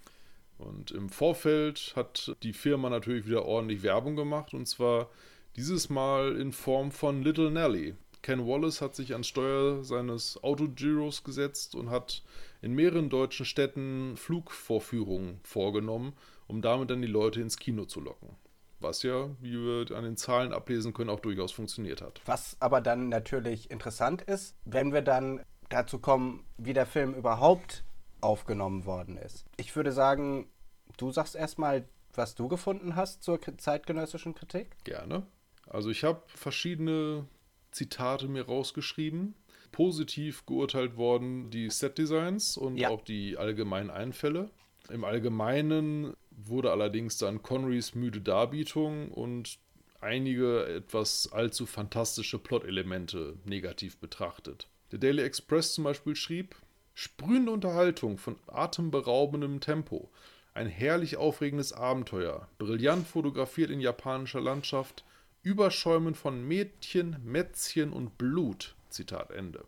Und 0.57 0.91
im 0.91 1.09
Vorfeld 1.09 1.93
hat 1.95 2.35
die 2.43 2.53
Firma 2.53 2.89
natürlich 2.89 3.25
wieder 3.25 3.45
ordentlich 3.45 3.81
Werbung 3.81 4.15
gemacht, 4.15 4.53
und 4.53 4.67
zwar 4.67 5.09
dieses 5.55 5.89
Mal 5.89 6.35
in 6.35 6.51
Form 6.51 6.91
von 6.91 7.23
Little 7.23 7.49
Nelly. 7.49 7.95
Ken 8.21 8.45
Wallace 8.45 8.81
hat 8.81 8.95
sich 8.95 9.13
ans 9.13 9.27
Steuer 9.27 9.83
seines 9.83 10.43
Autogiros 10.43 11.23
gesetzt 11.23 11.75
und 11.75 11.89
hat 11.89 12.23
in 12.61 12.73
mehreren 12.73 13.09
deutschen 13.09 13.45
Städten 13.45 14.17
Flugvorführungen 14.17 15.39
vorgenommen, 15.43 16.13
um 16.49 16.61
damit 16.61 16.89
dann 16.89 17.01
die 17.01 17.07
Leute 17.07 17.39
ins 17.39 17.57
Kino 17.57 17.85
zu 17.85 18.01
locken. 18.01 18.35
Was 18.81 19.03
ja, 19.03 19.29
wie 19.39 19.53
wir 19.53 19.95
an 19.95 20.03
den 20.03 20.17
Zahlen 20.17 20.51
ablesen 20.51 20.93
können, 20.93 21.09
auch 21.09 21.19
durchaus 21.19 21.51
funktioniert 21.51 22.01
hat. 22.01 22.21
Was 22.25 22.57
aber 22.59 22.81
dann 22.81 23.09
natürlich 23.09 23.69
interessant 23.71 24.21
ist, 24.21 24.55
wenn 24.65 24.93
wir 24.93 25.01
dann 25.01 25.41
dazu 25.69 25.99
kommen, 25.99 26.45
wie 26.57 26.73
der 26.73 26.85
Film 26.85 27.13
überhaupt 27.13 27.83
aufgenommen 28.21 28.85
worden 28.85 29.17
ist. 29.17 29.45
Ich 29.57 29.75
würde 29.75 29.91
sagen, 29.91 30.49
du 30.97 31.11
sagst 31.11 31.35
erstmal, 31.35 31.87
was 32.13 32.35
du 32.35 32.47
gefunden 32.47 32.95
hast 32.95 33.23
zur 33.23 33.39
zeitgenössischen 33.57 34.33
Kritik. 34.33 34.75
Gerne. 34.83 35.27
Also 35.67 35.89
ich 35.89 36.03
habe 36.03 36.23
verschiedene 36.27 37.27
Zitate 37.71 38.27
mir 38.27 38.45
rausgeschrieben. 38.45 39.35
Positiv 39.71 40.45
geurteilt 40.47 40.97
worden 40.97 41.51
die 41.51 41.69
Set-Designs 41.69 42.57
und 42.57 42.77
ja. 42.77 42.89
auch 42.89 43.01
die 43.01 43.37
allgemeinen 43.37 43.91
Einfälle. 43.91 44.49
Im 44.89 45.03
Allgemeinen 45.03 46.15
wurde 46.45 46.71
allerdings 46.71 47.17
dann 47.17 47.41
Connerys 47.41 47.95
müde 47.95 48.21
Darbietung 48.21 49.11
und 49.11 49.59
einige 50.01 50.65
etwas 50.65 51.31
allzu 51.31 51.65
fantastische 51.65 52.39
Plot-Elemente 52.39 53.37
negativ 53.45 53.97
betrachtet. 53.97 54.67
Der 54.91 54.99
Daily 54.99 55.21
Express 55.23 55.73
zum 55.73 55.83
Beispiel 55.83 56.15
schrieb, 56.15 56.55
sprühende 56.93 57.51
Unterhaltung 57.51 58.17
von 58.17 58.37
atemberaubendem 58.47 59.59
Tempo, 59.59 60.09
ein 60.53 60.67
herrlich 60.67 61.17
aufregendes 61.17 61.73
Abenteuer, 61.73 62.47
brillant 62.57 63.07
fotografiert 63.07 63.69
in 63.69 63.79
japanischer 63.79 64.41
Landschaft, 64.41 65.05
Überschäumen 65.41 66.15
von 66.15 66.45
Mädchen, 66.45 67.15
Mätzchen 67.23 67.93
und 67.93 68.17
Blut. 68.17 68.75
Zitat 68.89 69.31
Ende. 69.31 69.63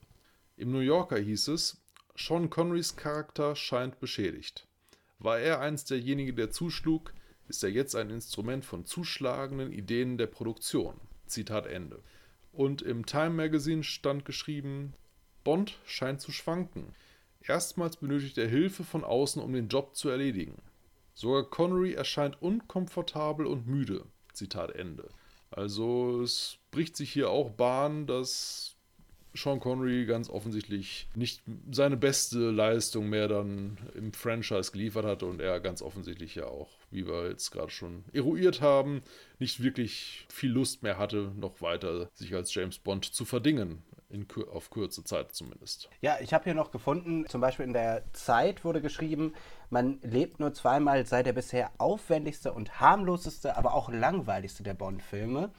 Im 0.58 0.72
New 0.72 0.80
Yorker 0.80 1.17
hieß 1.17 1.50
es, 1.50 1.82
Sean 2.17 2.50
Connerys 2.50 2.95
Charakter 2.95 3.56
scheint 3.56 4.00
beschädigt. 4.00 4.67
War 5.24 5.40
er 5.40 5.59
einst 5.59 5.91
derjenige, 5.91 6.33
der 6.33 6.50
zuschlug, 6.50 7.14
ist 7.48 7.64
er 7.64 7.69
jetzt 7.69 7.95
ein 7.95 8.09
Instrument 8.09 8.66
von 8.66 8.85
zuschlagenden 8.85 9.72
Ideen 9.72 10.17
der 10.17 10.25
Produktion. 10.25 11.00
Zitat 11.27 11.67
Ende. 11.67 12.01
Und 12.51 12.82
im 12.82 13.06
Time 13.06 13.30
Magazine 13.30 13.83
stand 13.83 14.25
geschrieben, 14.25 14.93
Bond 15.43 15.77
scheint 15.85 16.22
zu 16.22 16.32
schwanken. 16.32 16.95
Erstmals 17.41 17.98
benötigt 17.98 18.38
er 18.40 18.48
Hilfe 18.48 18.83
von 18.83 19.03
außen, 19.03 19.41
um 19.41 19.53
den 19.53 19.67
Job 19.67 19.95
zu 19.95 20.09
erledigen. 20.09 20.58
Sogar 21.14 21.43
Connery 21.43 21.93
erscheint 21.93 22.41
unkomfortabel 22.41 23.45
und 23.45 23.67
müde. 23.67 24.06
Zitat 24.33 24.72
Ende. 24.72 25.09
Also 25.51 26.22
es 26.22 26.58
bricht 26.72 26.98
sich 26.98 27.11
hier 27.11 27.30
auch 27.30 27.51
Bahn, 27.51 28.08
dass 28.08 28.70
Sean 29.34 29.60
Connery 29.60 30.06
ganz 30.06 30.30
offensichtlich 30.30 31.08
nicht 31.16 31.42
seine 31.72 31.98
beste 31.98 32.51
Leistung 32.51 33.10
mehr 33.10 33.27
dann 33.27 33.77
im 33.95 34.14
Franchise 34.14 34.72
geliefert 34.72 35.06
hatte 35.06 35.26
und 35.26 35.40
er 35.40 35.60
ganz 35.60 35.82
offensichtlich 35.82 36.35
ja 36.35 36.45
auch, 36.45 36.69
wie 36.90 37.08
wir 37.08 37.30
jetzt 37.30 37.51
gerade 37.51 37.72
schon 37.72 38.03
eruiert 38.11 38.61
haben, 38.61 39.01
nicht 39.40 39.64
wirklich 39.64 40.26
viel 40.30 40.51
Lust 40.51 40.84
mehr 40.84 40.98
hatte, 40.98 41.32
noch 41.35 41.61
weiter 41.61 42.10
sich 42.14 42.34
als 42.35 42.53
James 42.53 42.80
Bond 42.80 43.06
zu 43.06 43.26
verdingen. 43.26 43.84
In, 44.10 44.27
auf 44.51 44.69
kurze 44.69 45.06
Zeit 45.06 45.32
zumindest. 45.32 45.90
Ja, 46.01 46.18
ich 46.19 46.34
habe 46.34 46.43
hier 46.43 46.53
noch 46.53 46.72
gefunden, 46.72 47.26
zum 47.27 47.40
Beispiel 47.40 47.66
in 47.66 47.72
der 47.72 48.03
Zeit 48.11 48.66
wurde 48.66 48.82
geschrieben, 48.82 49.34
man 49.69 50.00
lebt 50.01 50.42
nur 50.42 50.53
zweimal, 50.53 51.06
sei 51.06 51.24
der 51.24 51.32
bisher 51.32 51.72
aufwendigste 51.77 52.51
und 52.51 52.82
harmloseste, 52.82 53.56
aber 53.56 53.74
auch 53.74 53.90
langweiligste 53.90 54.64
der 54.64 54.74
Bond-Filme. 54.74 55.50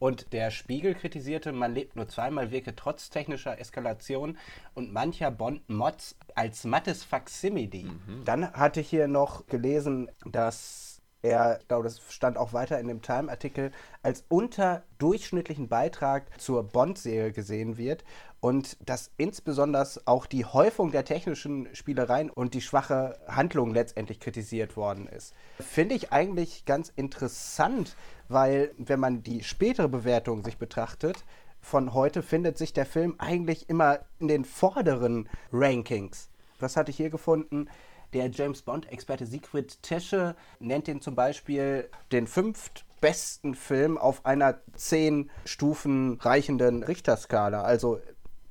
Und 0.00 0.32
der 0.32 0.50
Spiegel 0.50 0.94
kritisierte, 0.94 1.52
man 1.52 1.74
lebt 1.74 1.94
nur 1.94 2.08
zweimal, 2.08 2.50
wirke 2.50 2.74
trotz 2.74 3.10
technischer 3.10 3.60
Eskalation 3.60 4.38
und 4.74 4.92
mancher 4.92 5.30
Bond-Mods 5.30 6.16
als 6.34 6.64
mattes 6.64 7.04
Faksimile. 7.04 7.84
Mhm. 7.84 8.24
Dann 8.24 8.52
hatte 8.52 8.80
ich 8.80 8.88
hier 8.88 9.06
noch 9.06 9.46
gelesen, 9.46 10.10
dass 10.24 11.02
er, 11.22 11.58
ich 11.60 11.68
glaube, 11.68 11.84
das 11.84 12.00
stand 12.10 12.38
auch 12.38 12.54
weiter 12.54 12.80
in 12.80 12.88
dem 12.88 13.02
Time-Artikel, 13.02 13.72
als 14.02 14.24
unterdurchschnittlichen 14.28 15.68
Beitrag 15.68 16.40
zur 16.40 16.62
Bond-Serie 16.64 17.32
gesehen 17.32 17.76
wird 17.76 18.02
und 18.40 18.76
dass 18.88 19.10
insbesondere 19.16 19.86
auch 20.06 20.26
die 20.26 20.44
Häufung 20.44 20.90
der 20.90 21.04
technischen 21.04 21.68
Spielereien 21.74 22.30
und 22.30 22.54
die 22.54 22.60
schwache 22.60 23.18
Handlung 23.28 23.72
letztendlich 23.72 24.20
kritisiert 24.20 24.76
worden 24.76 25.06
ist. 25.06 25.34
Finde 25.60 25.94
ich 25.94 26.12
eigentlich 26.12 26.64
ganz 26.64 26.92
interessant, 26.96 27.96
weil 28.28 28.72
wenn 28.78 29.00
man 29.00 29.22
die 29.22 29.44
spätere 29.44 29.88
Bewertung 29.88 30.42
sich 30.44 30.58
betrachtet, 30.58 31.24
von 31.60 31.92
heute 31.92 32.22
findet 32.22 32.56
sich 32.56 32.72
der 32.72 32.86
Film 32.86 33.14
eigentlich 33.18 33.68
immer 33.68 34.00
in 34.18 34.28
den 34.28 34.44
vorderen 34.44 35.28
Rankings. 35.52 36.30
Was 36.58 36.76
hatte 36.76 36.90
ich 36.90 36.96
hier 36.96 37.10
gefunden? 37.10 37.68
Der 38.12 38.28
James 38.30 38.62
Bond-Experte 38.62 39.24
Siegfried 39.24 39.82
Tesche 39.82 40.34
nennt 40.58 40.88
ihn 40.88 41.00
zum 41.00 41.14
Beispiel 41.14 41.88
den 42.10 42.26
fünftbesten 42.26 43.54
Film 43.54 43.98
auf 43.98 44.26
einer 44.26 44.58
zehn 44.74 45.30
Stufen 45.44 46.18
reichenden 46.20 46.82
Richterskala. 46.82 47.62
Also 47.62 48.00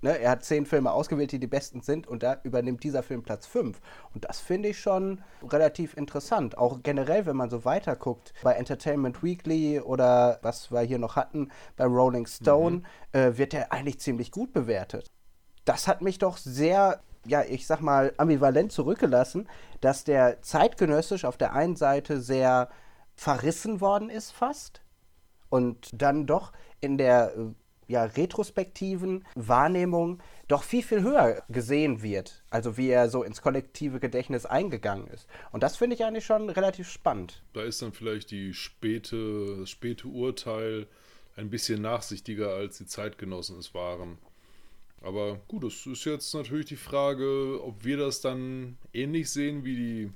Ne, 0.02 0.18
er 0.18 0.32
hat 0.32 0.46
zehn 0.46 0.66
Filme 0.66 0.92
ausgewählt, 0.92 1.32
die 1.34 1.40
die 1.40 1.48
besten 1.48 1.82
sind, 1.82 2.08
und 2.08 2.24
da 2.24 2.40
übernimmt 2.44 2.84
dieser 2.84 3.04
Film 3.04 3.22
Platz 3.22 3.46
fünf. 3.46 3.82
Und 4.14 4.26
das 4.26 4.40
finde 4.40 4.70
ich 4.70 4.80
schon 4.80 5.22
relativ 5.44 5.98
interessant. 5.98 6.58
Auch 6.58 6.80
generell, 6.84 7.26
wenn 7.26 7.36
man 7.36 7.50
so 7.50 7.66
weiter 7.66 7.98
guckt, 7.98 8.34
bei 8.42 8.54
Entertainment 8.54 9.22
Weekly 9.24 9.82
oder 9.82 10.40
was 10.42 10.72
wir 10.72 10.82
hier 10.82 11.00
noch 11.00 11.18
hatten, 11.18 11.50
bei 11.76 11.86
Rolling 11.86 12.28
Stone, 12.28 12.78
mhm. 12.78 12.86
äh, 13.12 13.38
wird 13.38 13.54
er 13.54 13.74
eigentlich 13.74 14.00
ziemlich 14.00 14.32
gut 14.32 14.54
bewertet. 14.54 15.12
Das 15.66 15.88
hat 15.88 16.02
mich 16.02 16.18
doch 16.18 16.38
sehr 16.38 17.02
ja, 17.26 17.44
ich 17.44 17.68
sag 17.68 17.82
mal, 17.82 18.14
ambivalent 18.18 18.72
zurückgelassen, 18.72 19.48
dass 19.82 20.04
der 20.04 20.42
zeitgenössisch 20.42 21.26
auf 21.26 21.38
der 21.38 21.54
einen 21.54 21.76
Seite 21.76 22.22
sehr 22.22 22.70
verrissen 23.16 23.82
worden 23.82 24.10
ist 24.10 24.32
fast 24.32 24.82
und 25.50 25.90
dann 25.94 26.26
doch 26.26 26.54
in 26.80 26.98
der 26.98 27.36
äh, 27.36 27.54
ja, 27.90 28.06
retrospektiven 28.06 29.26
Wahrnehmung 29.36 30.22
doch 30.48 30.64
viel, 30.64 30.84
viel 30.84 31.02
höher 31.02 31.44
gesehen 31.50 32.02
wird. 32.02 32.44
Also 32.52 32.78
wie 32.78 32.90
er 32.90 33.10
so 33.10 33.24
ins 33.24 33.42
kollektive 33.42 34.00
Gedächtnis 34.00 34.46
eingegangen 34.46 35.08
ist. 35.08 35.28
Und 35.52 35.64
das 35.64 35.76
finde 35.76 35.96
ich 35.96 36.06
eigentlich 36.06 36.26
schon 36.26 36.50
relativ 36.50 36.90
spannend. 36.90 37.42
Da 37.54 37.64
ist 37.64 37.82
dann 37.82 37.92
vielleicht 37.92 38.32
die 38.32 38.54
späte, 38.54 39.58
das 39.60 39.72
späte 39.72 40.08
Urteil 40.08 40.88
ein 41.36 41.50
bisschen 41.50 41.82
nachsichtiger, 41.82 42.54
als 42.54 42.78
die 42.78 42.86
Zeitgenossen 42.86 43.58
es 43.58 43.74
waren. 43.74 44.20
Aber 45.02 45.40
gut, 45.48 45.64
es 45.64 45.86
ist 45.88 46.06
jetzt 46.06 46.34
natürlich 46.34 46.68
die 46.68 46.76
Frage, 46.76 47.60
ob 47.64 47.86
wir 47.86 47.98
das 47.98 48.22
dann 48.22 48.78
ähnlich 48.94 49.32
sehen 49.32 49.66
wie 49.66 49.76
die 49.76 50.12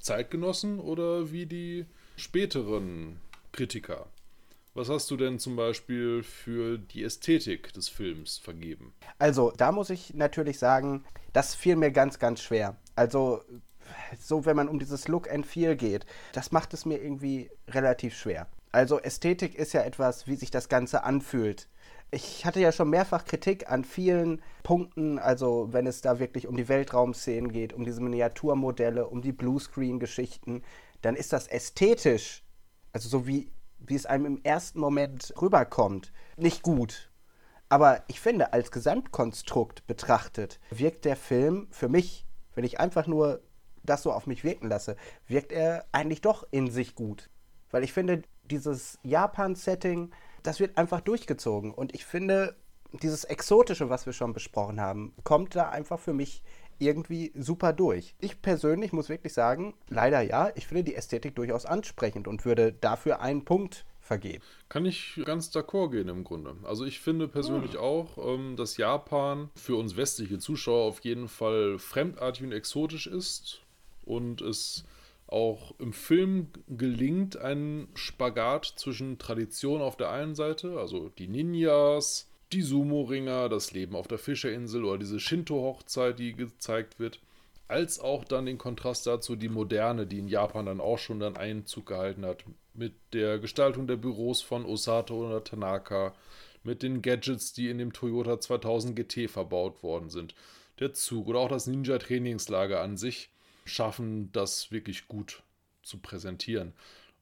Zeitgenossen 0.00 0.80
oder 0.80 1.30
wie 1.30 1.46
die 1.46 1.86
späteren 2.16 3.20
Kritiker. 3.52 4.06
Was 4.74 4.88
hast 4.88 5.10
du 5.10 5.16
denn 5.16 5.38
zum 5.38 5.56
Beispiel 5.56 6.22
für 6.22 6.78
die 6.78 7.04
Ästhetik 7.04 7.72
des 7.74 7.88
Films 7.88 8.38
vergeben? 8.38 8.94
Also, 9.18 9.52
da 9.56 9.70
muss 9.70 9.90
ich 9.90 10.14
natürlich 10.14 10.58
sagen, 10.58 11.04
das 11.32 11.54
fiel 11.54 11.76
mir 11.76 11.90
ganz, 11.90 12.18
ganz 12.18 12.40
schwer. 12.42 12.76
Also, 12.96 13.42
so 14.18 14.46
wenn 14.46 14.56
man 14.56 14.68
um 14.68 14.78
dieses 14.78 15.08
Look 15.08 15.30
and 15.30 15.46
Feel 15.46 15.76
geht, 15.76 16.06
das 16.32 16.52
macht 16.52 16.72
es 16.72 16.86
mir 16.86 17.02
irgendwie 17.02 17.50
relativ 17.68 18.16
schwer. 18.16 18.46
Also, 18.70 18.98
Ästhetik 18.98 19.54
ist 19.54 19.74
ja 19.74 19.82
etwas, 19.82 20.26
wie 20.26 20.36
sich 20.36 20.50
das 20.50 20.68
Ganze 20.68 21.04
anfühlt 21.04 21.68
ich 22.12 22.44
hatte 22.44 22.60
ja 22.60 22.72
schon 22.72 22.90
mehrfach 22.90 23.24
Kritik 23.24 23.70
an 23.70 23.84
vielen 23.84 24.42
Punkten, 24.62 25.18
also 25.18 25.72
wenn 25.72 25.86
es 25.86 26.02
da 26.02 26.18
wirklich 26.18 26.46
um 26.46 26.56
die 26.56 26.68
Weltraumszenen 26.68 27.50
geht, 27.50 27.72
um 27.72 27.84
diese 27.84 28.02
Miniaturmodelle, 28.02 29.06
um 29.06 29.22
die 29.22 29.32
Bluescreen-Geschichten, 29.32 30.62
dann 31.00 31.16
ist 31.16 31.32
das 31.32 31.48
ästhetisch, 31.48 32.44
also 32.92 33.08
so 33.08 33.26
wie, 33.26 33.50
wie 33.86 33.94
es 33.94 34.06
einem 34.06 34.26
im 34.26 34.40
ersten 34.42 34.80
Moment 34.80 35.32
rüberkommt, 35.40 36.12
nicht 36.36 36.62
gut. 36.62 37.10
Aber 37.68 38.02
ich 38.06 38.20
finde, 38.20 38.52
als 38.52 38.70
Gesamtkonstrukt 38.70 39.86
betrachtet, 39.86 40.60
wirkt 40.70 41.04
der 41.04 41.16
Film 41.16 41.68
für 41.70 41.88
mich, 41.88 42.26
wenn 42.54 42.64
ich 42.64 42.80
einfach 42.80 43.06
nur 43.06 43.42
das 43.82 44.02
so 44.02 44.12
auf 44.12 44.26
mich 44.26 44.44
wirken 44.44 44.68
lasse, 44.68 44.96
wirkt 45.26 45.52
er 45.52 45.86
eigentlich 45.92 46.20
doch 46.20 46.46
in 46.50 46.70
sich 46.70 46.94
gut. 46.94 47.30
Weil 47.70 47.82
ich 47.82 47.92
finde, 47.92 48.22
dieses 48.44 48.98
Japan-Setting, 49.02 50.12
das 50.42 50.60
wird 50.60 50.76
einfach 50.76 51.00
durchgezogen. 51.00 51.72
Und 51.72 51.94
ich 51.94 52.04
finde, 52.04 52.56
dieses 52.92 53.24
Exotische, 53.24 53.88
was 53.88 54.06
wir 54.06 54.12
schon 54.12 54.32
besprochen 54.32 54.80
haben, 54.80 55.14
kommt 55.24 55.56
da 55.56 55.70
einfach 55.70 55.98
für 55.98 56.12
mich 56.12 56.42
irgendwie 56.78 57.32
super 57.34 57.72
durch. 57.72 58.14
Ich 58.20 58.42
persönlich 58.42 58.92
muss 58.92 59.08
wirklich 59.08 59.32
sagen, 59.32 59.74
leider 59.88 60.20
ja, 60.20 60.50
ich 60.54 60.66
finde 60.66 60.84
die 60.84 60.94
Ästhetik 60.94 61.34
durchaus 61.34 61.66
ansprechend 61.66 62.28
und 62.28 62.44
würde 62.44 62.72
dafür 62.72 63.20
einen 63.20 63.44
Punkt 63.44 63.84
vergeben. 64.00 64.42
Kann 64.68 64.84
ich 64.84 65.20
ganz 65.24 65.48
d'accord 65.54 65.90
gehen 65.90 66.08
im 66.08 66.24
Grunde. 66.24 66.56
Also 66.64 66.84
ich 66.84 67.00
finde 67.00 67.28
persönlich 67.28 67.74
hm. 67.74 67.80
auch, 67.80 68.18
ähm, 68.18 68.56
dass 68.56 68.76
Japan 68.76 69.50
für 69.54 69.76
uns 69.76 69.96
westliche 69.96 70.38
Zuschauer 70.38 70.84
auf 70.84 71.00
jeden 71.00 71.28
Fall 71.28 71.78
fremdartig 71.78 72.42
und 72.42 72.52
exotisch 72.52 73.06
ist 73.06 73.60
und 74.04 74.40
es 74.40 74.84
auch 75.28 75.74
im 75.78 75.92
Film 75.92 76.48
gelingt 76.68 77.38
ein 77.38 77.88
Spagat 77.94 78.66
zwischen 78.76 79.18
Tradition 79.18 79.80
auf 79.80 79.96
der 79.96 80.10
einen 80.10 80.34
Seite, 80.34 80.78
also 80.78 81.08
die 81.08 81.28
Ninjas, 81.28 82.28
die 82.52 82.62
Sumo-Ringer, 82.62 83.48
das 83.48 83.72
Leben 83.72 83.96
auf 83.96 84.08
der 84.08 84.18
Fischerinsel 84.18 84.84
oder 84.84 84.98
diese 84.98 85.20
Shinto-Hochzeit, 85.20 86.18
die 86.18 86.34
gezeigt 86.34 86.98
wird, 86.98 87.20
als 87.68 88.00
auch 88.00 88.24
dann 88.24 88.46
den 88.46 88.58
Kontrast 88.58 89.06
dazu 89.06 89.36
die 89.36 89.48
Moderne, 89.48 90.06
die 90.06 90.18
in 90.18 90.28
Japan 90.28 90.66
dann 90.66 90.80
auch 90.80 90.98
schon 90.98 91.20
dann 91.20 91.36
Einzug 91.36 91.86
gehalten 91.86 92.26
hat, 92.26 92.44
mit 92.74 92.94
der 93.12 93.38
Gestaltung 93.38 93.86
der 93.86 93.96
Büros 93.96 94.42
von 94.42 94.64
Osato 94.64 95.26
oder 95.26 95.42
Tanaka, 95.42 96.14
mit 96.64 96.82
den 96.82 97.02
Gadgets, 97.02 97.52
die 97.52 97.68
in 97.68 97.78
dem 97.78 97.92
Toyota 97.92 98.40
2000 98.40 98.94
GT 98.94 99.30
verbaut 99.30 99.82
worden 99.82 100.10
sind, 100.10 100.34
der 100.78 100.92
Zug 100.92 101.28
oder 101.28 101.40
auch 101.40 101.48
das 101.48 101.66
Ninja-Trainingslager 101.66 102.80
an 102.80 102.96
sich 102.96 103.30
schaffen, 103.64 104.30
das 104.32 104.70
wirklich 104.70 105.08
gut 105.08 105.42
zu 105.82 105.98
präsentieren. 105.98 106.72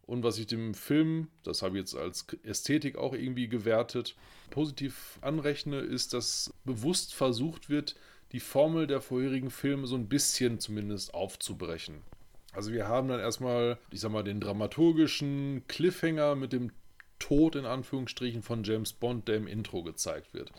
Und 0.03 0.25
was 0.25 0.39
ich 0.39 0.47
dem 0.47 0.75
Film, 0.75 1.29
das 1.45 1.63
habe 1.63 1.77
ich 1.77 1.83
jetzt 1.83 1.95
als 1.95 2.27
Ästhetik 2.43 2.99
auch 2.99 3.15
irgendwie 3.15 3.49
gewertet, 3.49 4.17
positiv 4.51 5.19
anrechne, 5.21 5.79
ist, 5.79 6.13
dass 6.13 6.53
bewusst 6.65 7.15
versucht 7.15 7.69
wird, 7.69 7.97
die 8.33 8.41
Formel 8.41 8.87
der 8.87 9.01
vorherigen 9.01 9.51
Filme 9.51 9.87
so 9.87 9.97
ein 9.97 10.09
bisschen 10.09 10.61
zumindest 10.61 11.15
aufzubrechen. 11.15 12.03
Also 12.53 12.73
wir 12.73 12.89
haben 12.89 13.09
dann 13.09 13.21
erstmal, 13.21 13.79
ich 13.91 14.01
sag 14.01 14.11
mal, 14.11 14.25
den 14.25 14.41
dramaturgischen 14.41 15.65
Cliffhanger 15.69 16.35
mit 16.35 16.53
dem 16.53 16.73
Tod 17.19 17.55
in 17.55 17.67
Anführungsstrichen 17.67 18.43
von 18.43 18.65
James 18.65 18.93
Bond, 18.93 19.29
der 19.29 19.37
im 19.37 19.47
Intro 19.47 19.83
gezeigt 19.83 20.35
wird. 20.35 20.51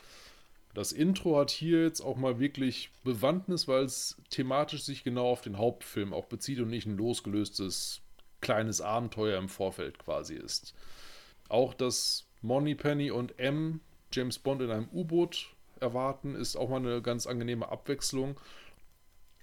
Das 0.74 0.94
Intro 0.94 1.38
hat 1.38 1.52
hier 1.52 1.84
jetzt 1.84 2.00
auch 2.00 2.16
mal 2.16 2.40
wirklich 2.40 2.92
Bewandtnis, 3.04 3.68
weil 3.68 3.84
es 3.84 4.16
thematisch 4.30 4.84
sich 4.84 5.04
genau 5.04 5.28
auf 5.28 5.42
den 5.42 5.58
Hauptfilm 5.58 6.14
auch 6.14 6.26
bezieht 6.26 6.60
und 6.60 6.70
nicht 6.70 6.86
ein 6.86 6.98
losgelöstes 6.98 8.02
kleines 8.40 8.80
Abenteuer 8.80 9.38
im 9.38 9.50
Vorfeld 9.50 10.00
quasi 10.00 10.36
ist. 10.36 10.74
Auch 11.50 11.74
dass 11.74 12.26
Penny 12.76 13.12
und 13.12 13.38
M 13.40 13.82
James 14.12 14.40
Bond 14.40 14.62
in 14.62 14.72
einem 14.72 14.90
U-Boot 14.92 15.54
erwarten, 15.80 16.36
ist 16.36 16.56
auch 16.56 16.70
mal 16.70 16.78
eine 16.78 17.02
ganz 17.02 17.28
angenehme 17.28 17.70
Abwechslung. 17.70 18.40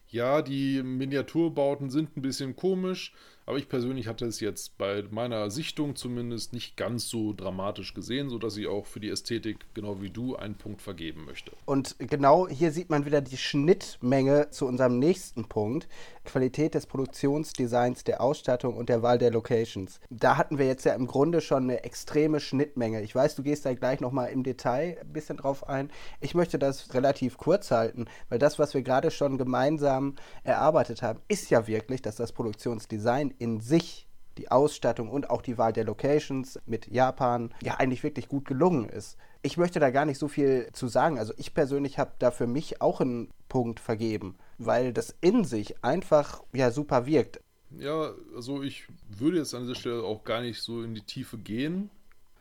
Ja, 0.08 0.42
die 0.42 0.82
Miniaturbauten 0.82 1.90
sind 1.90 2.16
ein 2.16 2.22
bisschen 2.22 2.56
komisch, 2.56 3.12
aber 3.48 3.56
ich 3.56 3.70
persönlich 3.70 4.06
hatte 4.06 4.26
es 4.26 4.40
jetzt 4.40 4.76
bei 4.76 5.02
meiner 5.10 5.50
Sichtung 5.50 5.96
zumindest 5.96 6.52
nicht 6.52 6.76
ganz 6.76 7.08
so 7.08 7.32
dramatisch 7.32 7.94
gesehen, 7.94 8.28
sodass 8.28 8.58
ich 8.58 8.66
auch 8.66 8.84
für 8.84 9.00
die 9.00 9.08
Ästhetik, 9.08 9.64
genau 9.72 10.02
wie 10.02 10.10
du, 10.10 10.36
einen 10.36 10.54
Punkt 10.54 10.82
vergeben 10.82 11.24
möchte. 11.24 11.52
Und 11.64 11.96
genau 11.98 12.46
hier 12.46 12.72
sieht 12.72 12.90
man 12.90 13.06
wieder 13.06 13.22
die 13.22 13.38
Schnittmenge 13.38 14.50
zu 14.50 14.66
unserem 14.66 14.98
nächsten 14.98 15.48
Punkt. 15.48 15.88
Qualität 16.28 16.74
des 16.74 16.84
Produktionsdesigns, 16.84 18.04
der 18.04 18.20
Ausstattung 18.20 18.76
und 18.76 18.90
der 18.90 19.02
Wahl 19.02 19.16
der 19.16 19.30
Locations. 19.30 19.98
Da 20.10 20.36
hatten 20.36 20.58
wir 20.58 20.66
jetzt 20.66 20.84
ja 20.84 20.92
im 20.92 21.06
Grunde 21.06 21.40
schon 21.40 21.62
eine 21.62 21.84
extreme 21.84 22.40
Schnittmenge. 22.40 23.00
Ich 23.00 23.14
weiß, 23.14 23.34
du 23.34 23.42
gehst 23.42 23.64
da 23.64 23.72
gleich 23.72 24.00
nochmal 24.00 24.28
im 24.28 24.42
Detail 24.42 24.98
ein 25.00 25.12
bisschen 25.12 25.38
drauf 25.38 25.66
ein. 25.66 25.90
Ich 26.20 26.34
möchte 26.34 26.58
das 26.58 26.92
relativ 26.92 27.38
kurz 27.38 27.70
halten, 27.70 28.04
weil 28.28 28.38
das, 28.38 28.58
was 28.58 28.74
wir 28.74 28.82
gerade 28.82 29.10
schon 29.10 29.38
gemeinsam 29.38 30.16
erarbeitet 30.44 31.00
haben, 31.00 31.20
ist 31.28 31.48
ja 31.48 31.66
wirklich, 31.66 32.02
dass 32.02 32.16
das 32.16 32.32
Produktionsdesign 32.32 33.34
in 33.38 33.60
sich 33.60 34.08
die 34.38 34.50
Ausstattung 34.50 35.10
und 35.10 35.30
auch 35.30 35.42
die 35.42 35.58
Wahl 35.58 35.72
der 35.72 35.84
Locations 35.84 36.60
mit 36.66 36.86
Japan 36.86 37.52
ja 37.62 37.74
eigentlich 37.74 38.02
wirklich 38.02 38.28
gut 38.28 38.44
gelungen 38.44 38.88
ist. 38.88 39.16
Ich 39.42 39.56
möchte 39.56 39.80
da 39.80 39.90
gar 39.90 40.04
nicht 40.04 40.18
so 40.18 40.28
viel 40.28 40.68
zu 40.72 40.88
sagen. 40.88 41.18
Also 41.18 41.32
ich 41.36 41.54
persönlich 41.54 41.98
habe 41.98 42.12
da 42.18 42.30
für 42.30 42.46
mich 42.46 42.80
auch 42.80 43.00
einen 43.00 43.30
Punkt 43.48 43.80
vergeben, 43.80 44.36
weil 44.58 44.92
das 44.92 45.14
in 45.20 45.44
sich 45.44 45.82
einfach 45.84 46.42
ja 46.52 46.70
super 46.70 47.06
wirkt. 47.06 47.40
Ja, 47.76 48.12
also 48.34 48.62
ich 48.62 48.86
würde 49.08 49.38
jetzt 49.38 49.54
an 49.54 49.62
dieser 49.62 49.74
Stelle 49.74 50.02
auch 50.02 50.24
gar 50.24 50.40
nicht 50.40 50.62
so 50.62 50.82
in 50.82 50.94
die 50.94 51.02
Tiefe 51.02 51.36
gehen, 51.36 51.90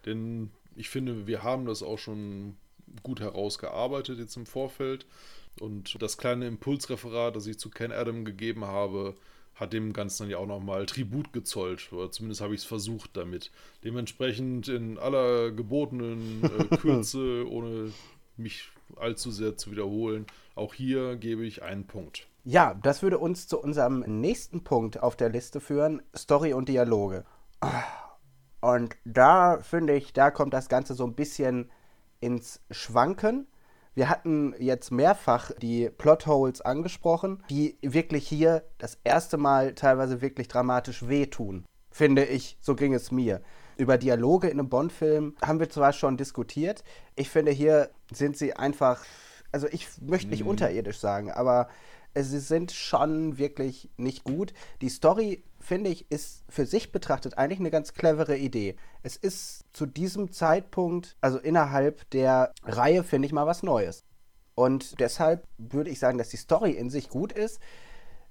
denn 0.05 0.51
ich 0.75 0.89
finde, 0.89 1.27
wir 1.27 1.43
haben 1.43 1.65
das 1.65 1.83
auch 1.83 1.97
schon 1.97 2.55
gut 3.03 3.19
herausgearbeitet 3.19 4.19
jetzt 4.19 4.37
im 4.37 4.45
Vorfeld. 4.45 5.05
Und 5.59 6.01
das 6.01 6.17
kleine 6.17 6.47
Impulsreferat, 6.47 7.35
das 7.35 7.47
ich 7.47 7.57
zu 7.57 7.69
Ken 7.69 7.91
Adam 7.91 8.25
gegeben 8.25 8.65
habe, 8.65 9.15
hat 9.59 9.73
dem 9.73 9.91
Ganzen 9.91 10.23
dann 10.23 10.29
ja 10.29 10.37
auch 10.37 10.47
nochmal 10.47 10.85
Tribut 10.85 11.33
gezollt. 11.33 11.91
Oder 11.91 12.11
zumindest 12.11 12.41
habe 12.41 12.53
ich 12.53 12.61
es 12.61 12.65
versucht 12.65 13.17
damit. 13.17 13.51
Dementsprechend 13.83 14.67
in 14.67 14.97
aller 14.97 15.51
gebotenen 15.51 16.43
äh, 16.43 16.75
Kürze, 16.77 17.45
ohne 17.49 17.91
mich 18.37 18.69
allzu 18.95 19.31
sehr 19.31 19.57
zu 19.57 19.71
wiederholen. 19.71 20.25
Auch 20.55 20.73
hier 20.73 21.15
gebe 21.15 21.45
ich 21.45 21.63
einen 21.63 21.85
Punkt. 21.85 22.27
Ja, 22.43 22.75
das 22.75 23.01
würde 23.01 23.17
uns 23.17 23.47
zu 23.47 23.59
unserem 23.59 23.99
nächsten 24.01 24.63
Punkt 24.63 25.01
auf 25.01 25.15
der 25.17 25.29
Liste 25.29 25.59
führen: 25.59 26.01
Story 26.15 26.53
und 26.53 26.69
Dialoge. 26.69 27.25
Und 28.61 28.95
da 29.05 29.59
finde 29.59 29.95
ich, 29.95 30.13
da 30.13 30.31
kommt 30.31 30.53
das 30.53 30.69
Ganze 30.69 30.93
so 30.93 31.03
ein 31.05 31.15
bisschen 31.15 31.69
ins 32.19 32.61
Schwanken. 32.71 33.47
Wir 33.97 34.09
hatten 34.09 34.53
jetzt 34.59 34.91
mehrfach 34.91 35.49
die 35.59 35.89
Plotholes 35.89 36.61
angesprochen, 36.61 37.41
die 37.49 37.79
wirklich 37.81 38.27
hier 38.27 38.63
das 38.77 38.99
erste 39.03 39.37
Mal 39.37 39.73
teilweise 39.73 40.21
wirklich 40.21 40.47
dramatisch 40.47 41.07
wehtun. 41.07 41.65
Finde 41.89 42.23
ich, 42.23 42.59
so 42.61 42.75
ging 42.75 42.93
es 42.93 43.09
mir. 43.09 43.41
Über 43.75 43.97
Dialoge 43.97 44.49
in 44.49 44.59
einem 44.59 44.69
Bond-Film 44.69 45.35
haben 45.41 45.59
wir 45.59 45.71
zwar 45.71 45.93
schon 45.93 46.15
diskutiert. 46.15 46.83
Ich 47.15 47.31
finde, 47.31 47.51
hier 47.51 47.89
sind 48.13 48.37
sie 48.37 48.55
einfach, 48.55 49.03
also 49.51 49.65
ich 49.71 49.87
möchte 49.99 50.29
nicht 50.29 50.43
mhm. 50.43 50.49
unterirdisch 50.49 50.99
sagen, 50.99 51.31
aber 51.31 51.67
sie 52.13 52.37
sind 52.37 52.71
schon 52.71 53.39
wirklich 53.39 53.89
nicht 53.97 54.23
gut. 54.23 54.53
Die 54.81 54.89
Story, 54.89 55.43
finde 55.67 55.89
ich, 55.89 56.09
ist 56.09 56.45
für 56.47 56.65
sich 56.65 56.93
betrachtet 56.93 57.37
eigentlich 57.37 57.59
eine 57.59 57.71
ganz 57.71 57.93
clevere 57.93 58.37
Idee. 58.37 58.77
Es 59.03 59.17
ist 59.17 59.65
zu 59.73 59.85
diesem 59.85 60.31
Zeitpunkt, 60.31 61.17
also 61.19 61.39
innerhalb 61.39 62.09
der 62.11 62.53
Reihe, 62.63 63.03
finde 63.03 63.25
ich 63.25 63.33
mal 63.33 63.47
was 63.47 63.63
Neues. 63.63 64.05
Und 64.55 65.01
deshalb 65.01 65.45
würde 65.57 65.89
ich 65.89 65.99
sagen, 65.99 66.17
dass 66.17 66.29
die 66.29 66.37
Story 66.37 66.71
in 66.71 66.89
sich 66.89 67.09
gut 67.09 67.33
ist. 67.33 67.59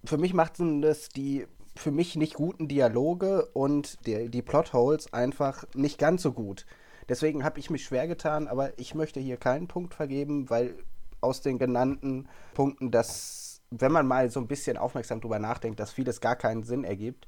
Für 0.05 0.17
mich 0.17 0.33
macht 0.33 0.59
es 0.61 1.11
die 1.11 1.47
für 1.77 1.91
mich 1.91 2.17
nicht 2.17 2.33
guten 2.33 2.69
Dialoge 2.69 3.45
und 3.53 4.07
die, 4.07 4.31
die 4.31 4.41
Plotholes 4.41 5.13
einfach 5.13 5.67
nicht 5.75 5.99
ganz 5.99 6.23
so 6.23 6.33
gut. 6.33 6.65
Deswegen 7.07 7.45
habe 7.45 7.61
ich 7.61 7.69
mich 7.69 7.85
schwer 7.85 8.09
getan, 8.09 8.49
aber 8.49 8.79
ich 8.79 8.95
möchte 8.95 9.21
hier 9.21 9.37
keinen 9.37 9.69
Punkt 9.69 9.93
vergeben, 9.93 10.49
weil 10.49 10.75
aus 11.21 11.43
den 11.43 11.59
genannten 11.59 12.29
Punkten 12.55 12.91
das 12.91 13.46
wenn 13.71 13.93
man 13.93 14.07
mal 14.07 14.31
so 14.31 14.41
ein 14.41 14.49
bisschen 14.49 14.77
aufmerksam 14.77 15.21
drüber 15.21 15.39
nachdenkt, 15.39 15.81
dass 15.81 15.93
vieles 15.93 16.21
gar 16.21 16.37
keinen 16.37 16.63
Sinn 16.63 16.85
ergibt. 16.85 17.27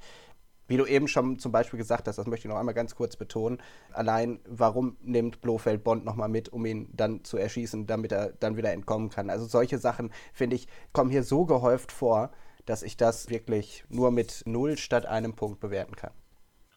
Wie 0.69 0.77
du 0.77 0.85
eben 0.85 1.09
schon 1.09 1.39
zum 1.39 1.51
Beispiel 1.51 1.79
gesagt 1.79 2.09
hast, 2.09 2.17
das 2.17 2.27
möchte 2.27 2.47
ich 2.47 2.53
noch 2.53 2.61
einmal 2.61 2.75
ganz 2.75 2.95
kurz 2.95 3.17
betonen. 3.17 3.59
Allein, 3.93 4.39
warum 4.47 4.99
nimmt 5.01 5.41
Blofeld 5.41 5.83
Bond 5.83 6.05
nochmal 6.05 6.29
mit, 6.29 6.51
um 6.51 6.67
ihn 6.67 6.91
dann 6.93 7.25
zu 7.25 7.39
erschießen, 7.39 7.87
damit 7.87 8.13
er 8.13 8.33
dann 8.33 8.59
wieder 8.59 8.73
entkommen 8.73 9.09
kann? 9.09 9.31
Also 9.31 9.47
solche 9.47 9.79
Sachen, 9.79 10.13
finde 10.35 10.57
ich, 10.57 10.69
kommen 10.93 11.11
hier 11.11 11.23
so 11.23 11.47
gehäuft 11.47 11.91
vor, 11.91 12.31
dass 12.67 12.83
ich 12.83 12.99
das 12.99 13.31
wirklich 13.31 13.85
nur 13.89 14.11
mit 14.11 14.43
null 14.45 14.77
statt 14.77 15.07
einem 15.07 15.35
Punkt 15.35 15.59
bewerten 15.59 15.97
kann. 15.97 16.13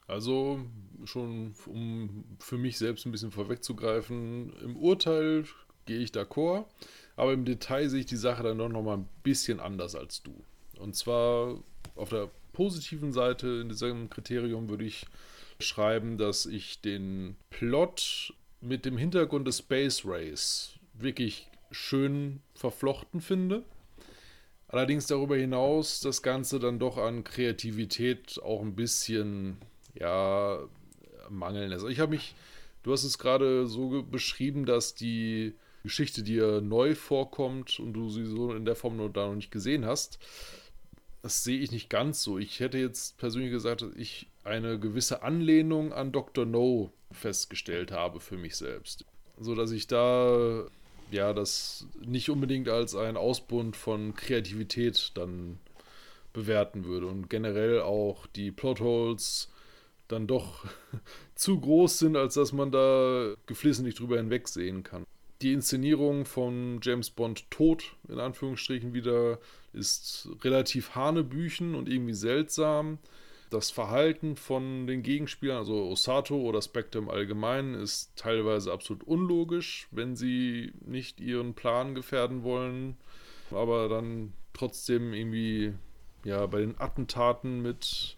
Also 0.07 0.59
schon, 1.03 1.53
um 1.67 2.38
für 2.40 2.57
mich 2.57 2.77
selbst 2.77 3.06
ein 3.06 3.11
bisschen 3.11 3.31
vorwegzugreifen, 3.31 4.53
im 4.61 4.77
Urteil 4.77 5.43
gehe 5.85 5.99
ich 5.99 6.11
d'accord. 6.11 6.65
Aber 7.22 7.33
im 7.33 7.45
Detail 7.45 7.88
sehe 7.88 8.00
ich 8.00 8.08
die 8.08 8.16
Sache 8.16 8.41
dann 8.41 8.58
doch 8.58 8.67
nochmal 8.67 8.98
ein 8.98 9.09
bisschen 9.22 9.59
anders 9.59 9.93
als 9.93 10.24
du. 10.24 10.33
Und 10.80 10.95
zwar 10.95 11.59
auf 11.95 12.09
der 12.09 12.32
positiven 12.51 13.14
Seite 13.14 13.59
in 13.61 13.69
diesem 13.69 14.09
Kriterium 14.09 14.69
würde 14.69 14.85
ich 14.85 15.06
schreiben, 15.59 16.17
dass 16.17 16.48
ich 16.48 16.82
den 16.82 17.35
Plot 17.51 18.33
mit 18.59 18.85
dem 18.85 18.98
Hintergrund 18.98 19.48
des 19.48 19.59
Space 19.59 20.01
Race 20.03 20.80
wirklich 20.95 21.48
schön 21.69 22.41
verflochten 22.56 23.22
finde. 23.22 23.66
Allerdings 24.67 25.06
darüber 25.06 25.38
hinaus 25.38 26.00
das 26.00 26.24
Ganze 26.24 26.58
dann 26.58 26.80
doch 26.80 26.98
an 26.98 27.24
Kreativität 27.24 28.41
auch 28.41 28.64
ein 28.64 28.75
bisschen, 28.75 29.58
ja, 29.93 30.58
mangeln 31.30 31.69
lässt. 31.69 31.85
Ich 31.88 32.00
habe 32.00 32.14
mich, 32.14 32.33
du 32.82 32.91
hast 32.91 33.03
es 33.03 33.19
gerade 33.19 33.67
so 33.67 34.01
beschrieben, 34.01 34.66
dass 34.66 34.95
die 34.95 35.53
Geschichte 35.84 36.24
dir 36.24 36.61
neu 36.61 36.95
vorkommt 36.95 37.80
und 37.80 37.93
du 37.93 38.10
sie 38.10 38.26
so 38.26 38.53
in 38.53 38.66
der 38.66 38.76
Form 38.76 38.98
noch, 38.98 39.10
da 39.10 39.27
noch 39.27 39.35
nicht 39.35 39.51
gesehen 39.51 39.85
hast. 39.85 40.19
Das 41.22 41.43
sehe 41.43 41.60
ich 41.60 41.72
nicht 41.72 41.90
ganz 41.90 42.24
so. 42.24 42.38
Ich 42.38 42.60
hätte 42.60 42.77
jetzt 42.77 43.18
persönlich 43.18 43.51
gesagt, 43.51 43.82
dass 43.82 43.93
ich 43.95 44.27
eine 44.43 44.80
gewisse 44.80 45.24
Anlehnung 45.24 45.93
an 45.93 46.11
Dr. 46.11 46.45
No 46.45 46.92
festgestellt 47.11 47.92
habe 47.92 48.19
für 48.19 48.38
mich 48.38 48.56
selbst. 48.56 49.06
So 49.40 49.56
dass 49.56 49.72
ich 49.72 49.88
da 49.88 50.66
ja 51.11 51.34
das 51.34 51.85
nicht 52.06 52.30
unbedingt 52.30 52.69
als 52.69 52.95
ein 52.95 53.18
Ausbund 53.18 53.76
von 53.76 54.16
Kreativität 54.16 55.11
dann 55.16 55.60
bewerten 56.34 56.85
würde 56.85 57.08
und 57.08 57.30
generell 57.30 57.82
auch 57.82 58.26
die 58.27 58.51
Plotholes 58.51 59.50
dann 60.08 60.27
doch 60.27 60.66
zu 61.35 61.60
groß 61.60 62.00
sind, 62.00 62.16
als 62.16 62.35
dass 62.35 62.51
man 62.51 62.72
da 62.72 63.34
geflissentlich 63.45 63.95
drüber 63.95 64.18
hinwegsehen 64.18 64.84
kann. 64.84 65.06
Die 65.41 65.53
Inszenierung 65.53 66.25
von 66.25 66.79
James 66.83 67.09
Bond 67.09 67.49
tot, 67.49 67.95
in 68.07 68.19
Anführungsstrichen 68.19 68.93
wieder, 68.93 69.39
ist 69.73 70.29
relativ 70.43 70.93
hanebüchen 70.93 71.73
und 71.73 71.89
irgendwie 71.89 72.13
seltsam. 72.13 72.99
Das 73.49 73.71
Verhalten 73.71 74.35
von 74.35 74.87
den 74.87 75.03
Gegenspielern, 75.03 75.57
also 75.57 75.89
Osato 75.89 76.37
oder 76.37 76.61
Spectre 76.61 76.99
im 76.99 77.09
Allgemeinen, 77.09 77.73
ist 77.73 78.11
teilweise 78.15 78.71
absolut 78.71 79.03
unlogisch, 79.03 79.87
wenn 79.91 80.15
sie 80.15 80.73
nicht 80.85 81.19
ihren 81.19 81.53
Plan 81.53 81.95
gefährden 81.95 82.43
wollen, 82.43 82.95
aber 83.49 83.89
dann 83.89 84.33
trotzdem 84.53 85.13
irgendwie 85.13 85.73
ja 86.23 86.45
bei 86.45 86.59
den 86.59 86.79
Attentaten 86.79 87.61
mit 87.61 88.15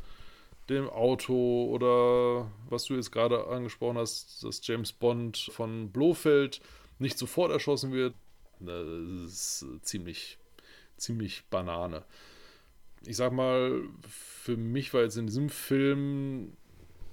dem 0.69 0.89
Auto 0.89 1.65
oder 1.71 2.51
was 2.69 2.85
du 2.85 2.95
jetzt 2.95 3.11
gerade 3.11 3.47
angesprochen 3.47 3.97
hast, 3.97 4.43
dass 4.43 4.65
James 4.65 4.91
Bond 4.91 5.49
von 5.51 5.89
Blofeld 5.89 6.61
nicht 7.03 7.19
sofort 7.19 7.51
erschossen 7.51 7.91
wird, 7.91 8.15
das 8.59 9.61
ist 9.61 9.65
ziemlich, 9.83 10.39
ziemlich 10.97 11.43
Banane. 11.51 12.03
Ich 13.05 13.17
sag 13.17 13.33
mal, 13.33 13.83
für 14.07 14.57
mich 14.57 14.93
war 14.93 15.01
jetzt 15.01 15.17
in 15.17 15.27
diesem 15.27 15.49
Film 15.49 16.53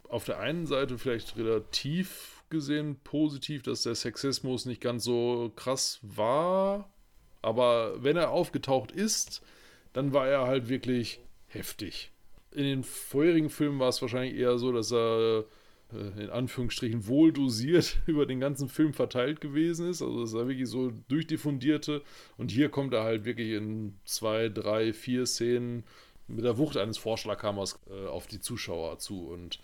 auf 0.09 0.25
der 0.25 0.39
einen 0.39 0.67
Seite 0.67 0.99
vielleicht 0.99 1.37
relativ 1.37 2.45
gesehen 2.49 2.97
positiv, 3.05 3.63
dass 3.63 3.83
der 3.83 3.95
Sexismus 3.95 4.67
nicht 4.67 4.81
ganz 4.81 5.05
so 5.05 5.53
krass 5.55 6.01
war. 6.03 6.91
Aber 7.43 8.03
wenn 8.03 8.17
er 8.17 8.31
aufgetaucht 8.31 8.93
ist, 8.93 9.43
dann 9.93 10.13
war 10.13 10.29
er 10.29 10.47
halt 10.47 10.69
wirklich 10.69 11.21
heftig. 11.47 12.11
In 12.53 12.65
den 12.65 12.85
vorherigen 12.85 13.51
Filmen 13.51 13.79
war 13.79 13.89
es 13.89 14.03
wahrscheinlich 14.03 14.37
eher 14.37 14.59
so, 14.59 14.73
dass 14.73 14.93
er 14.93 15.45
in 15.93 16.31
Anführungsstrichen 16.31 17.07
wohl 17.07 17.33
dosiert 17.33 17.99
über 18.07 18.27
den 18.27 18.41
ganzen 18.41 18.69
Film 18.69 18.95
verteilt 18.95 19.41
gewesen 19.41 19.89
ist. 19.89 20.03
Also 20.03 20.23
es 20.23 20.33
war 20.33 20.49
wirklich 20.49 20.69
so 20.69 20.93
durchdiffundierte. 21.09 22.03
Und 22.37 22.51
hier 22.51 22.69
kommt 22.69 22.95
er 22.95 23.05
halt 23.05 23.25
wirklich 23.25 23.53
in 23.53 23.95
zwei, 24.05 24.49
drei, 24.49 24.93
vier 24.93 25.27
Szenen 25.27 25.85
mit 26.29 26.45
der 26.45 26.59
Wucht 26.59 26.77
eines 26.77 26.99
Vorschlaghammers 26.99 27.79
äh, 27.91 28.07
auf 28.07 28.27
die 28.27 28.41
Zuschauer 28.41 28.99
zu. 28.99 29.29
Und 29.29 29.59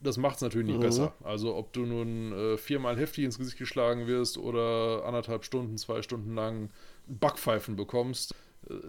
das 0.00 0.16
macht 0.16 0.36
es 0.36 0.42
natürlich 0.42 0.66
nicht 0.66 0.78
mhm. 0.78 0.82
besser. 0.82 1.14
Also 1.22 1.54
ob 1.54 1.72
du 1.72 1.86
nun 1.86 2.32
äh, 2.32 2.56
viermal 2.58 2.98
heftig 2.98 3.24
ins 3.24 3.38
Gesicht 3.38 3.58
geschlagen 3.58 4.06
wirst 4.06 4.38
oder 4.38 5.04
anderthalb 5.04 5.44
Stunden, 5.44 5.78
zwei 5.78 6.02
Stunden 6.02 6.34
lang 6.34 6.70
Backpfeifen 7.06 7.76
bekommst, 7.76 8.34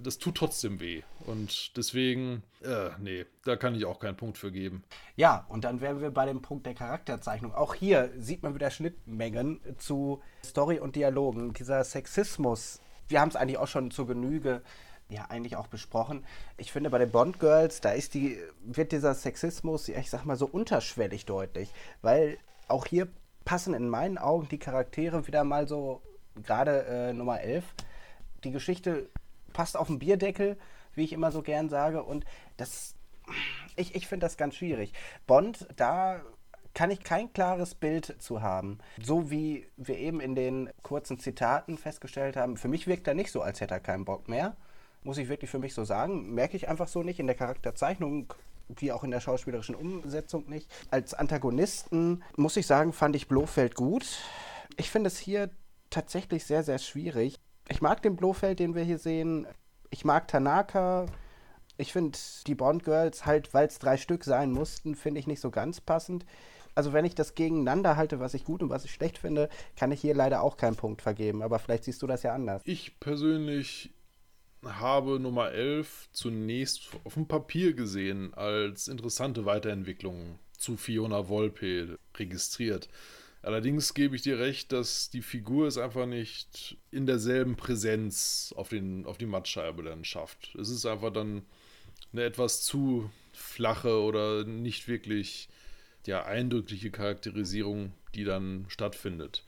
das 0.02 0.18
tut 0.18 0.36
trotzdem 0.36 0.80
weh. 0.80 1.02
Und 1.26 1.76
deswegen, 1.78 2.44
äh, 2.64 2.90
nee, 3.00 3.26
da 3.44 3.56
kann 3.56 3.76
ich 3.76 3.86
auch 3.86 4.00
keinen 4.00 4.18
Punkt 4.18 4.38
für 4.38 4.52
geben. 4.52 4.84
Ja, 5.16 5.46
und 5.50 5.64
dann 5.64 5.82
wären 5.82 6.02
wir 6.02 6.12
bei 6.12 6.26
dem 6.26 6.42
Punkt 6.42 6.66
der 6.66 6.76
Charakterzeichnung. 6.76 7.54
Auch 7.54 7.74
hier 7.74 8.12
sieht 8.18 8.44
man 8.44 8.54
wieder 8.56 8.70
Schnittmengen 8.70 9.60
zu 9.78 10.22
Story 10.46 10.80
und 10.80 10.96
Dialogen. 10.96 11.54
Dieser 11.54 11.84
Sexismus, 11.84 12.80
wir 13.08 13.20
haben 13.20 13.30
es 13.30 13.36
eigentlich 13.36 13.58
auch 13.58 13.68
schon 13.68 13.92
zur 13.92 14.08
Genüge 14.08 14.62
ja 15.10 15.26
eigentlich 15.26 15.56
auch 15.56 15.68
besprochen. 15.68 16.26
Ich 16.58 16.72
finde, 16.72 16.90
bei 16.90 16.98
den 16.98 17.12
Bond 17.12 17.40
Girls, 17.40 17.82
da 17.82 17.92
ist 17.92 18.14
die, 18.14 18.40
wird 18.64 18.92
dieser 18.92 19.14
Sexismus, 19.14 19.88
ich 19.88 20.10
sag 20.10 20.26
mal, 20.26 20.38
so 20.38 20.46
unterschwellig 20.46 21.26
deutlich. 21.26 21.70
Weil 22.02 22.38
auch 22.68 22.86
hier 22.86 23.08
passen 23.46 23.74
in 23.74 23.90
meinen 23.90 24.18
Augen 24.18 24.48
die 24.50 24.58
Charaktere 24.58 25.28
wieder 25.28 25.44
mal 25.44 25.68
so, 25.68 26.02
gerade 26.44 26.86
äh, 26.86 27.14
Nummer 27.14 27.42
11, 27.42 27.64
die 28.44 28.52
Geschichte 28.52 29.10
passt 29.54 29.78
auf 29.78 29.88
den 29.88 30.00
Bierdeckel, 30.00 30.58
wie 30.94 31.04
ich 31.04 31.14
immer 31.14 31.32
so 31.32 31.42
gern 31.42 31.70
sage. 31.70 32.04
Und 32.04 32.26
das, 32.58 32.96
ich, 33.76 33.96
ich 33.96 34.08
finde 34.08 34.26
das 34.26 34.38
ganz 34.38 34.56
schwierig. 34.56 34.94
Bond, 35.26 35.68
da 35.76 36.22
kann 36.74 36.92
ich 36.92 37.04
kein 37.04 37.32
klares 37.34 37.76
Bild 37.76 38.16
zu 38.20 38.42
haben. 38.42 38.80
So 39.02 39.30
wie 39.30 39.68
wir 39.78 39.98
eben 39.98 40.20
in 40.20 40.36
den 40.36 40.70
kurzen 40.82 41.20
Zitaten 41.20 41.78
festgestellt 41.78 42.36
haben, 42.36 42.58
für 42.58 42.68
mich 42.68 42.88
wirkt 42.88 43.08
er 43.08 43.14
nicht 43.14 43.32
so, 43.32 43.42
als 43.42 43.62
hätte 43.62 43.76
er 43.76 43.80
keinen 43.80 44.06
Bock 44.06 44.28
mehr. 44.28 44.56
Muss 45.04 45.18
ich 45.18 45.30
wirklich 45.30 45.52
für 45.52 45.60
mich 45.60 45.74
so 45.74 45.84
sagen. 45.84 46.34
Merke 46.34 46.58
ich 46.58 46.68
einfach 46.68 46.88
so 46.88 47.04
nicht 47.04 47.20
in 47.20 47.28
der 47.28 47.36
Charakterzeichnung 47.36 48.34
wie 48.70 48.92
auch 48.92 49.04
in 49.04 49.12
der 49.12 49.20
schauspielerischen 49.20 49.76
Umsetzung 49.76 50.50
nicht. 50.50 50.72
Als 50.90 51.14
Antagonisten 51.14 52.24
muss 52.38 52.58
ich 52.58 52.66
sagen, 52.66 52.94
fand 52.94 53.16
ich 53.16 53.28
Blofeld 53.28 53.76
gut. 53.76 54.06
Ich 54.78 54.90
finde 54.90 55.10
es 55.10 55.18
hier 55.18 55.50
tatsächlich 55.90 56.46
sehr, 56.46 56.64
sehr 56.64 56.80
schwierig 56.80 57.40
ich 57.70 57.82
mag 57.82 58.02
den 58.02 58.16
Blofeld, 58.16 58.60
den 58.60 58.76
wir 58.76 58.84
hier 58.84 58.98
sehen. 58.98 59.48
Ich 59.90 60.06
mag 60.06 60.28
Tanaka. 60.28 61.06
Ich 61.78 61.92
finde 61.92 62.18
die 62.46 62.56
Bond 62.56 62.84
Girls 62.84 63.26
halt, 63.26 63.54
weil 63.54 63.68
es 63.68 63.80
drei 63.80 63.98
Stück 63.98 64.24
sein 64.24 64.52
mussten, 64.52 64.96
finde 64.96 65.20
ich 65.20 65.28
nicht 65.28 65.40
so 65.40 65.50
ganz 65.50 65.82
passend. 65.82 66.26
Also 66.76 66.94
wenn 66.94 67.06
ich 67.06 67.16
das 67.16 67.36
gegeneinander 67.36 67.96
halte, 67.98 68.20
was 68.20 68.34
ich 68.34 68.46
gut 68.46 68.64
und 68.64 68.70
was 68.70 68.86
ich 68.86 68.92
schlecht 68.92 69.18
finde, 69.18 69.50
kann 69.76 69.92
ich 69.92 70.02
hier 70.02 70.16
leider 70.16 70.42
auch 70.42 70.58
keinen 70.58 70.76
Punkt 70.76 71.02
vergeben. 71.02 71.42
Aber 71.42 71.60
vielleicht 71.60 71.84
siehst 71.84 72.02
du 72.02 72.08
das 72.08 72.24
ja 72.24 72.34
anders. 72.34 72.62
Ich 72.66 73.00
persönlich 73.00 73.92
habe 74.64 75.20
Nummer 75.20 75.52
11 75.52 76.10
zunächst 76.12 76.90
auf 77.04 77.16
dem 77.16 77.28
Papier 77.28 77.74
gesehen 77.74 78.34
als 78.34 78.88
interessante 78.88 79.46
Weiterentwicklung 79.46 80.40
zu 80.58 80.78
Fiona 80.78 81.28
Volpe 81.28 82.00
registriert. 82.16 82.88
Allerdings 83.44 83.94
gebe 83.94 84.16
ich 84.16 84.22
dir 84.22 84.40
recht, 84.40 84.72
dass 84.72 85.10
die 85.10 85.22
Figur 85.22 85.68
es 85.68 85.78
einfach 85.78 86.06
nicht 86.06 86.78
in 86.92 87.06
derselben 87.06 87.58
Präsenz 87.58 88.54
auf, 88.56 88.70
den, 88.70 89.06
auf 89.06 89.18
die 89.18 89.26
Mattscheibe 89.26 89.84
dann 89.84 90.06
schafft. 90.06 90.56
Es 90.56 90.70
ist 90.70 90.86
einfach 90.86 91.12
dann 91.12 91.44
eine 92.14 92.24
etwas 92.24 92.64
zu 92.64 93.12
flache 93.34 94.02
oder 94.02 94.46
nicht 94.46 94.88
wirklich 94.88 95.50
ja, 96.06 96.24
eindrückliche 96.24 96.90
Charakterisierung, 96.90 97.92
die 98.16 98.24
dann 98.24 98.66
stattfindet. 98.70 99.44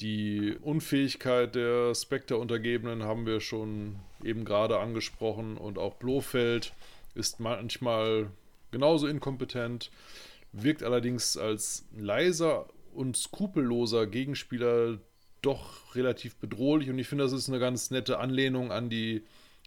Die 0.00 0.56
Unfähigkeit 0.62 1.54
der 1.54 1.94
Spectre-Untergebenen 1.94 3.02
haben 3.02 3.26
wir 3.26 3.40
schon 3.40 3.96
eben 4.24 4.46
gerade 4.46 4.78
angesprochen 4.78 5.58
und 5.58 5.78
auch 5.78 5.96
Blofeld 5.96 6.72
ist 7.14 7.38
manchmal 7.38 8.30
genauso 8.70 9.06
inkompetent, 9.06 9.90
wirkt 10.52 10.82
allerdings 10.82 11.36
als 11.36 11.84
leiser 11.94 12.66
und 12.92 13.16
skrupelloser 13.16 14.06
Gegenspieler 14.06 14.98
doch 15.42 15.94
relativ 15.94 16.36
bedrohlich 16.36 16.90
und 16.90 16.98
ich 16.98 17.08
finde, 17.08 17.24
das 17.24 17.32
ist 17.32 17.48
eine 17.48 17.58
ganz 17.58 17.90
nette 17.90 18.18
Anlehnung 18.18 18.72
an 18.72 18.90
die 18.90 19.22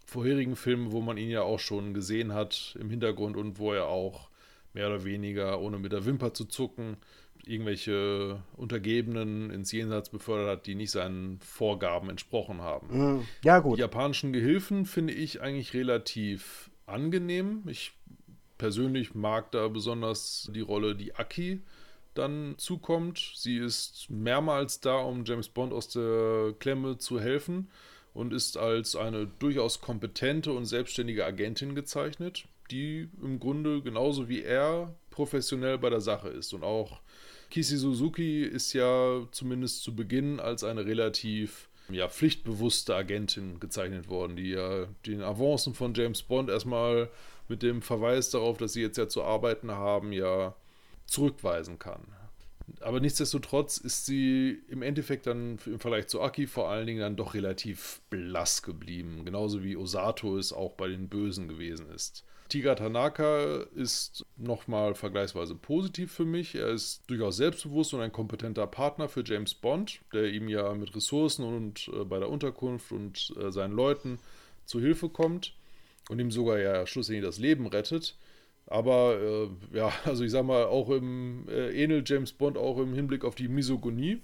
vorherigen 0.06 0.56
Filme, 0.56 0.92
wo 0.92 1.02
man 1.02 1.18
ihn 1.18 1.30
ja 1.30 1.42
auch 1.42 1.60
schon 1.60 1.93
gesehen 1.93 2.34
hat 2.34 2.77
im 2.80 2.90
Hintergrund 2.90 3.38
und 3.38 3.58
wo 3.58 3.74
er 3.74 3.88
auch 3.88 4.30
mehr 4.74 4.88
oder 4.88 5.03
weniger, 5.03 5.60
ohne 5.61 5.80
mit 5.80 5.92
der 5.92 6.06
Wimper 6.06 6.34
zu 6.34 6.45
zucken, 6.45 6.98
irgendwelche 7.45 8.42
Untergebenen 8.56 9.50
ins 9.50 9.72
Jenseits 9.72 10.10
befördert 10.10 10.50
hat, 10.50 10.68
die 10.68 10.76
nicht 10.76 10.92
seinen 10.92 11.40
Vorgaben 11.40 12.10
entsprochen 12.10 12.61
haben. 12.61 13.16
Mhm. 13.16 13.27
Ja, 13.43 13.60
gut. 13.60 13.77
Die 13.77 13.82
japanischen 13.82 14.34
Gehilfen 14.34 14.85
finde 14.85 15.14
ich 15.14 15.42
eigentlich 15.42 15.74
relativ 15.74 16.72
angenehm. 16.85 17.64
Ich 17.68 17.93
persönlich 18.58 19.14
mag 19.14 19.52
da 19.52 19.68
besonders 19.68 20.50
die 20.53 20.61
Rolle, 20.61 20.95
die 20.95 21.16
Aki 21.16 21.61
dann 22.14 22.56
zukommt. 22.58 23.33
Sie 23.35 23.58
ist 23.58 24.09
mehrmals 24.09 24.80
da, 24.80 24.98
um 24.98 25.25
James 25.25 25.50
Bond 25.50 25.74
aus 25.74 25.90
der 25.90 26.53
Klemme 26.59 26.98
zu 26.98 27.19
helfen 27.19 27.69
und 28.14 28.33
ist 28.33 28.58
als 28.58 28.95
eine 28.95 29.27
durchaus 29.40 29.82
kompetente 29.82 30.51
und 30.53 30.66
selbstständige 30.66 31.25
Agentin 31.25 31.75
gezeichnet, 31.75 32.45
die 32.72 33.09
im 33.22 33.40
Grunde 33.40 33.82
genauso 33.82 34.30
wie 34.30 34.42
er 34.43 34.95
professionell 35.09 35.77
bei 35.77 35.90
der 35.90 36.01
Sache 36.01 36.30
ist 36.30 36.53
und 36.53 36.64
auch 36.64 37.00
Kisi 37.53 37.77
Suzuki 37.77 38.43
ist 38.43 38.74
ja 38.74 39.27
zumindest 39.30 39.83
zu 39.83 39.95
Beginn 39.95 40.40
als 40.40 40.64
eine 40.64 40.88
relativ 40.88 41.69
ja, 41.90 42.09
pflichtbewusste 42.09 42.95
Agentin 42.95 43.59
gezeichnet 43.59 44.09
worden, 44.09 44.35
die 44.35 44.50
ja 44.50 44.88
den 45.06 45.22
Avancen 45.22 45.75
von 45.75 45.93
James 45.93 46.24
Bond 46.24 46.50
erstmal 46.50 47.09
mit 47.48 47.61
dem 47.61 47.83
Verweis 47.83 48.32
darauf, 48.32 48.58
dass 48.58 48.74
sie 48.74 48.82
jetzt 48.82 48.98
ja 48.98 49.08
zu 49.08 49.22
arbeiten 49.22 49.69
haben, 49.69 50.11
ja 50.14 50.56
zurückweisen 51.14 51.80
kann. 51.80 52.01
Aber 52.80 53.00
nichtsdestotrotz 53.00 53.77
ist 53.77 54.06
sie 54.06 54.61
im 54.67 54.82
Endeffekt 54.82 55.27
dann 55.27 55.59
im 55.66 55.80
Vergleich 55.80 56.08
zu 56.08 56.22
Aki 56.22 56.48
vor 56.48 56.69
allen 56.69 56.88
Dingen 56.88 57.00
dann 57.01 57.16
doch 57.16 57.33
relativ 57.33 58.01
blass 58.09 58.64
geblieben. 58.64 59.25
Genauso 59.25 59.64
wie 59.64 59.77
Osato 59.77 60.38
es 60.38 60.53
auch 60.53 60.74
bei 60.74 60.88
den 60.88 61.09
Bösen 61.09 61.48
gewesen 61.48 61.90
ist. 61.90 62.24
Tiga 62.50 62.75
Tanaka 62.75 63.64
ist 63.75 64.25
nochmal 64.38 64.95
vergleichsweise 64.95 65.56
positiv 65.56 66.11
für 66.11 66.25
mich. 66.25 66.56
Er 66.56 66.69
ist 66.69 67.01
durchaus 67.08 67.38
selbstbewusst 67.38 67.93
und 67.93 68.01
ein 68.01 68.11
kompetenter 68.11 68.67
Partner 68.67 69.09
für 69.09 69.24
James 69.25 69.53
Bond, 69.53 70.01
der 70.14 70.32
ihm 70.32 70.48
ja 70.50 70.74
mit 70.74 70.95
Ressourcen 70.95 71.45
und 71.45 71.90
äh, 71.93 72.03
bei 72.03 72.19
der 72.19 72.30
Unterkunft 72.30 72.92
und 72.92 73.33
äh, 73.40 73.51
seinen 73.51 73.74
Leuten 73.74 74.19
zu 74.66 74.80
Hilfe 74.80 75.09
kommt 75.09 75.53
und 76.09 76.19
ihm 76.19 76.32
sogar 76.32 76.59
ja 76.59 76.85
schlussendlich 76.85 77.25
das 77.25 77.40
Leben 77.40 77.66
rettet. 77.67 78.16
Aber 78.67 79.19
äh, 79.22 79.77
ja, 79.77 79.92
also 80.06 80.24
ich 80.24 80.32
sag 80.32 80.45
mal, 80.45 80.66
auch 80.66 80.90
im 80.90 81.48
äh, 81.50 81.72
ähnelt 81.72 82.09
James 82.09 82.33
Bond 82.33 82.58
auch 82.58 82.80
im 82.80 82.93
Hinblick 82.93 83.25
auf 83.25 83.35
die 83.35 83.48
Misogonie. 83.48 84.22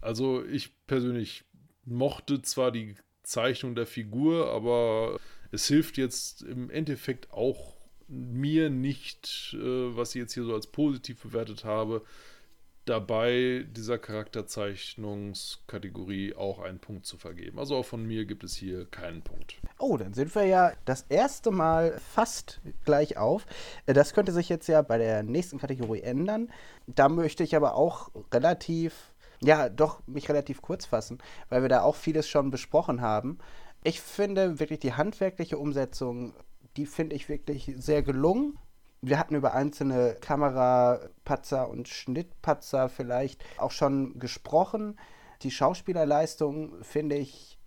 Also 0.00 0.44
ich 0.44 0.70
persönlich 0.86 1.44
mochte 1.84 2.42
zwar 2.42 2.70
die 2.70 2.94
Zeichnung 3.22 3.74
der 3.74 3.86
Figur, 3.86 4.50
aber 4.50 5.18
es 5.50 5.66
hilft 5.66 5.96
jetzt 5.96 6.42
im 6.42 6.68
Endeffekt 6.70 7.32
auch 7.32 7.74
mir 8.08 8.68
nicht, 8.70 9.54
äh, 9.54 9.96
was 9.96 10.14
ich 10.14 10.20
jetzt 10.20 10.34
hier 10.34 10.44
so 10.44 10.54
als 10.54 10.68
positiv 10.68 11.22
bewertet 11.22 11.64
habe, 11.64 12.04
dabei 12.86 13.66
dieser 13.70 13.98
Charakterzeichnungskategorie 13.98 16.34
auch 16.34 16.60
einen 16.60 16.78
Punkt 16.78 17.06
zu 17.06 17.18
vergeben. 17.18 17.58
Also 17.58 17.76
auch 17.76 17.84
von 17.84 18.06
mir 18.06 18.24
gibt 18.24 18.44
es 18.44 18.56
hier 18.56 18.86
keinen 18.86 19.20
Punkt. 19.22 19.58
Oh, 19.80 19.96
dann 19.96 20.12
sind 20.12 20.34
wir 20.34 20.44
ja 20.44 20.72
das 20.84 21.06
erste 21.08 21.52
Mal 21.52 21.98
fast 22.14 22.60
gleich 22.84 23.16
auf. 23.16 23.46
Äh, 23.86 23.92
das 23.92 24.12
könnte 24.12 24.32
sich 24.32 24.48
jetzt 24.48 24.66
ja 24.66 24.82
bei 24.82 24.98
der 24.98 25.22
nächsten 25.22 25.58
Kategorie 25.58 26.02
ändern. 26.02 26.50
Da 26.86 27.08
möchte 27.08 27.44
ich 27.44 27.54
aber 27.54 27.74
auch 27.74 28.10
relativ, 28.32 29.14
ja, 29.40 29.68
doch 29.68 30.00
mich 30.06 30.28
relativ 30.28 30.62
kurz 30.62 30.84
fassen, 30.84 31.18
weil 31.48 31.62
wir 31.62 31.68
da 31.68 31.82
auch 31.82 31.94
vieles 31.94 32.28
schon 32.28 32.50
besprochen 32.50 33.00
haben. 33.00 33.38
Ich 33.84 34.00
finde 34.00 34.58
wirklich 34.58 34.80
die 34.80 34.94
handwerkliche 34.94 35.58
Umsetzung, 35.58 36.34
die 36.76 36.86
finde 36.86 37.14
ich 37.14 37.28
wirklich 37.28 37.72
sehr 37.76 38.02
gelungen. 38.02 38.58
Wir 39.00 39.16
hatten 39.18 39.36
über 39.36 39.54
einzelne 39.54 40.16
Kamerapatzer 40.20 41.68
und 41.68 41.86
Schnittpatzer 41.86 42.88
vielleicht 42.88 43.44
auch 43.58 43.70
schon 43.70 44.18
gesprochen. 44.18 44.98
Die 45.42 45.52
Schauspielerleistung 45.52 46.82
finde 46.82 47.16
ich 47.16 47.57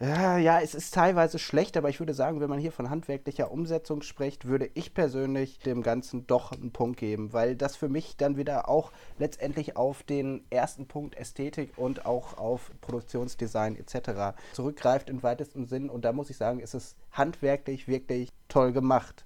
ja, 0.00 0.60
es 0.60 0.74
ist 0.76 0.94
teilweise 0.94 1.40
schlecht, 1.40 1.76
aber 1.76 1.88
ich 1.88 1.98
würde 1.98 2.14
sagen, 2.14 2.40
wenn 2.40 2.48
man 2.48 2.60
hier 2.60 2.70
von 2.70 2.88
handwerklicher 2.88 3.50
Umsetzung 3.50 4.02
spricht, 4.02 4.46
würde 4.46 4.70
ich 4.74 4.94
persönlich 4.94 5.58
dem 5.58 5.82
Ganzen 5.82 6.26
doch 6.28 6.52
einen 6.52 6.70
Punkt 6.70 7.00
geben, 7.00 7.32
weil 7.32 7.56
das 7.56 7.74
für 7.74 7.88
mich 7.88 8.16
dann 8.16 8.36
wieder 8.36 8.68
auch 8.68 8.92
letztendlich 9.18 9.76
auf 9.76 10.04
den 10.04 10.44
ersten 10.50 10.86
Punkt 10.86 11.16
Ästhetik 11.16 11.76
und 11.76 12.06
auch 12.06 12.38
auf 12.38 12.70
Produktionsdesign 12.80 13.76
etc. 13.76 14.38
zurückgreift 14.52 15.10
im 15.10 15.24
weitesten 15.24 15.66
Sinn. 15.66 15.90
Und 15.90 16.04
da 16.04 16.12
muss 16.12 16.30
ich 16.30 16.36
sagen, 16.36 16.60
ist 16.60 16.74
es 16.74 16.94
handwerklich 17.10 17.88
wirklich 17.88 18.30
toll 18.48 18.72
gemacht. 18.72 19.24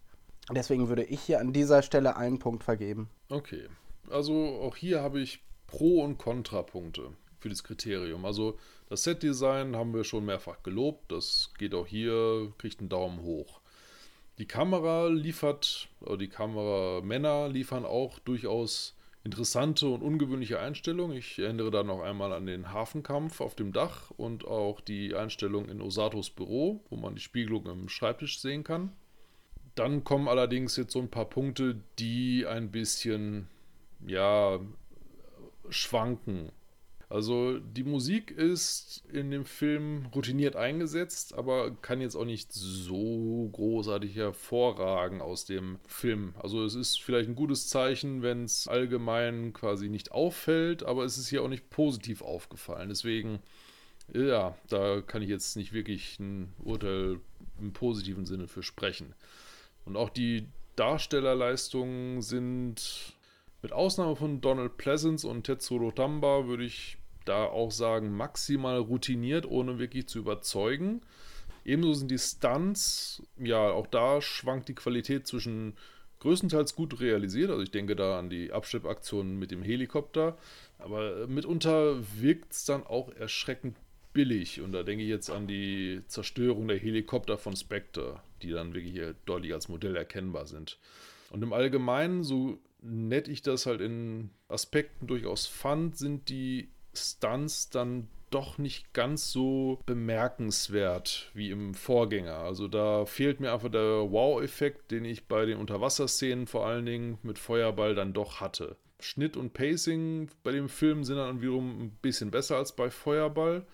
Deswegen 0.50 0.88
würde 0.88 1.04
ich 1.04 1.20
hier 1.20 1.38
an 1.40 1.52
dieser 1.52 1.82
Stelle 1.82 2.16
einen 2.16 2.38
Punkt 2.38 2.64
vergeben. 2.64 3.10
Okay, 3.28 3.68
also 4.10 4.58
auch 4.62 4.76
hier 4.76 5.02
habe 5.02 5.20
ich 5.20 5.42
Pro- 5.66 6.02
und 6.02 6.18
Kontrapunkte 6.18 7.10
für 7.38 7.48
das 7.48 7.62
Kriterium. 7.62 8.24
Also 8.24 8.58
das 8.92 9.04
Set-Design 9.04 9.74
haben 9.74 9.94
wir 9.94 10.04
schon 10.04 10.26
mehrfach 10.26 10.62
gelobt. 10.62 11.10
Das 11.10 11.50
geht 11.56 11.72
auch 11.72 11.86
hier, 11.86 12.52
kriegt 12.58 12.80
einen 12.80 12.90
Daumen 12.90 13.22
hoch. 13.22 13.62
Die 14.36 14.44
Kamera 14.44 15.06
liefert, 15.06 15.88
oder 16.00 16.18
die 16.18 16.28
Kameramänner 16.28 17.48
liefern 17.48 17.86
auch 17.86 18.18
durchaus 18.18 18.94
interessante 19.24 19.88
und 19.88 20.02
ungewöhnliche 20.02 20.60
Einstellungen. 20.60 21.16
Ich 21.16 21.38
erinnere 21.38 21.70
da 21.70 21.82
noch 21.82 22.02
einmal 22.02 22.34
an 22.34 22.44
den 22.44 22.70
Hafenkampf 22.70 23.40
auf 23.40 23.54
dem 23.54 23.72
Dach 23.72 24.10
und 24.10 24.46
auch 24.46 24.82
die 24.82 25.14
Einstellung 25.14 25.70
in 25.70 25.80
Osatos 25.80 26.28
Büro, 26.28 26.84
wo 26.90 26.96
man 26.96 27.14
die 27.14 27.22
Spiegelung 27.22 27.64
im 27.64 27.88
Schreibtisch 27.88 28.40
sehen 28.40 28.62
kann. 28.62 28.92
Dann 29.74 30.04
kommen 30.04 30.28
allerdings 30.28 30.76
jetzt 30.76 30.92
so 30.92 30.98
ein 30.98 31.10
paar 31.10 31.30
Punkte, 31.30 31.80
die 31.98 32.44
ein 32.46 32.70
bisschen, 32.70 33.48
ja, 34.06 34.60
schwanken. 35.70 36.52
Also 37.12 37.58
die 37.58 37.84
Musik 37.84 38.30
ist 38.30 39.04
in 39.12 39.30
dem 39.30 39.44
Film 39.44 40.06
routiniert 40.14 40.56
eingesetzt, 40.56 41.34
aber 41.34 41.70
kann 41.82 42.00
jetzt 42.00 42.16
auch 42.16 42.24
nicht 42.24 42.50
so 42.54 43.50
großartig 43.52 44.16
hervorragen 44.16 45.20
aus 45.20 45.44
dem 45.44 45.78
Film. 45.86 46.34
Also 46.38 46.64
es 46.64 46.74
ist 46.74 47.02
vielleicht 47.02 47.28
ein 47.28 47.34
gutes 47.34 47.68
Zeichen, 47.68 48.22
wenn 48.22 48.44
es 48.44 48.66
allgemein 48.66 49.52
quasi 49.52 49.90
nicht 49.90 50.10
auffällt, 50.10 50.84
aber 50.84 51.04
es 51.04 51.18
ist 51.18 51.28
hier 51.28 51.42
auch 51.42 51.50
nicht 51.50 51.68
positiv 51.68 52.22
aufgefallen. 52.22 52.88
Deswegen, 52.88 53.40
ja, 54.14 54.56
da 54.70 55.02
kann 55.02 55.20
ich 55.20 55.28
jetzt 55.28 55.54
nicht 55.54 55.74
wirklich 55.74 56.18
ein 56.18 56.54
Urteil 56.64 57.20
im 57.60 57.74
positiven 57.74 58.24
Sinne 58.24 58.48
für 58.48 58.62
sprechen. 58.62 59.14
Und 59.84 59.98
auch 59.98 60.08
die 60.08 60.48
Darstellerleistungen 60.76 62.22
sind 62.22 63.12
mit 63.60 63.72
Ausnahme 63.74 64.16
von 64.16 64.40
Donald 64.40 64.78
Pleasance 64.78 65.28
und 65.28 65.44
Tetsuro 65.44 65.90
Tamba 65.92 66.46
würde 66.46 66.64
ich 66.64 66.96
da 67.24 67.44
auch 67.44 67.70
sagen, 67.70 68.16
maximal 68.16 68.78
routiniert, 68.78 69.46
ohne 69.46 69.78
wirklich 69.78 70.08
zu 70.08 70.18
überzeugen. 70.18 71.00
Ebenso 71.64 71.94
sind 71.94 72.10
die 72.10 72.18
Stunts, 72.18 73.22
ja, 73.38 73.70
auch 73.70 73.86
da 73.86 74.20
schwankt 74.20 74.68
die 74.68 74.74
Qualität 74.74 75.26
zwischen 75.26 75.74
größtenteils 76.20 76.76
gut 76.76 77.00
realisiert. 77.00 77.50
Also 77.50 77.62
ich 77.62 77.70
denke 77.70 77.96
da 77.96 78.18
an 78.18 78.30
die 78.30 78.52
Abschleppaktionen 78.52 79.38
mit 79.38 79.50
dem 79.50 79.62
Helikopter. 79.62 80.36
Aber 80.78 81.26
mitunter 81.26 81.98
wirkt 82.20 82.52
es 82.52 82.64
dann 82.64 82.84
auch 82.84 83.12
erschreckend 83.14 83.76
billig. 84.12 84.60
Und 84.60 84.72
da 84.72 84.82
denke 84.82 85.02
ich 85.02 85.10
jetzt 85.10 85.30
an 85.30 85.46
die 85.46 86.02
Zerstörung 86.06 86.68
der 86.68 86.78
Helikopter 86.78 87.38
von 87.38 87.56
Spectre, 87.56 88.20
die 88.42 88.50
dann 88.50 88.74
wirklich 88.74 88.92
hier 88.92 89.14
deutlich 89.26 89.52
als 89.52 89.68
Modell 89.68 89.96
erkennbar 89.96 90.46
sind. 90.46 90.78
Und 91.30 91.42
im 91.42 91.52
Allgemeinen, 91.52 92.22
so 92.22 92.58
nett 92.82 93.28
ich 93.28 93.42
das 93.42 93.66
halt 93.66 93.80
in 93.80 94.30
Aspekten 94.48 95.06
durchaus 95.06 95.46
fand, 95.46 95.96
sind 95.96 96.28
die 96.28 96.68
Stunts 96.94 97.70
dann 97.70 98.08
doch 98.30 98.58
nicht 98.58 98.92
ganz 98.94 99.30
so 99.30 99.78
bemerkenswert 99.86 101.30
wie 101.34 101.50
im 101.50 101.74
Vorgänger. 101.74 102.38
Also 102.38 102.66
da 102.66 103.04
fehlt 103.04 103.40
mir 103.40 103.52
einfach 103.52 103.70
der 103.70 104.10
Wow-Effekt, 104.10 104.90
den 104.90 105.04
ich 105.04 105.28
bei 105.28 105.44
den 105.44 105.58
Unterwasserszenen 105.58 106.46
vor 106.46 106.66
allen 106.66 106.86
Dingen 106.86 107.18
mit 107.22 107.38
Feuerball 107.38 107.94
dann 107.94 108.12
doch 108.12 108.40
hatte. 108.40 108.76
Schnitt 109.00 109.36
und 109.36 109.52
Pacing 109.52 110.30
bei 110.42 110.52
dem 110.52 110.68
Film 110.68 111.04
sind 111.04 111.16
dann 111.16 111.42
wiederum 111.42 111.82
ein 111.82 111.90
bisschen 112.02 112.30
besser 112.30 112.56
als 112.56 112.74
bei 112.74 112.90
Feuerball. 112.90 113.66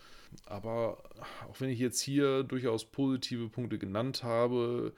Aber 0.44 1.02
auch 1.48 1.60
wenn 1.60 1.70
ich 1.70 1.78
jetzt 1.78 2.00
hier 2.00 2.42
durchaus 2.42 2.84
positive 2.84 3.48
Punkte 3.48 3.78
genannt 3.78 4.22
habe, 4.22 4.92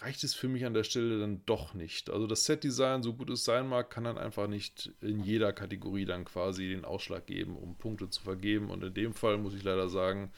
reicht 0.00 0.24
es 0.24 0.34
für 0.34 0.48
mich 0.48 0.64
an 0.64 0.74
der 0.74 0.84
Stelle 0.84 1.20
dann 1.20 1.44
doch 1.46 1.74
nicht. 1.74 2.10
Also 2.10 2.26
das 2.26 2.44
Set-Design, 2.44 3.02
so 3.02 3.14
gut 3.14 3.30
es 3.30 3.44
sein 3.44 3.68
mag, 3.68 3.90
kann 3.90 4.04
dann 4.04 4.18
einfach 4.18 4.46
nicht 4.46 4.92
in 5.00 5.22
jeder 5.22 5.52
Kategorie 5.52 6.04
dann 6.04 6.24
quasi 6.24 6.68
den 6.68 6.84
Ausschlag 6.84 7.26
geben, 7.26 7.56
um 7.56 7.76
Punkte 7.76 8.08
zu 8.08 8.22
vergeben. 8.22 8.70
Und 8.70 8.82
in 8.82 8.94
dem 8.94 9.14
Fall 9.14 9.38
muss 9.38 9.54
ich 9.54 9.62
leider 9.62 9.88
sagen, 9.88 10.32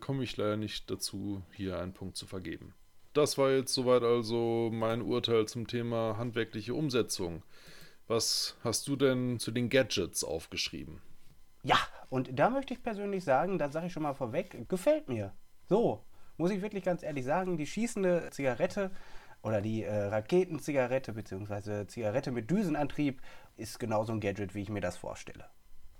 komme 0.00 0.24
ich 0.24 0.36
leider 0.36 0.56
nicht 0.56 0.90
dazu, 0.90 1.42
hier 1.52 1.78
einen 1.78 1.94
Punkt 1.94 2.16
zu 2.16 2.26
vergeben. 2.26 2.74
Das 3.14 3.38
war 3.38 3.50
jetzt 3.50 3.74
soweit 3.74 4.02
also 4.02 4.70
mein 4.72 5.02
Urteil 5.02 5.46
zum 5.46 5.66
Thema 5.66 6.16
handwerkliche 6.18 6.74
Umsetzung. 6.74 7.42
Was 8.06 8.56
hast 8.62 8.88
du 8.88 8.96
denn 8.96 9.38
zu 9.38 9.50
den 9.50 9.68
Gadgets 9.68 10.24
aufgeschrieben? 10.24 11.00
Ja, 11.62 11.78
und 12.08 12.38
da 12.38 12.48
möchte 12.48 12.74
ich 12.74 12.82
persönlich 12.82 13.24
sagen, 13.24 13.58
da 13.58 13.70
sage 13.70 13.86
ich 13.88 13.92
schon 13.92 14.02
mal 14.02 14.14
vorweg, 14.14 14.68
gefällt 14.68 15.08
mir. 15.08 15.34
So, 15.68 16.04
muss 16.38 16.50
ich 16.50 16.62
wirklich 16.62 16.84
ganz 16.84 17.02
ehrlich 17.02 17.24
sagen, 17.24 17.58
die 17.58 17.66
schießende 17.66 18.30
Zigarette 18.30 18.90
oder 19.42 19.60
die 19.60 19.84
äh, 19.84 20.04
Raketenzigarette 20.04 21.12
bzw. 21.12 21.86
Zigarette 21.86 22.30
mit 22.30 22.50
Düsenantrieb 22.50 23.20
ist 23.56 23.78
genauso 23.78 24.12
ein 24.12 24.20
Gadget, 24.20 24.54
wie 24.54 24.62
ich 24.62 24.70
mir 24.70 24.80
das 24.80 24.96
vorstelle. 24.96 25.44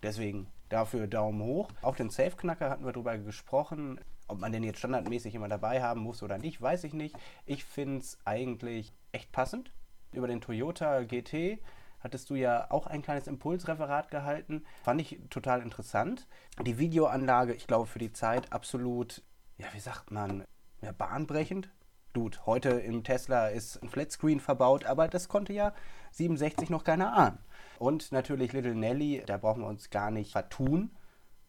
Deswegen 0.03 0.49
dafür 0.69 1.07
Daumen 1.07 1.43
hoch. 1.43 1.71
Auch 1.83 1.97
den 1.97 2.11
Safe-Knacker 2.11 2.71
hatten 2.71 2.85
wir 2.85 2.93
darüber 2.93 3.19
gesprochen. 3.19 4.01
Ob 4.29 4.39
man 4.39 4.53
den 4.53 4.63
jetzt 4.63 4.79
standardmäßig 4.79 5.35
immer 5.35 5.49
dabei 5.49 5.83
haben 5.83 6.01
muss 6.01 6.23
oder 6.23 6.39
nicht, 6.39 6.61
weiß 6.61 6.85
ich 6.85 6.93
nicht. 6.93 7.17
Ich 7.47 7.65
finde 7.65 7.99
es 7.99 8.19
eigentlich 8.25 8.93
echt 9.13 9.33
passend. 9.33 9.73
Über 10.13 10.29
den 10.29 10.41
Toyota 10.41 11.03
GT 11.03 11.61
hattest 12.01 12.31
du 12.31 12.35
ja 12.35 12.71
auch 12.71 12.87
ein 12.87 13.03
kleines 13.03 13.27
Impulsreferat 13.27 14.11
gehalten. 14.11 14.65
Fand 14.83 15.01
ich 15.01 15.19
total 15.31 15.63
interessant. 15.63 16.27
Die 16.65 16.79
Videoanlage, 16.79 17.55
ich 17.55 17.67
glaube, 17.67 17.87
für 17.87 17.99
die 17.99 18.13
Zeit 18.13 18.53
absolut 18.53 19.23
ja, 19.59 19.67
wie 19.73 19.81
sagt 19.81 20.11
man, 20.11 20.45
ja, 20.81 20.93
bahnbrechend. 20.93 21.71
Gut, 22.15 22.47
heute 22.47 22.71
im 22.71 23.05
Tesla 23.05 23.49
ist 23.49 23.83
ein 23.83 23.89
Flatscreen 23.89 24.41
verbaut, 24.41 24.85
aber 24.85 25.09
das 25.09 25.29
konnte 25.29 25.53
ja 25.53 25.75
67 26.13 26.71
noch 26.71 26.85
keiner 26.85 27.13
ahnen. 27.13 27.39
Und 27.79 28.13
natürlich 28.13 28.53
Little 28.53 28.75
Nelly, 28.75 29.23
da 29.27 29.37
brauchen 29.37 29.63
wir 29.63 29.69
uns 29.69 29.91
gar 29.91 30.11
nicht 30.11 30.33
vertun, 30.33 30.91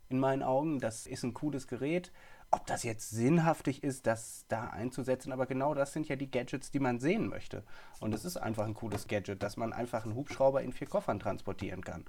in 0.10 0.20
meinen 0.20 0.44
Augen. 0.44 0.80
Das 0.80 1.08
ist 1.08 1.24
ein 1.24 1.34
cooles 1.34 1.68
Gerät. 1.68 2.12
Ob 2.52 2.66
das 2.66 2.84
jetzt 2.84 3.12
sinnhaftig 3.12 3.84
ist, 3.84 4.08
das 4.08 4.46
da 4.48 4.66
einzusetzen, 4.66 5.32
aber 5.32 5.46
genau 5.46 5.76
das 5.76 5.94
sind 5.94 6.08
ja 6.08 6.16
die 6.16 6.32
Gadgets, 6.32 6.72
die 6.72 6.80
man 6.80 7.00
sehen 7.00 7.28
möchte. 7.28 7.64
Und 8.00 8.14
es 8.14 8.26
ist 8.26 8.38
einfach 8.38 8.66
ein 8.66 8.74
cooles 8.74 9.08
Gadget, 9.08 9.44
dass 9.44 9.56
man 9.56 9.72
einfach 9.72 10.04
einen 10.04 10.16
Hubschrauber 10.16 10.64
in 10.64 10.74
vier 10.74 10.88
Koffern 10.88 11.20
transportieren 11.20 11.84
kann 11.84 12.06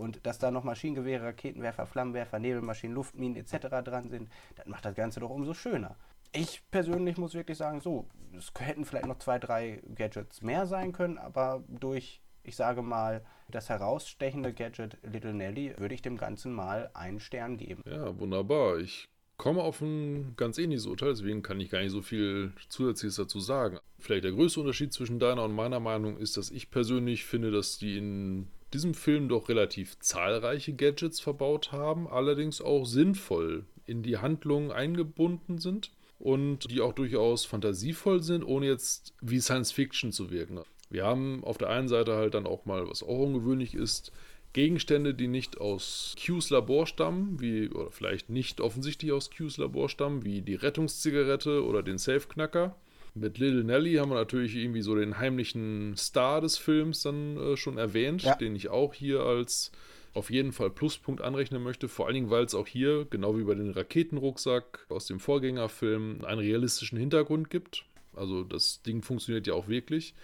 und 0.00 0.26
dass 0.26 0.38
da 0.38 0.50
noch 0.50 0.64
Maschinengewehre, 0.64 1.26
Raketenwerfer, 1.26 1.86
Flammenwerfer, 1.86 2.38
Nebelmaschinen, 2.38 2.94
Luftminen 2.94 3.36
etc. 3.36 3.68
dran 3.84 4.08
sind, 4.08 4.30
das 4.56 4.66
macht 4.66 4.84
das 4.84 4.94
Ganze 4.94 5.20
doch 5.20 5.30
umso 5.30 5.54
schöner. 5.54 5.96
Ich 6.32 6.62
persönlich 6.70 7.18
muss 7.18 7.34
wirklich 7.34 7.58
sagen, 7.58 7.80
so, 7.80 8.06
es 8.36 8.52
hätten 8.58 8.84
vielleicht 8.84 9.06
noch 9.06 9.18
zwei, 9.18 9.38
drei 9.38 9.82
Gadgets 9.94 10.42
mehr 10.42 10.66
sein 10.66 10.92
können, 10.92 11.18
aber 11.18 11.62
durch, 11.68 12.20
ich 12.44 12.56
sage 12.56 12.82
mal, 12.82 13.24
das 13.48 13.68
herausstechende 13.68 14.54
Gadget 14.54 14.96
Little 15.02 15.34
Nelly 15.34 15.74
würde 15.76 15.94
ich 15.94 16.02
dem 16.02 16.16
Ganzen 16.16 16.52
mal 16.52 16.90
einen 16.94 17.20
Stern 17.20 17.56
geben. 17.56 17.82
Ja, 17.84 18.18
wunderbar. 18.18 18.78
Ich 18.78 19.08
komme 19.36 19.62
auf 19.62 19.80
ein 19.80 20.34
ganz 20.36 20.56
ähnliches 20.56 20.86
Urteil, 20.86 21.10
deswegen 21.10 21.42
kann 21.42 21.60
ich 21.60 21.70
gar 21.70 21.80
nicht 21.80 21.90
so 21.90 22.00
viel 22.00 22.52
Zusätzliches 22.68 23.16
dazu 23.16 23.40
sagen. 23.40 23.78
Vielleicht 23.98 24.24
der 24.24 24.32
größte 24.32 24.60
Unterschied 24.60 24.92
zwischen 24.92 25.18
deiner 25.18 25.44
und 25.44 25.52
meiner 25.52 25.80
Meinung 25.80 26.16
ist, 26.16 26.36
dass 26.36 26.50
ich 26.50 26.70
persönlich 26.70 27.24
finde, 27.24 27.50
dass 27.50 27.76
die 27.76 27.98
in 27.98 28.48
diesem 28.72 28.94
Film 28.94 29.28
doch 29.28 29.48
relativ 29.48 29.98
zahlreiche 29.98 30.72
Gadgets 30.72 31.20
verbaut 31.20 31.72
haben, 31.72 32.08
allerdings 32.08 32.60
auch 32.60 32.84
sinnvoll 32.84 33.64
in 33.86 34.02
die 34.02 34.18
Handlung 34.18 34.70
eingebunden 34.72 35.58
sind 35.58 35.90
und 36.18 36.70
die 36.70 36.80
auch 36.80 36.92
durchaus 36.92 37.44
fantasievoll 37.44 38.22
sind, 38.22 38.44
ohne 38.44 38.66
jetzt 38.66 39.14
wie 39.20 39.40
Science 39.40 39.72
Fiction 39.72 40.12
zu 40.12 40.30
wirken. 40.30 40.60
Wir 40.90 41.04
haben 41.04 41.42
auf 41.44 41.58
der 41.58 41.70
einen 41.70 41.88
Seite 41.88 42.14
halt 42.14 42.34
dann 42.34 42.46
auch 42.46 42.66
mal, 42.66 42.88
was 42.88 43.02
auch 43.02 43.18
ungewöhnlich 43.18 43.74
ist, 43.74 44.12
Gegenstände, 44.52 45.14
die 45.14 45.28
nicht 45.28 45.60
aus 45.60 46.14
Qs 46.18 46.50
Labor 46.50 46.86
stammen, 46.86 47.40
wie, 47.40 47.68
oder 47.68 47.90
vielleicht 47.92 48.30
nicht 48.30 48.60
offensichtlich 48.60 49.12
aus 49.12 49.30
Qs 49.30 49.58
Labor 49.58 49.88
stammen, 49.88 50.24
wie 50.24 50.42
die 50.42 50.56
Rettungszigarette 50.56 51.64
oder 51.64 51.82
den 51.84 51.98
Safeknacker. 51.98 52.74
Mit 53.14 53.38
Little 53.38 53.64
Nelly 53.64 53.94
haben 53.94 54.10
wir 54.10 54.16
natürlich 54.16 54.54
irgendwie 54.54 54.82
so 54.82 54.94
den 54.94 55.18
heimlichen 55.18 55.96
Star 55.96 56.40
des 56.40 56.58
Films 56.58 57.02
dann 57.02 57.36
äh, 57.36 57.56
schon 57.56 57.78
erwähnt, 57.78 58.22
ja. 58.22 58.34
den 58.34 58.54
ich 58.54 58.68
auch 58.68 58.94
hier 58.94 59.20
als 59.20 59.72
auf 60.12 60.30
jeden 60.30 60.52
Fall 60.52 60.70
Pluspunkt 60.70 61.20
anrechnen 61.20 61.62
möchte. 61.62 61.88
Vor 61.88 62.06
allen 62.06 62.14
Dingen, 62.14 62.30
weil 62.30 62.44
es 62.44 62.54
auch 62.54 62.66
hier, 62.66 63.06
genau 63.10 63.36
wie 63.36 63.44
bei 63.44 63.54
den 63.54 63.70
Raketenrucksack 63.70 64.86
aus 64.88 65.06
dem 65.06 65.20
Vorgängerfilm, 65.20 66.24
einen 66.24 66.40
realistischen 66.40 66.98
Hintergrund 66.98 67.50
gibt. 67.50 67.84
Also 68.14 68.42
das 68.42 68.82
Ding 68.82 69.02
funktioniert 69.02 69.46
ja 69.46 69.54
auch 69.54 69.68
wirklich. 69.68 70.14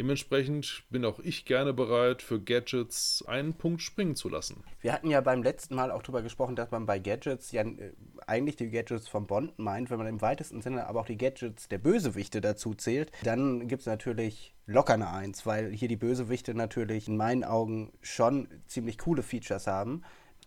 Dementsprechend 0.00 0.84
bin 0.88 1.04
auch 1.04 1.18
ich 1.18 1.44
gerne 1.44 1.74
bereit, 1.74 2.22
für 2.22 2.40
Gadgets 2.40 3.22
einen 3.28 3.52
Punkt 3.52 3.82
springen 3.82 4.16
zu 4.16 4.30
lassen. 4.30 4.64
Wir 4.80 4.94
hatten 4.94 5.10
ja 5.10 5.20
beim 5.20 5.42
letzten 5.42 5.74
Mal 5.74 5.90
auch 5.90 6.00
darüber 6.00 6.22
gesprochen, 6.22 6.56
dass 6.56 6.70
man 6.70 6.86
bei 6.86 6.98
Gadgets 6.98 7.52
ja 7.52 7.60
äh, 7.64 7.92
eigentlich 8.26 8.56
die 8.56 8.70
Gadgets 8.70 9.08
von 9.08 9.26
Bond 9.26 9.58
meint, 9.58 9.90
wenn 9.90 9.98
man 9.98 10.06
im 10.06 10.22
weitesten 10.22 10.62
Sinne 10.62 10.86
aber 10.86 11.00
auch 11.00 11.06
die 11.06 11.18
Gadgets 11.18 11.68
der 11.68 11.76
Bösewichte 11.76 12.40
dazu 12.40 12.72
zählt. 12.72 13.12
Dann 13.24 13.68
gibt 13.68 13.80
es 13.80 13.86
natürlich 13.86 14.54
locker 14.64 14.94
eine 14.94 15.10
Eins, 15.10 15.44
weil 15.44 15.70
hier 15.70 15.88
die 15.88 15.96
Bösewichte 15.96 16.54
natürlich 16.54 17.06
in 17.06 17.18
meinen 17.18 17.44
Augen 17.44 17.92
schon 18.00 18.48
ziemlich 18.68 18.96
coole 18.96 19.22
Features 19.22 19.66
haben. 19.66 20.02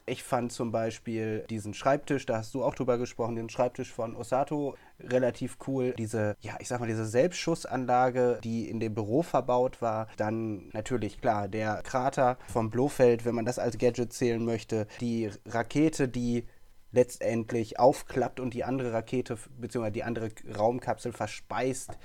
Ich 0.05 0.23
fand 0.23 0.51
zum 0.51 0.71
Beispiel 0.71 1.45
diesen 1.49 1.73
Schreibtisch, 1.73 2.25
da 2.25 2.37
hast 2.37 2.53
du 2.53 2.63
auch 2.63 2.75
drüber 2.75 2.97
gesprochen, 2.97 3.35
den 3.35 3.49
Schreibtisch 3.49 3.91
von 3.91 4.15
Osato 4.15 4.75
relativ 4.99 5.57
cool. 5.67 5.93
Diese, 5.97 6.35
ja, 6.41 6.57
ich 6.59 6.67
sag 6.67 6.81
mal, 6.81 6.87
diese 6.87 7.05
Selbstschussanlage, 7.05 8.39
die 8.43 8.69
in 8.69 8.81
dem 8.81 8.93
Büro 8.93 9.21
verbaut 9.21 9.81
war. 9.81 10.07
Dann 10.17 10.69
natürlich, 10.73 11.21
klar, 11.21 11.47
der 11.47 11.81
Krater 11.83 12.37
vom 12.51 12.69
Blofeld, 12.69 13.23
wenn 13.23 13.35
man 13.35 13.45
das 13.45 13.59
als 13.59 13.77
Gadget 13.77 14.11
zählen 14.11 14.43
möchte. 14.43 14.87
Die 14.99 15.29
Rakete, 15.45 16.09
die 16.09 16.45
letztendlich 16.93 17.79
aufklappt 17.79 18.39
und 18.39 18.53
die 18.53 18.63
andere 18.63 18.93
Rakete 18.93 19.37
bzw. 19.57 19.91
die 19.91 20.03
andere 20.03 20.29
Raumkapsel 20.55 21.11
verspeist, 21.11 21.97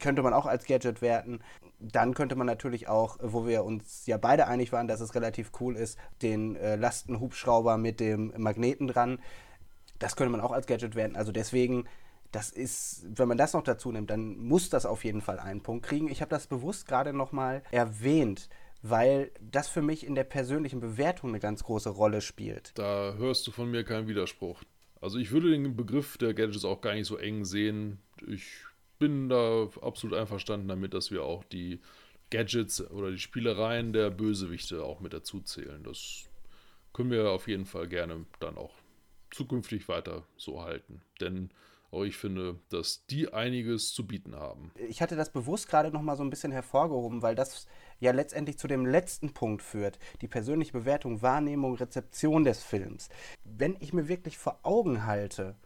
könnte 0.00 0.22
man 0.22 0.32
auch 0.32 0.46
als 0.46 0.66
Gadget 0.66 1.02
werten 1.02 1.40
dann 1.78 2.14
könnte 2.14 2.36
man 2.36 2.46
natürlich 2.46 2.88
auch, 2.88 3.18
wo 3.20 3.46
wir 3.46 3.64
uns 3.64 4.06
ja 4.06 4.16
beide 4.16 4.46
einig 4.46 4.72
waren, 4.72 4.88
dass 4.88 5.00
es 5.00 5.14
relativ 5.14 5.52
cool 5.60 5.76
ist, 5.76 5.98
den 6.22 6.56
äh, 6.56 6.76
Lastenhubschrauber 6.76 7.76
mit 7.76 8.00
dem 8.00 8.32
Magneten 8.36 8.88
dran. 8.88 9.18
Das 9.98 10.16
könnte 10.16 10.30
man 10.30 10.40
auch 10.40 10.52
als 10.52 10.66
Gadget 10.66 10.94
werden. 10.94 11.16
Also 11.16 11.32
deswegen, 11.32 11.86
das 12.32 12.50
ist, 12.50 13.06
wenn 13.08 13.28
man 13.28 13.38
das 13.38 13.52
noch 13.52 13.62
dazu 13.62 13.92
nimmt, 13.92 14.10
dann 14.10 14.36
muss 14.38 14.70
das 14.70 14.86
auf 14.86 15.04
jeden 15.04 15.20
Fall 15.20 15.38
einen 15.38 15.62
Punkt 15.62 15.84
kriegen. 15.84 16.08
Ich 16.08 16.20
habe 16.20 16.30
das 16.30 16.46
bewusst 16.46 16.86
gerade 16.86 17.12
nochmal 17.12 17.62
erwähnt, 17.70 18.48
weil 18.82 19.30
das 19.40 19.68
für 19.68 19.82
mich 19.82 20.06
in 20.06 20.14
der 20.14 20.24
persönlichen 20.24 20.80
Bewertung 20.80 21.30
eine 21.30 21.40
ganz 21.40 21.64
große 21.64 21.90
Rolle 21.90 22.20
spielt. 22.20 22.72
Da 22.76 23.14
hörst 23.14 23.46
du 23.46 23.50
von 23.50 23.70
mir 23.70 23.84
keinen 23.84 24.08
Widerspruch. 24.08 24.62
Also 25.00 25.18
ich 25.18 25.30
würde 25.30 25.50
den 25.50 25.76
Begriff 25.76 26.16
der 26.16 26.32
Gadgets 26.32 26.64
auch 26.64 26.80
gar 26.80 26.94
nicht 26.94 27.06
so 27.06 27.18
eng 27.18 27.44
sehen. 27.44 27.98
Ich 28.26 28.64
bin 28.98 29.28
da 29.28 29.68
absolut 29.82 30.16
einverstanden 30.16 30.68
damit, 30.68 30.94
dass 30.94 31.10
wir 31.10 31.24
auch 31.24 31.44
die 31.44 31.80
Gadgets 32.30 32.80
oder 32.90 33.10
die 33.10 33.18
Spielereien 33.18 33.92
der 33.92 34.10
Bösewichte 34.10 34.82
auch 34.82 35.00
mit 35.00 35.12
dazu 35.12 35.40
zählen. 35.40 35.82
Das 35.84 36.24
können 36.92 37.10
wir 37.10 37.30
auf 37.30 37.46
jeden 37.48 37.66
Fall 37.66 37.88
gerne 37.88 38.26
dann 38.40 38.56
auch 38.56 38.74
zukünftig 39.30 39.88
weiter 39.88 40.24
so 40.36 40.62
halten. 40.62 41.02
Denn 41.20 41.50
auch 41.90 42.02
ich 42.02 42.16
finde, 42.16 42.58
dass 42.68 43.06
die 43.06 43.32
einiges 43.32 43.92
zu 43.92 44.06
bieten 44.06 44.34
haben. 44.34 44.72
Ich 44.88 45.00
hatte 45.00 45.14
das 45.14 45.30
bewusst 45.30 45.68
gerade 45.68 45.90
noch 45.90 46.02
mal 46.02 46.16
so 46.16 46.24
ein 46.24 46.30
bisschen 46.30 46.52
hervorgehoben, 46.52 47.22
weil 47.22 47.34
das 47.34 47.66
ja 48.00 48.12
letztendlich 48.12 48.58
zu 48.58 48.66
dem 48.66 48.84
letzten 48.84 49.32
Punkt 49.32 49.62
führt, 49.62 49.98
die 50.20 50.28
persönliche 50.28 50.72
Bewertung, 50.72 51.22
Wahrnehmung, 51.22 51.74
Rezeption 51.74 52.44
des 52.44 52.62
Films. 52.62 53.08
Wenn 53.44 53.76
ich 53.80 53.92
mir 53.92 54.08
wirklich 54.08 54.36
vor 54.36 54.58
Augen 54.62 55.06
halte, 55.06 55.56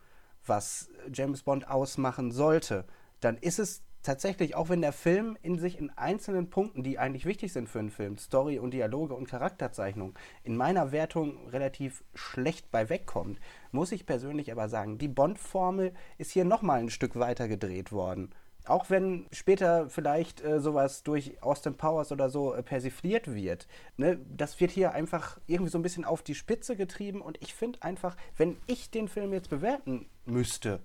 was 0.47 0.91
James 1.13 1.43
Bond 1.43 1.69
ausmachen 1.69 2.31
sollte, 2.33 2.87
dann 3.21 3.37
ist 3.37 3.59
es 3.59 3.83
tatsächlich, 4.03 4.55
auch 4.55 4.69
wenn 4.69 4.81
der 4.81 4.93
Film 4.93 5.37
in 5.43 5.59
sich 5.59 5.79
in 5.79 5.91
einzelnen 5.91 6.51
Punkten, 6.51 6.83
die 6.83 6.99
eigentlich 6.99 7.27
wichtig 7.27 7.53
sind 7.53 7.69
für 7.69 7.79
einen 7.79 7.91
Film, 7.91 8.19
Story 8.19 8.59
und 8.59 8.73
Dialoge 8.73 9.15
und 9.15 9.29
Charakterzeichnung, 9.29 10.15
in 10.43 10.57
meiner 10.57 10.93
Wertung 10.93 11.49
relativ 11.49 12.03
schlecht 12.15 12.71
bei 12.71 12.89
wegkommt, 12.89 13.39
muss 13.73 13.93
ich 13.93 14.07
persönlich 14.07 14.51
aber 14.53 14.69
sagen, 14.69 14.99
die 14.99 15.09
Bond-Formel 15.09 15.93
ist 16.19 16.31
hier 16.31 16.45
nochmal 16.45 16.81
ein 16.81 16.91
Stück 16.91 17.19
weiter 17.19 17.49
gedreht 17.49 17.93
worden. 17.93 18.35
Auch 18.67 18.91
wenn 18.91 19.27
später 19.33 19.89
vielleicht 19.89 20.45
äh, 20.45 20.61
sowas 20.61 21.03
durch 21.03 21.43
Austin 21.43 21.77
Powers 21.77 22.13
oder 22.13 22.29
so 22.29 22.55
äh, 22.55 22.63
persifliert 22.63 23.35
wird. 23.35 23.67
Ne? 23.97 24.21
Das 24.29 24.61
wird 24.61 24.71
hier 24.71 24.93
einfach 24.93 25.41
irgendwie 25.47 25.71
so 25.71 25.79
ein 25.79 25.83
bisschen 25.83 26.05
auf 26.05 26.23
die 26.23 26.35
Spitze 26.35 26.77
getrieben. 26.77 27.23
Und 27.23 27.39
ich 27.43 27.55
finde 27.55 27.83
einfach, 27.83 28.17
wenn 28.37 28.59
ich 28.67 28.91
den 28.91 29.09
Film 29.09 29.33
jetzt 29.33 29.49
bewerten 29.49 30.11
müsste, 30.27 30.81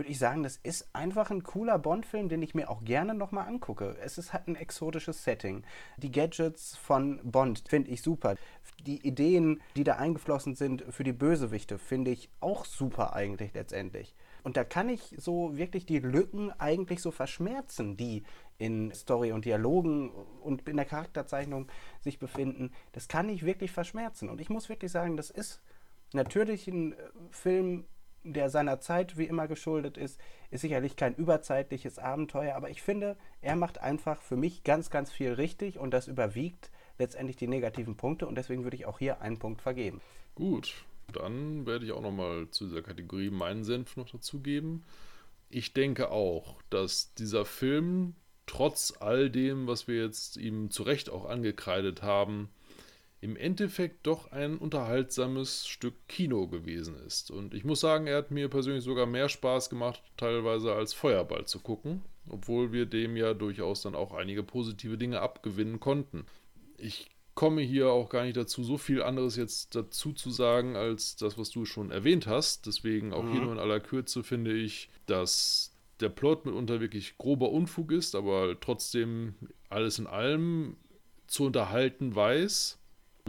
würde 0.00 0.08
ich 0.08 0.18
sagen, 0.18 0.42
das 0.42 0.56
ist 0.56 0.88
einfach 0.94 1.30
ein 1.30 1.42
cooler 1.42 1.78
Bond-Film, 1.78 2.30
den 2.30 2.40
ich 2.40 2.54
mir 2.54 2.70
auch 2.70 2.82
gerne 2.84 3.12
nochmal 3.12 3.46
angucke. 3.46 3.98
Es 4.02 4.16
ist 4.16 4.32
halt 4.32 4.48
ein 4.48 4.56
exotisches 4.56 5.24
Setting. 5.24 5.62
Die 5.98 6.10
Gadgets 6.10 6.74
von 6.78 7.20
Bond 7.22 7.64
finde 7.68 7.90
ich 7.90 8.00
super. 8.00 8.36
Die 8.86 9.06
Ideen, 9.06 9.60
die 9.76 9.84
da 9.84 9.96
eingeflossen 9.96 10.54
sind 10.54 10.86
für 10.88 11.04
die 11.04 11.12
Bösewichte, 11.12 11.76
finde 11.76 12.12
ich 12.12 12.30
auch 12.40 12.64
super 12.64 13.12
eigentlich 13.12 13.52
letztendlich. 13.52 14.14
Und 14.42 14.56
da 14.56 14.64
kann 14.64 14.88
ich 14.88 15.14
so 15.18 15.58
wirklich 15.58 15.84
die 15.84 15.98
Lücken 15.98 16.50
eigentlich 16.52 17.02
so 17.02 17.10
verschmerzen, 17.10 17.98
die 17.98 18.22
in 18.56 18.94
Story 18.94 19.32
und 19.32 19.44
Dialogen 19.44 20.12
und 20.40 20.66
in 20.66 20.78
der 20.78 20.86
Charakterzeichnung 20.86 21.70
sich 22.00 22.18
befinden. 22.18 22.72
Das 22.92 23.06
kann 23.06 23.28
ich 23.28 23.44
wirklich 23.44 23.70
verschmerzen. 23.70 24.30
Und 24.30 24.40
ich 24.40 24.48
muss 24.48 24.70
wirklich 24.70 24.92
sagen, 24.92 25.18
das 25.18 25.28
ist 25.28 25.60
natürlich 26.14 26.68
ein 26.68 26.94
äh, 26.94 26.96
Film, 27.32 27.84
der 28.24 28.50
seiner 28.50 28.80
Zeit 28.80 29.16
wie 29.16 29.24
immer 29.24 29.48
geschuldet 29.48 29.96
ist, 29.96 30.20
ist 30.50 30.60
sicherlich 30.60 30.96
kein 30.96 31.14
überzeitliches 31.14 31.98
Abenteuer, 31.98 32.54
aber 32.54 32.70
ich 32.70 32.82
finde, 32.82 33.16
er 33.40 33.56
macht 33.56 33.78
einfach 33.78 34.20
für 34.20 34.36
mich 34.36 34.64
ganz, 34.64 34.90
ganz 34.90 35.10
viel 35.10 35.32
richtig 35.32 35.78
und 35.78 35.92
das 35.92 36.08
überwiegt 36.08 36.70
letztendlich 36.98 37.36
die 37.36 37.48
negativen 37.48 37.96
Punkte 37.96 38.26
und 38.26 38.36
deswegen 38.36 38.64
würde 38.64 38.76
ich 38.76 38.86
auch 38.86 38.98
hier 38.98 39.20
einen 39.20 39.38
Punkt 39.38 39.62
vergeben. 39.62 40.00
Gut, 40.34 40.84
dann 41.12 41.66
werde 41.66 41.86
ich 41.86 41.92
auch 41.92 42.02
nochmal 42.02 42.48
zu 42.50 42.66
dieser 42.66 42.82
Kategorie 42.82 43.30
meinen 43.30 43.64
Senf 43.64 43.96
noch 43.96 44.10
dazugeben. 44.10 44.84
Ich 45.48 45.72
denke 45.72 46.10
auch, 46.10 46.60
dass 46.70 47.14
dieser 47.14 47.44
Film 47.44 48.14
trotz 48.46 48.94
all 49.00 49.30
dem, 49.30 49.66
was 49.66 49.88
wir 49.88 50.02
jetzt 50.02 50.36
ihm 50.36 50.70
zu 50.70 50.82
Recht 50.82 51.10
auch 51.10 51.24
angekreidet 51.24 52.02
haben, 52.02 52.50
im 53.20 53.36
Endeffekt 53.36 54.06
doch 54.06 54.32
ein 54.32 54.56
unterhaltsames 54.56 55.68
Stück 55.68 55.94
Kino 56.08 56.48
gewesen 56.48 56.96
ist. 57.06 57.30
Und 57.30 57.52
ich 57.52 57.64
muss 57.64 57.80
sagen, 57.80 58.06
er 58.06 58.18
hat 58.18 58.30
mir 58.30 58.48
persönlich 58.48 58.82
sogar 58.82 59.06
mehr 59.06 59.28
Spaß 59.28 59.68
gemacht, 59.68 60.02
teilweise 60.16 60.72
als 60.72 60.94
Feuerball 60.94 61.44
zu 61.44 61.60
gucken, 61.60 62.02
obwohl 62.28 62.72
wir 62.72 62.86
dem 62.86 63.16
ja 63.16 63.34
durchaus 63.34 63.82
dann 63.82 63.94
auch 63.94 64.14
einige 64.14 64.42
positive 64.42 64.96
Dinge 64.96 65.20
abgewinnen 65.20 65.80
konnten. 65.80 66.24
Ich 66.78 67.10
komme 67.34 67.60
hier 67.60 67.90
auch 67.90 68.08
gar 68.08 68.24
nicht 68.24 68.36
dazu, 68.36 68.64
so 68.64 68.78
viel 68.78 69.02
anderes 69.02 69.36
jetzt 69.36 69.74
dazu 69.74 70.12
zu 70.12 70.30
sagen, 70.30 70.76
als 70.76 71.16
das, 71.16 71.36
was 71.36 71.50
du 71.50 71.66
schon 71.66 71.90
erwähnt 71.90 72.26
hast. 72.26 72.66
Deswegen 72.66 73.12
auch 73.12 73.22
mhm. 73.22 73.32
hier 73.32 73.40
nur 73.42 73.52
in 73.52 73.58
aller 73.58 73.80
Kürze 73.80 74.22
finde 74.22 74.54
ich, 74.54 74.88
dass 75.04 75.76
der 76.00 76.08
Plot 76.08 76.46
mitunter 76.46 76.80
wirklich 76.80 77.18
grober 77.18 77.50
Unfug 77.50 77.92
ist, 77.92 78.14
aber 78.14 78.58
trotzdem 78.58 79.34
alles 79.68 79.98
in 79.98 80.06
allem 80.06 80.76
zu 81.26 81.44
unterhalten 81.44 82.14
weiß. 82.14 82.79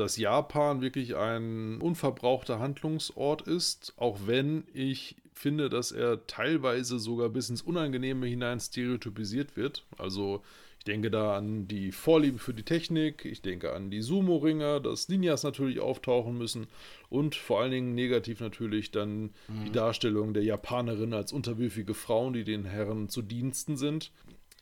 Dass 0.02 0.18
Japan 0.18 0.82
wirklich 0.82 1.16
ein 1.16 1.80
unverbrauchter 1.80 2.58
Handlungsort 2.58 3.44
ist, 3.44 3.94
auch 3.98 4.22
wenn 4.26 4.64
ich 4.74 5.16
finde, 5.32 5.70
dass 5.70 5.92
er 5.92 6.26
teilweise 6.26 6.98
sogar 6.98 7.30
bis 7.30 7.52
ins 7.52 7.62
Unangenehme 7.62 8.26
hinein 8.26 8.60
stereotypisiert 8.60 9.56
wird. 9.56 9.86
Also 10.00 10.42
ich 10.80 10.86
denke 10.86 11.12
da 11.12 11.38
an 11.38 11.68
die 11.68 11.92
Vorliebe 11.92 12.40
für 12.40 12.56
die 12.56 12.64
Technik, 12.64 13.26
ich 13.26 13.44
denke 13.44 13.74
an 13.74 13.92
die 13.92 14.02
Sumo-Ringer, 14.02 14.80
dass 14.80 15.08
Ninjas 15.08 15.44
natürlich 15.44 15.80
auftauchen 15.80 16.36
müssen 16.36 16.66
und 17.10 17.36
vor 17.36 17.62
allen 17.62 17.70
Dingen 17.70 17.94
negativ 17.94 18.40
natürlich 18.40 18.90
dann 18.90 19.26
mhm. 19.48 19.66
die 19.66 19.72
Darstellung 19.72 20.34
der 20.34 20.44
Japanerin 20.44 21.14
als 21.14 21.32
unterwürfige 21.32 21.94
Frauen, 21.94 22.34
die 22.34 22.44
den 22.44 22.66
Herren 22.66 23.08
zu 23.08 23.22
Diensten 23.22 23.78
sind. 23.78 24.12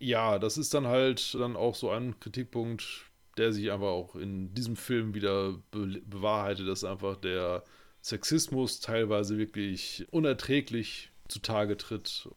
Ja, 0.02 0.38
das 0.38 0.58
ist 0.58 0.74
dann 0.74 0.88
halt 0.88 1.34
dann 1.36 1.56
auch 1.56 1.76
so 1.76 1.90
ein 1.92 2.20
Kritikpunkt, 2.20 3.09
der 3.40 3.54
sich 3.54 3.72
einfach 3.72 3.88
auch 3.88 4.16
in 4.16 4.54
diesem 4.54 4.76
Film 4.76 5.14
wieder 5.14 5.54
be 5.72 6.02
bewahrheitet, 6.06 6.68
dass 6.68 6.84
einfach 6.84 7.16
der 7.16 7.64
Sexismus 8.02 8.80
teilweise 8.82 9.38
wirklich 9.38 10.06
unerträglich 10.12 11.12
zutage 11.28 11.78
tritt. 11.78 12.30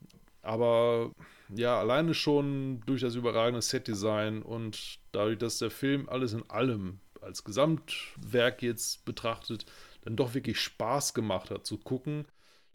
Aber 0.42 1.12
ja, 1.54 1.78
alleine 1.78 2.14
schon 2.14 2.80
durch 2.86 3.02
das 3.02 3.14
überragende 3.14 3.62
Setdesign 3.62 4.42
und 4.42 4.98
dadurch, 5.12 5.38
dass 5.38 5.58
der 5.58 5.70
Film 5.70 6.08
alles 6.08 6.32
in 6.32 6.48
allem 6.48 7.00
als 7.20 7.44
Gesamtwerk 7.44 8.62
jetzt 8.62 9.04
betrachtet, 9.04 9.66
dann 10.02 10.16
doch 10.16 10.34
wirklich 10.34 10.60
Spaß 10.60 11.14
gemacht 11.14 11.50
hat 11.50 11.66
zu 11.66 11.78
gucken, 11.78 12.26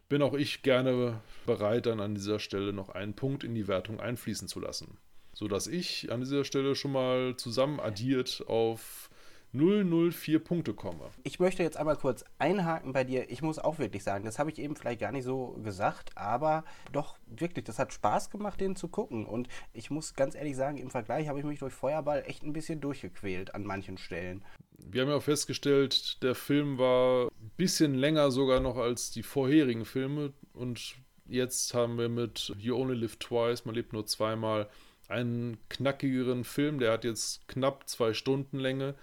bin 0.09 0.21
auch 0.21 0.33
ich 0.33 0.61
gerne 0.61 1.21
bereit, 1.45 1.85
dann 1.85 1.99
an 1.99 2.15
dieser 2.15 2.39
Stelle 2.39 2.71
noch 2.71 2.89
einen 2.89 3.13
Punkt 3.13 3.43
in 3.43 3.55
die 3.55 3.67
Wertung 3.67 3.99
einfließen 3.99 4.47
zu 4.47 4.59
lassen. 4.59 4.97
Sodass 5.37 5.67
ich 5.67 6.11
an 6.11 6.21
dieser 6.21 6.43
Stelle 6.43 6.73
schon 6.73 6.93
mal 6.93 7.37
zusammen 7.37 7.79
addiert 7.79 8.43
auf 8.47 9.11
004 9.53 10.39
Punkte 10.39 10.73
komme. 10.73 11.11
Ich 11.21 11.39
möchte 11.39 11.61
jetzt 11.61 11.77
einmal 11.77 11.95
kurz 11.95 12.25
einhaken 12.39 12.91
bei 12.91 13.03
dir. 13.03 13.29
Ich 13.29 13.43
muss 13.43 13.59
auch 13.59 13.77
wirklich 13.77 14.03
sagen, 14.03 14.25
das 14.25 14.39
habe 14.39 14.49
ich 14.49 14.57
eben 14.57 14.75
vielleicht 14.75 14.99
gar 14.99 15.11
nicht 15.11 15.25
so 15.25 15.49
gesagt, 15.63 16.17
aber 16.17 16.65
doch 16.91 17.19
wirklich, 17.27 17.65
das 17.65 17.77
hat 17.77 17.93
Spaß 17.93 18.31
gemacht, 18.31 18.59
den 18.59 18.75
zu 18.75 18.87
gucken. 18.87 19.27
Und 19.27 19.47
ich 19.73 19.91
muss 19.91 20.15
ganz 20.15 20.33
ehrlich 20.33 20.55
sagen, 20.55 20.79
im 20.79 20.89
Vergleich 20.89 21.27
habe 21.27 21.37
ich 21.37 21.45
mich 21.45 21.59
durch 21.59 21.73
Feuerball 21.73 22.23
echt 22.25 22.41
ein 22.41 22.53
bisschen 22.53 22.81
durchgequält 22.81 23.53
an 23.53 23.63
manchen 23.63 23.99
Stellen. 23.99 24.43
Wir 24.79 25.03
haben 25.03 25.09
ja 25.09 25.17
auch 25.17 25.23
festgestellt, 25.23 26.23
der 26.23 26.33
Film 26.33 26.79
war 26.79 27.27
ein 27.27 27.51
bisschen 27.57 27.93
länger 27.93 28.31
sogar 28.31 28.59
noch 28.59 28.77
als 28.77 29.11
die 29.11 29.21
vorherigen 29.21 29.85
Filme 29.85 30.33
und 30.53 30.95
jetzt 31.27 31.75
haben 31.75 31.99
wir 31.99 32.09
mit 32.09 32.53
You 32.57 32.75
Only 32.75 32.95
Live 32.95 33.17
Twice, 33.17 33.65
man 33.65 33.75
lebt 33.75 33.93
nur 33.93 34.07
zweimal, 34.07 34.67
einen 35.07 35.57
knackigeren 35.69 36.43
Film, 36.43 36.79
der 36.79 36.91
hat 36.91 37.03
jetzt 37.03 37.47
knapp 37.47 37.87
zwei 37.87 38.13
Stunden 38.13 38.59
Länge 38.59 38.95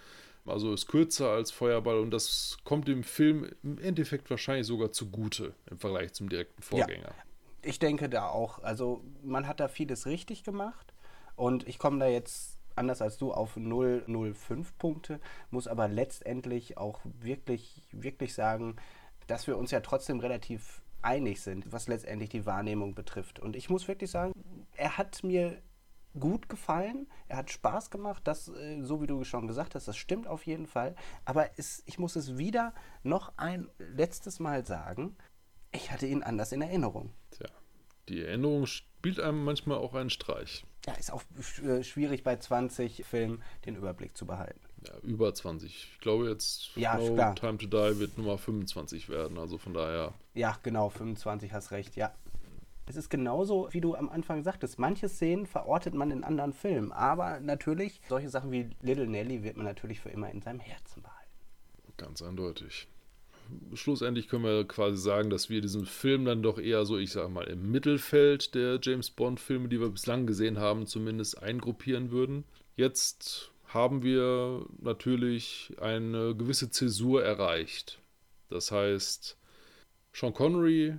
also 0.45 0.73
ist 0.73 0.87
kürzer 0.87 1.31
als 1.31 1.51
Feuerball 1.51 1.99
und 1.99 2.11
das 2.11 2.57
kommt 2.63 2.87
dem 2.87 3.03
Film 3.03 3.49
im 3.63 3.79
Endeffekt 3.79 4.29
wahrscheinlich 4.29 4.67
sogar 4.67 4.91
zugute 4.91 5.53
im 5.69 5.79
Vergleich 5.79 6.13
zum 6.13 6.29
direkten 6.29 6.61
Vorgänger. 6.61 7.07
Ja, 7.07 7.23
ich 7.63 7.79
denke 7.79 8.09
da 8.09 8.29
auch. 8.29 8.61
Also 8.61 9.03
man 9.23 9.47
hat 9.47 9.59
da 9.59 9.67
vieles 9.67 10.05
richtig 10.05 10.43
gemacht 10.43 10.93
und 11.35 11.67
ich 11.67 11.79
komme 11.79 11.99
da 11.99 12.07
jetzt 12.07 12.59
anders 12.75 13.01
als 13.01 13.17
du 13.17 13.33
auf 13.33 13.55
005 13.55 14.77
Punkte, 14.77 15.19
muss 15.49 15.67
aber 15.67 15.87
letztendlich 15.87 16.77
auch 16.77 16.99
wirklich, 17.21 17.81
wirklich 17.91 18.33
sagen, 18.33 18.75
dass 19.27 19.47
wir 19.47 19.57
uns 19.57 19.71
ja 19.71 19.79
trotzdem 19.79 20.19
relativ 20.19 20.81
einig 21.01 21.41
sind, 21.41 21.71
was 21.71 21.87
letztendlich 21.87 22.29
die 22.29 22.45
Wahrnehmung 22.45 22.93
betrifft. 22.93 23.39
Und 23.39 23.55
ich 23.55 23.69
muss 23.69 23.87
wirklich 23.87 24.11
sagen, 24.11 24.33
er 24.75 24.97
hat 24.97 25.23
mir 25.23 25.61
gut 26.19 26.49
gefallen. 26.49 27.07
Er 27.27 27.37
hat 27.37 27.51
Spaß 27.51 27.89
gemacht, 27.89 28.21
das, 28.25 28.47
äh, 28.49 28.81
so 28.81 29.01
wie 29.01 29.07
du 29.07 29.23
schon 29.23 29.47
gesagt 29.47 29.75
hast, 29.75 29.87
das 29.87 29.97
stimmt 29.97 30.27
auf 30.27 30.45
jeden 30.45 30.67
Fall. 30.67 30.95
Aber 31.25 31.49
es, 31.57 31.83
ich 31.85 31.99
muss 31.99 32.15
es 32.15 32.37
wieder 32.37 32.73
noch 33.03 33.33
ein 33.37 33.69
letztes 33.77 34.39
Mal 34.39 34.65
sagen, 34.65 35.15
ich 35.71 35.91
hatte 35.91 36.07
ihn 36.07 36.23
anders 36.23 36.51
in 36.51 36.61
Erinnerung. 36.61 37.11
Tja, 37.31 37.47
die 38.07 38.23
Erinnerung 38.23 38.65
spielt 38.65 39.19
einem 39.19 39.43
manchmal 39.43 39.77
auch 39.77 39.93
einen 39.93 40.09
Streich. 40.09 40.65
Ja, 40.85 40.93
ist 40.93 41.11
auch 41.11 41.23
äh, 41.63 41.83
schwierig 41.83 42.23
bei 42.23 42.37
20 42.37 43.03
Filmen 43.05 43.43
den 43.65 43.75
Überblick 43.75 44.15
zu 44.15 44.25
behalten. 44.25 44.59
Ja, 44.87 44.93
über 44.99 45.33
20. 45.33 45.71
Ich 45.71 45.99
glaube 45.99 46.29
jetzt 46.29 46.75
ja, 46.75 46.97
no. 46.97 47.33
Time 47.33 47.57
to 47.57 47.65
Die 47.65 47.99
wird 47.99 48.17
Nummer 48.17 48.37
25 48.37 49.09
werden, 49.09 49.37
also 49.37 49.57
von 49.57 49.73
daher. 49.73 50.13
Ja, 50.33 50.57
genau, 50.61 50.89
25 50.89 51.53
hast 51.53 51.71
recht, 51.71 51.95
ja. 51.95 52.13
Es 52.87 52.95
ist 52.95 53.09
genauso, 53.09 53.67
wie 53.71 53.81
du 53.81 53.95
am 53.95 54.09
Anfang 54.09 54.43
sagtest. 54.43 54.77
Manche 54.77 55.09
Szenen 55.09 55.47
verortet 55.47 55.95
man 55.95 56.11
in 56.11 56.23
anderen 56.23 56.53
Filmen. 56.53 56.91
Aber 56.91 57.39
natürlich, 57.39 57.99
solche 58.07 58.29
Sachen 58.29 58.51
wie 58.51 58.69
Little 58.81 59.07
Nelly 59.07 59.43
wird 59.43 59.57
man 59.57 59.65
natürlich 59.65 59.99
für 59.99 60.09
immer 60.09 60.29
in 60.29 60.41
seinem 60.41 60.59
Herzen 60.59 61.01
behalten. 61.01 61.31
Ganz 61.97 62.21
eindeutig. 62.21 62.87
Schlussendlich 63.73 64.27
können 64.27 64.43
wir 64.43 64.67
quasi 64.67 64.97
sagen, 64.97 65.29
dass 65.29 65.49
wir 65.49 65.61
diesen 65.61 65.85
Film 65.85 66.25
dann 66.25 66.43
doch 66.43 66.59
eher 66.59 66.85
so, 66.85 66.97
ich 66.97 67.11
sag 67.11 67.29
mal, 67.29 67.45
im 67.45 67.71
Mittelfeld 67.71 68.55
der 68.55 68.79
James 68.81 69.11
Bond-Filme, 69.11 69.67
die 69.67 69.79
wir 69.79 69.89
bislang 69.89 70.25
gesehen 70.25 70.59
haben, 70.59 70.87
zumindest 70.87 71.41
eingruppieren 71.41 72.11
würden. 72.11 72.43
Jetzt 72.75 73.51
haben 73.67 74.03
wir 74.03 74.65
natürlich 74.79 75.73
eine 75.79 76.35
gewisse 76.35 76.69
Zäsur 76.69 77.23
erreicht. 77.23 78.01
Das 78.49 78.71
heißt, 78.71 79.37
Sean 80.13 80.33
Connery 80.33 80.95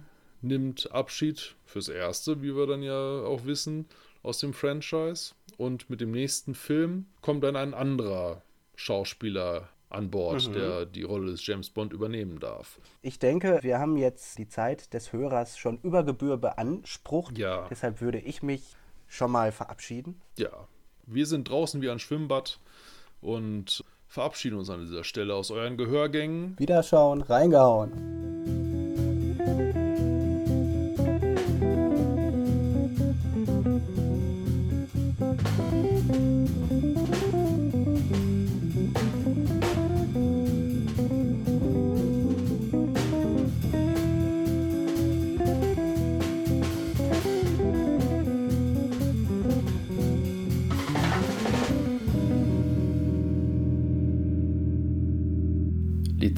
nimmt 0.46 0.92
Abschied 0.92 1.54
fürs 1.64 1.88
Erste, 1.88 2.42
wie 2.42 2.54
wir 2.56 2.66
dann 2.66 2.82
ja 2.82 3.22
auch 3.22 3.44
wissen, 3.44 3.86
aus 4.22 4.38
dem 4.38 4.52
Franchise. 4.52 5.34
Und 5.56 5.88
mit 5.88 6.00
dem 6.00 6.10
nächsten 6.10 6.54
Film 6.54 7.06
kommt 7.22 7.44
dann 7.44 7.56
ein 7.56 7.74
anderer 7.74 8.42
Schauspieler 8.74 9.68
an 9.88 10.10
Bord, 10.10 10.48
mhm. 10.48 10.52
der 10.52 10.86
die 10.86 11.02
Rolle 11.02 11.30
des 11.30 11.46
James 11.46 11.70
Bond 11.70 11.92
übernehmen 11.92 12.40
darf. 12.40 12.80
Ich 13.02 13.18
denke, 13.18 13.60
wir 13.62 13.78
haben 13.78 13.96
jetzt 13.96 14.38
die 14.38 14.48
Zeit 14.48 14.92
des 14.92 15.12
Hörers 15.12 15.58
schon 15.58 15.78
über 15.82 16.04
Gebühr 16.04 16.36
beansprucht. 16.36 17.38
Ja. 17.38 17.66
Deshalb 17.70 18.00
würde 18.00 18.18
ich 18.18 18.42
mich 18.42 18.62
schon 19.06 19.30
mal 19.30 19.52
verabschieden. 19.52 20.20
Ja. 20.36 20.68
Wir 21.06 21.26
sind 21.26 21.48
draußen 21.48 21.80
wie 21.82 21.90
ein 21.90 22.00
Schwimmbad 22.00 22.58
und 23.20 23.84
verabschieden 24.08 24.58
uns 24.58 24.70
an 24.70 24.80
dieser 24.80 25.04
Stelle 25.04 25.34
aus 25.34 25.52
euren 25.52 25.76
Gehörgängen. 25.76 26.56
Wiederschauen, 26.58 27.22
reingehauen. 27.22 28.55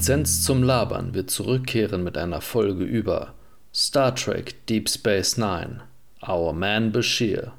Lizenz 0.09 0.43
zum 0.43 0.63
Labern 0.63 1.13
wird 1.13 1.29
zurückkehren 1.29 2.03
mit 2.03 2.17
einer 2.17 2.41
Folge 2.41 2.83
über 2.83 3.35
Star 3.71 4.15
Trek 4.15 4.65
Deep 4.65 4.89
Space 4.89 5.37
Nine, 5.37 5.81
Our 6.27 6.51
Man 6.51 6.91
Bashir. 6.91 7.53